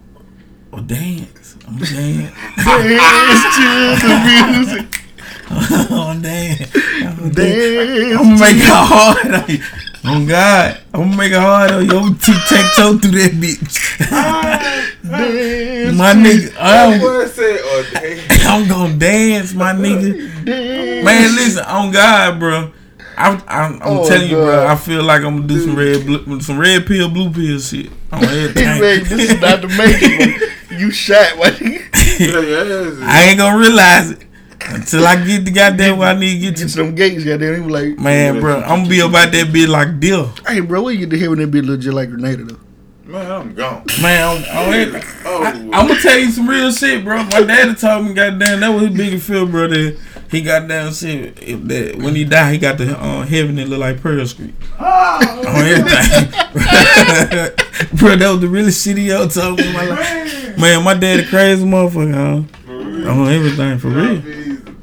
Oh, 0.72 0.80
dance. 0.80 1.56
I'm 1.68 1.78
dance. 1.78 2.34
Dance 2.64 3.44
to 3.56 3.64
the 4.06 4.14
music. 4.52 5.02
oh, 5.50 6.18
dance. 6.20 6.76
I'm 6.76 7.30
Dance 7.30 8.18
I'm 8.18 8.26
gonna 8.26 8.40
make 8.40 8.56
it 8.56 8.68
hard 8.68 9.34
on 9.34 9.48
you. 9.48 9.62
Oh, 10.04 10.26
God. 10.26 10.80
I'm 10.94 11.00
gonna 11.02 11.16
make 11.16 11.32
it 11.32 11.40
hard 11.40 11.70
on 11.70 11.84
you. 11.86 11.90
I'm 11.90 12.04
gonna 12.04 12.18
tic 12.18 12.34
tac 12.48 12.74
toe 12.76 12.98
through 12.98 13.10
that 13.12 13.32
bitch. 13.32 13.78
Ah, 14.10 14.90
dance 15.02 15.96
my 15.96 16.14
nigga. 16.14 16.54
I'm, 16.58 17.00
What 17.00 17.22
um, 17.22 17.28
said, 17.28 17.60
oh, 17.62 17.90
damn. 17.94 18.40
I'm 18.62 18.68
gonna 18.68 18.96
dance, 18.96 19.54
my 19.54 19.72
nigga. 19.72 20.44
Dance. 20.44 21.04
Man, 21.04 21.34
listen, 21.34 21.64
on 21.64 21.90
God, 21.92 22.38
bro. 22.38 22.72
I'm, 23.18 23.42
I'm, 23.48 23.72
I'm 23.74 23.80
Oh, 23.82 24.08
telling 24.08 24.28
you, 24.30 24.36
bro. 24.36 24.66
I 24.66 24.76
feel 24.76 25.02
like 25.02 25.22
I'm 25.22 25.36
gonna 25.36 25.46
do 25.48 25.60
some 25.60 25.76
red, 25.76 26.06
blue, 26.06 26.40
some 26.40 26.58
red 26.58 26.86
pill, 26.86 27.08
blue 27.10 27.30
pill 27.32 27.58
shit 27.58 27.90
on 28.12 28.20
Hey, 28.24 28.44
everything. 28.44 28.64
man, 28.80 29.04
this 29.04 29.30
is 29.30 29.40
not 29.40 29.60
the 29.62 29.68
making. 30.70 30.78
You 30.78 30.90
shot, 30.90 31.36
my. 31.38 31.46
I 31.92 33.26
ain't 33.28 33.38
gonna 33.38 33.58
realize 33.58 34.10
it 34.12 34.24
until 34.60 35.06
I 35.06 35.16
get 35.24 35.44
the 35.44 35.50
goddamn 35.50 35.98
where 35.98 36.08
I 36.14 36.18
need 36.18 36.34
to 36.34 36.38
get 36.40 36.56
Get 36.56 36.62
to. 36.64 36.68
some 36.68 36.94
gates, 36.94 37.24
goddamn. 37.24 37.54
He 37.54 37.60
was 37.60 37.70
like, 37.72 37.98
Man, 37.98 38.40
bro, 38.40 38.60
I'm 38.60 38.80
gonna 38.80 38.88
be 38.88 39.00
about 39.00 39.32
that 39.32 39.46
bitch 39.48 39.68
like 39.68 39.98
Dill. 40.00 40.32
Hey, 40.46 40.60
bro, 40.60 40.82
where 40.82 40.92
you 40.92 41.00
get 41.00 41.10
to 41.10 41.18
hear 41.18 41.30
when 41.30 41.38
that 41.40 41.50
bitch 41.50 41.66
look 41.66 41.80
just 41.80 41.94
like 41.94 42.10
Grenada 42.10 42.44
though? 42.44 42.58
Man, 43.06 43.30
I'm 43.30 43.54
gone. 43.54 43.84
Man, 44.02 44.36
I'm, 44.36 44.44
I'm, 44.68 44.72
everything. 44.74 45.10
Oh, 45.24 45.42
I, 45.42 45.50
am 45.50 45.70
gonna 45.88 46.00
tell 46.00 46.18
you 46.18 46.30
some 46.30 46.48
real 46.48 46.70
shit, 46.70 47.02
bro. 47.04 47.22
My 47.24 47.40
daddy 47.42 47.74
told 47.74 48.06
me, 48.06 48.12
goddamn, 48.12 48.60
that 48.60 48.68
was 48.68 48.88
his 48.88 48.96
biggest 48.96 49.26
fear, 49.26 49.46
bro. 49.46 49.66
That 49.68 49.96
he 50.30 50.42
got 50.42 50.68
down 50.68 50.92
shit. 50.92 51.42
If 51.42 51.64
that 51.64 51.96
when 51.96 52.14
he 52.14 52.24
died, 52.24 52.52
he 52.52 52.58
got 52.58 52.78
the 52.78 52.98
uh, 52.98 53.24
heaven 53.24 53.56
that 53.56 53.68
look 53.68 53.80
like 53.80 54.00
Pearl 54.00 54.26
Street 54.26 54.54
on 54.78 55.64
everything. 55.64 56.30
bro, 57.98 58.16
that 58.16 58.28
was 58.30 58.40
the 58.40 58.48
realest 58.48 58.84
shit 58.84 58.98
he 58.98 59.10
ever 59.10 59.28
told 59.28 59.60
in 59.60 59.72
my 59.72 59.86
life. 59.86 60.58
Man, 60.58 60.84
my 60.84 60.94
daddy 60.94 61.24
crazy 61.24 61.64
motherfucker, 61.64 62.14
huh? 62.14 63.10
On 63.10 63.28
everything 63.28 63.78
for 63.78 63.88
real. 63.88 64.22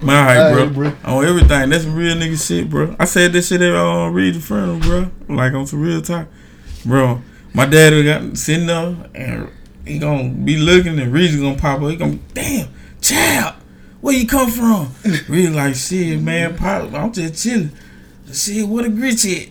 My 0.02 0.20
all 0.20 0.26
right, 0.26 0.54
bro. 0.54 0.62
Alright, 0.62 0.74
bro. 1.04 1.14
On 1.18 1.26
everything. 1.26 1.70
That's 1.70 1.84
some 1.84 1.96
real 1.96 2.16
nigga 2.16 2.48
shit, 2.48 2.70
bro. 2.70 2.96
I 3.00 3.06
said 3.06 3.34
this 3.34 3.48
shit 3.48 3.62
at 3.62 3.76
uh, 3.76 4.10
Read 4.10 4.36
the 4.36 4.40
Funeral, 4.40 4.80
bro. 4.80 5.12
Like 5.28 5.54
on 5.54 5.68
some 5.68 5.82
real 5.82 6.02
talk. 6.02 6.28
Bro, 6.86 7.22
my 7.54 7.66
dad 7.66 8.04
got 8.04 8.38
sitting 8.38 8.68
there 8.68 8.96
and 9.16 9.50
he 9.86 10.00
gonna 10.00 10.30
be 10.30 10.58
looking 10.58 11.00
and 11.00 11.12
Reed's 11.12 11.36
gonna 11.36 11.58
pop 11.58 11.82
up. 11.82 11.90
He 11.90 11.96
gonna 11.96 12.14
be, 12.14 12.22
damn, 12.34 12.68
child, 13.02 13.56
where 14.06 14.14
you 14.14 14.28
come 14.28 14.52
from? 14.52 14.94
Reed 15.28 15.50
like, 15.54 15.74
shit, 15.74 16.22
man, 16.22 16.56
pop, 16.56 16.94
I'm 16.94 17.12
just 17.12 17.42
chilling. 17.44 17.72
Shit, 18.32 18.68
what 18.68 18.86
a 18.86 18.90
gritch 18.90 19.26
at? 19.26 19.50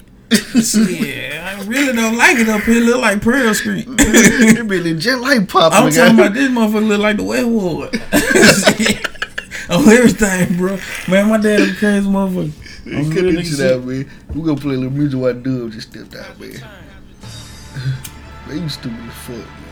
shit, 0.62 1.42
I 1.42 1.60
really 1.64 1.92
don't 1.92 2.16
like 2.16 2.38
it 2.38 2.48
up 2.48 2.60
here. 2.62 2.80
Look 2.80 3.00
like 3.00 3.20
Pearl 3.20 3.52
Street. 3.52 3.84
it 3.88 4.68
be 4.68 4.94
just 4.94 5.20
like 5.20 5.48
Pop. 5.48 5.72
I'm 5.72 5.90
nigga. 5.90 5.96
talking 5.96 6.20
about 6.20 6.34
this 6.34 6.50
motherfucker 6.50 6.86
look 6.86 7.00
like 7.00 7.16
the 7.16 7.24
Westwood. 7.24 7.94
on 9.70 9.88
oh, 9.88 9.90
everything, 9.90 10.56
bro. 10.56 10.78
Man, 11.08 11.30
my 11.30 11.38
dad 11.38 11.60
a 11.60 11.74
crazy 11.74 12.08
motherfucker. 12.08 12.52
Hey, 12.84 12.96
On 12.96 13.12
Cut 13.12 13.22
real 13.24 13.32
this 13.32 13.50
nigga 13.50 13.56
shit 13.58 13.72
out, 13.72 13.84
man. 13.84 14.10
We 14.34 14.42
gonna 14.42 14.60
play 14.60 14.74
a 14.76 14.78
little 14.78 14.92
music 14.92 15.20
while 15.20 15.34
Dub 15.34 15.72
just 15.72 15.90
stepped 15.90 16.14
out, 16.14 16.38
man. 16.38 16.62
Man, 18.46 18.62
you 18.62 18.68
stupid 18.68 19.00
as 19.00 19.14
fuck, 19.14 19.36
man. 19.36 19.63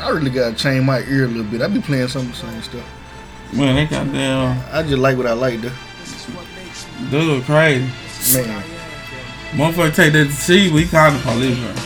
I 0.00 0.10
really 0.10 0.30
gotta 0.30 0.54
change 0.54 0.84
my 0.84 1.00
ear 1.00 1.24
a 1.24 1.28
little 1.28 1.44
bit. 1.44 1.62
I 1.62 1.68
be 1.68 1.80
playing 1.80 2.08
some 2.08 2.22
of 2.22 2.28
the 2.28 2.34
same 2.34 2.62
stuff. 2.62 2.84
Man, 3.52 3.76
they 3.76 3.86
goddamn 3.86 4.62
I 4.72 4.82
just 4.82 4.98
like 4.98 5.16
what 5.16 5.26
I 5.26 5.32
like, 5.32 5.60
though. 5.60 5.70
This 6.00 6.28
is 6.28 6.34
what 6.34 6.44
makes 6.56 6.86
me. 7.00 7.10
dude 7.10 7.44
crazy. 7.44 7.90
Man, 8.34 8.64
Motherfucker 9.52 9.94
take 9.94 10.12
that 10.12 10.24
to 10.24 10.32
see, 10.32 10.70
we 10.70 10.86
call 10.86 11.10
the 11.12 11.18
police, 11.20 11.56
man. 11.58 11.76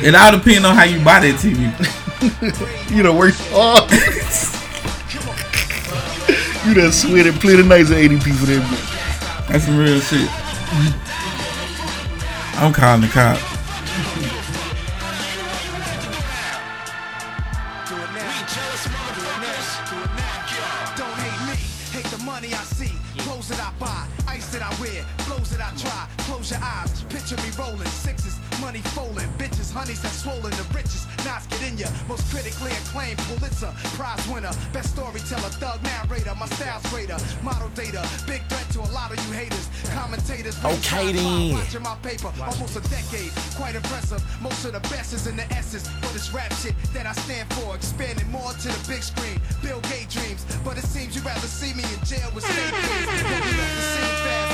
It 0.00 0.14
all 0.14 0.30
depends 0.30 0.64
on 0.64 0.76
how 0.76 0.84
you 0.84 1.02
buy 1.04 1.18
that 1.20 1.34
TV. 1.40 1.58
you 2.96 3.02
done 3.02 3.16
worked 3.16 3.36
hard. 3.50 3.90
you 6.66 6.74
done 6.74 6.92
sweated 6.92 7.34
plenty 7.34 7.64
nights 7.64 7.90
at 7.90 7.96
80p 7.98 8.32
for 8.38 8.46
that 8.46 8.62
bitch. 8.62 9.48
That's 9.48 9.64
some 9.64 9.76
real 9.76 9.98
shit. 10.00 10.28
I'm 12.60 12.72
calling 12.72 13.00
the 13.02 13.08
cop. 13.08 13.38
Honeys 29.78 30.02
that 30.02 30.10
swollen. 30.10 30.50
The 30.58 30.66
richest. 30.74 31.06
Knots 31.24 31.46
get 31.46 31.62
in 31.62 31.78
ya. 31.78 31.86
Most 32.08 32.26
critically 32.34 32.72
acclaimed 32.72 33.16
Pulitzer. 33.30 33.70
Prize 33.94 34.26
winner. 34.26 34.50
Best 34.72 34.90
storyteller. 34.90 35.54
Thug 35.62 35.78
narrator. 35.86 36.34
My 36.34 36.46
style's 36.58 36.82
greater. 36.90 37.16
Model 37.46 37.68
data. 37.78 38.02
Big 38.26 38.42
threat 38.50 38.66
to 38.74 38.80
a 38.82 38.90
lot 38.90 39.14
of 39.14 39.22
you 39.22 39.30
haters. 39.38 39.70
Commentators. 39.94 40.58
Okay, 40.64 41.12
then. 41.12 41.54
Watching 41.54 41.82
my 41.86 41.94
paper. 42.02 42.32
Almost 42.42 42.74
a 42.74 42.82
decade. 42.90 43.30
Quite 43.54 43.76
impressive. 43.76 44.18
Most 44.42 44.64
of 44.64 44.72
the 44.72 44.82
best 44.90 45.14
is 45.14 45.28
in 45.28 45.36
the 45.36 45.46
essence. 45.54 45.86
For 45.86 46.12
this 46.12 46.34
rap 46.34 46.52
shit 46.54 46.74
that 46.92 47.06
I 47.06 47.12
stand 47.12 47.46
for. 47.54 47.76
Expanding 47.76 48.28
more 48.32 48.50
to 48.50 48.68
the 48.74 48.82
big 48.90 49.04
screen. 49.04 49.38
Bill 49.62 49.78
Gates 49.86 50.10
dreams. 50.12 50.42
But 50.64 50.76
it 50.76 50.86
seems 50.90 51.14
you'd 51.14 51.24
rather 51.24 51.46
see 51.46 51.72
me 51.78 51.84
in 51.94 52.02
jail 52.02 52.26
with 52.34 52.42
state 52.42 52.74
police. 52.74 54.47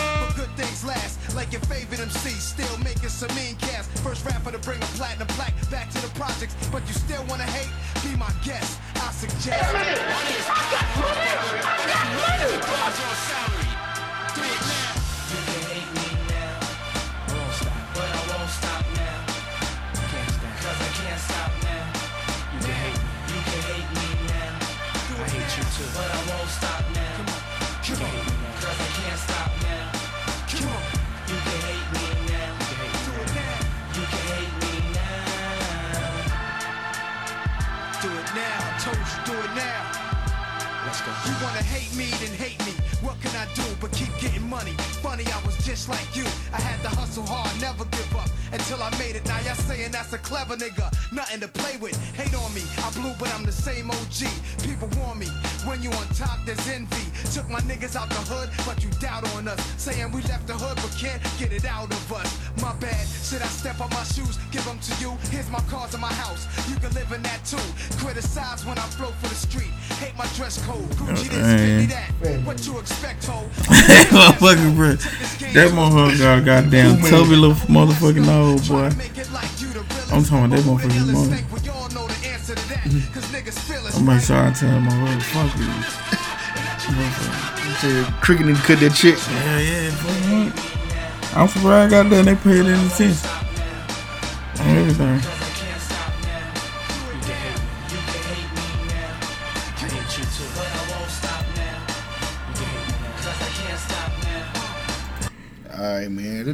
Things 0.57 0.85
last. 0.85 1.19
Like 1.35 1.53
your 1.53 1.61
favorite 1.63 2.01
MC. 2.01 2.31
Still 2.31 2.79
making 2.79 3.09
some 3.09 3.35
mean 3.35 3.57
cast. 3.57 3.91
First 3.99 4.25
rapper 4.25 4.53
to 4.53 4.59
bring 4.59 4.83
a 4.83 4.87
platinum 4.99 5.29
plaque 5.29 5.55
back 5.71 5.91
to 5.91 6.01
the 6.01 6.09
projects. 6.19 6.55
But 6.73 6.87
you 6.87 6.95
still 6.95 7.25
wanna 7.29 7.45
hate? 7.45 7.73
Be 8.03 8.17
my 8.17 8.33
guest. 8.45 8.81
I 8.97 9.11
suggest. 9.13 9.49
Hey, 9.49 9.95
money. 10.15 10.39
I 10.49 10.51
got 10.73 10.87
money. 10.99 11.61
I 11.63 11.65
got 11.91 12.07
money. 12.19 12.57
Rise 12.59 13.01
on 13.05 13.17
salary. 13.29 13.71
Do 14.35 14.43
You 41.07 41.35
wanna 41.43 41.63
hate 41.63 41.95
me, 41.95 42.07
then 42.13 42.33
hate 42.39 42.59
me. 42.65 42.94
What 43.03 43.21
can 43.21 43.35
I 43.37 43.47
do 43.55 43.65
but 43.81 43.93
keep 43.93 44.09
getting 44.19 44.49
money? 44.49 44.73
Funny, 45.03 45.25
I 45.27 45.45
was 45.45 45.57
just 45.65 45.89
like 45.89 46.17
you. 46.17 46.25
I 46.53 46.61
had 46.61 46.81
to 46.83 46.89
hustle 46.89 47.27
hard, 47.27 47.51
never 47.61 47.85
give 47.85 48.17
up 48.17 48.29
until 48.53 48.83
I 48.83 48.91
made 48.99 49.17
it. 49.17 49.25
Now 49.27 49.41
y'all 49.41 49.55
saying 49.55 49.93
that's 49.93 50.13
a 50.13 50.19
clever 50.19 50.57
nigga, 50.57 50.91
nothing 51.13 51.41
to 51.41 51.49
play 51.49 51.77
with. 51.77 51.97
Hate 52.15 52.35
on 52.35 52.53
me, 52.55 52.63
I 52.83 52.91
blew, 52.93 53.13
but 53.19 53.33
I'm 53.35 53.45
the 53.45 53.53
same 53.53 53.91
OG. 53.91 54.25
People 54.63 54.89
warn 54.99 55.19
me 55.19 55.29
when 55.67 55.83
you 55.83 55.91
on 55.91 56.07
top, 56.15 56.39
there's 56.47 56.67
envy. 56.69 57.05
Took 57.33 57.49
my 57.51 57.61
niggas 57.61 57.97
out 57.97 58.09
the 58.09 58.23
hood, 58.33 58.49
but 58.65 58.83
you 58.83 58.91
doubt 59.01 59.29
on 59.35 59.49
us. 59.49 59.61
Saying 59.77 60.13
we 60.13 60.23
left 60.23 60.47
the 60.47 60.55
hood, 60.55 60.77
but 60.77 60.93
can't 60.97 61.21
get 61.39 61.53
it 61.53 61.67
out 61.67 61.93
of 61.93 62.13
us. 62.13 62.31
My 62.63 62.73
bad, 62.77 63.07
should 63.25 63.43
I 63.43 63.51
step 63.53 63.81
on 63.81 63.91
my 63.91 64.05
shoes, 64.05 64.39
give 64.51 64.65
them 64.65 64.79
to 64.79 64.93
you? 65.03 65.11
Here's 65.31 65.51
my 65.51 65.61
cars 65.69 65.95
in 65.95 66.01
my 66.01 66.13
house, 66.25 66.47
you 66.71 66.77
can 66.77 66.93
live 66.95 67.11
in 67.13 67.23
that 67.23 67.45
too. 67.45 67.61
Criticize 67.99 68.65
when 68.65 68.79
I 68.79 68.87
flow 68.97 69.13
for 69.21 69.29
the 69.29 69.35
street, 69.35 69.73
hate 70.01 70.17
my 70.17 70.27
dress 70.37 70.65
code. 70.65 70.89
Gucci 70.97 71.29
this, 71.29 71.45
Fendi 71.45 71.89
that. 71.89 72.11
What 72.47 72.65
you 72.67 72.79
expect? 72.79 72.94
That 73.01 74.07
motherfucker, 74.11 74.75
bro. 74.77 74.95
That 75.53 75.71
motherfucker 75.73 76.19
got 76.19 76.45
goddamn 76.45 76.99
tubby 77.01 77.37
little 77.37 77.57
motherfucking 77.67 78.29
old 78.29 78.69
boy. 78.69 78.91
I'm 80.13 80.25
talking 80.25 80.47
about 80.47 80.57
that 80.57 80.65
motherfucking 80.65 81.13
mother. 81.13 81.39
I'm 83.97 84.05
make 84.07 84.23
sure 84.23 84.37
I 84.37 84.53
tell 84.53 84.69
him, 84.69 84.85
motherfucker. 84.85 85.67
Motherfucker. 86.93 87.51
Said 87.81 88.07
cricket 88.23 88.47
to 88.47 88.55
cut 88.55 88.79
that 88.81 88.95
check. 88.95 89.19
Yeah, 89.31 89.59
yeah. 89.59 89.91
fuck. 89.91 91.37
I'm 91.37 91.49
surprised 91.49 91.91
goddamn 91.91 92.25
they 92.27 92.37
paid 92.37 92.67
any 92.67 92.87
attention. 92.87 93.31
And 94.61 94.79
everything. 94.79 95.44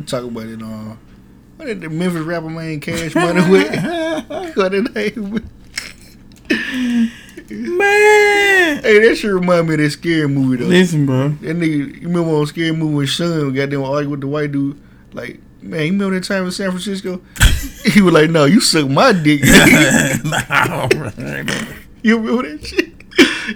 Right, 0.00 0.08
talk 0.08 0.24
about 0.24 0.46
it. 0.46 0.62
Uh, 0.62 0.96
what 1.56 1.66
did 1.66 1.80
the 1.80 1.90
Memphis 1.90 2.22
rapper 2.22 2.48
man 2.48 2.80
Cash 2.80 3.14
Money 3.14 3.48
with? 3.50 3.68
what 4.56 4.72
the 4.72 4.82
name? 4.94 5.48
Man, 7.50 8.82
hey, 8.82 9.00
that 9.00 9.16
shit 9.16 9.32
remind 9.32 9.66
me 9.68 9.74
of 9.74 9.80
that 9.80 9.90
scary 9.90 10.28
movie 10.28 10.56
though. 10.56 10.68
Listen, 10.68 11.04
bro. 11.04 11.30
That 11.30 11.56
nigga, 11.56 12.00
you 12.00 12.08
remember 12.08 12.30
on 12.30 12.46
scary 12.46 12.72
movie 12.72 12.94
when 12.94 13.06
Sean 13.06 13.52
got 13.52 13.70
them 13.70 13.82
argue 13.82 14.10
with 14.10 14.20
the 14.20 14.28
white 14.28 14.52
dude? 14.52 14.80
Like, 15.12 15.40
man, 15.60 15.80
you 15.86 15.92
remember 15.92 16.14
that 16.18 16.26
time 16.26 16.44
in 16.44 16.52
San 16.52 16.70
Francisco? 16.70 17.20
he 17.84 18.00
was 18.00 18.14
like, 18.14 18.30
"No, 18.30 18.44
you 18.44 18.60
suck 18.60 18.88
my 18.88 19.12
dick." 19.12 19.40
you 22.02 22.18
remember 22.18 22.48
that 22.48 22.64
shit? 22.64 22.92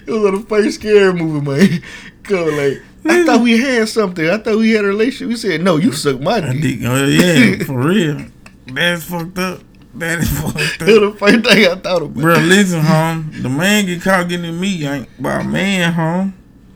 It 0.07 0.11
was 0.11 0.25
on 0.25 0.35
the 0.41 0.47
first 0.49 0.81
scary 0.81 1.13
movie, 1.13 1.49
man. 1.49 1.83
Cause 2.25 2.53
like, 2.53 2.83
I 3.07 3.25
thought 3.25 3.41
we 3.43 3.59
had 3.59 3.89
something. 3.89 4.29
I 4.29 4.39
thought 4.39 4.57
we 4.59 4.71
had 4.73 4.85
a 4.85 4.89
relationship. 4.89 5.29
We 5.29 5.37
said, 5.37 5.63
"No, 5.63 5.77
you 5.77 5.93
suck 5.93 6.21
my 6.21 6.41
dick." 6.41 6.81
Oh 6.85 7.05
yeah, 7.07 7.65
for 7.65 7.79
real. 7.79 8.27
That's 8.67 9.05
fucked 9.05 9.39
up. 9.39 9.61
That 9.95 10.19
is 10.21 10.29
fucked 10.41 10.83
up. 10.83 10.87
The 10.87 11.17
first 11.19 11.45
thing 11.45 11.67
I 11.67 11.75
thought 11.77 12.03
about. 12.03 12.15
Bro, 12.15 12.35
listen, 12.41 12.81
home. 12.81 13.31
The 13.43 13.49
man 13.49 13.87
get 13.87 14.03
caught 14.03 14.29
getting 14.29 14.47
in 14.47 14.59
me 14.61 14.87
ain't 14.87 15.09
by 15.23 15.41
a 15.41 15.45
man, 15.45 15.93
home. 15.93 16.35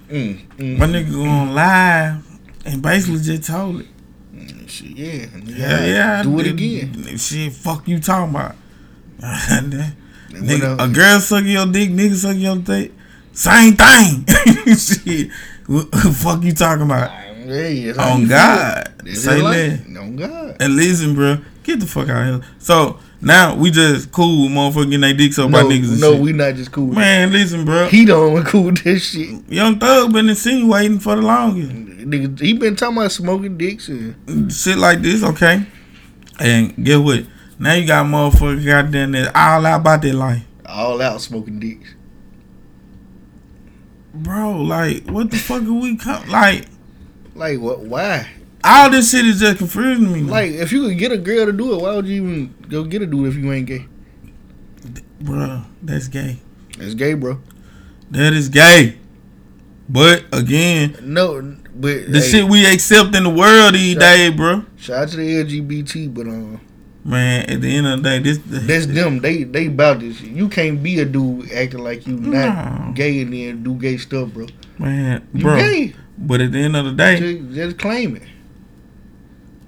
Mm, 0.09 0.47
mm, 0.57 0.79
My 0.79 0.87
nigga 0.87 1.13
going 1.13 1.55
live 1.55 2.25
and 2.65 2.83
basically 2.83 3.21
just 3.21 3.45
told 3.45 3.81
it. 3.81 3.87
Shit, 4.69 4.91
yeah, 4.91 5.27
Yeah, 5.45 5.85
yeah. 5.87 6.23
Do 6.23 6.39
it 6.41 6.47
again. 6.47 7.17
Shit, 7.17 7.53
fuck 7.55 7.89
you 7.89 7.99
talking 8.01 8.35
about. 8.35 8.55
nigga, 9.21 10.79
a 10.79 10.89
girl 10.89 11.21
sucking 11.21 11.49
your 11.49 11.67
dick, 11.67 11.91
nigga 11.91 12.15
sucking 12.15 12.41
your 12.41 12.57
dick. 12.57 12.93
Same 13.33 13.75
thing. 13.75 14.27
shit. 14.77 15.31
What 15.69 15.91
the 15.93 16.13
fuck 16.13 16.43
you 16.43 16.53
talking 16.53 16.85
about? 16.85 17.11
Hey, 17.11 17.93
On 17.93 18.27
God. 18.27 18.93
Say 19.15 19.41
that. 19.41 19.97
On 19.99 20.17
God. 20.17 20.57
And 20.61 20.75
listen, 20.77 21.15
bro, 21.15 21.39
get 21.63 21.79
the 21.81 21.87
fuck 21.87 22.09
out 22.09 22.29
of 22.29 22.43
here. 22.43 22.51
So 22.59 22.99
now 23.21 23.55
we 23.55 23.71
just 23.71 24.11
cool 24.13 24.43
with 24.45 24.75
they 24.75 24.85
getting 24.85 25.01
their 25.01 25.15
dicks 25.15 25.39
up 25.39 25.51
by 25.51 25.63
niggas 25.63 25.93
and 25.93 26.01
no, 26.01 26.13
shit. 26.13 26.21
we 26.23 26.33
not 26.33 26.55
just 26.57 26.73
cool. 26.73 26.89
Man, 26.89 27.33
listen, 27.33 27.65
bro. 27.65 27.87
He 27.89 28.05
don't 28.05 28.33
want 28.33 28.47
cool 28.47 28.65
with 28.65 28.79
this 28.85 29.11
shit. 29.13 29.31
Young 29.49 29.79
Thug 29.79 30.13
been 30.13 30.29
insinuating 30.29 30.99
for 31.01 31.17
the 31.17 31.23
longest. 31.23 31.71
Nigga, 31.71 32.41
he 32.41 32.53
been 32.55 32.77
talking 32.77 32.97
about 32.97 33.13
smoking 33.13 33.57
dicks 33.59 33.89
and 33.89 34.53
Shit 34.53 34.79
like 34.79 35.01
this, 35.01 35.23
okay? 35.23 35.67
And 36.41 36.83
get 36.85 36.97
what? 36.99 37.25
Now 37.59 37.75
you 37.75 37.87
got 37.87 38.07
motherfuckers 38.07 38.65
goddamn 38.65 39.13
that 39.13 39.35
all 39.37 39.67
out 39.67 39.81
about 39.81 40.03
their 40.03 40.15
life. 40.15 40.43
all 40.67 41.01
out 41.03 41.21
smoking 41.21 41.59
dicks. 41.61 41.95
Bro, 44.15 44.63
like, 44.63 45.05
what 45.09 45.31
the 45.31 45.37
fuck 45.37 45.63
are 45.63 45.73
we 45.73 45.97
come 45.97 46.29
like 46.29 46.67
Like 47.35 47.61
what? 47.61 47.81
Why? 47.81 48.29
all 48.65 48.91
this 48.91 49.13
shit 49.13 49.25
is 49.25 49.39
just 49.41 49.59
confusing 49.59 50.13
me. 50.13 50.21
Like 50.23 50.51
if 50.53 50.73
you 50.73 50.89
could 50.89 50.99
get 50.99 51.13
a 51.13 51.19
girl 51.19 51.47
to 51.47 51.53
do 51.53 51.75
it, 51.75 51.83
why 51.83 51.95
would 51.95 52.07
you 52.07 52.23
even 52.23 52.55
go 52.69 52.85
get 52.85 53.03
a 53.03 53.07
dude 53.07 53.29
if 53.29 53.37
you 53.37 53.53
ain't 53.53 53.67
gay? 53.67 53.87
bro, 55.21 55.63
that's 55.83 56.09
gay. 56.09 56.39
That's 56.77 56.95
gay, 56.95 57.15
bro. 57.15 57.41
That 58.11 58.33
is 58.33 58.49
gay. 58.49 58.99
But 59.89 60.25
again, 60.33 60.97
No, 61.03 61.41
but 61.75 62.11
the 62.13 62.21
hey, 62.21 62.31
shit 62.31 62.45
we 62.45 62.67
accept 62.67 63.15
in 63.15 63.25
the 63.25 63.31
world 63.31 63.75
these 63.75 63.97
days, 63.97 64.35
bro. 64.35 64.65
Shout 64.77 65.03
out 65.05 65.09
to 65.11 65.17
the 65.17 65.45
LGBT, 65.45 66.13
but 66.13 66.27
um, 66.27 66.61
Man, 67.09 67.49
at 67.49 67.63
the 67.63 67.75
end 67.75 67.87
of 67.87 68.03
the 68.03 68.09
day, 68.09 68.19
this 68.19 68.39
that's 68.47 68.87
them. 68.87 69.21
They 69.21 69.45
they 69.45 69.67
about 69.67 70.01
this. 70.01 70.21
You 70.21 70.49
can't 70.49 70.83
be 70.83 71.01
a 71.01 71.07
dude 71.07 71.51
acting 71.53 71.81
like 71.83 72.07
you 72.07 72.17
not 72.19 72.89
No. 72.89 72.93
gay 72.93 73.23
and 73.23 73.33
then 73.33 73.63
do 73.63 73.75
gay 73.75 73.97
stuff, 73.97 74.29
bro. 74.35 74.47
man, 74.79 75.27
You 75.33 75.43
bro. 75.43 75.57
gay. 75.57 75.95
But 76.19 76.43
at 76.43 76.53
the 76.53 76.59
end 76.59 76.77
of 76.77 76.85
the 76.85 76.93
day, 76.93 77.19
Just, 77.19 77.55
just 77.55 77.79
claim 77.79 78.17
it. 78.17 78.23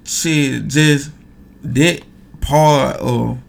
shit, 0.03 0.67
just 0.67 1.11
that 1.63 2.01
part 2.41 2.97
of 2.97 3.39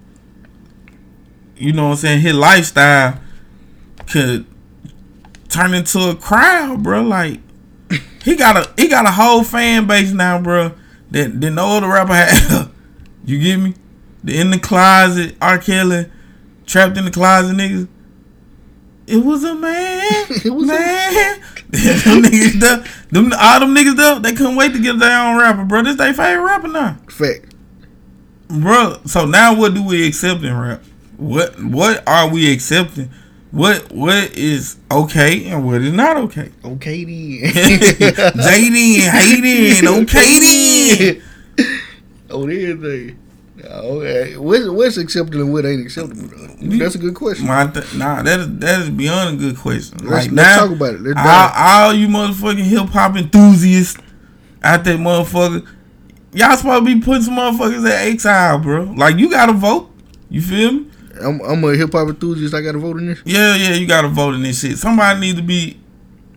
you 1.56 1.72
know 1.72 1.84
what 1.84 1.90
I'm 1.90 1.96
saying, 1.96 2.20
his 2.22 2.34
lifestyle 2.34 3.20
could 4.10 4.46
turn 5.48 5.74
into 5.74 6.08
a 6.08 6.14
crowd, 6.16 6.82
bro. 6.82 7.02
Like 7.02 7.40
he 8.24 8.36
got 8.36 8.56
a 8.56 8.72
he 8.80 8.88
got 8.88 9.04
a 9.06 9.10
whole 9.12 9.44
fan 9.44 9.86
base 9.86 10.12
now, 10.12 10.40
bro. 10.40 10.72
That 11.10 11.40
that 11.42 11.50
no 11.50 11.76
other 11.76 11.88
rapper 11.88 12.14
had. 12.14 12.70
you 13.26 13.38
get 13.38 13.58
me? 13.58 13.74
The 14.24 14.38
in 14.40 14.50
the 14.50 14.58
closet, 14.58 15.36
R. 15.40 15.58
Kelly, 15.58 16.06
trapped 16.66 16.96
in 16.96 17.04
the 17.04 17.10
closet, 17.10 17.56
niggas. 17.56 17.88
It 19.06 19.16
was 19.24 19.42
a 19.44 19.54
man, 19.54 20.26
It 20.44 20.50
was 20.54 20.68
a- 20.68 20.72
man. 20.72 21.40
them 21.70 22.22
niggas, 22.22 22.60
there, 22.60 22.84
them 23.10 23.32
all 23.38 23.60
them 23.60 23.74
niggas 23.74 23.96
there, 23.96 24.20
they 24.20 24.32
couldn't 24.32 24.54
wait 24.56 24.72
to 24.74 24.80
get 24.80 24.98
their 25.00 25.18
own 25.26 25.38
rapper, 25.38 25.64
bro. 25.64 25.82
This 25.82 25.96
their 25.96 26.14
favorite 26.14 26.44
rapper 26.44 26.68
now, 26.68 26.98
Fact. 27.10 27.52
bro. 28.48 28.98
So 29.06 29.26
now, 29.26 29.54
what 29.58 29.74
do 29.74 29.82
we 29.84 30.06
accept 30.06 30.42
in 30.44 30.56
rap? 30.56 30.82
What 31.16 31.60
what 31.62 32.06
are 32.08 32.28
we 32.30 32.52
accepting? 32.52 33.10
What 33.50 33.90
what 33.92 34.36
is 34.36 34.76
okay 34.90 35.46
and 35.48 35.66
what 35.66 35.82
is 35.82 35.92
not 35.92 36.16
okay? 36.18 36.50
Okay 36.64 37.04
then. 37.04 37.52
JD 37.52 39.00
and 39.00 39.18
hating, 39.18 39.88
okay 40.02 40.38
then. 41.58 41.66
Oh, 42.30 42.46
everything. 42.46 43.18
Okay. 43.64 44.36
What's, 44.36 44.68
what's 44.68 44.96
acceptable 44.96 45.40
and 45.42 45.52
what 45.52 45.64
ain't 45.64 45.82
acceptable? 45.82 46.26
Though? 46.28 46.76
That's 46.78 46.94
a 46.94 46.98
good 46.98 47.14
question. 47.14 47.46
My 47.46 47.66
th- 47.66 47.94
nah, 47.94 48.22
that 48.22 48.40
is 48.40 48.58
that 48.58 48.80
is 48.82 48.90
beyond 48.90 49.36
a 49.36 49.38
good 49.38 49.56
question. 49.58 49.98
Let's- 49.98 50.26
like 50.26 50.32
let's 50.32 50.34
now, 50.34 50.58
talk 50.66 50.70
about 50.76 50.94
it. 50.94 51.00
Let's 51.02 51.18
all, 51.18 51.50
all 51.54 51.92
you 51.94 52.08
motherfucking 52.08 52.64
hip 52.64 52.88
hop 52.88 53.16
enthusiasts 53.16 54.00
out 54.62 54.84
there, 54.84 54.96
motherfucker, 54.96 55.66
y'all 56.32 56.56
supposed 56.56 56.86
to 56.86 56.94
be 56.94 57.00
putting 57.00 57.22
some 57.22 57.36
motherfuckers 57.36 57.88
at 57.88 58.06
exile, 58.06 58.58
bro. 58.58 58.82
Like 58.96 59.16
you 59.16 59.30
got 59.30 59.46
to 59.46 59.52
vote. 59.52 59.90
You 60.28 60.40
feel 60.40 60.72
me? 60.72 60.90
I'm, 61.22 61.40
I'm 61.42 61.62
a 61.64 61.76
hip 61.76 61.92
hop 61.92 62.08
enthusiast. 62.08 62.54
I 62.54 62.62
got 62.62 62.72
to 62.72 62.78
vote 62.78 62.98
in 62.98 63.06
this. 63.06 63.22
Yeah, 63.24 63.54
yeah, 63.54 63.74
you 63.74 63.86
got 63.86 64.02
to 64.02 64.08
vote 64.08 64.34
in 64.34 64.42
this 64.42 64.60
shit. 64.60 64.78
Somebody 64.78 65.20
need 65.20 65.36
to 65.36 65.42
be 65.42 65.78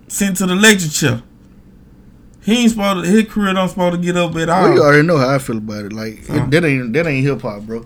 sent 0.08 0.38
to 0.38 0.46
the 0.46 0.56
lecture 0.56 0.90
chair. 0.90 1.22
He 2.46 2.62
ain't 2.62 2.72
supposed 2.72 3.06
to, 3.06 3.12
his 3.12 3.26
career 3.26 3.54
don't 3.54 3.70
supposed 3.70 3.96
to 3.96 4.02
get 4.02 4.16
up 4.16 4.36
at 4.36 4.50
all. 4.50 4.64
Well, 4.64 4.74
you 4.76 4.82
already 4.84 5.08
know 5.08 5.18
how 5.18 5.34
I 5.36 5.40
feel 5.40 5.58
about 5.58 5.86
it. 5.86 5.94
Like 5.94 6.30
Uh-huh. 6.30 6.46
that 6.50 6.64
ain't 6.64 6.94
that 6.94 7.08
ain't 7.08 7.26
hip 7.26 7.42
hop, 7.42 7.64
bro. 7.64 7.84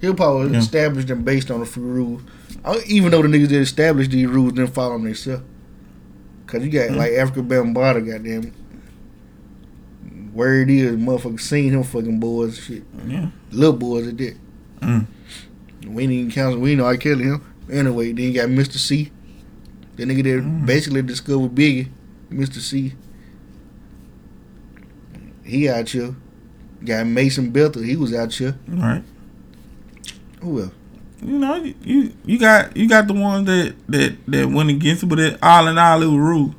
Hip 0.00 0.18
hop 0.18 0.34
was 0.38 0.52
Yeah. 0.52 0.58
established 0.58 1.10
and 1.10 1.24
based 1.24 1.50
on 1.50 1.60
a 1.60 1.66
few 1.66 1.82
rules. 1.82 2.22
Even 2.86 3.10
though 3.10 3.22
the 3.22 3.28
niggas 3.28 3.48
that 3.48 3.60
established 3.60 4.10
these 4.12 4.26
rules 4.28 4.52
didn't 4.52 4.72
follow 4.74 4.92
them 4.92 5.04
themselves. 5.04 5.42
Cause 6.46 6.62
you 6.64 6.70
got 6.70 6.90
Mm-hmm. 6.90 6.96
like 6.98 7.12
Afrika 7.12 7.46
Bambaataa, 7.46 8.06
goddamn. 8.06 8.52
Where 10.32 10.62
it 10.62 10.70
is, 10.70 10.92
motherfucker 10.96 11.40
seen 11.40 11.72
him 11.72 11.82
fucking 11.82 12.20
boys 12.20 12.56
and 12.56 12.64
shit. 12.66 12.82
Yeah. 13.08 13.26
Little 13.50 13.72
boys 13.76 14.06
at 14.08 14.18
that. 14.18 14.36
Mm. 14.80 15.06
We 15.88 16.02
ain't 16.04 16.12
even 16.12 16.30
count. 16.30 16.60
We 16.60 16.70
ain't 16.70 16.78
know 16.78 16.86
I 16.86 16.96
killed 16.96 17.20
him. 17.20 17.42
Anyway, 17.70 18.12
then 18.12 18.26
you 18.26 18.34
got 18.34 18.48
Mister 18.50 18.78
Cee. 18.78 19.10
The 19.96 20.04
nigga 20.04 20.22
that 20.22 20.44
Mm. 20.44 20.66
basically 20.66 21.02
discovered 21.02 21.54
Biggie, 21.54 21.88
Mister 22.30 22.60
Cee. 22.60 22.94
He 25.50 25.68
out 25.68 25.88
here. 25.88 26.14
Got 26.84 27.06
Mason 27.08 27.50
Betha. 27.50 27.82
He 27.82 27.96
was 27.96 28.14
out 28.14 28.32
here. 28.32 28.56
Right. 28.68 29.02
Who 30.40 30.62
else? 30.62 30.72
You 31.22 31.38
know, 31.38 31.56
you, 31.56 31.74
you 31.82 32.12
you 32.24 32.38
got 32.38 32.74
you 32.76 32.88
got 32.88 33.06
the 33.06 33.12
ones 33.12 33.46
that 33.46 33.74
that 33.88 34.16
that 34.28 34.48
went 34.48 34.70
against 34.70 35.02
it, 35.02 35.06
but 35.06 35.18
it, 35.18 35.38
all 35.42 35.66
in 35.66 35.76
all, 35.76 36.02
it 36.02 36.06
was 36.06 36.16
rule. 36.16 36.54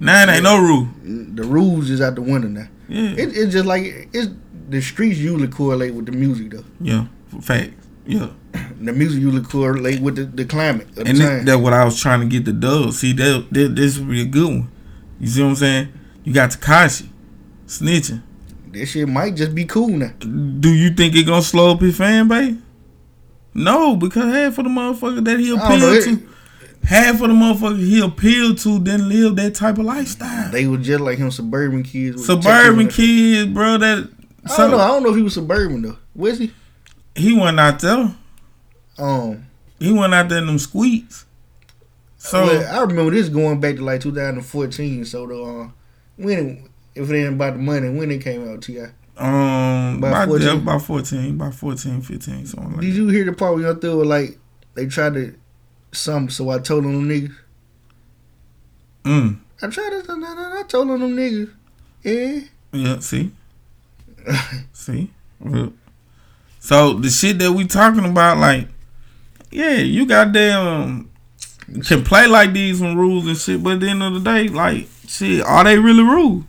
Now 0.00 0.22
it 0.22 0.28
ain't 0.36 0.44
no 0.44 0.58
rule. 0.58 0.88
The 1.02 1.42
rules 1.42 1.90
is 1.90 2.00
out 2.00 2.14
the 2.14 2.22
window 2.22 2.48
now. 2.48 2.68
Yeah. 2.88 3.10
It, 3.10 3.36
it's 3.36 3.52
just 3.52 3.66
like 3.66 4.08
it's 4.12 4.30
the 4.70 4.80
streets 4.80 5.18
usually 5.18 5.48
correlate 5.48 5.94
with 5.94 6.06
the 6.06 6.12
music 6.12 6.52
though. 6.52 6.64
Yeah, 6.80 7.06
facts. 7.40 7.86
Yeah. 8.06 8.30
The 8.84 8.92
music 8.92 9.22
usually 9.22 9.42
correlate 9.42 10.00
with 10.00 10.16
the, 10.16 10.24
the 10.24 10.44
climate 10.44 10.88
of 10.98 11.06
And 11.06 11.18
that's 11.18 11.58
what 11.58 11.72
I 11.72 11.84
was 11.84 11.98
trying 11.98 12.20
to 12.20 12.26
get 12.26 12.44
the 12.44 12.52
dub. 12.52 12.92
See, 12.92 13.14
that, 13.14 13.46
that 13.52 13.76
this 13.76 13.98
would 13.98 14.10
be 14.10 14.20
a 14.20 14.26
good 14.26 14.46
one. 14.46 14.70
You 15.18 15.26
see 15.26 15.42
what 15.42 15.50
I'm 15.50 15.56
saying? 15.56 15.92
You 16.22 16.34
got 16.34 16.50
Tekashi 16.50 17.08
snitching. 17.66 18.22
That 18.72 18.86
shit 18.86 19.08
might 19.08 19.36
just 19.36 19.54
be 19.54 19.64
cool 19.64 19.88
now. 19.88 20.12
Do 20.18 20.72
you 20.72 20.90
think 20.90 21.14
it 21.14 21.24
gonna 21.26 21.42
slow 21.42 21.72
up 21.72 21.80
his 21.80 21.96
fan 21.96 22.28
base? 22.28 22.56
No, 23.54 23.94
because 23.96 24.24
half 24.34 24.58
of 24.58 24.64
the 24.64 24.70
motherfucker 24.70 25.24
that 25.24 25.38
he 25.38 25.52
I 25.56 25.68
don't 25.68 25.80
know, 25.80 25.92
appealed 25.96 26.18
to, 26.20 26.28
half 26.86 27.14
of 27.14 27.28
the 27.28 27.34
motherfucker 27.34 27.78
he 27.78 28.00
appealed 28.00 28.58
to 28.58 28.80
didn't 28.80 29.08
live 29.08 29.36
that 29.36 29.54
type 29.54 29.78
of 29.78 29.84
lifestyle. 29.84 30.50
They 30.50 30.66
were 30.66 30.78
just 30.78 31.00
like 31.00 31.18
him, 31.18 31.30
suburban 31.30 31.84
kids. 31.84 32.16
with 32.16 32.24
Suburban 32.26 32.88
kids, 32.88 33.52
bro. 33.52 33.78
That 33.78 34.08
I 34.46 34.56
don't 34.56 34.70
know. 34.72 34.78
I 34.78 34.88
don't 34.88 35.02
know 35.04 35.10
if 35.10 35.16
he 35.16 35.22
was 35.22 35.34
suburban 35.34 35.82
though. 35.82 35.98
Was 36.16 36.38
he? 36.40 36.52
he 37.14 37.38
went 37.38 37.60
out 37.60 37.78
there. 37.78 38.12
Um, 38.98 39.46
He 39.78 39.92
went 39.92 40.14
out 40.14 40.28
there 40.28 40.38
in 40.38 40.46
them 40.46 40.58
squeaks. 40.58 41.26
So- 42.18 42.44
Well, 42.44 42.74
I 42.76 42.80
remember 42.82 43.10
this 43.12 43.28
going 43.28 43.60
back 43.60 43.76
to 43.76 43.84
like 43.84 44.00
2014. 44.00 45.04
So 45.04 45.26
the 45.26 45.42
uh, 45.42 45.68
when 46.16 46.68
if 46.94 47.10
it 47.10 47.16
ain't 47.16 47.34
about 47.34 47.54
the 47.54 47.58
money, 47.58 47.90
when 47.90 48.10
it 48.10 48.22
came 48.22 48.48
out, 48.48 48.62
Ti. 48.62 48.80
Um, 49.16 49.98
About 49.98 50.26
about 50.26 50.28
14? 50.28 50.46
yeah, 50.46 50.54
about 50.54 50.82
14, 50.82 51.34
about 51.34 51.54
14, 51.54 52.00
15, 52.02 52.46
something 52.46 52.72
like 52.72 52.80
Did 52.80 52.94
you 52.94 53.08
hear 53.08 53.24
the 53.24 53.32
part 53.32 53.54
where 53.54 53.62
y'all 53.62 54.00
it, 54.02 54.06
like 54.06 54.38
they 54.74 54.86
tried 54.86 55.14
to 55.14 55.34
some? 55.92 56.28
So 56.30 56.50
I 56.50 56.58
told 56.58 56.84
on 56.84 56.92
them 56.92 57.08
niggas. 57.08 57.36
Mm. 59.04 59.38
I 59.62 59.66
tried 59.68 59.90
to. 59.90 60.04
I 60.08 60.64
told 60.66 60.90
on 60.90 61.00
them 61.00 61.16
niggas. 61.16 61.52
Yeah. 62.02 62.40
Yeah, 62.72 62.98
see? 62.98 63.30
see? 64.72 65.10
So 66.58 66.94
the 66.94 67.10
shit 67.10 67.38
that 67.38 67.52
we 67.52 67.66
talking 67.66 68.04
about, 68.04 68.38
like, 68.38 68.68
yeah, 69.50 69.76
you 69.76 70.06
got 70.06 70.32
goddamn 70.32 71.10
can 71.86 72.04
play 72.04 72.26
like 72.26 72.52
these 72.52 72.80
and 72.80 72.98
rules 72.98 73.26
and 73.26 73.36
shit, 73.36 73.62
but 73.62 73.74
at 73.74 73.80
the 73.80 73.88
end 73.88 74.02
of 74.02 74.14
the 74.14 74.20
day, 74.20 74.48
like, 74.48 74.88
shit, 75.06 75.42
are 75.42 75.64
they 75.64 75.78
really 75.78 76.02
rules? 76.02 76.44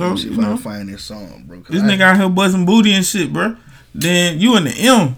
So 0.00 0.16
see 0.16 0.28
you 0.28 0.32
if 0.34 0.38
I 0.40 0.42
can 0.42 0.56
find 0.58 0.88
this 0.88 1.04
song, 1.04 1.44
bro. 1.46 1.60
this 1.68 1.82
I- 1.82 1.86
nigga 1.86 2.00
out 2.00 2.16
here 2.18 2.28
busting 2.28 2.66
booty 2.66 2.92
and 2.94 3.04
shit, 3.04 3.32
bro. 3.32 3.56
Then 3.94 4.40
you 4.40 4.56
in 4.56 4.64
the 4.64 4.70
M. 4.76 5.16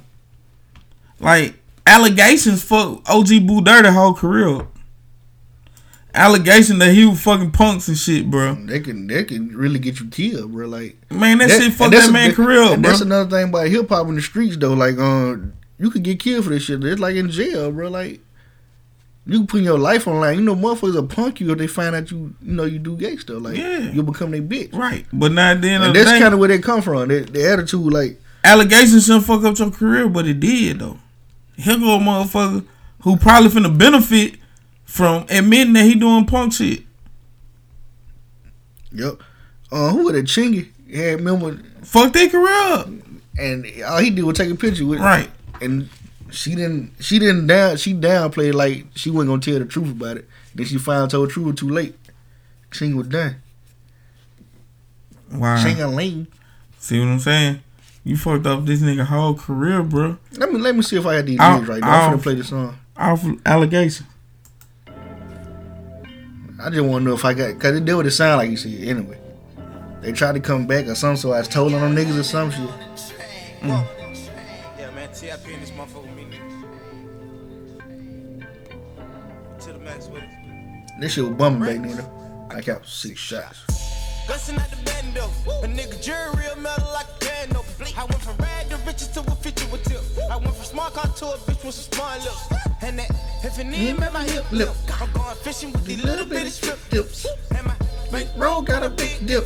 Like 1.21 1.55
allegations 1.87 2.63
fuck 2.65 3.03
OG 3.09 3.47
Boo 3.47 3.61
Dirty 3.63 3.89
whole 3.91 4.15
career. 4.15 4.67
Allegation 6.15 6.79
that 6.79 6.93
he 6.93 7.07
was 7.07 7.23
fucking 7.23 7.53
punks 7.53 7.89
and 7.89 7.97
shit, 7.97 8.31
bro. 8.31 8.55
They 8.55 8.81
can 8.81 9.07
they 9.07 9.25
can 9.25 9.57
really 9.57 9.79
get 9.79 9.99
you 9.99 10.09
killed, 10.09 10.53
bro. 10.53 10.67
Like 10.67 10.97
Man, 11.11 11.39
that, 11.39 11.49
shit 11.51 11.73
fucked 11.73 11.93
that 11.93 12.13
man 12.13 12.29
big- 12.31 12.37
career 12.37 12.63
up, 12.63 12.81
bro. 12.81 12.91
That's 12.91 13.01
another 13.01 13.31
thing 13.31 13.49
about 13.49 13.69
hip 13.69 13.89
hop 13.89 14.09
in 14.09 14.17
the 14.17 14.21
streets 14.21 14.59
though. 14.59 14.75
Like, 14.75 14.99
um, 14.99 15.55
you 15.79 15.91
could 15.91 16.03
get 16.03 16.21
killed 16.21 16.45
for 16.45 16.51
this 16.51 16.65
shit. 16.65 16.85
It's 16.85 17.01
like 17.01 17.17
in 17.17 17.31
jail, 17.31 17.73
bro. 17.73 17.89
Like, 17.89 18.21
you 19.27 19.39
can 19.39 19.47
put 19.47 19.63
your 19.63 19.79
life 19.79 20.09
online. 20.09 20.37
You 20.39 20.43
know, 20.45 20.57
motherfuckers 20.57 20.95
will 20.95 21.07
punk 21.07 21.41
you 21.41 21.53
if 21.53 21.59
they 21.59 21.67
find 21.67 21.95
out 21.95 22.11
you, 22.11 22.35
you 22.43 22.53
know, 22.53 22.65
you 22.65 22.79
do 22.79 22.97
gay 22.97 23.17
stuff. 23.17 23.43
Like, 23.43 23.57
Yeah. 23.57 23.91
you'll 23.93 24.05
become 24.05 24.31
their 24.33 24.43
bitch. 24.43 24.75
Right, 24.75 25.07
but 25.13 25.33
not 25.33 25.61
then. 25.61 25.83
And 25.83 25.95
the 25.95 26.01
that's 26.05 26.19
kind 26.19 26.35
of 26.35 26.41
where 26.41 26.49
they 26.49 26.59
come 26.59 26.83
from. 26.83 27.09
The, 27.09 27.21
the 27.21 27.49
attitude, 27.49 27.93
like, 27.93 28.21
allegations 28.45 29.07
shouldn't 29.07 29.25
fuck 29.25 29.45
up 29.45 29.59
your 29.59 29.71
career, 29.71 30.09
but 30.09 30.27
it 30.27 30.41
did 30.41 30.81
though. 30.81 30.99
Here 31.57 31.79
go 31.79 31.97
a 31.97 31.99
motherfucker 31.99 32.65
who 33.03 33.17
probably 33.17 33.51
finna 33.51 33.77
benefit 33.77 34.37
from 34.85 35.25
admitting 35.31 35.75
that 35.75 35.85
he 35.85 35.95
doing 35.95 36.25
punk 36.27 36.53
shit. 36.55 36.83
yep. 38.93 39.21
Uh, 39.71 39.91
who 39.91 40.05
would 40.05 40.15
it? 40.15 40.27
Chingy 40.27 40.69
had 40.95 41.17
remember 41.21 41.59
fuck 41.83 42.13
their 42.13 42.29
career 42.29 42.53
up, 42.75 42.89
and 43.39 43.67
all 43.87 43.99
he 43.99 44.11
did 44.11 44.25
was 44.25 44.37
take 44.37 44.51
a 44.51 44.55
picture 44.55 44.85
with, 44.85 45.01
Right. 45.01 45.31
And 45.61 45.89
she 46.33 46.55
didn't, 46.55 46.93
she 47.01 47.19
didn't 47.19 47.47
down, 47.47 47.77
she 47.77 47.95
downplayed 47.95 48.55
like 48.55 48.87
she 48.95 49.11
wasn't 49.11 49.31
gonna 49.31 49.41
tell 49.43 49.59
the 49.59 49.65
truth 49.71 49.91
about 49.91 50.17
it. 50.19 50.29
Then 50.55 50.67
she 50.67 50.79
finally 50.79 51.09
told 51.09 51.29
the 51.29 51.33
truth 51.33 51.57
too 51.57 51.69
late. 51.69 51.95
Ching 52.71 52.97
was 52.97 53.07
done. 53.09 53.37
Wow. 55.33 55.63
Ching 55.63 55.81
a 55.81 55.89
ling. 55.89 56.27
See 56.79 56.99
what 56.99 57.09
I'm 57.09 57.19
saying? 57.21 57.61
You 58.05 58.17
fucked 58.17 58.47
up 58.47 58.65
this 58.65 58.81
nigga 58.81 59.05
whole 59.05 59.35
career, 59.35 59.83
bro. 59.83 60.19
Let 60.37 60.53
me 60.53 60.59
let 60.59 60.75
me 60.75 60.83
see 60.83 60.97
if 60.97 61.07
I 61.07 61.15
had 61.15 61.27
these 61.27 61.39
I'll- 61.41 61.63
right 61.63 61.81
now. 61.81 61.89
I'm 61.89 62.11
I'll- 62.13 62.19
finna 62.19 62.23
play 62.23 62.35
the 62.35 62.45
song. 62.45 62.77
Off 62.97 63.25
allegation. 63.47 64.07
I 64.87 66.71
just 66.71 66.83
want 66.85 67.03
to 67.03 67.09
know 67.09 67.15
if 67.15 67.25
I 67.25 67.35
got 67.35 67.55
because 67.55 67.77
it 67.77 67.85
did 67.85 67.95
what 67.95 68.07
it 68.07 68.11
sound 68.13 68.39
like. 68.39 68.51
You 68.51 68.57
see, 68.57 68.89
anyway. 68.89 69.19
They 70.01 70.13
tried 70.13 70.33
to 70.33 70.41
come 70.41 70.67
back 70.67 70.87
or 70.87 70.95
something, 70.97 71.17
so 71.17 71.33
I 71.33 71.39
was 71.39 71.49
told 71.49 71.73
on 71.75 71.81
them 71.81 71.95
niggas 71.95 72.19
or 72.19 72.23
some 72.25 72.51
shit. 72.51 72.69
Mm. 73.61 73.87
This 81.03 81.15
shit 81.15 81.25
was 81.25 81.35
bumming 81.35 81.59
back 81.67 81.83
then. 81.83 81.97
though. 81.97 82.47
I 82.49 82.61
got 82.61 82.87
six 82.87 83.19
shots. 83.19 83.65
Gussin' 84.29 84.57
at 84.57 84.71
the 84.71 84.77
bando. 84.85 85.25
A 85.65 85.67
nigga 85.67 86.01
jury 86.01 86.31
real 86.37 86.55
metal 86.55 86.87
like 86.93 87.09
a 87.09 87.25
piano. 87.25 87.65
I 87.99 88.05
went 88.05 88.23
from 88.23 88.37
rag 88.37 88.69
to 88.69 88.77
riches 88.87 89.09
to 89.09 89.21
a 89.23 89.35
feature 89.35 89.67
with 89.73 89.83
tip. 89.83 90.01
I 90.31 90.37
went 90.37 90.55
from 90.55 90.65
smart 90.65 90.95
car 90.95 91.13
to 91.13 91.27
a 91.27 91.39
bitch 91.39 91.65
with 91.65 91.75
some 91.75 91.93
smart 91.93 92.23
lips. 92.23 92.47
And 92.83 93.01
that, 93.01 93.11
if 93.43 93.59
it 93.59 93.67
need, 93.67 93.99
make 93.99 94.13
my 94.13 94.23
hip 94.23 94.45
lip. 94.53 94.69
I'm 95.01 95.11
going 95.11 95.35
fishing 95.39 95.73
with 95.73 95.85
these 95.85 96.05
little 96.05 96.25
bitty 96.25 96.51
strip 96.51 96.79
dips. 96.89 97.27
And 97.51 97.67
my 97.67 97.75
big 98.13 98.29
bro 98.37 98.63
got 98.63 98.85
a 98.85 98.89
big 98.89 99.27
dip. 99.27 99.45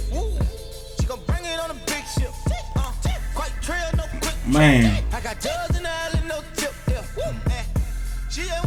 She 1.00 1.06
gon' 1.06 1.20
bring 1.26 1.42
it 1.42 1.58
on 1.58 1.70
a 1.70 1.80
big 1.86 2.04
ship. 2.04 2.32
Uh, 2.76 2.92
quite 3.34 3.52
trail, 3.62 3.88
no 3.96 4.04
quick. 4.20 4.36
Man. 4.46 5.02
I 5.10 5.22
got 5.22 5.40
drugs 5.40 5.74
in 5.74 5.84
the 5.84 5.90
island, 5.90 6.28
no 6.28 6.42
tip. 6.54 6.74
Yeah. 6.86 7.02
And 7.50 7.66
she 8.28 8.42
ain't 8.42 8.65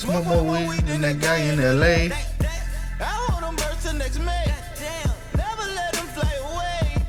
Smoke 0.00 0.24
more 0.24 0.66
weed 0.66 0.80
than 0.86 1.02
that 1.02 1.20
guy 1.20 1.36
in 1.40 1.60
L.A. 1.60 2.08
I 2.08 3.04
hold 3.04 3.42
them 3.44 3.54
birds 3.54 3.82
till 3.82 3.92
next 3.92 4.18
May. 4.18 4.46
Never 5.36 5.66
let 5.76 5.92
them 5.92 6.06
fly 6.16 6.32
away. 6.40 7.04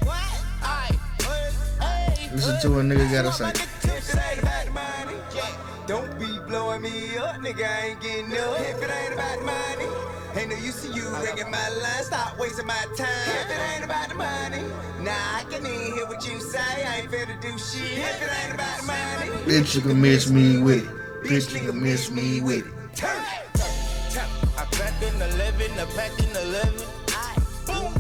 Aight, 0.60 2.36
Listen 2.36 2.60
to 2.60 2.70
what 2.70 2.80
a 2.80 2.90
nigga 2.90 3.10
gotta 3.10 3.32
say. 3.32 3.52
If 3.52 4.12
it 4.12 4.20
ain't 4.20 4.44
about 4.44 4.66
the 4.66 4.72
money, 4.72 5.18
yeah. 5.34 5.56
Don't 5.88 6.20
be 6.20 6.28
blowing 6.50 6.82
me 6.82 7.16
up, 7.16 7.38
nigga. 7.38 7.64
I 7.64 7.96
ain't 7.96 8.02
getting 8.02 8.38
up. 8.38 8.60
If 8.60 8.84
it 8.84 8.92
ain't 8.92 9.14
about 9.14 9.40
the 9.40 9.46
money, 9.46 9.88
ain't 10.36 10.50
no 10.50 10.58
use 10.58 10.82
to 10.84 10.92
you 10.92 11.08
ringing 11.24 11.50
my 11.50 11.70
line. 11.70 12.04
Stop 12.04 12.38
wasting 12.38 12.68
my 12.68 12.86
time. 12.98 13.08
If 13.08 13.52
it 13.52 13.62
ain't 13.72 13.86
about 13.86 14.10
the 14.10 14.16
money, 14.16 14.64
nah, 15.00 15.40
I 15.40 15.46
can 15.50 15.66
even 15.66 15.96
hear 15.96 16.06
what 16.08 16.28
you 16.28 16.42
say. 16.42 16.60
I 16.60 16.98
ain't 17.00 17.10
finna 17.10 17.40
do 17.40 17.58
shit. 17.58 18.04
If 18.04 18.22
it 18.22 18.30
ain't 18.44 18.56
about 18.56 18.82
the 18.82 18.86
money, 18.86 19.32
Bitch, 19.48 19.76
you 19.76 19.80
can 19.82 20.02
miss 20.02 20.30
me 20.30 20.62
with 20.62 20.84
it. 20.84 21.24
Bitch, 21.24 21.54
you 21.54 21.72
can 21.72 21.82
miss 21.82 22.12
me 22.12 22.42
with 22.42 22.68
it. 22.68 22.81
Turn 23.02 23.18
it. 23.18 24.22
I 24.58 24.66
packed 24.78 25.02
in 25.02 25.16
11, 25.20 25.80
I 25.80 25.86
packed 25.98 26.20
in 26.22 26.30
11. 26.36 26.86
I 27.10 27.34
boom. 27.66 27.92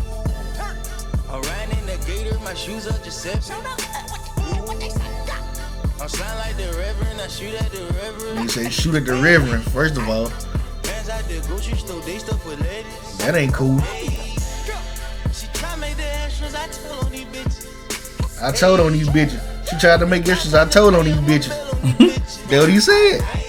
I 1.28 1.40
ran 1.40 1.72
in 1.72 1.86
the 1.88 1.98
gator, 2.06 2.38
my 2.41 2.53
shoes 2.53 2.86
are 2.86 2.98
Giuseppe. 3.03 3.53
I 5.99 6.07
sound 6.07 6.38
like 6.40 6.56
the 6.57 6.69
Reverend, 6.78 7.19
I 7.19 7.28
shoot 7.28 7.56
at 7.56 7.72
the 7.72 7.84
Reverend. 7.95 8.40
He 8.41 8.48
say 8.48 8.69
shoot 8.69 8.94
at 8.94 9.06
the 9.06 9.15
Reverend, 9.15 9.64
first 9.72 9.98
of 9.98 10.07
all. 10.07 10.28
Hands 10.28 11.10
out 11.10 11.23
the 11.23 11.44
grocery 11.48 11.78
store, 11.78 12.02
they 12.02 12.19
stuff 12.19 12.45
with 12.45 12.61
ladies. 12.61 13.18
That 13.18 13.34
ain't 13.34 13.53
cool. 13.56 13.80
She 15.34 15.48
try 15.53 15.76
make 15.78 15.98
the 15.98 16.06
extras, 16.23 16.53
I 16.53 16.68
told 16.68 17.06
on 17.06 17.11
these 17.11 17.26
bitches. 17.26 18.44
I 18.44 18.52
told 18.52 18.80
on 18.80 18.94
these 18.94 19.10
bitches. 19.10 19.41
She 19.68 19.78
tried 19.80 19.99
to 20.02 20.06
make 20.06 20.28
extras. 20.28 20.53
I 20.53 20.65
told 20.65 20.94
on 20.94 21.06
these 21.06 21.15
bitches. 21.15 21.56
That's 22.49 22.52
what 22.52 22.69
he 22.69 22.80
said. 22.80 23.41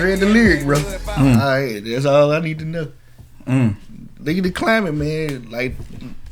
Just 0.00 0.20
read 0.22 0.28
the 0.28 0.32
lyric, 0.32 0.64
bro. 0.64 0.78
Mm. 0.78 1.40
All 1.40 1.46
right, 1.46 1.84
that's 1.84 2.06
all 2.06 2.32
I 2.32 2.40
need 2.40 2.58
to 2.60 2.64
know. 2.64 2.92
Mm. 3.46 3.76
Look 4.18 4.36
at 4.36 4.42
the 4.42 4.50
climate, 4.50 4.94
man. 4.94 5.50
Like 5.50 5.74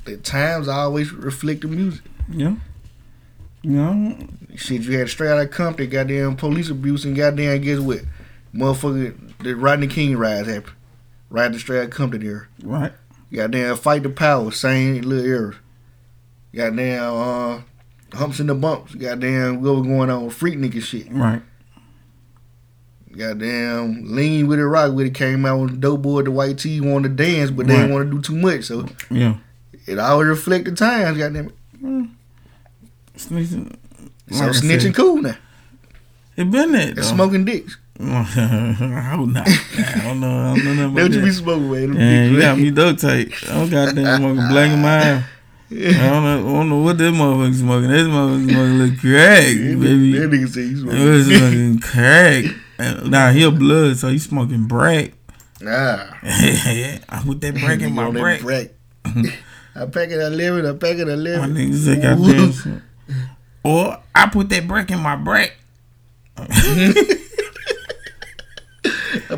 the 0.05 0.17
times 0.17 0.69
always 0.69 1.13
reflect 1.13 1.61
the 1.61 1.69
music. 1.69 2.03
Yeah. 2.31 2.55
You 3.63 3.71
know? 3.71 4.17
Shit, 4.57 4.83
you 4.83 4.99
had 4.99 5.11
straight 5.11 5.31
out 5.31 5.41
of 5.41 5.51
Compton, 5.51 5.91
goddamn 5.91 6.37
police 6.37 6.71
abuse, 6.71 7.05
and 7.05 7.15
goddamn 7.15 7.61
guess 7.61 7.79
what? 7.79 8.01
Motherfucker, 8.55 9.15
the 9.43 9.55
Rodney 9.55 9.87
King 9.87 10.17
riots 10.17 10.49
happened. 10.49 10.75
Right 11.29 11.53
the 11.53 11.59
straight 11.59 11.81
out 11.81 11.85
of 11.85 11.91
Compton 11.91 12.25
there. 12.25 12.49
Right. 12.63 12.93
Goddamn 13.31 13.77
fight 13.77 14.03
the 14.03 14.09
power, 14.09 14.51
same 14.51 15.03
little 15.03 15.27
era. 15.27 15.55
Goddamn 16.55 17.15
uh, 17.15 17.61
humps 18.17 18.41
in 18.41 18.47
the 18.47 18.55
bumps. 18.55 18.95
Goddamn 18.95 19.61
what 19.61 19.75
was 19.75 19.87
going 19.87 20.09
on 20.09 20.25
with 20.25 20.35
freak 20.35 20.57
nigga 20.57 20.81
shit. 20.81 21.13
Right. 21.13 21.43
Goddamn 23.17 24.15
lean 24.15 24.47
with 24.47 24.59
it, 24.59 24.67
rock 24.67 24.93
with 24.95 25.07
it. 25.07 25.15
Came 25.15 25.45
out 25.47 25.61
with 25.61 25.71
the 25.73 25.77
dope 25.79 26.03
boy, 26.03 26.23
the 26.23 26.31
white 26.31 26.59
tee 26.59 26.81
wanted 26.81 27.17
to 27.17 27.25
dance, 27.25 27.51
but 27.51 27.67
they 27.67 27.75
didn't 27.77 27.93
want 27.93 28.09
to 28.11 28.17
do 28.17 28.23
too 28.23 28.37
much. 28.37 28.65
So 28.65 28.87
Yeah. 29.11 29.37
it 29.87 29.99
always 29.99 30.29
reflect 30.29 30.67
the 30.67 30.73
times. 30.73 31.19
Goddamn. 31.19 31.47
it. 31.49 31.55
Mm. 31.83 32.11
Snitching. 33.17 33.75
So 34.31 34.45
like 34.45 34.53
snitching 34.53 34.81
said, 34.83 34.95
cool 34.95 35.23
now. 35.23 35.37
It 36.37 36.51
been 36.51 36.73
that. 36.73 36.97
Though. 36.97 37.03
smoking 37.03 37.45
dicks. 37.45 37.77
I 38.01 38.05
hope 39.17 39.29
not. 39.31 39.49
I 39.49 40.01
don't 40.05 40.21
know. 40.21 40.53
I 40.53 40.55
don't 40.55 40.65
know 40.65 40.75
nothing 40.75 40.85
about 40.85 40.97
Don't 40.97 41.13
you 41.15 41.21
that. 41.21 41.27
be 41.27 41.33
smoking, 41.33 41.95
man. 41.95 41.97
Yeah, 41.97 42.25
you 42.31 42.41
got 42.41 42.59
me 42.59 42.71
duct 42.71 43.01
tape. 43.01 43.33
I'm 43.49 43.69
goddamn 43.69 44.19
smoking 44.19 44.49
black 44.49 44.71
in 44.71 44.83
my 44.83 45.13
eye. 45.15 45.25
I 45.71 45.75
don't 45.75 46.23
know, 46.25 46.49
I 46.49 46.53
don't 46.53 46.69
know 46.71 46.79
what 46.79 46.97
that 46.99 47.13
motherfucker 47.13 47.55
smoking. 47.55 47.91
That 47.91 48.07
motherfucker 48.07 48.51
smoking 48.51 48.79
little 48.79 48.97
crack, 48.99 49.45
baby. 49.45 50.13
That 50.19 50.31
nigga 50.31 50.49
say 50.49 50.69
he's 50.69 50.83
It 50.83 50.87
was 51.11 51.27
smoking 51.27 51.79
crack. 51.81 52.45
Now 52.79 53.31
he 53.33 53.43
a 53.43 53.51
blood, 53.51 53.97
so 53.97 54.09
he 54.09 54.19
smoking 54.19 54.67
brack. 54.67 55.13
Nah. 55.61 56.07
I 56.23 57.23
put 57.25 57.41
that 57.41 57.55
brack 57.55 57.81
in 57.81 57.95
my 57.95 58.11
brack. 58.11 58.43
brack. 58.43 58.69
I 59.75 59.87
pack 59.87 60.11
it 60.11 60.19
at 60.21 60.33
11, 60.33 60.67
I 60.67 60.73
pack 60.73 60.97
it 60.97 61.01
at 61.03 61.09
11. 61.09 61.55
My 61.55 61.61
niggas 61.61 61.85
say 61.85 62.01
goddamn. 62.01 62.53
shit. 62.53 62.83
Or 63.65 63.99
I 64.15 64.27
put 64.29 64.49
that 64.51 64.67
brack 64.69 64.91
in 64.91 65.01
my 65.01 65.17
brack. 65.17 65.57
I 66.37 66.47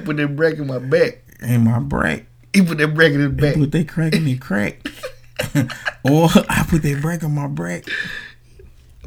put 0.05 0.17
that 0.17 0.35
brack 0.37 0.55
in 0.55 0.67
my 0.67 0.79
back. 0.79 1.19
In 1.41 1.65
my 1.65 1.79
brack. 1.79 2.27
He 2.53 2.62
put 2.62 2.79
that 2.79 2.95
brack 2.95 3.12
in 3.12 3.21
his 3.21 3.33
back. 3.33 3.55
Put 3.55 3.73
that 3.73 3.89
crack 3.89 4.15
in 4.15 4.25
his 4.27 4.39
crack. 4.41 4.87
or 6.05 6.29
I 6.49 6.67
put 6.69 6.83
that 6.83 6.99
brack 7.01 7.25
on 7.25 7.35
my 7.35 7.47
brack. 7.47 7.85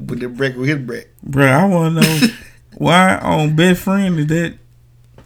Put 0.07 0.19
that 0.19 0.30
brack 0.30 0.55
with 0.55 0.69
his 0.69 0.80
brack. 0.80 1.07
Bro, 1.22 1.45
I 1.45 1.65
want 1.65 1.95
to 1.95 2.01
know 2.01 2.27
Why 2.77 3.17
on 3.17 3.55
best 3.55 3.81
friend 3.81 4.19
is 4.19 4.27
that 4.27 4.57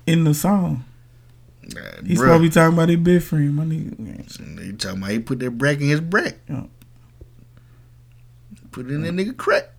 in 0.05 0.23
the 0.23 0.33
song? 0.33 0.83
He's 2.05 2.19
bruh. 2.19 2.25
probably 2.25 2.49
talking 2.49 2.73
about 2.73 2.89
his 2.89 2.99
best 2.99 3.27
friend, 3.27 3.55
my 3.55 3.63
nigga. 3.63 4.63
He 4.63 4.73
talking 4.73 4.99
about 4.99 5.11
he 5.11 5.19
put 5.19 5.39
that 5.39 5.51
brack 5.51 5.77
in 5.77 5.87
his 5.87 6.01
brack. 6.01 6.35
Yeah. 6.47 6.63
Put 8.71 8.85
it 8.87 8.93
in 8.93 9.01
that 9.03 9.13
nigga 9.13 9.35
crack. 9.35 9.69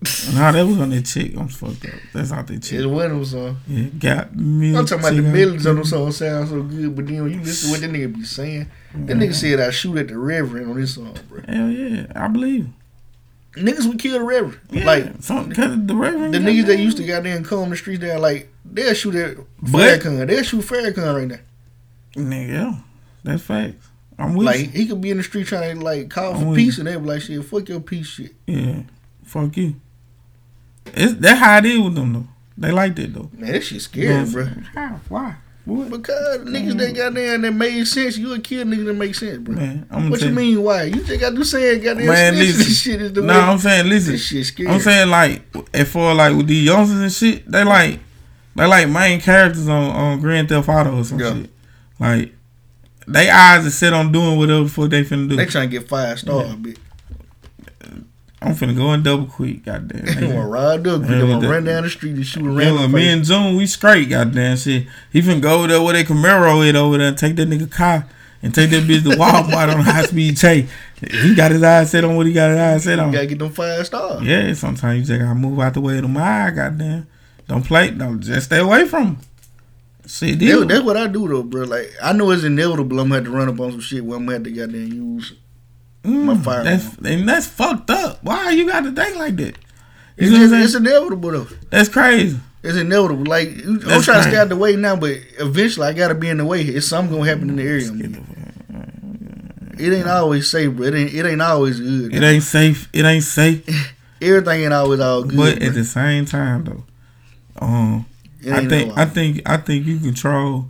Nah, 0.34 0.52
that 0.52 0.64
was 0.64 0.78
on 0.78 0.90
that 0.90 1.06
chick. 1.06 1.34
I'm 1.36 1.48
fucked 1.48 1.86
up. 1.86 1.94
That's 2.12 2.30
not 2.30 2.46
that 2.46 2.62
chick. 2.62 2.78
It's 2.78 2.86
one 2.86 3.06
of 3.06 3.10
them 3.10 3.24
songs. 3.24 3.56
Yeah, 3.66 3.86
got 3.98 4.36
me. 4.36 4.76
I'm 4.76 4.86
talking 4.86 5.04
about 5.04 5.16
the 5.16 5.22
melodies 5.22 5.66
on 5.66 5.76
them 5.76 5.84
songs 5.84 6.18
sound 6.18 6.48
so 6.48 6.62
good, 6.62 6.94
but 6.94 7.06
then 7.06 7.22
when 7.24 7.32
you 7.32 7.40
listen 7.40 7.68
to 7.68 7.72
what 7.72 7.80
that 7.80 7.90
nigga 7.90 8.14
be 8.14 8.24
saying, 8.24 8.70
that 8.94 9.16
nigga 9.16 9.34
said 9.34 9.58
I 9.58 9.70
shoot 9.70 9.96
at 9.96 10.08
the 10.08 10.18
Reverend 10.18 10.70
on 10.70 10.80
this 10.80 10.94
song, 10.94 11.16
bro. 11.28 11.40
Hell 11.48 11.70
yeah, 11.70 12.06
I 12.14 12.28
believe. 12.28 12.68
Niggas 13.58 13.86
would 13.86 13.98
kill 13.98 14.18
the 14.18 14.24
Reverend. 14.24 14.58
Yeah, 14.70 14.84
like 14.86 15.12
some, 15.20 15.48
the 15.50 15.94
Reverend. 15.94 16.34
the 16.34 16.38
got 16.40 16.48
niggas 16.48 16.66
that 16.66 16.76
down. 16.76 16.82
used 16.82 16.96
to 16.98 17.04
goddamn 17.06 17.44
comb 17.44 17.70
the 17.70 17.76
streets 17.76 18.00
down, 18.00 18.20
like 18.20 18.48
they'll 18.64 18.94
shoot 18.94 19.14
at 19.14 19.36
But- 19.60 20.00
Farrakhan. 20.00 20.26
They'll 20.28 20.42
shoot 20.42 20.64
Farrakhan 20.64 21.14
right 21.16 21.28
now. 21.28 21.38
Nigga, 22.22 22.48
yeah, 22.48 22.74
that's 23.24 23.42
facts. 23.42 23.88
I'm 24.18 24.34
with 24.34 24.46
Like 24.46 24.60
you. 24.60 24.66
he 24.68 24.86
could 24.88 25.00
be 25.00 25.10
in 25.10 25.16
the 25.18 25.22
street 25.22 25.46
trying 25.46 25.78
to 25.78 25.84
like 25.84 26.10
call 26.10 26.34
I'm 26.34 26.40
for 26.40 26.46
with 26.48 26.56
peace, 26.58 26.78
and 26.78 26.88
they 26.88 26.96
be 26.96 27.02
like, 27.06 27.20
"Shit, 27.22 27.44
fuck 27.44 27.68
your 27.68 27.80
peace, 27.80 28.06
shit." 28.06 28.34
Yeah, 28.46 28.82
fuck 29.24 29.56
you. 29.56 29.76
It's 30.86 31.14
that's 31.14 31.38
how 31.38 31.58
it 31.58 31.66
is 31.66 31.80
with 31.80 31.94
them 31.94 32.12
though. 32.12 32.26
They 32.56 32.72
like 32.72 32.96
that 32.96 33.14
though. 33.14 33.30
Man, 33.32 33.52
that 33.52 33.62
shit 33.62 33.94
You 33.94 34.08
know 34.08 34.24
scary, 34.24 34.44
what 34.44 34.52
I'm 34.52 34.62
bro. 34.72 34.72
How? 34.74 35.00
Why? 35.08 35.34
What? 35.68 35.90
Because 35.90 36.38
niggas 36.46 36.78
that 36.78 36.96
got 36.96 37.12
there 37.12 37.34
and 37.34 37.44
that 37.44 37.52
made 37.52 37.86
sense, 37.86 38.16
you 38.16 38.32
a 38.32 38.38
kid 38.38 38.66
nigga 38.66 38.86
that 38.86 38.94
make 38.94 39.14
sense, 39.14 39.36
bro. 39.38 39.54
Man, 39.54 39.86
what 40.10 40.20
you 40.22 40.30
mean? 40.30 40.62
Why? 40.62 40.84
You 40.84 41.04
just 41.04 41.20
got 41.20 41.34
to 41.34 41.44
say 41.44 41.78
goddamn 41.78 42.06
Man, 42.06 42.32
snitch. 42.34 42.46
listen. 42.46 42.64
This 42.64 42.80
shit 42.80 43.02
is 43.02 43.12
the 43.12 43.20
no, 43.20 43.34
way. 43.34 43.38
I'm 43.38 43.58
saying 43.58 43.86
listen. 43.86 44.12
This 44.12 44.22
shit 44.26 44.46
scary. 44.46 44.68
I'm 44.70 44.80
saying 44.80 45.10
like, 45.10 45.42
if 45.74 45.90
for 45.90 46.14
like 46.14 46.34
with 46.34 46.46
these 46.46 46.64
youngsters 46.64 47.00
and 47.00 47.12
shit, 47.12 47.50
they 47.50 47.64
like, 47.64 48.00
they 48.56 48.64
like 48.66 48.88
main 48.88 49.20
characters 49.20 49.68
on 49.68 49.90
on 49.90 50.20
Grand 50.20 50.48
Theft 50.48 50.68
Auto 50.70 50.96
or 51.00 51.04
some 51.04 51.20
Yeah. 51.20 51.34
shit. 51.34 51.50
Like, 52.00 52.34
they 53.06 53.28
eyes 53.28 53.66
are 53.66 53.70
set 53.70 53.92
on 53.92 54.10
doing 54.10 54.38
whatever 54.38 54.62
the 54.64 54.70
fuck 54.70 54.88
they 54.88 55.04
finna 55.04 55.28
do. 55.28 55.36
They 55.36 55.44
trying 55.44 55.68
to 55.68 55.78
get 55.78 55.86
five 55.88 56.18
star, 56.18 56.44
Yeah. 56.46 56.54
bitch. 56.54 56.78
I'm 58.40 58.54
finna 58.54 58.76
go 58.76 58.90
and 58.90 59.02
double 59.02 59.26
quick, 59.26 59.64
goddamn. 59.64 60.04
They 60.14 60.28
gonna 60.28 60.46
ride 60.46 60.86
up, 60.86 61.02
they 61.02 61.18
gonna 61.18 61.48
run 61.48 61.64
down 61.64 61.82
the 61.82 61.90
street 61.90 62.14
and 62.14 62.24
shoot 62.26 62.46
a 62.46 62.50
random 62.50 62.92
me 62.92 63.08
and 63.08 63.24
Zoom, 63.26 63.56
we 63.56 63.66
straight, 63.66 64.08
goddamn 64.10 64.56
shit. 64.56 64.86
He 65.12 65.20
finna 65.22 65.40
go 65.40 65.58
over 65.58 65.68
there 65.68 65.82
with 65.82 65.96
that 65.96 66.06
Camaro 66.06 66.66
it 66.68 66.76
over 66.76 66.98
there 66.98 67.08
and 67.08 67.18
take 67.18 67.34
that 67.36 67.48
nigga 67.48 67.70
car 67.70 68.06
and 68.42 68.54
take 68.54 68.70
that 68.70 68.84
bitch 68.84 69.02
to 69.02 69.16
Walmart 69.16 69.74
on 69.74 69.80
high 69.80 70.04
speed 70.04 70.36
chase. 70.36 70.70
He 71.00 71.34
got 71.34 71.50
his 71.50 71.62
eyes 71.62 71.90
set 71.90 72.04
on 72.04 72.16
what 72.16 72.26
he 72.26 72.32
got 72.32 72.50
his 72.50 72.58
eyes 72.58 72.84
set 72.84 72.98
on. 72.98 73.08
You 73.08 73.14
gotta 73.14 73.26
get 73.26 73.38
them 73.38 73.50
five 73.50 73.84
stars. 73.86 74.22
Yeah, 74.22 74.52
sometimes 74.54 75.00
you 75.00 75.16
just 75.16 75.20
gotta 75.20 75.34
move 75.34 75.58
out 75.58 75.74
the 75.74 75.80
way 75.80 75.98
of 75.98 76.12
the 76.12 76.20
eye, 76.20 76.50
goddamn. 76.50 77.06
Don't 77.48 77.64
play, 77.64 77.90
don't 77.90 78.20
just 78.20 78.46
stay 78.46 78.58
away 78.58 78.86
from. 78.86 79.18
Shit, 80.06 80.38
That, 80.38 80.68
that's 80.68 80.84
what 80.84 80.96
I 80.96 81.06
do 81.06 81.28
though, 81.28 81.42
bro. 81.42 81.64
Like 81.64 81.90
I 82.02 82.12
know 82.12 82.30
it's 82.30 82.44
inevitable. 82.44 83.00
I'm 83.00 83.08
gonna 83.08 83.16
have 83.16 83.24
to 83.24 83.30
run 83.30 83.48
up 83.48 83.60
on 83.60 83.72
some 83.72 83.80
shit 83.80 84.04
where 84.04 84.16
I'm 84.16 84.24
gonna 84.24 84.36
have 84.38 84.44
to 84.44 84.50
goddamn 84.50 84.92
use 84.92 85.32
my 85.32 85.36
Mm, 86.04 86.42
firearm. 86.44 86.64
That's 86.64 86.96
and 86.98 87.28
that's 87.28 87.46
fucked 87.46 87.90
up. 87.90 88.22
Why 88.22 88.50
you 88.50 88.66
got 88.66 88.80
to 88.84 88.92
think 88.92 89.16
like 89.16 89.36
that? 89.36 89.56
You 90.16 90.26
It's, 90.26 90.30
know 90.30 90.38
what 90.38 90.44
I'm 90.44 90.62
just, 90.62 90.74
it's 90.74 90.74
inevitable 90.74 91.30
though. 91.32 91.46
That's 91.70 91.88
crazy. 91.88 92.38
It's 92.62 92.76
inevitable. 92.76 93.24
Like 93.24 93.48
I'm 93.64 93.80
trying 93.80 94.02
to 94.02 94.22
stay 94.22 94.36
out 94.36 94.48
the 94.48 94.56
way 94.56 94.74
now, 94.76 94.96
but 94.96 95.16
eventually 95.38 95.86
I 95.86 95.92
gotta 95.92 96.14
be 96.14 96.28
in 96.28 96.38
the 96.38 96.44
way. 96.44 96.62
It's 96.62 96.86
something 96.88 97.16
gonna 97.16 97.28
happen 97.28 97.50
in 97.50 97.56
the 97.56 97.62
area. 97.62 97.90
It 99.78 99.92
ain't 99.92 100.08
always 100.08 100.50
safe, 100.50 100.72
bro. 100.74 100.86
It 100.86 100.94
ain't. 100.94 101.14
It 101.14 101.24
ain't 101.24 101.40
always 101.42 101.78
good. 101.78 102.12
It 102.14 102.22
ain't 102.22 102.42
safe. 102.42 102.88
It 102.92 103.04
ain't 103.04 103.22
safe. 103.22 103.94
Everything 104.20 104.62
ain't 104.62 104.72
always 104.72 104.98
all 104.98 105.22
good. 105.22 105.36
but 105.36 105.58
bro. 105.58 105.66
at 105.68 105.74
the 105.74 105.84
same 105.84 106.24
time, 106.24 106.64
though, 106.64 106.84
um, 107.64 108.04
I 108.50 108.66
think 108.66 108.88
no- 108.88 109.00
I 109.00 109.04
think 109.04 109.42
I 109.48 109.56
think 109.58 109.86
you 109.86 110.00
control. 110.00 110.66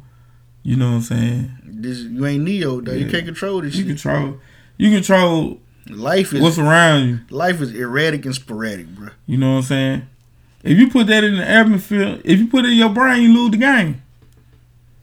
You 0.63 0.77
know 0.77 0.91
what 0.91 0.97
I'm 0.97 1.03
saying? 1.03 1.51
This 1.65 2.01
you 2.01 2.27
ain't 2.27 2.45
Neo 2.45 2.83
though. 2.83 2.93
You 2.93 3.09
can't 3.09 3.25
control 3.25 3.63
this 3.63 3.75
You 3.75 3.81
shit. 3.85 3.89
control. 3.89 4.39
You 4.79 4.91
control 4.91 5.61
Life 5.89 6.33
is 6.35 6.41
what's 6.41 6.59
around 6.59 7.09
you. 7.09 7.19
life 7.31 7.61
is 7.61 7.75
erratic 7.75 8.25
and 8.27 8.35
sporadic, 8.35 8.87
bro. 8.89 9.09
You 9.27 9.39
know 9.39 9.53
what 9.53 9.57
I'm 9.59 9.63
saying? 9.65 10.03
If 10.63 10.79
you 10.79 10.89
put 10.91 11.07
that 11.09 11.25
in 11.25 11.37
the 11.37 11.49
atmosphere, 11.49 12.21
if 12.25 12.39
you 12.39 12.47
put 12.49 12.65
it 12.65 12.71
in 12.73 12.77
your 12.77 12.91
brain, 12.91 13.23
you 13.23 13.33
lose 13.35 13.51
the 13.53 13.57
game. 13.59 14.03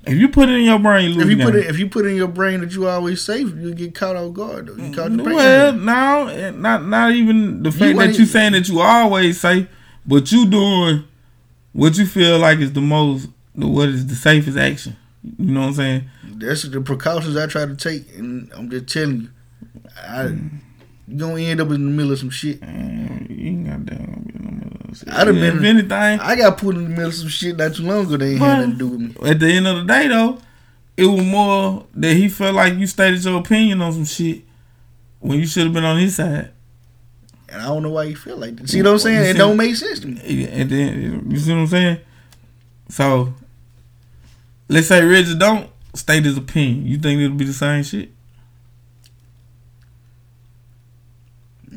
If 0.05 0.13
you 0.19 0.29
put 0.29 0.49
it 0.49 0.53
in 0.55 0.65
your 0.65 0.77
brain, 0.77 1.09
you 1.09 1.15
lose 1.15 1.23
If 1.23 1.29
you 1.31 1.35
the 1.37 1.43
put 1.45 1.53
game. 1.53 1.63
it 1.63 1.69
if 1.69 1.79
you 1.79 1.89
put 1.89 2.05
in 2.05 2.15
your 2.15 2.27
brain 2.27 2.61
that 2.61 2.71
you 2.73 2.87
always 2.87 3.21
safe, 3.21 3.51
you 3.55 3.73
get 3.73 3.95
caught 3.95 4.15
off 4.15 4.33
guard 4.33 4.67
though. 4.67 4.75
You 4.75 4.93
caught 4.93 5.15
the 5.17 5.23
Well, 5.23 5.71
pain. 5.73 5.85
no, 5.85 6.27
eh, 6.27 6.51
not 6.51 6.85
not 6.87 7.13
even 7.13 7.63
the 7.63 7.71
fact 7.71 7.97
that 7.97 8.09
ain't- 8.09 8.19
you 8.19 8.25
saying 8.25 8.51
that 8.51 8.69
you 8.69 8.79
always 8.81 9.39
safe, 9.41 9.65
but 10.05 10.31
you 10.31 10.45
doing 10.45 11.03
what 11.73 11.97
you 11.97 12.05
feel 12.05 12.37
like 12.37 12.59
is 12.59 12.71
the 12.73 12.81
most, 12.81 13.27
the, 13.55 13.65
what 13.67 13.89
is 13.89 14.05
the 14.05 14.15
safest 14.15 14.57
action. 14.57 14.95
You 15.39 15.51
know 15.53 15.61
what 15.61 15.67
I'm 15.69 15.73
saying? 15.73 16.03
That's 16.35 16.61
the 16.61 16.81
precautions 16.81 17.35
I 17.35 17.47
try 17.47 17.65
to 17.65 17.75
take, 17.75 18.15
and 18.15 18.51
I'm 18.55 18.69
just 18.69 18.85
telling 18.87 19.21
you, 19.21 19.29
I 20.07 20.23
you 21.07 21.17
gonna 21.17 21.41
end 21.41 21.61
up 21.61 21.67
in 21.69 21.85
the 21.85 21.91
middle 21.91 22.11
of 22.13 22.19
some 22.19 22.29
shit. 22.31 22.61
You 22.61 22.67
ain't 22.67 23.67
got 23.67 23.85
damn. 23.85 24.91
I'd 25.07 25.27
have 25.27 25.35
Yeah, 25.35 25.41
been 25.51 25.57
if 25.57 25.63
anything. 25.63 26.19
I 26.19 26.35
got 26.35 26.57
put 26.57 26.75
in 26.75 26.83
the 26.83 26.89
middle 26.89 27.07
of 27.07 27.13
some 27.13 27.27
shit 27.27 27.57
not 27.57 27.75
too 27.75 27.83
long 27.83 28.05
ago. 28.05 28.17
They 28.17 28.31
ain't 28.31 28.39
had 28.39 28.57
nothing 28.59 28.71
to 28.71 28.77
do 28.77 28.87
with 28.87 28.99
me. 29.01 29.29
At 29.29 29.39
the 29.39 29.47
end 29.51 29.67
of 29.67 29.77
the 29.77 29.83
day, 29.93 30.07
though, 30.07 30.39
it 30.97 31.05
was 31.05 31.23
more 31.25 31.85
that 31.95 32.15
he 32.15 32.29
felt 32.29 32.55
like 32.55 32.75
you 32.75 32.87
stated 32.87 33.23
your 33.23 33.39
opinion 33.39 33.81
on 33.81 33.91
some 33.93 34.05
shit 34.05 34.43
when 35.19 35.39
you 35.39 35.45
should 35.45 35.65
have 35.65 35.73
been 35.73 35.83
on 35.83 35.99
his 35.99 36.15
side. 36.15 36.51
And 37.49 37.61
I 37.61 37.65
don't 37.65 37.83
know 37.83 37.91
why 37.91 38.03
you 38.03 38.15
feel 38.15 38.37
like 38.37 38.55
that. 38.55 38.69
See 38.69 38.81
what 38.81 38.91
I'm 38.91 38.99
saying? 38.99 39.35
It 39.35 39.37
don't 39.37 39.57
make 39.57 39.75
sense 39.75 39.99
to 39.99 40.07
me. 40.07 40.47
And 40.47 40.69
then 40.69 41.27
you 41.29 41.37
see 41.37 41.51
what 41.51 41.59
I'm 41.59 41.67
saying? 41.67 41.99
So 42.89 43.33
let's 44.69 44.87
say 44.87 45.03
Reggie 45.05 45.35
don't 45.37 45.69
state 45.93 46.23
his 46.25 46.37
opinion. 46.37 46.85
You 46.87 46.97
think 46.97 47.21
it'll 47.21 47.37
be 47.37 47.45
the 47.45 47.53
same 47.53 47.83
shit? 47.83 48.11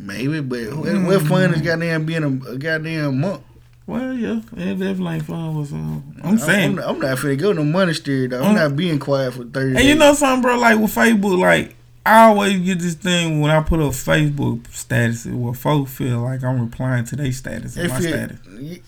Maybe, 0.08 0.40
but 0.40 0.74
what, 0.74 1.02
what 1.02 1.22
fun 1.22 1.52
is 1.52 1.60
goddamn 1.60 2.06
being 2.06 2.24
a, 2.24 2.50
a 2.50 2.56
goddamn 2.56 3.20
monk? 3.20 3.44
Well, 3.86 4.14
yeah, 4.14 4.40
it 4.56 4.78
definitely 4.78 5.14
ain't 5.16 5.26
fun. 5.26 5.54
Was 5.54 5.70
I'm 5.72 6.38
saying. 6.38 6.70
I'm, 6.70 6.74
not, 6.76 6.88
I'm 6.88 6.98
not 6.98 7.18
finna 7.18 7.38
go 7.38 7.52
no 7.52 7.62
monastery 7.62 8.26
though. 8.26 8.40
I'm 8.42 8.48
Um, 8.50 8.54
not 8.54 8.76
being 8.76 8.98
quiet 8.98 9.34
for 9.34 9.44
thirty. 9.44 9.76
And 9.76 9.84
you 9.84 9.94
know 9.94 10.14
something, 10.14 10.40
bro? 10.42 10.58
Like 10.58 10.78
with 10.78 10.94
Facebook, 10.94 11.38
like 11.38 11.74
I 12.06 12.28
always 12.28 12.58
get 12.60 12.78
this 12.78 12.94
thing 12.94 13.42
when 13.42 13.50
I 13.50 13.62
put 13.62 13.80
up 13.80 13.92
Facebook 13.92 14.66
status 14.72 15.26
where 15.26 15.52
folks 15.52 15.92
feel 15.94 16.20
like 16.20 16.42
I'm 16.42 16.58
replying 16.60 17.04
to 17.04 17.16
their 17.16 17.30
status 17.32 17.76
and 17.76 17.90
my 17.90 17.98
you, 17.98 18.08
status. 18.08 18.38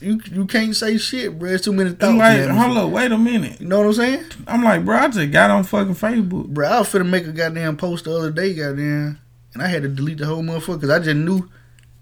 you 0.00 0.20
you 0.32 0.46
can't 0.46 0.74
say 0.74 0.96
shit, 0.96 1.38
bro. 1.38 1.50
It's 1.50 1.64
too 1.64 1.72
many 1.74 1.90
thoughts. 1.90 2.04
I'm 2.04 2.16
like, 2.16 2.48
hold 2.48 2.78
up, 2.78 2.90
wait 2.90 3.12
a 3.12 3.18
minute. 3.18 3.60
You 3.60 3.68
know 3.68 3.78
what 3.80 3.86
I'm 3.88 3.92
saying? 3.92 4.24
I'm 4.46 4.64
like, 4.64 4.86
bro, 4.86 4.96
I 4.96 5.08
just 5.08 5.30
got 5.30 5.50
on 5.50 5.64
fucking 5.64 5.96
Facebook. 5.96 6.46
Bro, 6.48 6.66
I 6.68 6.78
was 6.78 6.88
finna 6.88 7.08
make 7.08 7.26
a 7.26 7.32
goddamn 7.32 7.76
post 7.76 8.04
the 8.06 8.16
other 8.16 8.30
day, 8.30 8.54
goddamn, 8.54 9.18
and 9.54 9.62
I 9.62 9.68
had 9.68 9.82
to 9.82 9.88
delete 9.88 10.18
the 10.18 10.26
whole 10.26 10.42
motherfucker 10.42 10.76
because 10.80 10.90
I 10.90 10.98
just 10.98 11.16
knew 11.16 11.48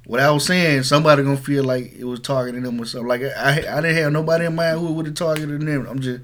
what 0.07 0.21
I 0.21 0.31
was 0.31 0.47
saying. 0.47 0.83
Somebody 0.85 1.23
gonna 1.23 1.37
feel 1.37 1.65
like 1.65 1.93
it 1.95 2.05
was 2.05 2.21
targeting 2.21 2.63
them 2.63 2.81
or 2.81 2.85
something. 2.85 3.09
Like 3.09 3.23
I, 3.23 3.59
I 3.79 3.81
didn't 3.81 3.97
have 3.97 4.13
nobody 4.13 4.47
in 4.47 4.55
mind 4.55 4.81
who 4.81 4.93
would 4.93 5.07
have 5.07 5.15
targeted 5.15 5.61
them. 5.61 5.87
I'm 5.89 6.01
just 6.01 6.21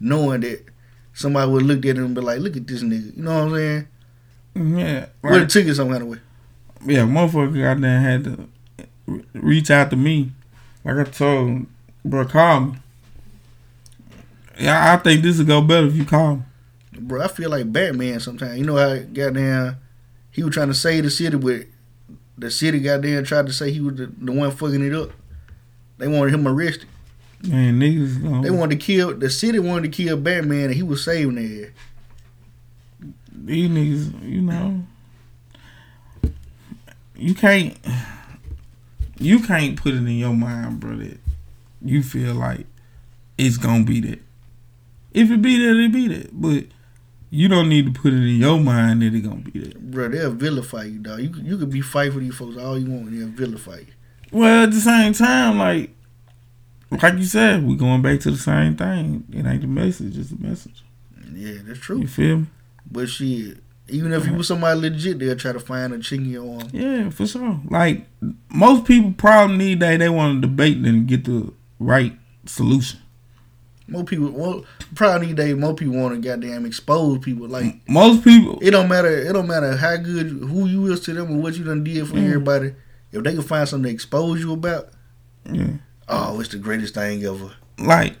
knowing 0.00 0.40
that 0.42 0.64
somebody 1.12 1.50
would 1.50 1.62
look 1.62 1.84
at 1.86 1.96
them 1.96 2.06
and 2.06 2.14
be 2.14 2.20
like, 2.20 2.40
"Look 2.40 2.56
at 2.56 2.66
this 2.66 2.82
nigga." 2.82 3.16
You 3.16 3.22
know 3.22 3.44
what 3.46 3.52
I'm 3.52 3.54
saying? 3.54 3.88
Yeah, 4.78 5.06
Would 5.22 5.32
have 5.32 5.40
right. 5.42 5.50
took 5.50 5.66
it 5.66 5.74
some 5.74 5.90
kind 5.90 6.02
of 6.02 6.08
way. 6.08 6.18
yeah, 6.86 7.02
motherfucker 7.02 7.60
goddamn 7.60 8.02
had 8.02 8.24
to 8.24 8.48
reach 9.34 9.70
out 9.70 9.90
to 9.90 9.96
me. 9.96 10.30
Like 10.84 10.96
I 11.08 11.10
told 11.10 11.66
bro, 12.04 12.24
call 12.26 12.60
me. 12.60 12.76
Yeah, 14.58 14.92
I 14.94 14.96
think 14.98 15.22
this 15.22 15.38
would 15.38 15.46
go 15.48 15.60
better 15.60 15.86
if 15.88 15.94
you 15.96 16.04
call 16.04 16.36
me. 16.36 16.42
Bro, 17.00 17.22
I 17.22 17.28
feel 17.28 17.50
like 17.50 17.72
Batman 17.72 18.20
sometimes. 18.20 18.56
You 18.58 18.64
know 18.64 18.76
how 18.76 18.96
goddamn 18.98 19.76
he 20.34 20.42
was 20.42 20.52
trying 20.52 20.68
to 20.68 20.74
save 20.74 21.04
the 21.04 21.10
city, 21.10 21.36
but 21.36 21.66
the 22.36 22.50
city 22.50 22.80
got 22.80 23.02
there 23.02 23.18
and 23.18 23.26
tried 23.26 23.46
to 23.46 23.52
say 23.52 23.70
he 23.70 23.80
was 23.80 23.96
the, 23.96 24.06
the 24.18 24.32
one 24.32 24.50
fucking 24.50 24.84
it 24.84 24.92
up. 24.92 25.10
They 25.98 26.08
wanted 26.08 26.34
him 26.34 26.48
arrested. 26.48 26.88
Man, 27.46 27.78
niggas 27.78 28.42
They 28.42 28.50
wanted 28.50 28.80
to 28.80 28.84
kill 28.84 29.14
the 29.14 29.30
city 29.30 29.58
wanted 29.60 29.92
to 29.92 30.04
kill 30.04 30.16
Batman, 30.16 30.64
and 30.66 30.74
he 30.74 30.82
was 30.82 31.04
saving 31.04 31.36
their 31.36 31.66
ass. 31.68 31.72
these 33.30 33.70
niggas, 33.70 34.28
you 34.28 34.42
know, 34.42 34.82
you 37.14 37.34
can't, 37.34 37.76
you 39.20 39.38
can't 39.38 39.80
put 39.80 39.94
it 39.94 39.98
in 39.98 40.08
your 40.08 40.34
mind, 40.34 40.80
bro, 40.80 40.96
that 40.96 41.18
you 41.80 42.02
feel 42.02 42.34
like 42.34 42.66
it's 43.38 43.56
gonna 43.56 43.84
be 43.84 44.00
that. 44.00 44.20
If 45.12 45.30
it 45.30 45.40
be 45.40 45.56
that, 45.58 45.76
it 45.80 45.92
be 45.92 46.08
that. 46.08 46.30
But 46.32 46.64
you 47.34 47.48
don't 47.48 47.68
need 47.68 47.92
to 47.92 48.00
put 48.00 48.12
it 48.12 48.22
in 48.22 48.36
your 48.36 48.60
mind 48.60 49.02
that 49.02 49.12
it 49.12 49.20
gonna 49.20 49.40
be 49.40 49.58
that. 49.58 49.90
Bro, 49.90 50.10
they'll 50.10 50.30
vilify 50.30 50.84
you, 50.84 51.00
dog. 51.00 51.20
You 51.20 51.32
you 51.42 51.58
could 51.58 51.70
be 51.70 51.80
fighting 51.80 52.12
for 52.12 52.20
these 52.20 52.34
folks 52.34 52.56
all 52.56 52.78
you 52.78 52.90
want, 52.90 53.08
and 53.08 53.20
they'll 53.20 53.46
vilify 53.46 53.78
you. 53.78 53.86
Well, 54.30 54.64
at 54.64 54.70
the 54.70 54.80
same 54.80 55.12
time, 55.12 55.58
like, 55.58 55.90
like 56.90 57.14
you 57.14 57.24
said, 57.24 57.66
we're 57.66 57.76
going 57.76 58.02
back 58.02 58.20
to 58.20 58.30
the 58.30 58.36
same 58.36 58.76
thing. 58.76 59.24
It 59.32 59.46
ain't 59.46 59.62
the 59.62 59.66
message, 59.66 60.16
it's 60.16 60.30
the 60.30 60.46
message. 60.46 60.84
Yeah, 61.32 61.58
that's 61.64 61.80
true. 61.80 61.98
You 62.00 62.06
feel 62.06 62.38
me? 62.38 62.46
But 62.90 63.08
shit, 63.08 63.58
even 63.88 64.12
if 64.12 64.26
you 64.26 64.34
was 64.34 64.48
somebody 64.48 64.78
legit, 64.78 65.18
they'll 65.18 65.36
try 65.36 65.52
to 65.52 65.60
find 65.60 65.92
a 65.92 65.98
chink 65.98 66.18
in 66.18 66.30
your 66.30 66.60
arm. 66.60 66.68
Yeah, 66.72 67.10
for 67.10 67.26
sure. 67.26 67.60
Like 67.68 68.06
most 68.48 68.84
people 68.84 69.12
problem 69.12 69.58
need 69.58 69.80
that 69.80 69.98
they 69.98 70.08
want 70.08 70.40
to 70.40 70.48
debate 70.48 70.76
and 70.76 71.08
get 71.08 71.24
the 71.24 71.52
right 71.80 72.16
solution. 72.46 73.00
More 73.86 74.02
people, 74.04 74.30
well, 74.30 74.64
probably 74.94 75.26
these 75.28 75.36
days, 75.36 75.56
more 75.56 75.74
people 75.74 75.94
want 75.96 76.14
to 76.14 76.20
goddamn 76.26 76.64
expose 76.64 77.18
people. 77.18 77.46
Like 77.48 77.86
Most 77.88 78.24
people, 78.24 78.58
it 78.62 78.70
don't 78.70 78.88
matter. 78.88 79.08
It 79.10 79.32
don't 79.34 79.46
matter 79.46 79.76
how 79.76 79.96
good 79.98 80.28
who 80.28 80.66
you 80.66 80.90
is 80.92 81.00
to 81.00 81.12
them 81.12 81.30
or 81.32 81.42
what 81.42 81.56
you 81.56 81.64
done 81.64 81.84
did 81.84 82.06
for 82.08 82.14
Mm. 82.14 82.26
everybody. 82.26 82.74
If 83.12 83.22
they 83.22 83.32
can 83.34 83.42
find 83.42 83.68
something 83.68 83.88
to 83.90 83.94
expose 83.94 84.40
you 84.40 84.52
about, 84.54 84.88
yeah. 85.50 85.66
oh, 86.08 86.40
it's 86.40 86.48
the 86.48 86.58
greatest 86.58 86.94
thing 86.94 87.22
ever. 87.24 87.52
like 87.78 88.16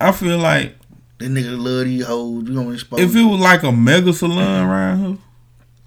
I 0.00 0.12
feel 0.12 0.36
like 0.38 0.76
This 1.18 1.28
nigga 1.30 1.56
love 1.58 1.86
these 1.86 2.04
hoes. 2.04 2.44
We 2.44 2.54
gonna 2.54 2.70
expose. 2.72 3.00
if 3.00 3.16
it 3.16 3.22
was 3.24 3.40
like 3.40 3.62
a 3.62 3.72
mega 3.72 4.12
salon 4.12 4.68
around 4.68 5.06
here, 5.06 5.16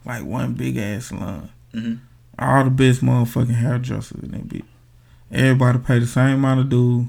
like 0.05 0.23
one 0.25 0.53
big 0.53 0.75
ass 0.77 1.05
salon, 1.05 1.49
Mhm. 1.75 1.99
all 2.39 2.63
the 2.63 2.71
best 2.71 3.01
motherfucking 3.03 3.53
hairdressers 3.53 4.23
in 4.23 4.31
that 4.31 4.47
bitch. 4.49 4.63
Everybody 5.31 5.77
pay 5.79 5.99
the 5.99 6.07
same 6.07 6.35
amount 6.35 6.61
of 6.61 6.69
dues. 6.69 7.05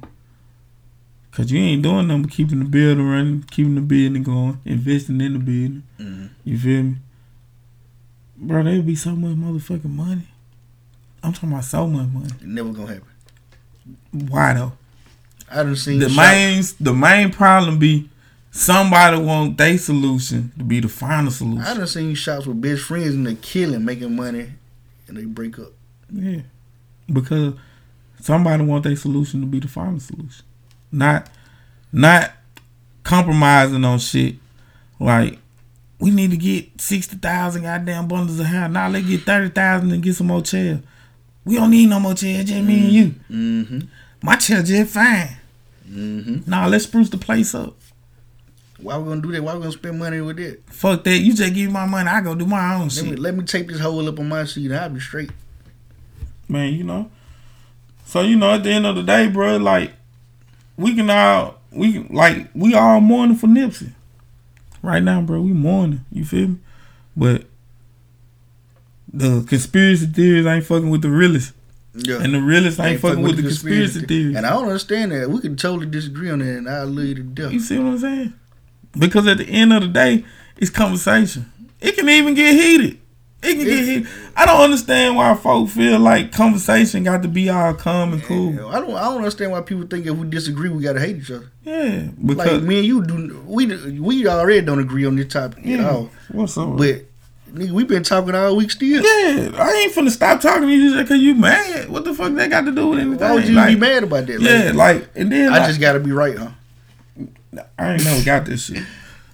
Cause 1.32 1.50
you 1.52 1.60
ain't 1.60 1.82
doing 1.82 2.08
nothing 2.08 2.22
but 2.22 2.30
keeping 2.32 2.58
the 2.58 2.64
building 2.64 3.08
running, 3.08 3.42
keeping 3.44 3.76
the 3.76 3.80
building 3.80 4.22
going, 4.24 4.58
investing 4.64 5.20
in 5.20 5.34
the 5.34 5.38
building. 5.38 5.82
Mhm. 5.98 6.28
You 6.44 6.58
feel 6.58 6.82
me? 6.82 6.96
Bro, 8.36 8.64
there'd 8.64 8.84
be 8.86 8.96
so 8.96 9.14
much 9.14 9.36
motherfucking 9.36 9.84
money. 9.84 10.26
I'm 11.22 11.32
talking 11.32 11.50
about 11.52 11.64
so 11.64 11.86
much 11.86 12.08
money. 12.08 12.30
It 12.40 12.46
never 12.46 12.72
gonna 12.72 12.94
happen. 12.94 13.08
Why 14.28 14.54
though? 14.54 14.72
I 15.50 15.62
done 15.62 15.76
seen 15.76 15.98
the 16.00 16.08
shop- 16.08 16.16
main 16.16 16.62
the 16.80 16.94
main 16.94 17.30
problem 17.30 17.78
be 17.78 18.08
somebody 18.50 19.18
want 19.18 19.56
their 19.58 19.78
solution 19.78 20.52
to 20.58 20.64
be 20.64 20.80
the 20.80 20.88
final 20.88 21.30
solution. 21.30 21.62
I 21.62 21.74
done 21.74 21.86
seen 21.86 22.14
shops 22.14 22.46
with 22.46 22.60
best 22.60 22.82
friends 22.82 23.14
and 23.14 23.26
they 23.26 23.34
killing, 23.36 23.84
making 23.84 24.16
money, 24.16 24.46
and 25.06 25.16
they 25.16 25.24
break 25.26 25.58
up. 25.58 25.72
Yeah, 26.12 26.40
because 27.12 27.54
somebody 28.20 28.64
want 28.64 28.82
their 28.84 28.96
solution 28.96 29.40
to 29.42 29.46
be 29.46 29.60
the 29.60 29.68
final 29.68 30.00
solution, 30.00 30.44
not 30.92 31.28
not 31.92 32.32
compromising 33.02 33.84
on 33.84 33.98
shit. 33.98 34.36
Like 34.98 35.38
we 35.98 36.10
need 36.10 36.30
to 36.30 36.36
get 36.36 36.80
sixty 36.80 37.16
thousand 37.16 37.62
goddamn 37.62 38.08
bundles 38.08 38.38
of 38.40 38.46
hair. 38.46 38.68
Now 38.68 38.88
let's 38.88 39.06
get 39.06 39.22
thirty 39.22 39.50
thousand 39.50 39.92
and 39.92 40.02
get 40.02 40.14
some 40.16 40.28
more 40.28 40.42
chairs. 40.42 40.80
We 41.44 41.56
don't 41.56 41.70
need 41.70 41.88
no 41.88 41.98
more 42.00 42.14
chairs, 42.14 42.44
just 42.44 42.62
me 42.62 42.80
and 42.84 42.92
you. 42.92 43.14
Mm-hmm. 43.30 43.80
My 44.22 44.36
chair 44.36 44.62
just 44.62 44.92
fine. 44.92 45.36
Mm-hmm. 45.88 46.50
Now 46.50 46.68
let's 46.68 46.84
spruce 46.84 47.08
the 47.08 47.16
place 47.18 47.54
up. 47.54 47.74
Why 48.78 48.96
we 48.98 49.08
gonna 49.08 49.20
do 49.20 49.32
that? 49.32 49.42
Why 49.42 49.54
we 49.54 49.60
gonna 49.60 49.72
spend 49.72 49.98
money 49.98 50.20
with 50.20 50.36
that? 50.36 50.60
Fuck 50.66 51.04
that. 51.04 51.18
You 51.18 51.34
just 51.34 51.52
give 51.54 51.66
me 51.66 51.72
my 51.72 51.86
money. 51.86 52.08
I 52.08 52.20
go 52.20 52.34
do 52.34 52.46
my 52.46 52.74
own 52.74 52.82
Let 52.84 52.92
shit. 52.92 53.04
me, 53.06 53.16
let 53.16 53.34
me 53.34 53.44
take 53.44 53.68
this 53.68 53.80
hole 53.80 54.06
up 54.08 54.18
on 54.18 54.28
my 54.28 54.44
seat 54.44 54.70
I'll 54.72 54.88
be 54.90 55.00
straight. 55.00 55.30
man, 56.48 56.72
you 56.74 56.84
know. 56.84 57.10
So 58.04 58.20
you 58.22 58.36
know, 58.36 58.52
at 58.54 58.62
the 58.62 58.70
end 58.70 58.86
of 58.86 58.96
the 58.96 59.02
day, 59.02 59.28
bro, 59.28 59.56
like 59.58 59.92
we 60.80 60.94
can 60.94 61.10
all 61.10 61.58
we 61.70 61.98
like 62.08 62.48
we 62.54 62.74
all 62.74 63.00
mourning 63.00 63.36
for 63.36 63.46
Nipsey. 63.46 63.92
Right 64.82 65.02
now, 65.02 65.20
bro, 65.20 65.42
we 65.42 65.52
mourning. 65.52 66.04
You 66.10 66.24
feel 66.24 66.48
me? 66.48 66.58
But 67.16 67.44
the 69.12 69.44
conspiracy 69.46 70.06
theories 70.06 70.46
ain't 70.46 70.64
fucking 70.64 70.88
with 70.88 71.02
the 71.02 71.10
realists. 71.10 71.52
Yeah. 71.92 72.22
And 72.22 72.32
the 72.32 72.40
realists 72.40 72.78
ain't, 72.78 73.00
fucking 73.00 73.22
with, 73.22 73.36
the 73.36 73.42
conspiracy, 73.42 74.06
theories. 74.06 74.36
And 74.36 74.46
I 74.46 74.50
don't 74.50 74.66
understand 74.66 75.10
that. 75.10 75.28
We 75.28 75.40
can 75.40 75.56
totally 75.56 75.86
disagree 75.86 76.30
on 76.30 76.38
that, 76.38 76.58
and 76.58 76.70
I'll 76.70 76.86
leave 76.86 77.16
to 77.16 77.22
death. 77.24 77.52
You 77.52 77.58
see 77.58 77.78
what 77.78 77.88
I'm 77.88 77.98
saying? 77.98 78.34
Because 78.96 79.26
at 79.26 79.38
the 79.38 79.48
end 79.48 79.72
of 79.72 79.82
the 79.82 79.88
day, 79.88 80.24
it's 80.56 80.70
conversation. 80.70 81.52
It 81.80 81.96
can 81.96 82.08
even 82.08 82.34
get 82.34 82.54
heated. 82.54 83.00
It 83.42 83.54
can 83.56 84.02
get. 84.02 84.12
I 84.36 84.44
don't 84.44 84.60
understand 84.60 85.16
why 85.16 85.34
folk 85.34 85.70
feel 85.70 85.98
like 85.98 86.30
conversation 86.32 87.04
got 87.04 87.22
to 87.22 87.28
be 87.28 87.48
all 87.48 87.72
calm 87.72 88.12
and 88.12 88.22
cool. 88.22 88.68
I 88.68 88.80
don't. 88.80 88.94
I 88.94 89.04
don't 89.04 89.16
understand 89.18 89.52
why 89.52 89.62
people 89.62 89.86
think 89.86 90.06
if 90.06 90.14
we 90.16 90.28
disagree, 90.28 90.68
we 90.68 90.82
gotta 90.82 91.00
hate 91.00 91.16
each 91.16 91.30
other. 91.30 91.50
Yeah, 91.64 92.08
like 92.18 92.36
because 92.36 92.62
me 92.62 92.78
and 92.78 92.86
you 92.86 93.04
do. 93.04 93.42
We 93.46 93.98
we 93.98 94.26
already 94.26 94.60
don't 94.60 94.78
agree 94.78 95.06
on 95.06 95.16
this 95.16 95.28
topic 95.32 95.60
at 95.60 95.64
Yeah. 95.66 95.88
all. 95.90 96.10
What's 96.32 96.58
up? 96.58 96.76
But 96.76 97.04
nigga, 97.54 97.70
we 97.70 97.84
been 97.84 98.02
talking 98.02 98.34
all 98.34 98.56
week 98.56 98.70
still. 98.70 99.02
Yeah, 99.02 99.50
I 99.56 99.72
ain't 99.84 99.94
finna 99.94 100.10
stop 100.10 100.42
talking 100.42 100.68
to 100.68 100.74
you 100.74 100.94
just 100.94 101.08
cause 101.08 101.18
you 101.18 101.34
mad. 101.34 101.88
What 101.88 102.04
the 102.04 102.12
fuck 102.14 102.34
that 102.34 102.50
got 102.50 102.66
to 102.66 102.72
do 102.72 102.88
with 102.88 102.98
anything? 102.98 103.18
Why 103.20 103.32
would 103.32 103.48
you 103.48 103.54
Like, 103.54 103.68
be 103.74 103.80
mad 103.80 104.02
about 104.04 104.26
that? 104.26 104.38
Yeah, 104.40 104.72
like 104.74 105.08
and 105.16 105.32
then 105.32 105.50
I 105.52 105.58
like, 105.60 105.68
just 105.68 105.80
gotta 105.80 105.98
be 106.00 106.12
right, 106.12 106.36
huh? 106.36 106.50
I 107.78 107.94
ain't 107.94 108.04
never 108.04 108.22
got 108.24 108.44
this 108.44 108.66
shit. 108.66 108.82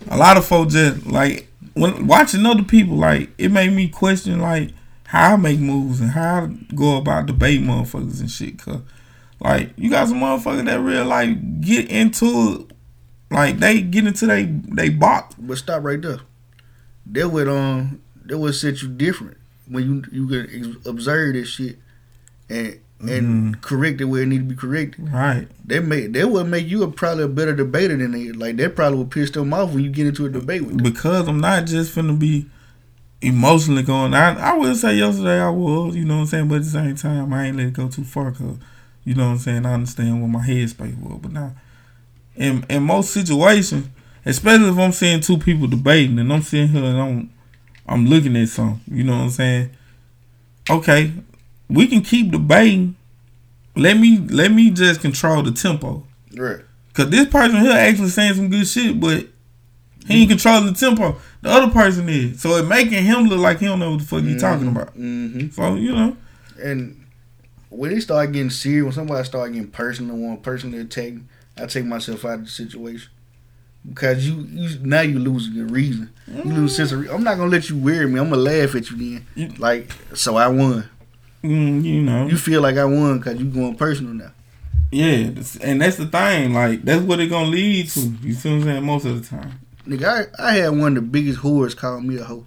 A 0.09 0.17
lot 0.17 0.37
of 0.37 0.47
folks 0.47 0.75
just 0.75 1.05
like 1.07 1.49
when 1.77 2.07
watching 2.07 2.47
other 2.47 2.65
people, 2.65 2.97
like 2.97 3.31
it 3.39 3.51
made 3.51 3.73
me 3.73 3.89
question 3.89 4.41
like 4.41 4.71
how 5.05 5.35
I 5.35 5.37
make 5.37 5.61
moves 5.61 6.01
and 6.01 6.11
how 6.11 6.45
I 6.45 6.75
go 6.75 6.97
about 6.97 7.27
debate 7.27 7.61
motherfuckers 7.61 8.21
and 8.21 8.31
shit. 8.31 8.59
Cause 8.59 8.81
like 9.41 9.73
you 9.77 9.91
got 9.91 10.09
some 10.09 10.21
motherfuckers 10.21 10.65
that 10.65 10.81
real 10.81 11.05
like 11.05 11.61
get 11.61 11.91
into 11.91 12.67
it, 12.71 12.77
like 13.31 13.59
they 13.59 13.83
get 13.83 14.07
into 14.07 14.27
they 14.27 14.45
they 14.45 14.89
box. 14.89 15.35
But 15.39 15.59
stop 15.59 15.85
right 15.85 16.01
there. 16.01 16.21
That 17.07 17.29
would 17.29 17.47
um 17.47 18.01
that 18.25 18.39
would 18.39 18.55
set 18.55 18.81
you 18.81 18.89
different 18.89 19.37
when 19.69 19.85
you 19.85 20.05
you 20.11 20.27
can 20.29 20.81
observe 20.87 21.35
this 21.35 21.49
shit 21.49 21.79
and 22.49 22.81
and 23.01 23.11
mm-hmm. 23.11 23.61
correct 23.61 24.01
it 24.01 24.05
where 24.05 24.23
it 24.23 24.27
need 24.27 24.39
to 24.39 24.45
be 24.45 24.57
corrected. 24.57 25.13
Right. 25.13 25.49
They 25.65 25.81
make 25.81 26.13
that 26.13 26.29
would 26.29 26.47
make 26.47 26.67
you 26.67 26.83
a, 26.83 26.91
probably 26.91 27.25
a 27.25 27.29
better 27.29 27.55
debater 27.55 27.97
than 27.97 28.13
they 28.13 28.33
like. 28.33 28.57
That 28.57 28.75
probably 28.75 28.99
would 28.99 29.11
piss 29.11 29.31
them 29.31 29.53
off 29.53 29.73
when 29.73 29.85
you 29.85 29.91
get 29.91 30.07
into 30.07 30.27
a 30.27 30.31
debate 30.31 30.63
with 30.63 30.79
them. 30.79 30.93
because 30.93 31.29
I'm 31.29 31.41
not 31.41 31.67
just 31.67 31.95
finna 31.95 32.19
be 32.19 32.47
emotionally 33.21 33.83
going. 33.83 34.15
I 34.15 34.35
I 34.39 34.57
would 34.57 34.77
say 34.77 34.97
yesterday 34.97 35.41
I 35.41 35.51
was, 35.51 35.95
you 35.95 36.05
know 36.05 36.17
what 36.17 36.21
I'm 36.23 36.27
saying, 36.27 36.49
but 36.49 36.57
at 36.57 36.65
the 36.65 36.71
same 36.71 36.97
time 36.97 37.33
I 37.33 37.47
ain't 37.47 37.57
let 37.57 37.67
it 37.67 37.73
go 37.75 37.89
too 37.89 38.05
far 38.05 38.31
because 38.31 38.57
you 39.05 39.15
know 39.15 39.27
what 39.27 39.33
I'm 39.33 39.39
saying. 39.39 39.67
I 39.67 39.75
understand 39.75 40.23
what 40.23 40.29
my 40.29 40.47
headspace 40.47 40.99
was, 40.99 41.19
but 41.21 41.33
now 41.33 41.53
in 42.35 42.65
in 42.69 42.83
most 42.83 43.11
situations, 43.11 43.89
especially 44.25 44.71
if 44.71 44.79
I'm 44.79 44.93
seeing 44.93 45.21
two 45.21 45.39
people 45.39 45.67
debating 45.67 46.19
and 46.19 46.33
I'm 46.33 46.43
sitting 46.43 46.69
here 46.69 46.85
and 46.85 47.01
I'm 47.01 47.33
I'm 47.87 48.07
looking 48.07 48.37
at 48.37 48.49
something, 48.49 48.81
you 48.89 49.05
know 49.05 49.17
what 49.17 49.25
I'm 49.25 49.31
saying. 49.31 49.71
Okay, 50.69 51.13
we 51.69 51.87
can 51.87 52.03
keep 52.03 52.31
debating. 52.31 52.97
Let 53.75 53.99
me 53.99 54.19
let 54.19 54.53
me 54.53 54.71
just 54.71 55.01
control 55.01 55.43
the 55.43 55.53
tempo. 55.53 56.05
Right. 56.35 56.61
Cause 56.95 57.11
this 57.11 57.29
person 57.29 57.61
here 57.61 57.73
actually 57.73 58.09
saying 58.09 58.35
some 58.35 58.49
good 58.49 58.67
shit, 58.67 58.99
but 58.99 59.27
he 60.07 60.23
ain't 60.23 60.31
controlling 60.31 60.67
the 60.67 60.73
tempo. 60.73 61.17
The 61.43 61.51
other 61.51 61.71
person 61.71 62.09
is, 62.09 62.41
so 62.41 62.57
it 62.57 62.67
making 62.67 63.05
him 63.05 63.25
look 63.25 63.39
like 63.39 63.59
he 63.59 63.67
don't 63.67 63.79
know 63.79 63.91
what 63.91 64.01
the 64.01 64.07
fuck 64.07 64.23
he 64.23 64.39
talking 64.39 64.69
about. 64.69 64.97
Mm-hmm. 64.97 65.51
So 65.51 65.75
you 65.75 65.93
know, 65.93 66.17
And 66.63 67.05
when 67.69 67.91
they 67.91 68.01
start 68.01 68.33
getting 68.33 68.51
serious, 68.51 68.85
when 68.85 68.93
somebody 68.93 69.25
start 69.25 69.53
getting 69.53 69.71
personal, 69.71 70.17
one 70.17 70.39
person 70.39 70.73
to 70.73 70.81
attack, 70.81 71.13
me, 71.15 71.23
I 71.59 71.67
take 71.67 71.85
myself 71.85 72.25
out 72.25 72.35
of 72.35 72.45
the 72.45 72.51
situation 72.51 73.11
because 73.89 74.27
you, 74.27 74.47
you 74.51 74.79
now 74.81 75.01
you 75.03 75.19
losing 75.19 75.55
your 75.55 75.67
reason. 75.67 76.11
You 76.27 76.43
lose 76.45 76.77
sense 76.77 76.93
of. 76.93 77.01
Re- 77.01 77.11
I'm 77.11 77.23
not 77.23 77.37
gonna 77.37 77.51
let 77.51 77.69
you 77.69 77.77
wear 77.79 78.07
me. 78.09 78.19
I'm 78.19 78.31
gonna 78.31 78.43
laugh 78.43 78.75
at 78.75 78.91
you 78.91 79.21
then. 79.37 79.55
Like 79.59 79.91
so, 80.15 80.37
I 80.37 80.49
won. 80.49 80.89
Mm, 81.43 81.83
you 81.85 82.03
know, 82.03 82.27
You 82.27 82.37
feel 82.37 82.61
like 82.63 82.77
I 82.77 82.85
won 82.85 83.19
because 83.19 83.39
you 83.39 83.47
going 83.47 83.77
personal 83.77 84.15
now. 84.15 84.33
yeah, 84.93 85.31
and 85.63 85.81
that's 85.83 85.97
the 85.97 86.07
thing. 86.07 86.53
Like 86.55 86.83
that's 86.83 87.03
what 87.03 87.21
it 87.21 87.29
gonna 87.29 87.49
lead 87.49 87.89
to. 87.91 88.01
You 88.23 88.33
see 88.35 88.51
what 88.51 88.57
I'm 88.57 88.63
saying? 88.65 88.85
Most 88.85 89.05
of 89.05 89.21
the 89.21 89.37
time. 89.37 89.61
Nigga, 89.87 90.29
I, 90.39 90.49
I 90.51 90.53
had 90.55 90.71
one 90.71 90.89
of 90.89 90.95
the 90.97 91.01
biggest 91.03 91.41
whores 91.41 91.77
call 91.77 92.01
me 92.01 92.17
a 92.19 92.25
hoe 92.25 92.45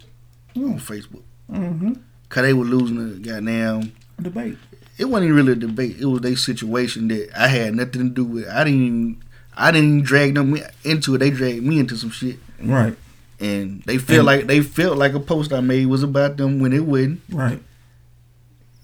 on 0.56 0.80
Facebook 0.80 1.24
Mm-hmm. 1.52 1.94
because 2.24 2.44
they 2.44 2.53
were 2.53 2.66
losing 2.66 2.98
the 2.98 3.16
goddamn 3.20 3.91
debate. 4.22 4.57
It 4.98 5.06
wasn't 5.06 5.26
even 5.32 5.36
really 5.38 5.52
a 5.53 5.56
debate. 5.56 5.95
It 5.99 6.06
was 6.06 6.20
their 6.22 6.36
situation 6.36 7.07
that 7.07 7.30
I 7.38 7.48
had 7.48 7.74
nothing 7.76 8.03
to 8.03 8.10
do 8.10 8.26
with. 8.26 8.48
I 8.49 8.66
didn't 8.66 8.84
even, 8.86 9.24
I 9.56 9.72
didn't 9.72 9.88
even 9.90 10.03
drag 10.03 10.36
them 10.36 10.57
into 10.84 11.16
it. 11.16 11.20
They 11.20 11.30
dragged 11.32 11.64
me 11.64 11.80
into 11.80 11.95
some 11.95 12.10
shit. 12.11 12.38
Right. 12.61 12.95
And 13.40 13.82
they 13.84 13.98
feel 13.98 14.18
And- 14.20 14.26
like 14.26 14.48
they 14.48 14.60
felt 14.61 14.98
like 14.98 15.14
a 15.14 15.20
post 15.22 15.53
I 15.53 15.61
made 15.61 15.86
was 15.88 16.03
about 16.03 16.36
them 16.36 16.60
when 16.60 16.74
it 16.74 16.84
wasn't. 16.86 17.22
Right. 17.32 17.61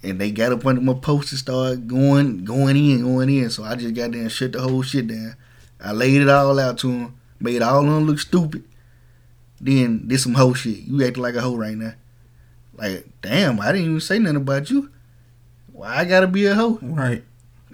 And 0.06 0.22
they 0.22 0.30
got 0.30 0.52
up 0.52 0.66
under 0.66 0.82
my 0.82 0.94
post 0.94 1.32
and 1.32 1.40
started 1.40 1.88
going, 1.88 2.46
going 2.46 2.78
in, 2.78 3.02
going 3.02 3.30
in. 3.30 3.50
So 3.50 3.64
I 3.64 3.76
just 3.76 3.96
got 3.96 4.12
there 4.12 4.22
and 4.22 4.32
shut 4.32 4.52
the 4.52 4.62
whole 4.62 4.84
shit 4.84 5.08
down. 5.08 5.36
I 5.84 5.94
laid 5.94 6.22
it 6.22 6.30
all 6.30 6.60
out 6.60 6.78
to 6.80 6.88
them, 6.88 7.20
made 7.40 7.62
all 7.62 7.80
of 7.80 7.86
them 7.86 8.06
look 8.06 8.20
stupid. 8.20 8.64
Then 9.60 10.08
did 10.08 10.20
some 10.20 10.36
hoe 10.36 10.54
shit. 10.54 10.80
You 10.80 11.04
acting 11.06 11.24
like 11.24 11.36
a 11.36 11.42
hoe 11.42 11.56
right 11.56 11.76
now. 11.76 11.94
Like, 12.76 13.08
damn, 13.22 13.60
I 13.60 13.72
didn't 13.72 13.88
even 13.88 14.00
say 14.00 14.20
nothing 14.20 14.38
about 14.38 14.70
you. 14.70 14.92
Why 15.72 15.98
I 15.98 16.06
gotta 16.06 16.28
be 16.28 16.46
a 16.46 16.54
hoe? 16.54 16.78
Right. 16.82 17.24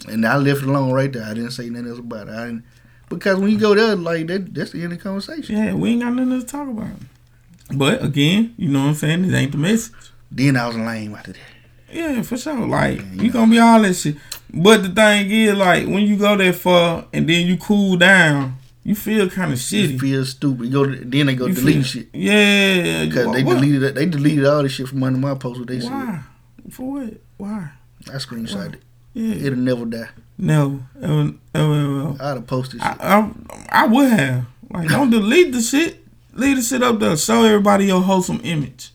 And 0.08 0.26
I 0.26 0.38
left 0.38 0.62
it 0.62 0.68
alone 0.68 0.92
right 0.92 1.12
there. 1.12 1.24
I 1.24 1.34
didn't 1.34 1.52
say 1.52 1.70
nothing 1.70 1.90
else 1.90 2.00
about 2.00 2.28
it. 2.28 2.34
I 2.34 2.46
didn't, 2.46 2.64
because 3.10 3.40
when 3.40 3.50
you 3.50 3.60
go 3.60 3.76
there, 3.76 3.96
like 3.96 4.28
that, 4.28 4.54
that's 4.54 4.72
the 4.72 4.84
end 4.84 4.94
of 4.94 5.00
the 5.00 5.04
conversation. 5.04 5.58
Yeah, 5.58 5.74
we 5.74 5.92
ain't 5.92 6.02
got 6.02 6.14
nothing 6.14 6.34
else 6.34 6.46
to 6.46 6.50
talk 6.50 6.70
about. 6.70 6.92
But 7.74 8.04
again, 8.04 8.54
you 8.58 8.70
know 8.70 8.84
what 8.84 8.90
I'm 8.90 8.96
saying? 8.96 9.26
It 9.26 9.34
ain't 9.34 9.52
the 9.52 9.58
message. 9.58 9.94
Then 10.32 10.56
I 10.58 10.68
was 10.68 10.78
lame 10.78 11.14
after 11.14 11.34
that. 11.34 11.40
Yeah, 11.94 12.22
for 12.22 12.38
sure. 12.38 12.66
Like 12.68 13.02
you 13.14 13.32
gonna 13.32 13.52
be 13.52 13.60
all 13.60 13.82
that 13.82 13.94
shit. 13.96 14.16
But 14.54 14.84
the 14.84 14.90
thing 14.90 15.30
is, 15.32 15.56
like 15.56 15.86
when 15.88 16.04
you 16.04 16.18
go 16.18 16.36
that 16.38 16.56
far 16.56 17.06
and 17.14 17.28
then 17.28 17.48
you 17.48 17.58
cool 17.58 17.98
down, 17.98 18.58
you 18.84 18.96
feel 18.96 19.30
kind 19.30 19.52
of 19.54 19.60
shitty. 19.60 19.92
You 19.94 20.00
feel 20.00 20.26
stupid. 20.26 20.66
You 20.66 20.72
go 20.72 20.86
to, 20.86 20.96
then 21.06 21.28
they 21.28 21.36
go 21.36 21.46
You 21.48 21.54
delete 21.54 21.76
feel- 21.76 21.84
shit. 21.84 22.08
Yeah, 22.14 23.06
Because 23.06 23.34
they 23.34 23.44
what? 23.44 23.56
deleted 23.56 23.84
it. 23.84 23.96
They 23.96 24.06
deleted 24.08 24.46
all 24.46 24.64
this 24.64 24.72
shit 24.74 24.88
from 24.88 25.04
under 25.04 25.20
my 25.20 25.36
post. 25.36 25.60
What 25.60 25.68
they 25.68 25.80
Why? 25.80 26.20
For 26.70 26.92
what? 26.94 27.14
Why? 27.38 27.70
I 28.08 28.16
screenshot 28.16 28.74
it. 28.74 28.82
Yeah. 29.14 29.36
It'll 29.48 29.60
never 29.60 29.86
die. 29.86 30.10
No, 30.38 30.82
Ever, 31.02 31.34
ever, 31.54 31.74
ever. 31.74 32.16
I'd 32.20 32.28
have 32.38 32.48
posted 32.48 32.82
shit. 32.82 32.98
I, 33.00 33.20
I, 33.20 33.32
I 33.84 33.88
would 33.88 34.10
have. 34.10 34.46
Like, 34.72 34.90
don't 34.90 35.10
delete 35.12 35.52
the 35.54 35.62
shit. 35.62 36.00
Leave 36.34 36.56
the 36.58 36.64
shit 36.64 36.82
up 36.82 37.00
there. 37.00 37.16
Show 37.18 37.44
everybody 37.44 37.86
your 37.86 38.02
wholesome 38.02 38.40
image. 38.44 38.90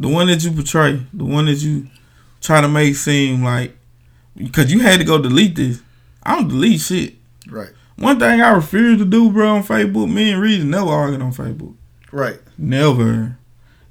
The 0.00 0.08
one 0.08 0.26
that 0.26 0.42
you 0.42 0.50
portray. 0.50 1.06
The 1.12 1.24
one 1.24 1.44
that 1.44 1.62
you 1.62 1.86
try 2.40 2.60
to 2.60 2.68
make 2.68 2.96
seem 2.96 3.44
like. 3.44 3.76
Because 4.36 4.72
you 4.72 4.80
had 4.80 4.98
to 4.98 5.04
go 5.04 5.20
delete 5.20 5.54
this. 5.54 5.82
I 6.22 6.34
don't 6.34 6.48
delete 6.48 6.80
shit. 6.80 7.14
Right. 7.48 7.68
One 7.96 8.18
thing 8.18 8.40
I 8.40 8.50
refuse 8.50 8.98
to 8.98 9.04
do, 9.04 9.30
bro, 9.30 9.56
on 9.56 9.62
Facebook, 9.62 10.10
me 10.10 10.32
and 10.32 10.40
Reason 10.40 10.70
never 10.70 10.88
arguing 10.88 11.20
on 11.20 11.32
Facebook. 11.32 11.74
Right. 12.10 12.40
Never. 12.56 13.36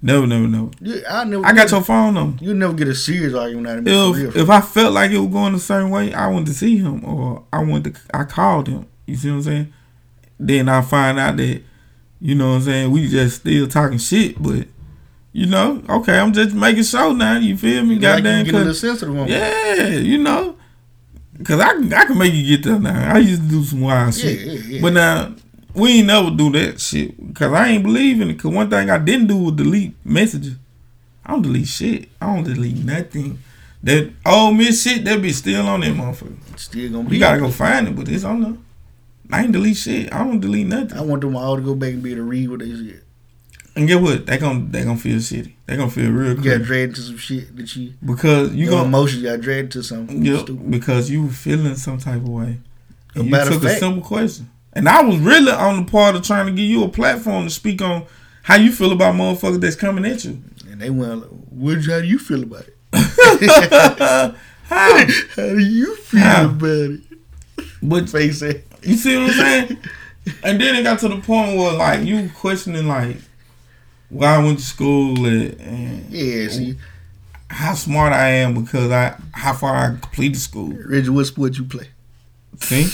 Never, 0.02 0.26
never, 0.26 0.48
never. 0.48 0.70
Yeah, 0.80 1.02
I 1.10 1.24
never. 1.26 1.46
I 1.46 1.52
got 1.54 1.70
your 1.70 1.82
phone 1.82 2.14
number. 2.14 2.44
You 2.44 2.54
never 2.54 2.74
get 2.74 2.88
a 2.88 2.96
serious 2.96 3.34
argument 3.34 3.68
out 3.68 3.78
of 3.80 3.84
me. 3.84 4.24
If 4.24 4.36
if 4.36 4.50
I 4.50 4.62
felt 4.62 4.94
like 4.94 5.12
it 5.12 5.20
was 5.20 5.30
going 5.30 5.54
a 5.54 5.60
certain 5.60 5.90
way, 5.90 6.14
I 6.14 6.28
wanted 6.28 6.48
to 6.48 6.54
see 6.54 6.78
him 6.78 7.04
or 7.04 7.44
I 7.52 7.62
wanted 7.64 7.96
to 7.96 8.02
I 8.14 8.24
called 8.24 8.68
him. 8.68 8.88
You 9.06 9.16
see 9.18 9.30
what 9.30 9.36
I'm 9.36 9.42
saying? 9.44 9.74
Then 10.40 10.70
I 10.70 10.82
find 10.82 11.20
out 11.20 11.36
that, 11.38 11.62
you 12.22 12.34
know 12.34 12.52
what 12.52 12.56
I'm 12.56 12.62
saying, 12.62 12.92
we 12.92 13.10
just 13.10 13.42
still 13.42 13.68
talking 13.68 13.98
shit, 13.98 14.42
but 14.42 14.68
you 15.32 15.46
know, 15.46 15.82
okay, 15.90 16.18
I'm 16.20 16.34
just 16.34 16.56
making 16.56 16.84
sure 16.84 17.14
now. 17.14 17.38
You 17.38 17.56
feel 17.58 17.84
me? 17.84 17.96
Like 18.00 18.24
you 18.24 18.52
Goddamn, 18.52 18.68
a 18.68 18.74
sensitive 18.74 19.18
on 19.18 19.28
yeah, 19.28 19.88
you 19.90 20.18
know, 20.18 20.56
cause 21.44 21.60
I 21.60 21.74
can- 21.74 21.94
I 21.94 22.06
can 22.06 22.18
make 22.18 22.34
you 22.34 22.46
get 22.58 22.64
there 22.66 22.80
now. 22.80 23.14
I 23.16 23.20
used 23.20 23.44
to 23.44 23.48
do 23.50 23.64
some 23.64 23.82
wild 23.82 24.16
Yeah, 24.16 24.22
shit, 24.24 24.40
yeah, 24.40 24.54
yeah. 24.76 24.82
but 24.82 24.94
now 24.94 25.34
we 25.74 26.00
ain't 26.00 26.08
never 26.08 26.32
do 26.32 26.52
that 26.54 26.80
shit. 26.82 27.14
Cause 27.36 27.54
I 27.54 27.70
ain't 27.70 27.84
believing 27.84 28.30
it. 28.30 28.40
Cause 28.40 28.52
one 28.52 28.70
thing 28.70 28.90
I 28.90 28.98
didn't 28.98 29.28
do 29.28 29.38
was 29.38 29.54
delete 29.56 29.94
messages. 30.06 30.56
I 31.26 31.34
don't 31.34 31.44
delete 31.44 31.68
shit. 31.68 32.10
I 32.20 32.26
don't 32.34 32.44
delete 32.44 32.78
nothing. 32.84 33.38
That 33.84 34.12
old 34.26 34.58
miss 34.58 34.82
shit, 34.84 35.06
that 35.06 35.22
be 35.22 35.32
still 35.32 35.66
on 35.68 35.82
that 35.82 35.94
motherfucker. 35.94 36.36
Still 36.60 36.92
gonna 36.92 37.08
be. 37.08 37.16
You 37.16 37.22
gotta 37.22 37.40
go 37.40 37.50
find 37.52 37.88
it, 37.88 37.96
but 37.96 38.10
it's 38.10 38.24
on 38.24 38.42
there. 38.42 38.54
I 39.32 39.44
ain't 39.44 39.52
delete 39.52 39.78
shit. 39.78 40.12
I 40.12 40.24
don't 40.24 40.40
delete 40.40 40.66
nothing. 40.68 40.98
I 40.98 41.02
want 41.02 41.22
them 41.22 41.36
all 41.36 41.56
to 41.56 41.62
go 41.62 41.76
back 41.76 41.94
and 41.94 42.02
be 42.02 42.12
able 42.14 42.24
to 42.24 42.30
read 42.30 42.50
what 42.50 42.60
they 42.60 42.72
said. 42.72 43.02
And 43.76 43.88
get 43.88 44.02
what? 44.02 44.26
They 44.26 44.38
gon' 44.38 44.72
they 44.72 44.84
gonna 44.84 44.98
feel 44.98 45.18
shitty. 45.18 45.54
They 45.66 45.78
gonna 45.78 45.92
feel 45.92 46.12
real 46.12 46.36
You 46.36 46.58
got 46.58 46.66
dragged 46.66 46.98
into 46.98 47.02
some 47.02 47.18
shit 47.18 47.56
that 47.56 47.76
you. 47.76 47.94
Because 48.04 48.54
you 48.54 48.72
your 48.72 48.86
emotions 48.86 49.24
got 49.24 49.42
dragged 49.42 49.72
to 49.74 49.84
something. 49.84 50.26
Yep, 50.26 50.40
stupid. 50.42 50.72
because 50.72 51.10
you 51.10 51.24
were 51.24 51.30
feeling 51.30 51.76
some 51.76 51.98
type 51.98 52.18
of 52.18 52.30
way. 52.30 52.60
And 53.16 53.30
you 53.30 53.46
took 53.46 53.64
a 53.64 53.70
simple 53.78 54.02
question. 54.02 54.50
And 54.74 54.88
I 54.88 55.02
was 55.02 55.18
really 55.18 55.52
on 55.52 55.86
the 55.86 55.92
part 55.92 56.16
of 56.16 56.24
trying 56.24 56.46
to 56.46 56.52
give 56.52 56.70
you 56.70 56.84
a 56.84 56.90
platform 56.90 57.46
to 57.46 57.50
speak 57.50 57.82
on 57.82 58.06
how 58.44 58.56
you 58.56 58.72
feel 58.72 58.92
about 58.92 59.16
motherfuckers 59.16 59.62
that's 59.62 59.76
coming 59.76 60.06
at 60.06 60.24
you. 60.26 60.42
And 60.70 60.82
they 60.82 60.90
went, 60.90 61.32
"What? 61.52 61.84
How 61.86 62.02
do 62.02 62.08
you 62.08 62.20
feel 62.20 62.44
about 62.44 62.66
it? 62.68 62.76
how? 64.64 65.06
How 65.36 65.50
do 65.50 65.60
you 65.60 65.96
feel 65.96 66.22
How? 66.22 66.46
about 66.46 66.68
it?" 66.68 67.02
But 67.82 68.10
face 68.10 68.42
it. 68.42 68.68
You 68.84 68.96
see 68.96 69.18
what 69.18 69.32
I'm 69.32 69.36
saying? 69.36 69.78
and 70.44 70.62
then 70.62 70.76
it 70.76 70.84
got 70.84 71.00
to 71.00 71.08
the 71.10 71.20
point 71.20 71.58
where 71.58 71.74
like 71.74 72.06
you 72.06 72.30
questioning 72.36 72.88
like 72.88 73.18
why 74.10 74.36
I 74.36 74.44
went 74.44 74.60
to 74.60 74.66
school 74.66 75.26
and, 75.26 75.60
and 75.62 76.10
Yeah, 76.12 76.48
see, 76.50 76.78
how 77.50 77.74
smart 77.74 78.14
I 78.14 78.30
am 78.30 78.62
because 78.62 78.92
I 78.92 79.16
how 79.32 79.54
far 79.54 79.76
I 79.76 79.88
completed 80.00 80.40
school. 80.40 80.74
Reggie, 80.86 81.10
what 81.10 81.26
sport 81.26 81.58
you 81.58 81.64
play? 81.66 81.88
See, 82.62 82.88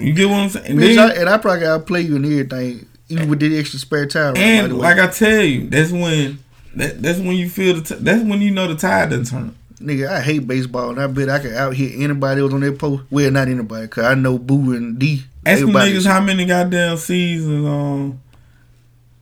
you 0.00 0.12
get 0.14 0.28
what 0.28 0.36
I'm 0.40 0.48
saying? 0.48 0.76
Then- 0.78 0.98
I, 0.98 1.12
and 1.14 1.28
I 1.28 1.38
probably 1.38 1.60
gotta 1.60 1.82
play 1.82 2.00
you 2.02 2.16
and 2.16 2.24
everything, 2.24 2.86
even 3.08 3.28
with 3.28 3.40
the 3.40 3.58
extra 3.58 3.78
spare 3.78 4.06
time. 4.06 4.36
And 4.36 4.78
like 4.78 4.98
I 4.98 5.08
tell 5.08 5.42
you, 5.42 5.68
that's 5.68 5.90
when 5.90 6.38
that, 6.76 7.02
that's 7.02 7.18
when 7.18 7.36
you 7.36 7.48
feel 7.48 7.74
the 7.74 7.82
t- 7.82 8.02
that's 8.02 8.22
when 8.24 8.40
you 8.40 8.50
know 8.50 8.66
the 8.66 8.74
tide 8.76 9.10
done 9.10 9.24
turned. 9.24 9.54
Nigga, 9.80 10.08
I 10.08 10.20
hate 10.22 10.46
baseball, 10.46 10.90
and 10.90 11.00
I 11.00 11.06
bet 11.08 11.28
I 11.28 11.40
could 11.40 11.52
out 11.52 11.74
hit 11.74 12.00
anybody 12.00 12.40
else 12.40 12.52
on 12.54 12.60
that 12.60 12.78
post. 12.78 13.02
Well, 13.10 13.30
not 13.30 13.48
anybody, 13.48 13.86
cause 13.88 14.04
I 14.04 14.14
know 14.14 14.38
Boo 14.38 14.72
and 14.74 14.98
D. 14.98 15.24
Ask 15.44 15.60
them 15.60 15.70
niggas 15.72 16.06
how 16.06 16.20
many 16.22 16.46
goddamn 16.46 16.96
seasons 16.96 17.66
um 17.66 18.20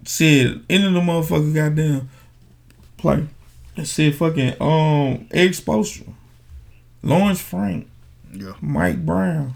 shit 0.07 0.59
any 0.69 0.87
of 0.87 0.93
the 0.93 1.01
motherfuckers 1.01 1.55
goddamn 1.55 2.09
play. 2.97 3.27
Shit 3.85 4.15
fucking 4.17 4.51
um 4.61 5.27
Spoelstra, 5.31 6.13
Lawrence 7.03 7.41
Frank, 7.41 7.89
Yeah. 8.33 8.53
Mike 8.61 9.05
Brown. 9.07 9.55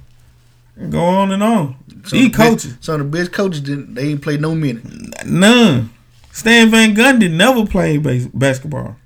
Go 0.91 1.01
on 1.05 1.33
and 1.33 1.43
on. 1.43 1.77
Some 1.89 2.01
These 2.03 2.11
the 2.11 2.29
best- 2.29 2.37
coaches. 2.39 2.75
Some 2.81 3.01
of 3.01 3.11
the 3.11 3.19
best 3.19 3.33
coaches 3.33 3.61
didn't. 3.61 3.95
They 3.95 4.09
ain't 4.11 4.23
play 4.23 4.37
no 4.37 4.55
minute. 4.55 4.85
None. 5.27 5.91
Stan 6.33 6.71
Van 6.71 6.95
Gundy 6.95 7.31
never 7.31 7.65
played 7.67 8.03
base- 8.03 8.27
basketball. 8.27 8.97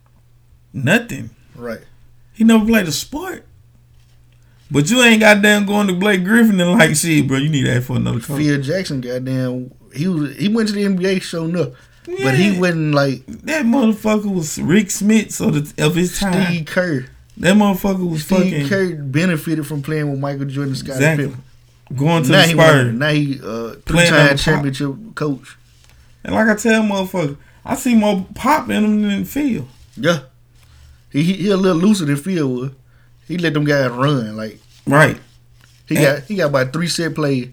Nothing. 0.72 1.30
Right. 1.54 1.80
He 2.34 2.42
never 2.44 2.64
played 2.64 2.88
a 2.88 2.92
sport. 2.92 3.44
But 4.70 4.90
you 4.90 5.00
ain't 5.02 5.20
goddamn 5.20 5.66
going 5.66 5.86
to 5.88 5.94
Blake 5.94 6.24
Griffin 6.24 6.60
and 6.60 6.72
like 6.72 6.94
shit, 6.96 7.26
bro. 7.28 7.38
You 7.38 7.48
need 7.48 7.66
that 7.66 7.82
for 7.84 7.96
another 7.96 8.20
coach. 8.20 8.38
Phil 8.38 8.60
Jackson, 8.62 9.00
goddamn, 9.00 9.70
he 9.94 10.08
was 10.08 10.36
he 10.36 10.48
went 10.48 10.68
to 10.68 10.74
the 10.74 10.84
NBA 10.84 11.22
showing 11.22 11.56
up, 11.58 11.72
but 12.06 12.34
he 12.34 12.58
wasn't 12.58 12.94
like 12.94 13.24
That 13.26 13.64
motherfucker 13.64 14.32
was 14.34 14.58
Rick 14.60 14.90
Smith 14.90 15.32
so 15.32 15.50
the, 15.50 15.84
of 15.84 15.94
his 15.94 16.18
time. 16.18 16.46
Steve 16.46 16.66
Kerr. 16.66 17.06
That 17.36 17.56
motherfucker 17.56 18.08
was 18.10 18.24
Steve 18.24 18.38
fucking 18.38 18.68
Kerr 18.68 18.94
benefited 19.02 19.66
from 19.66 19.82
playing 19.82 20.10
with 20.10 20.20
Michael 20.20 20.44
Jordan, 20.46 20.70
and 20.72 20.78
Scottie 20.78 20.92
Exactly. 20.96 21.26
Pippen. 21.28 21.42
going 21.96 22.22
to 22.24 22.30
now 22.32 22.40
the 22.42 22.46
he 22.48 22.52
Spurs. 22.52 22.94
now 22.94 23.08
he 23.10 23.40
uh, 23.42 23.70
three 23.70 23.82
Playing 23.84 24.12
on 24.12 24.18
time 24.18 24.28
pop. 24.28 24.38
championship 24.38 24.94
coach. 25.14 25.56
And 26.22 26.34
like 26.34 26.48
I 26.48 26.54
tell 26.56 26.82
motherfucker, 26.82 27.36
I 27.64 27.74
see 27.76 27.94
more 27.94 28.26
pop 28.34 28.68
in 28.68 28.84
him 28.84 29.02
than 29.02 29.24
Phil. 29.24 29.66
Yeah, 29.96 30.20
he 31.10 31.22
he, 31.22 31.32
he 31.34 31.50
a 31.50 31.56
little 31.56 31.80
looser 31.80 32.04
than 32.04 32.16
Phil 32.16 32.48
was. 32.48 32.70
He 33.26 33.38
let 33.38 33.54
them 33.54 33.64
guys 33.64 33.90
run 33.90 34.36
like 34.36 34.58
Right. 34.86 35.16
he 35.86 35.96
And- 35.96 36.04
got 36.04 36.22
he 36.24 36.34
got 36.36 36.50
about 36.50 36.72
three 36.72 36.88
set 36.88 37.14
plays. 37.14 37.48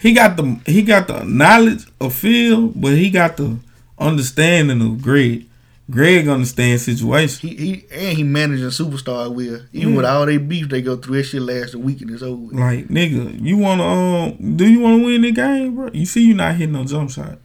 He 0.00 0.12
got 0.14 0.36
the 0.36 0.58
he 0.66 0.82
got 0.82 1.08
the 1.08 1.24
knowledge 1.24 1.86
of 2.00 2.14
Phil, 2.14 2.68
but 2.68 2.92
he 2.92 3.10
got 3.10 3.36
the 3.36 3.58
understanding 3.98 4.80
of 4.80 5.02
Greg. 5.02 5.46
Greg 5.90 6.28
understands 6.28 6.84
situations. 6.84 7.38
He 7.40 7.54
he 7.56 7.84
and 7.92 8.16
he 8.16 8.22
managing 8.22 8.68
superstar 8.68 9.32
with 9.34 9.66
even 9.72 9.90
Yeah. 9.90 9.96
with 9.96 10.06
all 10.06 10.24
they 10.24 10.36
beef 10.38 10.68
they 10.68 10.82
go 10.82 10.96
through 10.96 11.16
that 11.18 11.24
shit 11.24 11.42
last 11.42 11.74
a 11.74 11.78
week 11.78 12.00
and 12.00 12.10
it's 12.10 12.22
over. 12.22 12.54
Like 12.54 12.88
nigga, 12.88 13.40
you 13.42 13.56
wanna 13.58 13.84
um 13.84 14.56
do 14.56 14.68
you 14.68 14.80
wanna 14.80 15.02
win 15.04 15.22
the 15.22 15.32
game, 15.32 15.74
bro? 15.74 15.90
You 15.92 16.06
see 16.06 16.24
you 16.26 16.34
not 16.34 16.54
hitting 16.56 16.72
no 16.72 16.84
jump 16.84 17.10
shot. 17.10 17.38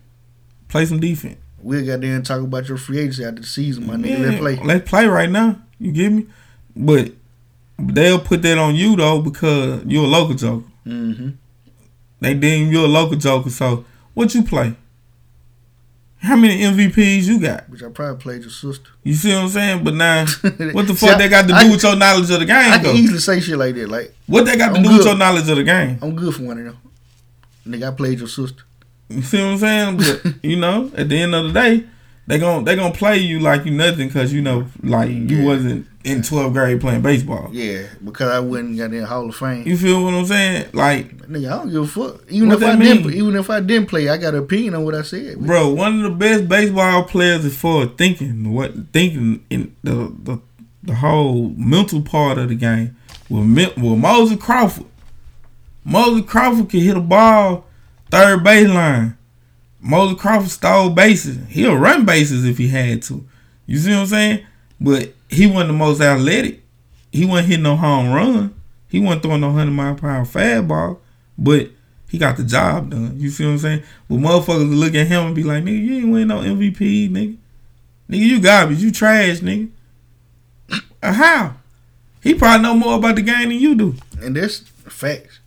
Play 0.67 0.85
some 0.85 0.99
defense. 0.99 1.37
We 1.61 1.83
got 1.83 2.01
there 2.01 2.15
and 2.15 2.23
talk 2.25 2.41
about 2.41 2.67
your 2.69 2.77
free 2.77 2.99
agency 2.99 3.25
after 3.25 3.41
the 3.41 3.47
season, 3.47 3.87
my 3.87 3.95
nigga. 3.95 4.09
Yeah, 4.09 4.17
Let's 4.27 4.39
play. 4.39 4.55
Let's 4.63 4.89
play 4.89 5.07
right 5.07 5.29
now. 5.29 5.59
You 5.79 5.91
get 5.91 6.11
me? 6.11 6.27
But 6.75 7.13
they'll 7.79 8.19
put 8.19 8.43
that 8.43 8.57
on 8.59 8.75
you 8.75 8.95
though 8.95 9.21
because 9.23 9.83
you're 9.85 10.03
a 10.03 10.07
local 10.07 10.35
joker. 10.35 10.67
Mm-hmm. 10.85 11.29
They 12.19 12.33
deem 12.33 12.71
you 12.71 12.85
a 12.85 12.87
local 12.87 13.17
joker. 13.17 13.49
So 13.49 13.85
what 14.13 14.33
you 14.33 14.43
play? 14.43 14.75
How 16.19 16.35
many 16.35 16.59
MVPs 16.61 17.23
you 17.25 17.39
got? 17.39 17.69
Which 17.69 17.83
I 17.83 17.89
probably 17.89 18.17
played 18.21 18.41
your 18.41 18.49
sister. 18.49 18.89
You 19.03 19.13
see 19.13 19.29
what 19.33 19.43
I'm 19.43 19.49
saying? 19.49 19.83
But 19.83 19.93
now, 19.93 20.25
what 20.71 20.87
the 20.87 20.95
fuck 20.97 21.11
I- 21.11 21.17
they 21.19 21.29
got 21.29 21.43
to 21.43 21.47
do 21.49 21.53
I- 21.53 21.69
with 21.69 21.83
your 21.83 21.95
knowledge 21.95 22.29
of 22.31 22.39
the 22.39 22.45
game? 22.45 22.55
I 22.71 22.77
though? 22.79 22.91
can 22.93 22.97
easily 22.97 23.19
say 23.19 23.39
shit 23.39 23.57
like 23.57 23.75
that. 23.75 23.89
Like 23.89 24.15
What 24.25 24.45
they 24.45 24.57
got 24.57 24.69
to 24.71 24.77
I'm 24.77 24.83
do 24.83 24.93
with 24.97 25.05
your 25.05 25.15
knowledge 25.17 25.47
of 25.49 25.57
the 25.57 25.63
game? 25.63 25.99
I'm 26.01 26.15
good 26.15 26.33
for 26.33 26.43
one 26.43 26.57
of 26.57 26.65
them. 26.65 26.77
Nigga, 27.67 27.91
I 27.91 27.95
played 27.95 28.19
your 28.19 28.27
sister. 28.27 28.63
You 29.09 29.21
see 29.21 29.37
what 29.37 29.51
I'm 29.51 29.57
saying? 29.59 29.97
But 29.97 30.33
you 30.43 30.55
know, 30.55 30.91
at 30.97 31.09
the 31.09 31.17
end 31.21 31.35
of 31.35 31.53
the 31.53 31.53
day, 31.53 31.83
they 32.25 32.39
gon' 32.39 32.63
they 32.63 32.75
gonna 32.75 32.93
play 32.93 33.17
you 33.19 33.39
like 33.39 33.65
you 33.65 33.71
nothing 33.71 34.07
because 34.07 34.33
you 34.33 34.41
know, 34.41 34.65
like 34.81 35.09
you 35.11 35.21
Yeah. 35.37 35.45
wasn't 35.45 35.87
in 36.05 36.19
12th 36.21 36.53
grade 36.53 36.79
playing 36.79 37.01
baseball. 37.01 37.49
Yeah, 37.51 37.87
because 38.03 38.29
I 38.29 38.39
wasn't 38.39 38.77
got 38.77 38.93
in 38.93 39.03
Hall 39.03 39.27
of 39.27 39.35
Fame. 39.35 39.67
You 39.67 39.75
feel 39.75 40.03
what 40.03 40.13
I'm 40.13 40.25
saying? 40.27 40.69
Like, 40.71 41.17
Nigga, 41.27 41.51
I 41.51 41.57
don't 41.57 41.71
give 41.71 41.83
a 41.83 41.87
fuck. 41.87 42.21
Even 42.29 42.51
if 42.51 42.63
I 42.63 42.75
didn't, 42.75 43.11
even 43.11 43.35
if 43.35 43.49
I 43.49 43.59
didn't 43.59 43.89
play, 43.89 44.07
I 44.07 44.17
got 44.17 44.35
an 44.35 44.41
opinion 44.41 44.75
on 44.75 44.85
what 44.85 44.93
I 44.93 45.01
said. 45.01 45.39
bro, 45.39 45.73
one 45.73 45.97
of 45.97 46.03
the 46.03 46.17
best 46.17 46.47
baseball 46.47 47.03
players 47.03 47.43
is 47.43 47.57
for 47.57 47.87
thinking. 47.87 48.53
What 48.53 48.73
thinking 48.93 49.43
in 49.49 49.75
the 49.83 50.15
the, 50.23 50.41
the 50.83 50.95
whole 50.95 51.49
mental 51.57 52.01
part 52.01 52.37
of 52.37 52.49
the 52.49 52.55
game. 52.55 52.95
With 53.27 53.75
with 53.75 53.97
Moses 53.97 54.39
Crawford, 54.39 54.85
Moses 55.83 56.29
Crawford 56.29 56.69
can 56.69 56.81
hit 56.81 56.95
a 56.95 57.01
ball 57.01 57.65
third 58.11 58.41
baseline. 58.41 59.17
Moses 59.81 60.21
Crawford 60.21 60.51
stole 60.51 60.91
bases. 60.91 61.39
He'll 61.49 61.75
run 61.75 62.05
bases 62.05 62.45
if 62.45 62.59
he 62.59 62.67
had 62.67 63.01
to. 63.03 63.27
You 63.65 63.79
see 63.79 63.89
what 63.89 64.01
I'm 64.01 64.05
saying? 64.05 64.45
But 64.79 65.14
he 65.29 65.47
wasn't 65.47 65.69
the 65.69 65.73
most 65.73 66.01
athletic. 66.01 66.63
He 67.11 67.25
wasn't 67.25 67.47
hitting 67.47 67.63
no 67.63 67.75
home 67.75 68.11
run. 68.11 68.53
He 68.89 68.99
wasn't 68.99 69.23
throwing 69.23 69.41
no 69.41 69.51
hundred 69.51 69.71
mile 69.71 69.95
per 69.95 70.09
hour 70.09 70.25
fastball. 70.25 70.99
But 71.37 71.69
he 72.09 72.17
got 72.17 72.37
the 72.37 72.43
job 72.43 72.91
done. 72.91 73.19
You 73.19 73.29
see 73.29 73.45
what 73.45 73.51
I'm 73.51 73.57
saying? 73.57 73.83
But 74.09 74.15
motherfuckers 74.15 74.77
look 74.77 74.95
at 74.95 75.07
him 75.07 75.27
and 75.27 75.35
be 75.35 75.43
like, 75.43 75.63
nigga, 75.63 75.83
you 75.83 75.95
ain't 75.97 76.11
win 76.11 76.27
no 76.27 76.39
MVP, 76.39 77.09
nigga. 77.09 77.37
Nigga, 78.09 78.19
you 78.19 78.39
garbage. 78.39 78.81
You 78.81 78.91
trash, 78.91 79.39
nigga. 79.39 79.69
Uh, 81.01 81.13
how? 81.13 81.55
He 82.21 82.33
probably 82.33 82.63
know 82.63 82.75
more 82.75 82.95
about 82.95 83.15
the 83.15 83.21
game 83.21 83.49
than 83.49 83.59
you 83.59 83.75
do. 83.75 83.95
And 84.21 84.35
that's 84.35 84.59
facts. 84.59 85.39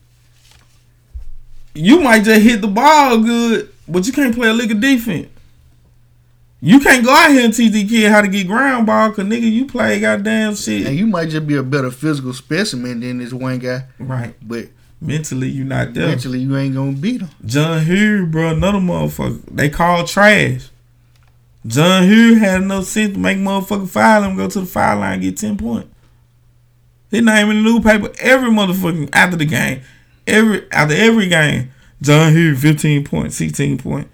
You 1.75 2.01
might 2.01 2.25
just 2.25 2.43
hit 2.43 2.61
the 2.61 2.69
ball 2.69 3.19
good, 3.19 3.73
but 3.87 4.07
you 4.07 4.13
can't 4.13 4.35
play 4.35 4.49
a 4.49 4.53
lick 4.53 4.71
of 4.71 4.81
defense. 4.81 5.29
You 6.61 6.81
can't 6.81 7.05
go 7.05 7.13
out 7.15 7.31
here 7.31 7.45
and 7.45 7.55
teach 7.55 7.73
these 7.73 7.89
kids 7.89 8.13
how 8.13 8.21
to 8.21 8.27
get 8.29 8.49
ground 8.49 8.87
ball, 8.87 9.13
cause 9.13 9.25
nigga, 9.25 9.51
you 9.51 9.67
play 9.67 10.01
goddamn 10.01 10.57
shit. 10.57 10.87
And 10.87 10.97
you 10.97 11.07
might 11.07 11.29
just 11.29 11.47
be 11.47 11.55
a 11.57 11.63
better 11.63 11.91
physical 11.91 12.33
specimen 12.33 13.01
than 13.01 13.19
this 13.19 13.33
one 13.33 13.59
guy. 13.61 13.85
Right. 13.99 14.35
But 14.43 14.69
Mentally, 15.01 15.49
you 15.49 15.63
not 15.63 15.95
there. 15.95 16.09
mentally, 16.09 16.41
you 16.41 16.57
ain't 16.57 16.75
gonna 16.75 16.93
beat 16.93 17.21
him. 17.21 17.29
John 17.47 17.85
Hugh, 17.85 18.27
bro, 18.27 18.49
another 18.51 18.79
motherfucker. 18.79 19.43
They 19.49 19.69
call 19.69 20.05
trash. 20.05 20.71
John 21.65 22.05
Hugh 22.05 22.35
had 22.37 22.63
enough 22.63 22.85
sense 22.87 23.13
to 23.13 23.19
make 23.19 23.39
motherfucker 23.39 23.89
foul 23.89 24.25
him, 24.25 24.37
go 24.37 24.49
to 24.49 24.61
the 24.61 24.67
foul 24.67 24.99
line, 24.99 25.15
and 25.15 25.23
get 25.23 25.37
10 25.37 25.57
points. 25.57 25.89
His 27.11 27.23
name 27.23 27.51
in 27.51 27.63
the 27.63 27.71
newspaper 27.71 28.11
every 28.19 28.51
motherfucking 28.51 29.11
after 29.13 29.37
the 29.37 29.45
game. 29.45 29.83
Every 30.27 30.71
after 30.73 30.95
every 30.95 31.29
game. 31.29 31.71
John 32.03 32.33
Hugh, 32.33 32.57
15 32.57 33.05
points, 33.05 33.37
16 33.37 33.79
points. 33.79 34.11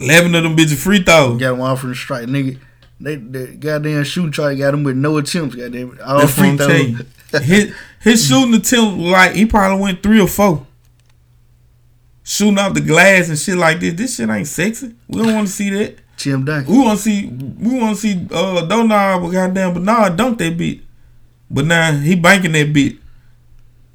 11 0.00 0.34
of 0.34 0.42
them 0.42 0.56
bitches 0.56 0.82
free 0.82 1.02
throws. 1.02 1.38
Got 1.38 1.54
him 1.54 1.60
off 1.60 1.80
from 1.80 1.90
the 1.90 1.94
strike, 1.94 2.26
nigga. 2.26 2.58
They, 3.00 3.16
the 3.16 3.46
goddamn 3.58 4.04
shooting 4.04 4.32
chart 4.32 4.58
got 4.58 4.74
him 4.74 4.82
with 4.84 4.96
no 4.96 5.16
attempts. 5.18 5.54
Goddamn, 5.54 5.98
all 6.04 6.18
That's 6.18 6.34
free 6.34 6.56
throws. 6.56 7.06
His, 7.44 7.74
his 8.00 8.26
shooting 8.26 8.54
attempt, 8.54 8.98
like, 8.98 9.32
he 9.32 9.46
probably 9.46 9.80
went 9.80 10.02
three 10.02 10.20
or 10.20 10.26
four. 10.26 10.66
Shooting 12.24 12.58
off 12.58 12.74
the 12.74 12.80
glass 12.80 13.28
and 13.28 13.38
shit 13.38 13.56
like 13.56 13.80
this. 13.80 13.94
This 13.94 14.16
shit 14.16 14.28
ain't 14.28 14.46
sexy. 14.46 14.94
We 15.08 15.22
don't 15.22 15.34
want 15.34 15.46
to 15.48 15.52
see 15.52 15.70
that. 15.70 15.98
Tim 16.16 16.44
Duncan. 16.44 16.72
We 16.72 16.80
want 16.80 16.98
to 16.98 17.02
see, 17.02 17.26
we 17.26 17.80
want 17.80 17.96
to 17.96 18.00
see, 18.00 18.26
uh, 18.30 18.66
don't 18.66 18.88
Donald, 18.88 19.22
but 19.22 19.30
goddamn 19.30 19.74
Bernard 19.74 20.16
dunk 20.16 20.38
that 20.38 20.56
bit. 20.56 20.80
But 21.50 21.64
now 21.66 21.92
he 21.92 22.14
banking 22.14 22.52
that 22.52 22.72
bit. 22.72 22.96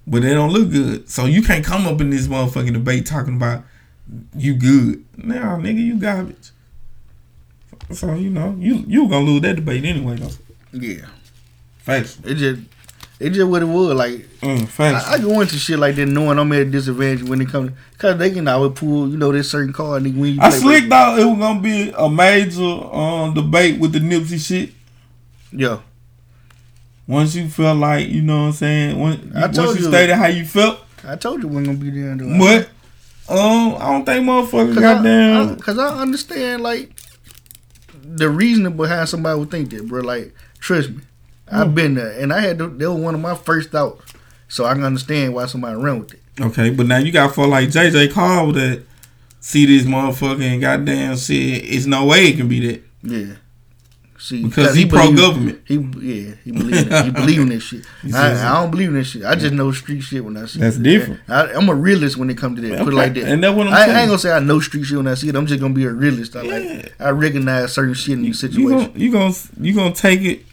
But 0.07 0.21
they 0.21 0.33
don't 0.33 0.51
look 0.51 0.71
good. 0.71 1.09
So 1.09 1.25
you 1.25 1.41
can't 1.41 1.63
come 1.63 1.87
up 1.87 2.01
in 2.01 2.09
this 2.09 2.27
motherfucking 2.27 2.73
debate 2.73 3.05
talking 3.05 3.35
about 3.35 3.63
you 4.35 4.53
good. 4.55 5.03
Nah, 5.17 5.57
nigga, 5.57 5.83
you 5.83 5.95
garbage. 5.99 6.51
So, 7.91 8.13
you 8.15 8.29
know, 8.29 8.55
you 8.59 8.83
you 8.87 9.07
gonna 9.09 9.25
lose 9.25 9.41
that 9.41 9.55
debate 9.57 9.85
anyway, 9.85 10.15
though. 10.15 10.31
Yeah. 10.71 11.05
Facts. 11.79 12.17
It 12.23 12.35
just, 12.35 12.61
it 13.19 13.29
just 13.31 13.47
what 13.47 13.61
it 13.61 13.65
was. 13.65 13.93
Like, 13.95 14.27
Mm, 14.41 14.67
facts. 14.67 15.07
I, 15.07 15.13
I 15.13 15.19
go 15.19 15.39
into 15.41 15.57
shit 15.57 15.79
like 15.79 15.95
that 15.95 16.05
knowing 16.07 16.37
I'm 16.39 16.51
at 16.51 16.61
a 16.61 16.65
disadvantage 16.65 17.27
when 17.27 17.41
it 17.41 17.49
comes, 17.49 17.71
cause 17.97 18.17
they 18.17 18.31
can 18.31 18.47
always 18.47 18.73
pull, 18.77 19.09
you 19.09 19.17
know, 19.17 19.31
this 19.31 19.49
certain 19.51 19.73
card 19.73 20.03
nigga 20.03 20.17
when 20.17 20.33
you 20.35 20.39
I 20.41 20.49
play 20.49 20.59
slick 20.59 20.89
thought 20.89 21.19
it 21.19 21.25
was 21.25 21.37
gonna 21.39 21.59
be 21.61 21.91
a 21.95 22.09
major 22.09 22.63
um, 22.63 23.33
debate 23.33 23.79
with 23.79 23.93
the 23.93 23.99
Nipsey 23.99 24.39
shit. 24.39 24.71
Yeah. 25.51 25.79
Once 27.07 27.35
you 27.35 27.47
felt 27.49 27.77
like, 27.77 28.07
you 28.07 28.21
know 28.21 28.41
what 28.41 28.47
I'm 28.47 28.51
saying, 28.53 28.99
when, 28.99 29.31
I 29.35 29.41
once 29.41 29.57
told 29.57 29.77
you 29.77 29.83
you. 29.83 29.89
stated 29.89 30.15
how 30.15 30.27
you 30.27 30.43
felt, 30.45 30.79
I 31.07 31.15
told 31.15 31.41
you 31.43 31.47
we 31.49 31.55
wasn't 31.57 31.79
gonna 31.79 31.91
be 31.91 32.01
there. 32.01 32.37
But 32.39 32.69
um, 33.29 33.75
I 33.79 33.91
don't 33.91 34.05
think 34.05 34.25
motherfuckers 34.25 34.79
goddamn. 34.79 35.49
I, 35.49 35.53
I, 35.53 35.55
Cause 35.55 35.77
I 35.77 35.99
understand 36.01 36.61
like 36.63 36.91
the 38.03 38.29
reasoning 38.29 38.77
behind 38.77 39.09
somebody 39.09 39.39
would 39.39 39.51
think 39.51 39.69
that, 39.71 39.87
bro. 39.87 40.01
Like, 40.01 40.33
trust 40.59 40.89
me, 40.91 41.01
I've 41.51 41.67
Mm. 41.69 41.75
been 41.75 41.93
there, 41.95 42.11
and 42.19 42.31
I 42.33 42.39
had 42.41 42.57
to, 42.59 42.67
they 42.67 42.85
were 42.87 42.93
one 42.95 43.15
of 43.15 43.21
my 43.21 43.35
first 43.35 43.71
thoughts, 43.71 44.13
so 44.47 44.65
I 44.65 44.73
can 44.73 44.83
understand 44.83 45.33
why 45.33 45.45
somebody 45.47 45.75
run 45.75 45.99
with 45.99 46.13
it. 46.13 46.21
Okay, 46.39 46.69
but 46.69 46.85
now 46.87 46.97
you 46.97 47.11
got 47.11 47.33
for 47.33 47.47
like 47.47 47.69
JJ 47.69 48.11
Carl 48.11 48.51
that 48.53 48.83
see 49.39 49.65
this 49.65 49.85
motherfucking 49.85 50.61
goddamn 50.61 51.17
shit. 51.17 51.63
It's 51.65 51.85
no 51.85 52.05
way 52.05 52.27
it 52.27 52.37
can 52.37 52.47
be 52.47 52.59
that. 52.67 52.83
Yeah. 53.03 53.35
See, 54.17 54.43
Because 54.45 54.67
'cause 54.67 54.75
he 54.75 54.85
believe- 54.85 55.15
pro-government. 55.15 55.59
He 55.65 55.75
yeah, 55.75 56.35
he 56.45 56.51
believe 56.51 56.89
in, 56.91 57.03
he 57.05 57.11
believe 57.11 57.39
in 57.41 57.49
this 57.49 57.63
shit. 57.63 57.85
I, 58.03 58.05
I'm 58.05 58.11
saying? 58.11 58.37
I 58.37 58.61
don't 58.61 58.71
believe 58.71 58.87
in 58.89 58.95
this 58.95 59.07
shit. 59.09 59.25
I 59.25 59.35
just 59.35 59.53
know 59.53 59.71
street 59.73 60.01
shit 60.01 60.23
when 60.23 60.37
I 60.37 60.45
see 60.45 60.59
it. 60.59 60.61
That's 60.61 60.77
it. 60.77 60.83
different. 60.83 61.19
I, 61.27 61.51
I'm 61.51 61.67
a 61.67 61.75
realist 61.75 62.15
when 62.15 62.29
it 62.29 62.37
comes 62.37 62.59
to 62.61 62.67
that. 62.69 62.79
Put 62.79 62.93
it 62.93 62.95
like 62.95 63.13
that. 63.15 63.23
and 63.23 63.43
that's 63.43 63.53
what 63.55 63.67
I'm 63.67 63.73
I, 63.73 63.77
I 63.93 63.99
ain't 64.01 64.07
gonna 64.07 64.17
say 64.17 64.31
I 64.31 64.39
know 64.39 64.61
street 64.61 64.83
shit 64.85 64.97
when 64.97 65.07
I 65.07 65.15
see 65.15 65.27
it. 65.27 65.35
I'm 65.35 65.45
just 65.45 65.59
gonna 65.59 65.73
be 65.73 65.83
a 65.83 65.91
realist. 65.91 66.35
I 66.37 66.41
like 66.43 66.93
I 66.99 67.09
recognize 67.09 67.73
certain 67.73 67.93
shit 67.93 68.13
in 68.13 68.21
these 68.21 68.41
You 68.41 68.49
situations. 68.49 68.87
gonna 68.87 68.99
you 68.99 69.11
gonna 69.11 69.33
you 69.59 69.73
gonna 69.75 69.93
take 69.93 70.21
it 70.21 70.45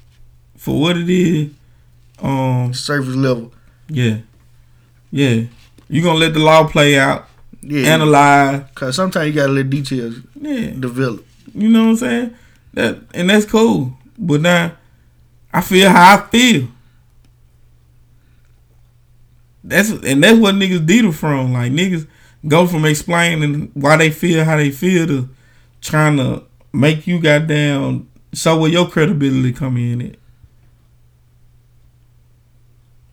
for 0.57 0.81
what 0.81 0.97
it 0.97 1.09
is. 1.09 1.51
Um, 2.21 2.75
surface 2.75 3.15
level. 3.15 3.53
Yeah, 3.89 4.19
yeah. 5.11 5.43
You 5.89 6.03
gonna 6.03 6.19
let 6.19 6.35
the 6.35 6.41
law 6.41 6.67
play 6.69 6.99
out. 6.99 7.29
Yeah. 7.61 7.91
Analyze. 7.93 8.65
Cause 8.75 8.97
sometimes 8.97 9.29
you 9.29 9.35
gotta 9.35 9.53
let 9.53 9.71
details 9.71 10.17
Yeah. 10.41 10.71
develop. 10.79 11.25
You 11.55 11.69
know 11.69 11.85
what 11.85 11.91
I'm 11.91 11.97
saying? 11.97 12.35
That 12.75 12.99
and 13.15 13.31
that's 13.31 13.47
cool. 13.47 13.97
But 14.19 14.41
now 14.41 14.77
I 15.53 15.61
feel 15.61 15.91
how 15.91 16.17
I 16.17 16.27
feel. 16.29 16.69
That's 19.65 19.91
and 19.91 20.23
that's 20.23 20.39
what 20.39 20.55
niggas 20.55 20.87
deter 20.87 21.13
from. 21.13 21.53
Like 21.53 21.73
niggas 21.73 22.07
go 22.47 22.67
from 22.67 22.85
explaining 22.85 23.71
why 23.75 23.97
they 23.97 24.11
feel 24.11 24.45
how 24.45 24.57
they 24.57 24.71
feel 24.71 25.07
to 25.07 25.29
trying 25.81 26.17
to 26.17 26.45
make 26.73 27.07
you 27.07 27.21
goddamn 27.21 28.09
show 28.33 28.59
where 28.59 28.71
your 28.71 28.89
credibility 28.89 29.53
come 29.53 29.77
in 29.77 30.01
it. 30.01 30.19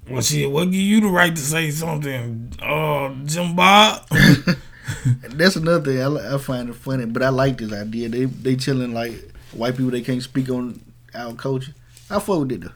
Well, 0.09 0.21
shit, 0.21 0.49
what 0.49 0.65
give 0.65 0.73
you 0.81 1.01
the 1.01 1.07
right 1.07 1.35
to 1.35 1.41
say 1.41 1.69
something? 1.69 2.53
Uh, 2.59 3.13
Jim 3.25 3.55
Bob. 3.55 4.07
That's 5.29 5.55
another 5.55 5.85
thing 5.85 6.01
I, 6.01 6.35
I 6.35 6.37
find 6.39 6.69
it 6.69 6.75
funny, 6.75 7.05
but 7.05 7.21
I 7.21 7.29
like 7.29 7.59
this 7.59 7.71
idea. 7.71 8.09
They 8.09 8.25
they 8.25 8.55
telling 8.55 8.93
like 8.93 9.13
white 9.53 9.75
people 9.75 9.91
they 9.91 10.01
can't 10.01 10.21
speak 10.23 10.49
on 10.49 10.79
our 11.13 11.33
culture. 11.33 11.73
I 12.09 12.19
fuck 12.19 12.39
with 12.39 12.51
it 12.53 12.61
though. 12.61 12.71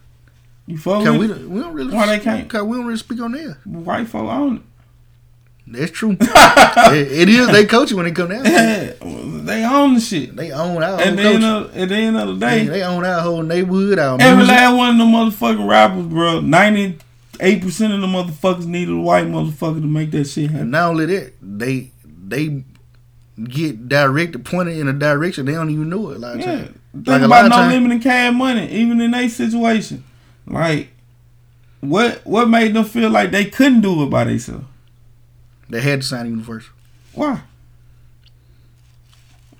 You 0.67 0.77
fuck 0.77 1.03
with 1.03 1.17
we 1.17 1.25
it? 1.25 1.29
don't, 1.29 1.49
we 1.49 1.59
don't 1.61 1.73
really 1.73 1.93
Why 1.93 2.05
they 2.07 2.19
can't? 2.19 2.49
Cause 2.49 2.63
we 2.63 2.77
don't 2.77 2.85
really 2.85 2.97
speak 2.99 3.19
on 3.21 3.31
there. 3.33 3.57
White 3.65 4.07
folk 4.07 4.29
own 4.29 4.55
it. 4.57 4.61
That's 5.65 5.91
true. 5.91 6.17
it, 6.21 7.11
it 7.11 7.29
is 7.29 7.47
they 7.49 7.65
culture 7.65 7.95
when 7.95 8.05
they 8.05 8.11
come 8.11 8.29
down. 8.29 8.43
Yeah, 8.45 8.93
they 9.01 9.63
own 9.65 9.93
the 9.95 10.01
shit. 10.01 10.35
They 10.35 10.51
own 10.51 10.83
our 10.83 10.99
At 10.99 11.07
whole 11.07 11.15
the 11.15 11.23
end 11.23 11.43
of 11.45 11.77
at 11.77 11.89
the 11.89 11.95
end 11.95 12.17
of 12.17 12.27
the 12.27 12.45
day, 12.45 12.63
Yeah, 12.63 12.69
they 12.69 12.83
own 12.83 13.05
our 13.05 13.21
whole 13.21 13.43
neighborhood. 13.43 13.97
Our 13.97 14.19
every 14.21 14.37
music. 14.37 14.55
last 14.55 14.75
one 14.75 14.89
of 14.91 14.97
the 14.97 15.03
motherfucking 15.05 15.67
rappers, 15.67 16.05
bro, 16.07 16.41
ninety 16.41 16.97
eight 17.39 17.61
percent 17.61 17.93
of 17.93 18.01
the 18.01 18.07
motherfuckers 18.07 18.65
needed 18.65 18.93
a 18.93 18.99
white 18.99 19.25
motherfucker 19.25 19.81
to 19.81 19.87
make 19.87 20.11
that 20.11 20.25
shit 20.25 20.49
happen. 20.51 20.61
And 20.63 20.71
not 20.71 20.89
only 20.91 21.05
that, 21.05 21.33
they 21.41 21.91
they 22.05 22.63
get 23.43 23.87
directed, 23.89 24.43
pointed 24.45 24.77
in 24.77 24.87
a 24.87 24.93
direction 24.93 25.45
they 25.45 25.53
don't 25.53 25.69
even 25.69 25.89
know 25.89 26.09
it. 26.11 26.23
Of 26.23 26.39
Yeah, 26.39 26.57
think 26.93 27.07
Like 27.07 27.21
about 27.21 27.43
no 27.49 27.55
times- 27.55 27.73
limit 27.73 27.91
in 27.91 27.99
cash 27.99 28.33
money, 28.33 28.69
even 28.71 29.01
in 29.01 29.11
their 29.11 29.29
situation. 29.29 30.03
Like, 30.45 30.89
what 31.79 32.21
what 32.25 32.49
made 32.49 32.73
them 32.73 32.85
feel 32.85 33.09
like 33.09 33.31
they 33.31 33.45
couldn't 33.45 33.81
do 33.81 34.03
it 34.03 34.09
by 34.09 34.25
themselves? 34.25 34.65
They 35.69 35.81
had 35.81 36.01
to 36.01 36.07
sign 36.07 36.27
Universal. 36.27 36.73
Why? 37.13 37.41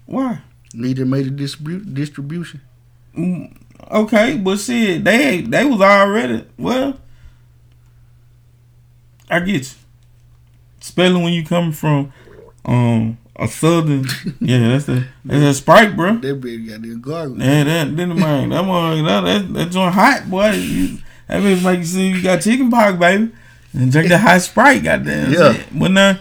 Why? 0.06 0.40
Needed 0.74 1.08
major 1.08 1.30
distribu- 1.32 1.94
distribution. 1.94 2.62
Mm, 3.18 3.58
Okay, 3.92 4.38
but 4.38 4.60
shit, 4.60 5.04
they 5.04 5.42
they 5.42 5.66
was 5.66 5.82
already 5.82 6.46
well. 6.58 7.00
I 9.30 9.40
get 9.40 9.62
you. 9.64 9.78
Especially 10.82 11.22
when 11.22 11.34
you 11.34 11.44
come 11.46 11.72
from 11.72 12.12
um 12.66 13.18
a 13.44 13.48
southern, 13.48 14.06
yeah, 14.40 14.70
that's 14.70 14.90
a 14.90 15.06
that's 15.26 15.44
a 15.44 15.54
sprite, 15.54 15.96
bro. 15.96 16.18
That 16.18 16.42
bitch 16.42 16.70
got 16.70 16.82
the 16.82 16.96
gargle. 16.96 17.40
Yeah, 17.40 17.64
that 17.64 17.96
then 17.96 18.20
man, 18.20 18.50
that 18.50 18.66
one 18.66 19.04
that 19.04 19.22
that, 19.22 19.54
that 19.54 19.72
joint 19.72 19.94
hot, 19.94 20.30
boy. 20.30 20.52
You, 20.52 21.00
that 21.28 21.42
bitch 21.42 21.64
make 21.64 21.80
you 21.80 21.86
see 21.86 22.08
you 22.10 22.22
got 22.22 22.42
chicken 22.42 22.70
pox, 22.70 22.98
baby, 22.98 23.32
and 23.74 23.92
drink 23.92 24.10
that 24.10 24.20
hot 24.20 24.42
sprite, 24.42 24.84
goddamn. 24.84 25.32
Yeah. 25.32 25.54
shit. 25.54 25.68
But 25.78 25.92
now, 25.92 26.20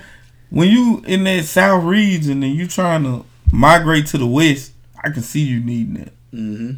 when 0.50 0.68
you 0.68 1.02
in 1.06 1.24
that 1.24 1.44
south 1.44 1.84
region 1.84 2.42
and 2.42 2.54
you 2.54 2.66
trying 2.66 3.04
to 3.04 3.24
migrate 3.52 4.06
to 4.08 4.18
the 4.18 4.26
west, 4.26 4.72
I 5.02 5.10
can 5.10 5.22
see 5.22 5.40
you 5.40 5.60
needing 5.60 5.94
that. 5.94 6.12
Mm-hmm. 6.32 6.72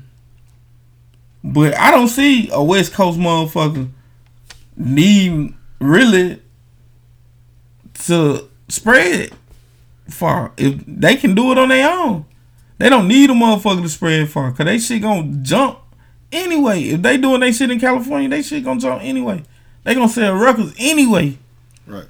But 1.45 1.77
I 1.79 1.91
don't 1.91 2.09
see 2.09 2.49
a 2.51 2.63
West 2.63 2.95
Coast 2.95 3.19
motherfucker 3.19 3.91
need 4.77 5.55
really 5.79 6.41
to 8.07 8.49
spread 8.69 9.31
far. 10.09 10.53
If 10.57 10.83
they 10.87 11.17
can 11.17 11.35
do 11.35 11.53
it 11.53 11.59
on 11.59 11.69
their 11.69 11.91
own, 11.91 12.25
they 12.79 12.89
don't 12.89 13.09
need 13.09 13.31
a 13.31 13.35
motherfucker 13.35 13.83
to 13.83 13.89
spread 13.89 14.29
far. 14.29 14.51
Cause 14.53 14.67
they 14.67 14.79
shit 14.79 15.03
gonna 15.03 15.33
jump 15.43 15.79
anyway. 16.33 16.83
If 16.85 17.03
they 17.03 17.17
doing 17.17 17.41
they 17.41 17.53
shit 17.53 17.71
in 17.71 17.81
California, 17.81 18.29
they 18.29 18.43
shit 18.43 18.65
gonna 18.65 18.81
jump 18.81 19.03
anyway. 19.03 19.43
They 19.85 19.95
gonna 19.95 20.09
sell 20.09 20.35
records 20.35 20.75
anyway. 20.79 21.39
Right. 21.87 22.07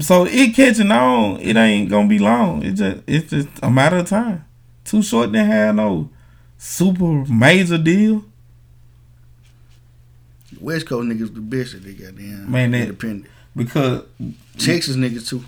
So 0.00 0.24
it 0.26 0.54
catching 0.54 0.90
on, 0.90 1.40
it 1.40 1.56
ain't 1.56 1.88
gonna 1.90 2.08
be 2.08 2.18
long. 2.18 2.62
It 2.62 2.72
just 2.72 3.02
it's 3.06 3.30
just 3.30 3.48
a 3.62 3.70
matter 3.70 3.96
of 3.98 4.06
time. 4.08 4.44
Too 4.84 5.02
short 5.02 5.32
to 5.32 5.44
have 5.44 5.74
no 5.76 6.10
super 6.58 7.24
major 7.32 7.78
deal. 7.78 8.24
West 10.60 10.86
Coast 10.86 11.08
niggas 11.08 11.34
the 11.34 11.40
best 11.40 11.72
that 11.72 11.84
they 11.84 11.94
got 11.94 12.14
damn 12.16 12.50
Man, 12.50 12.70
that- 12.72 12.82
independent. 12.82 13.26
Because 13.54 14.04
Texas 14.58 14.96
niggas 14.96 15.28
too. 15.28 15.44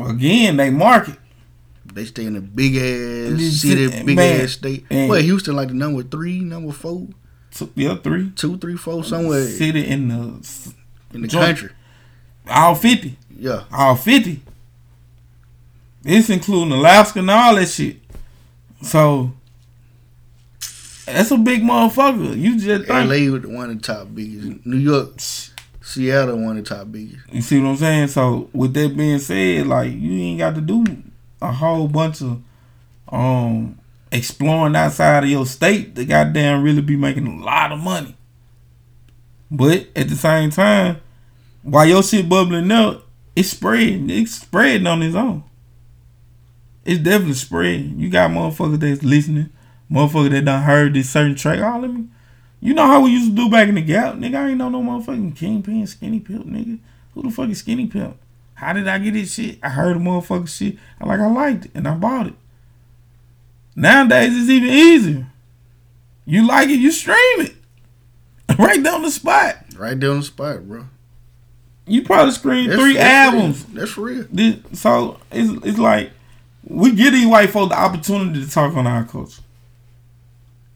Again, 0.00 0.56
they 0.56 0.70
market. 0.70 1.16
They 1.92 2.04
stay 2.06 2.24
in 2.26 2.34
a 2.36 2.40
big 2.40 2.76
ass 2.76 3.60
city, 3.60 3.88
big 4.04 4.16
man, 4.16 4.40
ass 4.40 4.52
state. 4.52 4.90
man. 4.90 5.08
Well, 5.08 5.20
Houston 5.22 5.54
like 5.54 5.68
the 5.68 5.74
number 5.74 6.02
three, 6.02 6.40
number 6.40 6.72
four, 6.72 7.06
Two, 7.52 7.70
yeah, 7.76 7.94
three. 7.96 8.30
two, 8.32 8.56
three, 8.58 8.76
four, 8.76 9.04
somewhere 9.04 9.46
City 9.46 9.86
in 9.86 10.08
the 10.08 10.74
in 11.12 11.22
the 11.22 11.28
joint. 11.28 11.44
country. 11.58 11.70
all 12.50 12.74
fifty. 12.74 13.16
Yeah. 13.38 13.64
All 13.72 13.94
fifty. 13.96 14.40
This 16.02 16.28
including 16.30 16.72
Alaska 16.72 17.20
and 17.20 17.30
all 17.30 17.54
that 17.54 17.68
shit. 17.68 17.98
So 18.82 19.32
that's 21.06 21.30
a 21.30 21.36
big 21.38 21.62
motherfucker. 21.62 22.36
You 22.36 22.58
just 22.58 22.86
think, 22.88 23.08
LA 23.08 23.30
was 23.32 23.46
one 23.46 23.70
of 23.70 23.76
the 23.80 23.82
top 23.82 24.08
biggest. 24.14 24.66
New 24.66 24.76
York, 24.78 25.14
Seattle, 25.84 26.38
one 26.38 26.56
of 26.56 26.64
the 26.64 26.74
top 26.74 26.90
biggest. 26.90 27.30
You 27.30 27.42
see 27.42 27.60
what 27.60 27.68
I'm 27.68 27.76
saying? 27.76 28.08
So 28.08 28.48
with 28.54 28.72
that 28.72 28.96
being 28.96 29.18
said, 29.18 29.66
like 29.66 29.92
you 29.92 30.12
ain't 30.12 30.38
got 30.38 30.54
to 30.54 30.62
do 30.62 30.84
a 31.42 31.52
whole 31.52 31.88
bunch 31.88 32.22
of 32.22 32.42
um 33.10 33.78
exploring 34.10 34.74
outside 34.76 35.24
of 35.24 35.30
your 35.30 35.44
state 35.44 35.94
to 35.94 36.06
goddamn 36.06 36.62
really 36.62 36.80
be 36.80 36.96
making 36.96 37.26
a 37.26 37.44
lot 37.44 37.70
of 37.70 37.80
money. 37.80 38.16
But 39.50 39.88
at 39.94 40.08
the 40.08 40.16
same 40.16 40.50
time, 40.50 41.00
while 41.62 41.86
your 41.86 42.02
shit 42.02 42.30
bubbling 42.30 42.72
up, 42.72 43.06
it's 43.36 43.50
spreading. 43.50 44.08
It's 44.08 44.36
spreading 44.36 44.86
on 44.86 45.02
its 45.02 45.14
own. 45.14 45.44
It's 46.84 47.02
definitely 47.02 47.34
spreading. 47.34 47.98
You 47.98 48.08
got 48.08 48.30
motherfuckers 48.30 48.80
that's 48.80 49.02
listening, 49.02 49.50
motherfuckers 49.90 50.30
that 50.30 50.46
done 50.46 50.62
heard 50.62 50.94
this 50.94 51.10
certain 51.10 51.34
track. 51.34 51.60
Oh, 51.60 51.78
let 51.78 51.92
me. 51.92 52.06
You 52.64 52.72
know 52.72 52.86
how 52.86 53.02
we 53.02 53.10
used 53.10 53.28
to 53.28 53.36
do 53.36 53.50
back 53.50 53.68
in 53.68 53.74
the 53.74 53.82
gap, 53.82 54.14
nigga. 54.14 54.36
I 54.36 54.48
ain't 54.48 54.56
know 54.56 54.70
no 54.70 54.80
motherfucking 54.82 55.36
kingpin, 55.36 55.86
skinny 55.86 56.18
pimp, 56.18 56.46
nigga. 56.46 56.78
Who 57.12 57.22
the 57.22 57.30
fuck 57.30 57.50
is 57.50 57.58
skinny 57.58 57.86
pimp? 57.88 58.16
How 58.54 58.72
did 58.72 58.88
I 58.88 58.96
get 58.98 59.12
this 59.12 59.34
shit? 59.34 59.58
I 59.62 59.68
heard 59.68 59.98
a 59.98 60.00
motherfucker 60.00 60.48
shit. 60.48 60.78
I 60.98 61.06
like 61.06 61.20
I 61.20 61.26
liked 61.30 61.66
it 61.66 61.72
and 61.74 61.86
I 61.86 61.94
bought 61.94 62.28
it. 62.28 62.32
Nowadays 63.76 64.32
it's 64.34 64.48
even 64.48 64.70
easier. 64.70 65.26
You 66.24 66.46
like 66.46 66.70
it, 66.70 66.76
you 66.80 66.90
stream 66.90 67.16
it. 67.40 67.54
right 68.58 68.82
down 68.82 69.02
the 69.02 69.10
spot. 69.10 69.56
Right 69.76 69.98
down 70.00 70.18
the 70.18 70.22
spot, 70.22 70.66
bro. 70.66 70.86
You 71.86 72.02
probably 72.02 72.32
streamed 72.32 72.70
That's- 72.70 72.82
three 72.82 72.94
that's 72.94 73.32
real. 73.34 73.36
albums. 73.42 73.64
That's 73.66 73.98
real. 73.98 74.26
This, 74.32 74.56
so 74.80 75.18
it's 75.30 75.66
it's 75.66 75.78
like 75.78 76.12
we 76.66 76.92
give 76.94 77.12
these 77.12 77.26
white 77.26 77.50
folks 77.50 77.74
the 77.74 77.78
opportunity 77.78 78.42
to 78.42 78.50
talk 78.50 78.74
on 78.74 78.86
our 78.86 79.04
culture. 79.04 79.42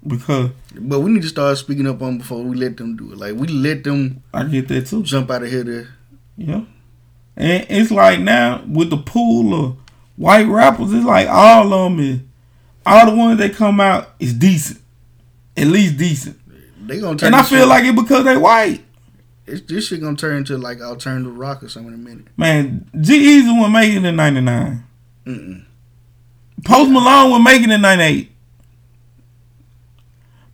Because 0.07 0.51
But 0.79 1.01
we 1.01 1.11
need 1.11 1.23
to 1.23 1.29
start 1.29 1.59
speaking 1.59 1.87
up 1.87 2.01
on 2.03 2.19
before 2.19 2.43
we 2.43 2.57
let 2.57 2.77
them 2.77 2.97
do 2.97 3.13
it. 3.13 3.19
Like 3.19 3.35
we 3.35 3.49
let 3.49 3.85
them 3.85 4.23
I 4.33 4.45
get 4.45 4.69
that 4.69 4.87
too. 4.87 5.03
jump 5.03 5.31
out 5.31 5.43
of 5.43 5.51
here 5.51 5.65
to 5.65 5.87
Yeah. 6.37 6.63
And 7.37 7.67
it's 7.69 7.91
like 7.91 8.21
now 8.21 8.63
with 8.69 8.91
the 8.91 8.97
pool 8.97 9.55
of 9.67 9.77
white 10.17 10.47
rappers, 10.47 10.93
it's 10.93 11.05
like 11.05 11.29
all 11.29 11.73
of 11.73 11.91
them 11.93 12.01
is 12.01 12.21
all 12.87 13.07
the 13.11 13.15
ones 13.17 13.39
that 13.39 13.55
come 13.55 13.81
out 13.81 14.11
is 14.19 14.33
decent. 14.35 14.81
At 15.57 15.67
least 15.67 15.97
decent. 15.99 16.39
they 16.87 17.01
gonna 17.01 17.19
turn 17.19 17.29
And 17.29 17.37
I 17.37 17.43
feel 17.43 17.61
shit- 17.61 17.69
like 17.69 17.85
it 17.85 17.95
because 17.97 18.25
they 18.25 18.37
white. 18.37 18.85
it's, 19.47 19.61
this 19.63 19.89
shit 19.89 20.01
gonna 20.01 20.17
turn 20.17 20.37
into 20.39 20.57
like 20.57 20.81
alternative 20.81 21.37
rock 21.37 21.63
or 21.65 21.69
something 21.69 21.93
in 21.93 22.01
a 22.01 22.03
minute. 22.03 22.27
Man, 22.37 22.89
G 23.01 23.15
Easy 23.39 23.51
was 23.51 23.71
making 23.73 24.05
it 24.05 24.09
in 24.09 24.17
ninety 24.17 24.41
nine. 24.41 24.85
Post 26.65 26.91
Malone 26.91 27.31
was 27.31 27.43
making 27.45 27.71
it 27.71 27.75
in 27.75 27.81
ninety 27.83 28.05
eight. 28.05 28.28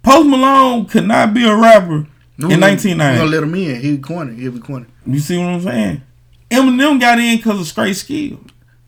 Post 0.05 0.29
Malone 0.29 0.87
could 0.87 1.07
not 1.07 1.35
be 1.35 1.45
a 1.45 1.57
rapper 1.57 2.07
We 2.39 2.45
in 2.45 2.51
gonna- 2.51 2.57
nineteen 2.59 2.99
We 2.99 3.05
gonna 3.05 3.25
let 3.25 3.43
him 3.43 3.55
in. 3.55 3.81
He'll 3.81 3.99
corner. 3.99 4.33
He'll 4.33 4.53
be 4.53 4.61
corner. 4.61 4.87
You 5.07 5.19
see 5.19 5.39
what 5.39 5.47
I'm 5.49 5.63
saying? 5.63 6.03
Eminem 6.51 7.01
got 7.01 7.19
in 7.19 7.37
because 7.39 7.61
of 7.61 7.67
straight 7.67 7.95
skill. 7.97 8.39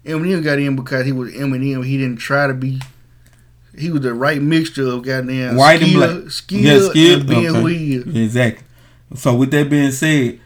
Eminem 0.04 0.44
got 0.44 0.58
in 0.58 0.76
because 0.76 1.04
he 1.06 1.12
was 1.12 1.32
Eminem. 1.32 1.84
He 1.84 1.96
didn't 1.98 2.18
try 2.18 2.46
to 2.46 2.54
be. 2.54 2.80
He 3.76 3.90
was 3.90 4.02
the 4.02 4.14
right 4.14 4.40
mixture 4.40 4.86
of 4.88 5.02
goddamn 5.02 5.56
White 5.56 5.80
skill, 5.80 6.02
and 6.02 6.20
black. 6.22 6.30
skill, 6.32 6.60
Yeah, 6.60 6.88
skill. 6.90 7.18
and 7.20 7.28
being 7.28 7.48
okay. 7.48 7.60
who 7.60 7.66
he 7.66 7.94
is. 7.96 8.06
Exactly. 8.16 8.64
So 9.16 9.34
with 9.34 9.50
that 9.50 9.68
being 9.68 9.90
said, 9.92 10.38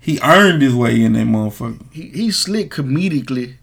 he 0.00 0.18
earned 0.22 0.60
his 0.62 0.74
way 0.74 1.00
in 1.02 1.12
that 1.14 1.26
motherfucker. 1.26 1.80
He, 1.92 2.08
he 2.08 2.30
slick 2.30 2.70
comedically. 2.72 3.54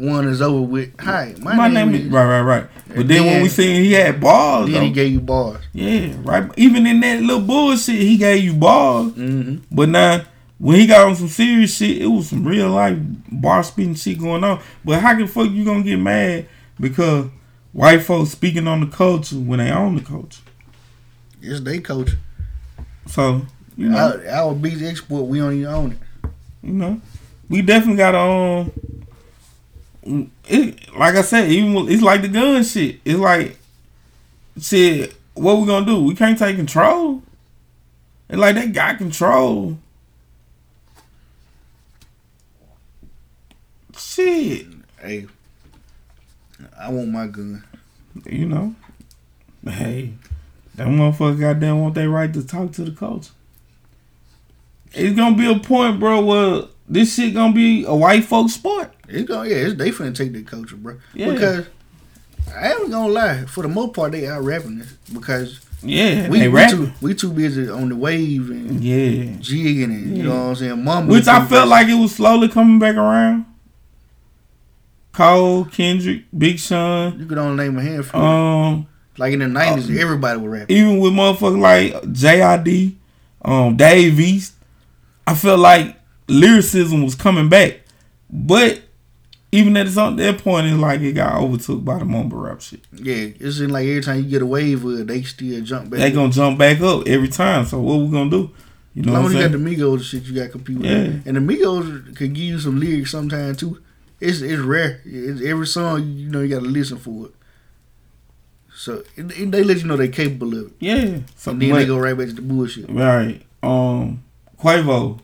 One 0.00 0.28
is 0.28 0.40
over 0.40 0.62
with. 0.62 0.98
Hi, 1.00 1.34
my, 1.40 1.54
My, 1.56 1.68
name, 1.68 1.92
name 1.92 2.06
is. 2.06 2.12
right, 2.12 2.24
right, 2.24 2.40
right. 2.40 2.66
But 2.88 2.96
And 3.00 3.10
then, 3.10 3.26
when 3.26 3.42
we 3.42 3.48
seen 3.50 3.82
he 3.84 3.92
had 3.92 4.20
bars, 4.20 4.70
Then 4.70 4.82
he 4.84 4.90
gave 4.90 5.12
you 5.12 5.20
bars. 5.20 5.62
yeah, 5.74 6.14
right. 6.22 6.50
Even 6.56 6.86
in 6.86 7.00
that 7.00 7.20
little 7.20 7.42
bullshit, 7.42 7.96
he 8.00 8.16
gave 8.16 8.42
you 8.42 8.54
bars. 8.54 9.12
Mm-hmm. 9.12 9.56
But 9.70 9.90
now, 9.90 10.22
when 10.58 10.76
he 10.76 10.86
got 10.86 11.06
on 11.06 11.16
some 11.16 11.28
serious 11.28 11.76
shit, 11.76 12.00
it 12.02 12.06
was 12.06 12.30
some 12.30 12.46
real 12.46 12.70
life 12.70 12.96
bar 13.30 13.62
spitting 13.62 13.94
shit 13.94 14.18
going 14.18 14.42
on. 14.42 14.60
But 14.84 15.00
how 15.00 15.14
the 15.14 15.26
fuck 15.26 15.50
you 15.50 15.64
gonna 15.66 15.82
get 15.82 15.96
mad 15.98 16.46
because 16.78 17.26
white 17.72 18.02
folks 18.02 18.30
speaking 18.30 18.66
on 18.66 18.80
the 18.80 18.86
culture 18.86 19.36
when 19.36 19.58
they 19.58 19.70
own 19.70 19.96
the 19.96 20.02
culture? 20.02 20.40
It's 21.42 21.60
they 21.60 21.78
coach. 21.80 22.12
So 23.06 23.42
you 23.76 23.90
know, 23.90 23.98
Our, 24.26 24.26
our 24.54 24.58
export. 24.64 25.26
We 25.26 25.38
don't 25.40 25.52
even 25.54 25.66
own 25.66 25.92
it. 25.92 26.30
you 26.62 26.72
know, 26.72 27.00
we 27.50 27.60
definitely 27.62 27.96
got 27.96 28.12
to 28.12 28.18
um. 28.18 28.72
It, 30.02 30.96
like 30.96 31.14
I 31.14 31.22
said, 31.22 31.50
even 31.50 31.88
it's 31.88 32.02
like 32.02 32.22
the 32.22 32.28
gun 32.28 32.62
shit. 32.64 33.00
It's 33.04 33.18
like 33.18 33.58
shit. 34.60 35.14
What 35.34 35.58
we 35.58 35.66
gonna 35.66 35.86
do? 35.86 36.02
We 36.02 36.14
can't 36.14 36.38
take 36.38 36.56
control. 36.56 37.22
It's 38.28 38.38
like 38.38 38.54
they 38.54 38.68
got 38.68 38.98
control. 38.98 39.78
Shit, 43.96 44.66
Hey, 45.00 45.26
I 46.78 46.90
want 46.90 47.08
my 47.08 47.26
gun. 47.26 47.64
you 48.26 48.46
know. 48.46 48.74
Hey, 49.64 50.14
that 50.74 50.86
motherfucker 50.86 51.38
goddamn 51.38 51.80
want 51.80 51.94
they 51.94 52.06
right 52.06 52.32
to 52.32 52.42
talk 52.46 52.72
to 52.72 52.84
the 52.84 52.92
culture. 52.92 53.32
It's 54.92 55.16
gonna 55.16 55.36
be 55.36 55.50
a 55.50 55.58
point, 55.58 56.00
bro, 56.00 56.24
where 56.24 56.62
this 56.90 57.14
shit 57.14 57.32
gonna 57.34 57.52
be 57.54 57.84
a 57.84 57.94
white 57.94 58.24
folks 58.24 58.54
sport. 58.54 58.92
It's 59.08 59.28
gonna 59.28 59.48
yeah. 59.48 59.56
It's, 59.56 59.74
they 59.76 59.90
finna 59.90 60.14
take 60.14 60.32
the 60.32 60.42
culture, 60.42 60.76
bro. 60.76 60.98
Yeah. 61.14 61.30
Because 61.32 61.66
I 62.54 62.72
ain't 62.72 62.90
gonna 62.90 63.12
lie. 63.12 63.44
For 63.46 63.62
the 63.62 63.68
most 63.68 63.94
part, 63.94 64.12
they 64.12 64.26
out 64.26 64.42
rapping 64.42 64.78
this 64.80 64.92
because 65.12 65.60
Yeah, 65.82 66.28
we 66.28 66.48
we 66.48 66.66
too, 66.68 66.92
we 67.00 67.14
too 67.14 67.32
busy 67.32 67.68
on 67.70 67.88
the 67.88 67.96
wave 67.96 68.50
and 68.50 68.82
Yeah. 68.82 69.36
jigging 69.40 69.84
and 69.84 70.16
you 70.16 70.24
know 70.24 70.30
what 70.34 70.40
I'm 70.50 70.54
saying. 70.56 70.84
Mama, 70.84 71.06
Which 71.12 71.28
I 71.28 71.46
felt 71.46 71.68
like 71.68 71.88
it 71.88 71.94
was 71.94 72.14
slowly 72.14 72.48
coming 72.48 72.78
back 72.78 72.96
around. 72.96 73.46
Cole, 75.12 75.64
Kendrick, 75.66 76.24
Big 76.36 76.58
Sean, 76.58 77.18
you 77.18 77.26
could 77.26 77.38
only 77.38 77.64
name 77.64 77.78
a 77.78 77.82
handful. 77.82 78.20
um, 78.20 78.86
like 79.18 79.32
in 79.32 79.40
the 79.40 79.48
nineties, 79.48 79.90
uh, 79.90 80.00
everybody 80.00 80.38
was 80.40 80.48
rapping. 80.60 80.76
even 80.76 80.98
with 81.00 81.12
motherfuckers 81.12 81.60
like 81.60 81.92
JID, 82.12 82.94
um, 83.44 83.76
Dave 83.76 84.18
East, 84.20 84.54
I 85.26 85.34
felt 85.34 85.58
like 85.60 85.96
lyricism 86.30 87.02
was 87.02 87.14
coming 87.14 87.48
back. 87.48 87.80
But 88.30 88.82
even 89.52 89.76
at 89.76 89.88
some 89.88 90.16
that 90.16 90.38
point, 90.38 90.66
it's 90.66 90.76
like 90.76 91.00
it 91.00 91.12
got 91.12 91.40
overtook 91.40 91.84
by 91.84 91.98
the 91.98 92.04
mumble 92.04 92.38
rap 92.38 92.60
shit. 92.60 92.80
Yeah, 92.92 93.28
it's 93.40 93.58
like 93.60 93.86
every 93.88 94.02
time 94.02 94.18
you 94.22 94.30
get 94.30 94.42
a 94.42 94.46
wave, 94.46 94.84
uh, 94.86 95.02
they 95.04 95.22
still 95.22 95.60
jump 95.62 95.90
back. 95.90 96.00
They 96.00 96.10
gonna 96.12 96.32
jump 96.32 96.58
back 96.58 96.80
up 96.80 97.06
every 97.08 97.28
time. 97.28 97.64
So 97.66 97.80
what 97.80 97.98
we 97.98 98.10
gonna 98.10 98.30
do? 98.30 98.50
You 98.94 99.02
know 99.02 99.12
as 99.12 99.14
long 99.14 99.22
what 99.24 99.28
as 99.30 99.34
you 99.36 99.48
got 99.48 99.52
the 99.52 99.58
Migos 99.76 100.02
shit, 100.02 100.22
you 100.24 100.34
got 100.34 100.50
compete 100.50 100.78
with. 100.78 100.86
Yeah. 100.86 101.02
that. 101.04 101.26
And 101.26 101.36
the 101.36 101.40
Migos 101.40 102.16
could 102.16 102.32
give 102.34 102.44
you 102.44 102.58
some 102.60 102.78
lyrics 102.80 103.10
sometimes 103.10 103.56
too. 103.58 103.80
It's 104.20 104.40
it's 104.40 104.60
rare. 104.60 105.00
It's, 105.04 105.42
every 105.42 105.66
song 105.66 106.06
you 106.06 106.28
know 106.28 106.40
you 106.40 106.48
got 106.48 106.62
to 106.62 106.68
listen 106.68 106.98
for 106.98 107.26
it. 107.26 107.32
So 108.74 109.02
it, 109.16 109.30
it- 109.38 109.50
they 109.50 109.62
let 109.62 109.78
you 109.78 109.86
know 109.86 109.96
they're 109.96 110.08
capable 110.08 110.54
of 110.58 110.66
it. 110.66 110.72
Yeah. 110.80 111.18
So 111.36 111.52
and 111.52 111.60
then 111.62 111.70
but- 111.70 111.78
they 111.78 111.86
go 111.86 111.98
right 111.98 112.16
back 112.16 112.28
to 112.28 112.32
the 112.34 112.42
bullshit. 112.42 112.90
Right. 112.90 113.42
Um, 113.62 114.22
Quavo. 114.60 115.20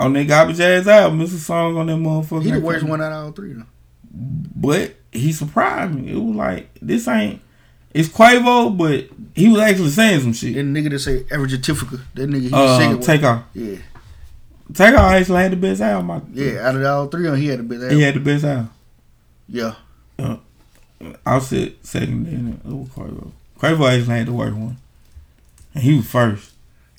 On 0.00 0.12
that 0.12 0.26
garbage 0.26 0.58
ass 0.60 0.86
album, 0.86 1.20
it's 1.20 1.32
a 1.32 1.38
song 1.38 1.76
on 1.76 1.86
that 1.86 1.92
motherfucker. 1.96 2.42
He 2.42 2.50
the 2.50 2.60
worst 2.60 2.84
one 2.84 3.00
out 3.00 3.12
of 3.12 3.24
all 3.26 3.32
three 3.32 3.52
though. 3.52 3.64
But 4.12 4.94
he 5.12 5.32
surprised 5.32 5.94
me. 5.94 6.12
It 6.12 6.16
was 6.18 6.34
like 6.36 6.68
this 6.82 7.06
ain't. 7.08 7.40
It's 7.92 8.08
Quavo, 8.08 8.76
but 8.76 9.08
he 9.36 9.48
was 9.48 9.60
actually 9.60 9.90
saying 9.90 10.20
some 10.22 10.32
shit. 10.32 10.54
That 10.54 10.64
nigga 10.64 10.90
that 10.90 10.98
say 10.98 11.20
Averagetifica, 11.24 12.00
that 12.14 12.28
nigga 12.28 12.40
he 12.40 12.52
Uh, 12.52 12.88
one. 12.90 13.00
Takeoff. 13.00 13.44
Yeah, 13.54 13.76
Takeoff 14.72 15.12
actually 15.12 15.42
had 15.42 15.52
the 15.52 15.56
best 15.56 15.80
album. 15.80 16.10
I 16.10 16.20
yeah. 16.32 16.68
Out 16.68 16.74
of 16.74 16.84
all 16.84 17.06
three, 17.06 17.26
of 17.26 17.32
them, 17.32 17.40
he 17.40 17.46
had 17.48 17.60
the 17.60 17.62
best. 17.62 17.82
Album. 17.82 17.96
He 17.96 18.02
had 18.02 18.14
the 18.14 18.20
best 18.20 18.44
album. 18.44 18.70
Yeah, 19.48 19.74
Uh, 20.18 20.36
I'll 21.24 21.40
sit 21.40 21.86
second. 21.86 22.26
Then 22.26 22.60
it 22.64 22.68
was 22.68 22.88
Quavo. 22.88 23.30
Quavo 23.60 23.88
actually 23.96 24.18
had 24.18 24.26
the 24.26 24.32
worst 24.32 24.56
one, 24.56 24.76
and 25.74 25.84
he 25.84 25.94
was 25.96 26.06
first. 26.06 26.53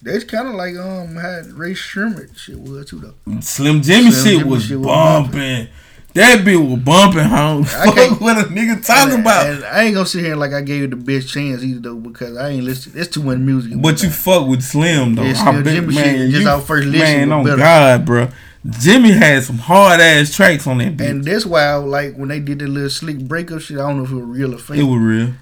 That's 0.06 0.23
kind 0.23 0.48
of 0.48 0.53
like 0.53 0.76
um 0.77 1.15
how 1.15 1.41
Rae 1.56 1.73
Sremmurd 1.73 2.38
shit 2.38 2.60
was 2.60 2.86
too 2.86 2.99
though. 2.99 3.40
Slim 3.41 3.82
Jxmmi 3.82 4.11
Slim 4.11 4.14
shit 4.14 4.41
Jxmmi 4.41 4.44
was 4.45 4.65
shit 4.65 4.82
bumping. 4.82 5.68
That 6.14 6.45
bitch 6.45 6.69
was 6.69 6.80
bumping 6.82 7.23
home. 7.26 7.65
I 7.76 7.91
can't- 7.91 8.22
what 8.22 8.38
a 8.38 8.44
nigga 8.48 8.86
talking 8.86 9.19
about. 9.19 9.48
and 9.49 9.65
I 9.65 9.84
ain't 9.84 9.95
gonna 9.95 10.06
sit 10.06 10.23
here 10.23 10.36
like 10.38 10.53
I 10.53 10.61
gave 10.61 10.82
you 10.82 10.88
the 10.88 10.95
best 10.95 11.27
chance 11.27 11.61
either 11.64 11.80
though 11.82 11.95
because 11.95 12.38
I 12.38 12.49
ain't 12.52 12.64
listen. 12.64 12.94
That's 12.95 13.10
too 13.10 13.23
much 13.23 13.40
music. 13.40 13.73
But 13.82 14.02
you 14.02 14.10
fuck 14.10 14.48
with 14.48 14.61
Slim 14.61 15.15
though. 15.15 15.23
Yeah, 15.23 15.32
I 15.32 15.34
Slim 15.34 15.64
bet, 15.64 15.73
Jxmmi 15.84 15.94
man, 15.95 16.03
shit, 16.03 16.30
just 16.32 16.44
you- 16.44 16.49
our 16.49 16.61
first 16.61 16.88
listen 16.88 16.99
Man, 17.30 17.32
on 17.34 17.44
better. 17.44 17.57
God, 17.57 18.06
bro. 18.06 18.30
Jxmmi 18.65 19.18
had 19.18 19.44
some 19.44 19.57
hard 19.57 19.99
ass 19.99 20.34
tracks 20.36 20.65
on 20.68 20.77
that 20.77 20.95
bitch. 20.98 21.10
And 21.10 21.23
that's 21.23 21.45
why, 21.45 21.73
like, 21.76 22.15
when 22.15 22.30
they 22.30 22.40
did 22.40 22.60
the 22.60 22.68
little 22.68 22.90
slick 22.90 23.19
breakup 23.19 23.61
shit, 23.61 23.77
I 23.77 23.82
don't 23.82 23.98
know 23.98 24.03
if 24.06 24.11
it 24.11 24.15
was 24.15 24.23
real 24.26 24.56
or 24.56 24.57
fake. 24.57 24.80
it 24.80 24.84
was 24.84 24.99
real. 25.02 25.34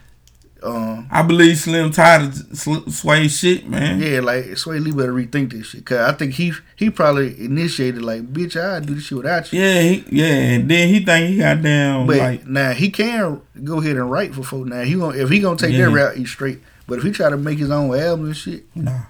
Um, 0.64 1.08
I 1.12 1.22
believe 1.24 1.58
Slim 1.58 1.92
tired 1.92 2.22
of 2.30 2.36
Sl- 2.58 2.88
Swae 2.88 3.30
shit, 3.30 3.68
man. 3.68 4.00
yeah, 4.02 4.22
like 4.22 4.46
Swae 4.56 4.82
Lee 4.82 4.92
better 4.92 5.12
rethink 5.12 5.52
this 5.52 5.68
shit. 5.68 5.86
Cause 5.86 5.98
I 5.98 6.14
think 6.14 6.34
he 6.36 6.54
he 6.78 6.90
probably 6.90 7.38
initiated 7.44 8.02
like, 8.02 8.32
bitch, 8.32 8.56
I 8.56 8.80
do 8.80 8.96
this 8.96 9.04
shit 9.04 9.18
without 9.18 9.52
you. 9.52 9.60
Yeah, 9.60 9.82
he, 9.82 10.06
yeah, 10.10 10.26
and 10.26 10.70
then 10.72 10.88
he 10.88 11.04
think 11.04 11.30
he 11.32 11.38
got 11.40 11.62
down 11.62 12.08
But 12.08 12.18
like 12.18 12.48
now 12.48 12.72
he 12.72 12.90
can 12.92 13.42
go 13.64 13.80
ahead 13.82 13.98
and 13.98 14.10
write 14.10 14.34
for 14.34 14.44
folk. 14.44 14.66
Now 14.68 14.84
he 14.84 14.96
gonna 14.96 15.18
if 15.18 15.30
he 15.30 15.40
gonna 15.40 15.58
take 15.58 15.74
Yeah. 15.74 15.86
that 15.86 15.92
route, 15.92 16.16
he's 16.16 16.30
straight. 16.30 16.62
But 16.88 16.98
if 17.00 17.04
he 17.04 17.12
try 17.12 17.30
to 17.30 17.38
make 17.38 17.60
his 17.60 17.70
own 17.72 17.94
album 17.98 18.28
and 18.28 18.38
shit, 18.38 18.64
Nah. 18.76 19.02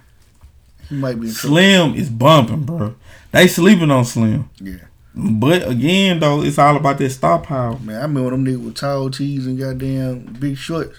he 0.88 0.96
might 0.96 1.20
be 1.20 1.32
trouble. 1.32 1.56
Slim 1.56 1.94
is 1.94 2.10
bumping, 2.10 2.62
bro. 2.64 2.94
They 3.30 3.46
sleeping 3.46 3.90
on 3.92 4.04
Slim. 4.04 4.48
Yeah. 4.60 4.76
But 5.16 5.68
again, 5.68 6.18
though, 6.18 6.42
it's 6.42 6.58
all 6.58 6.74
about 6.76 6.98
that 6.98 7.10
star 7.10 7.38
power. 7.38 7.78
Man, 7.78 7.96
I 7.96 8.02
remember 8.02 8.30
them 8.30 8.44
niggas 8.44 8.64
with 8.64 8.74
tall 8.74 9.10
tees 9.10 9.46
and 9.46 9.56
goddamn 9.56 10.36
big 10.40 10.56
shorts. 10.56 10.98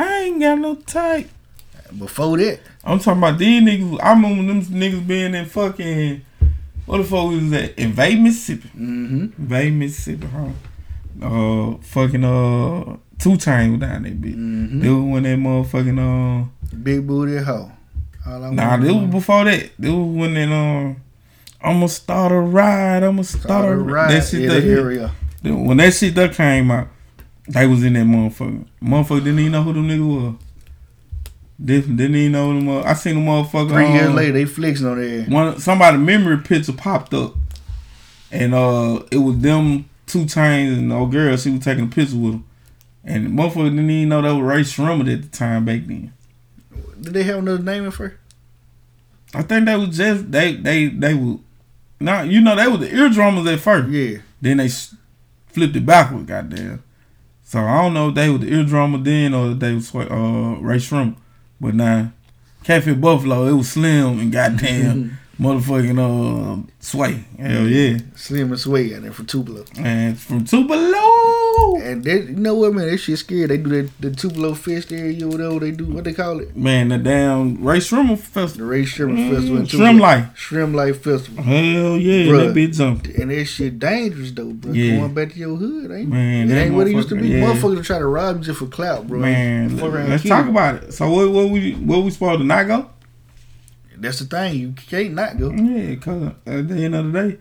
I 0.00 0.18
ain't 0.24 0.40
got 0.40 0.58
no 0.58 0.74
type. 0.76 1.28
Before 1.98 2.38
that, 2.38 2.60
I'm 2.84 2.98
talking 3.00 3.18
about 3.18 3.38
these 3.38 3.62
niggas. 3.62 3.98
I 4.02 4.12
remember 4.12 4.42
them 4.52 4.62
niggas 4.62 5.06
being 5.06 5.34
in 5.34 5.44
fucking 5.46 6.22
what 6.86 6.98
the 6.98 7.04
fuck 7.04 7.28
was 7.28 7.50
that? 7.50 7.78
Invade 7.78 8.20
Mississippi. 8.20 8.68
Mm-hmm. 8.68 9.42
Invade 9.42 9.72
Mississippi, 9.74 10.26
huh? 10.26 10.48
Uh, 11.24 11.76
fucking 11.82 12.24
uh, 12.24 12.96
two 13.18 13.36
times 13.36 13.80
down 13.80 14.02
there, 14.04 14.12
bitch. 14.12 14.34
Mhm. 14.36 14.80
They 14.80 14.88
was 14.88 15.04
when 15.04 15.22
that 15.24 15.38
motherfucking 15.38 16.44
uh. 16.44 16.76
big 16.82 17.06
booty 17.06 17.36
hoe. 17.38 17.70
Nah, 18.26 18.76
this 18.76 18.92
was 18.92 19.10
before 19.10 19.44
that. 19.44 19.70
This 19.78 19.90
was 19.90 20.06
when 20.16 20.34
that 20.34 20.52
um, 20.52 20.96
I'ma 21.62 21.86
start 21.86 22.32
a 22.32 22.40
ride. 22.40 23.02
I'ma 23.02 23.22
start, 23.22 23.42
Start 23.42 23.72
a 23.72 23.76
ride. 23.76 24.10
That 24.12 24.24
shit 24.26 24.48
that 24.48 24.60
that 24.60 24.68
area. 24.68 25.12
That- 25.42 25.54
When 25.56 25.76
that 25.78 25.92
shit 25.94 26.14
that 26.14 26.34
came 26.34 26.70
out, 26.70 26.88
they 27.50 27.66
was 27.66 27.82
in 27.82 27.94
that 27.94 28.06
motherfucker. 28.06 28.64
Motherfucker 28.82 29.24
didn't 29.24 29.40
even 29.40 29.52
know 29.52 29.62
who 29.64 29.72
them 29.72 29.88
niggas 29.88 30.06
was. 30.06 30.34
Didn't, 31.62 31.96
didn't 31.96 32.16
even 32.16 32.32
know 32.32 32.54
them. 32.54 32.68
Uh, 32.68 32.82
I 32.82 32.94
seen 32.94 33.16
the 33.16 33.20
motherfucker. 33.20 33.70
Three 33.70 33.92
years 33.92 34.08
um, 34.08 34.16
later, 34.16 34.32
they 34.32 34.44
flexing 34.44 34.86
on 34.86 35.00
their 35.00 35.22
ass. 35.22 35.28
one 35.28 35.60
somebody 35.60 35.98
memory 35.98 36.38
picture 36.38 36.72
popped 36.72 37.12
up, 37.12 37.34
and 38.30 38.54
uh, 38.54 39.02
it 39.10 39.18
was 39.18 39.38
them 39.38 39.88
two 40.06 40.26
chains 40.26 40.78
and 40.78 40.90
the 40.90 40.94
old 40.94 41.10
girl. 41.10 41.36
She 41.36 41.50
was 41.50 41.64
taking 41.64 41.84
a 41.84 41.88
picture 41.88 42.16
with 42.16 42.32
them, 42.32 42.46
and 43.04 43.26
the 43.26 43.30
motherfucker 43.30 43.70
didn't 43.70 43.90
even 43.90 44.08
know 44.08 44.22
that 44.22 44.30
was 44.32 44.42
Rae 44.42 44.60
Sremmurd 44.60 45.12
at 45.12 45.22
the 45.22 45.28
time 45.36 45.64
back 45.64 45.86
then. 45.86 46.12
Did 47.00 47.14
they 47.14 47.24
have 47.24 47.38
another 47.38 47.62
name 47.62 47.86
at 47.86 47.94
first? 47.94 48.16
I 49.34 49.42
think 49.42 49.66
they 49.66 49.76
was 49.76 49.96
just 49.96 50.30
they 50.30 50.54
they 50.54 50.86
they 50.86 51.14
were 51.14 51.38
not 51.98 52.28
you 52.28 52.40
know 52.40 52.54
they 52.54 52.68
were 52.68 52.76
the 52.76 52.88
eardrummers 52.88 53.52
at 53.52 53.60
first. 53.60 53.90
Yeah. 53.90 54.18
Then 54.40 54.58
they 54.58 54.68
flipped 55.48 55.76
it 55.76 55.84
backwards, 55.84 56.26
goddamn. 56.26 56.82
So 57.50 57.58
I 57.58 57.82
don't 57.82 57.94
know 57.94 58.10
if 58.10 58.14
they 58.14 58.30
were 58.30 58.38
the 58.38 58.46
eardrummer 58.48 59.02
then 59.02 59.34
or 59.34 59.50
if 59.50 59.58
they 59.58 59.74
was 59.74 59.92
uh 59.92 60.56
Ray 60.60 60.78
Shrimp. 60.78 61.18
But 61.60 61.74
now 61.74 62.12
Cafe 62.62 62.92
Buffalo, 62.94 63.48
it 63.48 63.54
was 63.54 63.72
Slim 63.72 64.20
and 64.20 64.30
goddamn 64.30 65.18
motherfucking 65.40 65.98
uh 65.98 66.62
Swae. 66.80 67.22
Hell 67.38 67.66
yeah. 67.66 67.98
Slim 68.14 68.50
and 68.52 68.60
Swae 68.60 68.94
out 68.96 69.02
there 69.02 69.12
from 69.12 69.26
Tupelo. 69.26 69.64
And 69.78 70.18
from 70.18 70.44
Tupelo. 70.44 71.76
And 71.82 72.04
they, 72.04 72.22
you 72.22 72.36
know 72.36 72.54
what, 72.54 72.74
man? 72.74 72.88
That 72.88 72.98
shit 72.98 73.18
scared. 73.18 73.50
They 73.50 73.56
do 73.58 73.70
that 73.82 73.90
the 74.00 74.10
Tupelo 74.10 74.54
Fest 74.54 74.92
area, 74.92 75.26
whatever 75.26 75.58
they 75.60 75.70
do. 75.72 75.86
What 75.86 76.04
they 76.04 76.12
call 76.12 76.40
it? 76.40 76.56
Man, 76.56 76.88
the 76.88 76.98
damn 76.98 77.62
Rae 77.64 77.78
Sremmurd 77.78 78.18
Festival. 78.18 78.20
The 78.20 78.40
Festival. 78.40 78.66
Ray 78.68 78.84
Shrimp 78.84 79.12
Mm, 79.18 79.30
Festival. 79.34 79.56
in 79.58 79.66
SremmLife. 79.66 80.36
Shrimp 80.36 80.74
Life 80.74 81.02
Festival. 81.02 81.42
Hell 81.42 81.96
yeah, 81.96 82.24
Bruh. 82.26 82.46
that 82.46 82.54
bitch 82.56 82.76
jumping. 82.76 83.20
And 83.20 83.30
that 83.30 83.44
shit 83.46 83.78
dangerous 83.78 84.30
though, 84.32 84.52
bro. 84.52 84.72
Yeah. 84.72 84.96
Going 84.98 85.14
back 85.14 85.32
to 85.32 85.38
your 85.38 85.56
hood, 85.56 85.90
ain't 85.90 86.08
Man, 86.08 86.50
it? 86.50 86.54
that 86.54 86.66
ain't 86.66 86.74
what 86.74 86.86
it 86.86 86.92
used 86.92 87.08
to 87.10 87.14
be. 87.16 87.30
motherfucker, 87.30 87.40
yeah. 87.40 87.44
Motherfuckers 87.54 87.84
try 87.84 87.98
to 87.98 88.06
rob 88.06 88.36
you 88.38 88.44
just 88.44 88.58
for 88.58 88.66
clout, 88.66 89.06
bro. 89.06 89.18
Man, 89.20 89.76
Fuck 89.76 89.92
around 89.92 90.10
let's 90.10 90.24
talk 90.28 90.46
about 90.46 90.76
it. 90.82 90.92
So 90.92 91.10
what 91.10 91.30
what 91.30 91.50
we 91.50 91.72
what 91.74 92.04
we 92.04 92.10
supposed 92.10 92.40
to 92.40 92.44
not 92.44 92.66
go? 92.66 92.90
That's 94.00 94.18
the 94.20 94.24
thing. 94.24 94.54
You 94.58 94.72
can't 94.72 95.14
not 95.14 95.38
go. 95.38 95.50
Yeah, 95.52 95.94
cause 95.96 96.32
at 96.46 96.68
the 96.68 96.74
end 96.84 96.94
of 96.94 97.12
the 97.12 97.22
day, 97.22 97.38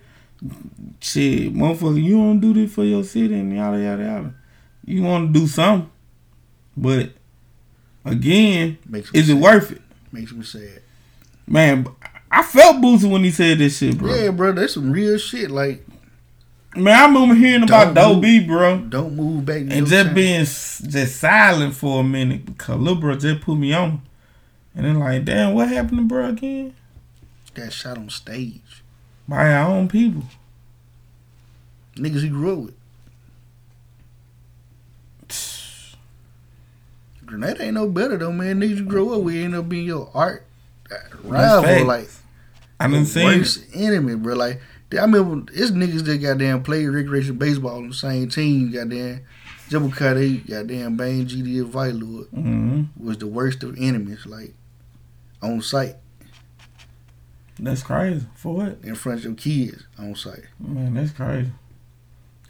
shit, 1.00 1.54
motherfucker, 1.54 2.02
you 2.04 2.18
don't 2.18 2.40
do 2.40 2.54
this 2.54 2.74
for 2.74 2.84
your 2.84 3.04
city 3.04 3.34
and 3.40 3.56
yada 3.56 3.80
yada 3.80 4.04
yada. 4.04 4.34
You 4.86 5.04
want 5.04 5.34
to 5.34 5.40
do 5.40 5.48
something, 5.48 5.90
but 6.76 7.12
again, 8.06 8.78
Makes 8.88 9.12
is 9.14 9.30
it 9.30 9.36
worth 9.36 9.72
it, 9.72 9.82
Makes 10.12 10.32
me 10.34 10.44
sad. 10.44 10.82
man? 11.48 11.88
I 12.32 12.44
felt 12.44 12.78
Boosie 12.78 13.10
when 13.10 13.24
he 13.24 13.32
said 13.32 13.58
this 13.58 13.78
shit, 13.80 13.98
bro. 13.98 14.14
Yeah, 14.14 14.30
bro. 14.32 14.52
That's 14.52 14.76
some 14.76 14.92
real 14.92 15.18
shit. 15.18 15.50
Like, 15.50 15.84
Man, 16.76 16.88
I 16.96 17.06
remember 17.08 17.34
hearing 17.34 17.64
about. 17.64 18.22
B, 18.22 18.46
bro, 18.46 18.78
don't 18.82 19.16
move 19.16 19.46
back. 19.46 19.62
and 19.62 19.88
just 19.88 20.06
town. 20.06 20.14
being 20.14 20.42
just 20.42 21.16
silent 21.16 21.74
for 21.74 22.02
a 22.02 22.04
minute 22.04 22.46
because 22.46 22.78
little 22.80 23.00
bro 23.02 23.16
just 23.16 23.42
put 23.42 23.56
me 23.56 23.74
on, 23.74 24.02
and 24.76 24.86
then 24.86 25.00
like, 25.00 25.26
damn, 25.26 25.54
what 25.54 25.70
happened 25.70 25.98
to 25.98 26.04
bro 26.04 26.30
again? 26.30 26.74
got 27.54 27.74
shot 27.74 27.98
on 27.98 28.10
stage. 28.10 28.84
By 29.28 29.52
our 29.54 29.70
own 29.70 29.88
people. 29.88 30.24
Niggas 31.96 32.22
he 32.22 32.30
grew 32.30 32.54
up 32.54 32.60
with. 32.60 32.76
Grenada 37.26 37.64
ain't 37.64 37.74
no 37.74 37.88
better 37.88 38.18
though, 38.18 38.32
man. 38.32 38.60
Niggas 38.62 38.78
you 38.78 38.86
grow 38.86 39.14
up 39.14 39.22
with 39.22 39.36
end 39.36 39.56
up 39.56 39.70
being 39.70 39.86
your 39.86 40.10
art 40.14 40.46
rival, 41.24 41.86
like 41.86 42.10
I 42.80 42.88
your 42.88 43.06
seen 43.06 43.26
worst 43.26 43.66
enemy, 43.74 44.16
bro. 44.16 44.36
Like 44.36 44.62
I 44.94 45.02
remember 45.02 45.52
it's 45.54 45.72
niggas 45.72 46.06
that 46.06 46.18
goddamn 46.18 46.64
play 46.64 46.86
recreation 46.86 47.38
baseball 47.38 47.78
on 47.78 47.90
the 47.90 47.94
same 47.94 48.30
team. 48.30 48.72
Goddamn, 48.72 49.22
Jumbo 49.70 49.94
Carter, 49.96 50.28
goddamn 50.48 50.96
Bane 50.96 51.28
GD 51.28 51.66
Vital 51.66 52.24
hmm 52.24 52.84
was 52.98 53.18
the 53.18 53.28
worst 53.28 53.64
of 53.64 53.78
enemies, 53.78 54.26
like 54.26 54.54
on 55.42 55.62
site 55.62 55.96
That's 57.60 57.84
crazy. 57.84 58.26
For 58.36 58.56
what? 58.56 58.78
in 58.84 58.96
front 58.96 59.20
of 59.20 59.26
your 59.26 59.34
kids 59.36 59.84
on 59.98 60.16
site. 60.16 60.46
Man, 60.60 60.94
that's 60.94 61.12
crazy. 61.12 61.52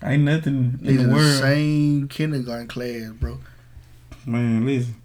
Ain't 0.04 0.24
nothing 0.24 0.80
in 0.82 0.98
the 0.98 1.04
the 1.04 1.14
world. 1.14 1.40
same 1.42 2.08
kindergarten 2.08 2.68
class, 2.68 3.10
bro. 3.12 3.40
Man, 4.26 4.66
listen. 4.66 4.96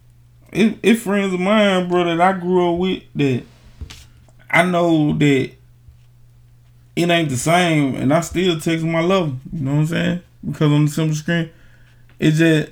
It, 0.52 0.78
it 0.82 0.94
friends 0.96 1.34
of 1.34 1.40
mine, 1.40 1.88
bro, 1.88 2.04
that 2.04 2.20
I 2.20 2.32
grew 2.38 2.72
up 2.72 2.78
with 2.78 3.02
that 3.16 3.42
I 4.50 4.62
know 4.62 5.12
that 5.18 5.50
it 6.94 7.10
ain't 7.10 7.28
the 7.28 7.36
same 7.36 7.96
and 7.96 8.14
I 8.14 8.20
still 8.20 8.60
text 8.60 8.84
my 8.84 9.00
love. 9.00 9.36
You 9.52 9.64
know 9.64 9.72
what 9.72 9.78
I'm 9.78 9.86
saying? 9.86 10.20
Because 10.46 10.70
on 10.70 10.84
the 10.84 10.90
simple 10.90 11.16
screen, 11.16 11.50
it's 12.20 12.38
just 12.38 12.70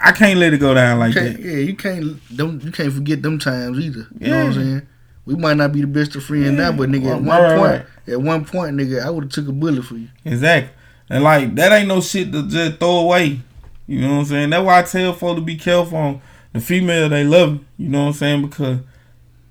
I 0.00 0.12
can't 0.12 0.38
let 0.38 0.54
it 0.54 0.58
go 0.58 0.72
down 0.74 0.98
like 0.98 1.14
that. 1.14 1.38
yeah, 1.38 1.56
you 1.58 1.76
can't 1.76 2.18
don't 2.36 2.62
you 2.64 2.72
can't 2.72 2.92
forget 2.92 3.22
them 3.22 3.38
times 3.38 3.78
either. 3.78 4.06
You 4.18 4.28
know 4.28 4.38
what 4.38 4.46
I'm 4.46 4.54
saying? 4.54 4.82
We 5.26 5.34
might 5.36 5.56
not 5.58 5.72
be 5.72 5.82
the 5.82 5.86
best 5.86 6.16
of 6.16 6.24
friends 6.24 6.46
Yeah. 6.46 6.50
now, 6.52 6.72
but 6.72 6.88
nigga, 6.88 7.16
at 7.16 7.22
one 7.22 7.26
right, 7.26 7.58
point, 7.58 7.84
right. 8.06 8.12
at 8.14 8.20
one 8.22 8.44
point, 8.44 8.76
nigga, 8.76 9.04
I 9.04 9.10
would 9.10 9.24
have 9.24 9.32
took 9.32 9.46
a 9.48 9.52
bullet 9.52 9.84
for 9.84 9.96
you. 9.96 10.08
Exactly. 10.24 10.72
And 11.10 11.22
like 11.22 11.54
that 11.56 11.72
ain't 11.72 11.88
no 11.88 12.00
shit 12.00 12.32
to 12.32 12.48
just 12.48 12.78
throw 12.78 13.00
away. 13.00 13.40
You 13.86 14.00
know 14.00 14.14
what 14.14 14.18
I'm 14.20 14.24
saying? 14.26 14.50
That's 14.50 14.64
why 14.64 14.78
I 14.78 14.82
tell 14.82 15.12
folks 15.12 15.40
to 15.40 15.44
be 15.44 15.56
careful 15.56 15.98
on 15.98 16.22
the 16.52 16.60
female 16.60 17.08
they 17.08 17.24
love. 17.24 17.60
You 17.76 17.88
know 17.88 18.02
what 18.02 18.06
I'm 18.08 18.12
saying? 18.14 18.42
Because 18.42 18.78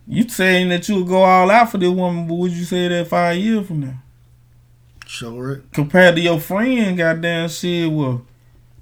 you 0.07 0.27
saying 0.27 0.69
that 0.69 0.87
you 0.89 0.95
would 0.95 1.07
go 1.07 1.21
all 1.23 1.51
out 1.51 1.69
for 1.71 1.77
this 1.77 1.89
woman, 1.89 2.27
but 2.27 2.33
would 2.35 2.51
you 2.51 2.63
say 2.63 2.87
that 2.87 3.07
five 3.07 3.37
years 3.37 3.67
from 3.67 3.81
now? 3.81 4.01
Sure. 5.05 5.61
Compared 5.73 6.15
to 6.15 6.21
your 6.21 6.39
friend, 6.39 6.97
goddamn 6.97 7.49
shit, 7.49 7.91
well, 7.91 8.25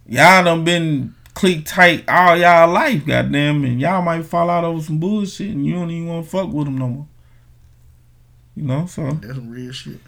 y'all 0.08 0.44
done 0.44 0.64
been 0.64 1.16
click 1.38 1.66
tight 1.66 2.04
all 2.10 2.36
y'all 2.36 2.68
life, 2.72 3.06
goddamn, 3.06 3.64
and 3.64 3.80
y'all 3.80 4.02
might 4.02 4.26
fall 4.26 4.50
out 4.50 4.64
over 4.64 4.82
some 4.82 4.98
bullshit 4.98 5.52
and 5.52 5.66
you 5.66 5.74
don't 5.76 5.92
even 5.92 6.08
want 6.08 6.26
to 6.26 6.30
fuck 6.32 6.52
with 6.52 6.66
them 6.66 6.78
no 6.80 6.88
more. 6.88 7.08
You 8.56 8.64
know, 8.64 8.88
so 8.88 9.12
That's 9.12 9.36
some 9.36 9.52
real 9.52 9.72
shit. 9.72 10.00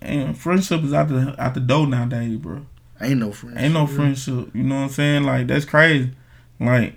and 0.00 0.36
friendship 0.36 0.82
is 0.82 0.92
out 0.92 1.08
the 1.08 1.36
out 1.38 1.54
the 1.54 1.60
door 1.60 1.86
nowadays, 1.86 2.36
bro. 2.36 2.66
Ain't 3.00 3.20
no 3.20 3.30
friends. 3.30 3.58
Ain't 3.60 3.74
no 3.74 3.86
friendship. 3.86 4.50
You 4.54 4.64
know 4.64 4.74
what 4.74 4.82
I'm 4.82 4.88
saying? 4.88 5.22
Like 5.22 5.46
that's 5.46 5.64
crazy. 5.64 6.10
Like 6.58 6.94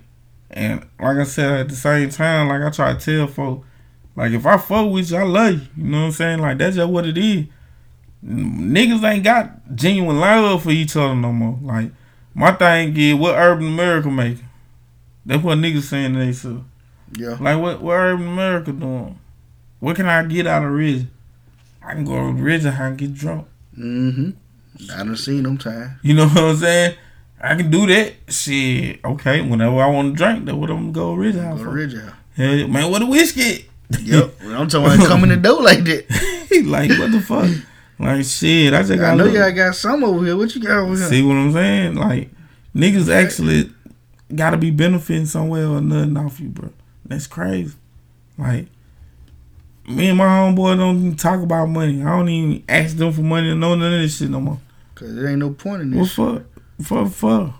and 0.50 0.80
like 1.00 1.18
I 1.18 1.24
said 1.24 1.52
at 1.60 1.68
the 1.68 1.76
same 1.76 2.10
time, 2.10 2.48
like 2.48 2.62
I 2.62 2.70
try 2.70 2.92
to 2.92 2.98
tell 2.98 3.28
folks, 3.28 3.66
like 4.16 4.32
if 4.32 4.44
I 4.46 4.56
fuck 4.56 4.90
with 4.90 5.12
you, 5.12 5.16
I 5.18 5.22
love 5.22 5.54
you. 5.54 5.60
You 5.76 5.84
know 5.90 5.98
what 6.00 6.06
I'm 6.06 6.12
saying? 6.12 6.38
Like 6.40 6.58
that's 6.58 6.74
just 6.74 6.90
what 6.90 7.06
it 7.06 7.16
is. 7.16 7.46
Niggas 8.24 9.08
ain't 9.08 9.22
got 9.22 9.76
genuine 9.76 10.18
love 10.18 10.64
for 10.64 10.70
each 10.70 10.96
other 10.96 11.14
no 11.14 11.32
more. 11.32 11.58
Like 11.62 11.92
my 12.36 12.52
thing 12.52 12.94
is 12.94 13.14
what 13.14 13.34
Urban 13.34 13.66
America 13.66 14.10
making. 14.10 14.44
That's 15.24 15.42
what 15.42 15.56
niggas 15.56 15.84
saying 15.84 16.12
to 16.12 16.18
themselves. 16.18 16.64
Yeah. 17.16 17.38
Like 17.40 17.58
what 17.58 17.80
what 17.80 17.94
Urban 17.94 18.28
America 18.28 18.72
doing? 18.72 19.18
What 19.80 19.96
can 19.96 20.06
I 20.06 20.22
get 20.24 20.46
out 20.46 20.62
of 20.62 20.70
Ridge? 20.70 21.06
I 21.82 21.94
can 21.94 22.04
go 22.04 22.14
to 22.14 22.32
Ridge 22.32 22.66
and 22.66 22.74
I 22.74 22.76
can 22.76 22.96
get 22.96 23.14
drunk. 23.14 23.48
Mm-hmm. 23.78 24.30
I 24.92 24.96
done 24.98 25.16
seen 25.16 25.44
them 25.44 25.56
times. 25.56 25.92
You 26.02 26.12
know 26.14 26.28
what 26.28 26.38
I'm 26.38 26.56
saying? 26.56 26.96
I 27.40 27.54
can 27.54 27.70
do 27.70 27.86
that. 27.86 28.12
Shit. 28.28 29.00
Okay. 29.02 29.40
Whenever 29.40 29.80
I 29.80 29.86
want 29.86 30.12
to 30.12 30.22
drink, 30.22 30.44
that's 30.44 30.56
what 30.56 30.70
I'm 30.70 30.92
gonna 30.92 30.92
go 30.92 31.14
Ridge 31.14 31.36
House 31.36 31.58
Go 31.58 31.64
to. 31.64 31.70
Ridge 31.70 31.94
House. 31.94 32.12
Hell 32.36 32.54
yeah. 32.54 32.66
Man, 32.66 32.90
what 32.90 33.00
a 33.00 33.06
whiskey. 33.06 33.66
Yep. 34.02 34.34
I'm 34.42 34.68
talking 34.68 34.94
about 34.94 35.08
coming 35.08 35.30
the 35.30 35.36
door 35.36 35.62
like 35.62 35.84
that. 35.84 36.04
like, 36.66 36.90
what 36.98 37.12
the 37.12 37.20
fuck? 37.20 37.48
Like, 37.98 38.24
shit. 38.24 38.74
I 38.74 38.82
just 38.82 38.98
got 38.98 39.12
I 39.12 39.16
know 39.16 39.26
y'all 39.26 39.52
got 39.52 39.74
some 39.74 40.04
over 40.04 40.24
here. 40.24 40.36
What 40.36 40.54
you 40.54 40.62
got 40.62 40.78
over 40.78 40.96
here? 40.96 41.08
See 41.08 41.22
what 41.22 41.36
I'm 41.36 41.52
saying? 41.52 41.94
Like, 41.94 42.30
niggas 42.74 43.08
actually 43.12 43.72
gotta 44.34 44.56
be 44.56 44.70
benefiting 44.70 45.26
somewhere 45.26 45.66
or 45.66 45.80
nothing 45.80 46.16
off 46.16 46.40
you, 46.40 46.48
bro. 46.48 46.72
That's 47.04 47.26
crazy. 47.26 47.74
Like 48.38 48.66
me 49.88 50.08
and 50.08 50.18
my 50.18 50.24
homeboy 50.24 50.76
don't 50.76 50.98
even 50.98 51.16
talk 51.16 51.40
about 51.40 51.66
money. 51.66 52.02
I 52.02 52.16
don't 52.16 52.28
even 52.28 52.64
ask 52.68 52.96
them 52.96 53.12
for 53.12 53.20
money 53.22 53.50
or 53.50 53.54
know 53.54 53.74
none 53.74 53.92
of 53.92 54.00
this 54.00 54.18
shit 54.18 54.30
no 54.30 54.40
more. 54.40 54.58
Cause 54.94 55.14
there 55.14 55.28
ain't 55.28 55.38
no 55.38 55.50
point 55.50 55.82
in 55.82 55.90
this. 55.92 56.18
What 56.18 56.44
for? 56.80 56.84
For 56.84 57.06
for? 57.08 57.54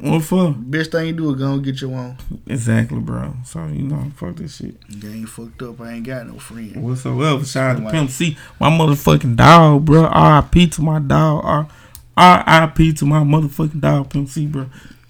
What 0.00 0.22
for? 0.22 0.52
Best 0.56 0.92
thing 0.92 1.06
you 1.06 1.12
do 1.12 1.30
is 1.34 1.40
go 1.40 1.52
and 1.54 1.64
get 1.64 1.80
your 1.80 1.94
own. 1.96 2.16
Exactly, 2.46 2.98
bro. 3.00 3.34
So 3.44 3.66
you 3.66 3.82
know, 3.82 4.10
fuck 4.16 4.36
this 4.36 4.56
shit. 4.56 4.76
You 4.88 5.10
ain't 5.10 5.28
fucked 5.28 5.60
up. 5.62 5.80
I 5.80 5.92
ain't 5.94 6.06
got 6.06 6.26
no 6.26 6.38
friend. 6.38 6.76
Whatsoever. 6.82 7.44
Shout 7.44 7.76
out 7.76 7.84
to 7.84 7.90
Pimp 7.90 8.10
C, 8.10 8.36
my 8.60 8.70
motherfucking 8.70 9.36
dog, 9.36 9.84
bro. 9.84 10.04
R.I.P. 10.06 10.68
to 10.68 10.82
my 10.82 10.98
dog. 11.00 11.68
R.I.P. 12.16 12.92
to 12.94 13.06
my 13.06 13.20
motherfucking 13.20 13.80
dog, 13.80 14.10
Pimp 14.10 14.28
C, 14.28 14.46
bro. 14.46 14.64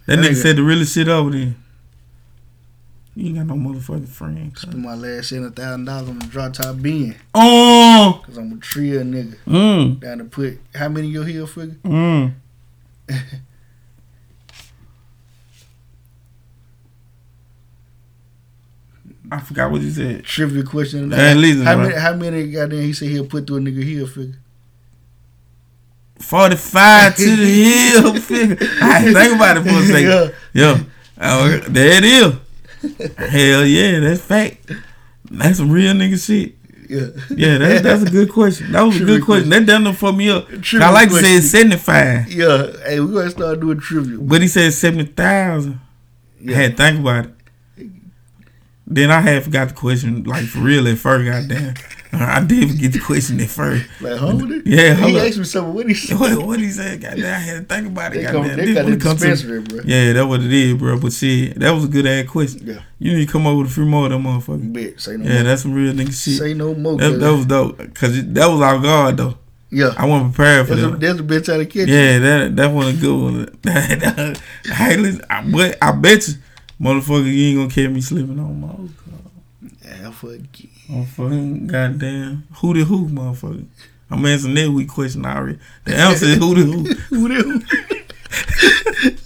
That 0.06 0.16
That 0.16 0.18
nigga 0.18 0.30
nigga- 0.30 0.42
said 0.42 0.56
the 0.56 0.62
realest 0.62 0.94
shit 0.94 1.08
over 1.08 1.30
there. 1.30 1.54
You 3.14 3.26
ain't 3.26 3.36
got 3.36 3.46
no 3.46 3.54
motherfucking 3.54 4.08
friend. 4.08 4.56
Spent 4.56 4.78
my 4.78 4.94
last 4.94 5.30
seven 5.30 5.50
thousand 5.52 5.86
dollars 5.86 6.08
on 6.08 6.18
the 6.20 6.26
drop 6.26 6.52
top 6.52 6.80
bin. 6.80 7.16
Oh. 7.34 8.22
Cause 8.24 8.38
I'm 8.38 8.52
a 8.52 8.56
trio 8.58 9.02
nigga. 9.02 9.36
Mm. 9.46 10.00
Down 10.00 10.18
to 10.18 10.24
put 10.24 10.60
how 10.74 10.88
many 10.88 11.08
your 11.08 11.24
heel 11.24 11.46
figure? 11.46 11.76
Mm. 11.84 12.34
I 19.30 19.40
forgot 19.40 19.70
what 19.70 19.80
you 19.82 19.90
said. 19.90 20.24
Trivia 20.24 20.62
question. 20.62 21.10
Hey, 21.10 21.34
listen, 21.34 21.64
how 21.66 21.76
many? 21.76 21.94
How 21.94 22.14
many? 22.14 22.50
Goddamn, 22.50 22.80
he 22.82 22.92
said 22.92 23.08
he'll 23.08 23.26
put 23.26 23.46
through 23.46 23.56
a 23.56 23.60
nigga 23.60 23.82
heel 23.82 24.06
figure. 24.06 24.38
45 26.18 27.16
to 27.16 27.36
the 27.36 27.44
hill. 27.92 28.14
figure. 28.20 28.56
I 28.82 28.98
had 28.98 29.14
think 29.14 29.34
about 29.36 29.56
it 29.58 29.62
for 29.62 29.68
a 29.68 29.86
second. 29.86 30.34
Yeah. 30.52 30.78
Oh, 31.20 31.58
there 31.68 32.02
it 32.02 32.04
is. 32.04 32.34
Hell 33.30 33.64
yeah, 33.66 34.00
that's 34.00 34.20
fact. 34.22 34.70
That's 35.30 35.58
some 35.58 35.70
real 35.70 35.92
nigga 35.94 36.24
shit. 36.24 36.54
Yeah. 36.88 37.08
Yeah, 37.36 37.58
that's, 37.58 37.82
that's 37.82 38.02
a 38.04 38.10
good 38.10 38.30
question. 38.32 38.72
That 38.72 38.82
was 38.82 39.00
a 39.00 39.04
good 39.04 39.22
question. 39.22 39.50
That 39.50 39.66
done 39.66 39.92
for 39.92 40.12
me 40.12 40.30
up. 40.30 40.46
I 40.74 40.90
like 40.90 41.10
to 41.10 41.16
say 41.16 41.36
it's 41.36 41.50
75. 41.50 42.32
Yeah. 42.32 42.72
Hey, 42.86 42.98
we 43.00 43.12
gonna 43.12 43.30
start 43.30 43.60
doing 43.60 43.78
trivia. 43.78 44.16
But 44.18 44.40
he 44.42 44.48
said 44.48 44.72
70,000. 44.72 45.78
I 46.48 46.52
had 46.52 46.76
to 46.76 46.82
think 46.82 47.00
about 47.00 47.26
it. 47.26 47.30
Then 48.90 49.10
I 49.10 49.20
had 49.20 49.50
got 49.52 49.68
the 49.68 49.74
question, 49.74 50.24
like 50.24 50.44
for 50.46 50.60
real 50.60 50.88
at 50.88 50.96
first, 50.98 51.24
goddamn. 51.30 51.74
Uh, 52.10 52.24
I 52.24 52.42
did 52.42 52.78
get 52.78 52.92
the 52.94 53.00
question 53.00 53.38
at 53.38 53.50
first. 53.50 53.84
Like, 54.00 54.16
hold 54.16 54.50
it. 54.50 54.66
Yeah, 54.66 54.94
hold 54.94 55.10
he 55.10 55.20
up. 55.20 55.26
asked 55.26 55.36
me 55.36 55.44
something. 55.44 55.74
What 55.74 55.86
he 55.88 55.92
said? 55.94 56.18
What, 56.18 56.42
what 56.46 56.58
he 56.58 56.70
said, 56.70 57.02
goddamn, 57.02 57.26
I 57.26 57.38
had 57.38 57.68
to 57.68 57.74
think 57.74 57.88
about 57.88 58.12
it. 58.12 58.20
They 58.20 58.24
come- 58.24 58.34
goddamn. 58.48 58.56
they 58.56 58.64
This 58.64 58.74
got 58.74 58.86
the 58.86 58.92
it 58.92 59.00
comes 59.02 59.42
to- 59.42 59.60
bro. 59.60 59.80
Yeah, 59.84 60.12
that's 60.14 60.26
what 60.26 60.40
it 60.40 60.50
is, 60.50 60.74
bro. 60.78 60.98
But 60.98 61.12
shit, 61.12 61.58
that 61.60 61.70
was 61.72 61.84
a 61.84 61.88
good 61.88 62.06
ass 62.06 62.26
question. 62.30 62.66
Yeah. 62.66 62.80
You 62.98 63.12
need 63.14 63.26
to 63.26 63.32
come 63.32 63.46
up 63.46 63.58
with 63.58 63.66
a 63.66 63.70
few 63.70 63.84
more 63.84 64.06
of 64.06 64.12
them 64.12 64.22
motherfuckers. 64.22 64.72
Bet. 64.72 64.98
Say 64.98 65.18
no 65.18 65.24
yeah, 65.26 65.34
more. 65.34 65.42
that's 65.42 65.62
some 65.62 65.74
real 65.74 65.92
nigga 65.92 66.06
shit. 66.24 66.38
Say 66.38 66.54
no 66.54 66.74
more, 66.74 66.96
That, 66.96 67.10
that 67.20 67.30
was 67.30 67.44
dope. 67.44 67.94
Cause 67.94 68.16
it, 68.16 68.32
that 68.34 68.46
was 68.46 68.62
our 68.62 68.78
guard 68.80 69.18
though. 69.18 69.36
Yeah. 69.70 69.92
I 69.98 70.06
wasn't 70.06 70.34
prepared 70.34 70.66
for 70.66 70.76
that. 70.76 70.98
that's 70.98 71.20
a 71.20 71.22
bitch 71.22 71.44
trying 71.44 71.58
to 71.58 71.66
catch 71.66 71.88
Yeah, 71.88 72.14
you. 72.14 72.20
that 72.20 72.56
that 72.56 72.72
one 72.72 72.88
a 72.88 72.92
good 72.94 73.22
one. 73.22 73.58
hey, 74.64 74.96
listen, 74.96 75.20
I, 75.28 75.42
but 75.50 75.76
I 75.82 75.92
bet 75.92 76.26
you, 76.26 76.34
motherfucker, 76.80 77.32
you 77.32 77.48
ain't 77.48 77.58
gonna 77.58 77.70
catch 77.70 77.94
me 77.94 78.00
sleeping 78.00 78.38
on 78.38 78.60
my. 78.60 78.68
old 78.68 78.90
Yeah, 79.84 80.10
fuck 80.10 80.60
you. 80.60 80.68
I'm 80.90 81.04
fucking 81.06 81.66
goddamn 81.66 82.44
who 82.56 82.74
the 82.74 82.84
who, 82.84 83.08
motherfucker. 83.08 83.66
I'm 84.10 84.24
answering 84.24 84.54
that 84.54 84.70
weak 84.70 84.88
question 84.88 85.26
already. 85.26 85.58
The 85.84 85.94
answer 85.96 86.26
is 86.26 86.36
who 86.38 86.54
the 86.54 86.62
who. 86.62 86.94
Who 87.16 87.28
the 87.28 87.42
who? 87.42 87.60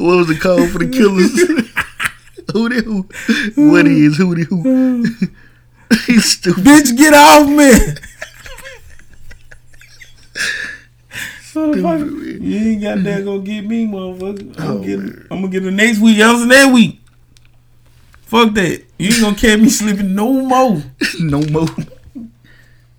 what 0.04 0.16
was 0.18 0.26
the 0.28 0.36
call 0.38 0.66
for 0.66 0.78
the 0.78 0.88
killers? 0.88 1.32
who 2.52 2.68
the 2.68 2.82
who? 2.82 3.70
What 3.70 3.86
is 3.86 4.16
who 4.16 4.34
the 4.34 4.44
who? 4.44 5.04
He's 6.06 6.24
stupid. 6.32 6.64
Bitch, 6.64 6.96
get 6.96 7.14
off 7.14 7.48
me. 7.48 7.72
Motherfucker, 11.52 12.40
you 12.40 12.56
ain't 12.72 12.82
got 12.82 13.02
that 13.04 13.24
gonna 13.24 13.40
get 13.40 13.66
me, 13.66 13.86
motherfucker. 13.86 14.58
I'm, 14.58 14.64
Oh, 14.70 14.74
gonna 14.78 14.86
get, 14.86 14.98
I'm 15.30 15.40
gonna 15.42 15.48
get 15.48 15.62
the 15.62 15.70
next 15.70 15.98
week. 16.00 16.18
Answer 16.18 16.46
that 16.46 16.72
week. 16.72 17.01
Fuck 18.32 18.54
that. 18.54 18.82
You 18.98 19.08
ain't 19.08 19.20
gonna 19.20 19.36
catch 19.36 19.60
me 19.60 19.68
sleeping 19.68 20.14
no 20.14 20.32
more. 20.32 20.82
no 21.20 21.42
more. 21.48 21.68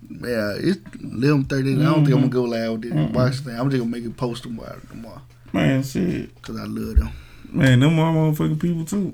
Yeah, 0.08 0.54
it's 0.56 0.78
eleven 1.02 1.42
thirty. 1.42 1.72
I 1.72 1.86
don't 1.86 2.04
think 2.04 2.14
I'm 2.14 2.20
gonna 2.20 2.20
mm-hmm. 2.20 2.28
go 2.28 2.42
live 2.44 2.72
with 2.72 2.82
this 2.82 3.40
thing. 3.40 3.58
I'm 3.58 3.68
just 3.68 3.80
gonna 3.82 3.90
make 3.90 4.06
a 4.06 4.10
post 4.10 4.44
tomorrow. 4.44 4.78
tomorrow. 4.88 5.20
Man, 5.52 5.82
shit. 5.82 6.40
Cause 6.40 6.56
I 6.56 6.66
love 6.66 6.98
them. 6.98 7.10
Man, 7.50 7.80
them 7.80 7.96
my 7.96 8.12
motherfucking 8.12 8.60
people 8.60 8.84
too. 8.84 9.12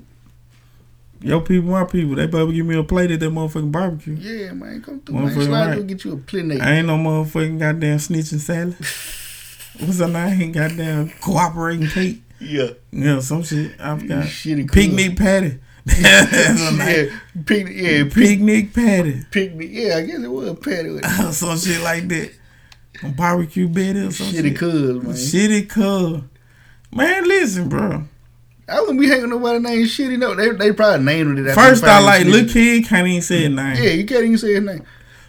Your 1.21 1.41
people, 1.41 1.71
my 1.71 1.85
people. 1.85 2.13
They 2.13 2.27
better 2.27 2.51
give 2.51 2.67
me 2.67 2.77
a 2.77 2.83
plate 2.83 3.09
at 3.09 3.19
that 3.19 3.31
motherfucking 3.31 3.71
barbecue. 3.71 4.13
Yeah, 4.13 4.53
man, 4.53 4.83
come 4.83 4.99
through. 4.99 5.15
Man. 5.15 5.33
Slide 5.33 5.49
right. 5.49 5.73
through, 5.73 5.83
get 5.85 6.05
you 6.05 6.13
a 6.13 6.17
plate. 6.17 6.61
I 6.61 6.73
ain't 6.73 6.85
no 6.85 6.97
motherfucking 6.97 7.57
goddamn 7.57 7.97
snitching 7.97 8.37
Sally. 8.37 8.73
What's 9.87 9.97
her 9.97 10.07
name? 10.07 10.51
Goddamn 10.51 11.13
cooperating 11.19 11.87
Kate. 11.87 12.21
Yeah. 12.39 12.67
Yeah, 12.91 13.21
some 13.21 13.41
shit. 13.41 13.71
I 13.81 13.97
forgot. 13.97 14.25
Shitty 14.25 14.71
Picnic 14.71 15.17
Patty. 15.17 15.57
That's 15.85 16.61
her 16.61 16.77
name. 16.77 17.07
yeah, 17.07 17.41
picnic. 17.45 17.75
Yeah, 17.75 18.03
Picnic 18.13 18.73
Patty. 18.73 19.23
picnic. 19.31 19.69
Yeah, 19.71 19.97
I 19.97 20.01
guess 20.01 20.19
it 20.19 20.27
was 20.31 20.49
a 20.49 20.55
patty. 20.55 20.99
some 21.31 21.57
shit 21.57 21.81
like 21.81 22.07
that. 22.09 22.31
On 23.03 23.13
barbecue 23.13 23.67
bed 23.67 23.95
or 23.95 24.11
some 24.11 24.27
Shitty 24.27 24.41
shit. 24.49 24.57
cuz, 24.57 25.03
man. 25.03 25.13
Shitty 25.13 25.69
cuz. 25.69 26.21
Man, 26.93 27.27
listen, 27.27 27.67
bro. 27.69 28.03
I 28.69 28.79
wouldn't 28.81 28.99
be 28.99 29.07
hanging 29.09 29.29
nobody 29.29 29.59
named 29.59 29.87
Shitty. 29.87 30.17
No, 30.19 30.35
they 30.35 30.51
they 30.51 30.71
probably 30.71 31.03
named 31.05 31.39
it. 31.39 31.53
First, 31.53 31.83
I 31.83 31.99
like 31.99 32.25
Lil. 32.25 32.47
Kid 32.47 32.85
can't 32.85 33.07
even 33.07 33.21
say 33.21 33.41
his 33.43 33.49
name. 33.49 33.75
Yeah, 33.75 33.89
you 33.91 34.05
can't 34.05 34.23
even 34.23 34.37
say 34.37 34.53
his 34.53 34.63
name. 34.63 34.85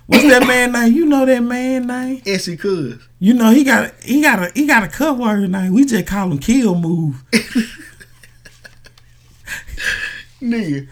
What's 0.06 0.24
that 0.24 0.46
man 0.46 0.72
name? 0.72 0.92
You 0.92 1.06
know 1.06 1.24
that 1.24 1.40
man 1.42 1.86
name? 1.86 2.22
Essie 2.26 2.56
Cuz. 2.56 2.98
You 3.18 3.34
know 3.34 3.50
he 3.52 3.64
got 3.64 3.94
he 4.02 4.20
got 4.20 4.40
a 4.42 4.50
he 4.54 4.66
got 4.66 4.82
a 4.82 4.88
cut 4.88 5.16
word 5.16 5.48
name. 5.50 5.72
We 5.72 5.84
just 5.86 6.06
call 6.06 6.30
him 6.30 6.38
Kill 6.38 6.74
Move. 6.74 7.24
Nigga. 10.42 10.88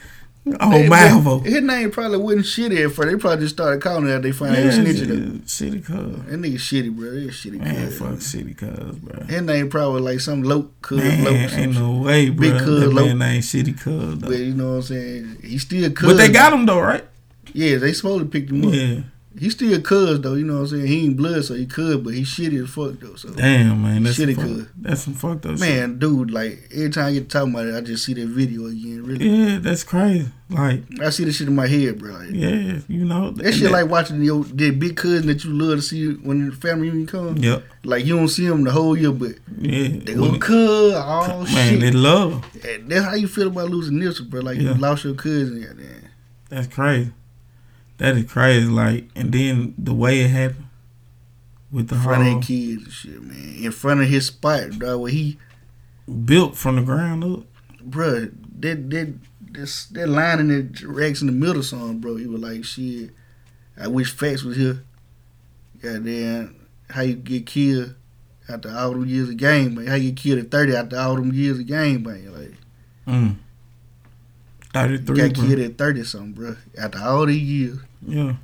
Oh, 0.59 0.71
Malvo. 0.89 1.45
His 1.45 1.61
name 1.63 1.91
probably 1.91 2.17
wasn't 2.17 2.47
shitty 2.47 2.87
at 2.87 2.93
first. 2.93 3.11
They 3.11 3.17
probably 3.17 3.45
just 3.45 3.55
started 3.57 3.83
calling 3.83 4.09
it 4.09 4.13
after 4.13 4.23
they 4.23 4.33
found 4.33 4.53
out 4.53 4.59
he 4.59 4.65
Yeah, 4.65 4.73
snitching. 4.73 5.09
Them. 5.09 5.43
Shitty 5.45 5.85
cuz. 5.85 5.97
That 6.31 6.41
nigga 6.41 6.55
shitty, 6.55 6.97
bro. 6.97 7.11
That 7.11 7.29
shitty 7.29 7.59
Man, 7.61 7.87
cuz. 7.87 7.99
fuck 7.99 8.09
shitty 8.13 8.57
cuz, 8.57 8.97
bro. 8.97 9.25
His 9.27 9.43
name 9.43 9.69
probably 9.69 10.01
like 10.01 10.21
some 10.21 10.43
low 10.43 10.71
cuz 10.81 10.99
Man, 10.99 11.25
low. 11.25 11.31
ain't 11.33 11.75
no 11.75 11.93
way, 12.03 12.31
bro. 12.31 12.51
Big 12.53 12.59
cuz 12.63 12.81
that 12.81 12.89
low. 12.91 13.15
man 13.15 13.35
ain't 13.35 13.45
shitty 13.45 13.79
cuz. 13.79 14.15
But 14.17 14.31
you 14.39 14.55
know 14.55 14.71
what 14.71 14.77
I'm 14.77 14.83
saying? 14.83 15.37
He 15.45 15.59
still 15.59 15.91
cuz. 15.93 16.09
But 16.09 16.17
they 16.17 16.31
got 16.33 16.55
him 16.55 16.65
though, 16.65 16.81
right? 16.81 17.05
Yeah, 17.53 17.77
they 17.77 17.93
supposed 17.93 18.25
to 18.25 18.31
pick 18.31 18.49
him 18.49 18.67
up. 18.67 18.73
Yeah. 18.75 19.01
He 19.39 19.49
still 19.49 19.81
cuz 19.81 20.21
though, 20.21 20.35
you 20.35 20.45
know 20.45 20.55
what 20.55 20.61
I'm 20.61 20.67
saying? 20.67 20.87
He 20.89 21.05
ain't 21.05 21.17
blood, 21.17 21.45
so 21.45 21.55
he 21.55 21.65
could, 21.65 22.03
but 22.03 22.15
he 22.15 22.23
shitty 22.23 22.63
as 22.65 22.69
fuck 22.71 22.99
though. 22.99 23.15
So 23.15 23.31
Damn, 23.31 23.81
man, 23.83 24.03
that's 24.03 24.19
shitty 24.19 24.35
cuz. 24.35 24.67
that's 24.77 25.03
some 25.03 25.15
fucked 25.15 25.47
up 25.47 25.53
shit. 25.53 25.61
Man, 25.61 25.99
dude, 26.01 26.33
like 26.33 26.69
every 26.75 26.91
time 26.91 27.07
I 27.07 27.13
get 27.13 27.31
talking 27.31 27.55
about 27.55 27.67
it, 27.67 27.75
I 27.77 27.81
just 27.81 28.05
see 28.05 28.13
that 28.15 28.27
video 28.27 28.67
again. 28.67 29.05
Really, 29.05 29.25
Yeah, 29.29 29.59
that's 29.61 29.85
crazy. 29.85 30.29
Like, 30.49 30.83
I 31.01 31.11
see 31.11 31.23
this 31.23 31.37
shit 31.37 31.47
in 31.47 31.55
my 31.55 31.69
head, 31.69 32.01
bro. 32.01 32.13
Like, 32.13 32.31
yeah, 32.33 32.81
you 32.89 33.05
know 33.05 33.31
that 33.31 33.53
shit 33.55 33.71
like 33.71 33.89
watching 33.89 34.21
your 34.21 34.43
that 34.43 34.79
big 34.81 34.97
cousin 34.97 35.29
that 35.29 35.45
you 35.45 35.53
love 35.53 35.79
to 35.79 35.83
see 35.83 36.13
when 36.15 36.51
the 36.51 36.57
family 36.57 36.89
reunion 36.89 37.07
come. 37.07 37.37
Yep. 37.37 37.63
Like 37.85 38.05
you 38.05 38.17
don't 38.17 38.27
see 38.29 38.49
them 38.49 38.65
the 38.65 38.73
whole 38.73 38.97
year, 38.97 39.13
but 39.13 39.37
Yeah, 39.61 39.89
they 40.03 40.15
go 40.15 40.37
cuz 40.41 40.93
oh 40.97 41.45
shit. 41.47 41.55
Man, 41.55 41.79
they 41.79 41.93
love. 41.93 42.45
That's 42.89 43.05
how 43.05 43.15
you 43.15 43.29
feel 43.29 43.47
about 43.47 43.71
losing 43.71 43.95
Nipsey, 43.99 44.29
bro. 44.29 44.41
Like 44.41 44.57
Yeah. 44.59 44.75
you 44.75 44.75
lost 44.75 45.05
your 45.05 45.15
cousin. 45.15 45.61
Yeah. 45.63 45.87
That's 46.49 46.67
crazy. 46.67 47.13
That 48.01 48.17
is 48.17 48.33
crazy. 48.33 48.67
Like, 48.67 49.09
and 49.15 49.31
then 49.31 49.75
the 49.77 49.93
way 49.93 50.23
it 50.23 50.29
happened 50.29 50.69
with 51.71 51.89
the 51.89 51.97
In 51.97 52.01
front 52.01 52.23
of 52.23 52.33
whole 52.33 52.43
kids 52.43 52.85
and 52.85 52.93
shit, 52.93 53.23
man. 53.23 53.57
In 53.63 53.73
front 53.73 54.01
of 54.01 54.09
his 54.09 54.29
spot, 54.29 54.79
dog, 54.79 55.01
where 55.03 55.13
he, 55.13 55.37
built 56.25 56.57
from 56.57 56.77
the 56.77 56.83
ground 56.83 57.23
up. 57.23 57.41
bro, 57.83 58.29
that 58.61 58.89
that 58.89 59.15
this 59.53 59.85
that 59.89 60.09
line 60.09 60.41
in 60.41 60.49
the 60.49 60.87
Racks 60.87 61.21
in 61.21 61.27
the 61.27 61.33
middle 61.35 61.63
song, 61.63 61.99
bro. 61.99 62.17
He 62.17 62.27
was 62.27 62.41
like, 62.41 62.65
shit. 62.65 63.11
I 63.79 63.87
wish 63.87 64.15
Fatts 64.15 64.45
was 64.45 64.57
here. 64.57 64.83
Goddamn, 65.83 66.57
how 66.89 67.03
you 67.03 67.17
get 67.17 67.45
killed 67.45 67.97
after 68.49 68.71
all 68.71 68.93
them 68.93 69.07
years 69.07 69.29
of 69.29 69.37
game, 69.37 69.75
man. 69.75 69.89
How 69.89 69.97
you 69.97 70.13
get 70.13 70.23
killed 70.23 70.39
at 70.39 70.51
thirty 70.51 70.75
after 70.75 70.99
all 70.99 71.17
them 71.17 71.35
years 71.35 71.59
of 71.59 71.67
game, 71.67 72.03
man. 72.03 72.33
Like. 72.33 72.55
Mm. 73.07 73.37
You 74.73 74.99
33, 74.99 75.17
got 75.17 75.35
bro. 75.35 75.45
killed 75.47 75.61
at 75.61 75.79
30 75.79 76.05
something, 76.05 76.33
bro. 76.33 76.57
After 76.79 76.99
all 77.01 77.27
these 77.27 77.43
years. 77.43 77.79
Yeah. 78.07 78.35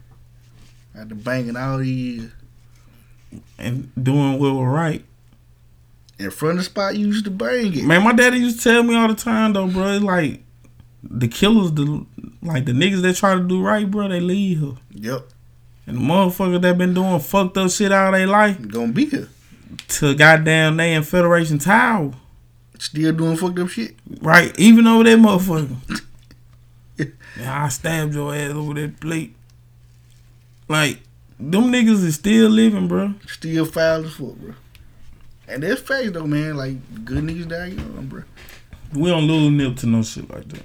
After 0.99 1.15
banging 1.15 1.57
all 1.57 1.79
these 1.79 2.19
years. 2.19 2.33
And 3.59 3.91
doing 4.03 4.39
what 4.39 4.55
was 4.55 4.67
right. 4.67 5.05
In 6.19 6.31
front 6.31 6.53
of 6.53 6.59
the 6.59 6.65
spot 6.65 6.97
you 6.97 7.07
used 7.09 7.25
to 7.27 7.31
bang 7.31 7.77
it. 7.77 7.85
Man, 7.85 8.03
my 8.03 8.13
daddy 8.13 8.39
used 8.39 8.59
to 8.59 8.65
tell 8.65 8.83
me 8.83 8.95
all 8.95 9.09
the 9.09 9.15
time 9.15 9.53
though, 9.53 9.67
bro. 9.67 9.95
It's 9.95 10.05
like 10.05 10.43
the 11.03 11.29
killers, 11.29 11.73
the 11.73 12.07
like 12.43 12.65
the 12.65 12.73
niggas 12.73 13.03
that 13.03 13.17
try 13.17 13.35
to 13.35 13.43
do 13.43 13.63
right, 13.63 13.91
bro, 13.91 14.09
they 14.09 14.21
leave 14.21 14.61
her. 14.61 14.75
Yep. 14.93 15.29
And 15.87 15.99
the 15.99 16.01
motherfuckers 16.01 16.63
that 16.63 16.79
been 16.79 16.95
doing 16.95 17.21
fucked 17.21 17.57
up 17.59 17.71
shit 17.71 17.93
all 17.93 18.13
their 18.13 18.27
life 18.27 18.67
gonna 18.69 18.93
be 18.93 19.07
here 19.07 19.29
to 19.89 20.15
goddamn 20.15 20.77
they 20.77 20.95
in 20.95 21.03
Federation 21.03 21.59
Tower. 21.59 22.13
Still 22.79 23.13
doing 23.13 23.37
fucked 23.37 23.59
up 23.59 23.69
shit. 23.69 23.97
Right, 24.21 24.59
even 24.59 24.87
over 24.87 25.05
that 25.05 25.19
motherfucker. 25.19 26.03
yeah, 27.39 27.65
I 27.65 27.69
stabbed 27.69 28.15
your 28.15 28.35
ass 28.35 28.53
over 28.53 28.75
that 28.75 29.01
plate. 29.01 29.36
Like, 30.69 31.01
them 31.39 31.65
niggas 31.73 32.05
is 32.05 32.15
still 32.17 32.49
living, 32.49 32.89
bro. 32.89 33.15
Still 33.29 33.65
as 33.65 33.71
fuck, 33.71 34.35
bro. 34.37 34.55
And 35.49 35.63
that's 35.63 35.81
facts 35.81 36.11
though, 36.11 36.27
man. 36.27 36.57
Like 36.57 37.05
good 37.05 37.23
niggas 37.25 37.49
die 37.49 37.67
young, 37.67 38.07
bro. 38.09 38.23
We 38.93 39.11
don't 39.11 39.25
lose 39.27 39.51
nip 39.53 39.77
to 39.79 39.87
no 39.87 40.03
shit 40.03 40.29
like 40.31 40.49
that. 40.49 40.63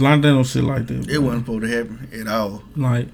Like 0.00 0.22
that 0.22 0.28
no 0.32 0.42
shit 0.42 0.64
like 0.64 0.86
that. 0.86 1.08
It 1.08 1.18
wasn't 1.18 1.44
supposed 1.46 1.62
to 1.64 1.68
happen 1.68 2.08
at 2.18 2.26
all. 2.26 2.62
Like, 2.76 3.08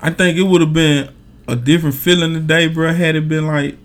I 0.00 0.10
think 0.10 0.38
it 0.38 0.42
would 0.42 0.60
have 0.62 0.72
been 0.72 1.12
a 1.46 1.54
different 1.56 1.94
feeling 1.94 2.32
today, 2.32 2.68
bro. 2.68 2.92
Had 2.92 3.16
it 3.16 3.28
been 3.28 3.46
like 3.46 3.76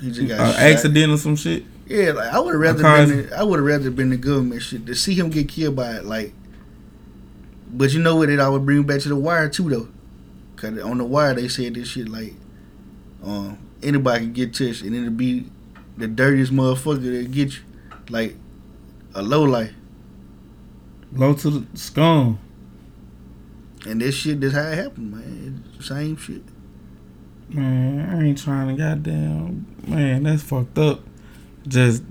an 0.00 0.30
accident 0.32 1.12
or 1.12 1.16
some 1.18 1.36
shit. 1.36 1.64
Yeah, 1.86 2.12
like 2.12 2.32
I 2.32 2.38
would 2.38 2.52
have 2.54 2.60
rather 2.60 2.78
Because- 2.78 3.10
been. 3.10 3.26
The, 3.28 3.38
I 3.38 3.42
would 3.42 3.58
have 3.58 3.66
rather 3.66 3.90
been 3.90 4.10
the 4.10 4.16
government 4.16 4.62
shit 4.62 4.86
to 4.86 4.94
see 4.94 5.14
him 5.14 5.28
get 5.28 5.48
killed 5.48 5.76
by 5.76 5.96
it. 5.96 6.04
Like, 6.04 6.32
but 7.72 7.92
you 7.92 8.00
know 8.00 8.16
what? 8.16 8.28
It 8.28 8.40
I 8.40 8.48
would 8.48 8.64
bring 8.64 8.82
back 8.82 9.00
to 9.02 9.08
the 9.08 9.16
wire 9.16 9.48
too, 9.48 9.68
though. 9.68 9.88
Cause 10.56 10.78
on 10.80 10.98
the 10.98 11.04
wire 11.04 11.34
they 11.34 11.48
said 11.48 11.74
this 11.74 11.88
shit 11.88 12.08
like, 12.08 12.34
um, 13.24 13.58
anybody 13.82 14.24
can 14.24 14.32
get 14.32 14.54
touched 14.54 14.82
and 14.82 14.94
it'll 14.94 15.10
be 15.10 15.46
the 15.96 16.06
dirtiest 16.06 16.52
motherfucker 16.52 17.02
that 17.02 17.30
get 17.30 17.54
you, 17.54 17.60
like 18.08 18.36
a 19.14 19.22
low 19.22 19.42
life. 19.42 19.72
Low 21.12 21.34
to 21.34 21.50
the 21.50 21.78
scum. 21.78 22.38
And 23.86 24.00
this 24.00 24.14
shit, 24.14 24.40
that's 24.40 24.54
how 24.54 24.68
it 24.68 24.76
happened, 24.76 25.12
man. 25.12 25.64
It's 25.68 25.78
the 25.88 25.94
same 25.94 26.16
shit. 26.16 26.42
Man, 27.48 28.08
I 28.08 28.26
ain't 28.26 28.38
trying 28.38 28.68
to 28.68 28.80
goddamn 28.80 29.66
man, 29.86 30.22
that's 30.22 30.42
fucked 30.42 30.78
up. 30.78 31.00
Just 31.66 32.02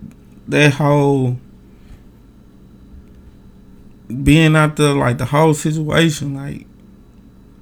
that 0.48 0.74
whole 0.74 1.38
being 4.10 4.56
out 4.56 4.76
there 4.76 4.94
like 4.94 5.18
the 5.18 5.26
whole 5.26 5.54
situation, 5.54 6.36
like 6.36 6.66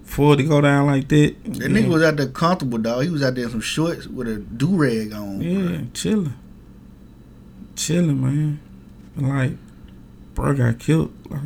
for 0.04 0.34
it 0.34 0.38
to 0.38 0.44
go 0.44 0.62
down 0.62 0.88
like 0.88 1.08
that. 1.10 1.36
That 1.44 1.72
nigga 1.72 1.90
was 1.90 2.04
out 2.04 2.18
there 2.18 2.28
comfortable, 2.28 2.78
dog. 2.78 3.04
He 3.04 3.10
was 3.10 3.22
out 3.22 3.36
there 3.36 3.44
in 3.46 3.52
some 3.52 3.62
shorts 3.62 4.08
with 4.08 4.28
a 4.28 4.38
do 4.38 4.76
rag 4.76 5.14
on. 5.14 5.42
Yeah, 5.42 5.82
chilling. 5.94 6.34
Chilling, 7.76 8.22
man. 8.22 8.60
Like, 9.16 9.54
bro 10.34 10.54
got 10.54 10.80
killed. 10.80 11.14
Like, 11.30 11.42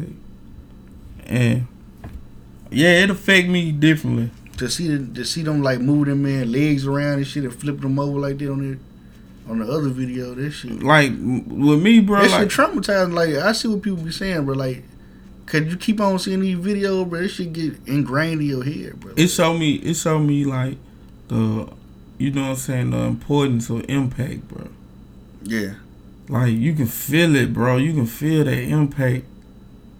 and 1.25 1.67
yeah, 2.69 3.03
it 3.03 3.09
affect 3.09 3.47
me 3.47 3.71
differently. 3.71 4.29
To 4.57 4.69
see 4.69 4.95
the, 4.95 5.13
to 5.15 5.25
see 5.25 5.41
them 5.41 5.63
like 5.63 5.79
move 5.79 6.05
them 6.05 6.23
man 6.23 6.51
legs 6.51 6.85
around 6.85 7.13
and 7.13 7.27
shit 7.27 7.43
and 7.43 7.53
flip 7.53 7.81
them 7.81 7.97
over 7.97 8.19
like 8.19 8.37
that 8.37 8.51
on 8.51 8.71
the 8.71 8.79
on 9.49 9.59
the 9.59 9.65
other 9.65 9.89
video. 9.89 10.35
That 10.35 10.51
shit. 10.51 10.83
Like 10.83 11.11
with 11.11 11.81
me, 11.81 11.99
bro. 11.99 12.21
that 12.21 12.31
like, 12.31 12.51
shit 12.51 12.59
traumatizing. 12.59 13.13
Like 13.13 13.35
I 13.35 13.51
see 13.53 13.67
what 13.67 13.81
people 13.81 14.03
be 14.03 14.11
saying, 14.11 14.45
bro. 14.45 14.53
Like, 14.55 14.83
cause 15.51 15.63
you 15.63 15.75
keep 15.75 15.99
on 15.99 16.17
seeing 16.17 16.39
these 16.39 16.57
videos, 16.57 17.09
bro. 17.09 17.21
This 17.21 17.33
shit 17.33 17.51
get 17.51 17.75
ingrained 17.85 18.41
in 18.41 18.47
your 18.47 18.63
head, 18.63 18.99
bro. 18.99 19.13
it 19.17 19.27
showed 19.27 19.57
me. 19.57 19.73
It 19.75 19.95
showed 19.95 20.19
me 20.19 20.45
like 20.45 20.77
the, 21.27 21.69
you 22.17 22.31
know 22.31 22.43
what 22.43 22.49
I'm 22.49 22.55
saying, 22.55 22.91
the 22.91 22.99
importance 22.99 23.69
of 23.69 23.85
impact, 23.89 24.47
bro. 24.47 24.69
Yeah. 25.43 25.73
Like 26.29 26.53
you 26.53 26.73
can 26.73 26.87
feel 26.87 27.35
it, 27.35 27.53
bro. 27.53 27.77
You 27.77 27.93
can 27.93 28.05
feel 28.05 28.45
that 28.45 28.57
impact 28.57 29.25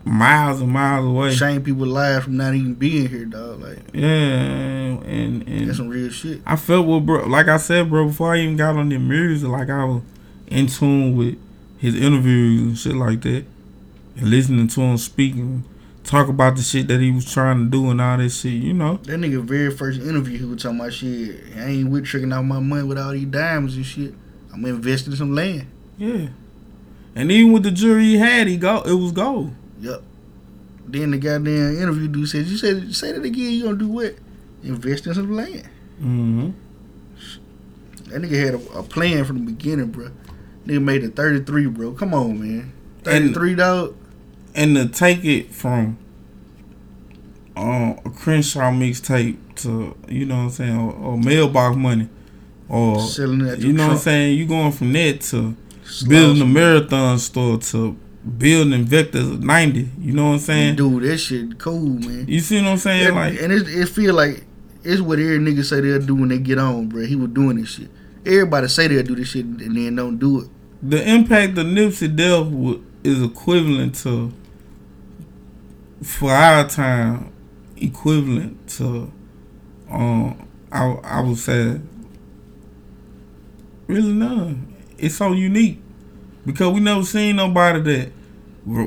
miles 0.05 0.61
and 0.61 0.71
miles 0.71 1.05
away. 1.05 1.33
Shame 1.33 1.63
people 1.63 1.85
lives 1.85 2.25
from 2.25 2.37
not 2.37 2.53
even 2.53 2.73
being 2.73 3.09
here, 3.09 3.25
dog. 3.25 3.61
Like 3.61 3.79
Yeah, 3.93 4.07
and 4.07 5.47
and 5.47 5.67
that's 5.67 5.77
some 5.77 5.89
real 5.89 6.09
shit. 6.09 6.41
I 6.45 6.55
felt 6.55 6.87
what 6.87 7.05
bro, 7.05 7.25
like 7.27 7.47
I 7.47 7.57
said, 7.57 7.89
bro, 7.89 8.07
before 8.07 8.33
I 8.33 8.39
even 8.39 8.55
got 8.55 8.77
on 8.77 8.87
the 8.87 8.97
music, 8.97 9.49
like 9.49 9.69
I 9.69 9.83
was 9.83 10.01
in 10.47 10.67
tune 10.67 11.15
with 11.15 11.37
his 11.77 11.95
interviews 11.95 12.61
and 12.61 12.77
shit 12.77 12.95
like 12.95 13.21
that, 13.21 13.45
and 14.15 14.29
listening 14.29 14.67
to 14.67 14.81
him 14.81 14.97
speaking, 14.97 15.63
talk 16.03 16.27
about 16.27 16.55
the 16.55 16.61
shit 16.61 16.87
that 16.87 16.99
he 16.99 17.11
was 17.11 17.31
trying 17.31 17.65
to 17.65 17.69
do 17.69 17.89
and 17.89 18.01
all 18.01 18.17
this 18.17 18.41
shit, 18.41 18.53
you 18.53 18.73
know. 18.73 18.97
That 19.03 19.19
nigga 19.19 19.43
very 19.43 19.71
first 19.71 20.01
interview, 20.01 20.39
he 20.39 20.45
was 20.45 20.61
talking 20.61 20.79
about 20.79 20.93
shit. 20.93 21.43
I 21.55 21.65
ain't 21.65 21.89
with 21.89 22.05
tricking 22.05 22.31
out 22.33 22.43
my 22.43 22.59
money 22.59 22.83
with 22.83 22.97
all 22.97 23.11
these 23.11 23.25
diamonds 23.25 23.75
and 23.75 23.85
shit. 23.85 24.13
I'm 24.53 24.65
investing 24.65 25.13
in 25.13 25.17
some 25.17 25.35
land. 25.35 25.67
Yeah, 25.97 26.27
and 27.15 27.31
even 27.31 27.51
with 27.51 27.63
the 27.63 27.71
jury 27.71 28.03
he 28.05 28.17
had, 28.17 28.47
he 28.47 28.57
go, 28.57 28.81
it 28.81 28.93
was 28.93 29.11
gold. 29.11 29.53
Yep. 29.79 30.01
Then 30.87 31.11
the 31.11 31.17
goddamn 31.17 31.77
interview 31.77 32.07
dude 32.07 32.27
said, 32.27 32.45
"You 32.45 32.57
said 32.57 32.93
say 32.93 33.11
that 33.13 33.23
again. 33.23 33.53
You 33.53 33.63
gonna 33.63 33.77
do 33.77 33.87
what? 33.87 34.15
Invest 34.63 35.07
in 35.07 35.13
some 35.13 35.31
land." 35.31 35.69
Mm-hmm. 36.01 36.49
That 38.09 38.21
nigga 38.21 38.45
had 38.45 38.53
a, 38.55 38.79
a 38.79 38.83
plan 38.83 39.23
from 39.23 39.45
the 39.45 39.51
beginning, 39.51 39.87
bro. 39.87 40.09
Nigga 40.65 40.81
made 40.81 41.03
it 41.03 41.15
33, 41.15 41.67
bro. 41.67 41.93
Come 41.93 42.13
on, 42.13 42.39
man. 42.39 42.73
33, 43.03 43.55
dog. 43.55 43.95
And 44.53 44.75
to 44.75 44.87
take 44.87 45.23
it 45.23 45.53
from 45.53 45.97
uh, 47.55 47.93
a 48.03 48.09
Crenshaw 48.09 48.71
mixtape 48.71 49.37
to 49.57 49.95
you 50.07 50.25
know 50.25 50.35
what 50.37 50.41
I'm 50.43 50.49
saying, 50.49 50.77
or, 50.77 50.93
or 50.93 51.17
mailbox 51.17 51.77
money, 51.77 52.09
or 52.69 52.99
Selling 52.99 53.41
it 53.41 53.53
at 53.53 53.59
you 53.59 53.73
know 53.73 53.87
what 53.87 53.93
I'm 53.93 53.99
saying, 53.99 54.37
you 54.37 54.45
going 54.45 54.71
from 54.71 54.93
that 54.93 55.21
to 55.21 55.55
building 56.07 56.41
a 56.41 56.45
marathon 56.45 57.17
store 57.19 57.57
to 57.57 57.97
building 58.37 58.85
Vectors 58.85 59.33
of 59.33 59.43
90. 59.43 59.89
You 59.99 60.13
know 60.13 60.27
what 60.27 60.33
I'm 60.33 60.39
saying? 60.39 60.75
Dude, 60.75 61.03
that 61.03 61.17
shit 61.17 61.57
cool, 61.59 61.79
man. 61.79 62.25
You 62.27 62.39
see 62.39 62.61
what 62.61 62.69
I'm 62.71 62.77
saying? 62.77 63.07
And, 63.07 63.15
like 63.15 63.41
and 63.41 63.51
it, 63.51 63.67
it 63.67 63.89
feel 63.89 64.13
like 64.15 64.43
it's 64.83 65.01
what 65.01 65.19
every 65.19 65.39
nigga 65.39 65.63
say 65.63 65.81
they'll 65.81 66.01
do 66.01 66.15
when 66.15 66.29
they 66.29 66.39
get 66.39 66.57
on, 66.57 66.87
bro. 66.87 67.05
He 67.05 67.15
was 67.15 67.29
doing 67.29 67.57
this 67.57 67.69
shit. 67.69 67.89
Everybody 68.25 68.67
say 68.67 68.87
they'll 68.87 69.03
do 69.03 69.15
this 69.15 69.29
shit 69.29 69.45
and 69.45 69.75
then 69.75 69.95
don't 69.95 70.17
do 70.17 70.41
it. 70.41 70.47
the 70.81 71.07
impact 71.09 71.57
of 71.57 71.65
Nipsey 71.67 72.15
death 72.15 72.47
is 73.03 73.21
equivalent 73.21 73.95
to, 73.95 74.31
for 76.03 76.31
our 76.31 76.67
time, 76.67 77.31
equivalent 77.77 78.67
to, 78.69 79.11
um, 79.89 80.47
I 80.71 80.85
I 81.03 81.21
would 81.21 81.37
say, 81.37 81.79
really 83.87 84.13
none. 84.13 84.73
It's 84.97 85.15
so 85.15 85.33
unique 85.33 85.79
because 86.45 86.73
we 86.73 86.79
never 86.79 87.03
seen 87.03 87.35
nobody 87.37 87.81
that 87.81 88.11
we 88.65 88.77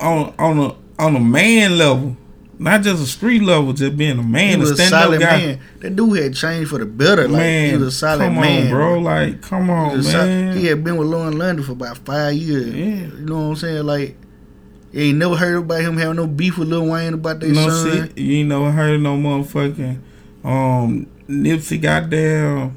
on 0.00 0.34
on 0.38 0.58
a 0.58 0.74
on 0.98 1.16
a 1.16 1.20
man 1.20 1.76
level, 1.78 2.16
not 2.58 2.82
just 2.82 3.02
a 3.02 3.06
street 3.06 3.42
level, 3.42 3.72
just 3.72 3.96
being 3.96 4.18
a 4.18 4.22
man, 4.22 4.50
he 4.50 4.56
was 4.56 4.70
a 4.72 4.74
stand 4.76 4.94
up 4.94 5.02
solid 5.04 5.20
guy. 5.20 5.36
man. 5.38 5.60
That 5.80 5.96
dude 5.96 6.18
had 6.18 6.34
changed 6.34 6.70
for 6.70 6.78
the 6.78 6.86
better. 6.86 7.22
Like 7.26 7.40
Man, 7.40 7.70
he 7.70 7.76
was 7.76 7.94
a 7.94 7.98
solid 7.98 8.18
man. 8.20 8.28
come 8.30 8.38
on, 8.38 8.42
man, 8.44 8.70
bro. 8.70 8.98
Like, 9.00 9.42
come 9.42 9.70
on, 9.70 9.90
He 9.90 9.96
was 9.96 10.08
a 10.08 10.12
sol- 10.12 10.26
man. 10.26 10.56
he 10.56 10.66
had 10.66 10.84
been 10.84 10.96
with 10.96 11.08
Lauren 11.08 11.36
London 11.38 11.64
for 11.64 11.72
about 11.72 11.98
five 11.98 12.34
years. 12.34 12.68
Yeah. 12.72 12.84
You 13.18 13.24
know 13.26 13.34
what 13.34 13.40
I'm 13.50 13.56
saying? 13.56 13.84
Like, 13.84 14.16
you 14.92 15.02
ain't 15.02 15.18
never 15.18 15.36
heard 15.36 15.56
about 15.56 15.80
him 15.80 15.96
having 15.96 16.16
no 16.16 16.26
beef 16.26 16.58
with 16.58 16.68
Lil 16.68 16.86
Wayne 16.86 17.14
about 17.14 17.40
their 17.40 17.52
no 17.52 17.68
son. 17.68 18.08
shit. 18.08 18.18
You 18.18 18.38
ain't 18.40 18.48
never 18.48 18.70
heard 18.70 19.00
no 19.00 19.16
motherfucking 19.16 19.98
um 20.44 21.06
Nipsey 21.28 21.80
goddamn. 21.80 22.76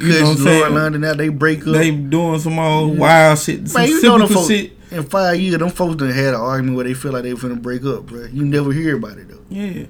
You 0.00 0.08
know 0.08 0.20
what 0.28 0.38
I'm 0.38 0.44
saying? 0.44 0.74
London 0.74 1.00
now 1.00 1.14
they 1.14 1.28
break 1.28 1.66
up. 1.66 1.74
They 1.74 1.90
doing 1.90 2.38
some 2.38 2.58
old 2.58 2.98
wild 2.98 3.38
shit, 3.38 3.68
some 3.68 3.82
Man, 3.82 3.90
you 3.90 4.02
know 4.02 4.18
them 4.18 4.28
folks, 4.28 4.48
shit. 4.48 4.72
in 4.92 5.02
five 5.02 5.40
years, 5.40 5.58
them 5.58 5.70
folks 5.70 5.96
done 5.96 6.10
had 6.10 6.34
an 6.34 6.40
argument 6.40 6.76
where 6.76 6.84
they 6.84 6.94
feel 6.94 7.12
like 7.12 7.24
they 7.24 7.34
were 7.34 7.40
finna 7.40 7.60
break 7.60 7.84
up, 7.84 8.06
bro. 8.06 8.26
You 8.26 8.44
never 8.44 8.72
hear 8.72 8.96
about 8.96 9.18
it 9.18 9.28
though. 9.28 9.40
Yeah. 9.50 9.86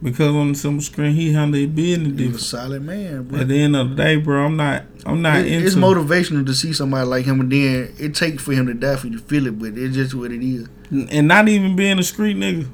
Because 0.00 0.28
on 0.28 0.52
the 0.52 0.54
silver 0.58 0.80
screen 0.80 1.14
he 1.14 1.32
handled 1.32 1.56
his 1.60 1.66
business 1.70 2.18
He 2.20 2.28
was 2.28 2.36
a 2.42 2.44
solid 2.44 2.82
man, 2.82 3.24
bro. 3.24 3.40
At 3.40 3.48
the 3.48 3.60
end 3.60 3.74
of 3.74 3.90
the 3.90 3.96
day, 3.96 4.16
bro, 4.16 4.44
I'm 4.46 4.56
not 4.56 4.84
I'm 5.04 5.22
not 5.22 5.38
It- 5.40 5.52
into 5.52 5.66
it's 5.66 5.74
motivational 5.76 6.46
to 6.46 6.54
see 6.54 6.72
somebody 6.72 7.06
like 7.06 7.24
him, 7.24 7.40
and 7.40 7.50
then 7.50 7.92
it 7.98 8.14
takes 8.14 8.42
for 8.42 8.52
him 8.52 8.66
to 8.66 8.74
die 8.74 8.96
for 8.96 9.08
you 9.08 9.18
to 9.18 9.22
feel 9.24 9.46
it, 9.48 9.58
but 9.58 9.76
it's 9.76 9.94
just 9.96 10.14
what 10.14 10.30
it 10.30 10.42
is. 10.42 10.68
and 10.90 11.26
not 11.28 11.48
even 11.48 11.74
being 11.76 11.98
a 11.98 12.02
street 12.02 12.36
nigga. 12.36 12.66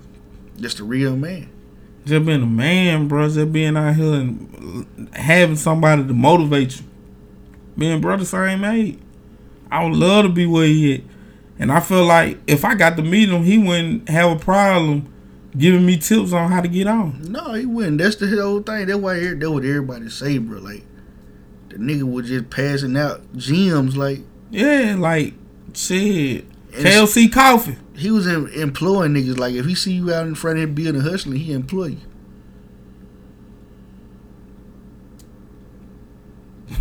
Just 0.60 0.78
a 0.80 0.84
real 0.84 1.16
man. 1.16 1.48
Just 2.04 2.26
being 2.26 2.42
a 2.42 2.46
man, 2.46 3.08
bro. 3.08 3.28
Just 3.28 3.50
being 3.52 3.76
out 3.76 3.94
here 3.96 4.12
and 4.14 5.08
having 5.14 5.56
somebody 5.56 6.06
to 6.06 6.12
motivate 6.12 6.78
you. 6.78 6.84
Being 7.78 8.00
brother 8.00 8.24
same 8.24 8.62
age. 8.64 8.98
I 9.70 9.82
would 9.84 9.96
love 9.96 10.26
to 10.26 10.28
be 10.28 10.46
where 10.46 10.66
he 10.66 10.94
at. 10.96 11.00
And 11.58 11.72
I 11.72 11.80
feel 11.80 12.04
like 12.04 12.38
if 12.46 12.64
I 12.64 12.74
got 12.74 12.96
to 12.98 13.02
meet 13.02 13.28
him, 13.30 13.42
he 13.42 13.56
wouldn't 13.58 14.08
have 14.08 14.30
a 14.30 14.36
problem 14.38 15.06
giving 15.56 15.86
me 15.86 15.96
tips 15.96 16.32
on 16.32 16.50
how 16.50 16.60
to 16.60 16.68
get 16.68 16.86
on. 16.86 17.20
No, 17.30 17.52
he 17.54 17.64
wouldn't. 17.66 17.98
That's 17.98 18.16
the 18.16 18.26
whole 18.28 18.60
thing. 18.60 18.86
That's 18.86 18.98
why 18.98 19.18
that's 19.20 19.46
what 19.48 19.64
everybody 19.64 20.08
say, 20.10 20.38
bro. 20.38 20.58
Like 20.58 20.82
the 21.68 21.76
nigga 21.76 22.02
was 22.02 22.28
just 22.28 22.50
passing 22.50 22.96
out 22.96 23.20
gems, 23.36 23.96
like 23.96 24.20
Yeah, 24.50 24.96
like 24.98 25.34
shit. 25.74 26.46
KLC 26.72 27.32
Coffee. 27.32 27.76
he 27.94 28.10
was 28.10 28.26
em- 28.26 28.48
employing 28.48 29.14
niggas. 29.14 29.38
Like 29.38 29.54
if 29.54 29.64
he 29.66 29.74
see 29.76 29.92
you 29.92 30.12
out 30.12 30.26
in 30.26 30.34
front 30.34 30.58
of 30.58 30.64
him 30.64 30.74
building 30.74 31.00
hustling, 31.02 31.38
he 31.38 31.52
employ 31.52 31.86
you. 31.86 31.98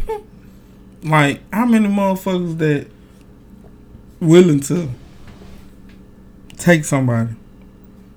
Like, 1.03 1.41
how 1.51 1.65
many 1.65 1.89
motherfuckers 1.89 2.57
that 2.59 2.87
willing 4.21 4.61
to 4.61 4.87
take 6.57 6.85
somebody? 6.85 7.31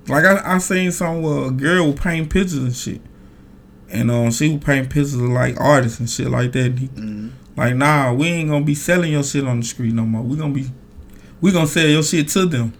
Like 0.07 0.23
I, 0.25 0.55
I 0.55 0.57
seen 0.59 0.91
some 0.91 1.21
where 1.21 1.47
a 1.47 1.51
girl 1.51 1.87
would 1.87 1.97
paint 2.01 2.29
pictures 2.29 2.55
and 2.59 2.75
shit. 2.75 3.01
And 3.89 4.09
um 4.11 4.31
she 4.31 4.49
would 4.51 4.61
paint 4.63 4.89
pictures 4.89 5.15
of 5.15 5.21
like 5.21 5.59
artists 5.59 5.99
and 5.99 6.09
shit 6.09 6.29
like 6.29 6.51
that. 6.53 6.77
He, 6.77 6.89
Like, 7.57 7.75
nah, 7.75 8.13
we 8.13 8.27
ain't 8.27 8.49
gonna 8.49 8.63
be 8.63 8.75
selling 8.75 9.11
your 9.11 9.23
shit 9.23 9.45
on 9.45 9.59
the 9.61 9.65
street 9.65 9.93
no 9.93 10.03
more. 10.03 10.21
We 10.21 10.37
gonna 10.37 10.53
be, 10.53 10.69
we 11.41 11.51
gonna 11.51 11.65
sell 11.67 11.87
your 11.87 12.03
shit 12.03 12.27
to 12.29 12.45
them. 12.45 12.71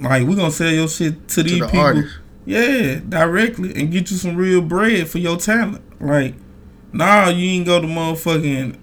Like, 0.00 0.26
we 0.26 0.34
gonna 0.34 0.50
sell 0.52 0.70
your 0.70 0.88
shit 0.88 1.26
to 1.28 1.42
these 1.42 1.58
the 1.58 1.66
people. 1.66 1.80
artists. 1.80 2.18
Yeah, 2.46 3.00
directly, 3.08 3.74
and 3.74 3.90
get 3.90 4.10
you 4.10 4.16
some 4.16 4.36
real 4.36 4.60
bread 4.60 5.08
for 5.08 5.18
your 5.18 5.36
talent. 5.38 5.82
Like, 6.00 6.34
nah, 6.92 7.28
you 7.30 7.48
ain't 7.50 7.66
go 7.66 7.80
to 7.80 7.86
motherfucking 7.86 8.76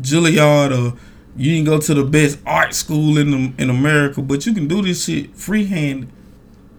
Juilliard 0.00 0.70
or 0.94 0.96
you 1.36 1.54
ain't 1.54 1.66
go 1.66 1.78
to 1.80 1.94
the 1.94 2.04
best 2.04 2.38
art 2.44 2.74
school 2.74 3.18
in 3.18 3.30
the, 3.30 3.62
in 3.62 3.70
America, 3.70 4.20
but 4.20 4.44
you 4.44 4.52
can 4.52 4.68
do 4.68 4.82
this 4.82 5.04
shit 5.04 5.34
freehand. 5.36 6.10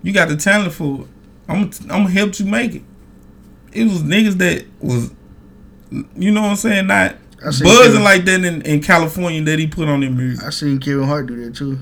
You 0.03 0.13
got 0.13 0.29
the 0.29 0.35
talent 0.35 0.73
for 0.73 1.01
it. 1.01 1.07
I'm 1.47 1.71
I'm 1.81 1.87
gonna 2.03 2.11
help 2.11 2.39
you 2.39 2.45
make 2.45 2.75
it. 2.75 2.83
It 3.71 3.85
was 3.85 4.03
niggas 4.03 4.37
that 4.37 4.65
was, 4.79 5.11
you 6.15 6.31
know 6.31 6.41
what 6.41 6.51
I'm 6.51 6.55
saying, 6.55 6.87
not 6.87 7.15
buzzing 7.41 7.65
Kevin- 7.65 8.03
like 8.03 8.25
that 8.25 8.43
in, 8.43 8.61
in 8.61 8.81
California 8.81 9.41
that 9.43 9.59
he 9.59 9.67
put 9.67 9.87
on 9.87 10.01
their 10.01 10.11
music. 10.11 10.45
I 10.45 10.51
seen 10.51 10.79
Kevin 10.79 11.07
Hart 11.07 11.27
do 11.27 11.43
that 11.43 11.55
too. 11.55 11.79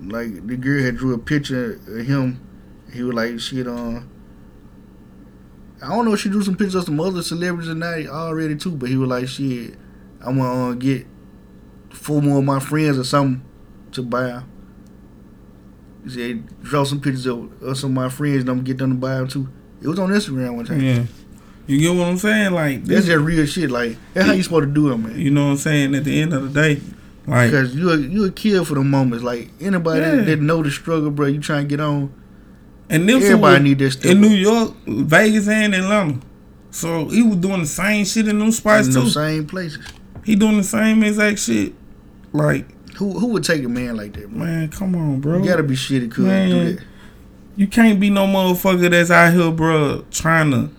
Like 0.00 0.46
the 0.46 0.56
girl 0.56 0.82
had 0.82 0.96
drew 0.96 1.14
a 1.14 1.18
picture 1.18 1.80
of 1.88 2.06
him. 2.06 2.40
He 2.92 3.02
was 3.02 3.14
like 3.14 3.40
shit 3.40 3.66
on. 3.66 4.08
I 5.82 5.88
don't 5.88 6.04
know 6.04 6.14
if 6.14 6.20
she 6.20 6.28
drew 6.30 6.42
some 6.42 6.56
pictures 6.56 6.76
of 6.76 6.84
some 6.84 7.00
other 7.00 7.22
celebrities 7.22 7.68
or 7.68 7.74
not 7.74 8.06
already 8.06 8.56
too, 8.56 8.70
but 8.70 8.88
he 8.88 8.96
was 8.96 9.08
like 9.08 9.28
shit. 9.28 9.74
I'm 10.20 10.38
gonna 10.38 10.70
uh, 10.70 10.72
get 10.74 11.06
four 11.94 12.20
more 12.22 12.38
of 12.38 12.44
my 12.44 12.60
friends 12.60 12.98
or 12.98 13.04
something 13.04 13.42
to 13.92 14.02
buy 14.02 14.30
'em." 14.30 14.44
He 16.04 16.10
said 16.10 16.62
draw 16.62 16.84
some 16.84 17.00
pictures 17.00 17.26
of, 17.26 17.50
of 17.62 17.78
some 17.78 17.90
of 17.90 17.94
my 17.94 18.08
friends 18.08 18.40
and 18.40 18.48
I'm 18.50 18.56
gonna 18.56 18.66
get 18.66 18.78
them 18.78 18.90
to 18.90 18.96
buy 18.96 19.14
them 19.16 19.28
too. 19.28 19.48
It 19.82 19.88
was 19.88 19.98
on 19.98 20.10
Instagram 20.10 20.56
one 20.56 20.64
time. 20.66 20.80
Yeah, 20.80 21.04
you 21.66 21.78
get 21.78 21.94
what 21.94 22.08
I'm 22.08 22.18
saying? 22.18 22.52
Like 22.52 22.84
That's 22.84 23.06
just 23.06 23.18
real 23.24 23.46
shit. 23.46 23.70
Like 23.70 23.96
that's 24.12 24.26
how 24.26 24.32
you 24.32 24.42
supposed 24.42 24.66
to 24.68 24.72
do 24.74 24.92
it, 24.92 24.98
man. 24.98 25.18
You 25.18 25.30
know 25.30 25.46
what 25.46 25.50
I'm 25.52 25.56
saying? 25.58 25.94
At 25.94 26.04
the 26.04 26.20
end 26.20 26.32
of 26.34 26.52
the 26.52 26.60
day, 26.60 26.80
like 27.26 27.50
Because 27.50 27.74
you 27.74 27.90
a, 27.90 27.96
you 27.96 28.24
a 28.24 28.30
kid 28.30 28.66
for 28.66 28.74
the 28.74 28.82
moments. 28.84 29.24
Like 29.24 29.50
anybody 29.60 30.00
Yeah. 30.00 30.16
that, 30.16 30.26
that 30.26 30.40
know 30.40 30.62
the 30.62 30.70
struggle, 30.70 31.10
bro. 31.10 31.26
You 31.26 31.40
trying 31.40 31.64
to 31.64 31.68
get 31.68 31.80
on. 31.80 32.12
And 32.90 33.08
Nipsey 33.08 33.22
Everybody 33.22 33.54
was 33.54 33.62
need 33.62 33.78
that 33.78 33.90
stuff. 33.92 34.04
in 34.12 34.20
New 34.20 34.28
York, 34.28 34.74
Vegas, 34.86 35.48
and 35.48 35.74
Atlanta. 35.74 36.18
So 36.70 37.06
he 37.08 37.22
was 37.22 37.36
doing 37.36 37.60
the 37.60 37.66
same 37.66 38.04
shit 38.04 38.28
in 38.28 38.38
them 38.38 38.50
spots 38.52 38.88
in 38.88 38.92
too. 38.94 39.00
those 39.00 39.14
same 39.14 39.46
places. 39.46 39.78
He 40.22 40.36
doing 40.36 40.58
the 40.58 40.64
same 40.64 41.02
exact 41.02 41.38
shit. 41.38 41.72
Like 42.34 42.66
Who 42.96 43.18
who 43.18 43.28
would 43.28 43.44
take 43.44 43.62
a 43.64 43.68
man 43.68 43.96
like 43.96 44.12
that, 44.14 44.28
bro? 44.28 44.44
man, 44.44 44.68
come 44.68 44.94
on, 44.96 45.20
bro. 45.20 45.38
You 45.38 45.44
gotta 45.48 45.62
be 45.62 45.74
shitty 45.74 46.10
could 46.10 46.24
do 46.26 46.74
that. 46.74 46.84
You 47.56 47.68
can't 47.68 48.00
be 48.00 48.10
no 48.10 48.26
motherfucker 48.26 48.90
that's 48.90 49.10
out 49.12 49.32
here, 49.32 49.52
bro, 49.52 50.04
trying 50.10 50.50
to 50.50 50.70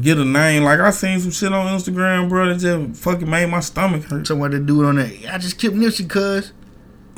get 0.00 0.16
a 0.18 0.24
name. 0.24 0.64
Like 0.64 0.80
I 0.80 0.90
seen 0.90 1.20
some 1.20 1.30
shit 1.30 1.52
on 1.52 1.66
Instagram, 1.78 2.30
bro, 2.30 2.48
that 2.48 2.58
just 2.60 3.02
fucking 3.02 3.28
made 3.28 3.50
my 3.50 3.60
stomach 3.60 4.04
hurt. 4.04 4.26
Somebody 4.26 4.58
to 4.58 4.64
do 4.64 4.82
it 4.82 4.86
on 4.86 4.96
that. 4.96 5.12
I 5.34 5.36
just 5.38 5.58
kept 5.58 5.74
Nipsey, 5.74 6.08
cuz. 6.08 6.52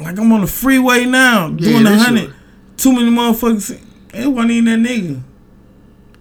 Like 0.01 0.19
I'm 0.19 0.33
on 0.33 0.41
the 0.41 0.49
freeway 0.49 1.05
now, 1.05 1.47
Yeah, 1.51 1.57
doing 1.71 1.87
a 1.87 1.91
that 1.91 1.99
hundred. 2.01 2.21
shit- 2.23 2.33
Too 2.79 2.93
many 2.93 3.11
motherfuckers. 3.11 3.81
It 4.13 4.27
wasn't 4.27 4.51
even 4.51 4.83
that 4.83 4.91
nigga. 4.91 5.23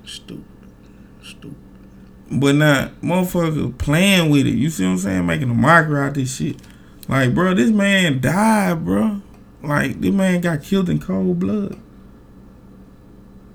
Stupid. 0.05 0.43
Stupid. 1.23 1.55
But 2.31 2.53
not 2.55 3.01
motherfucker 3.01 3.75
playing 3.79 4.29
with 4.29 4.45
it. 4.45 4.53
You 4.53 4.69
see 4.69 4.83
what 4.85 4.91
I'm 4.91 4.97
saying? 4.99 5.25
Making 5.25 5.49
a 5.49 5.53
mockery 5.55 5.99
out 5.99 6.13
this 6.13 6.35
shit. 6.35 6.57
Like, 7.07 7.33
bro, 7.33 7.53
this 7.53 7.69
man 7.69 8.21
died, 8.21 8.85
bro. 8.85 9.21
Like, 9.61 9.99
this 10.01 10.11
man 10.11 10.41
got 10.41 10.63
killed 10.63 10.89
in 10.89 10.99
cold 10.99 11.39
blood. 11.39 11.79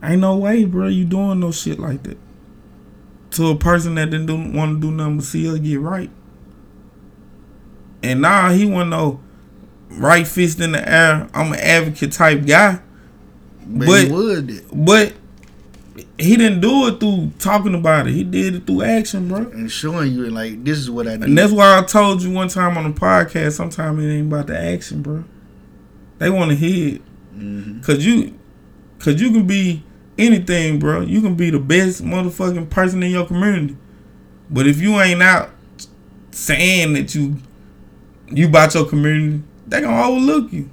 Ain't 0.02 0.20
no 0.20 0.36
way, 0.36 0.64
bro, 0.64 0.86
you 0.88 1.04
doing 1.04 1.40
no 1.40 1.50
shit 1.50 1.78
like 1.78 2.02
that. 2.04 2.18
To 3.32 3.48
a 3.48 3.56
person 3.56 3.94
that 3.96 4.10
didn't 4.10 4.26
do, 4.26 4.36
want 4.56 4.76
to 4.76 4.80
do 4.80 4.90
nothing 4.90 5.16
but 5.16 5.24
see 5.24 5.46
her 5.46 5.58
get 5.58 5.80
right. 5.80 6.10
And 8.02 8.22
now 8.22 8.50
he 8.50 8.64
want 8.64 8.90
no 8.90 9.20
right 9.90 10.26
fist 10.26 10.60
in 10.60 10.72
the 10.72 10.88
air. 10.88 11.28
I'm 11.34 11.52
an 11.52 11.58
advocate 11.58 12.12
type 12.12 12.46
guy. 12.46 12.80
But, 13.66 13.86
But- 13.86 14.06
he 14.06 14.12
was 14.12 14.46
that. 14.46 14.64
But 14.72 15.12
he 16.18 16.36
didn't 16.36 16.60
do 16.60 16.86
it 16.88 17.00
through 17.00 17.32
talking 17.38 17.74
about 17.74 18.06
it. 18.06 18.12
He 18.12 18.24
did 18.24 18.54
it 18.54 18.66
through 18.66 18.82
action, 18.82 19.28
bro. 19.28 19.38
And 19.38 19.70
showing 19.70 20.12
you 20.12 20.28
like 20.30 20.62
this 20.64 20.78
is 20.78 20.90
what 20.90 21.06
I 21.08 21.16
do. 21.16 21.24
And 21.24 21.36
that's 21.38 21.52
why 21.52 21.78
I 21.78 21.82
told 21.82 22.22
you 22.22 22.30
one 22.32 22.48
time 22.48 22.76
on 22.76 22.92
the 22.92 22.98
podcast. 22.98 23.52
Sometimes 23.52 24.02
it 24.04 24.08
ain't 24.08 24.32
about 24.32 24.46
the 24.48 24.58
action, 24.58 25.02
bro. 25.02 25.24
They 26.18 26.30
want 26.30 26.50
to 26.50 26.56
hear 26.56 26.96
it, 26.96 27.02
Mm-hmm. 27.36 27.82
cause 27.82 28.04
you, 28.04 28.36
cause 28.98 29.20
you 29.20 29.30
can 29.30 29.46
be 29.46 29.84
anything, 30.18 30.80
bro. 30.80 31.02
You 31.02 31.20
can 31.20 31.36
be 31.36 31.50
the 31.50 31.60
best 31.60 32.02
motherfucking 32.02 32.68
person 32.68 33.00
in 33.04 33.12
your 33.12 33.26
community, 33.26 33.76
but 34.50 34.66
if 34.66 34.80
you 34.80 35.00
ain't 35.00 35.22
out 35.22 35.50
saying 36.32 36.94
that 36.94 37.14
you, 37.14 37.36
you 38.26 38.48
about 38.48 38.74
your 38.74 38.86
community, 38.86 39.42
they 39.68 39.80
gonna 39.80 40.02
overlook 40.08 40.52
you. 40.52 40.68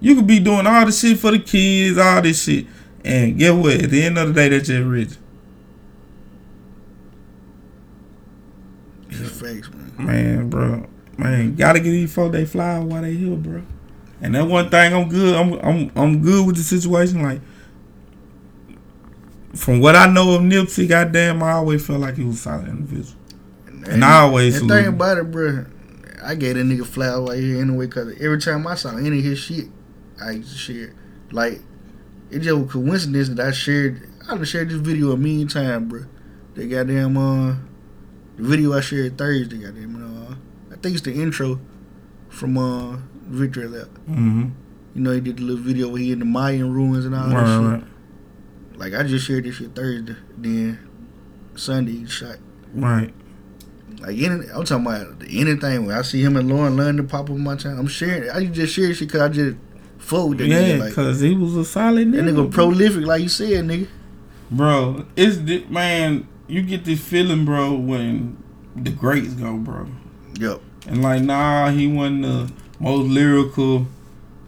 You 0.00 0.14
could 0.14 0.26
be 0.26 0.38
doing 0.40 0.66
all 0.66 0.86
the 0.86 0.92
shit 0.92 1.18
for 1.18 1.30
the 1.32 1.38
kids, 1.40 1.98
all 1.98 2.22
this 2.22 2.42
shit, 2.44 2.66
and 3.08 3.38
get 3.38 3.54
what? 3.54 3.82
At 3.82 3.90
the 3.90 4.02
end 4.02 4.18
of 4.18 4.28
the 4.28 4.34
day, 4.34 4.48
that's 4.50 4.68
just 4.68 4.86
rich. 4.86 5.12
It's 9.10 9.40
fakes, 9.40 9.70
man. 9.72 9.92
Man, 9.98 10.50
bro, 10.50 10.86
man, 11.16 11.54
gotta 11.56 11.80
get 11.80 11.90
these 11.90 12.12
folks 12.12 12.32
they 12.32 12.44
fly 12.44 12.78
while 12.78 13.02
they 13.02 13.14
here, 13.14 13.36
bro. 13.36 13.62
And 14.20 14.34
that 14.34 14.46
one 14.46 14.68
thing 14.68 14.92
I'm 14.94 15.08
good. 15.08 15.34
I'm 15.34 15.52
I'm 15.54 15.90
I'm 15.96 16.22
good 16.22 16.46
with 16.46 16.56
the 16.56 16.62
situation. 16.62 17.22
Like 17.22 17.40
from 19.54 19.80
what 19.80 19.96
I 19.96 20.06
know 20.06 20.34
of 20.34 20.42
Nipsey, 20.42 20.88
goddamn, 20.88 21.42
I 21.42 21.52
always 21.52 21.84
felt 21.86 22.00
like 22.00 22.16
he 22.16 22.24
was 22.24 22.36
a 22.36 22.38
solid 22.38 22.68
individual. 22.68 23.18
And 23.88 24.04
I 24.04 24.20
always 24.20 24.54
the 24.54 24.60
salute 24.60 24.74
thing 24.74 24.86
about 24.88 25.18
it, 25.18 25.30
bro, 25.30 25.64
I 26.22 26.34
gave 26.34 26.56
that 26.56 26.64
nigga 26.64 26.84
flowers 26.84 27.30
right 27.30 27.38
here 27.38 27.60
anyway. 27.62 27.86
Cause 27.86 28.12
every 28.20 28.38
time 28.38 28.66
I 28.66 28.74
saw 28.74 28.96
any 28.96 29.18
of 29.18 29.24
his 29.24 29.38
shit, 29.38 29.66
I 30.20 30.32
used 30.32 30.52
to 30.52 30.58
share. 30.58 30.84
it. 30.88 30.92
Like 31.30 31.60
it 32.30 32.40
just 32.40 32.56
was 32.58 32.72
coincidence 32.72 33.28
that 33.30 33.46
I 33.46 33.50
shared. 33.52 34.08
I 34.28 34.34
done 34.34 34.44
shared 34.44 34.68
this 34.70 34.78
video 34.78 35.12
a 35.12 35.16
million 35.16 35.48
times, 35.48 35.88
bro. 35.90 36.04
They 36.54 36.66
goddamn 36.68 37.16
uh, 37.16 37.54
the 38.36 38.42
video 38.42 38.74
I 38.74 38.80
shared 38.80 39.16
Thursday. 39.16 39.58
Goddamn, 39.58 39.96
uh, 39.96 40.34
I 40.72 40.76
think 40.78 40.94
it's 40.96 41.04
the 41.04 41.14
intro 41.14 41.60
from 42.28 42.58
uh 42.58 42.98
Victory 43.26 43.66
Lap. 43.68 43.88
Mm-hmm. 44.08 44.48
You 44.94 45.00
know, 45.02 45.12
he 45.12 45.20
did 45.20 45.38
the 45.38 45.42
little 45.42 45.62
video 45.62 45.88
where 45.88 46.00
he 46.00 46.12
in 46.12 46.18
the 46.18 46.24
Mayan 46.24 46.72
ruins 46.72 47.04
and 47.06 47.14
all 47.14 47.28
Right, 47.28 47.44
that 47.46 47.80
shit. 47.80 48.78
Like 48.78 48.94
I 48.94 49.02
just 49.04 49.26
shared 49.26 49.44
this 49.44 49.56
shit 49.56 49.74
Thursday, 49.74 50.16
then 50.36 50.78
Sunday 51.54 51.92
he 51.92 52.06
shot. 52.06 52.36
right. 52.74 53.12
Like 54.00 54.16
any, 54.16 54.46
I'm 54.54 54.64
talking 54.64 54.86
about 54.86 55.22
anything. 55.28 55.86
When 55.86 55.96
I 55.96 56.02
see 56.02 56.22
him 56.22 56.36
and 56.36 56.48
Lauren 56.48 56.76
London 56.76 57.08
pop 57.08 57.22
up 57.24 57.30
on 57.30 57.42
my 57.42 57.56
channel, 57.56 57.80
I'm 57.80 57.88
sharing. 57.88 58.30
I 58.30 58.44
just 58.46 58.72
share 58.74 58.94
shit 58.94 59.08
because 59.08 59.22
I 59.22 59.28
just 59.28 59.56
fuck 60.08 60.28
with 60.28 60.38
that 60.38 60.46
Yeah, 60.48 60.62
nigga. 60.62 60.80
Like, 60.80 60.94
cause 60.94 61.20
he 61.20 61.34
was 61.34 61.56
a 61.56 61.64
solid 61.64 62.08
nigga. 62.08 62.24
that 62.24 62.34
nigga. 62.34 62.50
prolific, 62.52 63.04
like 63.04 63.22
you 63.22 63.28
said, 63.28 63.64
nigga. 63.64 63.88
bro. 64.50 65.04
It's 65.16 65.38
the, 65.38 65.64
man. 65.68 66.26
You 66.46 66.62
get 66.62 66.84
this 66.86 67.00
feeling, 67.00 67.44
bro, 67.44 67.74
when 67.74 68.42
the 68.74 68.90
greats 68.90 69.34
go, 69.34 69.56
bro. 69.58 69.86
Yep. 70.40 70.60
And 70.86 71.02
like, 71.02 71.22
nah, 71.22 71.68
he 71.70 71.86
wasn't 71.86 72.22
the 72.22 72.50
most 72.80 73.06
lyrical. 73.08 73.86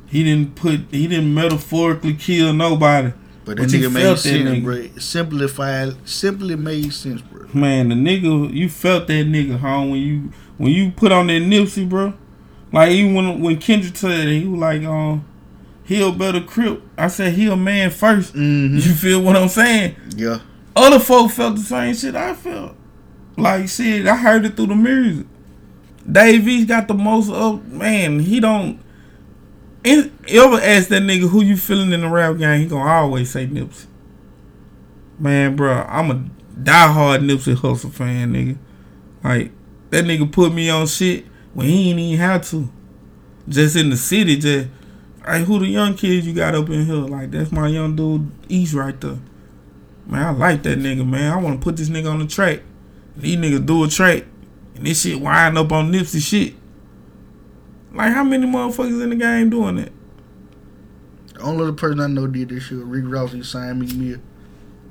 He 0.07 0.25
didn't 0.25 0.55
put. 0.55 0.81
He 0.91 1.07
didn't 1.07 1.33
metaphorically 1.35 2.15
kill 2.15 2.53
nobody. 2.55 3.13
But 3.45 3.59
that 3.59 3.69
nigga 3.69 3.93
made 3.93 4.19
sense, 4.19 4.49
nigga. 4.49 4.63
bro. 4.65 4.99
Simplified, 4.99 6.09
simply 6.09 6.57
made 6.57 6.93
sense, 6.95 7.21
bro. 7.21 7.47
Man, 7.53 7.89
the 7.91 7.95
nigga, 7.97 8.53
you 8.53 8.69
felt 8.71 9.07
that 9.09 9.27
nigga, 9.27 9.59
home 9.59 9.91
when 9.91 10.01
you 10.01 10.33
when 10.57 10.73
you 10.73 10.91
put 10.93 11.13
on 11.13 11.27
that 11.27 11.43
Nipsey, 11.43 11.87
bro. 11.89 12.15
Like 12.73 12.93
even 12.93 13.15
when 13.15 13.41
when 13.41 13.59
Kendrick 13.59 13.97
said 13.97 14.27
it, 14.29 14.41
he 14.41 14.47
was 14.49 14.61
like, 14.61 14.83
um, 14.85 15.25
a 15.99 16.13
better 16.13 16.41
crip. 16.41 16.83
I 16.97 17.09
said 17.09 17.35
he 17.35 17.49
a 17.49 17.57
man 17.57 17.91
1st 17.91 18.33
mm-hmm. 18.33 18.77
You 18.77 18.95
feel 18.95 19.23
what 19.23 19.37
I'm 19.37 19.49
saying? 19.49 19.97
Yeah. 20.17 20.39
Other 20.77 21.01
folk 21.01 21.31
felt 21.33 21.57
the 21.57 21.63
same 21.63 21.95
shit 21.95 22.15
I 22.15 22.35
felt. 22.35 22.77
Like 23.37 23.69
shit, 23.69 24.07
I 24.07 24.17
heard 24.17 24.45
it 24.45 24.57
through 24.57 24.69
the 24.69 24.77
music. 24.77 25.27
Dave 26.11 26.47
East 26.47 26.69
got 26.69 26.89
the 26.89 26.95
most 26.95 27.31
up 27.31 27.65
man, 27.67 28.21
he 28.21 28.41
don't 28.41 28.81
you 29.85 30.11
ever 30.29 30.61
ask 30.61 30.89
that 30.89 31.03
nigga 31.03 31.29
who 31.29 31.43
you 31.43 31.57
feeling 31.57 31.93
in 31.93 32.03
the 32.03 32.09
rap 32.09 32.37
game, 32.39 32.61
he 32.61 32.67
gonna 32.67 32.89
always 32.89 33.31
say 33.31 33.47
Nipsey. 33.47 33.87
Man, 35.19 35.57
bro, 35.57 35.85
I'm 35.89 36.11
a 36.11 36.25
diehard 36.59 37.25
Nipsey 37.25 37.55
Hussle 37.55 37.93
fan, 37.93 38.33
nigga. 38.33 38.59
Like, 39.23 39.53
that 39.91 40.05
nigga 40.05 40.31
put 40.31 40.53
me 40.53 40.71
on 40.71 40.87
shit 40.87 41.27
when 41.55 41.67
he 41.67 41.91
ain't 41.91 41.99
even 41.99 42.19
have 42.21 42.49
to. 42.51 42.71
Just 43.49 43.77
in 43.77 43.91
the 43.91 43.97
city, 43.97 44.37
just 44.37 44.69
like 45.27 45.45
who 45.45 45.59
the 45.59 45.67
young 45.67 45.95
kids 45.95 46.27
you 46.27 46.33
got 46.33 46.55
up 46.55 46.69
in 46.71 46.87
here? 46.87 46.95
Like, 46.95 47.31
that's 47.31 47.53
my 47.53 47.69
young 47.69 47.97
dude 47.97 48.31
East 48.49 48.75
right 48.75 48.99
there. 49.01 49.19
Man, 50.07 50.27
I 50.27 50.31
like 50.31 50.63
that 50.65 50.79
nigga, 50.79 51.07
man. 51.07 51.33
I 51.33 51.37
wanna 51.37 51.59
put 51.59 51.77
this 51.77 51.89
nigga 51.89 52.11
on 52.11 52.19
the 52.21 52.27
track. 52.27 52.61
These 53.17 53.37
niggas 53.37 53.67
do 53.67 53.85
a 53.85 53.89
track. 53.89 54.25
And 54.75 54.87
this 54.87 55.03
shit 55.03 55.21
wind 55.21 55.59
up 55.59 55.71
on 55.73 55.93
Nipsey 55.93 56.21
shit. 56.21 56.55
Like 57.93 58.13
how 58.13 58.25
many 58.25 58.47
motherfuckers 58.47 59.03
in 59.03 59.11
the 59.11 59.17
game 59.17 59.51
doing 59.51 59.77
that? 59.77 59.93
The 61.35 61.41
only 61.43 61.65
other 61.65 61.73
person 61.73 62.01
I 62.01 62.07
know 62.07 62.27
did 62.27 62.49
this 62.49 62.65
shit 62.65 62.79
Rick 62.79 63.05
Ross. 63.07 63.33
and 63.33 63.45
signed 63.45 63.81
Meek 63.81 63.95
Mill. 63.95 64.19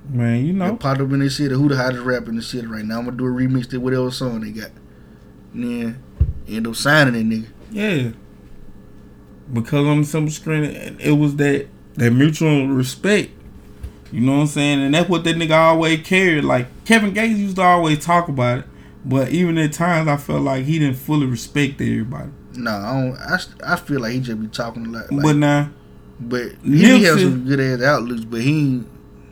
Man, 0.09 0.45
you 0.45 0.53
know. 0.53 0.71
That 0.71 0.79
popped 0.79 1.01
up 1.01 1.11
in 1.11 1.19
the 1.19 1.29
city. 1.29 1.53
Who 1.53 1.69
the 1.69 1.77
hottest 1.77 2.03
rapper 2.03 2.29
in 2.29 2.35
the 2.35 2.41
city 2.41 2.67
right 2.67 2.83
now? 2.83 2.99
I'm 2.99 3.05
gonna 3.05 3.17
do 3.17 3.25
a 3.25 3.29
remix 3.29 3.69
to 3.69 3.77
whatever 3.77 4.09
song 4.11 4.41
they 4.41 4.51
got. 4.51 4.71
And 5.53 5.63
then 5.63 6.03
end 6.47 6.67
up 6.67 6.75
signing 6.75 7.13
that 7.13 7.35
nigga. 7.35 7.47
Yeah. 7.71 8.11
Because 9.51 9.85
on 9.85 10.01
the 10.01 10.07
simple 10.07 10.31
screen, 10.31 10.63
it 10.63 10.95
it 10.99 11.11
was 11.11 11.35
that 11.37 11.67
that 11.95 12.11
mutual 12.11 12.67
respect. 12.67 13.31
You 14.11 14.21
know 14.21 14.33
what 14.33 14.41
I'm 14.41 14.47
saying? 14.47 14.81
And 14.81 14.93
that's 14.93 15.09
what 15.09 15.23
that 15.25 15.35
nigga 15.35 15.55
always 15.55 16.05
carried. 16.05 16.43
Like 16.43 16.67
Kevin 16.85 17.13
Gates 17.13 17.37
used 17.37 17.57
to 17.57 17.61
always 17.61 18.03
talk 18.03 18.27
about 18.27 18.59
it, 18.59 18.65
but 19.05 19.29
even 19.29 19.57
at 19.57 19.73
times 19.73 20.07
I 20.07 20.17
felt 20.17 20.41
like 20.41 20.65
he 20.65 20.79
didn't 20.79 20.97
fully 20.97 21.27
respect 21.27 21.79
everybody. 21.81 22.31
No, 22.53 22.71
I 22.71 23.01
don't. 23.01 23.17
I, 23.17 23.73
I 23.73 23.75
feel 23.75 24.01
like 24.01 24.13
he 24.13 24.19
just 24.19 24.41
be 24.41 24.47
talking 24.47 24.85
a 24.87 24.89
lot. 24.89 25.11
Like, 25.11 25.23
but 25.23 25.35
now, 25.35 25.71
but 26.19 26.51
he 26.63 26.69
be 26.71 27.03
have 27.03 27.19
some 27.19 27.45
good 27.45 27.59
ass 27.59 27.81
outlooks. 27.81 28.25
But 28.25 28.41
he 28.41 28.59
ain't, 28.59 28.87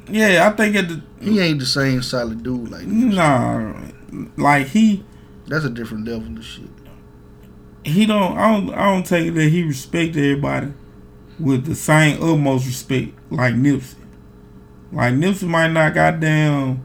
yeah, 0.10 0.48
I 0.48 0.56
think 0.56 0.76
at 0.76 0.88
the 0.88 1.02
he 1.20 1.40
ain't 1.40 1.60
the 1.60 1.66
same 1.66 2.02
solid 2.02 2.44
dude 2.44 2.70
like. 2.70 2.86
nah, 2.86 3.74
like 4.38 4.68
he 4.68 5.04
That's 5.48 5.66
a 5.66 5.70
different 5.70 6.08
level 6.08 6.38
of 6.38 6.46
shit. 6.46 6.70
He 7.88 8.06
don't 8.06 8.38
I 8.38 8.52
don't 8.52 8.74
I 8.74 8.86
don't 8.94 9.06
take 9.06 9.28
it 9.28 9.32
that 9.32 9.50
he 9.50 9.64
respect 9.64 10.16
everybody 10.16 10.74
with 11.40 11.66
the 11.66 11.76
same 11.76 12.22
utmost 12.22 12.66
respect 12.66 13.12
like 13.32 13.54
Nipsey. 13.56 13.96
Like 14.92 15.14
Nipsey 15.14 15.48
might 15.48 15.72
not 15.72 15.94
goddamn 15.94 16.84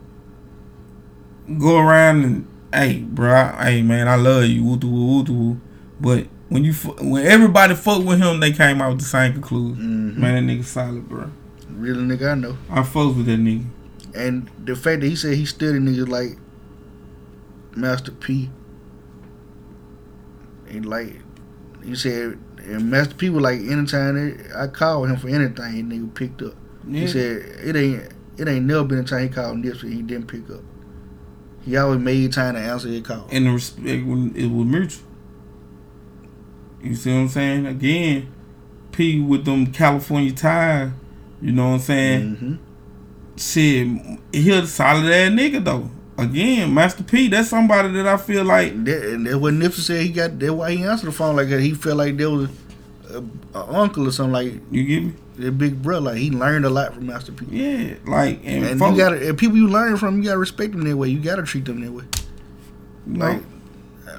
go 1.59 1.79
around 1.79 2.25
and 2.25 2.49
hey 2.73 3.01
bro, 3.03 3.55
hey 3.61 3.83
man, 3.83 4.09
I 4.09 4.17
love 4.17 4.45
you, 4.45 4.65
woo 4.65 4.77
woo 4.83 5.23
woo. 5.23 5.61
But 6.01 6.27
when 6.49 6.65
you 6.65 6.73
when 6.73 7.27
everybody 7.27 7.75
fuck 7.75 8.05
with 8.05 8.19
him, 8.21 8.41
they 8.41 8.53
came 8.53 8.81
out 8.83 8.91
with 8.91 9.01
the 9.01 9.07
same 9.07 9.33
conclusion. 9.33 10.15
Mhm. 10.17 10.19
Man, 10.19 10.47
that 10.47 10.53
nigga 10.53 10.65
solid, 10.65 11.09
bro. 11.09 11.31
Real 11.71 11.97
nigga 11.97 12.33
I 12.33 12.35
know. 12.35 12.59
I 12.71 12.83
fuck 12.83 13.17
with 13.17 13.27
that 13.27 13.41
nigga. 13.41 13.65
And 14.15 14.51
the 14.63 14.77
fact 14.77 15.01
that 15.01 15.09
he 15.09 15.17
said 15.17 15.37
he 15.37 15.47
studied 15.47 15.83
niggas 15.83 16.09
like 16.09 16.37
Master 17.75 18.13
P. 18.13 18.51
And 20.73 20.87
like 20.87 21.17
he 21.85 21.95
said, 21.95 22.39
and 22.59 22.91
Master 22.91 23.15
P 23.15 23.29
was 23.31 23.43
like 23.43 23.61
anytime 23.61 24.39
I 24.57 24.67
called 24.69 25.09
him 25.09 25.17
for 25.17 25.29
anything, 25.29 25.91
nigga 25.91 26.15
picked 26.15 26.43
up. 26.43 26.55
Yeah. 26.87 27.01
He 27.01 27.07
said 27.09 27.37
it 27.65 27.77
ain't 27.77 28.13
it 28.39 28.49
ain't 28.49 28.67
never 28.67 28.85
been 28.85 28.99
a 28.99 29.05
time 29.05 29.23
he 29.23 29.29
called 29.29 29.59
Nipsey 29.59 29.93
he 29.93 30.03
didn't 30.03 30.27
pick 30.27 30.49
up. 30.51 30.63
He 31.65 31.77
always 31.77 32.01
made 32.01 32.33
time 32.33 32.55
to 32.55 32.61
answer 32.61 32.89
his 32.89 33.03
call. 33.03 33.29
and 33.31 33.47
the 33.47 33.51
respect 33.51 34.05
when 34.05 34.35
it 34.35 34.47
was 34.47 34.67
mutual. 34.67 35.07
You 36.83 36.97
see 36.97 37.13
what 37.13 37.21
I'm 37.21 37.29
saying? 37.29 37.67
Again, 37.67 38.33
P 38.91 39.21
with 39.21 39.45
them 39.45 39.67
California 39.67 40.33
ties. 40.33 40.91
You 41.41 41.53
know 41.53 41.69
what 41.69 41.75
I'm 41.75 41.81
saying? 41.81 42.37
Mm-hmm. 42.37 42.55
Shit, 43.37 44.19
he 44.33 44.51
a 44.51 44.67
solid 44.67 45.11
ass 45.13 45.31
nigga 45.31 45.65
though. 45.65 45.91
Again, 46.25 46.73
Master 46.75 47.03
P, 47.03 47.29
that's 47.29 47.49
somebody 47.49 47.91
that 47.93 48.07
I 48.07 48.17
feel 48.17 48.45
like. 48.45 48.85
That, 48.85 49.03
and 49.15 49.27
that's 49.27 49.37
what 49.37 49.55
Nipsey 49.55 49.81
said. 49.81 50.03
He 50.03 50.09
got 50.11 50.39
that's 50.39 50.53
why 50.53 50.73
he 50.73 50.85
answered 50.85 51.07
the 51.07 51.13
phone 51.13 51.37
like 51.37 51.49
that. 51.49 51.61
He 51.61 51.75
felt 51.75 51.97
like 51.99 52.17
there 52.17 52.31
was 52.31 52.51
a, 53.11 53.23
a 53.55 53.73
uncle 53.81 54.07
or 54.09 54.13
something 54.13 54.33
like 54.33 54.55
you 54.71 54.85
get 54.85 55.03
me. 55.05 55.15
That 55.39 55.53
big 55.53 55.81
brother, 55.83 56.07
like 56.11 56.17
he 56.19 56.31
learned 56.31 56.65
a 56.67 56.71
lot 56.71 56.95
from 56.95 57.07
Master 57.07 57.33
P. 57.33 57.47
Yeah, 57.51 57.95
like 58.07 58.41
and, 58.45 58.65
And, 58.67 58.79
folks- 58.79 58.93
you 58.93 58.99
gotta 58.99 59.29
and 59.29 59.39
people 59.39 59.57
you 59.57 59.67
learn 59.69 59.97
from, 59.97 60.19
you 60.19 60.25
gotta 60.25 60.39
respect 60.39 60.73
them 60.73 60.83
that 60.83 60.97
way. 60.97 61.09
You 61.09 61.21
gotta 61.21 61.43
treat 61.43 61.65
them 61.65 61.81
that 61.81 61.91
way. 61.93 62.05
Like, 63.07 63.43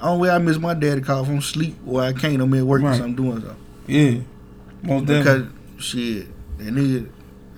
only 0.02 0.28
way 0.28 0.36
I 0.36 0.38
miss 0.40 0.58
my 0.58 0.74
dad 0.74 0.96
to 0.96 1.02
call 1.02 1.24
from 1.24 1.40
sleep 1.42 1.76
or 1.86 2.02
I 2.02 2.14
can't. 2.14 2.42
I'm 2.42 2.54
at 2.56 2.64
work 2.64 2.82
Right. 2.82 2.92
because 2.92 3.06
I'm 3.06 3.16
doing 3.16 3.42
something. 3.42 3.56
Yeah, 3.88 4.20
most 4.82 5.06
Because 5.06 5.24
definitely. 5.44 5.50
shit, 5.80 6.28
that 6.58 6.74
nigga, 6.74 7.10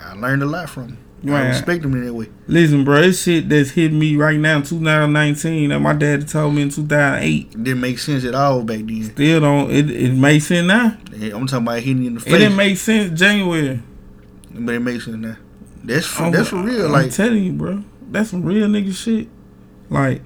I 0.01 0.13
learned 0.13 0.43
a 0.43 0.45
lot 0.45 0.69
from 0.69 0.89
him. 0.89 0.97
Right. 1.23 1.45
I 1.45 1.47
respect 1.49 1.83
him 1.83 1.93
in 1.95 2.05
that 2.05 2.13
way. 2.13 2.29
Listen, 2.47 2.83
bro, 2.83 3.01
this 3.01 3.23
shit 3.23 3.49
that's 3.49 3.71
hitting 3.71 3.97
me 3.97 4.15
right 4.15 4.37
now 4.39 4.57
in 4.57 4.63
2019 4.63 5.69
that 5.69 5.79
my 5.79 5.93
dad 5.93 6.27
told 6.27 6.53
me 6.53 6.61
in 6.63 6.69
2008 6.69 7.51
didn't 7.51 7.81
make 7.81 7.97
sense 7.97 8.23
at 8.25 8.35
all 8.35 8.61
back 8.63 8.79
then. 8.85 9.03
still 9.03 9.39
don't. 9.41 9.71
It 9.71 9.89
it 9.89 10.13
makes 10.13 10.45
sense 10.47 10.67
now. 10.67 10.97
Yeah, 11.13 11.35
I'm 11.35 11.47
talking 11.47 11.65
about 11.65 11.79
hitting 11.79 12.01
you 12.03 12.07
in 12.09 12.13
the 12.15 12.19
face. 12.19 12.33
It 12.33 12.37
didn't 12.37 12.57
make 12.57 12.77
sense 12.77 13.19
January. 13.19 13.81
but 14.53 14.75
it 14.75 14.79
makes 14.81 15.05
sense 15.05 15.17
now. 15.17 15.37
That's 15.83 16.05
for, 16.05 16.23
I'm- 16.23 16.31
that's 16.31 16.49
for 16.49 16.61
real. 16.61 16.85
I'm 16.85 16.91
Like 16.91 17.11
telling 17.11 17.43
you, 17.43 17.53
bro, 17.53 17.83
that's 18.11 18.29
some 18.29 18.43
real 18.43 18.67
nigga 18.67 18.93
shit. 18.93 19.27
Like 19.89 20.21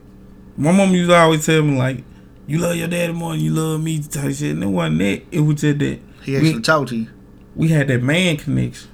my 0.58 0.72
mom 0.72 0.92
used 0.92 1.10
to 1.10 1.16
always 1.16 1.46
tell 1.46 1.62
me, 1.62 1.78
like, 1.78 2.04
you 2.48 2.58
love 2.58 2.76
your 2.76 2.88
daddy 2.90 3.14
more 3.14 3.32
than 3.34 3.42
you 3.42 3.54
love 3.54 3.82
me, 3.82 4.02
type 4.02 4.34
shit. 4.34 4.52
And 4.52 4.64
it 4.64 4.68
wasn't 4.68 5.00
that. 5.00 5.22
It 5.32 5.40
was 5.42 5.62
just 5.62 5.80
that 5.80 6.00
he 6.24 6.36
actually 6.36 6.56
we, 6.56 6.62
talked 6.62 6.90
to 6.90 6.98
you. 6.98 7.08
we 7.56 7.70
had 7.70 7.88
that 7.88 8.02
man 8.04 8.36
connection. 8.38 8.90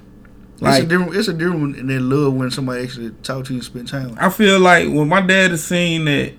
It's 0.56 0.62
a 0.62 0.64
Like 0.64 0.88
different. 0.88 1.14
It's 1.16 1.28
a 1.28 1.32
different 1.32 1.76
in 1.76 1.86
that 1.88 2.00
love 2.00 2.34
when 2.34 2.50
somebody 2.50 2.82
actually 2.82 3.10
talk 3.22 3.44
to 3.46 3.52
you 3.52 3.58
and 3.58 3.64
spend 3.64 3.88
time. 3.88 4.10
with. 4.10 4.18
I 4.18 4.30
feel 4.30 4.58
like 4.60 4.88
when 4.88 5.08
my 5.08 5.20
dad 5.20 5.50
has 5.52 5.64
seen 5.64 6.04
that 6.06 6.32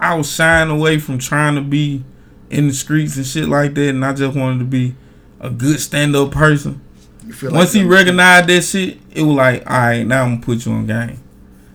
I 0.00 0.14
was 0.14 0.30
shying 0.30 0.70
away 0.70 0.98
from 0.98 1.18
trying 1.18 1.54
to 1.54 1.62
be 1.62 2.04
in 2.50 2.68
the 2.68 2.74
streets 2.74 3.16
and 3.16 3.26
shit 3.26 3.48
like 3.48 3.74
that, 3.74 3.88
and 3.90 4.04
I 4.04 4.12
just 4.12 4.36
wanted 4.36 4.58
to 4.60 4.64
be 4.64 4.94
a 5.40 5.50
good 5.50 5.80
stand 5.80 6.14
up 6.16 6.30
person. 6.32 6.80
You 7.26 7.32
feel 7.32 7.52
Once 7.52 7.74
like 7.74 7.82
he 7.82 7.88
recognized 7.88 8.48
that 8.48 8.62
shit, 8.62 8.98
it 9.12 9.22
was 9.22 9.36
like, 9.36 9.68
all 9.70 9.76
right, 9.78 10.02
now 10.06 10.24
I'm 10.24 10.34
gonna 10.34 10.42
put 10.44 10.66
you 10.66 10.72
on 10.72 10.86
game. 10.86 11.20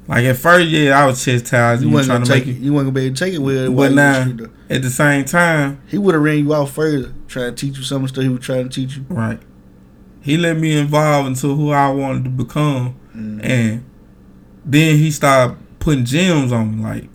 Like 0.07 0.25
at 0.25 0.37
first, 0.37 0.67
yeah, 0.69 0.99
I 0.99 1.05
was 1.05 1.23
chastised. 1.23 1.81
you 1.83 1.89
You, 1.89 1.93
wasn't 1.93 2.09
trying 2.11 2.23
gonna 2.25 2.39
take 2.39 2.47
make 2.47 2.57
it. 2.57 2.59
You 2.61 2.73
wasn't 2.73 2.93
gonna 2.93 3.01
be 3.01 3.05
able 3.07 3.15
to 3.15 3.25
take 3.25 3.33
it 3.33 3.39
with 3.39 3.57
it. 3.57 3.75
but 3.75 3.91
now 3.91 4.27
at 4.69 4.81
the 4.81 4.89
same 4.89 5.25
time, 5.25 5.81
he 5.87 5.97
would 5.97 6.13
have 6.15 6.23
ran 6.23 6.39
you 6.39 6.53
out 6.53 6.69
further, 6.69 7.13
trying 7.27 7.53
to 7.53 7.55
teach 7.55 7.77
you 7.77 7.83
some 7.83 7.97
of 7.97 8.01
the 8.03 8.07
stuff 8.09 8.23
he 8.23 8.29
was 8.29 8.41
trying 8.41 8.67
to 8.67 8.73
teach 8.73 8.97
you. 8.97 9.05
right? 9.09 9.39
He 10.21 10.37
let 10.37 10.57
me 10.57 10.77
evolve 10.77 11.27
into 11.27 11.55
who 11.55 11.71
I 11.71 11.89
wanted 11.89 12.23
to 12.25 12.29
become, 12.29 12.95
Mm-hmm. 13.15 13.39
and 13.43 13.85
then 14.63 14.95
he 14.97 15.09
started 15.11 15.57
putting 15.79 16.05
gems 16.05 16.51
on 16.51 16.77
me, 16.77 16.83
like, 16.83 17.09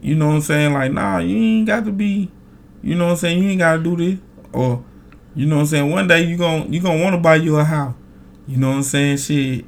you 0.00 0.14
know 0.14 0.28
what 0.28 0.34
I'm 0.36 0.40
saying? 0.40 0.72
Like, 0.72 0.92
nah, 0.92 1.18
you 1.18 1.36
ain't 1.36 1.66
got 1.66 1.84
to 1.84 1.92
be, 1.92 2.30
you 2.82 2.94
know 2.94 3.04
what 3.06 3.10
I'm 3.12 3.16
saying? 3.18 3.42
You 3.42 3.50
ain't 3.50 3.58
got 3.58 3.76
to 3.76 3.82
do 3.82 3.96
this, 3.96 4.18
or 4.52 4.82
you 5.34 5.46
know 5.46 5.56
what 5.56 5.60
I'm 5.62 5.66
saying? 5.66 5.90
One 5.90 6.08
day 6.08 6.22
you 6.22 6.36
gon' 6.36 6.72
you 6.72 6.80
gonna 6.80 7.02
want 7.02 7.14
to 7.14 7.20
buy 7.20 7.36
you 7.36 7.56
a 7.58 7.64
house, 7.64 7.94
you 8.48 8.56
know 8.56 8.70
what 8.70 8.76
I'm 8.76 8.82
saying? 8.82 9.18
Shit. 9.18 9.66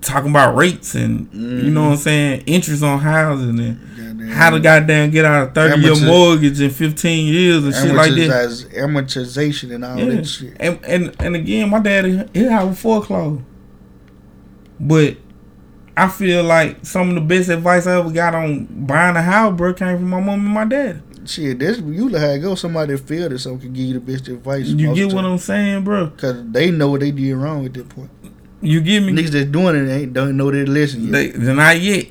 Talking 0.00 0.30
about 0.30 0.54
rates 0.54 0.94
and 0.94 1.28
you 1.32 1.70
know 1.70 1.84
what 1.84 1.90
I'm 1.92 1.96
saying, 1.96 2.42
interest 2.46 2.82
on 2.82 2.98
housing 3.00 3.58
and 3.58 3.80
how 4.28 4.50
to 4.50 4.56
mm-hmm. 4.56 4.62
goddamn 4.62 5.10
get 5.10 5.24
out 5.24 5.48
a 5.48 5.50
thirty 5.52 5.80
year 5.80 5.96
mortgage 6.06 6.60
in 6.60 6.70
fifteen 6.70 7.32
years 7.32 7.64
and 7.64 7.74
shit 7.74 7.94
like 7.94 8.10
that. 8.12 8.68
Amortization 8.74 9.74
and 9.74 9.84
all 9.84 9.98
Yeah. 9.98 10.16
that 10.16 10.26
shit. 10.26 10.56
And, 10.60 10.78
and 10.84 11.16
and 11.18 11.36
again, 11.36 11.70
my 11.70 11.80
daddy 11.80 12.24
he 12.34 12.44
have 12.44 12.68
a 12.68 12.74
foreclosure, 12.74 13.42
but 14.78 15.16
I 15.96 16.08
feel 16.08 16.44
like 16.44 16.86
some 16.86 17.08
of 17.08 17.14
the 17.16 17.20
best 17.20 17.48
advice 17.48 17.86
I 17.86 17.98
ever 17.98 18.10
got 18.10 18.34
on 18.34 18.66
buying 18.86 19.16
a 19.16 19.22
house, 19.22 19.56
bro, 19.56 19.74
came 19.74 19.98
from 19.98 20.10
my 20.10 20.20
mom 20.20 20.44
and 20.44 20.54
my 20.54 20.64
dad. 20.64 21.02
Shit, 21.28 21.58
that's 21.58 21.78
usually 21.80 22.20
how 22.20 22.28
it 22.28 22.38
goes. 22.38 22.60
Somebody 22.60 22.94
that 22.94 23.06
feel 23.06 23.28
that 23.28 23.38
something 23.40 23.60
can 23.60 23.72
give 23.72 23.84
you 23.84 23.94
the 23.94 24.00
best 24.00 24.28
advice. 24.28 24.66
You 24.66 24.94
get 24.94 25.12
what 25.12 25.24
I'm 25.24 25.38
saying, 25.38 25.84
bro? 25.84 26.06
Because 26.06 26.44
they 26.50 26.70
know 26.70 26.90
what 26.90 27.00
they 27.00 27.10
did 27.10 27.34
wrong 27.34 27.66
at 27.66 27.74
that 27.74 27.88
point. 27.88 28.10
You 28.60 28.80
get 28.80 29.00
me? 29.00 29.12
Niggas 29.12 29.30
that's 29.30 29.50
doing 29.50 29.76
it 29.76 29.90
ain't 29.90 30.12
don't 30.12 30.36
know 30.36 30.50
their 30.50 30.66
lesson 30.66 31.04
yet. 31.04 31.12
They 31.12 31.30
they're 31.30 31.54
not 31.54 31.80
yet, 31.80 32.06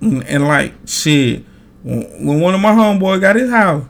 and, 0.00 0.46
like 0.46 0.74
shit, 0.86 1.44
when, 1.82 2.40
one 2.40 2.54
of 2.54 2.60
my 2.60 2.72
homeboy 2.72 3.20
got 3.20 3.36
his 3.36 3.50
house, 3.50 3.84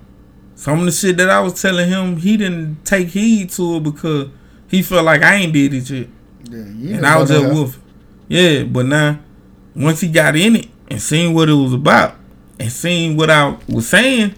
some 0.54 0.80
of 0.80 0.84
the 0.86 0.92
shit 0.92 1.16
that 1.18 1.30
I 1.30 1.40
was 1.40 1.60
telling 1.60 1.88
him, 1.88 2.16
he 2.16 2.36
didn't 2.36 2.84
take 2.84 3.08
heed 3.08 3.50
to 3.50 3.76
it 3.76 3.82
because 3.82 4.28
he 4.68 4.82
felt 4.82 5.04
like 5.04 5.22
I 5.22 5.36
ain't 5.36 5.52
did 5.52 5.74
it 5.74 5.86
shit. 5.86 6.08
Yeah, 6.50 6.96
and 6.96 7.06
I 7.06 7.18
was 7.18 7.30
just 7.30 7.44
with. 7.54 7.78
Yeah, 8.28 8.64
but 8.64 8.86
now 8.86 9.20
once 9.74 10.00
he 10.00 10.08
got 10.08 10.36
in 10.36 10.56
it 10.56 10.68
and 10.90 11.00
seen 11.00 11.34
what 11.34 11.48
it 11.48 11.54
was 11.54 11.72
about 11.72 12.16
and 12.58 12.70
seen 12.72 13.16
what 13.16 13.30
I 13.30 13.56
was 13.68 13.88
saying, 13.88 14.34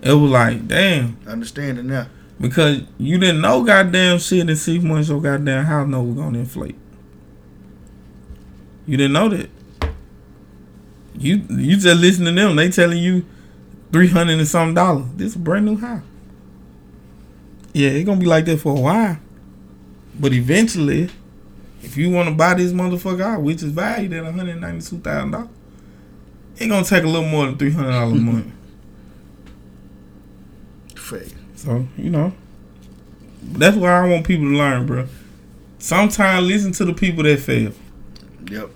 it 0.00 0.12
was 0.12 0.30
like, 0.30 0.68
damn. 0.68 1.18
Understand 1.26 1.78
it 1.78 1.84
now. 1.84 2.06
Because 2.40 2.82
you 2.98 3.18
didn't 3.18 3.40
know 3.40 3.64
goddamn 3.64 4.18
shit 4.18 4.48
in 4.48 4.56
six 4.56 4.82
months 4.84 5.08
your 5.08 5.20
goddamn 5.20 5.64
house 5.64 5.88
no 5.88 6.02
was 6.02 6.16
gonna 6.16 6.38
inflate. 6.38 6.76
You 8.86 8.96
didn't 8.96 9.14
know 9.14 9.28
that. 9.30 9.50
You 11.16 11.36
you 11.50 11.76
just 11.76 12.00
listen 12.00 12.24
to 12.24 12.32
them. 12.32 12.56
They 12.56 12.70
telling 12.70 12.98
you 12.98 13.24
three 13.92 14.08
hundred 14.08 14.38
and 14.38 14.48
some 14.48 14.74
dollars. 14.74 15.06
This 15.16 15.28
is 15.28 15.36
a 15.36 15.38
brand 15.38 15.66
new 15.66 15.76
house. 15.76 16.02
Yeah, 17.72 17.90
it's 17.90 18.06
gonna 18.06 18.20
be 18.20 18.26
like 18.26 18.44
that 18.46 18.58
for 18.60 18.76
a 18.76 18.80
while. 18.80 19.18
But 20.18 20.32
eventually, 20.32 21.10
if 21.82 21.96
you 21.96 22.10
want 22.10 22.28
to 22.28 22.34
buy 22.34 22.54
this 22.54 22.72
motherfucker 22.72 23.20
out, 23.20 23.42
which 23.42 23.62
is 23.62 23.72
valued 23.72 24.12
at 24.12 24.24
one 24.24 24.34
hundred 24.34 24.60
ninety 24.60 24.84
two 24.84 24.98
thousand 24.98 25.32
dollars, 25.32 25.48
it's 26.56 26.66
gonna 26.66 26.84
take 26.84 27.04
a 27.04 27.06
little 27.06 27.28
more 27.28 27.46
than 27.46 27.56
three 27.56 27.72
hundred 27.72 27.92
dollars 27.92 28.12
a 28.12 28.16
month. 28.16 28.52
Fake. 30.96 31.34
So 31.56 31.86
you 31.96 32.10
know, 32.10 32.32
that's 33.42 33.76
why 33.76 33.90
I 33.90 34.08
want 34.08 34.26
people 34.26 34.46
to 34.46 34.56
learn, 34.56 34.86
bro. 34.86 35.06
Sometimes 35.78 36.46
listen 36.46 36.72
to 36.72 36.84
the 36.84 36.94
people 36.94 37.24
that 37.24 37.40
fail. 37.40 37.72
Yep. 38.50 38.70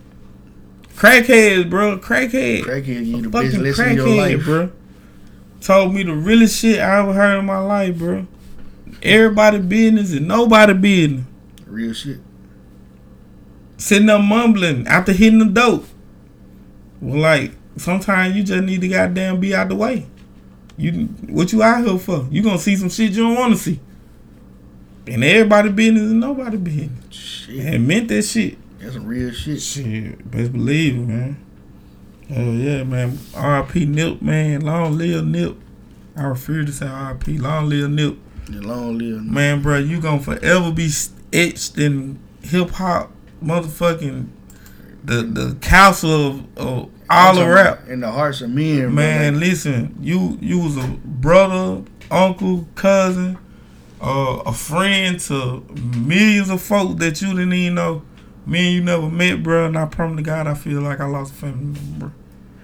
Crackheads, 0.99 1.71
bro. 1.71 1.99
Crackhead. 2.01 2.63
Crackhead 2.65 3.07
you 3.07 3.23
the 3.23 3.29
best 3.29 3.57
lesson 3.57 3.91
in 3.91 3.97
your 3.97 4.09
life. 4.09 4.45
bro. 4.45 4.73
Told 5.61 5.95
me 5.95 6.03
the 6.03 6.13
realest 6.13 6.59
shit 6.59 6.81
I 6.81 6.99
ever 6.99 7.13
heard 7.13 7.39
in 7.39 7.45
my 7.47 7.59
life, 7.59 7.97
bro. 7.97 8.27
Everybody 9.01 9.61
business 9.61 10.13
and 10.13 10.27
nobody 10.27 10.73
business. 10.75 11.25
Real 11.67 11.93
shit. 11.93 12.19
sitting 13.77 14.11
up 14.11 14.23
mumbling 14.23 14.89
after 14.89 15.13
hitting 15.13 15.39
the 15.39 15.45
dope. 15.45 15.87
Well, 17.01 17.21
like 17.21 17.53
sometimes 17.77 18.35
you 18.35 18.43
just 18.43 18.65
need 18.65 18.81
to 18.81 18.89
goddamn 18.89 19.39
be 19.39 19.55
out 19.55 19.69
the 19.69 19.77
way. 19.77 20.07
You 20.77 21.07
what 21.29 21.53
you 21.53 21.63
out 21.63 21.85
here 21.87 21.99
for? 21.99 22.27
You 22.31 22.43
gonna 22.43 22.59
see 22.59 22.75
some 22.77 22.89
shit 22.89 23.13
you 23.13 23.23
don't 23.23 23.37
want 23.37 23.55
to 23.55 23.59
see. 23.59 23.81
And 25.07 25.25
everybody 25.25 25.71
business 25.71 26.03
and 26.03 26.21
nobody 26.21 26.57
business. 26.57 27.15
Shit. 27.15 27.65
And 27.65 27.87
meant 27.87 28.09
that 28.09 28.23
shit. 28.23 28.59
That's 28.79 28.95
some 28.95 29.07
real 29.07 29.33
shit. 29.33 29.61
Shit, 29.61 30.31
best 30.31 30.53
believe 30.53 30.97
it, 30.97 31.07
man. 31.07 31.45
Hell 32.29 32.45
yeah, 32.45 32.85
man. 32.85 33.19
R.I.P. 33.35 33.87
Nip, 33.87 34.21
man. 34.21 34.61
Long 34.61 34.99
live 34.99 35.25
Nip. 35.25 35.57
I 36.17 36.25
refuse 36.25 36.67
to 36.67 36.73
say 36.73 36.87
R.I.P. 36.87 37.39
Long 37.39 37.69
live 37.69 37.91
Nip. 37.91 38.19
The 38.47 38.61
long 38.61 38.99
live. 38.99 39.23
Nip. 39.23 39.33
Man, 39.33 39.63
bro, 39.63 39.79
you 39.79 40.01
gonna 40.01 40.21
forever 40.21 40.71
be 40.71 40.91
etched 41.33 41.79
in 41.79 42.19
hip 42.43 42.71
hop, 42.71 43.11
motherfucking 43.43 44.29
the 45.05 45.23
the 45.23 45.57
council 45.61 46.27
of, 46.27 46.59
of 46.59 46.91
all 47.11 47.39
of 47.39 47.49
rap. 47.49 47.89
In 47.89 48.01
the 48.01 48.11
hearts 48.11 48.43
of 48.43 48.51
men, 48.51 48.95
Man, 48.95 49.41
listen, 49.41 49.97
you 50.01 50.39
you 50.41 50.59
was 50.61 50.77
a 50.77 50.87
brother, 51.05 51.83
uncle, 52.11 52.69
cousin, 52.75 53.39
uh, 54.01 54.43
a 54.45 54.53
friend 54.53 55.19
to 55.21 55.65
millions 55.97 56.51
of 56.51 56.61
folks 56.61 57.01
that 57.01 57.23
you 57.23 57.29
didn't 57.29 57.53
even 57.53 57.75
know. 57.75 58.03
Me 58.49 58.67
and 58.67 58.75
you 58.77 58.83
never 58.83 59.11
met, 59.11 59.43
bro. 59.43 59.67
And 59.67 59.77
I 59.77 59.85
promise 59.85 60.17
to 60.17 60.23
God, 60.23 60.47
I 60.47 60.55
feel 60.55 60.81
like 60.81 61.01
I 61.01 61.07
lost 61.07 61.35
a 61.35 61.37
family 61.37 61.79
member, 61.79 61.99
bro. 62.07 62.13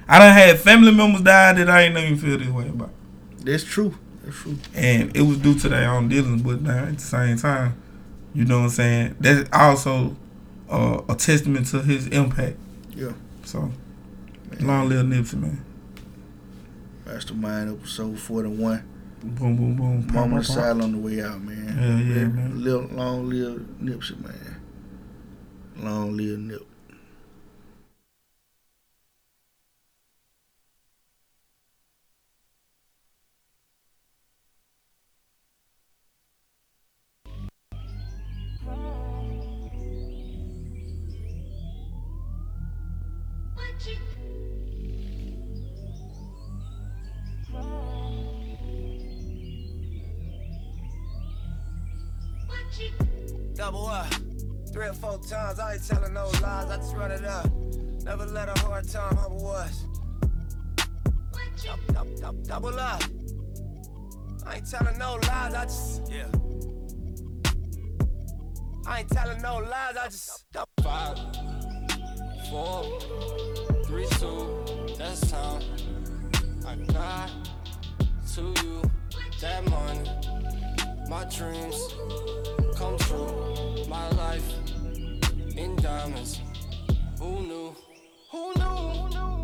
I 0.09 0.19
done 0.19 0.33
had 0.33 0.59
family 0.59 0.93
members 0.93 1.21
die 1.21 1.53
that 1.53 1.69
I 1.69 1.83
ain't 1.83 1.97
even 1.97 2.17
feel 2.17 2.39
this 2.39 2.49
way 2.49 2.69
about. 2.69 2.91
That's 3.39 3.65
true. 3.65 3.95
That's 4.23 4.37
true. 4.37 4.57
And 4.75 5.15
it 5.15 5.23
was 5.23 5.39
due 5.39 5.55
to 5.59 5.69
their 5.69 5.91
own 5.91 6.09
dealings, 6.09 6.43
but 6.43 6.63
now 6.63 6.85
at 6.85 6.95
the 6.95 7.05
same 7.05 7.37
time, 7.37 7.81
you 8.35 8.47
know 8.47 8.61
what 8.61 8.65
I'm 8.65 8.71
saying? 8.71 9.17
That's 9.21 9.49
also 9.53 10.17
uh, 10.71 11.03
a 11.09 11.15
testament 11.15 11.67
to 11.69 11.83
his 11.83 12.07
impact. 12.09 12.57
Yeah. 12.97 13.13
So, 13.45 13.71
long 14.61 14.89
live 14.89 15.05
Nipsey, 15.05 15.35
man. 15.35 15.65
Mastermind 17.05 17.79
episode 17.79 18.19
41. 18.19 18.83
Boom, 19.23 19.57
boom, 19.57 19.77
boom. 19.77 20.05
Pop, 20.05 20.15
Mama 20.15 20.43
pop, 20.43 20.57
pop. 20.57 20.83
On 20.83 20.93
the 20.93 20.99
way 20.99 21.23
out, 21.23 21.41
man. 21.43 21.69
Hell 21.69 21.99
yeah, 21.99 22.27
man. 22.27 22.65
Live, 22.65 22.93
long 22.93 23.29
live 23.29 23.61
Nipsey, 23.83 24.19
man. 24.23 24.61
Long 25.77 26.17
live 26.17 26.39
Nip. 26.39 26.74
Times, 55.29 55.59
I 55.59 55.75
ain't 55.75 55.87
telling 55.87 56.13
no 56.15 56.27
lies, 56.43 56.71
I 56.71 56.77
just 56.77 56.95
run 56.95 57.11
it 57.11 57.25
up. 57.25 57.51
Never 58.05 58.27
let 58.27 58.49
a 58.49 58.61
hard 58.61 58.89
time 58.89 59.17
humble 59.17 59.51
us. 59.51 59.85
Dou- 61.63 61.95
dou- 61.95 62.17
dou- 62.21 62.43
Double 62.47 62.79
up. 62.79 63.03
I 64.47 64.57
ain't 64.57 64.71
telling 64.71 64.99
no 64.99 65.15
lies, 65.15 65.55
I 65.55 65.65
just. 65.65 66.03
Yeah. 66.11 66.27
I 68.87 69.01
ain't 69.01 69.09
telling 69.09 69.41
no 69.41 69.57
lies, 69.59 69.97
I 69.97 70.05
just. 70.07 70.45
Five, 70.83 71.19
four, 72.51 73.01
three, 73.87 74.07
two, 74.19 74.95
that's 74.99 75.31
time. 75.31 75.63
I 76.67 76.77
got 76.93 77.31
to 78.35 78.43
you 78.63 78.83
that 79.41 79.65
money. 79.71 80.11
My 81.09 81.25
dreams 81.25 81.77
come 82.77 82.99
true. 82.99 83.87
My 83.89 84.09
life 84.11 84.45
in 85.57 85.77
diamonds. 85.77 86.41
Who 87.19 87.41
knew? 87.43 87.75
Who 88.31 88.53
knew? 88.55 88.65
Who 88.65 89.09
knew? 89.09 89.35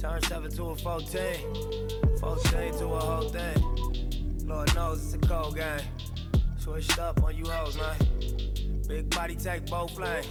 Turn 0.00 0.20
7 0.22 0.50
to 0.50 0.70
a 0.70 0.76
14. 0.76 1.20
14 2.18 2.72
to 2.78 2.84
a 2.86 2.98
whole 2.98 3.28
thing. 3.28 4.46
Lord 4.46 4.74
knows 4.74 5.04
it's 5.04 5.14
a 5.14 5.28
cold 5.28 5.56
game. 5.56 5.80
Switched 6.58 6.98
up 6.98 7.22
on 7.22 7.36
you 7.36 7.44
hoes, 7.46 7.76
man. 7.76 8.11
Big 8.88 9.08
body 9.10 9.36
take 9.36 9.66
both 9.66 9.96
lanes. 9.98 10.26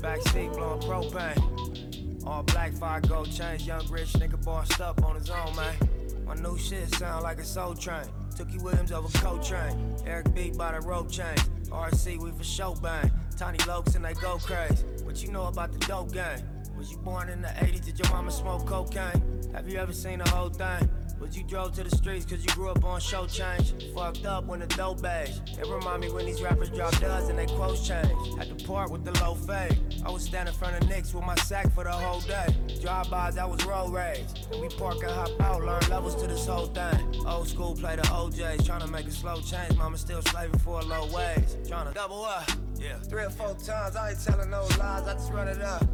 Backseat 0.00 0.52
blowing 0.54 0.80
propane. 0.80 2.26
All 2.26 2.42
black, 2.42 2.72
five 2.72 3.08
gold 3.08 3.30
chains. 3.30 3.66
Young 3.66 3.86
rich 3.88 4.12
nigga 4.14 4.42
bossed 4.44 4.80
up 4.80 5.04
on 5.04 5.16
his 5.16 5.28
own, 5.30 5.54
man. 5.56 5.76
My 6.24 6.34
new 6.34 6.56
shit 6.58 6.94
sound 6.94 7.22
like 7.22 7.38
a 7.38 7.44
soul 7.44 7.74
train. 7.74 8.06
Tookie 8.34 8.60
Williams 8.62 8.92
over 8.92 9.08
Coltrane. 9.18 9.94
Eric 10.06 10.34
B 10.34 10.52
by 10.56 10.72
the 10.72 10.80
rope 10.80 11.10
chain. 11.10 11.36
RC, 11.68 12.18
we 12.18 12.30
for 12.30 12.44
show 12.44 12.74
bang. 12.74 13.10
Tiny 13.36 13.58
Lokes 13.58 13.96
and 13.96 14.04
they 14.04 14.14
go 14.14 14.38
crazy. 14.38 14.84
What 15.04 15.22
you 15.22 15.30
know 15.30 15.46
about 15.46 15.72
the 15.72 15.78
dope 15.86 16.12
game? 16.12 16.42
Was 16.76 16.90
you 16.90 16.98
born 16.98 17.28
in 17.28 17.42
the 17.42 17.48
80s? 17.48 17.84
Did 17.84 17.98
your 17.98 18.10
mama 18.10 18.30
smoke 18.30 18.66
cocaine? 18.66 19.50
Have 19.52 19.68
you 19.68 19.78
ever 19.78 19.92
seen 19.92 20.18
the 20.20 20.28
whole 20.30 20.48
thing? 20.48 20.88
Was 21.20 21.36
you 21.36 21.44
drove 21.44 21.74
to 21.76 21.84
the 21.84 21.96
streets 21.96 22.26
cause 22.26 22.44
you 22.44 22.52
grew 22.54 22.68
up 22.68 22.84
on 22.84 23.00
show 23.00 23.26
change? 23.26 23.72
Fucked 23.94 24.26
up 24.26 24.44
when 24.44 24.60
the 24.60 24.66
dope 24.66 25.00
beige. 25.00 25.38
It 25.58 25.66
remind 25.66 26.00
me 26.02 26.10
when 26.10 26.26
these 26.26 26.42
rappers 26.42 26.70
drop 26.70 26.98
duds 27.00 27.28
and 27.28 27.38
they 27.38 27.46
quotes 27.46 27.86
change. 27.86 28.36
Had 28.36 28.56
to 28.56 28.64
part 28.66 28.90
with 28.90 29.04
the 29.04 29.12
low 29.22 29.34
fade. 29.34 29.78
I 30.04 30.10
was 30.10 30.24
standing 30.24 30.52
in 30.52 30.58
front 30.58 30.82
of 30.82 30.88
Nix 30.88 31.14
with 31.14 31.24
my 31.24 31.34
sack 31.36 31.72
for 31.72 31.84
the 31.84 31.92
whole 31.92 32.20
day. 32.20 32.46
Drive-bys, 32.82 33.38
I 33.38 33.44
was 33.44 33.64
road 33.64 33.92
rage. 33.92 34.26
And 34.52 34.60
we 34.60 34.68
park 34.68 35.02
and 35.02 35.10
hop 35.10 35.40
out, 35.40 35.62
learn 35.62 35.82
levels 35.88 36.14
to 36.20 36.26
this 36.26 36.46
whole 36.46 36.66
thing. 36.66 37.24
Old 37.26 37.48
school 37.48 37.74
play 37.74 37.96
the 37.96 38.08
O'Jays, 38.12 38.64
trying 38.66 38.80
to 38.80 38.88
make 38.88 39.06
a 39.06 39.12
slow 39.12 39.40
change. 39.40 39.76
Mama 39.76 39.96
still 39.96 40.20
slaving 40.22 40.58
for 40.58 40.80
a 40.80 40.84
low 40.84 41.06
wage. 41.14 41.68
Trying 41.68 41.86
to 41.86 41.94
double 41.94 42.24
up. 42.24 42.50
Yeah. 42.78 42.98
Three 42.98 43.24
or 43.24 43.30
four 43.30 43.54
times, 43.54 43.96
I 43.96 44.10
ain't 44.10 44.22
telling 44.22 44.50
no 44.50 44.62
lies, 44.78 45.06
I 45.08 45.14
just 45.14 45.32
run 45.32 45.48
it 45.48 45.62
up. 45.62 45.86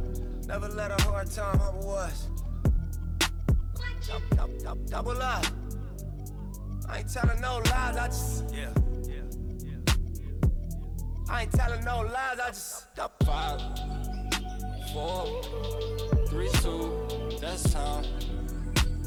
Never 0.47 0.69
let 0.69 0.91
a 0.91 1.01
hard 1.05 1.31
time 1.31 1.59
humble 1.59 1.91
us. 1.91 2.27
Dou- 4.07 4.37
dou- 4.37 4.59
dou- 4.65 4.85
Double 4.89 5.23
up. 5.23 5.45
I 6.89 6.99
ain't 6.99 7.13
telling 7.13 7.41
no 7.41 7.59
lies, 7.59 7.97
I 7.97 8.07
just. 8.09 8.45
Yeah. 8.55 8.69
I 11.29 11.43
ain't 11.43 11.53
telling 11.53 11.85
no 11.85 12.01
lies, 12.01 12.41
I 12.43 12.49
just. 12.49 12.95
dou- 12.97 13.25
Five, 13.25 13.61
four, 14.93 15.43
three, 16.29 16.51
two, 16.63 17.07
that's 17.41 17.73
time. 17.73 18.05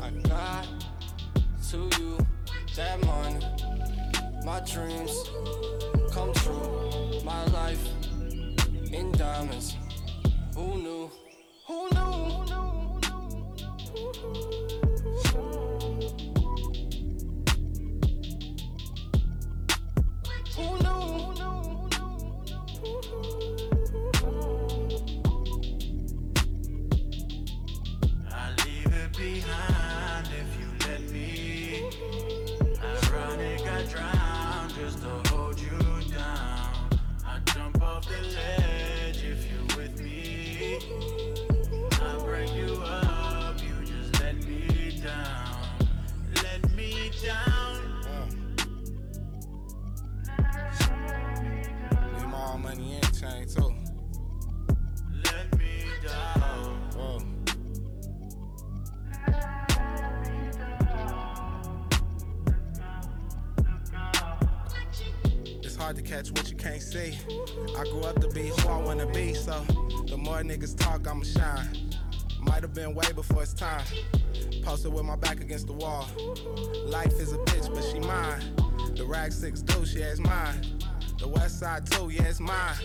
I 0.02 0.10
got 0.28 0.66
to 1.70 1.90
you 2.00 2.18
that 2.76 3.04
money. 3.06 3.46
My 4.46 4.60
dreams 4.62 5.12
come 6.12 6.34
true. 6.34 7.22
My 7.26 7.44
life 7.48 7.86
in 8.92 9.12
diamonds. 9.14 9.76
Who 10.56 10.76
knew? 10.78 11.12
Who 11.68 11.90
knew? 11.92 12.00
Who 12.00 12.46
knew? 12.46 12.83
Hard 65.94 66.06
to 66.06 66.12
catch 66.12 66.32
what 66.32 66.50
you 66.50 66.58
can't 66.58 66.82
see. 66.82 67.18
I 67.78 67.84
grew 67.84 68.02
up 68.02 68.20
to 68.22 68.30
be 68.30 68.48
who 68.48 68.68
I 68.68 68.78
wanna 68.80 69.06
be, 69.08 69.34
so 69.34 69.60
the 70.08 70.18
more 70.18 70.42
niggas 70.42 70.78
talk, 70.78 71.08
I'ma 71.08 71.24
shine. 71.24 71.92
Might 72.40 72.62
have 72.64 72.74
been 72.74 72.96
way 72.96 73.12
before 73.14 73.44
it's 73.44 73.54
time. 73.54 73.86
Posted 74.64 74.92
with 74.92 75.06
my 75.06 75.16
back 75.16 75.40
against 75.40 75.68
the 75.68 75.74
wall. 75.74 76.08
Life 76.86 77.14
is 77.20 77.34
a 77.34 77.38
bitch, 77.38 77.74
but 77.74 77.84
she 77.84 78.00
mine. 78.00 78.96
The 78.96 79.06
rag 79.06 79.32
six 79.32 79.62
do, 79.62 79.86
she 79.86 80.00
it's 80.00 80.20
mine. 80.20 80.80
The 81.20 81.28
west 81.28 81.60
side 81.60 81.86
too, 81.86 82.10
yeah, 82.10 82.24
it's 82.24 82.40
mine. 82.40 82.76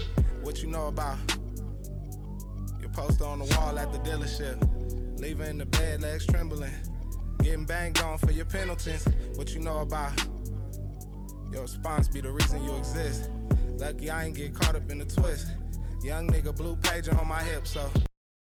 What 0.42 0.62
you 0.62 0.68
know 0.68 0.88
about? 0.88 1.18
Your 2.80 2.90
poster 2.90 3.24
on 3.24 3.38
the 3.38 3.56
wall 3.56 3.78
at 3.78 3.92
the 3.92 3.98
dealership. 4.00 4.58
Leaving 5.18 5.58
the 5.58 5.66
bed, 5.66 6.02
legs 6.02 6.26
trembling. 6.26 6.72
Getting 7.42 7.64
banged 7.64 8.00
on 8.00 8.18
for 8.18 8.32
your 8.32 8.44
penalties. 8.44 9.06
What 9.36 9.54
you 9.54 9.60
know 9.60 9.78
about? 9.78 10.12
Your 11.52 11.62
response 11.62 12.09
be 12.09 12.20
the 12.20 12.31
reason 12.31 12.62
you 12.62 12.77
exist. 12.77 13.31
Lucky 13.78 14.10
I 14.10 14.27
ain't 14.27 14.36
get 14.36 14.55
caught 14.55 14.77
up 14.77 14.91
in 14.91 14.99
the 14.99 15.05
twist. 15.05 15.49
Young 16.02 16.28
nigga, 16.28 16.55
blue 16.55 16.77
pager 16.77 17.18
on 17.18 17.27
my 17.27 17.43
hip, 17.43 17.67
so 17.67 17.91